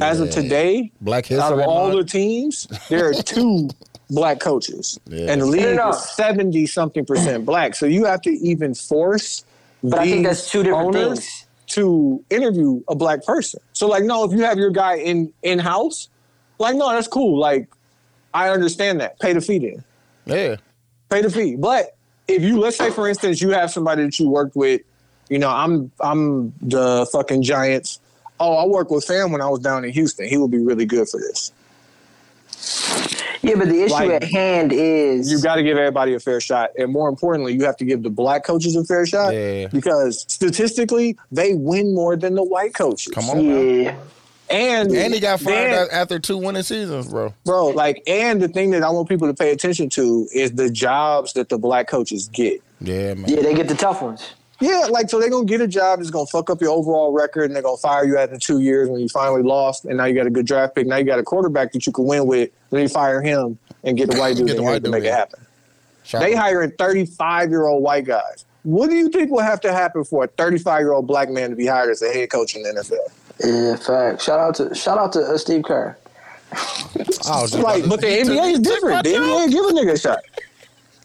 as 0.00 0.20
of 0.20 0.30
today, 0.30 0.92
Black 1.00 1.30
out 1.32 1.52
of 1.52 1.60
all 1.60 1.90
the 1.96 2.04
teams, 2.04 2.66
there 2.88 3.08
are 3.08 3.14
two 3.22 3.68
black 4.10 4.40
coaches, 4.40 4.98
Yeah. 5.06 5.32
and 5.32 5.40
the 5.42 5.46
league 5.46 5.62
no, 5.62 5.74
no. 5.74 5.88
is 5.90 6.02
seventy 6.10 6.66
something 6.66 7.04
percent 7.04 7.44
black. 7.44 7.74
So 7.74 7.86
you 7.86 8.04
have 8.04 8.22
to 8.22 8.30
even 8.30 8.74
force. 8.74 9.44
But 9.82 10.00
I 10.00 10.04
think 10.06 10.26
that's 10.26 10.50
two 10.50 10.62
different 10.62 10.96
owners 10.96 11.18
things. 11.20 11.44
To 11.68 12.24
interview 12.30 12.80
a 12.88 12.94
black 12.94 13.24
person, 13.24 13.60
so 13.74 13.86
like, 13.88 14.02
no, 14.04 14.24
if 14.24 14.32
you 14.32 14.42
have 14.44 14.56
your 14.58 14.70
guy 14.70 14.94
in 14.96 15.32
in 15.42 15.58
house, 15.58 16.08
like, 16.58 16.74
no, 16.76 16.88
that's 16.90 17.08
cool. 17.08 17.38
Like, 17.38 17.68
I 18.32 18.48
understand 18.48 19.00
that. 19.00 19.18
Pay 19.20 19.34
the 19.34 19.40
fee 19.40 19.58
then. 19.58 19.84
Yeah. 20.24 20.56
Pay 21.10 21.22
the 21.22 21.30
fee. 21.30 21.56
But 21.56 21.94
if 22.28 22.42
you 22.42 22.58
let's 22.60 22.76
say 22.76 22.90
for 22.90 23.08
instance 23.08 23.40
you 23.40 23.50
have 23.50 23.70
somebody 23.70 24.04
that 24.04 24.18
you 24.18 24.28
worked 24.28 24.54
with, 24.54 24.82
you 25.28 25.38
know, 25.38 25.50
I'm 25.50 25.90
I'm 26.00 26.52
the 26.62 27.08
fucking 27.12 27.42
Giants. 27.42 28.00
Oh, 28.40 28.54
I 28.54 28.66
worked 28.66 28.90
with 28.90 29.02
Sam 29.02 29.32
when 29.32 29.40
I 29.40 29.48
was 29.48 29.60
down 29.60 29.84
in 29.84 29.90
Houston. 29.90 30.28
He 30.28 30.36
would 30.36 30.50
be 30.50 30.58
really 30.58 30.86
good 30.86 31.08
for 31.08 31.18
this. 31.18 31.50
Yeah, 33.42 33.54
but 33.54 33.68
the 33.68 33.82
issue 33.82 33.94
Like, 33.94 34.10
at 34.10 34.24
hand 34.24 34.72
is 34.72 35.30
You 35.30 35.40
got 35.40 35.56
to 35.56 35.62
give 35.62 35.76
everybody 35.76 36.14
a 36.14 36.20
fair 36.20 36.40
shot, 36.40 36.70
and 36.76 36.92
more 36.92 37.08
importantly, 37.08 37.54
you 37.54 37.64
have 37.64 37.76
to 37.78 37.84
give 37.84 38.02
the 38.02 38.10
black 38.10 38.44
coaches 38.44 38.74
a 38.76 38.84
fair 38.84 39.06
shot 39.06 39.32
Yeah. 39.32 39.68
because 39.68 40.24
statistically, 40.28 41.16
they 41.30 41.54
win 41.54 41.94
more 41.94 42.16
than 42.16 42.34
the 42.34 42.42
white 42.42 42.74
coaches. 42.74 43.12
Come 43.12 43.30
on. 43.30 43.46
now. 43.48 43.60
yeah. 43.60 43.96
And 44.50 44.90
And 44.92 45.14
he 45.14 45.20
got 45.20 45.40
fired 45.40 45.72
then- 45.72 45.88
after 45.92 46.18
two 46.18 46.36
winning 46.38 46.62
seasons, 46.62 47.08
bro. 47.08 47.32
bro. 47.44 47.68
Like, 47.68 48.02
and 48.06 48.40
the 48.40 48.48
thing 48.48 48.70
that 48.70 48.82
I 48.82 48.90
want 48.90 49.08
people 49.08 49.26
to 49.28 49.34
pay 49.34 49.50
attention 49.52 49.88
to 49.90 50.28
is 50.32 50.52
the 50.52 50.70
jobs 50.70 51.32
that 51.34 51.48
the 51.48 51.58
black 51.58 51.88
coaches 51.88 52.28
get. 52.32 52.62
Yeah, 52.80 53.14
man. 53.14 53.24
Yeah, 53.28 53.42
they 53.42 53.54
get 53.54 53.68
the 53.68 53.74
tough 53.74 54.02
ones. 54.02 54.22
Yeah, 54.60 54.86
like 54.90 55.08
so 55.08 55.20
they're 55.20 55.30
gonna 55.30 55.44
get 55.44 55.60
a 55.60 55.68
job 55.68 56.00
that's 56.00 56.10
gonna 56.10 56.26
fuck 56.26 56.50
up 56.50 56.60
your 56.60 56.70
overall 56.72 57.12
record, 57.12 57.44
and 57.44 57.54
they're 57.54 57.62
gonna 57.62 57.76
fire 57.76 58.04
you 58.04 58.18
after 58.18 58.36
two 58.38 58.58
years 58.58 58.88
when 58.88 59.00
you 59.00 59.08
finally 59.08 59.42
lost, 59.44 59.84
and 59.84 59.96
now 59.98 60.04
you 60.04 60.14
got 60.16 60.26
a 60.26 60.30
good 60.30 60.46
draft 60.46 60.74
pick. 60.74 60.84
Now 60.86 60.96
you 60.96 61.04
got 61.04 61.20
a 61.20 61.22
quarterback 61.22 61.70
that 61.72 61.86
you 61.86 61.92
can 61.92 62.06
win 62.06 62.26
with. 62.26 62.50
Then 62.70 62.80
you 62.82 62.88
fire 62.88 63.22
him 63.22 63.56
and 63.84 63.96
get 63.96 64.10
the 64.10 64.18
white 64.18 64.36
dude 64.36 64.48
the 64.48 64.56
in 64.56 64.58
here 64.62 64.70
white 64.72 64.82
to 64.84 64.90
make 64.90 65.02
dude, 65.02 65.12
it 65.12 65.14
happen. 65.14 65.40
Shout 66.02 66.22
They 66.22 66.34
out. 66.34 66.42
hiring 66.42 66.72
35 66.72 67.50
year 67.50 67.66
old 67.66 67.84
white 67.84 68.04
guys. 68.04 68.44
What 68.64 68.90
do 68.90 68.96
you 68.96 69.08
think 69.10 69.30
will 69.30 69.38
have 69.40 69.60
to 69.60 69.72
happen 69.72 70.02
for 70.02 70.24
a 70.24 70.26
35 70.26 70.80
year 70.80 70.92
old 70.92 71.06
black 71.06 71.30
man 71.30 71.50
to 71.50 71.56
be 71.56 71.66
hired 71.66 71.90
as 71.90 72.02
a 72.02 72.12
head 72.12 72.28
coach 72.30 72.56
in 72.56 72.64
the 72.64 72.70
NFL? 72.70 72.98
Yeah, 73.44 73.76
fact. 73.76 74.22
Shout 74.22 74.40
out 74.40 74.54
to 74.56 74.74
shout 74.74 74.98
out 74.98 75.12
to 75.12 75.20
uh, 75.20 75.38
Steve 75.38 75.62
Kerr. 75.64 75.96
I 76.52 77.42
was 77.42 77.54
Like, 77.54 77.88
but 77.88 78.00
the 78.00 78.06
NBA 78.06 78.20
is 78.20 78.26
took- 78.28 78.44
he 78.46 78.52
took 78.54 78.62
different. 78.64 79.04
The. 79.04 79.10
NBA 79.14 79.50
give 79.50 79.64
a 79.64 79.68
nigga 79.68 79.92
a 79.92 79.98
shot. 79.98 80.18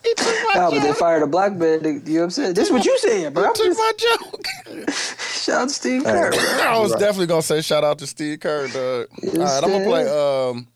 He 0.03 0.13
took 0.15 0.25
my 0.27 0.53
No, 0.55 0.71
but 0.71 0.81
they 0.81 0.93
fired 0.93 1.23
a 1.23 1.27
black 1.27 1.53
man. 1.53 1.83
You 1.83 1.91
know 1.93 1.99
what 1.99 2.23
I'm 2.23 2.29
saying? 2.31 2.53
This 2.55 2.67
is 2.67 2.71
what 2.73 2.85
you 2.85 2.97
saying, 2.99 3.33
bro. 3.33 3.43
He 3.43 3.47
I'm 3.49 3.53
took 3.55 3.65
just- 3.65 3.79
my 3.79 3.91
joke. 3.97 4.89
Shout 5.43 5.61
out 5.63 5.67
to 5.69 5.73
Steve 5.75 6.03
Kerr. 6.05 6.31
bro. 6.31 6.39
I 6.39 6.79
was 6.79 6.91
Right. 6.91 6.99
definitely 7.01 7.27
gonna 7.27 7.41
say 7.41 7.61
shout 7.61 7.83
out 7.83 7.99
to 7.99 8.07
Steve 8.07 8.39
Kerr, 8.39 8.67
dog. 8.69 9.07
Yes, 9.21 9.35
All 9.35 9.43
right, 9.43 9.63
I'm 9.63 9.69
gonna 9.71 9.85
play. 9.85 10.07
Um, 10.07 10.67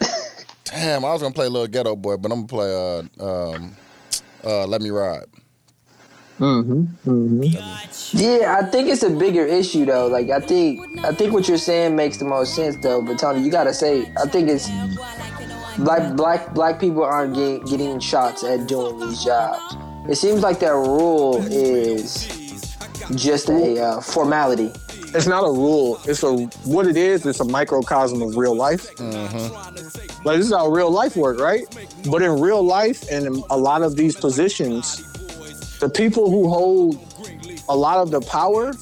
damn, 0.64 1.04
I 1.04 1.12
was 1.12 1.20
gonna 1.20 1.34
play 1.34 1.48
Little 1.48 1.66
Ghetto 1.68 1.94
Boy, 1.96 2.16
but 2.16 2.32
I'm 2.32 2.46
gonna 2.46 2.48
play. 2.48 3.06
Uh, 3.20 3.24
um, 3.54 3.76
uh, 4.44 4.66
Let 4.66 4.80
Me 4.80 4.88
Ride. 4.90 5.24
Mm-hmm. 6.42 7.08
Mm-hmm. 7.08 8.18
Yeah, 8.18 8.58
I 8.58 8.64
think 8.64 8.88
it's 8.88 9.04
a 9.04 9.10
bigger 9.10 9.46
issue 9.46 9.84
though. 9.84 10.08
Like 10.08 10.28
I 10.30 10.40
think 10.40 10.80
I 11.04 11.14
think 11.14 11.32
what 11.32 11.46
you're 11.46 11.56
saying 11.56 11.94
makes 11.94 12.16
the 12.16 12.24
most 12.24 12.56
sense 12.56 12.76
though. 12.82 13.00
But 13.00 13.20
Tony, 13.20 13.42
you 13.42 13.50
gotta 13.50 13.72
say 13.72 14.12
I 14.20 14.26
think 14.26 14.48
it's 14.48 14.68
black 15.78 16.16
black 16.16 16.52
black 16.52 16.80
people 16.80 17.04
aren't 17.04 17.36
get, 17.36 17.64
getting 17.66 18.00
shots 18.00 18.42
at 18.42 18.66
doing 18.66 18.98
these 18.98 19.22
jobs. 19.22 19.76
It 20.10 20.16
seems 20.16 20.40
like 20.42 20.58
that 20.60 20.72
rule 20.72 21.40
is 21.46 22.26
just 23.14 23.48
a 23.48 23.80
uh, 23.80 24.00
formality. 24.00 24.72
It's 25.14 25.28
not 25.28 25.44
a 25.44 25.52
rule. 25.52 26.00
It's 26.06 26.24
a 26.24 26.32
what 26.64 26.88
it 26.88 26.96
is. 26.96 27.24
It's 27.24 27.38
a 27.38 27.44
microcosm 27.44 28.20
of 28.20 28.36
real 28.36 28.56
life. 28.56 28.92
Mm-hmm. 28.96 30.26
Like 30.26 30.38
this 30.38 30.46
is 30.46 30.52
how 30.52 30.66
real 30.66 30.90
life 30.90 31.14
work, 31.14 31.38
right? 31.38 31.62
But 32.10 32.22
in 32.22 32.40
real 32.40 32.64
life, 32.64 33.08
and 33.12 33.26
in 33.26 33.44
a 33.50 33.56
lot 33.56 33.82
of 33.82 33.94
these 33.94 34.16
positions, 34.16 35.11
the 35.82 35.88
people 35.88 36.30
who 36.30 36.48
hold 36.48 36.96
a 37.68 37.76
lot 37.76 37.98
of 37.98 38.12
the 38.12 38.20
power 38.20 38.72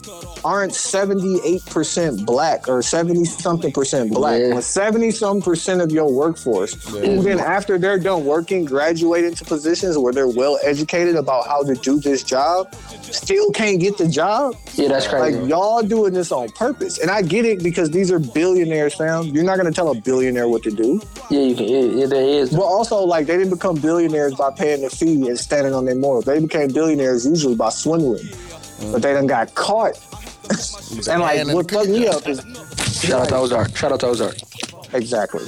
aren't 0.45 0.73
78% 0.73 2.25
black 2.27 2.69
or 2.69 2.83
70 2.83 3.25
something 3.25 3.73
percent 3.73 4.13
black. 4.13 4.41
Yeah. 4.41 4.55
When 4.55 4.63
70 4.63 5.11
some 5.11 5.41
percent 5.43 5.81
of 5.81 5.91
your 5.91 6.13
workforce, 6.13 6.75
then 6.93 7.41
after 7.41 7.79
they're 7.79 7.99
done 7.99 8.25
working, 8.25 8.65
graduate 8.65 9.25
into 9.25 9.45
positions 9.45 9.97
where 9.99 10.13
they're 10.13 10.29
well 10.29 10.59
educated 10.63 11.17
about 11.17 11.47
how 11.47 11.63
to 11.63 11.75
do 11.75 12.01
this 12.01 12.23
job, 12.23 12.75
still 13.03 13.51
can't 13.53 13.81
get 13.81 13.99
the 13.99 14.09
job. 14.09 14.55
Yeah, 14.75 14.89
that's 14.89 15.07
crazy. 15.07 15.39
Like 15.39 15.49
y'all 15.49 15.83
doing 15.83 16.13
this 16.13 16.33
on 16.33 16.49
purpose, 16.51 16.99
and 16.99 17.11
I 17.11 17.23
get 17.23 17.45
it 17.45 17.63
because 17.63 17.91
these 17.91 18.11
are 18.11 18.19
billionaires, 18.19 18.95
fam. 18.95 19.25
You're 19.27 19.45
not 19.45 19.57
gonna 19.57 19.73
tell 19.73 19.91
a 19.91 19.95
billionaire 19.95 20.49
what 20.49 20.63
to 20.65 20.71
do. 20.71 21.01
yeah, 21.31 21.41
you 21.41 21.55
can. 21.55 21.69
Yeah, 21.69 21.81
yeah, 21.81 22.07
there 22.07 22.23
is. 22.23 22.51
But 22.51 22.63
also, 22.63 22.99
like 23.01 23.27
they 23.27 23.37
didn't 23.37 23.51
become 23.51 23.77
billionaires 23.77 24.35
by 24.35 24.51
paying 24.51 24.83
the 24.83 24.91
fee 24.91 25.29
and 25.29 25.39
standing 25.39 25.75
on 25.75 25.85
their 25.85 25.95
morals. 25.95 26.25
They 26.25 26.41
became 26.41 26.69
billionaires 26.73 27.27
usually 27.27 27.55
by 27.55 27.71
swindling, 27.71 28.29
but 28.93 29.03
they 29.03 29.13
done 29.13 29.27
got 29.27 29.55
caught. 29.55 29.99
And 31.09 31.21
like 31.21 31.37
hand 31.37 31.53
what 31.53 31.69
the 31.69 31.75
fucked 31.75 31.91
me 31.91 32.07
up 32.09 32.27
is 32.29 32.41
Shout 33.01 33.23
out 33.23 33.29
to 33.31 33.37
Ozark. 33.37 33.77
Shout 33.77 33.93
out 33.93 34.01
to 34.01 34.07
Ozark. 34.09 34.37
exactly. 34.93 35.47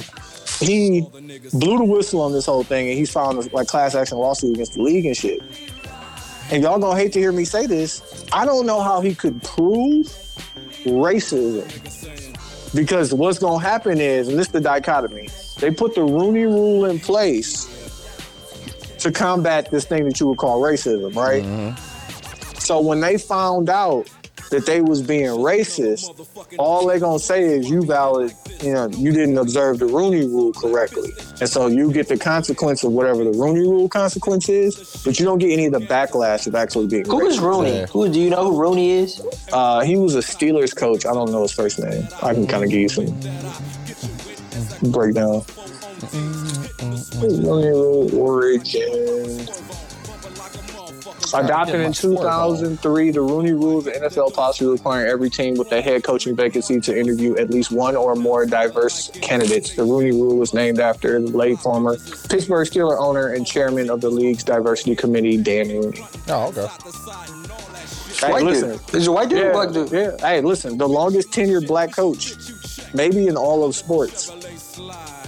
He 0.59 1.01
blew 1.53 1.77
the 1.77 1.83
whistle 1.83 2.21
on 2.21 2.31
this 2.31 2.45
whole 2.45 2.63
thing, 2.63 2.89
and 2.89 2.97
he's 2.97 3.11
filed 3.11 3.45
a 3.45 3.55
like 3.55 3.67
class 3.67 3.95
action 3.95 4.17
lawsuit 4.17 4.55
against 4.55 4.73
the 4.73 4.81
league 4.81 5.05
and 5.05 5.15
shit. 5.15 5.41
And 6.51 6.63
y'all 6.63 6.79
gonna 6.79 6.99
hate 6.99 7.13
to 7.13 7.19
hear 7.19 7.31
me 7.31 7.45
say 7.45 7.67
this. 7.67 8.25
I 8.31 8.45
don't 8.45 8.65
know 8.65 8.81
how 8.81 9.01
he 9.01 9.13
could 9.13 9.41
prove 9.43 10.07
racism 10.85 11.65
because 12.73 13.13
what's 13.13 13.39
gonna 13.39 13.63
happen 13.63 13.99
is, 13.99 14.27
and 14.27 14.39
this 14.39 14.47
is 14.47 14.53
the 14.53 14.61
dichotomy. 14.61 15.29
They 15.59 15.69
put 15.71 15.95
the 15.95 16.03
Rooney 16.03 16.45
Rule 16.45 16.85
in 16.85 16.99
place 16.99 17.69
to 18.99 19.11
combat 19.11 19.69
this 19.69 19.85
thing 19.85 20.05
that 20.05 20.19
you 20.19 20.27
would 20.27 20.37
call 20.37 20.61
racism, 20.61 21.15
right? 21.15 21.43
Mm-hmm. 21.43 22.59
So 22.59 22.79
when 22.79 22.99
they 22.99 23.17
found 23.17 23.69
out 23.69 24.09
that 24.53 24.67
they 24.67 24.81
was 24.81 25.01
being 25.01 25.25
racist, 25.25 26.05
all 26.59 26.85
they 26.87 26.99
gonna 26.99 27.17
say 27.17 27.43
is 27.43 27.67
you 27.67 27.83
valid, 27.83 28.31
you 28.61 28.71
know, 28.71 28.87
you 28.89 29.11
didn't 29.11 29.37
observe 29.39 29.79
the 29.79 29.87
Rooney 29.87 30.27
Rule 30.27 30.53
correctly, 30.53 31.09
and 31.39 31.49
so 31.49 31.65
you 31.65 31.91
get 31.91 32.07
the 32.07 32.17
consequence 32.17 32.83
of 32.83 32.91
whatever 32.91 33.23
the 33.23 33.31
Rooney 33.31 33.61
Rule 33.61 33.89
consequence 33.89 34.47
is, 34.49 35.01
but 35.03 35.19
you 35.19 35.25
don't 35.25 35.39
get 35.39 35.51
any 35.51 35.65
of 35.65 35.73
the 35.73 35.79
backlash 35.79 36.45
of 36.45 36.53
actually 36.53 36.85
being. 36.85 37.05
Who 37.05 37.19
racist. 37.21 37.41
Rooney? 37.41 37.77
Yeah. 37.77 37.85
Who 37.87 38.07
do 38.07 38.19
you 38.19 38.29
know 38.29 38.51
who 38.51 38.61
Rooney 38.61 38.91
is? 38.91 39.21
Uh, 39.51 39.81
he 39.81 39.95
was 39.97 40.13
a 40.13 40.19
Steelers 40.19 40.75
coach. 40.75 41.05
I 41.07 41.13
don't 41.13 41.31
know 41.31 41.41
his 41.41 41.51
first 41.51 41.79
name. 41.79 42.07
I 42.21 42.35
can 42.35 42.45
kind 42.45 42.63
of 42.63 42.69
give 42.69 42.79
you 42.79 42.89
some 42.89 43.07
breakdown. 44.91 45.43
Rooney 47.21 47.69
Rule 47.69 48.15
origin. 48.15 49.47
Adopted 51.33 51.81
in 51.81 51.93
2003, 51.93 53.11
the 53.11 53.21
Rooney 53.21 53.53
Rule 53.53 53.79
is 53.79 53.87
an 53.87 54.03
NFL 54.03 54.33
policy 54.33 54.65
requiring 54.65 55.09
every 55.09 55.29
team 55.29 55.55
with 55.55 55.71
a 55.71 55.81
head 55.81 56.03
coaching 56.03 56.35
vacancy 56.35 56.79
to 56.81 56.97
interview 56.97 57.35
at 57.37 57.49
least 57.49 57.71
one 57.71 57.95
or 57.95 58.15
more 58.15 58.45
diverse 58.45 59.09
candidates. 59.21 59.75
The 59.75 59.83
Rooney 59.83 60.11
Rule 60.11 60.37
was 60.37 60.53
named 60.53 60.79
after 60.79 61.19
the 61.19 61.35
late 61.35 61.59
former 61.59 61.97
Pittsburgh 62.29 62.67
Steelers 62.67 62.99
owner 62.99 63.33
and 63.33 63.45
chairman 63.47 63.89
of 63.89 64.01
the 64.01 64.09
league's 64.09 64.43
diversity 64.43 64.95
committee, 64.95 65.37
Dan 65.37 65.69
Rooney. 65.69 66.05
Oh, 66.27 66.47
okay. 66.49 66.67
Hey, 68.19 68.31
white 68.31 68.43
listen, 68.43 68.69
dude. 68.69 68.95
Is 68.95 69.07
it 69.07 69.09
a 69.09 69.11
white 69.11 69.29
dude 69.29 69.39
or 69.39 69.45
yeah, 69.45 69.51
black 69.51 69.71
dude? 69.71 69.91
yeah. 69.91 70.17
Hey, 70.19 70.41
listen, 70.41 70.77
the 70.77 70.87
longest 70.87 71.31
tenured 71.31 71.67
black 71.67 71.91
coach, 71.91 72.35
maybe 72.93 73.27
in 73.27 73.35
all 73.35 73.65
of 73.65 73.75
sports, 73.75 74.29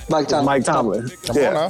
Mike 0.10 0.26
is 0.26 0.32
Tomlin. 0.32 0.46
Mike 0.46 0.64
Tomlin. 0.64 1.10
Come 1.24 1.36
yeah. 1.38 1.70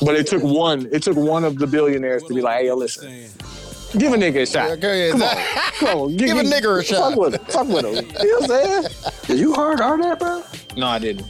On 0.00 0.06
now. 0.06 0.12
But 0.12 0.16
it 0.20 0.26
took 0.26 0.42
one. 0.42 0.88
It 0.92 1.02
took 1.02 1.16
one 1.16 1.44
of 1.44 1.58
the 1.58 1.66
billionaires 1.66 2.22
to 2.24 2.34
be 2.34 2.40
like, 2.42 2.60
"Hey, 2.60 2.66
yo, 2.66 2.74
listen, 2.76 3.28
give 3.98 4.12
a 4.12 4.16
nigga 4.16 4.42
a 4.42 4.46
shot. 4.46 4.68
Yeah, 4.70 4.76
go 4.76 4.88
ahead. 4.90 5.12
Come 5.12 5.22
on, 5.22 5.36
come 5.78 5.98
on, 5.98 6.16
Give 6.16 6.36
a 6.38 6.42
nigger 6.42 6.80
a 6.80 6.84
shot. 6.84 7.10
Fuck 7.12 7.18
with 7.18 7.34
him. 7.34 7.44
Fuck 7.46 7.68
with 7.68 7.84
him. 7.84 7.94
You 8.22 8.40
know 8.40 8.46
what 8.46 8.50
I'm 8.50 8.82
saying? 8.82 9.12
Did 9.26 9.38
you 9.38 9.54
hard 9.54 9.80
hard 9.80 10.02
that, 10.02 10.18
bro? 10.18 10.42
No, 10.76 10.86
I 10.86 10.98
didn't. 10.98 11.26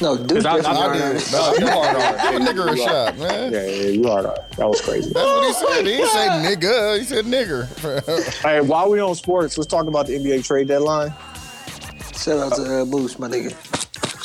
No, 0.00 0.16
dude. 0.16 0.44
I- 0.44 0.54
I 0.54 0.60
definitely 0.60 0.98
did. 0.98 1.22
hard. 1.30 1.60
No, 1.60 1.66
you 1.66 1.72
hard 1.72 1.96
on. 1.96 2.32
Give 2.32 2.40
a 2.40 2.44
nigger 2.52 2.72
a 2.72 2.76
shot, 2.76 3.18
man. 3.18 3.52
Yeah, 3.52 3.66
yeah, 3.66 3.88
you 3.88 4.02
hard 4.08 4.26
on. 4.26 4.34
That 4.56 4.68
was 4.68 4.80
crazy. 4.80 5.12
That's 5.12 5.62
what 5.62 5.84
he 5.84 5.84
said. 5.84 5.86
He 5.86 5.92
didn't 5.92 6.08
say 6.08 6.28
nigga. 6.56 6.98
He 6.98 7.04
said 7.04 7.24
nigger. 7.26 8.42
Hey, 8.42 8.60
while 8.60 8.90
we 8.90 9.00
on 9.00 9.14
sports, 9.14 9.56
let's 9.58 9.68
talk 9.70 9.86
about 9.86 10.06
the 10.08 10.14
NBA 10.18 10.44
trade 10.44 10.66
deadline. 10.68 11.12
Shout 12.16 12.38
out 12.38 12.54
to 12.56 12.80
uh, 12.80 12.84
Moose, 12.84 13.18
my 13.18 13.28
nigga. 13.28 13.54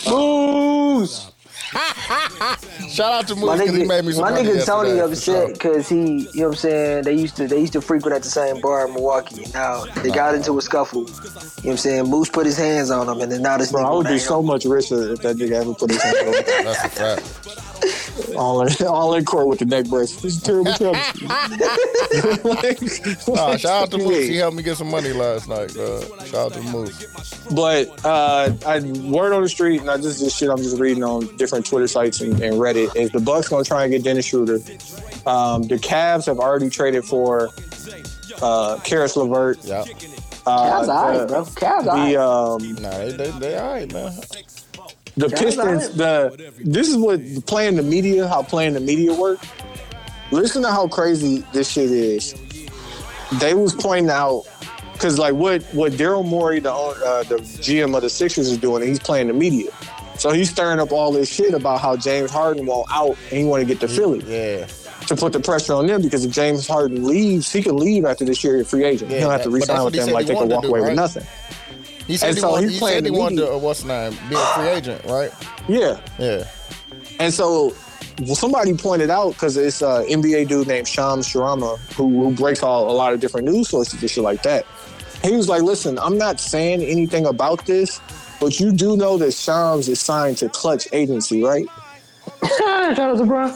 Moose. 0.10 1.32
Shout 2.90 3.12
out 3.14 3.28
to 3.28 3.36
Moose 3.36 3.46
My 3.46 3.58
because 3.58 3.76
he 3.76 3.84
made 3.84 4.06
me 4.06 4.12
nigga, 4.12 4.16
some 4.16 4.22
my 4.22 4.32
nigga 4.32 4.66
Tony 4.66 4.90
yesterday, 4.90 4.98
for 4.98 5.04
upset 5.04 5.20
sure. 5.26 5.48
because 5.54 5.90
he, 5.90 5.96
you 5.98 6.42
know 6.42 6.48
what 6.48 6.48
I'm 6.48 6.56
saying, 6.56 7.04
they 7.04 7.14
used 7.14 7.36
to 7.38 7.48
they 7.48 7.60
used 7.60 7.74
to 7.74 7.82
frequent 7.82 8.16
at 8.16 8.24
the 8.24 8.30
same 8.30 8.62
bar 8.62 8.88
in 8.88 8.94
Milwaukee. 8.94 9.46
Now 9.54 9.86
they 10.02 10.10
got 10.10 10.36
into 10.36 10.58
a 10.58 10.62
scuffle. 10.62 11.02
You 11.02 11.08
know 11.08 11.14
what 11.14 11.66
I'm 11.72 11.78
saying? 11.78 12.06
Moose 12.10 12.30
put 12.30 12.46
his 12.46 12.58
hands 12.58 12.90
on 12.90 13.10
him 13.10 13.22
and 13.22 13.32
then 13.32 13.42
now 13.42 13.58
this 13.58 13.72
Bro, 13.72 13.84
nigga 13.84 13.88
I 13.88 13.94
would 13.96 14.08
be 14.08 14.20
so 14.20 14.42
much 14.42 14.66
richer 14.66 15.14
if 15.14 15.22
that 15.22 15.36
nigga 15.36 15.52
ever 15.62 15.74
put 15.74 15.92
his 15.92 16.02
hands 16.02 16.20
on 16.20 16.32
me. 16.32 16.42
That's 16.64 16.84
a 16.86 16.90
fact. 16.90 18.04
all 18.38 18.62
in, 18.66 18.74
all 18.88 19.14
in 19.16 19.26
court 19.26 19.48
with 19.48 19.60
the 19.60 19.66
neck 19.66 19.88
brace. 19.88 20.16
This 20.22 20.38
is 20.38 20.42
terrible 20.44 20.74
trouble. 20.78 21.00
Nah, 23.36 23.58
shout 23.58 23.84
out 23.84 23.92
to 23.92 23.98
Moose. 23.98 24.28
He 24.28 24.36
helped 24.38 24.58
me 24.58 24.64
get 24.64 24.78
some 24.78 24.90
money 24.90 25.12
last 25.14 25.48
night. 25.48 25.76
Uh, 25.76 26.02
shout 26.26 26.36
out 26.36 26.54
to 26.54 26.62
Moose. 26.64 27.46
But 27.52 28.06
uh, 28.06 28.54
I 28.66 28.80
word 29.10 29.34
on 29.34 29.42
the 29.44 29.50
street, 29.50 29.82
and 29.82 29.90
I 29.90 29.98
just 29.98 30.20
this 30.20 30.36
shit 30.36 30.50
I'm 30.50 30.58
just 30.58 30.80
reading 30.80 31.04
on 31.04 31.36
different 31.38 31.66
Twitter 31.66 31.88
sites 31.88 32.22
and, 32.22 32.34
and 32.42 32.56
Reddit 32.56 32.96
is 32.96 33.10
the 33.12 33.20
Bucks 33.20 33.48
gonna 33.50 33.64
try 33.64 33.84
and 33.84 33.92
get 33.92 34.04
Dennis 34.04 34.26
Schroeder. 34.26 34.56
Um, 35.26 35.64
the 35.64 35.76
Cavs 35.76 36.26
have 36.26 36.40
already 36.40 36.70
traded 36.70 37.06
for 37.06 37.50
uh, 38.42 38.80
Caris 38.84 39.16
LeVert. 39.16 39.60
Yeah. 39.64 39.84
Uh, 40.46 40.82
Cavs 40.82 40.88
alright, 40.88 41.20
the- 41.20 41.28
bro. 41.28 41.44
Cavs 41.46 41.84
The 41.84 42.18
alright. 42.18 42.78
um, 42.78 42.82
Nah, 42.82 42.90
they 42.98 43.12
they, 43.12 43.32
they 43.40 43.58
all 43.58 43.72
right, 43.74 43.92
man. 43.94 44.14
The 45.18 45.30
Sounds 45.30 45.42
Pistons, 45.42 45.90
the 45.98 46.52
this 46.64 46.88
is 46.90 46.96
what 46.98 47.20
playing 47.46 47.76
the 47.76 47.84
media, 47.84 48.28
how 48.28 48.44
playing 48.44 48.74
the 48.74 48.80
media 48.80 49.14
work. 49.14 49.40
Listen 50.32 50.62
to 50.64 50.70
how 50.72 50.88
crazy 50.88 51.44
this 51.54 51.70
shit 51.72 51.90
is. 51.92 52.36
They 53.40 53.54
was 53.54 53.74
pointing 53.74 54.10
out 54.12 54.44
because 54.94 55.18
like 55.20 55.34
what 55.34 55.64
what 55.74 55.94
Daryl 55.94 56.26
Morey, 56.26 56.60
the 56.60 56.72
uh, 56.72 57.24
the 57.24 57.36
GM 57.38 57.96
of 57.96 58.02
the 58.04 58.10
Sixers, 58.10 58.50
is 58.50 58.58
doing, 58.58 58.88
he's 58.88 59.00
playing 59.00 59.28
the 59.28 59.34
media. 59.34 59.72
So 60.18 60.32
he's 60.32 60.50
stirring 60.50 60.80
up 60.80 60.92
all 60.92 61.12
this 61.12 61.30
shit 61.32 61.54
about 61.54 61.80
how 61.80 61.96
James 61.96 62.32
Harden 62.32 62.66
won't 62.66 62.88
out 62.92 63.16
and 63.30 63.40
he 63.40 63.44
want 63.46 63.62
to 63.62 63.68
get 63.68 63.80
to 63.82 63.88
Philly 63.88 64.24
Yeah. 64.28 64.66
to 65.06 65.16
put 65.16 65.32
the 65.32 65.40
pressure 65.40 65.74
on 65.76 65.86
them 65.86 66.02
because 66.02 66.26
if 66.26 66.32
James 66.32 66.68
Harden 66.68 67.06
leaves, 67.06 67.52
he 67.54 67.62
can 67.62 67.78
leave 67.78 68.04
after 68.04 68.26
this 68.26 68.44
year 68.44 68.60
a 68.60 68.66
free 68.66 68.84
agent. 68.84 69.12
Yeah, 69.12 69.20
He'll 69.20 69.30
have 69.30 69.44
to 69.44 69.50
that- 69.50 69.60
but 69.60 69.68
that's 69.68 69.70
re-sign 69.70 69.84
what 69.84 69.94
with 69.94 70.06
them 70.06 70.14
like 70.14 70.26
he 70.26 70.34
they 70.34 70.40
can 70.40 70.50
walk 70.50 70.64
do, 70.64 70.70
away 70.70 70.80
right? 70.80 70.88
with 70.90 70.96
nothing. 70.96 71.24
He 72.08 72.18
said 72.18 72.30
And 72.30 72.38
he, 72.38 72.42
so 72.42 72.52
wanted, 72.52 72.64
he's 72.64 72.74
he, 72.74 72.80
playing 72.80 73.04
said 73.04 73.14
he 73.14 73.20
wanted 73.20 73.36
to, 73.38 73.54
uh, 73.54 73.58
what's 73.58 73.84
the 73.84 73.88
name, 73.90 74.12
be 74.30 74.36
a 74.36 74.46
free 74.56 74.68
agent, 74.70 75.04
right? 75.06 75.32
Yeah. 75.68 76.00
Yeah. 76.18 76.48
And 77.20 77.34
so 77.34 77.74
well, 78.22 78.36
somebody 78.36 78.74
pointed 78.74 79.10
out 79.10 79.34
because 79.34 79.58
it's 79.58 79.82
an 79.82 80.06
NBA 80.08 80.48
dude 80.48 80.68
named 80.68 80.88
Shams 80.88 81.28
Charania 81.28 81.78
who, 81.94 82.24
who 82.24 82.34
breaks 82.34 82.64
all 82.64 82.90
a 82.90 82.94
lot 82.94 83.14
of 83.14 83.20
different 83.20 83.48
news 83.48 83.70
sources 83.70 84.02
and 84.02 84.10
shit 84.10 84.24
like 84.24 84.42
that. 84.44 84.66
He 85.24 85.36
was 85.36 85.50
like, 85.50 85.62
"Listen, 85.62 86.00
I'm 86.00 86.18
not 86.18 86.40
saying 86.40 86.82
anything 86.82 87.26
about 87.26 87.66
this, 87.66 88.02
but 88.40 88.60
you 88.60 88.72
do 88.72 88.98
know 88.98 89.18
that 89.18 89.34
Shams 89.34 89.88
is 89.88 90.00
signed 90.00 90.38
to 90.38 90.50
Klutch 90.50 90.88
Agency, 90.94 91.44
right?" 91.44 91.68
Shout 92.58 93.00
out 93.00 93.18
to 93.18 93.26
bro. 93.26 93.50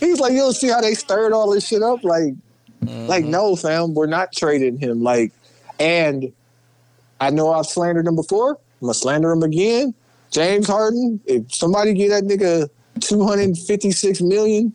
He's 0.00 0.20
like, 0.20 0.32
"You'll 0.32 0.52
see 0.52 0.68
how 0.68 0.80
they 0.80 0.94
stirred 0.94 1.32
all 1.32 1.50
this 1.50 1.66
shit 1.66 1.82
up, 1.82 2.02
like, 2.04 2.34
like 2.82 3.24
no, 3.24 3.56
fam, 3.56 3.94
we're 3.94 4.06
not 4.06 4.32
trading 4.32 4.78
him, 4.78 5.02
like." 5.02 5.32
And 5.78 6.32
I 7.22 7.30
know 7.30 7.52
I've 7.52 7.66
slandered 7.66 8.06
him 8.08 8.16
before. 8.16 8.50
I'm 8.80 8.86
gonna 8.86 8.94
slander 8.94 9.30
him 9.30 9.44
again. 9.44 9.94
James 10.32 10.66
Harden, 10.66 11.20
if 11.26 11.54
somebody 11.54 11.94
give 11.94 12.10
that 12.10 12.24
nigga 12.24 12.68
256 13.00 14.20
million 14.22 14.72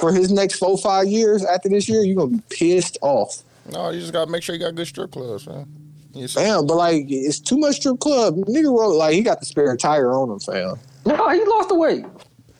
for 0.00 0.12
his 0.12 0.32
next 0.32 0.56
four, 0.56 0.76
five 0.76 1.06
years 1.06 1.44
after 1.44 1.68
this 1.68 1.88
year, 1.88 2.02
you're 2.02 2.16
gonna 2.16 2.36
be 2.38 2.42
pissed 2.50 2.98
off. 3.00 3.42
No, 3.70 3.90
you 3.90 4.00
just 4.00 4.12
gotta 4.12 4.28
make 4.28 4.42
sure 4.42 4.56
you 4.56 4.60
got 4.60 4.74
good 4.74 4.88
strip 4.88 5.12
clubs, 5.12 5.46
man. 5.46 5.66
You 6.14 6.26
see- 6.26 6.40
Damn, 6.40 6.66
but 6.66 6.74
like 6.74 7.04
it's 7.08 7.38
too 7.38 7.58
much 7.58 7.76
strip 7.76 8.00
club. 8.00 8.34
Nigga 8.38 8.76
wrote 8.76 8.96
like 8.96 9.14
he 9.14 9.22
got 9.22 9.38
the 9.38 9.46
spare 9.46 9.76
tire 9.76 10.10
on 10.12 10.30
him, 10.30 10.40
fam. 10.40 10.76
No, 11.06 11.28
he 11.28 11.44
lost 11.44 11.68
the 11.68 11.76
weight. 11.76 12.04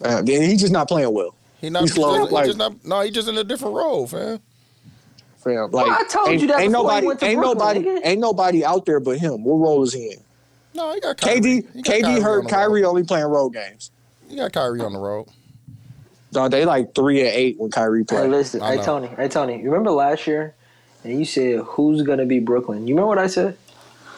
Uh, 0.01 0.23
then 0.23 0.43
he's 0.43 0.61
just 0.61 0.73
not 0.73 0.87
playing 0.87 1.13
well. 1.13 1.35
He 1.61 1.71
not, 1.71 1.83
He's 1.83 1.91
he 1.95 2.01
slow, 2.01 2.17
just, 2.19 2.29
he 2.31 2.35
like- 2.35 2.47
just 2.47 2.59
not, 2.59 2.85
no, 2.85 3.01
he 3.01 3.11
just 3.11 3.27
in 3.29 3.37
a 3.37 3.45
different 3.45 3.75
role, 3.75 4.07
fam. 4.07 4.39
Fam. 5.43 5.71
Like 5.71 5.87
I 5.89 6.05
told 6.09 6.29
ain't, 6.31 6.43
you 6.43 6.49
that 6.49 6.61
ain't 6.61 6.73
before 6.73 6.85
nobody 6.85 7.07
went 7.07 7.21
to 7.21 7.27
ain't 7.27 7.35
Brooklyn, 7.37 7.59
nobody 7.59 7.81
nigga. 7.81 8.01
ain't 8.05 8.21
nobody 8.21 8.65
out 8.65 8.87
there 8.87 9.01
but 9.01 9.19
him. 9.19 9.45
What 9.45 9.55
role 9.57 9.83
is 9.83 9.93
he 9.93 10.13
in? 10.13 10.25
No, 10.75 10.95
he 10.95 11.01
got 11.01 11.17
Kyrie. 11.19 11.41
KD 11.41 11.73
He 11.75 11.83
got 11.83 11.95
KD 11.95 12.03
Kyrie 12.03 12.17
on 12.17 12.23
hurt 12.23 12.49
Kyrie 12.49 12.85
only 12.85 13.03
playing 13.05 13.27
road 13.27 13.51
games. 13.51 13.91
He 14.29 14.37
got 14.37 14.53
Kyrie 14.53 14.81
on 14.81 14.93
the 14.93 14.99
road. 14.99 15.29
Dog, 16.33 16.51
they 16.51 16.65
like 16.65 16.95
three 16.95 17.21
and 17.21 17.29
eight 17.29 17.59
when 17.59 17.71
Kyrie 17.71 18.05
Hey, 18.09 18.17
played. 18.17 18.31
listen, 18.31 18.63
I 18.63 18.77
hey. 18.77 18.83
Tony, 18.83 19.09
hey 19.09 19.29
Tony. 19.29 19.59
You 19.59 19.65
remember 19.65 19.91
last 19.91 20.27
year, 20.27 20.55
and 21.05 21.19
you 21.19 21.25
said 21.27 21.61
who's 21.61 22.03
gonna 22.03 22.25
be 22.25 22.41
Brooklyn? 22.41 22.87
You 22.89 22.95
remember 22.95 23.09
what 23.09 23.19
I 23.19 23.27
said? 23.27 23.57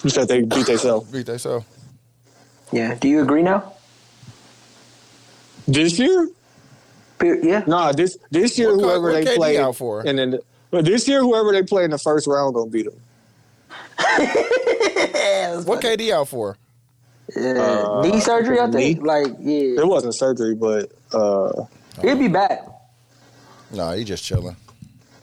You 0.05 0.11
said 0.11 0.29
they 0.29 0.43
beat 0.43 0.67
themselves. 0.67 1.11
Beat 1.13 1.27
they 1.27 1.39
so. 1.39 1.65
Yeah. 2.73 2.95
Do 2.95 3.09
you 3.09 3.23
agree 3.23 3.43
now? 3.43 3.73
This 5.67 5.99
year? 5.99 6.29
Pe- 7.19 7.41
Yeah. 7.43 7.65
Nah, 7.67 7.93
this 7.93 8.19
this 8.31 8.59
year 8.59 8.69
What 8.77 8.81
whoever 8.85 9.13
what 9.13 9.25
they 9.25 9.33
KD 9.33 9.37
play 9.37 9.59
out 9.59 9.77
for? 9.77 10.03
and 10.03 10.19
then 10.19 10.39
but 10.75 10.85
this 10.85 11.07
year 11.07 11.21
whoever 11.21 11.53
they 11.53 11.63
play 11.63 11.85
in 11.85 11.93
the 11.93 11.99
first 11.99 12.27
round 12.27 12.53
gonna 12.53 12.69
beat 12.69 12.87
them. 12.87 13.01
What 15.65 15.81
KD 15.81 16.11
out 16.11 16.29
for? 16.29 16.59
Yeah. 17.37 18.03
knee 18.03 18.19
surgery, 18.21 18.59
I 18.59 18.69
think. 18.71 18.99
knee? 18.99 19.05
Like, 19.05 19.37
yeah, 19.39 19.81
It 19.81 19.87
wasn't 19.87 20.17
surgery, 20.17 20.57
but 20.57 20.91
uh 21.13 21.65
he'll 22.03 22.19
be 22.19 22.27
back. 22.27 22.67
No, 23.71 23.93
he 23.93 24.03
just 24.03 24.25
chilling. 24.25 24.57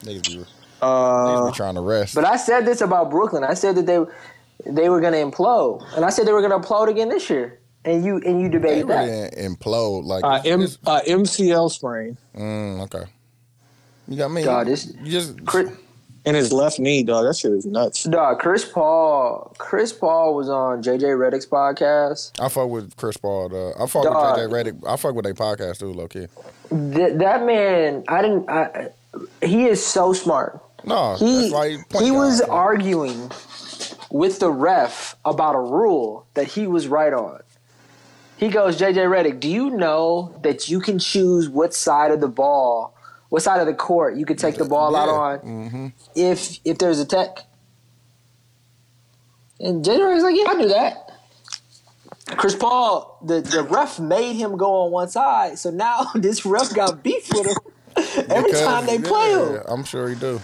Niggas 0.04 0.24
be, 0.24 0.38
niggas 0.38 0.48
uh 0.82 1.52
be 1.52 1.56
trying 1.56 1.76
to 1.76 1.82
rest. 1.82 2.16
But 2.16 2.24
I 2.24 2.38
said 2.38 2.66
this 2.66 2.80
about 2.80 3.12
Brooklyn. 3.12 3.44
I 3.44 3.54
said 3.54 3.76
that 3.76 3.86
they 3.86 4.00
they 4.66 4.88
were 4.88 5.02
gonna 5.02 5.18
implode, 5.18 5.86
and 5.98 6.06
I 6.06 6.12
said 6.12 6.26
they 6.26 6.32
were 6.32 6.42
gonna 6.42 6.60
implode 6.60 6.88
again 6.88 7.10
this 7.10 7.30
year. 7.30 7.60
And 7.84 8.06
you 8.06 8.22
and 8.26 8.40
you 8.40 8.48
they 8.48 8.58
debated 8.58 8.88
that. 8.88 9.06
really 9.06 9.32
implode. 9.50 10.06
Like, 10.06 10.24
uh, 10.24 10.42
M, 10.46 10.62
uh 10.86 11.02
MCL 11.02 11.72
sprain 11.72 12.16
mm, 12.34 12.82
okay. 12.84 13.04
You 14.12 14.18
got 14.18 14.30
me. 14.32 14.44
God, 14.44 14.68
this- 14.68 14.94
you 15.02 15.10
just 15.12 15.46
Chris, 15.46 15.72
in 16.26 16.36
his 16.36 16.52
left 16.52 16.80
knee, 16.80 17.02
dog. 17.04 17.26
That 17.26 17.36
shit 17.36 17.52
is 17.54 17.66
nuts. 17.66 18.04
dog, 18.04 18.40
Chris 18.40 18.66
Paul. 18.66 19.56
Chris 19.58 19.94
Paul 19.94 20.36
was 20.36 20.50
on 20.50 20.84
JJ 20.84 21.16
Redick's 21.18 21.46
podcast. 21.46 22.40
I 22.40 22.50
fuck 22.50 22.70
with 22.70 22.96
Chris 22.98 23.16
Paul. 23.18 23.48
Though. 23.50 23.74
I 23.80 23.86
fuck 23.88 24.04
Dog. 24.04 24.38
with 24.38 24.52
JJ 24.52 24.74
Redick. 24.74 24.88
I 24.88 24.98
fuck 24.98 25.16
with 25.16 25.24
their 25.24 25.34
podcast 25.34 25.80
too, 25.80 25.94
low 25.94 26.08
key. 26.10 26.28
Th- 26.70 27.18
that 27.20 27.46
man, 27.46 28.04
I 28.10 28.22
didn't. 28.22 28.50
I, 28.50 28.90
he 29.42 29.66
is 29.68 29.84
so 29.86 30.12
smart. 30.14 30.62
No, 30.84 31.16
He 31.16 31.50
that's 31.50 31.54
why 31.54 31.70
he, 32.00 32.06
he 32.06 32.12
was 32.12 32.40
guard, 32.42 32.50
arguing 32.52 33.32
with 34.10 34.40
the 34.40 34.50
ref 34.52 35.16
about 35.24 35.56
a 35.56 35.60
rule 35.60 36.26
that 36.34 36.48
he 36.48 36.68
was 36.68 36.88
right 36.88 37.14
on. 37.14 37.40
He 38.38 38.50
goes, 38.50 38.80
JJ 38.80 38.96
Redick, 39.08 39.40
do 39.40 39.48
you 39.48 39.70
know 39.70 40.36
that 40.44 40.68
you 40.70 40.80
can 40.82 40.98
choose 40.98 41.48
what 41.48 41.74
side 41.76 42.10
of 42.12 42.20
the 42.20 42.28
ball, 42.28 42.96
what 43.32 43.42
side 43.42 43.60
of 43.62 43.66
the 43.66 43.74
court 43.74 44.16
you 44.18 44.26
could 44.26 44.38
take 44.38 44.56
the 44.58 44.66
ball 44.66 44.94
out 44.96 45.08
on 45.10 45.40
Mm-hmm. 45.40 45.88
if 46.16 46.60
if 46.66 46.78
there's 46.78 47.00
a 47.00 47.06
tech? 47.06 47.40
And 49.60 49.84
JJ 49.86 50.00
Redick's 50.00 50.24
like, 50.24 50.36
yeah, 50.36 50.46
I 50.50 50.54
knew 50.56 50.68
that. 50.70 51.08
Chris 52.38 52.56
Paul, 52.56 53.20
the, 53.24 53.42
the 53.42 53.64
ref 53.64 54.00
made 54.00 54.34
him 54.36 54.58
go 54.58 54.82
on 54.86 54.92
one 54.92 55.08
side, 55.10 55.58
so 55.60 55.70
now 55.70 56.08
this 56.16 56.46
ref 56.46 56.74
got 56.74 57.04
beef 57.04 57.30
with 57.34 57.48
him 57.48 57.56
every 58.30 58.52
Because- 58.52 58.62
time 58.62 58.86
they 58.86 59.00
play 59.00 59.32
him. 59.32 59.54
yeah, 59.56 59.64
I'm 59.68 59.84
sure 59.84 60.10
he 60.10 60.16
do. 60.16 60.40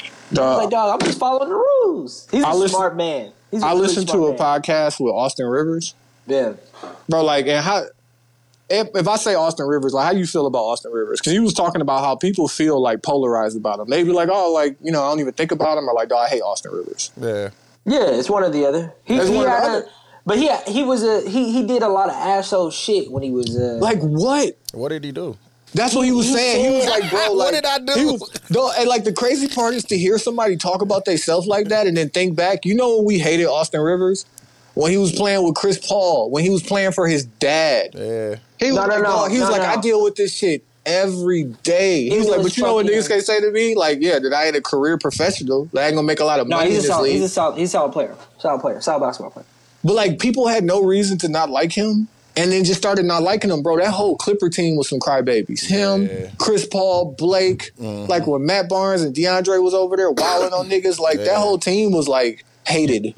He's 0.00 0.38
Dog, 0.38 0.62
like, 0.62 0.70
dog, 0.70 0.94
I'm 1.00 1.06
just 1.06 1.18
following 1.18 1.50
the 1.50 1.54
rules. 1.56 2.26
He's 2.30 2.42
a 2.42 2.46
I 2.48 2.52
listen- 2.54 2.68
smart 2.76 2.96
man. 2.96 3.32
He's 3.50 3.62
a 3.62 3.66
I 3.66 3.70
really 3.70 3.82
listened 3.82 4.06
to 4.08 4.12
smart 4.12 4.28
a 4.40 4.42
man. 4.42 4.60
podcast 4.62 5.00
with 5.00 5.12
Austin 5.12 5.46
Rivers. 5.46 5.94
Yeah. 6.26 6.54
bro. 7.08 7.22
Like, 7.24 7.46
and 7.48 7.62
how 7.64 7.84
if, 8.68 8.88
if 8.94 9.08
I 9.08 9.16
say 9.16 9.34
Austin 9.34 9.66
Rivers, 9.66 9.92
like, 9.92 10.06
how 10.06 10.12
do 10.12 10.18
you 10.18 10.26
feel 10.26 10.46
about 10.46 10.60
Austin 10.60 10.92
Rivers? 10.92 11.20
Because 11.20 11.32
he 11.32 11.40
was 11.40 11.52
talking 11.54 11.80
about 11.80 12.00
how 12.04 12.16
people 12.16 12.48
feel 12.48 12.80
like 12.80 13.02
polarized 13.02 13.56
about 13.56 13.80
him. 13.80 13.88
They 13.88 14.02
be 14.02 14.12
like, 14.12 14.28
oh, 14.30 14.52
like 14.52 14.76
you 14.82 14.92
know, 14.92 15.02
I 15.02 15.10
don't 15.10 15.20
even 15.20 15.34
think 15.34 15.52
about 15.52 15.78
him, 15.78 15.88
or 15.88 15.94
like, 15.94 16.08
oh, 16.12 16.18
I 16.18 16.28
hate 16.28 16.40
Austin 16.42 16.72
Rivers. 16.72 17.10
Yeah. 17.20 17.50
Yeah, 17.84 18.10
it's 18.10 18.30
one 18.30 18.44
or 18.44 18.50
the 18.50 18.64
other. 18.66 18.94
He, 19.04 19.16
It's 19.16 19.28
he 19.28 19.34
one 19.34 19.46
or 19.46 19.48
the 19.48 19.50
had 19.50 19.64
other. 19.70 19.86
a, 19.86 19.90
but 20.24 20.38
he 20.38 20.50
he 20.68 20.84
was 20.84 21.02
a 21.02 21.28
he 21.28 21.52
he 21.52 21.66
did 21.66 21.82
a 21.82 21.88
lot 21.88 22.08
of 22.08 22.14
asshole 22.14 22.70
shit 22.70 23.10
when 23.10 23.22
he 23.24 23.30
was 23.30 23.56
uh, 23.56 23.78
Like 23.80 23.98
what? 24.00 24.56
What 24.72 24.90
did 24.90 25.02
he 25.04 25.10
do? 25.12 25.36
That's 25.74 25.94
what 25.94 26.02
he 26.04 26.12
was 26.12 26.26
He 26.26 26.34
saying. 26.34 26.64
He 26.70 26.76
was 26.78 26.86
like, 26.86 27.10
bro, 27.10 27.32
What 27.34 27.52
did 27.52 27.64
I 27.64 27.78
do? 27.78 27.92
He 27.94 28.04
was, 28.04 28.30
no, 28.50 28.70
and 28.78 28.88
like 28.88 29.04
the 29.04 29.12
crazy 29.12 29.48
part 29.48 29.74
is 29.74 29.84
to 29.86 29.98
hear 29.98 30.18
somebody 30.18 30.56
talk 30.56 30.82
about 30.82 31.06
themselves 31.06 31.46
like 31.46 31.68
that 31.68 31.86
and 31.86 31.96
then 31.96 32.08
think 32.10 32.36
back. 32.36 32.64
You 32.64 32.74
know 32.74 32.96
when 32.98 33.06
we 33.06 33.18
hated 33.18 33.46
Austin 33.46 33.80
Rivers 33.80 34.24
when 34.74 34.90
he 34.90 34.96
was 34.96 35.12
playing 35.12 35.44
with 35.44 35.54
Chris 35.54 35.78
Paul, 35.84 36.30
when 36.30 36.44
he 36.44 36.50
was 36.50 36.62
playing 36.62 36.92
for 36.92 37.06
his 37.08 37.24
dad. 37.24 37.90
Yeah. 37.94 38.36
He 38.62 38.70
was 38.72 38.76
No, 38.76 38.86
no, 38.86 38.94
like, 38.94 39.02
no, 39.02 39.08
dog, 39.10 39.30
he 39.30 39.38
was 39.40 39.48
no, 39.48 39.52
like, 39.52 39.62
no. 39.62 39.68
I 39.68 39.76
deal 39.80 40.02
with 40.02 40.14
this 40.16 40.34
shit 40.34 40.64
every 40.86 41.44
day. 41.62 42.08
He 42.08 42.18
was 42.18 42.28
like, 42.28 42.42
but 42.42 42.56
you 42.56 42.62
know 42.62 42.74
what 42.74 42.86
fucking- 42.86 42.98
niggas 43.00 43.08
can 43.08 43.20
say 43.20 43.40
to 43.40 43.50
me? 43.50 43.74
Like, 43.74 43.98
yeah, 44.00 44.18
that 44.18 44.32
I 44.32 44.46
ain't 44.46 44.56
a 44.56 44.62
career 44.62 44.98
professional. 44.98 45.66
That 45.72 45.82
I 45.84 45.86
ain't 45.88 45.94
gonna 45.96 46.06
make 46.06 46.20
a 46.20 46.24
lot 46.24 46.40
of 46.40 46.48
no, 46.48 46.56
money 46.56 46.68
in 46.70 46.74
he's 46.74 46.78
a 46.80 46.82
this 46.82 46.90
solid, 46.90 47.04
league. 47.04 47.12
he's 47.14 47.22
a 47.22 47.28
solid 47.28 47.58
he's 47.58 47.68
a 47.68 47.72
solid 47.72 47.92
player, 47.92 48.16
solid 48.38 48.60
player, 48.60 48.80
solid 48.80 49.00
basketball 49.00 49.30
player. 49.30 49.46
But 49.84 49.94
like 49.94 50.18
people 50.18 50.46
had 50.48 50.64
no 50.64 50.82
reason 50.82 51.18
to 51.18 51.28
not 51.28 51.50
like 51.50 51.72
him, 51.72 52.08
and 52.36 52.50
then 52.52 52.64
just 52.64 52.78
started 52.78 53.04
not 53.04 53.22
liking 53.22 53.50
him, 53.50 53.62
bro. 53.62 53.78
That 53.78 53.90
whole 53.90 54.16
Clipper 54.16 54.48
team 54.48 54.76
was 54.76 54.88
some 54.88 55.00
crybabies. 55.00 55.64
Him, 55.66 56.06
Yeah. 56.06 56.30
Chris 56.38 56.66
Paul, 56.66 57.14
Blake, 57.18 57.72
mm-hmm. 57.80 58.08
like 58.10 58.26
when 58.26 58.46
Matt 58.46 58.68
Barnes 58.68 59.02
and 59.02 59.14
DeAndre 59.14 59.62
was 59.62 59.74
over 59.74 59.96
there 59.96 60.10
wilding 60.10 60.52
on 60.52 60.68
niggas, 60.68 60.98
like 60.98 61.18
Yeah. 61.18 61.24
that 61.24 61.36
whole 61.38 61.58
team 61.58 61.92
was 61.92 62.08
like 62.08 62.44
hated. 62.66 63.12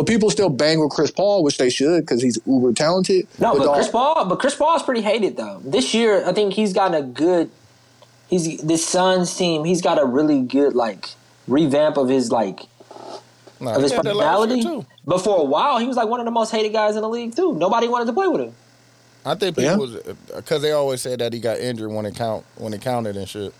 But 0.00 0.06
people 0.06 0.30
still 0.30 0.48
bang 0.48 0.80
with 0.80 0.92
Chris 0.92 1.10
Paul, 1.10 1.44
which 1.44 1.58
they 1.58 1.68
should 1.68 2.00
because 2.00 2.22
he's 2.22 2.38
uber 2.46 2.72
talented. 2.72 3.28
No, 3.38 3.52
but 3.52 3.64
dog, 3.64 3.74
Chris 3.74 3.88
Paul, 3.88 4.24
but 4.24 4.38
Chris 4.38 4.54
Paul's 4.54 4.82
pretty 4.82 5.02
hated 5.02 5.36
though. 5.36 5.60
This 5.62 5.92
year, 5.92 6.26
I 6.26 6.32
think 6.32 6.54
he's 6.54 6.72
gotten 6.72 6.94
a 6.94 7.02
good. 7.06 7.50
He's 8.30 8.62
this 8.62 8.82
Suns 8.82 9.36
team. 9.36 9.64
He's 9.64 9.82
got 9.82 10.00
a 10.00 10.06
really 10.06 10.40
good 10.40 10.74
like 10.74 11.10
revamp 11.46 11.98
of 11.98 12.08
his 12.08 12.32
like 12.32 12.62
Nah, 13.60 13.74
of 13.74 13.82
his 13.82 13.90
he 13.90 13.96
had 13.96 14.06
that 14.06 14.16
last 14.16 14.48
year, 14.48 14.56
personality. 14.56 14.86
But 15.06 15.18
for 15.18 15.38
a 15.38 15.44
while, 15.44 15.76
he 15.76 15.86
was 15.86 15.98
like 15.98 16.08
one 16.08 16.18
of 16.18 16.24
the 16.24 16.32
most 16.32 16.50
hated 16.50 16.72
guys 16.72 16.96
in 16.96 17.02
the 17.02 17.08
league 17.10 17.36
too. 17.36 17.54
Nobody 17.56 17.86
wanted 17.86 18.06
to 18.06 18.14
play 18.14 18.26
with 18.26 18.40
him. 18.40 18.54
I 19.26 19.34
think 19.34 19.54
people 19.54 19.80
was 19.80 19.96
uh, 19.96 20.14
because 20.34 20.62
they 20.62 20.72
always 20.72 21.02
said 21.02 21.18
that 21.18 21.34
he 21.34 21.40
got 21.40 21.58
injured 21.58 21.92
when 21.92 22.06
it 22.06 22.14
count 22.14 22.46
when 22.56 22.72
it 22.72 22.80
counted 22.80 23.18
and 23.18 23.28
shit. 23.28 23.52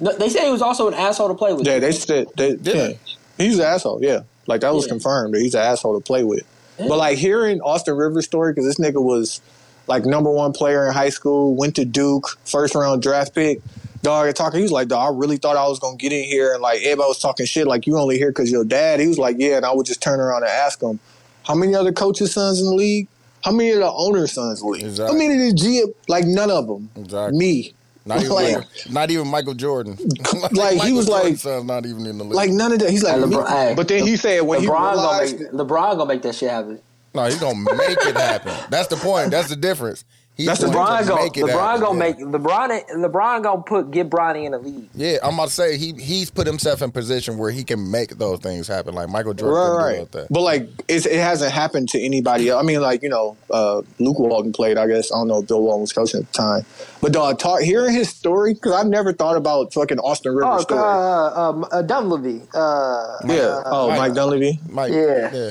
No, 0.00 0.16
they 0.16 0.30
say 0.30 0.46
he 0.46 0.52
was 0.52 0.62
also 0.62 0.88
an 0.88 0.94
asshole 0.94 1.28
to 1.28 1.34
play 1.34 1.52
with. 1.52 1.66
Yeah, 1.66 1.80
they 1.80 1.92
said 1.92 2.28
they, 2.34 2.56
Did 2.56 2.74
yeah. 2.74 2.92
he's 3.36 3.58
an 3.58 3.66
asshole. 3.66 4.02
Yeah, 4.02 4.20
like 4.46 4.60
that 4.62 4.74
was 4.74 4.84
Yeah. 4.86 4.90
confirmed 4.90 5.34
that 5.34 5.40
he's 5.40 5.54
an 5.54 5.62
asshole 5.62 5.94
to 5.98 6.04
play 6.04 6.24
with. 6.24 6.42
Yeah. 6.78 6.88
But 6.88 6.98
like 6.98 7.18
hearing 7.18 7.60
Austin 7.60 7.94
Rivers' 7.96 8.24
story 8.24 8.52
because 8.52 8.66
this 8.66 8.78
nigga 8.78 9.02
was 9.02 9.40
like 9.86 10.04
number 10.06 10.30
one 10.30 10.52
player 10.52 10.86
in 10.86 10.92
high 10.92 11.10
school, 11.10 11.54
went 11.54 11.76
to 11.76 11.84
Duke, 11.84 12.38
first 12.44 12.74
round 12.74 13.02
draft 13.02 13.34
pick. 13.34 13.60
Dog, 14.02 14.34
talking, 14.34 14.58
he 14.58 14.62
was 14.64 14.72
like, 14.72 14.88
"Dog, 14.88 15.14
I 15.14 15.16
really 15.16 15.36
thought 15.36 15.56
I 15.56 15.68
was 15.68 15.78
gonna 15.78 15.96
get 15.96 16.12
in 16.12 16.24
here," 16.24 16.52
and 16.54 16.60
like 16.62 16.78
everybody 16.82 17.06
was 17.08 17.20
talking 17.20 17.46
shit, 17.46 17.68
like 17.68 17.86
you 17.86 17.96
only 17.96 18.18
here 18.18 18.30
because 18.30 18.50
your 18.50 18.64
dad. 18.64 18.98
He 18.98 19.06
was 19.06 19.18
like, 19.18 19.36
"Yeah," 19.38 19.58
and 19.58 19.64
I 19.66 19.72
would 19.72 19.86
just 19.86 20.00
turn 20.02 20.18
around 20.18 20.42
and 20.42 20.50
ask 20.50 20.82
him, 20.82 20.98
"How 21.44 21.54
many 21.54 21.74
other 21.76 21.92
coaches' 21.92 22.32
sons 22.32 22.58
in 22.60 22.66
the 22.66 22.74
league?" 22.74 23.06
How 23.44 23.50
many 23.50 23.70
of 23.72 23.78
the 23.78 23.92
owner's 23.92 24.30
sons 24.32 24.62
leave? 24.62 24.84
Exactly. 24.84 25.06
How 25.12 25.18
many 25.28 25.48
of 25.48 25.50
the 25.50 25.60
G? 25.60 25.84
Like 26.08 26.24
none 26.26 26.48
of 26.50 26.68
them. 26.68 26.90
Exactly. 26.96 27.36
Me. 27.38 27.74
Not 28.04 28.18
even, 28.20 28.30
like, 28.32 28.54
Michael, 28.54 28.64
not 28.90 29.10
even 29.10 29.28
Michael 29.28 29.54
Jordan. 29.54 29.96
Like, 30.52 30.72
he 30.72 30.78
Michael 30.78 30.96
was 30.96 31.08
like- 31.08 31.22
Jordan's 31.22 31.42
son's 31.42 31.64
not 31.66 31.86
even 31.86 32.06
in 32.06 32.18
the 32.18 32.24
league. 32.24 32.34
like 32.34 32.50
none 32.50 32.72
of 32.72 32.78
that. 32.80 32.90
He's 32.90 33.02
like, 33.04 33.16
LeBron- 33.16 33.48
hey, 33.48 33.74
but 33.76 33.86
then 33.88 34.04
he 34.06 34.16
said 34.16 34.42
when 34.42 34.60
he 34.60 34.66
LeBron 34.66 34.94
gonna 34.94 35.24
make 35.24 35.52
LeBron 35.52 35.90
gonna 35.96 36.06
make 36.06 36.22
that 36.22 36.34
shit 36.34 36.50
happen. 36.50 36.80
no, 37.14 37.24
he's 37.26 37.38
gonna 37.38 37.58
make 37.76 37.98
it 37.98 38.16
happen. 38.16 38.52
That's 38.70 38.88
the 38.88 38.96
point. 38.96 39.30
That's 39.30 39.48
the 39.48 39.56
difference. 39.56 40.04
He's 40.34 40.46
That's 40.46 40.60
the 40.60 40.70
going 40.70 40.86
LeBron 40.86 41.02
to 41.02 41.08
gonna 41.08 41.22
make 41.24 41.36
it 41.36 41.44
LeBron 41.44 41.60
happen. 41.60 41.80
gonna 41.82 41.98
make 41.98 42.16
LeBron 42.18 42.88
LeBron 42.90 43.42
gonna 43.42 43.62
put 43.62 43.90
get 43.90 44.08
Bronny 44.08 44.44
in 44.46 44.52
the 44.52 44.58
league. 44.58 44.88
Yeah, 44.94 45.18
I'm 45.22 45.34
about 45.34 45.48
to 45.48 45.54
say 45.54 45.76
he 45.76 45.92
he's 45.92 46.30
put 46.30 46.46
himself 46.46 46.80
in 46.80 46.90
position 46.90 47.36
where 47.36 47.50
he 47.50 47.62
can 47.64 47.90
make 47.90 48.16
those 48.16 48.40
things 48.40 48.66
happen. 48.66 48.94
Like 48.94 49.10
Michael 49.10 49.34
Jordan 49.34 49.54
right, 49.76 49.98
right. 49.98 50.12
that. 50.12 50.28
But 50.30 50.40
like, 50.40 50.68
it's, 50.88 51.04
it 51.04 51.20
hasn't 51.20 51.52
happened 51.52 51.90
to 51.90 52.00
anybody 52.00 52.48
else. 52.48 52.62
I 52.62 52.66
mean, 52.66 52.80
like 52.80 53.02
you 53.02 53.10
know, 53.10 53.36
uh, 53.50 53.82
Luke 53.98 54.18
Walton 54.18 54.52
played. 54.52 54.78
I 54.78 54.86
guess 54.86 55.12
I 55.12 55.16
don't 55.16 55.28
know 55.28 55.40
if 55.40 55.48
Bill 55.48 55.60
Walton 55.62 55.82
was 55.82 55.92
coaching 55.92 56.20
at 56.20 56.26
the 56.28 56.32
time. 56.32 56.64
But 57.02 57.12
dog, 57.12 57.38
talk, 57.38 57.60
hearing 57.60 57.92
his 57.92 58.08
story 58.08 58.54
because 58.54 58.72
I've 58.72 58.86
never 58.86 59.12
thought 59.12 59.36
about 59.36 59.74
fucking 59.74 59.98
Austin 59.98 60.34
Rivers' 60.34 60.54
Oh, 60.54 60.60
story. 60.62 60.80
uh, 60.80 61.40
um, 61.50 61.66
uh, 61.70 61.82
Dunleavy. 61.82 62.40
Uh, 62.54 63.18
yeah. 63.26 63.60
oh, 63.66 63.88
Mike- 63.88 63.98
Mike 63.98 64.14
Dunleavy. 64.14 64.58
Mike, 64.70 64.92
Yeah. 64.92 65.30
yeah. 65.34 65.50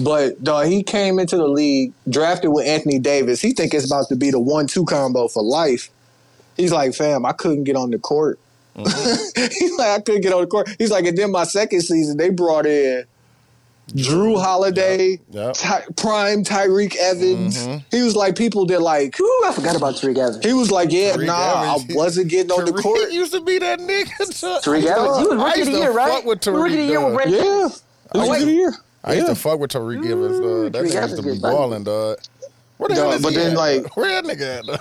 But 0.00 0.42
dog, 0.42 0.66
he 0.66 0.82
came 0.82 1.18
into 1.18 1.36
the 1.36 1.46
league 1.48 1.92
drafted 2.08 2.50
with 2.52 2.66
Anthony 2.66 2.98
Davis. 2.98 3.40
He 3.40 3.52
think 3.52 3.74
it's 3.74 3.86
about 3.86 4.08
to 4.08 4.16
be 4.16 4.30
the 4.30 4.40
one-two 4.40 4.84
combo 4.84 5.28
for 5.28 5.42
life. 5.42 5.90
He's 6.56 6.72
like, 6.72 6.94
fam, 6.94 7.24
I 7.26 7.32
couldn't 7.32 7.64
get 7.64 7.76
on 7.76 7.90
the 7.90 7.98
court. 7.98 8.38
Mm-hmm. 8.76 9.42
He's 9.58 9.76
like, 9.76 9.88
I 9.88 10.00
couldn't 10.00 10.22
get 10.22 10.32
on 10.32 10.40
the 10.40 10.46
court. 10.46 10.74
He's 10.78 10.90
like, 10.90 11.04
and 11.04 11.16
then 11.16 11.30
my 11.30 11.44
second 11.44 11.82
season, 11.82 12.16
they 12.16 12.30
brought 12.30 12.64
in 12.66 13.04
Jrue 13.88 14.40
Holiday, 14.42 15.18
Yep. 15.30 15.54
Ty- 15.54 15.84
prime 15.96 16.44
Tyreke 16.44 16.96
Evans. 16.96 17.58
Mm-hmm. 17.58 17.78
He 17.90 18.02
was 18.02 18.16
like, 18.16 18.36
people 18.36 18.64
that 18.66 18.80
like. 18.80 19.20
Ooh, 19.20 19.42
I 19.44 19.52
forgot 19.52 19.76
about 19.76 19.94
Tyreke 19.96 20.16
Evans. 20.18 20.44
He 20.44 20.52
was 20.54 20.70
like, 20.70 20.90
yeah, 20.90 21.12
Tyreke 21.16 21.26
nah, 21.26 21.74
Evans. 21.74 21.90
I 21.90 21.94
wasn't 21.96 22.28
getting 22.28 22.50
on 22.52 22.64
the 22.64 22.72
court. 22.72 22.82
court. 23.00 23.12
used 23.12 23.32
to 23.32 23.40
be 23.42 23.58
that 23.58 23.80
nigga. 23.80 24.06
Tyreke 24.62 24.84
Evans. 24.86 25.18
He 25.18 25.24
was 25.26 25.28
I 25.28 25.34
rookie 25.34 25.50
of 25.50 25.56
used 25.58 25.72
the 25.72 25.78
year, 25.78 25.92
right? 25.92 26.10
fuck 26.12 26.24
with 26.24 26.46
rookie 26.46 26.74
of 26.74 26.78
the 26.80 26.84
year 26.84 26.98
Tyreke, 27.00 27.04
with 27.06 27.14
Brandon 27.14 27.34
Yeah, 27.34 27.44
Jennings. 27.44 27.82
it 28.14 28.18
was 28.18 28.28
Oh, 28.28 28.32
a 28.32 28.38
good 28.38 28.48
year. 28.48 28.72
I 29.04 29.14
used 29.14 29.26
to 29.26 29.34
fuck 29.34 29.58
with 29.58 29.70
Tyreke 29.72 30.04
Evans. 30.06 30.38
Dog. 30.38 30.46
Mm-hmm. 30.46 30.72
That 30.72 30.84
nigga 30.84 31.02
used 31.02 31.16
to 31.16 31.22
be 31.22 31.28
good 31.30 31.42
buddy. 31.42 31.56
balling, 31.56 31.84
dog. 31.84 32.18
Where 32.78 32.88
the 32.88 32.94
Dog, 32.94 33.04
hell 33.04 33.12
is 33.14 33.22
but 33.22 33.30
he 33.30 33.36
then, 33.36 33.50
at, 33.52 33.56
like- 33.56 33.82
dog? 33.82 33.92
where 33.94 34.22
that 34.22 34.24
nigga 34.24 34.58
at? 34.58 34.64
dog? 34.66 34.80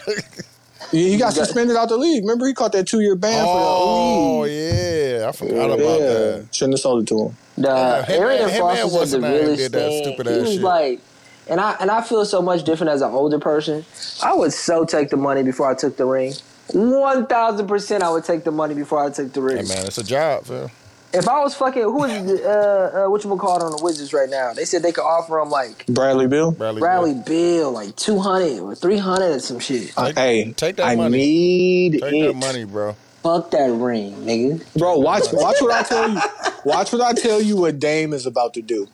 He 0.91 1.09
he 1.11 1.17
got 1.17 1.33
suspended 1.33 1.75
out 1.77 1.89
the 1.89 1.97
league. 1.97 2.23
Remember, 2.23 2.45
he 2.47 2.53
caught 2.53 2.71
that 2.73 2.87
two-year 2.87 3.15
ban 3.15 3.43
oh 3.47 4.43
for 4.43 4.47
the 4.47 4.53
oh, 4.53 5.19
yeah, 5.21 5.29
I 5.29 5.31
forgot 5.31 5.69
OE. 5.69 5.73
about 5.73 5.99
that. 5.99 6.47
shouldn't 6.55 6.73
have 6.73 6.81
sold 6.81 7.03
it 7.03 7.07
to 7.07 7.19
him. 7.27 7.37
The 7.57 7.67
Yeah, 7.67 8.05
him 8.05 8.21
Arian 8.23 8.49
Foster 8.49 8.81
and 8.81 8.89
said 8.91 8.97
what's 8.99 9.11
the 9.11 9.21
his 9.21 9.41
realest 9.41 9.71
thing. 9.71 10.03
stupid 10.03 10.27
he 10.27 10.33
ass 10.33 10.39
was 10.41 10.51
shit. 10.53 10.61
like, 10.61 10.99
and 11.47 11.59
I 11.61 11.75
and 11.79 11.91
I 11.91 12.01
feel 12.01 12.25
so 12.25 12.41
much 12.41 12.63
different 12.63 12.91
as 12.91 13.01
an 13.01 13.11
older 13.11 13.39
person. 13.39 13.85
I 14.23 14.33
would 14.33 14.53
so 14.53 14.85
take 14.85 15.09
the 15.09 15.17
money 15.17 15.43
before 15.43 15.69
I 15.69 15.75
took 15.75 15.97
the 15.97 16.05
ring. 16.05 16.33
One 16.73 17.25
thousand 17.27 17.67
percent, 17.67 18.03
I 18.03 18.09
would 18.09 18.23
take 18.23 18.43
the 18.43 18.51
money 18.51 18.73
before 18.73 19.03
I 19.03 19.09
took 19.09 19.33
the 19.33 19.41
ring. 19.41 19.57
Hey 19.57 19.63
man, 19.75 19.85
it's 19.85 19.97
a 19.97 20.03
job, 20.03 20.45
fam. 20.45 20.69
If 21.13 21.27
I 21.27 21.41
was 21.41 21.53
fucking, 21.55 21.81
who 21.83 22.03
is 22.05 22.39
uh, 22.41 23.03
uh, 23.05 23.09
what 23.09 23.23
you 23.23 23.35
call 23.35 23.57
it 23.57 23.63
on 23.63 23.71
the 23.75 23.83
Wizards 23.83 24.13
right 24.13 24.29
now? 24.29 24.53
They 24.53 24.63
said 24.65 24.81
they 24.81 24.93
could 24.93 25.03
offer 25.03 25.39
him 25.39 25.49
like 25.49 25.85
Bradley 25.87 26.27
Beal. 26.27 26.51
Bradley, 26.51 26.79
Bradley 26.79 27.13
Beal. 27.15 27.23
Beal, 27.25 27.71
like 27.71 27.95
two 27.97 28.19
hundred 28.19 28.59
or 28.59 28.75
three 28.75 28.97
hundred 28.97 29.35
or 29.35 29.39
some 29.39 29.59
shit. 29.59 29.93
Take- 29.93 30.15
hey, 30.17 30.53
take 30.53 30.77
that 30.77 30.85
I 30.85 30.95
money. 30.95 31.17
need 31.17 31.91
Take 32.01 32.13
it. 32.13 32.27
that 32.27 32.35
money, 32.35 32.63
bro. 32.63 32.95
Fuck 33.23 33.51
that 33.51 33.69
ring, 33.71 34.13
nigga. 34.25 34.63
Bro, 34.77 34.99
watch 34.99 35.25
watch 35.33 35.57
what 35.61 35.71
I 35.73 35.83
tell 35.83 36.09
you. 36.09 36.21
Watch 36.65 36.91
what 36.93 37.01
I 37.01 37.13
tell 37.13 37.41
you 37.41 37.57
what 37.57 37.77
Dame 37.79 38.13
is 38.13 38.25
about 38.25 38.53
to 38.55 38.61
do. 38.61 38.87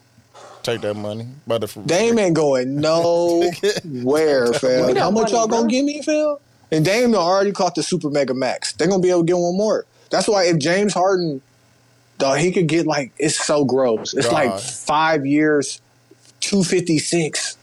Take 0.64 0.82
that 0.82 0.96
money. 0.96 1.28
But 1.46 1.64
if 1.64 1.78
Dame 1.86 2.18
ain't 2.20 2.36
going 2.36 2.76
nowhere, 2.82 4.54
fam. 4.54 4.88
got 4.94 4.98
How 4.98 5.12
much 5.12 5.24
money, 5.24 5.32
y'all 5.34 5.48
bro. 5.48 5.58
gonna 5.60 5.70
give 5.70 5.86
me, 5.86 6.02
fam? 6.02 6.38
And 6.72 6.84
Dame 6.84 7.16
already 7.16 7.52
caught 7.52 7.76
the 7.76 7.84
super 7.84 8.10
mega 8.10 8.34
max. 8.34 8.74
They're 8.74 8.88
gonna 8.88 9.02
be 9.02 9.10
able 9.10 9.22
to 9.22 9.26
get 9.26 9.38
one 9.38 9.56
more. 9.56 9.86
That's 10.10 10.28
why 10.28 10.46
if 10.46 10.58
James 10.60 10.94
Harden, 10.94 11.42
dog, 12.18 12.40
he 12.40 12.52
could 12.52 12.68
get 12.68 12.86
like 12.88 13.12
it's 13.18 13.38
so 13.44 13.66
gross. 13.66 14.14
It's 14.14 14.32
like 14.32 14.60
five 14.60 15.26
years, 15.26 15.82
two 16.40 16.64
fifty 16.64 17.00
six. 17.00 17.58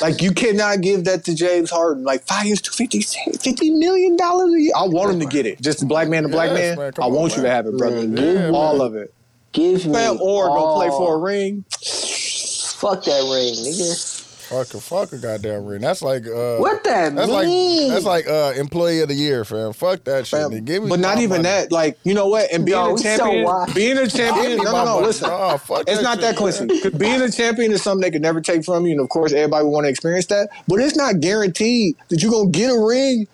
Like 0.00 0.22
you 0.22 0.32
cannot 0.32 0.80
give 0.80 1.04
that 1.04 1.24
to 1.24 1.34
James 1.34 1.70
Harden. 1.70 2.04
Like 2.04 2.22
five 2.26 2.46
years, 2.46 2.60
two 2.60 2.72
fifty 2.72 3.00
six, 3.00 3.38
fifty 3.42 3.70
million 3.70 4.16
dollars 4.16 4.54
a 4.54 4.60
year. 4.60 4.72
I 4.76 4.86
want 4.86 5.12
him 5.12 5.20
to 5.20 5.26
get 5.26 5.44
it. 5.46 5.60
Just 5.60 5.86
black 5.88 6.08
man 6.08 6.22
to 6.22 6.28
black 6.28 6.50
Yes, 6.50 6.76
man. 6.76 6.78
man, 6.78 6.92
come 6.92 7.02
I 7.02 7.06
on, 7.08 7.14
want 7.14 7.36
you 7.36 7.42
to 7.42 7.50
have 7.50 7.66
it, 7.66 7.76
brother. 7.76 7.96
Man, 8.06 8.14
give 8.14 8.54
all 8.54 8.78
me- 8.78 8.84
of 8.86 8.94
it. 8.94 9.12
Give 9.52 9.86
me 9.86 9.92
Fam, 9.94 10.18
or 10.20 10.46
go 10.48 10.74
play 10.76 10.88
for 10.88 11.16
a 11.16 11.18
ring. 11.18 11.64
Fuck 11.72 13.02
that 13.04 13.22
ring, 13.22 13.54
nigga. 13.64 14.17
Fuck 14.48 14.74
a 14.74 14.80
fuck 14.80 15.12
a 15.12 15.18
goddamn 15.18 15.64
ring. 15.66 15.80
That's 15.80 16.02
like 16.02 16.26
uh 16.26 16.56
What 16.58 16.82
that 16.84 17.14
That's 17.14 17.28
mean? 17.30 17.88
like 17.88 17.94
that's 17.94 18.04
like 18.04 18.26
uh 18.28 18.52
employee 18.56 19.00
of 19.00 19.08
the 19.08 19.14
year, 19.14 19.44
fam. 19.44 19.72
Fuck 19.72 20.04
that 20.04 20.26
shit. 20.26 20.40
Fam, 20.40 20.50
nigga. 20.50 20.64
Give 20.64 20.82
me 20.82 20.88
but 20.88 21.00
not 21.00 21.18
even 21.18 21.30
money. 21.30 21.42
that. 21.44 21.72
Like, 21.72 21.98
you 22.04 22.14
know 22.14 22.28
what? 22.28 22.50
And 22.52 22.64
being 22.64 22.76
Yo, 22.78 22.86
a 22.90 22.92
we 22.94 22.98
so 22.98 23.16
champion, 23.16 23.74
being 23.74 23.98
a 23.98 24.06
champion. 24.08 24.56
No, 24.58 24.64
no, 24.72 24.84
no. 24.84 25.00
Listen, 25.00 25.28
Nah, 25.28 25.56
fuck 25.56 25.84
it's 25.86 26.02
not 26.02 26.20
that 26.20 26.30
shit. 26.36 26.38
Quincy. 26.38 26.80
'Cause 26.80 26.92
being 26.98 27.20
a 27.22 27.30
champion 27.30 27.72
is 27.72 27.82
something 27.82 28.02
they 28.02 28.10
could 28.10 28.22
never 28.22 28.40
take 28.40 28.64
from 28.64 28.86
you, 28.86 28.92
and 28.92 29.00
of 29.00 29.08
course, 29.08 29.32
everybody 29.32 29.64
would 29.64 29.70
want 29.70 29.84
to 29.84 29.90
experience 29.90 30.26
that. 30.26 30.48
But 30.66 30.80
it's 30.80 30.96
not 30.96 31.20
guaranteed 31.20 31.96
that 32.08 32.22
you're 32.22 32.32
gonna 32.32 32.50
get 32.50 32.70
a 32.70 32.78
ring. 32.80 33.26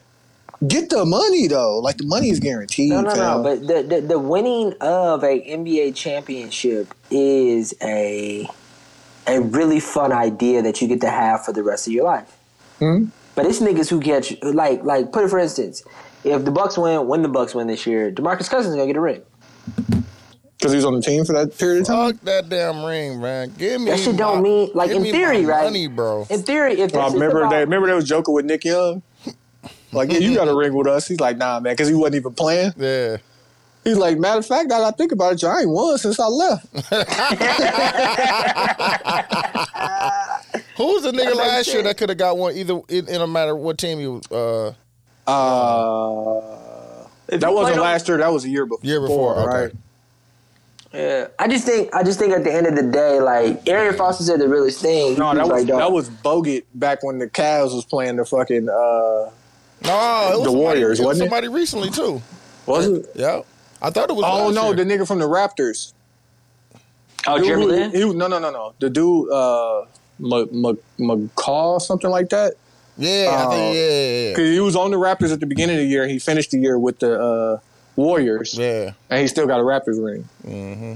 Get 0.67 0.89
the 0.89 1.05
money 1.05 1.47
though. 1.47 1.79
Like 1.79 1.99
the 1.99 2.07
money 2.07 2.31
is 2.31 2.41
guaranteed. 2.41 2.91
No, 2.91 3.01
no, 3.03 3.15
no. 3.15 3.43
But 3.43 3.67
the, 3.67 3.83
the 3.83 4.01
the 4.01 4.19
winning 4.19 4.73
of 4.81 5.23
a 5.23 5.41
NBA 5.43 5.95
championship 5.95 6.95
is 7.11 7.75
a 7.83 8.49
a 9.27 9.41
really 9.41 9.81
fun 9.81 10.13
idea 10.13 10.63
that 10.63 10.81
you 10.83 10.89
get 10.89 11.01
to 11.03 11.11
have 11.11 11.45
for 11.45 11.53
the 11.53 11.63
rest 11.63 11.87
of 11.87 11.93
your 11.93 12.05
life. 12.05 12.37
Hmm? 12.79 13.07
But 13.35 13.47
it's 13.47 13.61
niggas 13.61 13.89
who 13.91 14.01
get 14.01 14.31
you, 14.31 14.37
like 14.53 14.83
like 14.85 15.13
put 15.13 15.25
it 15.25 15.29
for 15.31 15.39
instance, 15.39 15.83
if 16.23 16.45
the 16.45 16.51
Bucks 16.51 16.79
win, 16.79 17.07
when 17.09 17.23
the 17.23 17.29
Bucks 17.29 17.55
win 17.55 17.67
this 17.67 17.87
year, 17.87 18.11
Demarcus 18.13 18.49
Cousins 18.49 18.75
gonna 18.75 18.87
get 18.87 18.97
a 18.97 19.01
ring. 19.01 19.23
because 20.57 20.73
he 20.73 20.77
was 20.77 20.85
on 20.85 20.95
the 20.95 21.03
team 21.03 21.25
for 21.25 21.33
that 21.33 21.57
period 21.59 21.81
of 21.83 21.87
time. 21.87 22.13
Fuck 22.13 22.23
that 22.23 22.49
damn 22.49 22.85
ring, 22.85 23.21
man. 23.21 23.53
Give 23.59 23.81
me 23.81 23.91
That 23.91 23.99
shit 24.01 24.17
don't 24.17 24.43
mean 24.43 24.71
like 24.75 24.89
give 24.89 24.99
in 24.99 25.03
me 25.03 25.13
theory, 25.13 25.43
my 25.43 25.49
right? 25.49 25.65
Money, 25.65 25.89
bro. 25.89 26.27
In 26.31 26.43
theory, 26.43 26.81
if 26.81 26.93
this 26.93 27.07
is 27.09 27.15
remember 27.15 27.41
about, 27.41 27.51
they 27.51 27.61
remember 27.61 27.87
they 27.89 27.95
was 27.95 28.09
joking 28.09 28.35
with 28.35 28.45
Nick 28.45 28.65
Young. 28.65 29.03
Like, 29.93 30.11
yeah, 30.11 30.19
you 30.19 30.35
got 30.35 30.49
a 30.49 30.55
ring 30.57 30.75
with 30.75 30.87
us. 30.89 31.07
He's 31.07 31.21
like, 31.21 31.37
nah, 31.37 31.61
man, 31.61 31.73
because 31.73 31.87
he 31.89 31.95
wasn't 31.95 32.17
even 32.17 32.35
playing. 32.35 32.73
Yeah. 32.79 33.19
He's 33.85 33.99
like, 33.99 34.19
matter 34.19 34.39
of 34.39 34.47
fact, 34.47 34.69
now 34.71 34.79
that 34.81 34.95
I 34.95 34.97
think 34.97 35.13
about 35.13 35.35
it, 35.35 35.45
I 35.45 35.61
ain't 35.61 35.69
won 35.71 35.99
since 35.99 36.19
I 36.19 36.27
left. 36.27 36.67
Who's 40.77 41.03
the 41.03 41.13
nigga 41.13 41.27
makes 41.27 41.37
last 41.37 41.67
year 41.73 41.83
that 41.83 41.97
could 41.97 42.09
have 42.09 42.19
got 42.19 42.37
one 42.39 42.55
either 42.57 42.81
in, 42.89 43.09
in 43.09 43.21
a 43.21 43.27
matter 43.27 43.53
of 43.53 43.59
what 43.59 43.79
team 43.79 44.01
you 44.01 44.21
uh 44.31 44.69
Uh, 45.27 46.41
that 47.29 47.53
wasn't 47.53 47.77
on- 47.79 47.83
last 47.85 48.09
year. 48.09 48.19
That 48.19 48.33
was 48.33 48.45
a 48.45 48.49
year 48.49 48.67
before. 48.67 48.81
year 48.87 49.01
before? 49.01 49.37
Okay. 49.39 49.47
right? 49.65 49.73
Yeah, 50.93 51.27
I 51.39 51.49
just 51.49 51.65
think 51.67 51.93
I 51.95 52.03
just 52.05 52.19
think 52.21 52.33
at 52.33 52.45
the 52.45 52.53
end 52.53 52.67
of 52.67 52.77
the 52.77 52.83
day, 52.85 53.21
like 53.21 53.69
Arian 53.69 53.95
Foster 53.97 54.23
said 54.25 54.41
the 54.41 54.49
realest 54.49 54.81
thing. 54.81 55.19
No, 55.19 55.31
He 55.31 55.37
that 55.39 55.49
was 55.49 55.65
like, 55.65 55.67
that 55.79 55.91
was 55.93 56.09
Bogut 56.09 56.65
back 56.75 57.03
when 57.03 57.19
the 57.19 57.29
Cavs 57.29 57.75
was 57.75 57.85
playing 57.85 58.17
the 58.17 58.25
fucking. 58.25 58.69
uh 58.69 58.73
No, 58.73 59.31
it 59.83 59.83
was 59.83 60.39
The 60.39 60.45
somebody- 60.45 60.55
Warriors, 60.57 61.01
it 61.01 61.03
was 61.03 61.07
wasn't 61.07 61.27
it? 61.27 61.31
somebody 61.31 61.49
recently 61.49 61.91
too. 61.91 62.23
Was 62.67 62.87
it? 62.87 63.11
Yeah. 63.15 63.43
I 63.85 63.91
thought 63.91 64.09
it 64.11 64.17
was 64.17 64.25
Oh 64.27 64.47
last 64.47 64.55
no, 64.55 64.67
year. 64.73 64.77
the 64.77 64.85
nigga 64.85 65.07
from 65.07 65.19
the 65.19 65.29
Raptors. 65.29 65.93
oh 67.27 67.37
Dude 67.39 67.47
Jeremy 67.47 67.65
who- 67.65 67.71
Lin. 67.71 67.91
he 67.91 68.05
was- 68.05 68.15
no, 68.15 68.27
no, 68.29 68.39
no, 68.39 68.51
no. 68.51 68.73
The 68.81 68.89
dude, 68.91 69.31
uh, 69.31 69.81
M- 70.21 70.67
M- 70.67 70.79
McCaw, 70.99 71.81
something 71.81 72.11
like 72.11 72.31
that. 72.31 72.55
Yeah, 72.97 73.27
I 73.31 73.45
Oh. 73.47 73.51
think 73.51 73.75
yeah, 73.75 73.81
yeah, 73.91 74.29
Because 74.31 74.51
he 74.53 74.61
was 74.61 74.77
on 74.77 74.91
the 74.93 74.97
Raptors 74.97 75.33
at 75.33 75.41
the 75.41 75.47
beginning 75.47 75.77
of 75.77 75.83
the 75.83 75.89
year. 75.89 76.07
He 76.07 76.19
finished 76.19 76.53
the 76.53 76.59
year 76.59 76.79
with 76.79 77.01
the 77.01 77.21
uh, 77.21 77.59
Warriors, 77.97 78.55
yeah. 78.55 78.93
and 79.11 79.21
he 79.21 79.27
still 79.27 79.47
got 79.47 79.59
a 79.61 79.65
Raptors 79.65 80.03
ring. 80.03 80.29
Mm-hmm. 80.47 80.95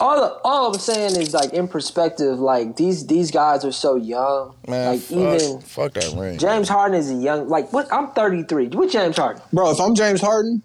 all 0.00 0.40
all 0.44 0.74
I'm 0.74 0.80
saying 0.80 1.16
is 1.16 1.32
like 1.32 1.52
in 1.52 1.68
perspective, 1.68 2.38
like 2.40 2.76
these 2.76 3.06
these 3.06 3.30
guys 3.30 3.64
are 3.64 3.72
so 3.72 3.94
young. 3.94 4.54
Man, 4.66 4.92
like 4.92 5.00
fuck, 5.00 5.18
even 5.18 5.60
fuck 5.60 5.92
that 5.94 6.12
ring. 6.16 6.36
James 6.38 6.68
Harden 6.68 6.98
is 6.98 7.10
a 7.10 7.14
young. 7.14 7.48
Like 7.48 7.72
what? 7.72 7.90
I'm 7.92 8.08
33. 8.10 8.68
What 8.68 8.90
James 8.90 9.16
Harden? 9.16 9.40
Bro, 9.52 9.70
if 9.70 9.80
I'm 9.80 9.94
James 9.94 10.20
Harden, 10.20 10.62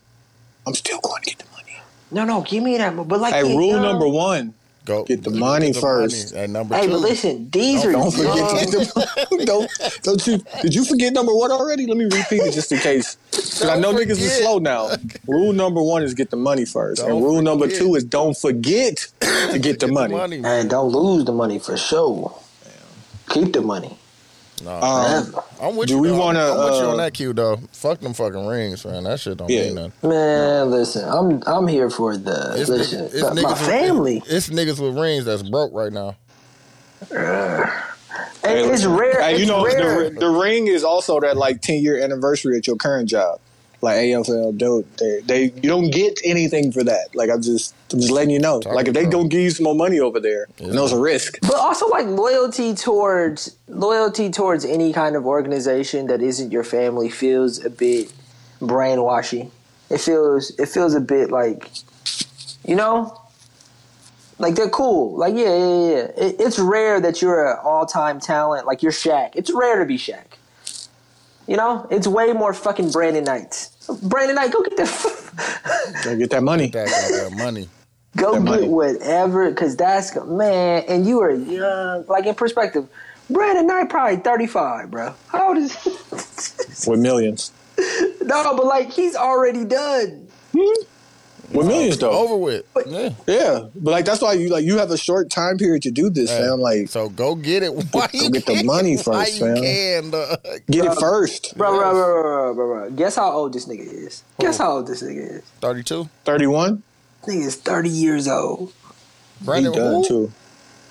I'm 0.69 0.75
still 0.75 0.99
going 1.01 1.21
to 1.23 1.29
get 1.29 1.39
the 1.39 1.45
money. 1.51 1.77
No, 2.11 2.25
no, 2.25 2.41
give 2.41 2.63
me 2.63 2.77
that. 2.77 2.95
But 2.95 3.19
like, 3.19 3.33
Hey, 3.33 3.47
he 3.49 3.57
rule 3.57 3.69
young. 3.73 3.81
number 3.83 4.07
one: 4.07 4.53
Go 4.85 5.03
Get 5.03 5.23
the 5.23 5.31
money 5.31 5.73
first. 5.73 6.33
money. 6.33 6.43
And 6.45 6.53
number 6.53 6.75
Hey, 6.75 6.85
two. 6.85 6.91
but 6.91 7.01
listen, 7.01 7.49
these 7.51 7.85
are 7.85 7.91
don't 7.91 8.11
forget 8.11 8.35
young. 8.35 8.49
to 8.59 8.65
get 8.65 8.71
the 8.71 9.43
don't 9.45 9.69
don't 10.03 10.27
you 10.27 10.39
did 10.61 10.73
you 10.75 10.85
forget 10.85 11.13
number 11.13 11.35
one 11.35 11.51
already? 11.51 11.85
Let 11.85 11.97
me 11.97 12.05
repeat 12.05 12.41
it 12.43 12.53
just 12.53 12.71
in 12.71 12.79
case. 12.79 13.17
Because 13.59 13.69
I 13.69 13.75
know 13.79 13.91
Don't 13.91 14.01
niggas 14.01 14.11
is 14.11 14.31
forget. 14.37 14.41
slow 14.43 14.57
now. 14.59 14.89
Rule 15.27 15.53
number 15.53 15.81
one 15.81 16.01
is 16.03 16.13
get 16.13 16.29
the 16.29 16.37
money 16.37 16.63
1st 16.63 16.95
Don't 16.97 17.11
and 17.11 17.23
rule 17.23 17.41
number 17.41 17.65
forget. 17.65 17.79
two 17.79 17.95
is 17.95 18.03
don't 18.05 18.37
forget 18.37 19.07
to 19.21 19.59
get 19.61 19.79
the 19.81 19.87
money. 19.87 20.13
money. 20.15 20.41
And 20.43 20.69
don't 20.69 20.91
lose 20.91 21.25
the 21.25 21.33
money 21.33 21.59
for 21.59 21.75
sure. 21.77 22.33
Keep 23.29 23.53
the 23.53 23.61
money. 23.61 23.97
Nah, 24.61 24.84
Um, 24.84 25.36
I'm 25.60 25.76
with 25.77 25.90
do 25.90 25.95
you. 25.95 25.99
we 25.99 26.11
wanna, 26.11 26.40
I'm 26.40 26.61
with 26.64 26.80
you 26.80 26.88
uh, 26.88 26.91
on 26.91 26.98
that 26.98 27.14
cue 27.14 27.34
though. 27.34 27.57
Fuck 27.73 27.99
them 27.99 28.14
fucking 28.14 28.48
rings, 28.48 28.86
man. 28.86 29.03
That 29.06 29.19
shit 29.19 29.38
don't 29.38 29.49
Yeah. 29.49 29.61
mean 29.65 29.76
nothing. 29.76 29.94
Man, 30.03 30.72
listen, 30.72 31.10
I'm 31.10 31.44
I'm 31.48 31.68
here 31.68 31.90
for 31.90 32.18
the 32.18 32.56
It's, 32.56 32.69
listen. 32.69 33.06
niggas, 33.07 33.14
it's 33.14 33.31
my 33.44 33.56
family. 33.56 34.15
With, 34.19 34.31
it's 34.31 34.49
niggas 34.49 34.80
with 34.80 34.98
rings 34.98 35.26
that's 35.26 35.44
broke 35.44 35.73
right 35.73 35.91
now. 35.94 36.15
And 37.11 37.72
And 38.44 38.60
Hey, 38.60 38.65
it's 38.73 38.86
rare. 38.86 39.22
Hey, 39.22 39.36
it's 39.36 39.41
you 39.41 39.48
know, 39.48 39.64
rare. 39.64 40.10
the, 40.10 40.19
the 40.19 40.30
ring 40.30 40.68
is 40.68 40.84
also 40.84 41.19
that 41.22 41.38
like 41.38 41.61
ten 41.61 41.84
year 41.84 42.02
anniversary 42.02 42.57
at 42.57 42.68
your 42.68 42.77
current 42.77 43.10
job. 43.10 43.40
Like 43.81 43.95
AFL, 43.97 44.57
dude, 44.57 44.85
they, 44.97 45.22
they 45.22 45.43
you 45.61 45.69
don't 45.69 45.89
get 45.89 46.19
anything 46.26 46.72
for 46.73 46.84
that. 46.84 47.15
Like 47.15 47.30
I'm 47.30 47.41
just 47.41 47.73
I'm 47.93 47.99
just 47.99 48.11
letting 48.11 48.31
you 48.31 48.39
know. 48.39 48.60
Talking 48.60 48.76
like 48.76 48.88
if 48.89 48.93
they 48.93 49.01
about- 49.03 49.11
don't 49.11 49.30
give 49.30 49.39
you 49.41 49.49
some 49.51 49.64
more 49.64 49.76
money 49.76 49.99
over 50.01 50.19
there, 50.19 50.47
you 50.60 50.73
know 50.73 50.84
it's 50.84 50.93
a 50.93 50.99
risk. 50.99 51.39
But 51.41 51.56
also 51.56 51.88
like 51.88 52.06
loyalty 52.07 52.73
towards 52.73 53.56
loyalty 53.69 54.30
towards 54.31 54.65
any 54.65 54.91
kind 54.91 55.15
of 55.15 55.26
organization 55.26 56.07
that 56.07 56.22
isn't 56.22 56.51
your 56.51 56.65
family 56.65 57.10
feels 57.10 57.64
a 57.64 57.69
bit 57.69 58.11
brainwashy. 58.60 59.49
It 59.89 60.01
feels 60.01 60.51
it 60.60 60.68
feels 60.68 60.93
a 60.93 60.99
bit 61.01 61.31
like 61.31 61.69
you 62.65 62.76
know 62.76 63.15
like 64.39 64.56
they're 64.56 64.69
cool. 64.69 65.15
Like 65.18 65.35
yeah, 65.35 65.56
yeah, 65.56 65.89
yeah. 65.89 66.26
It, 66.26 66.35
it's 66.39 66.60
rare 66.60 66.99
that 66.99 67.22
you're 67.22 67.49
an 67.49 67.57
all-time 67.64 68.19
talent 68.19 68.65
like 68.68 68.84
you're 68.84 68.91
Shaq. 68.91 69.31
It's 69.35 69.51
rare 69.53 69.80
to 69.80 69.85
be 69.85 69.97
Shaq. 69.97 70.26
You 71.47 71.57
know, 71.57 71.88
it's 71.89 72.06
way 72.06 72.31
more 72.34 72.53
fucking 72.53 72.91
Brandon 72.91 73.23
Knight. 73.23 73.68
Brandon 74.03 74.35
Knight, 74.35 74.51
go 74.51 74.61
get 74.63 74.77
the 74.77 74.83
Gotta 76.03 76.17
get 76.17 76.29
that 76.31 76.43
money. 76.43 76.67
That 76.69 76.87
goddamn 76.87 77.37
money. 77.37 77.69
Go 78.17 78.33
That 78.33 78.39
get 78.39 78.43
money. 78.45 78.67
whatever, 78.67 79.51
cause 79.53 79.75
that's 79.75 80.15
man. 80.25 80.83
And 80.87 81.05
you 81.05 81.21
are 81.21 81.31
young. 81.31 82.05
Like 82.07 82.25
in 82.25 82.35
perspective, 82.35 82.87
Brandon 83.29 83.67
Knight 83.67 83.89
probably 83.89 84.17
thirty 84.17 84.47
five, 84.47 84.89
bro. 84.91 85.13
How 85.27 85.49
old 85.49 85.57
is? 85.57 85.75
With 86.87 86.99
millions. 86.99 87.51
no, 87.77 88.55
but 88.55 88.65
like 88.65 88.91
he's 88.91 89.15
already 89.15 89.65
done. 89.65 90.27
Hmm? 90.57 90.83
With 91.51 91.67
millions 91.67 91.97
though. 91.97 92.11
Over 92.11 92.38
with. 92.38 92.65
Yeah. 92.88 93.09
Yeah. 93.27 93.65
But 93.76 93.91
like 93.91 94.05
that's 94.05 94.21
why 94.21 94.34
you 94.34 94.49
like 94.49 94.63
you 94.65 94.77
have 94.77 94.91
a 94.91 94.97
short 94.97 95.30
time 95.30 95.57
period 95.57 95.81
to 95.84 95.91
do 95.91 96.09
this, 96.09 96.30
Hey, 96.30 96.39
fam. 96.39 96.59
Like 96.59 96.89
so 96.89 97.09
go 97.09 97.35
get 97.35 97.63
it. 97.63 97.69
Why 97.91 98.07
Go 98.11 98.19
you 98.19 98.30
get 98.31 98.45
the 98.45 98.53
can't? 98.53 98.65
money 98.65 98.95
Why 99.03 99.03
first, 99.03 99.39
you 99.39 99.45
fam. 99.45 99.55
can, 99.57 100.09
dog? 100.11 100.39
get 100.69 100.85
it 100.85 100.95
first. 100.99 101.57
Bro, 101.57 101.71
bro, 101.71 101.80
bro, 101.80 101.91
bro, 101.91 102.21
bro, 102.23 102.53
bro, 102.53 102.67
bro. 102.81 102.89
Guess 102.91 103.15
how 103.15 103.31
old 103.31 103.53
this 103.53 103.65
nigga 103.67 103.81
is. 103.91 104.23
Guess 104.39 104.57
how 104.57 104.73
old 104.73 104.88
this 104.88 105.01
nigga 105.03 105.38
is. 105.39 105.43
32. 105.61 106.07
Thirty 106.26 106.47
one? 106.47 106.84
Nigga 107.23 107.45
is 107.45 107.55
thirty 107.55 107.89
years 107.89 108.27
old. 108.27 108.73
He 109.39 109.45
Brandon 109.45 109.73
done 109.73 109.93
who? 109.95 110.05
too. 110.07 110.31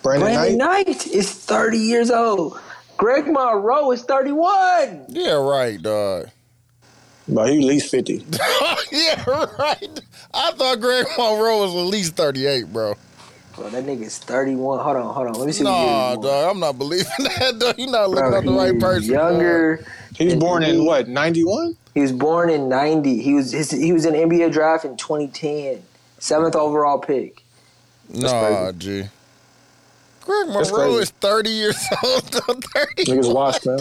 Brandon, 0.02 0.28
Brandon 0.32 0.58
Knight. 0.58 0.86
Knight 0.86 1.06
is 1.06 1.32
thirty 1.32 1.78
years 1.78 2.10
old. 2.10 2.58
Greg 2.96 3.26
Monroe 3.26 3.90
is 3.92 4.02
thirty 4.02 4.32
one. 4.32 5.04
Yeah, 5.08 5.34
right, 5.34 5.80
dog. 5.80 6.30
But 7.28 7.50
he 7.50 7.58
at 7.58 7.64
least 7.64 7.90
fifty. 7.90 8.24
yeah, 8.92 9.24
right. 9.58 10.00
I 10.32 10.52
thought 10.52 10.80
Greg 10.80 11.06
Monroe 11.18 11.60
was 11.62 11.74
at 11.74 11.90
least 11.90 12.14
38, 12.16 12.72
bro. 12.72 12.94
Bro, 13.54 13.70
that 13.70 13.84
nigga's 13.84 14.18
thirty 14.18 14.54
one. 14.54 14.78
Hold 14.78 14.96
on, 14.96 15.14
hold 15.14 15.26
on. 15.28 15.32
Let 15.34 15.46
me 15.46 15.52
see. 15.52 15.64
what 15.64 15.70
year 15.78 15.86
Nah, 15.90 16.16
dog. 16.16 16.50
I'm 16.54 16.60
not 16.60 16.78
believing 16.78 17.06
that, 17.18 17.56
dog. 17.58 17.74
You're 17.78 17.90
not 17.90 18.08
looking 18.10 18.30
Bro, 18.30 18.38
at 18.38 18.44
the 18.44 18.52
right 18.52 18.72
he's 18.74 18.82
person. 18.82 19.12
Younger. 19.12 19.84
He 20.16 20.24
was 20.24 20.32
And 20.34 20.40
born 20.40 20.62
in 20.62 20.84
what, 20.84 21.08
ninety 21.08 21.44
one? 21.44 21.76
He 21.94 22.00
was 22.00 22.12
born 22.12 22.50
in 22.50 22.68
'90. 22.68 23.20
He 23.20 23.34
was 23.34 23.52
his, 23.52 23.70
he 23.72 23.92
was 23.92 24.04
in 24.04 24.14
NBA 24.14 24.52
draft 24.52 24.84
in 24.84 24.96
2010, 24.96 25.82
seventh 26.18 26.54
overall 26.56 26.98
pick. 26.98 27.42
dog. 28.12 28.22
Nah, 28.22 28.72
G. 28.72 29.04
Greg 30.20 30.48
Monroe 30.48 30.98
is 30.98 31.10
30 31.10 31.50
years 31.50 31.76
old. 32.04 32.30
dog. 32.30 32.62
30. 32.64 33.04
Niggas 33.06 33.34
washed, 33.34 33.66
man. 33.66 33.78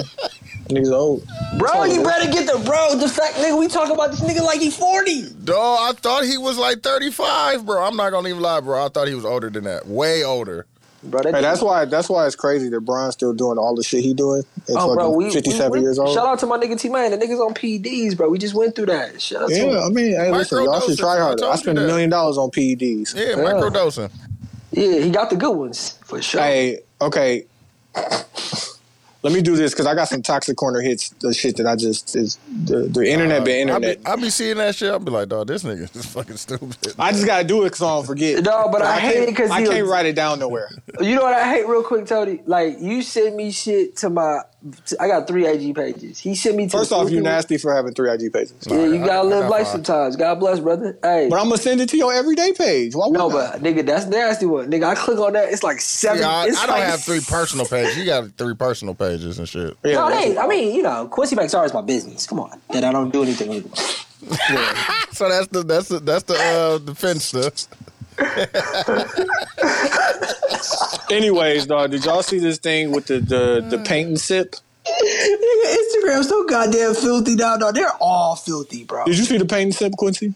Niggas 0.69 0.91
old. 0.91 1.25
Bro, 1.57 1.85
you 1.85 2.03
better 2.03 2.31
get 2.31 2.45
the 2.51 2.59
bro. 2.65 2.95
The 2.95 3.07
fact, 3.07 3.35
nigga, 3.35 3.57
we 3.59 3.67
talk 3.67 3.89
about 3.91 4.11
this 4.11 4.19
nigga 4.21 4.43
like 4.45 4.59
he 4.59 4.69
40. 4.69 5.29
Dog, 5.43 5.79
I 5.81 5.93
thought 5.99 6.23
he 6.25 6.37
was 6.37 6.57
like 6.57 6.81
35, 6.81 7.65
bro. 7.65 7.83
I'm 7.83 7.95
not 7.95 8.11
gonna 8.11 8.29
even 8.29 8.41
lie, 8.41 8.59
bro. 8.59 8.85
I 8.85 8.89
thought 8.89 9.07
he 9.07 9.15
was 9.15 9.25
older 9.25 9.49
than 9.49 9.63
that. 9.65 9.87
Way 9.87 10.23
older. 10.23 10.65
Bro, 11.03 11.21
that 11.21 11.35
Hey, 11.35 11.41
that's 11.41 11.61
why 11.61 11.85
that's 11.85 12.09
why 12.09 12.25
it's 12.25 12.35
crazy 12.35 12.69
that 12.69 12.81
Brian's 12.81 13.13
still 13.13 13.31
doing 13.31 13.57
all 13.57 13.75
the 13.75 13.83
shit 13.83 14.03
he 14.03 14.13
doing. 14.13 14.43
It's 14.67 14.75
Oh, 14.75 14.93
bro, 14.95 15.11
we, 15.11 15.31
fifty 15.31 15.51
seven 15.51 15.71
we- 15.73 15.77
we- 15.79 15.83
years 15.85 15.99
old. 15.99 16.13
Shout 16.13 16.27
out 16.27 16.39
to 16.39 16.47
my 16.47 16.57
nigga 16.57 16.77
T 16.77 16.89
Man. 16.89 17.11
The 17.11 17.17
niggas 17.17 17.39
on 17.39 17.53
PEDs, 17.53 18.17
bro. 18.17 18.27
We 18.29 18.37
just 18.39 18.55
went 18.55 18.75
through 18.75 18.87
that. 18.87 19.21
Shout 19.21 19.43
out 19.43 19.49
Yeah, 19.51 19.57
him. 19.57 19.77
I 19.83 19.89
mean, 19.89 20.11
hey, 20.15 20.31
listen, 20.31 20.63
y'all 20.63 20.81
should 20.81 20.97
try 20.97 21.17
harder. 21.19 21.37
told 21.37 21.51
I 21.51 21.55
you 21.55 21.61
spent 21.61 21.77
a 21.79 21.81
million 21.85 22.09
dollars 22.09 22.37
on 22.37 22.49
PEDs. 22.49 23.15
Yeah, 23.15 23.35
microdosing. 23.35 24.11
Yeah, 24.71 24.99
he 24.99 25.09
got 25.11 25.29
the 25.29 25.35
good 25.37 25.51
ones 25.55 25.97
for 26.03 26.21
sure. 26.21 26.41
Hey, 26.41 26.79
okay. 26.99 27.45
Let 29.23 29.33
me 29.33 29.41
do 29.41 29.55
this 29.55 29.73
because 29.73 29.87
I 29.87 29.95
got 29.95 30.07
some 30.07 30.21
toxic 30.21 30.55
corner 30.57 30.79
hits. 30.79 31.09
The 31.19 31.33
shit 31.33 31.57
that 31.57 31.65
I 31.65 31.75
just 31.75 32.15
is 32.15 32.37
the, 32.65 32.83
the 32.83 33.09
internet 33.09 33.43
been 33.43 33.69
I 33.69 33.75
internet. 33.75 34.03
be, 34.03 34.09
I 34.09 34.15
be 34.15 34.29
seeing 34.29 34.57
that 34.57 34.75
shit. 34.75 34.91
I'll 34.91 34.99
be 34.99 35.11
like, 35.11 35.27
dog, 35.29 35.47
this 35.47 35.63
nigga 35.63 35.93
is 35.95 36.05
fucking 36.05 36.37
stupid. 36.37 36.93
I 36.99 37.11
just 37.11 37.25
gotta 37.25 37.43
do 37.43 37.61
it 37.63 37.65
because 37.67 37.81
I 37.81 37.95
don't 37.95 38.05
forget. 38.05 38.43
No, 38.43 38.69
but 38.71 38.81
I 38.83 38.99
hate 38.99 39.15
can't- 39.15 39.29
it 39.29 39.35
'cause 39.35 39.49
I 39.49 39.63
can't 39.65 39.81
was- 39.81 39.89
write 39.91 40.05
it 40.05 40.15
down 40.15 40.39
nowhere. 40.39 40.69
You 41.01 41.15
know 41.15 41.23
what 41.23 41.33
I 41.33 41.51
hate 41.51 41.67
real 41.67 41.83
quick, 41.83 42.05
Tony? 42.05 42.41
Like 42.45 42.77
you 42.79 43.01
send 43.01 43.35
me 43.35 43.51
shit 43.51 43.95
to 43.97 44.09
my. 44.09 44.41
I 44.99 45.07
got 45.07 45.27
three 45.27 45.45
IG 45.45 45.75
pages. 45.75 46.17
He 46.17 46.33
sent 46.33 46.55
me 46.55 46.65
to. 46.67 46.77
First 46.77 46.89
the 46.89 46.95
off, 46.95 47.11
you 47.11 47.21
nasty 47.21 47.57
for 47.57 47.73
having 47.75 47.93
three 47.93 48.11
IG 48.11 48.33
pages. 48.33 48.53
Yeah, 48.65 48.85
you 48.85 48.97
gotta 48.97 49.19
I 49.19 49.21
live 49.21 49.41
got 49.43 49.51
life 49.51 49.63
five. 49.65 49.71
sometimes. 49.73 50.15
God 50.15 50.39
bless, 50.39 50.59
brother. 50.59 50.97
Hey, 51.03 51.27
But 51.29 51.37
I'm 51.39 51.45
gonna 51.49 51.57
send 51.61 51.79
it 51.79 51.89
to 51.89 51.97
your 51.97 52.11
everyday 52.11 52.53
page. 52.53 52.95
Why 52.95 53.05
would 53.07 53.13
no, 53.17 53.29
I? 53.29 53.31
but 53.51 53.61
nigga, 53.61 53.85
that's 53.85 54.07
nasty 54.07 54.47
one. 54.47 54.71
Nigga, 54.71 54.85
I 54.85 54.95
click 54.95 55.19
on 55.19 55.33
that. 55.33 55.49
It's 55.53 55.61
like 55.63 55.79
seven. 55.79 56.21
Yeah, 56.23 56.29
I, 56.29 56.47
it's 56.47 56.57
I 56.57 56.65
don't 56.65 56.79
like 56.79 56.87
have 56.89 57.03
three 57.03 57.19
personal 57.21 57.67
pages. 57.67 57.97
You 57.97 58.05
got 58.05 58.31
three 58.37 58.55
personal 58.55 58.95
pages 58.95 59.37
and 59.37 59.47
shit. 59.47 59.77
Yeah, 59.85 59.93
No, 59.93 60.09
that's- 60.09 60.33
they, 60.33 60.37
I 60.39 60.47
mean, 60.47 60.75
you 60.75 60.81
know, 60.81 61.07
Quincy 61.07 61.35
McStar 61.35 61.63
is 61.65 61.73
my 61.73 61.81
business. 61.81 62.25
Come 62.25 62.39
on, 62.39 62.59
that 62.71 62.83
I 62.83 62.91
don't 62.91 63.11
do 63.13 63.21
anything 63.23 63.49
with. 63.49 64.05
So 65.11 65.29
that's 65.29 65.47
the 65.47 65.63
that's 65.63 65.87
the 65.87 65.99
that's 65.99 66.23
the 66.23 66.35
uh 66.35 66.77
defense 66.79 67.25
stuff. 67.25 67.53
Anyways, 71.09 71.65
dog, 71.67 71.91
did 71.91 72.03
y'all 72.05 72.23
see 72.23 72.39
this 72.39 72.57
thing 72.57 72.91
with 72.91 73.05
the 73.07 73.19
the, 73.19 73.65
the 73.69 73.77
paint 73.79 74.09
and 74.09 74.19
sip? 74.19 74.55
Nigga, 74.87 75.75
Instagram's 75.77 76.29
so 76.29 76.45
goddamn 76.45 76.95
filthy 76.95 77.35
now. 77.35 77.55
No, 77.55 77.71
they're 77.71 77.91
all 77.99 78.35
filthy, 78.35 78.83
bro. 78.83 79.05
Did 79.05 79.17
you 79.17 79.25
see 79.25 79.37
the 79.37 79.45
paint 79.45 79.63
and 79.65 79.75
sip, 79.75 79.93
Quincy? 79.97 80.33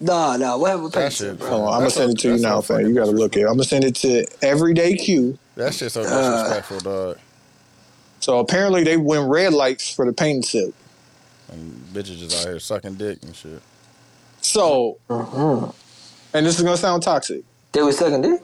Nah, 0.00 0.36
nah, 0.36 0.56
what 0.56 0.68
happened 0.68 0.84
with 0.84 0.92
That 0.94 1.12
Payton, 1.12 1.26
shit, 1.36 1.38
bro? 1.38 1.48
Hold 1.48 1.62
on, 1.62 1.74
I'm 1.74 1.78
gonna 1.80 1.90
send 1.90 2.10
it 2.12 2.18
to 2.20 2.34
you 2.34 2.38
now, 2.42 2.60
fam. 2.60 2.80
You 2.86 2.94
gotta 2.94 3.10
look 3.12 3.36
it. 3.36 3.42
I'm 3.42 3.48
gonna 3.54 3.64
send 3.64 3.84
it 3.84 3.94
to 3.96 4.26
Everyday 4.42 4.96
Q. 4.96 5.38
That 5.56 5.72
shit's 5.74 5.94
so 5.94 6.02
Uh, 6.02 6.32
disrespectful, 6.32 6.80
dog. 6.80 7.18
So 8.20 8.38
apparently 8.40 8.84
they 8.84 8.96
win 8.96 9.28
red 9.28 9.52
lights 9.52 9.88
for 9.94 10.04
the 10.06 10.12
paint 10.12 10.36
and 10.36 10.44
sip. 10.44 10.74
And 11.52 11.86
bitches 11.92 12.18
just 12.18 12.36
out 12.40 12.48
here 12.48 12.58
sucking 12.58 12.94
dick 12.94 13.18
and 13.22 13.36
shit. 13.36 13.60
So, 14.40 14.98
Mm-hmm. 15.08 15.70
And 16.34 16.44
this 16.44 16.56
is 16.56 16.62
gonna 16.62 16.76
sound 16.76 17.02
toxic. 17.02 17.42
They 17.72 17.82
was 17.82 17.96
sucking 17.98 18.22
dick. 18.22 18.42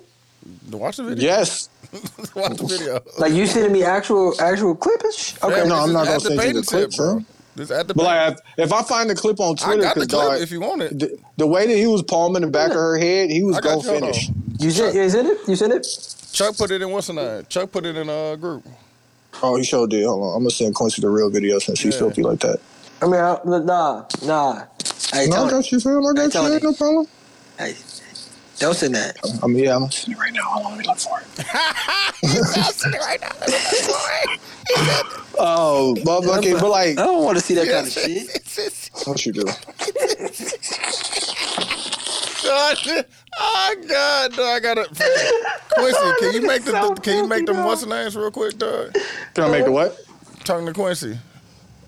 Watch 0.71 0.97
the 0.97 1.05
video. 1.05 1.25
Yes, 1.25 1.69
Watch 2.35 2.57
the 2.57 2.67
video. 2.67 3.01
Like 3.19 3.33
you 3.33 3.47
sending 3.47 3.73
me 3.73 3.83
actual 3.85 4.35
actual 4.41 4.75
clip 4.75 5.03
and 5.03 5.13
sh- 5.13 5.35
Okay, 5.43 5.59
Yeah, 5.59 5.65
no, 5.65 5.75
I'm 5.77 5.93
not 5.93 6.05
gonna 6.05 6.17
at 6.17 6.23
the 6.23 6.29
send 6.29 6.43
you 6.43 6.53
the 6.53 6.59
and 6.59 6.67
clip, 6.67 6.91
bro. 6.97 7.15
bro. 7.17 7.25
This 7.57 7.71
at 7.71 7.89
the 7.89 7.95
but 7.95 8.05
like 8.05 8.33
if, 8.57 8.67
if 8.67 8.73
I 8.73 8.83
find 8.83 9.11
the 9.11 9.15
clip 9.15 9.41
on 9.41 9.57
Twitter, 9.57 9.73
I 9.73 9.75
Twitter, 9.75 9.83
got 9.83 9.95
the 9.95 10.07
clip 10.07 10.31
dog, 10.33 10.41
if 10.41 10.51
you 10.53 10.61
want 10.61 10.83
it. 10.83 10.99
the, 10.99 11.19
the 11.37 11.47
way 11.47 11.67
that 11.67 11.77
he 11.77 11.87
was 11.87 12.03
palming 12.03 12.43
the 12.43 12.49
back 12.49 12.71
of 12.71 12.77
her 12.77 12.97
head, 12.97 13.31
he 13.31 13.43
was 13.43 13.57
I 13.57 13.61
gonna 13.61 13.83
you, 13.83 13.89
hold 13.91 14.03
finish. 14.03 14.31
you 14.61 14.71
sent 14.71 14.95
you 14.95 15.11
sent 15.11 15.29
it? 15.29 15.39
You 15.49 15.57
sent 15.57 15.73
it? 15.73 15.87
Chuck 16.33 16.57
put 16.57 16.71
it 16.71 16.81
in 16.81 16.91
what's 16.91 17.09
the 17.09 17.13
name? 17.15 17.45
Chuck 17.49 17.73
put 17.73 17.85
it 17.85 17.97
in 17.97 18.09
a 18.09 18.37
group. 18.37 18.65
Oh, 19.43 19.57
he 19.57 19.65
sure 19.65 19.87
did. 19.87 20.07
Hold 20.07 20.23
on, 20.23 20.37
I'm 20.37 20.43
gonna 20.43 20.51
send 20.51 20.75
Quincy 20.75 21.03
the 21.03 21.11
real 21.11 21.29
video 21.31 21.59
since 21.59 21.81
he's 21.81 21.95
Yeah. 21.95 22.01
filthy 22.01 22.23
like 22.23 22.41
that. 22.41 22.61
I 23.03 23.07
mean, 23.07 23.21
I, 23.21 23.39
nah, 23.45 24.05
nah. 24.25 24.65
Hey, 25.13 25.27
No, 25.27 25.47
I 25.47 25.51
got 25.51 25.73
you, 25.73 25.81
fam. 25.81 26.07
I 26.07 26.13
got 26.13 26.23
you. 26.25 26.31
Tony. 26.31 26.55
Ain't 26.55 26.63
no 26.63 26.73
problem. 26.75 27.07
Hey, 27.61 27.75
don't 28.59 28.75
send 28.75 28.95
that. 28.95 29.17
I 29.43 29.47
mean, 29.47 29.65
yeah, 29.65 29.75
I'm 29.77 29.83
gonna 29.83 29.93
it 29.93 30.19
right 30.19 30.33
now. 30.33 30.43
Hold 30.43 30.67
on, 30.67 30.73
let 30.73 30.81
me 30.81 30.87
look 30.87 30.99
for 30.99 31.21
it. 31.21 31.27
Oh, 35.43 35.97
but 36.05 36.23
okay, 36.39 36.53
but 36.53 36.69
like, 36.69 36.99
I 36.99 37.07
don't 37.07 37.25
want 37.25 37.39
to 37.39 37.43
see 37.43 37.55
that 37.55 37.67
kind 37.67 37.87
of 37.87 37.93
shit. 37.93 38.29
what 39.07 39.25
you 39.25 39.33
do? 39.33 39.45
God, 42.43 42.77
oh 43.39 43.75
God, 43.89 44.33
dog, 44.35 44.41
I 44.41 44.61
gotta. 44.61 44.85
Quincy, 45.71 45.99
oh, 46.03 46.15
can 46.19 46.33
you 46.35 46.43
make 46.47 46.65
the 46.65 46.73
So 46.73 46.95
can 46.95 47.17
you 47.17 47.27
make 47.27 47.47
them 47.47 47.57
filthy, 47.57 47.69
what's 47.69 47.81
the 47.81 47.87
names 47.89 48.15
real 48.17 48.31
quick, 48.31 48.59
dog? 48.59 48.95
Can 49.35 49.45
I 49.45 49.49
make 49.49 49.65
the 49.65 49.73
what? 49.73 49.99
Talking 50.45 50.67
to 50.67 50.75
Quincy, 50.75 51.19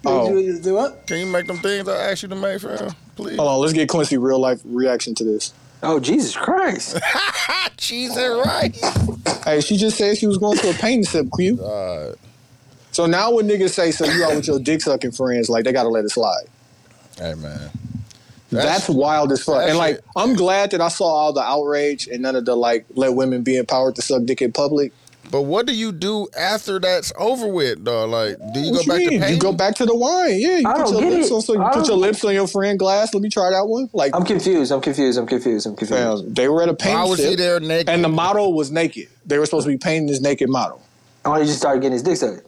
Oh, 0.05 0.36
You 0.36 0.59
do 0.59 0.74
what? 0.74 1.07
can 1.07 1.19
you 1.19 1.27
make 1.27 1.47
them 1.47 1.59
things 1.59 1.89
I 1.89 2.11
asked 2.11 2.23
you 2.23 2.28
to 2.31 2.35
make, 2.35 2.61
fam? 2.61 2.94
Please. 3.16 3.36
hold 3.36 3.49
on. 3.49 3.61
Let's 3.61 3.73
get 3.73 3.89
Quincy 3.89 4.16
real 4.16 4.39
life 4.39 4.61
reaction 4.65 5.15
to 5.16 5.24
this. 5.24 5.53
Oh 5.82 5.98
Jesus 5.98 6.36
Christ! 6.36 6.98
Cheese 7.76 8.16
it 8.16 8.28
right. 8.28 8.76
Hey, 9.44 9.60
she 9.60 9.76
just 9.76 9.96
said 9.98 10.16
she 10.16 10.26
was 10.26 10.38
going 10.38 10.56
to 10.59 10.70
a 10.70 10.74
paint 10.74 11.06
sip, 11.06 11.26
Q. 11.36 11.56
God, 11.56 12.14
So 12.92 13.06
now 13.06 13.32
when 13.32 13.48
niggas 13.48 13.70
say, 13.70 13.90
so 13.90 14.04
you 14.04 14.24
out 14.24 14.36
with 14.36 14.46
your 14.46 14.60
dick 14.60 14.80
sucking 14.80 15.12
friends, 15.12 15.48
like 15.48 15.64
they 15.64 15.72
gotta 15.72 15.88
let 15.88 16.04
it 16.04 16.10
slide. 16.10 16.44
hey 17.18 17.34
man. 17.34 17.70
That's, 18.50 18.88
wild 18.88 19.32
as 19.32 19.42
fuck. 19.42 19.66
And 19.66 19.78
like, 19.78 19.96
shit- 19.96 20.04
I'm 20.14 20.34
glad 20.34 20.72
that 20.72 20.80
I 20.82 20.88
saw 20.88 21.06
all 21.06 21.32
the 21.32 21.40
outrage 21.40 22.06
and 22.06 22.20
none 22.20 22.36
of 22.36 22.44
the 22.44 22.54
like, 22.54 22.84
let 22.94 23.14
women 23.14 23.42
be 23.42 23.56
empowered 23.56 23.96
to 23.96 24.02
suck 24.02 24.24
dick 24.24 24.42
in 24.42 24.52
public. 24.52 24.92
But 25.31 25.43
what 25.43 25.66
do 25.66 25.74
you 25.74 25.93
do 25.93 26.28
after 26.39 26.78
that's 26.78 27.11
over 27.16 27.47
with, 27.47 27.85
dog? 27.85 28.11
Like, 28.11 28.36
do 28.53 28.61
you 28.61 28.73
What 28.73 28.86
go 28.86 28.93
back 28.93 28.99
mean? 28.99 29.07
to 29.07 29.19
painting? 29.19 29.35
You 29.35 29.40
go 29.40 29.53
back 29.53 29.74
to 29.77 29.86
the 29.86 29.94
wine. 29.97 30.39
Yeah, 30.39 30.59
you 30.59 30.69
I 30.69 30.74
put 30.74 30.86
don't 30.93 31.03
your 31.03 31.11
lips 31.11 31.28
it. 31.28 31.32
on 31.32 31.40
so 31.40 31.53
you 31.55 31.62
I 31.62 31.69
put 31.69 31.77
your 31.77 31.85
don't- 31.86 32.01
lips 32.01 32.24
on 32.24 32.35
your 32.35 32.47
friend 32.47 32.78
glass. 32.78 33.15
Let 33.15 33.23
me 33.23 33.31
try 33.31 33.49
that 33.51 33.66
one. 33.66 33.89
Like, 33.94 34.15
I'm 34.15 34.24
confused. 34.24 34.70
I'm 34.73 34.82
confused. 34.82 35.19
I'm 35.19 35.27
confused. 35.27 35.66
I'm 35.66 35.74
confused. 35.77 36.35
they 36.36 36.49
were 36.49 36.62
at 36.62 36.69
a 36.69 36.74
paint 36.74 36.97
Why 36.99 37.05
was 37.07 37.19
sip, 37.20 37.31
he 37.31 37.36
there 37.36 37.61
naked? 37.61 37.89
and 37.89 38.05
the 38.05 38.09
model 38.11 38.53
was 38.53 38.70
naked. 38.70 39.09
They 39.24 39.39
were 39.39 39.47
supposed 39.47 39.65
to 39.66 39.73
be 39.73 39.78
painting 39.78 40.07
this 40.07 40.20
naked 40.20 40.51
model. 40.51 40.82
Oh, 41.24 41.35
he 41.40 41.47
just 41.47 41.59
started 41.59 41.81
getting 41.81 41.93
his 41.94 42.03
dick 42.03 42.16
sucked. 42.19 42.47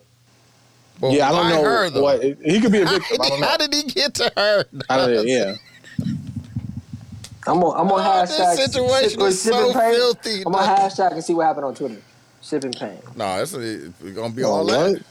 But 1.01 1.13
yeah, 1.13 1.31
I 1.31 1.33
don't 1.33 1.49
know 1.49 1.63
her, 1.65 1.91
though? 1.91 2.03
what 2.03 2.23
he 2.23 2.61
could 2.61 2.71
be 2.73 2.83
a 2.83 2.87
How 2.87 2.99
did, 2.99 3.03
I 3.03 3.25
he, 3.25 3.29
don't 3.31 3.41
know. 3.41 3.47
how 3.47 3.57
did 3.57 3.75
he 3.75 3.83
get 3.85 4.15
to 4.15 4.33
her? 4.37 4.65
I 4.91 4.97
don't 4.97 5.15
know. 5.15 5.23
Yeah. 5.23 5.55
I'm 7.47 7.63
on. 7.63 7.81
I'm 7.81 7.93
on 7.93 8.01
Oh, 8.01 8.21
this 8.27 8.39
hashtag. 8.39 8.57
situation 8.73 9.21
is 9.23 9.41
so 9.43 9.73
filthy, 9.73 10.43
I'm 10.47 10.55
on 10.55 10.67
dog. 10.67 10.79
hashtag 10.91 11.13
and 11.13 11.25
see 11.25 11.35
what 11.35 11.47
happened 11.47 11.67
on 11.67 11.75
Twitter. 11.75 11.97
Sipping 12.45 12.73
pain. 12.75 12.99
No, 13.17 13.41
it's, 13.41 13.55
it's 13.55 13.89
gonna 14.15 14.35
be 14.35 14.45
Oh, 14.45 14.51
all 14.51 14.65
what? 14.67 14.73
that. 14.93 15.03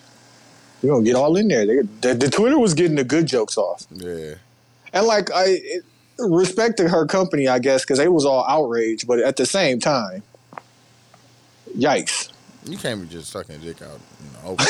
You're 0.83 0.93
gonna 0.93 1.03
get 1.03 1.15
all 1.15 1.35
in 1.35 1.47
there. 1.47 1.65
They, 1.65 1.77
the, 2.01 2.13
the 2.13 2.29
Twitter 2.29 2.59
was 2.59 2.75
getting 2.75 2.95
the 2.95 3.03
good 3.03 3.25
jokes 3.25 3.57
off, 3.57 3.87
Yeah. 3.91 4.35
and 4.93 5.07
like 5.07 5.31
I 5.31 5.45
it, 5.47 5.83
respected 6.19 6.89
her 6.89 7.07
company, 7.07 7.47
I 7.47 7.57
guess, 7.57 7.81
because 7.81 7.97
they 7.97 8.07
was 8.07 8.23
all 8.23 8.45
outraged. 8.47 9.07
But 9.07 9.17
at 9.19 9.37
the 9.37 9.47
same 9.47 9.79
time, 9.79 10.21
yikes! 11.75 12.29
You 12.65 12.77
can't 12.77 13.01
be 13.01 13.07
just 13.07 13.31
sucking 13.31 13.61
dick 13.61 13.81
out. 13.81 13.99
You 14.23 14.29
know, 14.33 14.49
open. 14.51 14.65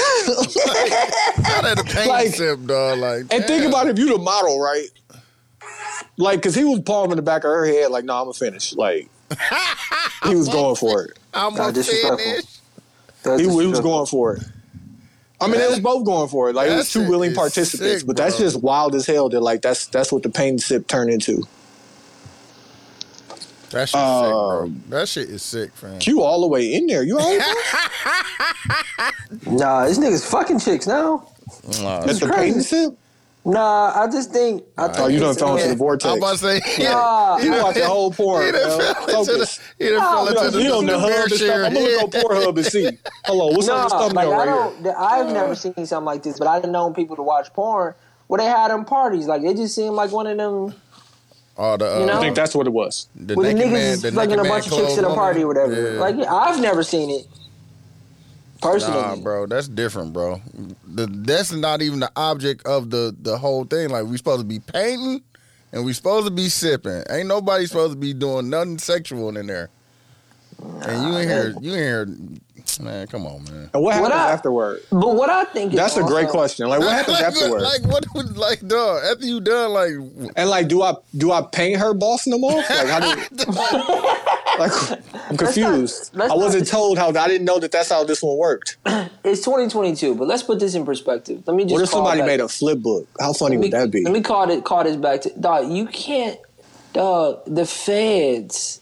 Not 1.43 1.65
at 1.65 1.79
a 1.79 1.83
paint 1.83 2.07
Like- 2.07 2.33
sip, 2.33 2.65
dog. 2.65 2.99
Like, 2.99 3.25
And 3.31 3.43
think 3.45 3.65
about 3.65 3.87
if 3.89 3.99
you 3.99 4.07
the 4.09 4.17
model, 4.19 4.59
right? 4.61 4.87
Like, 6.17 6.41
cause 6.41 6.55
he 6.55 6.63
was 6.63 6.79
palming 6.81 7.17
the 7.17 7.21
back 7.23 7.43
of 7.43 7.49
her 7.49 7.65
head, 7.65 7.91
like, 7.91 8.05
"No, 8.05 8.13
nah, 8.13 8.19
I'm 8.21 8.25
gonna 8.27 8.33
finish." 8.33 8.73
Like, 8.73 9.09
he 10.23 10.35
was 10.35 10.47
going 10.47 10.75
for 10.75 11.03
it. 11.05 11.17
I'm 11.33 11.53
Nah, 11.53 11.59
gonna 11.59 11.73
disrespectful. 11.73 12.17
finish. 12.17 12.45
He, 13.37 13.43
he 13.43 13.67
was 13.67 13.79
going 13.79 14.05
for 14.05 14.35
it. 14.35 14.43
I 15.41 15.47
mean, 15.47 15.57
they 15.59 15.67
was 15.67 15.79
both 15.79 16.05
going 16.05 16.29
for 16.29 16.49
it. 16.49 16.55
Like, 16.55 16.69
it 16.69 16.75
was 16.75 16.91
two 16.91 17.03
willing 17.07 17.33
participants, 17.33 17.99
sick, 18.01 18.07
but 18.07 18.15
that's 18.15 18.37
just 18.37 18.61
wild 18.61 18.95
as 18.95 19.05
hell. 19.05 19.29
That 19.29 19.41
like 19.41 19.61
that's 19.61 19.87
that's 19.87 20.11
what 20.11 20.23
the 20.23 20.29
pain 20.29 20.57
sip 20.57 20.87
turned 20.87 21.09
into. 21.11 21.45
That 23.71 23.89
shit's 23.89 24.11
sick, 24.11 24.29
bro. 24.47 24.65
Um, 24.65 24.83
That 24.89 25.09
shit 25.09 25.29
is 25.29 25.41
sick, 25.43 25.71
fam. 25.75 25.99
Q 25.99 26.21
all 26.21 26.41
the 26.41 26.47
way 26.47 26.73
in 26.73 26.87
there. 26.87 27.03
You 27.03 27.17
all 27.19 27.37
right? 27.37 27.41
Nah, 29.45 29.85
this 29.85 29.97
nigga's 29.99 30.25
fucking 30.25 30.59
chicks 30.59 30.87
now. 30.87 31.27
Nah, 31.81 32.03
At 32.03 32.19
the 32.19 32.27
crazy. 32.27 32.53
pain 32.53 32.61
sip? 32.61 32.93
Nah, 33.45 33.91
I 34.01 34.07
just 34.09 34.31
think. 34.31 34.63
I 34.77 34.87
think 34.87 34.99
Oh, 34.99 35.07
you 35.07 35.19
done 35.19 35.31
it's- 35.31 35.39
fell 35.39 35.57
into 35.57 35.67
the 35.69 35.75
vortex. 35.75 36.09
I'm 36.11 36.17
about 36.17 36.31
to 36.31 36.37
say, 36.37 36.61
Nah, 36.83 37.37
You 37.39 37.51
watch 37.51 37.75
the 37.75 37.85
whole 37.85 38.09
porn, 38.11 38.45
he 38.45 38.51
done 38.53 38.79
fell 38.79 39.19
into 39.19 39.31
the, 39.33 39.37
Focus. 39.39 39.59
he 39.77 39.89
done 39.89 39.99
fell 39.99 40.27
into 40.27 40.33
know, 40.43 40.49
the, 40.49 40.61
you 40.63 40.69
the 40.69 40.91
the 40.93 40.99
hub 40.99 41.09
and 41.11 41.25
stuff. 41.27 41.39
share. 41.39 41.65
I'm 41.65 41.73
gonna 41.73 41.85
look 41.85 42.03
on 42.03 42.21
Pornhub 42.21 42.55
and 42.57 42.65
see. 42.65 42.89
Hello, 43.25 43.47
what's 43.47 43.67
on 43.67 43.77
Nah, 43.77 43.83
this 43.83 43.91
like 43.93 44.01
thumbnail 44.01 44.33
I 44.33 44.37
right 44.37 44.45
here? 44.47 44.55
don't. 44.55 44.83
th- 44.83 44.95
I've 44.97 45.33
never 45.33 45.55
seen 45.55 45.73
something 45.85 46.05
like 46.05 46.23
this, 46.23 46.39
but 46.39 46.47
I've 46.47 46.63
known 46.69 46.93
people 46.93 47.17
to 47.17 47.21
watch 47.23 47.51
porn 47.53 47.95
where 48.27 48.37
they 48.37 48.45
had 48.45 48.71
them 48.71 48.85
parties. 48.85 49.27
Like 49.27 49.41
it 49.43 49.57
just 49.57 49.75
seemed 49.75 49.95
like 49.95 50.11
one 50.13 50.27
of 50.27 50.37
them. 50.37 50.73
Oh, 51.57 51.77
the, 51.77 51.97
uh, 51.97 51.99
You 51.99 52.05
know? 52.07 52.17
I 52.17 52.19
think 52.21 52.35
that's 52.35 52.55
what 52.55 52.65
it 52.65 52.71
was. 52.73 53.07
the 53.15 53.35
Where 53.35 53.53
the 53.53 53.59
niggas 53.61 53.71
man, 53.71 53.75
is 53.93 54.01
the 54.03 54.11
fucking 54.13 54.29
naked 54.37 54.45
a 54.45 54.49
bunch 54.49 54.65
of 54.67 54.71
chicks 54.71 54.83
clothes 54.95 54.97
at 54.99 55.03
a 55.03 55.13
party 55.13 55.43
or 55.43 55.47
whatever. 55.47 55.93
Yeah. 55.95 55.99
Like 55.99 56.15
I've 56.27 56.59
never 56.61 56.81
seen 56.81 57.09
it 57.11 57.27
personally. 58.63 59.01
Nah, 59.01 59.15
bro, 59.17 59.45
that's 59.47 59.67
different, 59.67 60.13
bro. 60.13 60.41
The, 60.87 61.07
that's 61.07 61.51
not 61.51 61.81
even 61.81 61.99
the 61.99 62.11
object 62.15 62.65
of 62.65 62.89
the 62.89 63.15
the 63.21 63.37
whole 63.37 63.65
thing. 63.65 63.89
Like 63.89 64.05
we 64.05 64.17
supposed 64.17 64.41
to 64.41 64.47
be 64.47 64.59
painting, 64.59 65.21
and 65.71 65.85
we 65.85 65.93
supposed 65.93 66.25
to 66.27 66.31
be 66.31 66.49
sipping. 66.49 67.03
Ain't 67.09 67.27
nobody 67.27 67.65
supposed 67.65 67.93
to 67.93 67.99
be 67.99 68.13
doing 68.13 68.49
nothing 68.49 68.77
sexual 68.79 69.35
in 69.37 69.47
there. 69.47 69.69
And 70.85 71.07
you 71.07 71.17
ain't 71.17 71.29
here, 71.29 71.55
you 71.61 71.71
ain't 71.73 71.79
here, 71.79 72.05
man. 72.81 73.07
Come 73.07 73.25
on, 73.25 73.43
man. 73.45 73.69
And 73.73 73.83
what 73.83 73.99
What 74.01 74.11
happens 74.11 74.13
I- 74.13 74.31
afterward? 74.31 74.81
But 74.91 75.15
what 75.15 75.29
I 75.29 75.43
think 75.45 75.73
is 75.73 75.77
That's 75.77 75.97
a 75.97 76.03
great 76.03 76.29
question. 76.29 76.69
Like, 76.69 76.79
what 76.79 76.91
happens 76.93 77.17
like, 77.19 77.25
afterward? 77.25 77.61
Like 77.63 77.81
what? 77.85 78.05
would- 78.15 78.37
Like, 78.37 78.65
dog. 78.65 79.03
After 79.03 79.25
you 79.25 79.41
done, 79.41 79.73
like, 79.73 79.91
And 80.37 80.49
like, 80.49 80.69
do 80.69 80.81
I 80.81 80.93
do 81.17 81.31
I 81.33 81.41
paint 81.51 81.79
her 81.79 81.93
bossing 81.93 82.31
them 82.31 82.43
off? 82.45 82.69
Like, 82.69 82.87
how 82.87 82.99
do? 83.01 83.21
like, 84.59 84.71
I'm 85.29 85.37
confused. 85.37 86.11
let's 86.13 86.31
I 86.31 86.35
wasn't 86.35 86.67
told 86.67 86.97
how. 86.97 87.09
I 87.09 87.27
didn't 87.27 87.45
know 87.45 87.59
that 87.59 87.71
that's 87.71 87.89
how 87.89 88.03
this 88.03 88.21
one 88.21 88.37
worked. 88.37 88.77
It's 89.25 89.39
2022, 89.45 90.15
but 90.15 90.27
let's 90.27 90.43
put 90.43 90.59
this 90.59 90.75
in 90.75 90.85
perspective. 90.85 91.43
Let 91.47 91.55
me 91.55 91.63
just. 91.63 91.73
What 91.73 91.81
if 91.83 91.89
somebody 91.89 92.19
back- 92.19 92.27
made 92.27 92.39
a 92.41 92.49
flip 92.49 92.79
book? 92.79 93.07
How 93.21 93.31
funny 93.31 93.55
me, 93.55 93.67
would 93.67 93.71
that 93.71 93.89
be? 93.89 94.03
Let 94.03 94.11
me 94.11 94.19
call 94.21 94.49
it 94.49 94.65
call 94.65 94.83
this 94.83 94.97
back 94.97 95.21
to 95.21 95.29
dog. 95.39 95.71
You 95.71 95.85
can't, 95.87 96.37
dog. 96.91 97.41
The 97.47 97.65
feds. 97.65 98.81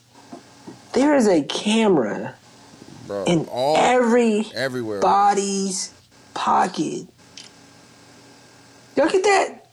There 0.93 1.15
is 1.15 1.27
a 1.27 1.43
camera 1.43 2.35
bro, 3.05 3.23
in 3.25 3.45
all 3.51 3.77
every 3.77 4.47
everywhere. 4.55 4.99
body's 4.99 5.93
pocket. 6.33 7.07
Y'all 8.97 9.07
get 9.09 9.23
that? 9.23 9.67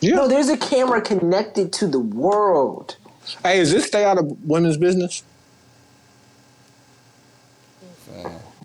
Yeah. 0.00 0.16
No, 0.16 0.28
there's 0.28 0.50
a 0.50 0.56
camera 0.58 1.00
connected 1.00 1.72
to 1.74 1.86
the 1.86 1.98
world. 1.98 2.96
Hey, 3.42 3.60
is 3.60 3.72
this 3.72 3.86
stay 3.86 4.04
out 4.04 4.18
of 4.18 4.26
women's 4.48 4.76
business? 4.76 5.24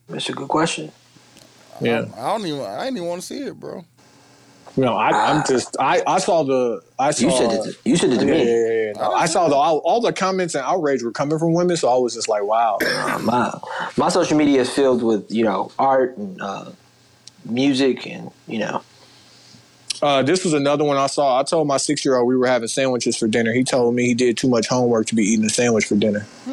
That's 0.10 0.30
a 0.30 0.34
good 0.34 0.50
question. 0.50 0.92
Yeah. 1.82 2.06
I 2.18 2.28
don't 2.38 2.46
even. 2.46 2.62
I 2.62 2.86
didn't 2.86 2.98
even 2.98 3.10
want 3.10 3.22
to 3.22 3.28
see 3.28 3.40
it, 3.44 3.60
bro. 3.60 3.86
No, 4.78 4.96
I, 4.96 5.10
I'm 5.32 5.44
just. 5.48 5.78
I, 5.80 6.02
I 6.08 6.20
saw 6.20 6.44
the. 6.44 6.82
I 7.00 7.12
saw. 7.12 7.26
You 7.26 7.32
said 7.32 7.52
it. 7.52 7.64
To, 7.64 7.78
you 7.86 7.98
said 7.98 8.12
it 8.14 8.20
to 8.20 8.26
Yeah, 8.26 8.34
yeah, 8.34 8.44
me. 8.44 8.46
yeah, 8.46 8.86
yeah. 8.88 8.94
No, 8.94 9.14
I 9.14 9.26
saw 9.28 9.50
the 9.50 9.56
all, 9.56 9.80
all 9.80 10.02
the 10.02 10.14
comments 10.14 10.56
and 10.56 10.66
outrage 10.66 11.04
were 11.04 11.12
coming 11.12 11.40
from 11.40 11.54
women, 11.54 11.78
so 11.78 11.90
I 11.94 11.98
was 11.98 12.14
just 12.16 12.30
like, 12.30 12.44
wow. 12.44 12.78
My 13.24 13.60
my 13.98 14.10
social 14.10 14.38
media 14.38 14.62
is 14.62 14.70
filled 14.70 15.04
with 15.04 15.32
you 15.32 15.44
know 15.46 15.72
art 15.80 16.18
and 16.18 16.42
uh, 16.42 16.72
music 17.46 18.08
and 18.08 18.32
you 18.48 18.60
know 18.60 18.84
Uh, 20.02 20.22
this 20.24 20.44
was 20.44 20.54
another 20.54 20.84
one 20.84 20.98
I 20.98 21.08
saw. 21.08 21.40
I 21.40 21.44
told 21.44 21.68
my 21.68 21.78
six 21.78 22.06
year 22.06 22.18
old 22.18 22.28
we 22.28 22.38
were 22.38 22.48
having 22.48 22.68
sandwiches 22.68 23.18
for 23.18 23.28
dinner. 23.28 23.52
He 23.54 23.64
told 23.64 23.96
me 23.96 24.06
he 24.06 24.14
did 24.14 24.38
too 24.38 24.48
much 24.48 24.68
homework 24.68 25.08
to 25.08 25.16
be 25.16 25.24
eating 25.24 25.46
a 25.46 25.50
sandwich 25.50 25.86
for 25.86 25.96
dinner. 25.96 26.26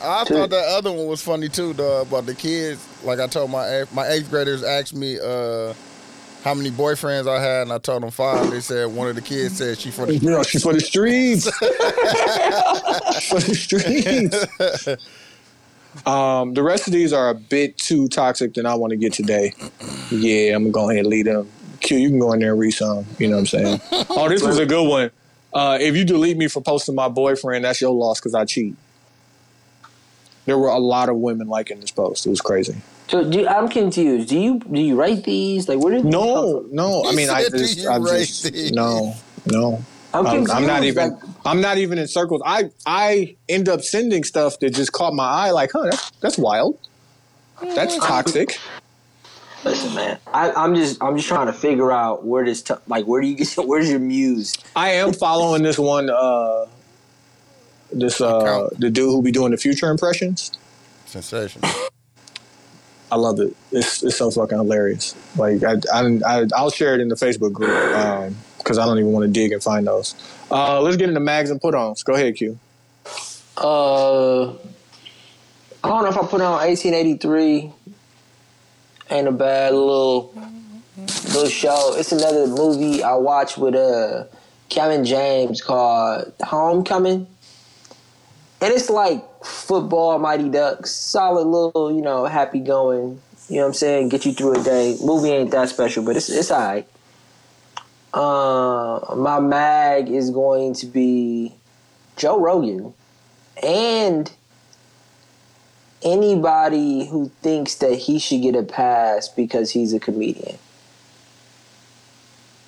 I 0.00 0.24
thought 0.24 0.50
that 0.50 0.64
other 0.68 0.92
one 0.92 1.06
was 1.08 1.20
funny 1.22 1.48
too, 1.48 1.74
dog, 1.74 2.06
about 2.06 2.26
the 2.26 2.34
kids. 2.34 2.86
Like 3.02 3.18
I 3.18 3.26
told 3.26 3.50
my 3.50 3.68
eighth- 3.68 3.92
my 3.92 4.06
eighth 4.06 4.30
graders 4.30 4.62
asked 4.62 4.94
me 4.94 5.18
uh, 5.18 5.74
how 6.44 6.54
many 6.54 6.70
boyfriends 6.70 7.28
I 7.28 7.42
had, 7.42 7.62
and 7.62 7.72
I 7.72 7.78
told 7.78 8.04
them 8.04 8.10
five. 8.12 8.48
They 8.50 8.60
said 8.60 8.86
one 8.86 9.08
of 9.08 9.16
the 9.16 9.22
kids 9.22 9.58
said 9.58 9.76
she 9.78 9.90
for 9.90 10.06
the 10.06 10.20
know, 10.20 10.44
she's 10.44 10.62
for 10.62 10.72
the 10.72 10.80
streets. 10.80 11.44
for 13.28 13.40
the 13.40 13.54
streets. 13.54 14.36
Um, 16.06 16.54
the 16.54 16.62
rest 16.62 16.86
of 16.86 16.92
these 16.92 17.12
are 17.12 17.30
a 17.30 17.34
bit 17.34 17.76
too 17.78 18.08
toxic 18.08 18.54
than 18.54 18.66
I 18.66 18.74
want 18.74 18.90
to 18.92 18.96
get 18.96 19.12
today. 19.12 19.54
Yeah, 20.10 20.56
I'm 20.56 20.64
gonna 20.64 20.72
go 20.72 20.90
ahead 20.90 21.00
and 21.00 21.08
lead 21.08 21.26
them. 21.26 21.48
Q, 21.80 21.96
you 21.96 22.08
can 22.08 22.18
go 22.18 22.32
in 22.32 22.40
there 22.40 22.52
and 22.52 22.60
read 22.60 22.72
some. 22.72 23.06
You 23.18 23.28
know 23.28 23.36
what 23.36 23.40
I'm 23.40 23.46
saying? 23.46 23.80
oh, 24.10 24.28
this 24.28 24.42
was 24.42 24.58
a 24.58 24.66
good 24.66 24.88
one. 24.88 25.10
Uh, 25.52 25.78
if 25.80 25.96
you 25.96 26.04
delete 26.04 26.36
me 26.36 26.48
for 26.48 26.60
posting 26.60 26.94
my 26.94 27.08
boyfriend, 27.08 27.64
that's 27.64 27.80
your 27.80 27.92
loss 27.92 28.20
because 28.20 28.34
I 28.34 28.44
cheat. 28.44 28.76
There 30.44 30.58
were 30.58 30.68
a 30.68 30.78
lot 30.78 31.08
of 31.08 31.16
women 31.16 31.48
liking 31.48 31.80
this 31.80 31.90
post. 31.90 32.26
It 32.26 32.30
was 32.30 32.40
crazy. 32.40 32.76
So 33.08 33.28
do, 33.28 33.46
I'm 33.46 33.68
confused. 33.68 34.28
Do 34.28 34.38
you 34.38 34.60
do 34.60 34.80
you 34.80 34.96
write 34.96 35.24
these? 35.24 35.68
Like 35.68 35.78
where 35.78 35.94
did 35.94 36.04
these 36.04 36.12
No, 36.12 36.66
no. 36.70 37.04
I 37.06 37.14
mean, 37.14 37.30
I 37.30 37.48
just, 37.48 37.86
I 37.86 37.96
rate 37.96 38.26
just, 38.26 38.52
these?" 38.52 38.72
no, 38.72 39.14
no. 39.46 39.84
I'm 40.18 40.26
I'm, 40.26 40.36
confused. 40.36 40.52
I'm 40.52 40.66
not 40.66 40.84
even. 40.84 41.10
Like, 41.10 41.22
I'm 41.44 41.60
not 41.60 41.78
even 41.78 41.98
in 41.98 42.08
circles. 42.08 42.42
I 42.44 42.70
I 42.86 43.36
end 43.48 43.68
up 43.68 43.82
sending 43.82 44.24
stuff 44.24 44.58
that 44.60 44.70
just 44.70 44.92
caught 44.92 45.14
my 45.14 45.24
eye. 45.24 45.50
Like, 45.50 45.70
huh? 45.72 45.84
That's, 45.84 46.10
that's 46.20 46.38
wild. 46.38 46.78
That's 47.60 47.96
toxic. 47.98 48.60
listen, 49.64 49.94
man. 49.94 50.18
I, 50.32 50.50
I'm 50.52 50.74
just 50.74 51.02
I'm 51.02 51.16
just 51.16 51.28
trying 51.28 51.46
to 51.46 51.52
figure 51.52 51.92
out 51.92 52.24
where 52.24 52.44
this 52.44 52.62
t- 52.62 52.74
like 52.88 53.06
where 53.06 53.20
do 53.20 53.28
you 53.28 53.36
get 53.36 53.52
where's 53.58 53.88
your 53.88 54.00
muse? 54.00 54.56
I 54.74 54.90
am 54.90 55.12
following 55.12 55.62
this 55.62 55.78
one. 55.78 56.10
Uh, 56.10 56.66
this 57.92 58.20
uh, 58.20 58.38
Account. 58.38 58.80
the 58.80 58.90
dude 58.90 59.10
who 59.10 59.22
be 59.22 59.32
doing 59.32 59.52
the 59.52 59.56
future 59.56 59.88
impressions. 59.90 60.52
sensation. 61.06 61.62
I 63.10 63.16
love 63.16 63.40
it. 63.40 63.56
It's 63.70 64.02
it's 64.02 64.16
so 64.16 64.30
fucking 64.30 64.58
hilarious. 64.58 65.14
Like 65.36 65.62
I 65.62 65.76
I, 65.92 66.18
I 66.26 66.46
I'll 66.56 66.70
share 66.70 66.94
it 66.94 67.00
in 67.00 67.08
the 67.08 67.14
Facebook 67.14 67.52
group 67.52 67.70
because 68.68 68.76
I 68.76 68.84
don't 68.84 68.98
even 68.98 69.12
want 69.12 69.24
to 69.24 69.32
dig 69.32 69.52
and 69.52 69.62
find 69.62 69.86
those. 69.86 70.14
Uh, 70.50 70.82
let's 70.82 70.98
get 70.98 71.08
into 71.08 71.20
mags 71.20 71.48
and 71.48 71.58
put-ons. 71.58 72.02
Go 72.02 72.12
ahead, 72.12 72.36
Q. 72.36 72.58
Uh, 73.56 74.50
I 74.50 74.54
don't 75.82 76.02
know 76.02 76.08
if 76.08 76.18
I 76.18 76.26
put 76.26 76.42
on 76.42 76.60
1883. 76.66 77.72
Ain't 79.10 79.26
a 79.26 79.32
bad 79.32 79.72
little 79.72 80.34
little 81.28 81.48
show. 81.48 81.94
It's 81.96 82.12
another 82.12 82.46
movie 82.46 83.02
I 83.02 83.14
watched 83.14 83.56
with 83.56 83.74
uh 83.74 84.24
Kevin 84.68 85.06
James 85.06 85.62
called 85.62 86.30
Homecoming, 86.42 87.26
and 88.60 88.72
it's 88.74 88.90
like 88.90 89.24
football, 89.42 90.18
Mighty 90.18 90.50
Ducks, 90.50 90.90
solid 90.90 91.46
little 91.46 91.90
you 91.90 92.02
know 92.02 92.26
happy 92.26 92.60
going. 92.60 93.22
You 93.48 93.56
know 93.56 93.62
what 93.62 93.68
I'm 93.68 93.74
saying? 93.74 94.10
Get 94.10 94.26
you 94.26 94.34
through 94.34 94.60
a 94.60 94.62
day. 94.62 94.98
Movie 95.02 95.30
ain't 95.30 95.52
that 95.52 95.70
special, 95.70 96.04
but 96.04 96.18
it's 96.18 96.28
it's 96.28 96.50
alright. 96.50 96.86
Uh, 98.14 99.14
my 99.16 99.38
mag 99.40 100.08
is 100.08 100.30
going 100.30 100.74
to 100.74 100.86
be 100.86 101.52
Joe 102.16 102.40
Rogan 102.40 102.94
and 103.62 104.30
anybody 106.02 107.06
who 107.06 107.30
thinks 107.42 107.74
that 107.76 107.94
he 107.94 108.18
should 108.18 108.42
get 108.42 108.54
a 108.54 108.62
pass 108.62 109.28
because 109.28 109.70
he's 109.70 109.92
a 109.92 110.00
comedian. 110.00 110.56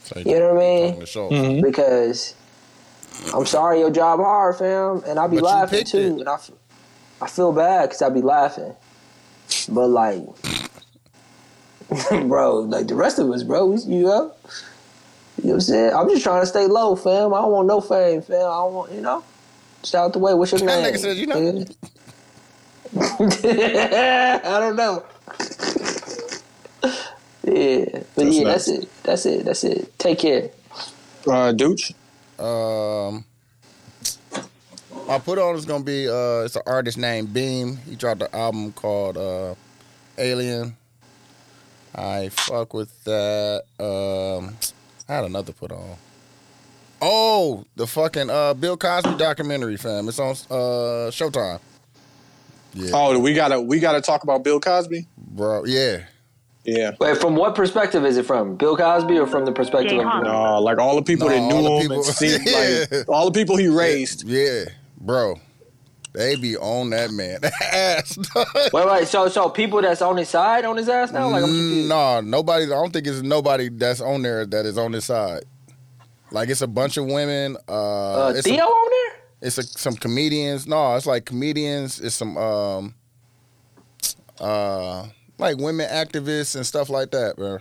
So 0.04 0.18
You 0.20 0.38
know 0.40 0.54
what 0.54 0.62
I 0.62 0.66
mean? 0.66 0.86
talking 0.88 1.00
to 1.00 1.06
show. 1.06 1.30
Mm-hmm. 1.30 1.62
Because 1.62 2.34
I'm 3.34 3.46
sorry, 3.46 3.78
your 3.80 3.90
job 3.90 4.20
hard, 4.20 4.56
fam, 4.56 5.02
and 5.06 5.18
I'll 5.18 5.28
be 5.28 5.36
But 5.36 5.44
laughing 5.44 5.84
too, 5.84 5.98
it. 5.98 6.20
and 6.20 6.28
I, 6.28 6.34
f- 6.34 6.50
I 7.20 7.26
feel 7.28 7.52
bad 7.52 7.86
because 7.88 8.02
I'll 8.02 8.10
be 8.10 8.22
laughing, 8.22 8.74
but 9.68 9.88
like, 9.88 10.22
bro, 12.28 12.60
like 12.60 12.88
the 12.88 12.94
rest 12.94 13.18
of 13.18 13.30
us, 13.30 13.42
bro. 13.42 13.66
We, 13.66 13.80
you 13.82 14.02
know, 14.04 14.32
you 15.42 15.48
know 15.48 15.50
what 15.50 15.54
I'm 15.56 15.60
saying? 15.62 15.94
I'm 15.94 16.08
just 16.10 16.24
trying 16.24 16.42
to 16.42 16.46
stay 16.46 16.66
low, 16.66 16.96
fam. 16.96 17.34
I 17.34 17.42
don't 17.42 17.52
want 17.52 17.68
no 17.68 17.80
fame, 17.80 18.22
fam. 18.22 18.36
I 18.36 18.40
don't 18.40 18.74
want, 18.74 18.92
you 18.92 19.00
know. 19.00 19.24
Shout 19.84 20.06
out 20.06 20.12
the 20.12 20.18
way. 20.20 20.34
What's 20.34 20.52
your 20.52 20.60
That 20.66 20.80
name? 20.82 20.94
nigga 20.94 20.98
said, 20.98 21.16
you 21.16 21.26
know. 21.26 21.42
I 23.42 24.58
don't 24.60 24.76
know. 24.76 25.04
yeah, 27.44 28.02
but 28.14 28.26
That's 28.26 28.36
yeah, 28.36 28.44
nuts. 28.44 28.66
that's 28.66 28.68
it. 28.68 28.90
That's 29.02 29.26
it. 29.26 29.44
That's 29.44 29.64
it. 29.64 29.98
Take 29.98 30.18
care. 30.20 30.50
Uh, 31.26 31.52
Dooch. 31.52 31.92
Um, 32.38 33.24
my 35.06 35.18
put 35.18 35.38
on 35.38 35.56
is 35.56 35.64
gonna 35.66 35.84
be 35.84 36.08
uh, 36.08 36.44
it's 36.44 36.56
an 36.56 36.62
artist 36.66 36.98
named 36.98 37.32
Beam. 37.32 37.76
He 37.78 37.96
dropped 37.96 38.22
an 38.22 38.28
album 38.32 38.72
called 38.72 39.16
uh, 39.16 39.54
Alien. 40.18 40.76
I 41.94 42.28
fuck 42.30 42.74
with 42.74 43.04
that. 43.04 43.64
Um, 43.78 44.56
I 45.10 45.14
had 45.16 45.24
another 45.24 45.52
put 45.52 45.72
on. 45.72 45.96
Oh, 47.02 47.64
the 47.74 47.86
fucking 47.86 48.30
uh, 48.30 48.54
Bill 48.54 48.76
Cosby 48.76 49.16
documentary, 49.16 49.76
fam. 49.76 50.06
It's 50.08 50.20
on 50.20 50.30
uh, 50.50 51.10
Showtime. 51.10 51.58
Yeah, 52.74 52.90
Oh, 52.94 53.18
we 53.18 53.34
gotta 53.34 53.60
we 53.60 53.80
gotta 53.80 54.00
talk 54.00 54.22
about 54.22 54.44
Bill 54.44 54.60
Cosby. 54.60 55.06
bro. 55.18 55.64
Yeah, 55.64 56.04
Yeah. 56.64 56.92
Wait, 57.00 57.16
from 57.18 57.34
what 57.34 57.56
perspective 57.56 58.04
is 58.04 58.16
it 58.18 58.24
from? 58.26 58.54
Bill 58.54 58.76
Cosby 58.76 59.18
or 59.18 59.26
from 59.26 59.44
the 59.46 59.50
perspective 59.50 59.98
of 59.98 60.22
No, 60.22 60.60
like 60.60 60.78
all 60.78 60.94
the 60.94 61.02
people 61.02 61.28
No, 61.28 61.34
that 61.34 61.40
knew 61.52 61.66
him 61.74 61.80
people- 61.82 61.96
and 61.96 62.04
seen, 62.04 62.40
Yeah. 62.46 62.84
like 62.92 63.08
all 63.08 63.28
the 63.28 63.36
people 63.40 63.56
he 63.56 63.66
raised. 63.66 64.22
yeah, 64.28 64.66
bro. 65.00 65.40
They 66.12 66.34
be 66.36 66.56
on 66.56 66.90
that 66.90 67.12
man 67.12 67.38
ass. 67.72 68.18
Wait, 68.72 68.86
wait. 68.86 69.06
So, 69.08 69.28
so 69.28 69.48
people 69.48 69.80
that's 69.80 70.02
on 70.02 70.16
his 70.16 70.28
side 70.28 70.64
on 70.64 70.76
his 70.76 70.88
ass 70.88 71.12
now? 71.12 71.28
Like 71.30 71.44
I'm 71.44 71.86
no, 71.88 72.20
nobody. 72.20 72.64
I 72.64 72.68
don't 72.68 72.92
think 72.92 73.06
it's 73.06 73.22
nobody 73.22 73.68
that's 73.68 74.00
on 74.00 74.22
there 74.22 74.44
that 74.46 74.66
is 74.66 74.76
on 74.76 74.90
this 74.92 75.04
side. 75.04 75.44
Like 76.32 76.48
it's 76.48 76.62
a 76.62 76.66
bunch 76.66 76.96
of 76.96 77.06
women. 77.06 77.56
Uh, 77.68 78.26
Uh, 78.26 78.32
it's 78.34 78.46
Theo 78.46 78.64
a, 78.64 78.66
on 78.66 78.90
there? 78.90 79.20
it's 79.42 79.58
a, 79.58 79.62
some 79.62 79.94
comedians. 79.94 80.66
No, 80.66 80.96
it's 80.96 81.06
like 81.06 81.24
comedians. 81.26 82.00
It's 82.00 82.16
some 82.16 82.36
um, 82.36 82.94
uh, 84.40 85.06
like 85.38 85.58
women 85.58 85.88
activists 85.88 86.56
and 86.56 86.66
stuff 86.66 86.88
like 86.88 87.10
that, 87.12 87.36
bro. 87.36 87.58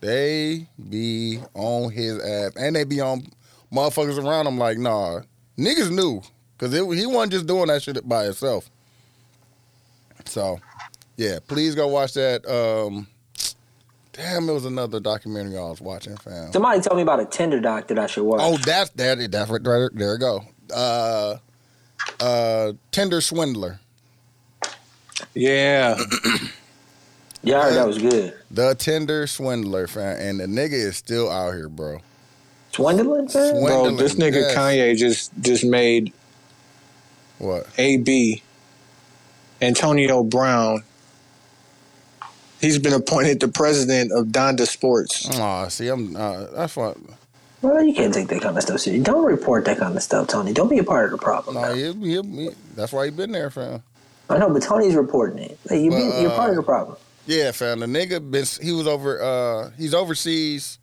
They 0.00 0.68
be 0.88 1.40
on 1.54 1.90
his 1.90 2.18
ass, 2.20 2.52
and 2.56 2.76
they 2.76 2.84
be 2.84 3.00
on 3.00 3.26
motherfuckers 3.72 4.22
around 4.24 4.46
him. 4.46 4.58
Like, 4.58 4.78
nah, 4.78 5.20
niggas 5.58 5.90
knew 5.90 6.22
because 6.58 6.72
he 6.74 7.06
wasn't 7.06 7.32
just 7.32 7.46
doing 7.46 7.68
that 7.68 7.82
shit 7.82 8.08
by 8.08 8.24
himself. 8.24 8.68
So, 10.24 10.60
yeah, 11.16 11.38
please 11.46 11.74
go 11.74 11.86
watch 11.88 12.14
that. 12.14 12.44
Um, 12.46 13.06
damn, 14.12 14.48
it 14.48 14.52
was 14.52 14.64
another 14.64 15.00
documentary 15.00 15.56
I 15.56 15.62
was 15.62 15.80
watching, 15.80 16.16
fam. 16.16 16.52
Somebody 16.52 16.80
told 16.80 16.96
me 16.96 17.02
about 17.02 17.20
a 17.20 17.24
Tinder 17.24 17.60
doc 17.60 17.88
that 17.88 17.98
I 17.98 18.06
should 18.06 18.24
watch. 18.24 18.40
Oh, 18.42 18.56
that's 18.58 18.90
that. 18.90 19.30
That's 19.30 19.50
right. 19.50 19.62
There, 19.62 19.90
there 19.94 20.12
we 20.12 20.18
go. 20.18 20.44
Uh, 20.74 21.36
uh, 22.20 22.72
Tinder 22.90 23.20
swindler. 23.20 23.80
Yeah. 25.34 25.96
yeah, 27.42 27.58
I 27.58 27.62
heard 27.62 27.74
that 27.74 27.86
was 27.86 27.98
good. 27.98 28.34
The 28.50 28.74
Tinder 28.74 29.26
swindler, 29.26 29.86
fam, 29.86 30.18
and 30.20 30.40
the 30.40 30.46
nigga 30.46 30.72
is 30.72 30.96
still 30.96 31.30
out 31.30 31.54
here, 31.54 31.68
bro. 31.68 32.00
Swindling, 32.72 33.28
fam? 33.28 33.50
Swin- 33.50 33.64
Bro, 33.64 33.96
this 33.96 34.14
nigga 34.14 34.34
yes. 34.34 34.56
Kanye 34.56 34.96
just 34.96 35.32
just 35.40 35.64
made 35.64 36.12
What? 37.38 37.66
AB 37.78 38.42
Antonio 39.60 40.22
Brown. 40.22 40.82
He's 42.60 42.78
been 42.78 42.92
appointed 42.92 43.40
the 43.40 43.48
president 43.48 44.10
of 44.12 44.26
Donda 44.26 44.66
Sports. 44.66 45.28
Aw, 45.38 45.68
see, 45.68 45.88
I'm. 45.88 46.16
Uh, 46.16 46.46
that's 46.46 46.76
what. 46.76 46.96
Well, 47.62 47.82
you 47.84 47.94
can't 47.94 48.14
take 48.14 48.28
that 48.28 48.42
kind 48.42 48.56
of 48.56 48.62
stuff 48.62 48.80
serious. 48.80 49.04
Don't 49.04 49.24
report 49.24 49.64
that 49.64 49.78
kind 49.78 49.96
of 49.96 50.02
stuff, 50.02 50.28
Tony. 50.28 50.52
Don't 50.52 50.68
be 50.68 50.78
a 50.78 50.84
part 50.84 51.06
of 51.06 51.10
the 51.12 51.18
problem. 51.18 51.56
No, 51.56 51.74
he, 51.74 51.92
he, 51.92 52.22
he, 52.22 52.50
that's 52.74 52.92
why 52.92 53.04
he 53.06 53.10
been 53.10 53.32
there, 53.32 53.50
fam. 53.50 53.82
I 54.30 54.38
know, 54.38 54.50
but 54.50 54.62
Tony's 54.62 54.94
reporting 54.94 55.38
it. 55.38 55.58
Like, 55.68 55.80
you 55.80 55.90
Well, 55.90 56.16
be, 56.16 56.22
you're 56.22 56.30
part 56.30 56.50
of 56.50 56.58
uh, 56.58 56.60
the 56.60 56.64
problem. 56.64 56.96
Yeah, 57.26 57.50
fam. 57.52 57.80
The 57.80 57.86
nigga 57.86 58.28
been. 58.30 58.44
He 58.60 58.72
was 58.72 58.86
over. 58.86 59.22
Uh, 59.22 59.70
he's 59.76 59.94
overseas, 59.94 60.78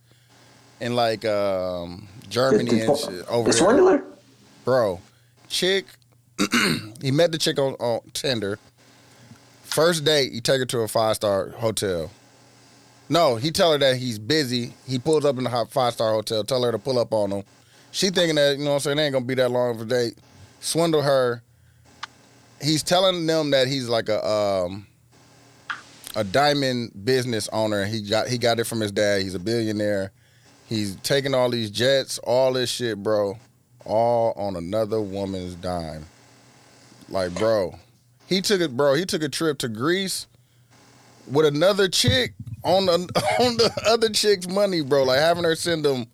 in 0.79 0.95
like 0.95 1.25
um 1.25 2.07
Germany 2.29 2.81
and 2.81 2.97
shit. 2.97 3.27
Over 3.27 3.51
the 3.51 3.51
there. 3.51 3.53
swindler? 3.53 4.03
bro. 4.63 4.99
Chick, 5.47 5.85
he 7.01 7.11
met 7.11 7.31
the 7.31 7.37
chick 7.37 7.59
on, 7.59 7.73
on 7.73 8.01
Tinder. 8.13 8.59
First 9.63 10.03
date, 10.03 10.33
he 10.33 10.41
take 10.41 10.59
her 10.59 10.65
to 10.65 10.79
a 10.79 10.87
five 10.87 11.15
star 11.15 11.49
hotel. 11.49 12.11
No, 13.07 13.35
he 13.35 13.51
tell 13.51 13.71
her 13.71 13.77
that 13.77 13.97
he's 13.97 14.17
busy. 14.17 14.73
He 14.87 14.99
pulls 14.99 15.25
up 15.25 15.37
in 15.37 15.43
the 15.43 15.67
five 15.69 15.93
star 15.93 16.11
hotel. 16.11 16.43
Tell 16.43 16.63
her 16.63 16.71
to 16.71 16.79
pull 16.79 16.99
up 16.99 17.13
on 17.13 17.31
him. 17.31 17.43
She 17.91 18.09
thinking 18.09 18.35
that 18.35 18.57
you 18.57 18.63
know 18.63 18.71
what 18.71 18.75
I'm 18.75 18.79
saying. 18.81 18.97
They 18.97 19.05
ain't 19.05 19.13
gonna 19.13 19.25
be 19.25 19.35
that 19.35 19.49
long 19.49 19.75
of 19.75 19.81
a 19.81 19.85
date. 19.85 20.15
Swindle 20.59 21.01
her. 21.01 21.41
He's 22.61 22.83
telling 22.83 23.25
them 23.25 23.51
that 23.51 23.67
he's 23.67 23.87
like 23.87 24.09
a 24.09 24.25
um 24.25 24.87
a 26.15 26.23
diamond 26.23 26.91
business 27.05 27.49
owner. 27.53 27.85
He 27.85 28.01
got 28.01 28.27
he 28.27 28.37
got 28.37 28.59
it 28.59 28.65
from 28.65 28.81
his 28.81 28.91
dad. 28.91 29.21
He's 29.21 29.35
a 29.35 29.39
billionaire. 29.39 30.11
He's 30.67 30.95
taking 30.97 31.35
all 31.35 31.49
these 31.49 31.69
jets, 31.69 32.17
all 32.19 32.53
this 32.53 32.69
shit, 32.69 33.01
bro 33.01 33.37
all 33.85 34.33
on 34.35 34.55
another 34.55 34.99
woman's 34.99 35.55
dime. 35.55 36.05
Like, 37.09 37.33
bro, 37.35 37.75
he 38.27 38.41
took 38.41 38.61
it, 38.61 38.75
bro. 38.75 38.95
He 38.95 39.05
took 39.05 39.21
a 39.21 39.29
trip 39.29 39.57
to 39.59 39.69
Greece 39.69 40.27
with 41.31 41.45
another 41.45 41.87
chick 41.87 42.33
on 42.63 42.85
the 42.85 42.93
on 43.39 43.57
the 43.57 43.71
other 43.87 44.09
chick's 44.09 44.47
money, 44.47 44.81
bro. 44.81 45.03
Like 45.03 45.19
having 45.19 45.43
her 45.43 45.55
send 45.55 45.85
them. 45.85 46.07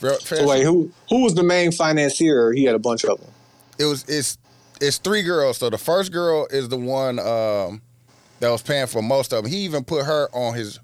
Bro, 0.00 0.18
So 0.18 0.48
wait, 0.48 0.64
who 0.64 0.90
who 1.08 1.22
was 1.22 1.34
the 1.34 1.44
main 1.44 1.70
financier? 1.70 2.52
He 2.52 2.64
had 2.64 2.74
a 2.74 2.78
bunch 2.80 3.04
of 3.04 3.20
them. 3.20 3.30
it 3.78 3.84
was 3.84 4.04
it's 4.08 4.36
it's 4.80 4.98
three 4.98 5.22
girls. 5.22 5.58
So 5.58 5.70
the 5.70 5.78
first 5.78 6.10
girl 6.10 6.46
is 6.50 6.68
the 6.68 6.76
one 6.76 7.20
um, 7.20 7.80
that 8.40 8.50
was 8.50 8.62
paying 8.62 8.88
for 8.88 9.00
most 9.00 9.32
of 9.32 9.44
them. 9.44 9.52
He 9.52 9.58
even 9.58 9.84
put 9.84 10.04
her 10.04 10.28
on 10.32 10.54
his 10.54 10.80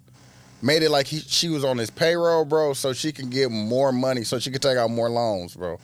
made 0.63 0.83
it 0.85 0.91
like 0.91 1.09
he 1.09 1.19
she 1.19 1.49
was 1.49 1.65
on 1.65 1.79
his 1.79 1.91
payroll, 1.91 2.45
bro, 2.45 2.75
so 2.75 2.93
she 2.93 3.11
can 3.11 3.29
get 3.29 3.51
more 3.51 3.91
money, 3.91 4.23
so 4.23 4.39
she 4.39 4.53
could 4.53 4.63
take 4.63 4.77
out 4.77 4.91
more 4.91 5.11
loans, 5.11 5.57
bro. 5.57 5.81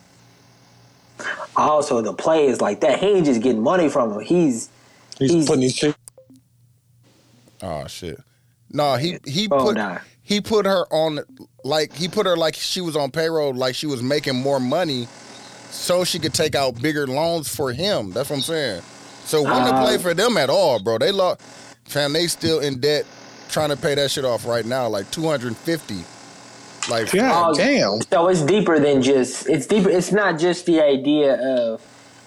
Also, 1.56 2.00
the 2.00 2.12
play 2.12 2.46
is 2.46 2.60
like 2.60 2.80
that. 2.80 2.98
He 2.98 3.06
ain't 3.06 3.26
just 3.26 3.42
getting 3.42 3.62
money 3.62 3.88
from 3.88 4.12
him. 4.12 4.20
He's 4.20 4.68
He's, 5.18 5.30
He's- 5.30 5.46
putting 5.46 5.62
his 5.62 5.74
shit. 5.74 5.94
Oh 7.62 7.86
shit. 7.86 8.18
No, 8.70 8.96
he 8.96 9.18
he 9.24 9.46
Oh, 9.50 9.64
put 9.66 9.76
nah. 9.76 9.98
he 10.22 10.40
put 10.40 10.66
her 10.66 10.86
on 10.92 11.20
like 11.62 11.92
he 11.92 12.08
put 12.08 12.26
her 12.26 12.36
like 12.36 12.56
she 12.56 12.80
was 12.80 12.96
on 12.96 13.10
payroll, 13.10 13.54
like 13.54 13.74
she 13.74 13.86
was 13.86 14.02
making 14.02 14.34
more 14.34 14.58
money, 14.58 15.06
so 15.70 16.04
she 16.04 16.18
could 16.18 16.34
take 16.34 16.54
out 16.56 16.82
bigger 16.82 17.06
loans 17.06 17.48
for 17.54 17.72
him. 17.72 18.10
That's 18.10 18.28
what 18.30 18.36
I'm 18.36 18.42
saying. 18.42 18.82
So 19.24 19.38
it 19.38 19.42
wouldn't 19.44 19.68
play 19.76 19.94
uh-huh. 19.94 19.98
for 19.98 20.14
them 20.14 20.36
at 20.36 20.50
all, 20.50 20.82
bro. 20.82 20.98
They 20.98 21.12
lost, 21.12 21.40
fam. 21.84 22.12
They 22.12 22.26
still 22.26 22.58
in 22.60 22.80
debt, 22.80 23.06
trying 23.48 23.70
to 23.70 23.76
pay 23.76 23.94
that 23.94 24.10
shit 24.10 24.24
off 24.24 24.44
right 24.44 24.66
now, 24.66 24.88
like 24.88 25.10
250. 25.12 25.94
Like 26.88 27.10
God 27.12 27.50
Oh, 27.52 27.54
damn. 27.56 28.00
so 28.10 28.28
it's 28.28 28.42
deeper 28.42 28.78
than 28.78 29.00
just. 29.02 29.48
It's 29.48 29.66
deeper. 29.66 29.88
It's 29.88 30.12
not 30.12 30.38
just 30.38 30.66
the 30.66 30.80
idea 30.82 31.34
of, 31.34 31.80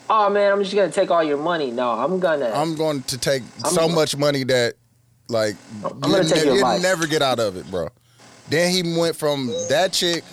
oh 0.10 0.30
man, 0.30 0.52
I'm 0.52 0.64
just 0.64 0.74
gonna 0.76 0.92
take 0.92 1.12
all 1.12 1.24
your 1.24 1.38
money. 1.38 1.72
No, 1.72 1.92
I'm 1.92 2.20
gonna. 2.20 2.50
I'm 2.50 2.76
going 2.76 3.04
to 3.04 3.18
take 3.18 3.44
I'm- 3.64 3.74
so 3.74 3.88
much 3.88 4.16
money 4.18 4.44
that, 4.46 4.74
like, 5.30 5.56
I'm 5.84 5.96
you 5.96 6.00
gonna 6.02 6.24
your 6.44 6.56
you'll 6.56 6.80
never 6.80 7.06
get 7.06 7.22
out 7.22 7.40
of 7.40 7.56
it, 7.56 7.70
bro. 7.70 7.90
Then 8.50 8.72
he 8.72 8.98
went 8.98 9.16
from 9.16 9.48
that 9.70 9.92
chick 9.94 10.24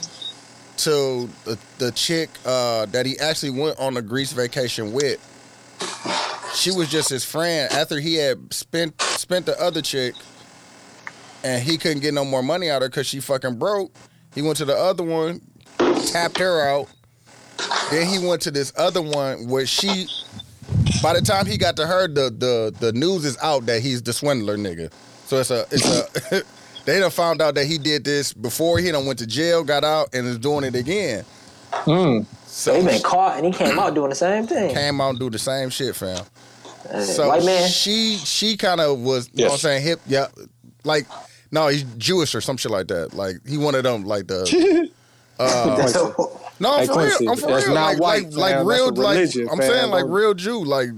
to 0.78 1.28
the, 1.44 1.58
the 1.78 1.90
chick 1.92 2.30
uh, 2.46 2.86
that 2.86 3.04
he 3.06 3.18
actually 3.18 3.50
went 3.50 3.78
on 3.78 3.96
a 3.96 4.02
Greece 4.02 4.32
vacation 4.32 4.92
with. 4.92 5.20
She 6.54 6.70
was 6.70 6.88
just 6.88 7.08
his 7.10 7.24
friend. 7.24 7.70
After 7.72 7.98
he 8.00 8.14
had 8.14 8.54
spent 8.54 9.00
spent 9.02 9.44
the 9.46 9.60
other 9.60 9.82
chick, 9.82 10.14
and 11.42 11.62
he 11.62 11.76
couldn't 11.76 12.00
get 12.00 12.14
no 12.14 12.24
more 12.24 12.42
money 12.42 12.70
out 12.70 12.76
of 12.76 12.82
her 12.82 12.88
because 12.88 13.06
she 13.08 13.20
fucking 13.20 13.56
broke. 13.56 13.92
He 14.34 14.42
went 14.42 14.56
to 14.58 14.64
the 14.64 14.76
other 14.76 15.04
one, 15.04 15.40
tapped 16.06 16.38
her 16.38 16.68
out. 16.68 16.88
Then 17.90 18.06
he 18.06 18.18
went 18.26 18.42
to 18.42 18.50
this 18.50 18.72
other 18.76 19.00
one 19.02 19.48
where 19.48 19.66
she 19.66 20.06
by 21.02 21.14
the 21.14 21.22
time 21.22 21.46
he 21.46 21.56
got 21.56 21.76
to 21.76 21.86
her, 21.86 22.08
the 22.08 22.30
the 22.30 22.74
the 22.80 22.92
news 22.92 23.24
is 23.24 23.36
out 23.42 23.66
that 23.66 23.82
he's 23.82 24.02
the 24.02 24.12
swindler 24.12 24.56
nigga. 24.56 24.92
So 25.26 25.38
it's 25.38 25.50
a 25.50 25.66
it's 25.70 26.32
a 26.32 26.42
they 26.84 26.98
done 27.00 27.10
found 27.10 27.40
out 27.40 27.54
that 27.54 27.66
he 27.66 27.78
did 27.78 28.04
this 28.04 28.32
before 28.32 28.78
he 28.78 28.90
done 28.90 29.06
went 29.06 29.18
to 29.20 29.26
jail, 29.26 29.62
got 29.64 29.84
out, 29.84 30.14
and 30.14 30.26
is 30.26 30.38
doing 30.38 30.64
it 30.64 30.74
again. 30.74 31.24
Mm. 31.72 32.26
So 32.46 32.74
he 32.74 32.86
been 32.86 33.02
caught 33.02 33.36
and 33.36 33.46
he 33.46 33.52
came 33.52 33.78
out 33.78 33.94
doing 33.94 34.10
the 34.10 34.16
same 34.16 34.46
thing. 34.46 34.74
came 34.74 35.00
out 35.00 35.10
and 35.10 35.18
do 35.18 35.28
the 35.30 35.38
same 35.38 35.70
shit, 35.70 35.94
fam. 35.96 36.24
Uh, 36.90 37.00
So 37.00 37.28
White 37.28 37.44
man. 37.44 37.68
she 37.68 38.16
she 38.16 38.56
kind 38.56 38.80
of 38.80 39.00
was 39.00 39.28
you 39.32 39.44
know 39.44 39.48
what 39.50 39.54
I'm 39.54 39.58
saying 39.58 39.82
hip 39.82 40.00
yeah 40.06 40.28
like 40.84 41.06
no 41.54 41.68
he's 41.68 41.84
Jewish 41.96 42.34
or 42.34 42.40
some 42.40 42.56
shit 42.56 42.70
like 42.72 42.88
that. 42.88 43.14
Like 43.14 43.36
he 43.46 43.56
one 43.56 43.74
of 43.74 43.84
them 43.84 44.04
like 44.04 44.26
the 44.26 44.90
uh, 45.38 46.28
no 46.60 46.74
I'm 46.74 46.80
Hey, 46.80 46.86
for 46.86 46.98
real 46.98 47.30
I'm 47.30 47.36
for 47.38 47.46
that's 47.46 47.66
real 47.66 47.74
not 47.74 47.96
like 47.96 48.00
white, 48.00 48.32
like, 48.32 48.56
like 48.56 48.66
real 48.66 48.92
like 48.92 49.18
I'm 49.18 49.58
fam. 49.58 49.60
saying 49.62 49.90
like 49.90 50.04
real 50.08 50.34
Jew 50.34 50.64
like 50.64 50.90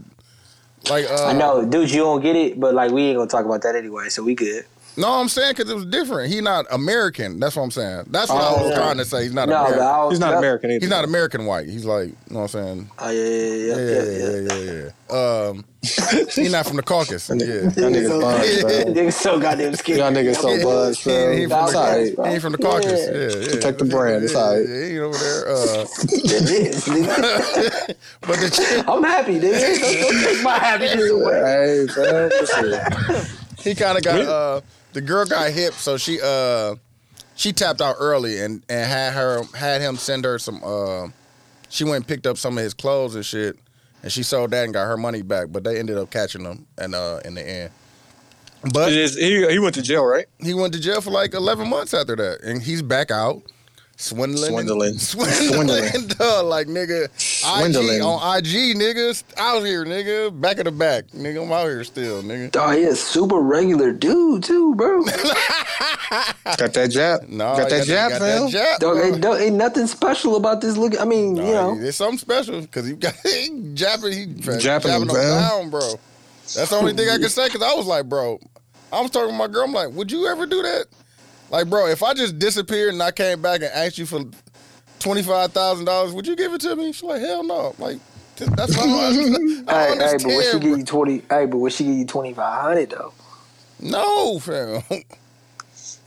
like 0.90 1.04
uh, 1.10 1.26
I 1.26 1.32
know, 1.32 1.64
dude. 1.64 1.90
You 1.90 1.98
don't 1.98 2.22
get 2.22 2.36
it, 2.36 2.60
but 2.60 2.74
like 2.74 2.90
we 2.90 3.02
ain't 3.02 3.18
gonna 3.18 3.28
talk 3.28 3.44
about 3.44 3.62
that 3.62 3.74
anyway. 3.74 4.08
So 4.08 4.22
we 4.22 4.34
good. 4.34 4.64
No, 4.98 5.12
I'm 5.20 5.28
saying 5.28 5.52
because 5.56 5.70
it 5.70 5.74
was 5.74 5.84
different. 5.86 6.32
He 6.32 6.40
not 6.40 6.64
American. 6.70 7.38
That's 7.38 7.54
what 7.54 7.62
I'm 7.64 7.70
saying. 7.70 8.06
That's 8.10 8.30
what 8.30 8.42
I 8.42 8.48
Oh, 8.48 8.62
was 8.62 8.66
okay. 8.72 8.76
trying 8.76 8.96
to 8.96 9.04
say. 9.04 9.24
He's 9.24 9.34
not 9.34 9.48
No, 9.48 9.56
American. 9.66 9.78
Was, 9.84 10.10
He's 10.12 10.20
not 10.20 10.30
that- 10.30 10.38
American 10.38 10.70
either. 10.70 10.80
He's 10.80 10.88
not 10.90 11.04
American 11.04 11.44
white. 11.44 11.68
He's 11.68 11.84
like, 11.84 12.08
you 12.08 12.16
know 12.30 12.40
what 12.40 12.54
I'm 12.54 12.64
saying? 12.64 12.90
Oh 12.98 13.10
yeah, 13.10 13.22
yeah, 13.22 13.28
yeah, 13.28 13.76
Yeah, 13.76 13.76
yeah, 13.76 14.02
yeah, 14.02 14.30
yeah. 14.30 14.54
yeah, 14.54 14.72
yeah. 14.72 14.82
yeah. 14.82 15.46
Um, 15.48 15.64
he's 16.34 16.50
not 16.50 16.66
from 16.66 16.76
the 16.76 16.82
Caucasus. 16.82 17.28
Yeah. 17.46 17.46
Y'all 17.62 17.90
niggas 17.92 18.20
buzzed, 18.20 18.60
bro. 18.62 18.70
Niggas 18.94 19.12
so 19.12 19.38
goddamn 19.38 19.74
scared. 19.76 19.98
Y'all 19.98 20.10
niggas 20.10 20.36
so 20.36 20.62
buzzed, 20.64 21.00
He, 21.04 21.10
bro. 21.10 21.32
he 21.36 21.42
It's 21.44 21.52
from 21.52 21.66
the, 21.72 21.78
right. 22.18 22.28
he 22.28 22.32
ain't 22.34 22.42
from 22.42 22.52
the 22.52 22.58
Caucasus. 22.58 23.00
Yeah, 23.36 23.40
yeah. 23.42 23.54
Protect 23.54 23.78
the 23.78 23.84
brand. 23.84 24.24
It's 24.24 24.32
Yeah, 24.32 24.38
all 24.40 24.56
right. 24.56 24.68
yeah, 24.68 24.74
he 24.74 24.90
ain't 24.92 24.98
over 25.00 25.18
there. 25.18 25.48
Uh, 25.48 25.86
It 26.08 26.50
is, 26.50 26.84
nigga. 26.86 27.94
but 28.22 28.40
the 28.40 28.50
chick, 28.50 28.84
I'm 28.88 29.02
happy, 29.04 29.38
nigga. 29.38 29.78
Don't, 29.78 30.00
don't 30.00 30.24
take 30.24 30.42
my 30.42 30.58
happiness 30.58 31.10
away. 31.10 31.34
Hey, 31.34 31.86
fam, 31.86 32.28
listen. 32.30 33.38
he 33.62 33.74
kind 33.74 33.98
of 33.98 34.02
got 34.04 34.20
uh, 34.22 34.60
the 34.96 35.02
girl 35.02 35.26
got 35.26 35.50
hip, 35.52 35.74
so 35.74 35.98
she 35.98 36.18
uh, 36.22 36.74
she 37.34 37.52
tapped 37.52 37.82
out 37.82 37.96
early 37.98 38.40
and 38.40 38.62
and 38.70 38.90
had 38.90 39.12
her 39.12 39.42
had 39.54 39.82
him 39.82 39.96
send 39.96 40.24
her 40.24 40.38
some. 40.38 40.62
Uh, 40.64 41.08
she 41.68 41.84
went 41.84 41.96
and 41.96 42.06
picked 42.06 42.26
up 42.26 42.38
some 42.38 42.56
of 42.56 42.64
his 42.64 42.72
clothes 42.72 43.14
and 43.14 43.24
shit, 43.26 43.58
and 44.02 44.10
she 44.10 44.22
sold 44.22 44.52
that 44.52 44.64
and 44.64 44.72
got 44.72 44.86
her 44.86 44.96
money 44.96 45.20
back. 45.20 45.48
But 45.50 45.64
they 45.64 45.78
ended 45.78 45.98
up 45.98 46.10
catching 46.10 46.46
him 46.46 46.66
and 46.78 46.94
uh, 46.94 47.20
in 47.26 47.34
the 47.34 47.46
end. 47.46 47.70
But 48.72 48.90
is- 48.90 49.16
he, 49.16 49.46
he 49.50 49.58
went 49.58 49.74
to 49.74 49.82
jail, 49.82 50.06
right? 50.06 50.24
he 50.40 50.54
went 50.54 50.72
to 50.72 50.80
jail 50.80 51.02
for 51.02 51.10
like 51.10 51.34
11 51.34 51.68
months 51.68 51.92
after 51.92 52.16
that 52.16 52.40
and 52.42 52.62
he's 52.62 52.80
back 52.80 53.10
out 53.10 53.42
swindling 53.98 54.50
Swindling. 54.50 54.90
and, 54.90 55.00
swindling, 55.00 55.32
Swindling. 55.90 56.06
dog, 56.18 56.46
like 56.46 56.66
nigga 56.66 57.08
Swindling. 57.18 57.96
IG, 57.96 58.02
on 58.02 58.36
IG 58.38 58.76
niggas 58.76 59.24
out 59.38 59.64
here 59.64 59.84
nigga 59.84 60.38
back 60.38 60.58
of 60.58 60.66
the 60.66 60.70
back 60.70 61.06
nigga 61.08 61.42
I'm 61.42 61.50
out 61.52 61.64
here 61.64 61.82
still 61.84 62.22
nigga 62.22 62.54
Oh, 62.56 62.70
he 62.70 62.84
a 62.84 62.94
super 62.94 63.40
regular 63.40 63.92
dude 63.92 64.44
too, 64.44 64.74
bro. 64.74 65.02
Got 66.58 66.72
that 66.74 66.90
jab. 66.90 67.28
no 67.28 67.56
got 67.56 67.68
that 67.70 67.86
jab, 67.86 68.10
got 68.10 68.20
fam. 68.20 68.42
that 68.44 68.50
jab 68.50 68.80
Dog, 68.80 68.98
ain't, 68.98 69.20
dog, 69.20 69.40
ain't 69.40 69.56
nothing 69.56 69.86
special 69.86 70.36
about 70.36 70.60
this 70.60 70.76
look. 70.76 70.98
I 71.00 71.04
mean, 71.04 71.34
Nah, 71.34 71.42
you 71.46 71.52
know, 71.52 71.76
it's 71.80 71.96
something 71.96 72.18
special 72.18 72.60
because 72.60 72.86
he 72.86 72.94
got 72.94 73.14
he 73.24 73.72
jabbing 73.74 74.12
he 74.12 74.26
Jabbing 74.26 74.60
jabbing 74.60 74.90
him, 74.90 75.02
him 75.02 75.08
down 75.08 75.70
bro 75.70 75.80
that's 76.54 76.70
the 76.70 76.76
only 76.76 76.92
thing 76.92 77.08
I 77.08 77.18
can 77.18 77.28
say 77.28 77.46
because 77.48 77.62
I 77.62 77.74
was 77.74 77.86
like 77.86 78.08
bro 78.08 78.38
I 78.92 79.00
was 79.00 79.10
talking 79.10 79.30
to 79.30 79.36
my 79.36 79.48
girl 79.48 79.64
I'm 79.64 79.72
like 79.72 79.90
would 79.92 80.12
you 80.12 80.26
ever 80.28 80.46
do 80.46 80.62
that 80.62 80.86
like 81.50 81.68
bro 81.68 81.86
if 81.86 82.02
I 82.02 82.14
just 82.14 82.38
disappeared 82.38 82.92
and 82.94 83.02
I 83.02 83.10
came 83.10 83.40
back 83.42 83.62
and 83.62 83.70
asked 83.72 83.98
you 83.98 84.06
for 84.06 84.20
twenty 84.98 85.22
five 85.22 85.52
thousand 85.52 85.84
dollars, 85.84 86.12
would 86.12 86.26
you 86.26 86.36
give 86.36 86.52
it 86.52 86.60
to 86.62 86.76
me? 86.76 86.92
She's 86.92 87.02
like, 87.02 87.20
hell 87.20 87.44
no. 87.44 87.74
Like 87.78 87.98
that's 88.36 88.76
what 88.76 88.88
I, 88.88 89.08
I 89.08 89.12
don't 89.14 90.00
hey, 90.00 90.06
hey, 90.06 90.16
but 90.18 90.26
when 90.26 90.42
she 90.52 90.58
give 90.58 90.78
you 90.78 90.84
twenty, 90.84 91.22
hey, 91.30 91.46
but 91.46 91.58
when 91.58 91.70
she 91.70 91.84
give 91.84 91.94
you 91.94 92.06
twenty 92.06 92.34
five 92.34 92.60
hundred 92.62 92.90
though, 92.90 93.12
no, 93.80 94.38
fam. 94.38 94.82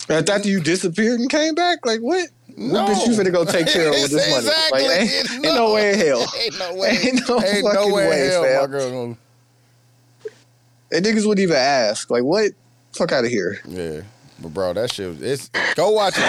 After 0.09 0.49
you 0.49 0.59
disappeared 0.59 1.19
and 1.19 1.29
came 1.29 1.53
back, 1.53 1.85
like 1.85 1.99
what? 1.99 2.29
No. 2.57 2.83
What 2.83 2.89
bitch 2.91 3.07
you 3.07 3.13
finna 3.13 3.31
go 3.31 3.45
take 3.45 3.67
care 3.67 3.89
of 3.89 3.93
with 3.93 4.09
this 4.11 4.29
money? 4.31 4.47
Exactly. 4.47 4.81
Like, 4.81 4.99
ain't, 4.99 5.31
ain't 5.33 5.43
no 5.43 5.73
way 5.73 5.93
in 5.93 5.99
hell. 5.99 6.25
Ain't 6.39 6.59
no 6.59 6.75
way. 6.75 6.89
Ain't 6.89 7.29
no 7.29 7.41
ain't 7.41 7.63
no 7.63 7.71
fucking 7.73 7.91
way, 7.93 8.09
way, 8.09 8.25
in 8.25 8.31
hell, 8.31 8.43
fam. 8.43 8.61
my 8.61 8.67
girl. 8.67 8.89
gonna- 8.91 9.17
And 10.91 11.05
niggas 11.05 11.25
wouldn't 11.27 11.39
even 11.43 11.55
ask. 11.55 12.09
Like 12.09 12.23
what? 12.23 12.51
Fuck 12.93 13.11
out 13.11 13.23
of 13.23 13.29
here. 13.29 13.59
Yeah, 13.67 14.01
but 14.41 14.53
bro, 14.53 14.73
that 14.73 14.91
shit. 14.93 15.09
was- 15.09 15.21
It's 15.21 15.49
go 15.75 15.91
watch 15.91 16.15
it. 16.17 16.23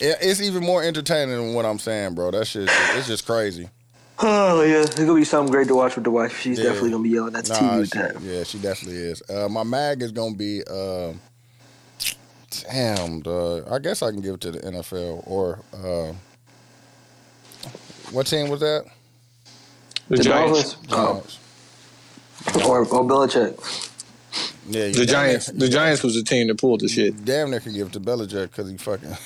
It- 0.00 0.18
It's 0.20 0.40
even 0.40 0.62
more 0.64 0.82
entertaining 0.82 1.34
than 1.36 1.54
what 1.54 1.64
I'm 1.64 1.78
saying, 1.78 2.14
bro. 2.14 2.30
That 2.32 2.46
shit, 2.46 2.68
it's 2.96 3.06
just 3.06 3.24
crazy. 3.26 3.68
oh 4.20 4.62
yeah, 4.62 4.82
it's 4.82 4.94
gonna 4.94 5.14
be 5.14 5.24
something 5.24 5.50
great 5.52 5.66
to 5.68 5.74
watch 5.74 5.94
with 5.96 6.04
the 6.04 6.10
wife. 6.10 6.38
She's 6.40 6.58
Yeah. 6.58 6.64
definitely 6.66 6.90
gonna 6.90 7.02
be 7.02 7.08
yelling 7.10 7.34
at 7.36 7.44
the 7.46 7.52
Nah, 7.54 7.58
TV 7.60 7.78
with 7.80 7.92
she- 7.92 7.98
that. 7.98 8.20
yeah, 8.22 8.42
she 8.44 8.58
definitely 8.58 9.00
is. 9.00 9.22
Uh, 9.28 9.48
my 9.48 9.62
mag 9.64 10.02
is 10.02 10.12
gonna 10.12 10.34
be. 10.34 10.62
Uh, 10.68 11.12
damn, 12.70 13.20
dog. 13.20 13.66
I 13.70 13.78
guess 13.78 14.02
I 14.02 14.10
can 14.10 14.20
give 14.20 14.34
it 14.34 14.40
to 14.42 14.50
the 14.52 14.60
NFL 14.60 15.22
or. 15.26 15.60
Uh, 15.72 16.12
what 18.12 18.26
team 18.26 18.48
was 18.48 18.60
that? 18.60 18.84
The, 20.08 20.16
The 20.18 20.22
Giants. 20.22 20.74
Dolphins 20.74 21.38
Giants. 22.46 22.66
or 22.68 22.78
or 22.80 23.04
Belichick. 23.04 23.90
Yeah, 24.68 24.88
The 24.88 25.04
Giants. 25.06 25.52
near- 25.52 25.60
The 25.60 25.68
Giants 25.68 26.02
was 26.02 26.14
the 26.14 26.22
team 26.22 26.48
that 26.48 26.56
pulled 26.58 26.80
the 26.80 26.88
shit. 26.88 27.24
Damn 27.24 27.50
near 27.50 27.60
could 27.60 27.74
give 27.74 27.88
it 27.88 27.92
to 27.94 28.00
Belichick 28.00 28.50
because 28.50 28.70
he 28.70 28.76
fucking. 28.76 29.10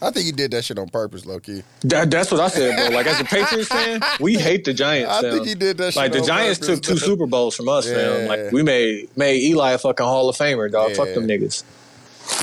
I 0.00 0.10
think 0.12 0.26
he 0.26 0.32
did 0.32 0.52
that 0.52 0.64
shit 0.64 0.78
on 0.78 0.88
purpose, 0.88 1.26
low 1.26 1.40
key. 1.40 1.62
That, 1.82 2.08
that's 2.10 2.30
what 2.30 2.40
I 2.40 2.48
said, 2.48 2.76
bro. 2.88 2.96
Like 2.96 3.06
as 3.06 3.20
a 3.20 3.24
Patriots 3.24 3.68
fan, 3.68 4.00
we 4.20 4.34
hate 4.38 4.64
the 4.64 4.72
Giants. 4.72 5.10
I 5.12 5.22
fam. 5.22 5.32
think 5.32 5.46
he 5.48 5.54
did 5.56 5.76
that 5.78 5.92
shit 5.92 5.96
Like 6.00 6.12
the 6.12 6.20
on 6.20 6.24
Giants 6.26 6.58
purpose, 6.60 6.76
took 6.80 6.84
two 6.84 6.94
though. 7.00 7.06
Super 7.06 7.26
Bowls 7.26 7.56
from 7.56 7.68
us, 7.68 7.86
Yeah. 7.88 7.94
fam. 7.96 8.28
Like 8.28 8.52
we 8.52 8.62
made 8.62 9.08
made 9.16 9.42
Eli 9.42 9.72
a 9.72 9.78
fucking 9.78 10.06
Hall 10.06 10.28
of 10.28 10.36
Famer, 10.36 10.70
dog. 10.70 10.92
Fuck 10.92 11.12
them 11.14 11.26
niggas. 11.26 11.64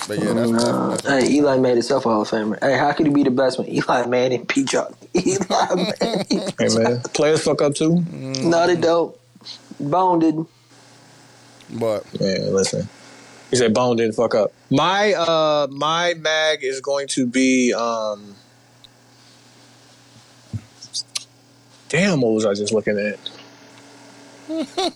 But 0.07 0.17
yeah, 0.19 0.33
that's, 0.33 0.51
Uh, 0.51 0.97
that's, 1.03 1.07
hey, 1.27 1.33
Eli 1.35 1.57
made 1.57 1.73
himself 1.73 2.05
a 2.05 2.09
Hall 2.09 2.23
of 2.23 2.29
Famer. 2.29 2.59
Hey, 2.61 2.77
how 2.77 2.91
could 2.91 3.05
he 3.07 3.11
be 3.13 3.23
the 3.23 3.31
best 3.31 3.57
when 3.57 3.69
Eli 3.69 4.05
Manning, 4.07 4.45
P. 4.45 4.65
Chuck, 4.65 4.91
Eli 5.15 5.39
Manning? 5.75 6.53
Hey 6.59 6.67
man, 6.77 6.99
players 7.13 7.41
fuck 7.43 7.61
up 7.61 7.73
too. 7.75 8.03
no, 8.11 8.67
they 8.67 8.75
don't. 8.75 9.15
Bone 9.79 10.19
didn't. 10.19 10.47
But 11.69 12.05
Man, 12.19 12.53
listen. 12.53 12.87
He 13.51 13.57
said 13.57 13.73
Bone 13.73 13.97
didn't 13.97 14.15
fuck 14.15 14.35
up. 14.35 14.51
My 14.69 15.13
uh 15.13 15.67
my 15.71 16.15
mag 16.15 16.63
is 16.63 16.81
going 16.81 17.07
to 17.09 17.25
be 17.25 17.73
um 17.73 18.35
Damn, 21.89 22.21
what 22.21 22.33
was 22.33 22.45
I 22.45 22.53
just 22.53 22.73
looking 22.73 22.97
at? 22.97 23.19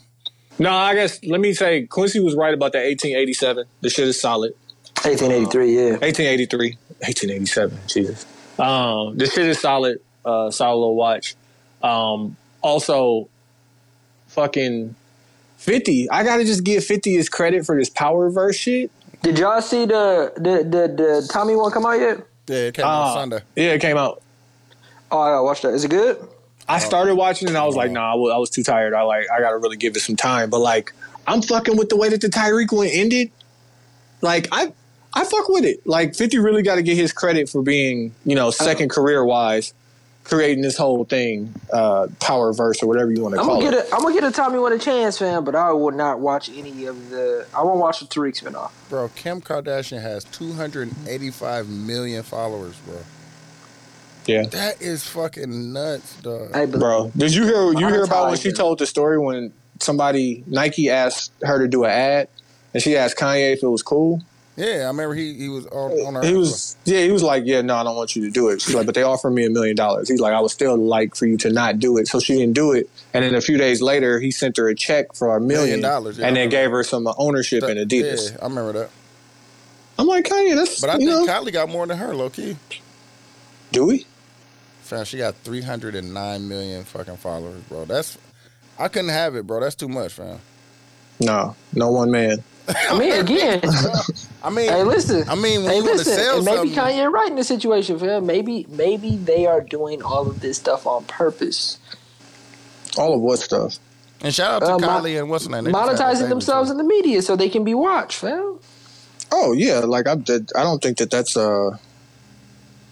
no, 0.59 0.71
I 0.71 0.95
guess 0.95 1.23
let 1.23 1.39
me 1.39 1.53
say 1.53 1.85
Quincy 1.85 2.19
was 2.19 2.35
right 2.35 2.53
about 2.53 2.73
that 2.73 2.83
1887. 2.85 3.65
The 3.81 3.89
shit 3.89 4.07
is 4.07 4.19
solid. 4.19 4.53
1883, 5.03 5.75
yeah. 5.75 5.81
1883. 5.97 6.77
1887. 6.99 7.79
Jesus. 7.87 8.25
Um, 8.59 9.17
this 9.17 9.33
shit 9.33 9.45
is 9.45 9.59
solid. 9.59 10.01
Uh, 10.25 10.51
solid 10.51 10.79
little 10.79 10.95
watch. 10.95 11.35
Um, 11.81 12.35
also, 12.61 13.29
fucking 14.27 14.95
50. 15.59 16.09
I 16.09 16.23
gotta 16.23 16.43
just 16.45 16.63
give 16.63 16.83
50 16.83 17.13
his 17.13 17.29
credit 17.29 17.65
for 17.65 17.75
this 17.77 17.89
power 17.89 18.25
reverse 18.25 18.55
shit. 18.55 18.89
Did 19.21 19.37
y'all 19.37 19.61
see 19.61 19.85
the 19.85 20.31
the 20.37 20.63
the, 20.63 20.87
the 21.03 21.29
Tommy 21.31 21.55
one 21.55 21.71
come 21.71 21.85
out 21.85 21.99
yet? 21.99 22.19
yeah, 22.47 22.55
it 22.57 22.73
came 22.73 22.85
out 22.85 23.01
Uh, 23.09 23.13
Sunday. 23.13 23.39
Yeah, 23.55 23.73
it 23.73 23.81
came 23.81 23.97
out. 23.97 24.21
Oh, 25.11 25.19
I 25.19 25.31
gotta 25.31 25.43
watch 25.43 25.61
that. 25.63 25.73
Is 25.73 25.83
it 25.83 25.91
good? 25.91 26.17
I 26.67 26.79
started 26.79 27.15
watching 27.15 27.47
and 27.47 27.57
I 27.57 27.65
was 27.65 27.75
like, 27.75 27.91
nah, 27.91 28.13
I 28.13 28.15
was, 28.15 28.31
I 28.33 28.37
was 28.37 28.49
too 28.49 28.63
tired. 28.63 28.93
I 28.93 29.01
like, 29.01 29.25
I 29.35 29.39
gotta 29.41 29.57
really 29.57 29.75
give 29.75 29.95
it 29.95 29.99
some 30.01 30.15
time. 30.15 30.49
But 30.49 30.59
like, 30.59 30.93
I'm 31.27 31.41
fucking 31.41 31.77
with 31.77 31.89
the 31.89 31.97
way 31.97 32.09
that 32.09 32.21
the 32.21 32.27
Tariq 32.27 32.71
one 32.71 32.87
ended. 32.87 33.31
Like, 34.21 34.47
I, 34.51 34.71
I 35.13 35.23
fuck 35.25 35.49
with 35.49 35.65
it. 35.65 35.85
Like, 35.87 36.15
50 36.15 36.37
really 36.39 36.61
got 36.61 36.75
to 36.75 36.83
get 36.83 36.95
his 36.95 37.11
credit 37.11 37.49
for 37.49 37.61
being, 37.63 38.13
you 38.25 38.35
know, 38.35 38.51
second 38.51 38.89
career 38.89 39.23
wise, 39.25 39.73
creating 40.23 40.61
this 40.61 40.77
whole 40.77 41.05
thing, 41.05 41.53
uh, 41.73 42.07
power 42.19 42.53
verse 42.53 42.83
or 42.83 42.87
whatever 42.87 43.11
you 43.11 43.21
want 43.23 43.35
to 43.35 43.41
call 43.41 43.59
gonna 43.61 43.67
it. 43.67 43.71
get 43.71 43.91
a 43.91 43.95
I'm 43.95 44.01
gonna 44.01 44.13
get 44.13 44.23
a 44.23 44.31
Tommy 44.31 44.59
one 44.59 44.73
a 44.73 44.77
chance, 44.79 45.17
fam. 45.17 45.43
But 45.43 45.55
I 45.55 45.71
will 45.71 45.91
not 45.91 46.19
watch 46.19 46.49
any 46.49 46.85
of 46.85 47.09
the. 47.09 47.45
I 47.53 47.63
won't 47.63 47.79
watch 47.79 47.99
the 47.99 48.05
Tariq 48.05 48.41
spinoff. 48.41 48.71
Bro, 48.89 49.09
Kim 49.15 49.41
Kardashian 49.41 50.01
has 50.01 50.23
285 50.25 51.67
million 51.69 52.23
followers, 52.23 52.75
bro. 52.85 52.97
Yeah. 54.25 54.43
That 54.43 54.81
is 54.81 55.05
fucking 55.07 55.73
nuts, 55.73 56.15
dog. 56.21 56.53
Hey, 56.53 56.65
Bro, 56.67 57.11
did 57.17 57.33
you 57.33 57.45
hear 57.45 57.71
you 57.73 57.87
hear 57.87 58.03
about 58.03 58.29
when 58.29 58.37
she 58.37 58.51
told 58.51 58.77
the 58.77 58.85
story 58.85 59.17
when 59.17 59.51
somebody 59.79 60.43
Nike 60.45 60.89
asked 60.89 61.31
her 61.41 61.57
to 61.57 61.67
do 61.67 61.85
an 61.85 61.89
ad 61.89 62.27
and 62.73 62.83
she 62.83 62.95
asked 62.95 63.17
Kanye 63.17 63.53
if 63.53 63.63
it 63.63 63.67
was 63.67 63.81
cool? 63.81 64.21
Yeah, 64.59 64.83
I 64.83 64.87
remember 64.87 65.15
he 65.15 65.33
he 65.35 65.47
was 65.47 65.65
on, 65.67 65.91
on 66.05 66.15
her. 66.15 66.25
He 66.25 66.33
was 66.35 66.75
yeah, 66.83 66.99
he 67.01 67.11
was 67.11 67.23
like, 67.23 67.43
Yeah, 67.45 67.61
no, 67.61 67.77
I 67.77 67.83
don't 67.83 67.95
want 67.95 68.13
you 68.17 68.25
to 68.25 68.29
do 68.29 68.49
it. 68.49 68.61
She's 68.61 68.75
like, 68.75 68.85
But 68.85 68.93
they 68.93 69.03
offered 69.03 69.31
me 69.31 69.45
a 69.45 69.49
million 69.49 69.73
dollars. 69.73 70.09
He's 70.09 70.19
like, 70.19 70.33
I 70.33 70.41
would 70.41 70.51
still 70.51 70.75
like 70.75 71.15
for 71.15 71.25
you 71.25 71.37
to 71.37 71.49
not 71.49 71.79
do 71.79 71.97
it. 71.97 72.09
So 72.09 72.19
she 72.19 72.35
didn't 72.35 72.55
do 72.55 72.73
it. 72.73 72.89
And 73.13 73.23
then 73.23 73.35
a 73.35 73.41
few 73.41 73.57
days 73.57 73.81
later 73.81 74.19
he 74.19 74.31
sent 74.31 74.57
her 74.57 74.67
a 74.67 74.75
check 74.75 75.13
for 75.15 75.33
a 75.37 75.39
million 75.39 75.79
dollars, 75.79 76.17
yeah, 76.17 76.27
and 76.27 76.37
I 76.37 76.41
then 76.41 76.49
gave 76.49 76.71
her 76.71 76.83
some 76.83 77.07
ownership 77.17 77.63
in 77.63 77.77
Adidas. 77.77 78.31
Yeah, 78.31 78.37
I 78.41 78.47
remember 78.49 78.73
that. 78.73 78.89
I'm 79.97 80.07
like, 80.07 80.25
Kanye, 80.25 80.55
that's 80.55 80.81
But 80.81 80.89
I 80.89 80.97
think 80.97 81.09
know, 81.09 81.25
Kylie 81.25 81.53
got 81.53 81.69
more 81.69 81.87
than 81.87 81.97
her, 81.97 82.13
low 82.13 82.29
key. 82.29 82.57
do 83.71 83.85
we? 83.85 84.05
Fam, 84.81 85.05
she 85.05 85.17
got 85.17 85.35
309 85.35 86.47
million 86.49 86.83
fucking 86.83 87.17
followers, 87.17 87.61
bro. 87.63 87.85
That's 87.85 88.17
I 88.77 88.89
couldn't 88.89 89.09
have 89.11 89.35
it, 89.35 89.47
bro. 89.47 89.61
That's 89.61 89.75
too 89.75 89.87
much, 89.87 90.13
fam. 90.13 90.39
No, 91.21 91.55
no 91.73 91.91
one 91.91 92.11
man. 92.11 92.43
I 92.89 92.97
mean, 92.99 93.13
again, 93.19 93.61
I 94.43 94.49
mean, 94.49 94.69
hey, 94.69 94.83
listen. 94.83 95.27
I 95.29 95.35
mean, 95.35 95.63
when 95.63 95.71
hey, 95.71 95.77
you 95.77 95.83
listen. 95.83 96.13
sell 96.13 96.43
maybe 96.43 96.73
something, 96.73 96.75
Kanye 96.97 97.11
right 97.11 97.29
in 97.29 97.35
this 97.35 97.47
situation, 97.47 97.99
fam. 97.99 98.25
Maybe 98.25 98.65
maybe 98.69 99.17
they 99.17 99.45
are 99.45 99.61
doing 99.61 100.01
all 100.01 100.29
of 100.29 100.39
this 100.41 100.57
stuff 100.57 100.85
on 100.87 101.03
purpose, 101.05 101.77
All 102.97 103.13
of 103.13 103.21
what 103.21 103.39
stuff? 103.39 103.77
and 104.21 104.33
shout 104.33 104.61
out 104.61 104.65
to 104.67 104.73
Uh, 104.75 104.79
mon- 104.79 105.03
Kylie 105.03 105.19
and 105.19 105.29
what's 105.29 105.45
her 105.45 105.51
name? 105.51 105.63
They 105.65 105.71
just 105.71 105.87
had 105.87 105.97
their 105.97 106.05
monetizing 106.25 106.29
themselves 106.29 106.69
in 106.69 106.77
the 106.77 106.83
media 106.83 107.21
so 107.21 107.35
they 107.35 107.49
can 107.49 107.63
be 107.63 107.73
watched, 107.73 108.17
fam. 108.19 108.59
Oh 109.31 109.53
yeah, 109.53 109.79
like 109.79 110.07
I 110.07 110.15
did 110.15 110.51
I 110.55 110.63
don't 110.63 110.81
think 110.81 110.97
that 110.97 111.11
that's 111.11 111.37
uh 111.37 111.77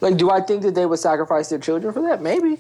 Like, 0.02 0.18
do 0.18 0.30
I 0.30 0.42
think 0.42 0.62
that 0.64 0.76
they 0.76 0.86
would 0.86 1.00
sacrifice 1.00 1.50
their 1.50 1.60
children 1.60 1.94
for 1.94 2.02
that? 2.04 2.22
Maybe. 2.22 2.58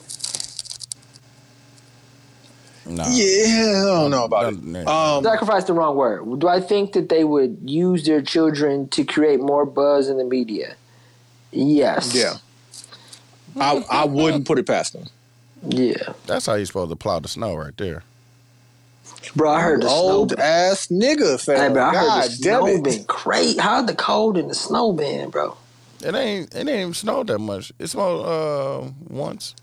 Nah. 2.90 3.06
Yeah, 3.10 3.82
I 3.84 3.86
don't 3.86 4.12
know 4.12 4.24
about 4.24 4.54
it. 4.54 4.64
Nah. 4.64 5.18
Um, 5.18 5.24
Sacrifice 5.24 5.66
the 5.66 5.74
wrong 5.74 5.96
word. 5.96 6.40
Do 6.40 6.48
I 6.48 6.60
think 6.62 6.94
that 6.94 7.10
they 7.10 7.24
would 7.24 7.58
use 7.66 8.06
their 8.06 8.22
children 8.22 8.88
to 8.90 9.04
create 9.04 9.40
more 9.40 9.66
buzz 9.66 10.10
in 10.10 10.18
the 10.18 10.24
media? 10.24 10.76
Yes. 11.52 12.14
yeah, 12.16 12.38
I 13.60 13.84
I 13.90 14.06
wouldn't 14.06 14.46
put 14.46 14.60
it 14.60 14.68
past 14.68 14.94
them. 14.94 15.08
Yeah. 15.68 16.14
That's 16.26 16.46
how 16.46 16.54
you 16.56 16.66
supposed 16.66 16.92
to 16.92 16.96
plow 16.96 17.20
the 17.20 17.28
snow 17.28 17.56
right 17.56 17.76
there. 17.78 18.04
Bro, 19.36 19.52
I 19.52 19.62
heard 19.62 19.82
the 19.82 19.88
Old 19.88 20.32
snow. 20.32 20.44
ass 20.44 20.88
nigga, 20.88 21.44
fam. 21.44 21.58
Hey, 21.58 21.74
bro, 21.74 21.84
I 21.84 21.94
God 21.94 22.12
heard 22.12 22.32
the 22.32 22.44
damn 22.44 22.62
snow 22.62 22.68
it. 22.68 22.84
been 22.84 23.04
crazy. 23.06 23.60
How 23.60 23.82
the 23.82 23.96
cold 23.96 24.38
and 24.38 24.50
the 24.50 24.56
snow 24.56 24.94
been, 24.94 25.30
bro? 25.30 25.58
It 26.04 26.14
ain't 26.14 26.54
it 26.54 26.60
ain't 26.60 26.70
even 26.70 26.94
snowed 26.94 27.28
that 27.28 27.40
much. 27.40 27.72
It 27.80 27.88
snowed 27.88 28.26
uh 28.26 28.92
once. 29.10 29.56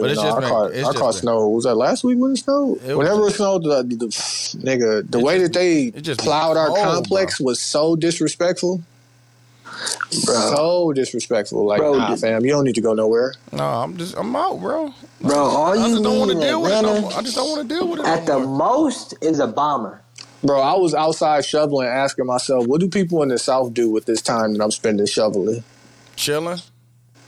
But 0.00 0.10
it's 0.10 0.20
no, 0.20 0.24
just 0.24 0.36
I 0.36 0.40
been- 0.40 0.48
caught, 0.48 0.70
it's 0.72 0.78
I 0.78 0.82
just 0.92 0.98
caught 0.98 1.12
been- 1.14 1.20
snow. 1.20 1.48
Was 1.48 1.64
that 1.64 1.74
last 1.76 2.04
week 2.04 2.18
when 2.18 2.32
it 2.32 2.36
snowed? 2.38 2.82
It 2.84 2.96
Whenever 2.96 3.22
just- 3.24 3.34
it 3.34 3.36
snowed, 3.38 3.62
the, 3.64 3.82
the, 3.82 4.06
nigga, 4.06 5.10
the 5.10 5.18
way 5.20 5.38
just 5.38 5.52
that 5.52 5.58
they 5.58 5.90
just 5.90 6.20
be 6.20 6.24
plowed 6.24 6.56
our 6.56 6.68
cold, 6.68 6.78
complex 6.78 7.40
was 7.40 7.60
so 7.60 7.96
disrespectful. 7.96 8.82
Bro. 10.24 10.34
So 10.54 10.92
disrespectful. 10.92 11.64
Like, 11.64 11.78
Bro, 11.80 11.94
nah, 11.94 12.14
fam, 12.16 12.44
you 12.44 12.52
don't 12.52 12.64
need 12.64 12.74
to 12.76 12.80
go 12.80 12.92
nowhere. 12.94 13.34
No, 13.52 13.64
I'm 13.64 13.96
just 13.96 14.14
I'm 14.16 14.34
out, 14.36 14.60
bro. 14.60 14.92
Bro, 15.20 15.36
all 15.36 15.72
I 15.72 15.74
you 15.86 15.92
just 15.94 16.02
don't 16.02 16.18
want 16.18 16.28
need 16.28 16.34
to 16.36 16.40
in 16.42 16.46
deal 16.46 16.62
with 16.62 16.72
it. 16.72 16.82
No 16.82 17.00
more. 17.00 17.12
I 17.14 17.22
just 17.22 17.36
don't 17.36 17.48
want 17.50 17.68
to 17.68 17.74
deal 17.74 17.88
with 17.88 18.00
it. 18.00 18.06
at 18.06 18.26
no 18.28 18.40
the 18.40 18.46
more. 18.46 18.58
most 18.58 19.14
is 19.20 19.40
a 19.40 19.46
bomber. 19.46 20.00
Bro, 20.44 20.60
I 20.60 20.74
was 20.76 20.94
outside 20.94 21.44
shoveling, 21.44 21.86
asking 21.88 22.26
myself, 22.26 22.66
what 22.66 22.80
do 22.80 22.88
people 22.88 23.22
in 23.22 23.28
the 23.30 23.38
South 23.38 23.72
do 23.72 23.88
with 23.90 24.04
this 24.06 24.20
time 24.20 24.52
that 24.54 24.62
I'm 24.62 24.70
spending 24.72 25.06
shoveling? 25.06 25.64
chilling, 26.16 26.60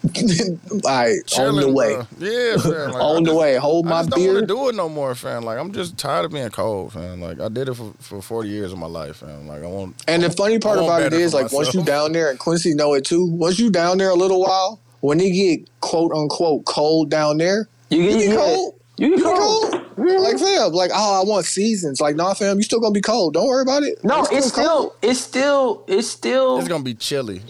like, 0.82 1.26
chilling, 1.26 1.48
on 1.56 1.60
the 1.60 1.72
way. 1.72 1.94
bro. 1.94 2.06
Yeah, 2.18 2.56
fam. 2.58 2.92
Like, 2.92 3.02
I 3.02 3.04
on 3.04 3.22
the 3.24 3.30
just- 3.30 3.40
way. 3.40 3.56
Hold 3.56 3.86
I 3.86 3.90
my 3.90 3.96
just 4.02 4.10
don't 4.10 4.26
want 4.26 4.38
to 4.40 4.46
do 4.46 4.68
it 4.68 4.74
no 4.74 4.88
more, 4.88 5.14
fam. 5.14 5.44
Like 5.44 5.58
I'm 5.58 5.72
just 5.72 5.96
tired 5.98 6.24
of 6.26 6.32
being 6.32 6.48
cold, 6.50 6.92
fam. 6.92 7.20
Like 7.20 7.40
I 7.40 7.48
did 7.48 7.68
it 7.68 7.74
for, 7.74 7.92
for 8.00 8.20
40 8.22 8.48
years 8.48 8.72
of 8.72 8.78
my 8.78 8.86
life, 8.86 9.16
fam. 9.16 9.46
Like 9.46 9.62
I 9.62 9.66
want. 9.66 10.02
And 10.08 10.22
the 10.22 10.30
funny 10.30 10.58
part 10.58 10.78
about 10.78 11.02
it 11.02 11.12
is, 11.12 11.12
better 11.12 11.24
is, 11.24 11.32
for 11.32 11.42
like, 11.42 11.52
once 11.52 11.74
you 11.74 11.80
myself. 11.80 11.86
down 11.86 12.12
there, 12.12 12.30
and 12.30 12.38
Quincy 12.38 12.74
know 12.74 12.94
it 12.94 13.04
too. 13.04 13.26
Once 13.26 13.58
you 13.58 13.70
down 13.70 13.98
there 13.98 14.10
a 14.10 14.14
little 14.14 14.40
while, 14.42 14.80
when 15.00 15.20
it 15.20 15.30
get 15.32 15.68
quote 15.80 16.12
unquote 16.12 16.64
cold 16.66 17.10
down 17.10 17.38
there, 17.38 17.68
You 17.90 18.02
you 18.02 18.10
get, 18.10 18.18
get 18.28 18.36
cold. 18.36 18.80
You 18.96 19.06
You 19.08 19.16
get 19.16 19.24
get 19.24 19.34
cold. 19.36 19.70
cold. 19.72 19.80
Like 19.96 20.38
fam, 20.38 20.72
like 20.72 20.90
oh, 20.92 21.22
I 21.22 21.24
want 21.28 21.46
seasons. 21.46 22.00
Like 22.00 22.16
nah, 22.16 22.34
fam, 22.34 22.56
you 22.56 22.62
still 22.62 22.80
gonna 22.80 22.92
be 22.92 23.00
cold. 23.00 23.34
Don't 23.34 23.46
worry 23.46 23.62
about 23.62 23.82
it. 23.84 24.02
No, 24.04 24.22
it's 24.30 24.50
cold. 24.50 24.52
still, 24.52 24.96
it's 25.02 25.20
still, 25.20 25.84
it's 25.88 26.08
still. 26.08 26.58
It's 26.58 26.68
gonna 26.68 26.82
be 26.84 26.94
chilly. 26.94 27.42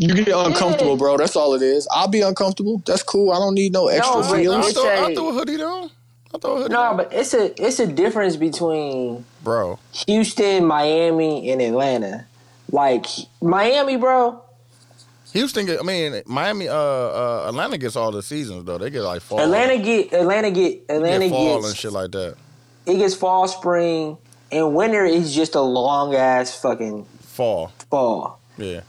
You 0.00 0.14
get 0.14 0.28
uncomfortable, 0.34 0.92
Yeah. 0.92 0.96
bro. 0.98 1.16
That's 1.18 1.36
all 1.36 1.52
it 1.54 1.62
is. 1.62 1.86
I'll 1.90 2.08
be 2.08 2.22
uncomfortable. 2.22 2.82
That's 2.86 3.02
cool. 3.02 3.32
I 3.32 3.38
don't 3.38 3.54
need 3.54 3.72
no 3.72 3.88
extra 3.88 4.22
but 4.22 4.34
feelings. 4.34 4.68
I 4.68 4.72
throw, 4.72 4.84
I 4.88 5.10
a- 5.10 5.14
throw 5.14 5.28
a 5.28 5.32
hoodie 5.34 5.56
down. 5.58 5.90
I 6.34 6.38
throw 6.38 6.52
a 6.52 6.56
hoodie 6.62 6.72
No, 6.72 6.80
down. 6.82 6.96
but 6.96 7.12
it's 7.12 7.34
a, 7.34 7.62
it's 7.62 7.78
a 7.80 7.86
difference 7.86 8.36
between 8.36 9.24
bro. 9.44 9.78
Houston, 10.06 10.64
Miami, 10.64 11.50
and 11.50 11.60
Atlanta. 11.60 12.24
Like 12.72 13.04
Miami, 13.42 13.96
bro. 13.96 14.42
Houston, 15.32 15.66
get, 15.66 15.78
I 15.80 15.82
mean 15.82 16.22
Miami, 16.26 16.66
uh, 16.68 16.74
uh, 16.74 17.44
Atlanta 17.48 17.78
gets 17.78 17.94
all 17.94 18.10
the 18.10 18.22
seasons 18.22 18.64
though. 18.64 18.78
They 18.78 18.90
get 18.90 19.02
like 19.02 19.20
fall, 19.22 19.38
Atlanta 19.40 19.78
get, 19.78 20.12
Atlanta 20.12 20.50
get, 20.50 20.82
Atlanta 20.88 21.26
get 21.28 21.30
fall 21.30 21.56
gets, 21.56 21.68
and 21.68 21.76
shit 21.76 21.92
like 21.92 22.10
that. 22.12 22.36
it 22.86 22.96
gets 22.96 23.14
fall, 23.14 23.46
spring, 23.46 24.16
and 24.50 24.74
winter 24.74 25.04
is 25.04 25.32
just 25.34 25.54
a 25.54 25.60
long 25.60 26.14
ass 26.16 26.58
fucking 26.60 27.06
Fall, 27.20 27.70
fall. 27.90 28.40
yeah. 28.56 28.80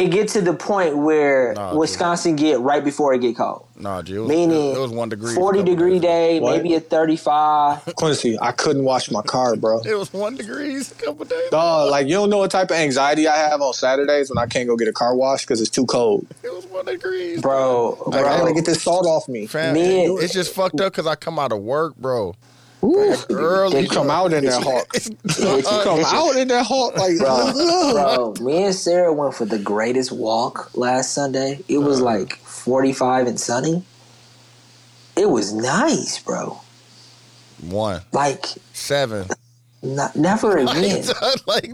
It 0.00 0.10
gets 0.10 0.32
to 0.32 0.40
the 0.40 0.54
point 0.54 0.96
where 0.96 1.52
Nah, 1.54 1.70
dude. 1.70 1.80
Wisconsin 1.80 2.36
get 2.36 2.58
right 2.60 2.82
before 2.82 3.12
it 3.12 3.20
get 3.20 3.36
cold. 3.36 3.66
Nah, 3.76 4.02
G, 4.02 4.14
it 4.14 4.18
was, 4.18 4.28
Meaning 4.28 4.74
it, 4.74 4.78
was 4.78 4.90
one 4.90 5.08
degree. 5.08 5.32
a 5.32 5.34
forty 5.34 5.58
couple 5.60 5.74
degree 5.74 5.98
days 5.98 6.00
day, 6.00 6.40
What? 6.40 6.56
maybe 6.56 6.74
a 6.74 6.80
thirty 6.80 7.16
five. 7.16 7.84
Quincy, 7.96 8.38
I 8.40 8.52
couldn't 8.52 8.84
wash 8.84 9.10
my 9.10 9.22
car, 9.22 9.56
bro. 9.56 9.80
It 9.82 9.94
was 9.94 10.12
one 10.12 10.36
degrees 10.36 10.90
a 10.92 10.94
couple 10.94 11.24
days. 11.26 11.50
Dog, 11.50 11.90
like 11.90 12.06
you 12.06 12.14
don't 12.14 12.30
know 12.30 12.38
what 12.38 12.50
type 12.50 12.70
of 12.70 12.76
anxiety 12.76 13.26
I 13.28 13.36
have 13.36 13.60
on 13.60 13.72
Saturdays 13.74 14.30
when 14.30 14.38
I 14.38 14.46
can't 14.46 14.68
go 14.68 14.76
get 14.76 14.88
a 14.88 14.92
car 14.92 15.14
wash 15.14 15.42
because 15.42 15.60
it's 15.60 15.70
too 15.70 15.86
cold. 15.86 16.26
It 16.42 16.52
was 16.54 16.66
one 16.66 16.84
degrees, 16.86 17.40
Bro, 17.42 18.02
Like 18.06 18.24
I 18.24 18.28
bro, 18.36 18.38
gotta 18.38 18.54
get 18.54 18.64
this 18.64 18.82
salt 18.82 19.06
off 19.06 19.28
me. 19.28 19.46
Fam, 19.46 19.74
Me 19.74 20.04
it- 20.04 20.10
and- 20.10 20.22
it's 20.22 20.32
just 20.32 20.54
fucked 20.54 20.80
up 20.80 20.92
because 20.92 21.06
I 21.06 21.14
come 21.14 21.38
out 21.38 21.52
of 21.52 21.60
work, 21.60 21.96
bro. 21.96 22.34
Ooh. 22.82 23.14
Early, 23.30 23.80
You 23.80 23.88
come 23.88 24.10
out 24.10 24.32
in 24.32 24.44
that 24.44 24.62
hot. 24.62 24.86
You 25.38 25.62
come 25.62 26.00
out 26.04 26.36
in 26.36 26.48
that 26.48 26.64
hot 26.64 26.96
like 26.96 27.18
Bro, 27.18 27.52
bro, 27.92 28.34
me 28.40 28.64
and 28.64 28.74
Sarah 28.74 29.12
went 29.12 29.34
for 29.34 29.44
the 29.44 29.58
greatest 29.58 30.12
walk 30.12 30.76
last 30.76 31.12
Sunday. 31.12 31.60
It 31.68 31.78
was 31.78 32.00
uh-huh. 32.00 32.18
like 32.18 32.36
45 32.36 33.26
and 33.26 33.40
sunny. 33.40 33.82
It 35.16 35.28
was 35.28 35.52
nice, 35.52 36.18
bro. 36.20 36.60
One 37.62 38.00
Like, 38.12 38.46
seven. 38.72 39.26
not, 39.82 40.16
never 40.16 40.56
again. 40.56 41.04
like 41.46 41.70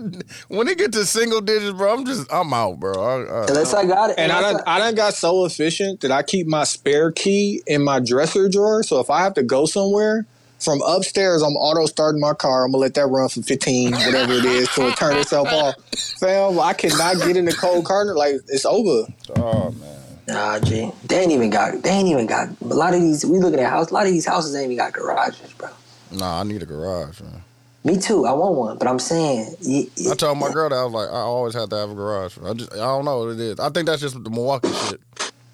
when 0.48 0.66
it 0.66 0.78
get 0.78 0.92
to 0.94 1.04
single 1.06 1.40
digits, 1.40 1.76
bro, 1.76 1.94
I'm 1.94 2.04
just 2.04 2.32
I'm 2.32 2.52
out, 2.52 2.80
bro. 2.80 2.94
I, 2.94 3.22
I, 3.22 3.46
Unless 3.46 3.74
I 3.74 3.86
got 3.86 4.10
it. 4.10 4.18
And 4.18 4.32
I 4.32 4.38
unless 4.38 4.52
done, 4.54 4.62
I 4.66 4.78
done 4.80 4.94
got 4.96 5.14
so 5.14 5.44
efficient 5.44 6.00
that 6.00 6.10
I 6.10 6.24
keep 6.24 6.48
my 6.48 6.64
spare 6.64 7.12
key 7.12 7.62
in 7.68 7.84
my 7.84 8.00
dresser 8.00 8.48
drawer. 8.48 8.82
So 8.82 8.98
if 8.98 9.10
I 9.10 9.22
have 9.22 9.34
to 9.34 9.44
go 9.44 9.66
somewhere 9.66 10.26
from 10.58 10.80
upstairs, 10.82 11.42
I'm 11.42 11.52
auto 11.56 11.86
starting 11.86 12.20
my 12.20 12.34
car. 12.34 12.64
I'm 12.64 12.72
gonna 12.72 12.80
let 12.82 12.94
that 12.94 13.06
run 13.06 13.28
for 13.28 13.42
15, 13.42 13.94
whatever 14.06 14.32
it 14.32 14.44
is, 14.44 14.68
till 14.68 14.88
it 14.88 14.96
turn 14.96 15.16
itself 15.16 15.48
off. 15.52 15.76
Fam, 16.18 16.58
I 16.58 16.72
cannot 16.72 17.16
get 17.18 17.36
in 17.36 17.44
the 17.44 17.52
cold 17.54 17.84
car. 17.84 18.14
Like 18.14 18.36
it's 18.48 18.64
over. 18.64 19.06
oh 19.30 19.70
man, 19.72 19.96
Nah, 20.28 20.58
G. 20.58 20.90
They 21.04 21.20
ain't 21.20 21.30
even 21.32 21.50
got, 21.50 21.82
they 21.82 21.90
ain't 21.90 22.08
even 22.08 22.26
got, 22.26 22.48
a 22.60 22.64
lot 22.64 22.94
of 22.94 23.00
these, 23.00 23.24
we 23.24 23.38
looking 23.38 23.60
at 23.60 23.70
house, 23.70 23.90
a 23.90 23.94
lot 23.94 24.06
of 24.06 24.12
these 24.12 24.26
houses 24.26 24.56
ain't 24.56 24.64
even 24.72 24.76
got 24.76 24.92
garages, 24.92 25.52
bro. 25.52 25.68
nah, 26.10 26.40
I 26.40 26.42
need 26.42 26.62
a 26.62 26.66
garage, 26.66 27.20
man. 27.20 27.42
Me 27.84 27.96
too. 27.96 28.26
I 28.26 28.32
want 28.32 28.56
one, 28.56 28.78
but 28.78 28.88
I'm 28.88 28.98
saying, 28.98 29.54
y- 29.64 29.86
y- 29.96 30.10
I 30.10 30.14
told 30.16 30.38
my 30.38 30.50
girl 30.50 30.68
that 30.68 30.74
I 30.74 30.82
was 30.82 30.92
like, 30.92 31.08
I 31.08 31.20
always 31.20 31.54
have 31.54 31.68
to 31.68 31.76
have 31.76 31.90
a 31.90 31.94
garage. 31.94 32.36
I 32.44 32.54
just 32.54 32.72
I 32.72 32.78
don't 32.78 33.04
know 33.04 33.18
what 33.20 33.28
it 33.34 33.38
is. 33.40 33.60
I 33.60 33.68
think 33.70 33.86
that's 33.86 34.02
just 34.02 34.20
the 34.20 34.28
Milwaukee 34.28 34.72
shit. 34.72 35.00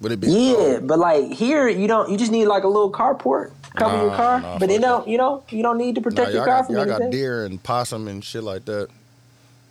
Would 0.01 0.11
it 0.13 0.19
be? 0.19 0.29
yeah, 0.29 0.55
cold? 0.55 0.87
but 0.87 0.97
like 0.97 1.31
here, 1.31 1.67
you 1.67 1.87
don't, 1.87 2.09
you 2.09 2.17
just 2.17 2.31
need 2.31 2.45
like 2.47 2.63
a 2.63 2.67
little 2.67 2.91
carport 2.91 3.51
cover 3.75 3.97
your 3.97 4.15
car, 4.15 4.41
nah, 4.41 4.57
but 4.57 4.67
fuck 4.67 4.77
it 4.77 4.81
don't, 4.81 5.07
you 5.07 5.17
know, 5.17 5.43
you 5.49 5.63
don't 5.63 5.77
need 5.77 5.95
to 5.95 6.01
protect 6.01 6.27
y'all 6.29 6.35
your 6.37 6.45
car 6.45 6.57
got, 6.59 6.65
from 6.67 6.75
y'all 6.75 6.85
got 6.85 7.11
deer 7.11 7.45
and 7.45 7.61
possum 7.61 8.07
and 8.07 8.23
shit 8.23 8.43
like 8.43 8.65
that. 8.65 8.87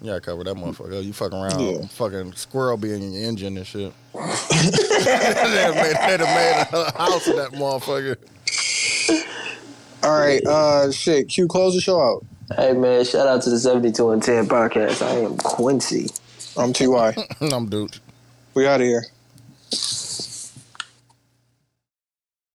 Yeah, 0.01 0.19
cover 0.19 0.43
that 0.43 0.57
motherfucker. 0.57 1.05
You 1.05 1.13
fucking 1.13 1.39
around, 1.39 1.61
Yeah. 1.61 1.87
fucking 1.87 2.33
squirrel 2.33 2.77
being 2.77 3.03
in 3.03 3.13
your 3.13 3.23
engine 3.23 3.57
and 3.57 3.67
shit. 3.67 3.93
they'd 4.15 4.21
have 4.21 5.75
made, 5.77 5.95
they'd 5.95 6.21
have 6.21 6.21
made 6.21 6.67
a 6.73 6.93
house 6.99 7.29
of 7.29 7.37
that 7.37 7.53
motherfucker. 7.53 8.17
All 10.03 10.19
right, 10.19 10.45
uh, 10.45 10.91
shit. 10.91 11.29
Q, 11.29 11.47
close 11.47 11.75
the 11.75 11.81
show 11.81 12.01
out. 12.01 12.25
Hey 12.57 12.73
man, 12.73 13.05
shout 13.05 13.29
out 13.29 13.43
to 13.43 13.51
the 13.51 13.59
72 13.59 14.11
and 14.11 14.23
10 14.23 14.47
podcast. 14.49 15.01
I 15.01 15.21
am 15.21 15.37
Quincy. 15.39 16.11
I'm 16.57 16.73
Ty. 16.73 17.15
I'm 17.41 17.69
dude. 17.69 17.99
We 18.55 18.67
out 18.67 18.81
of 18.81 18.87
here. 18.87 19.07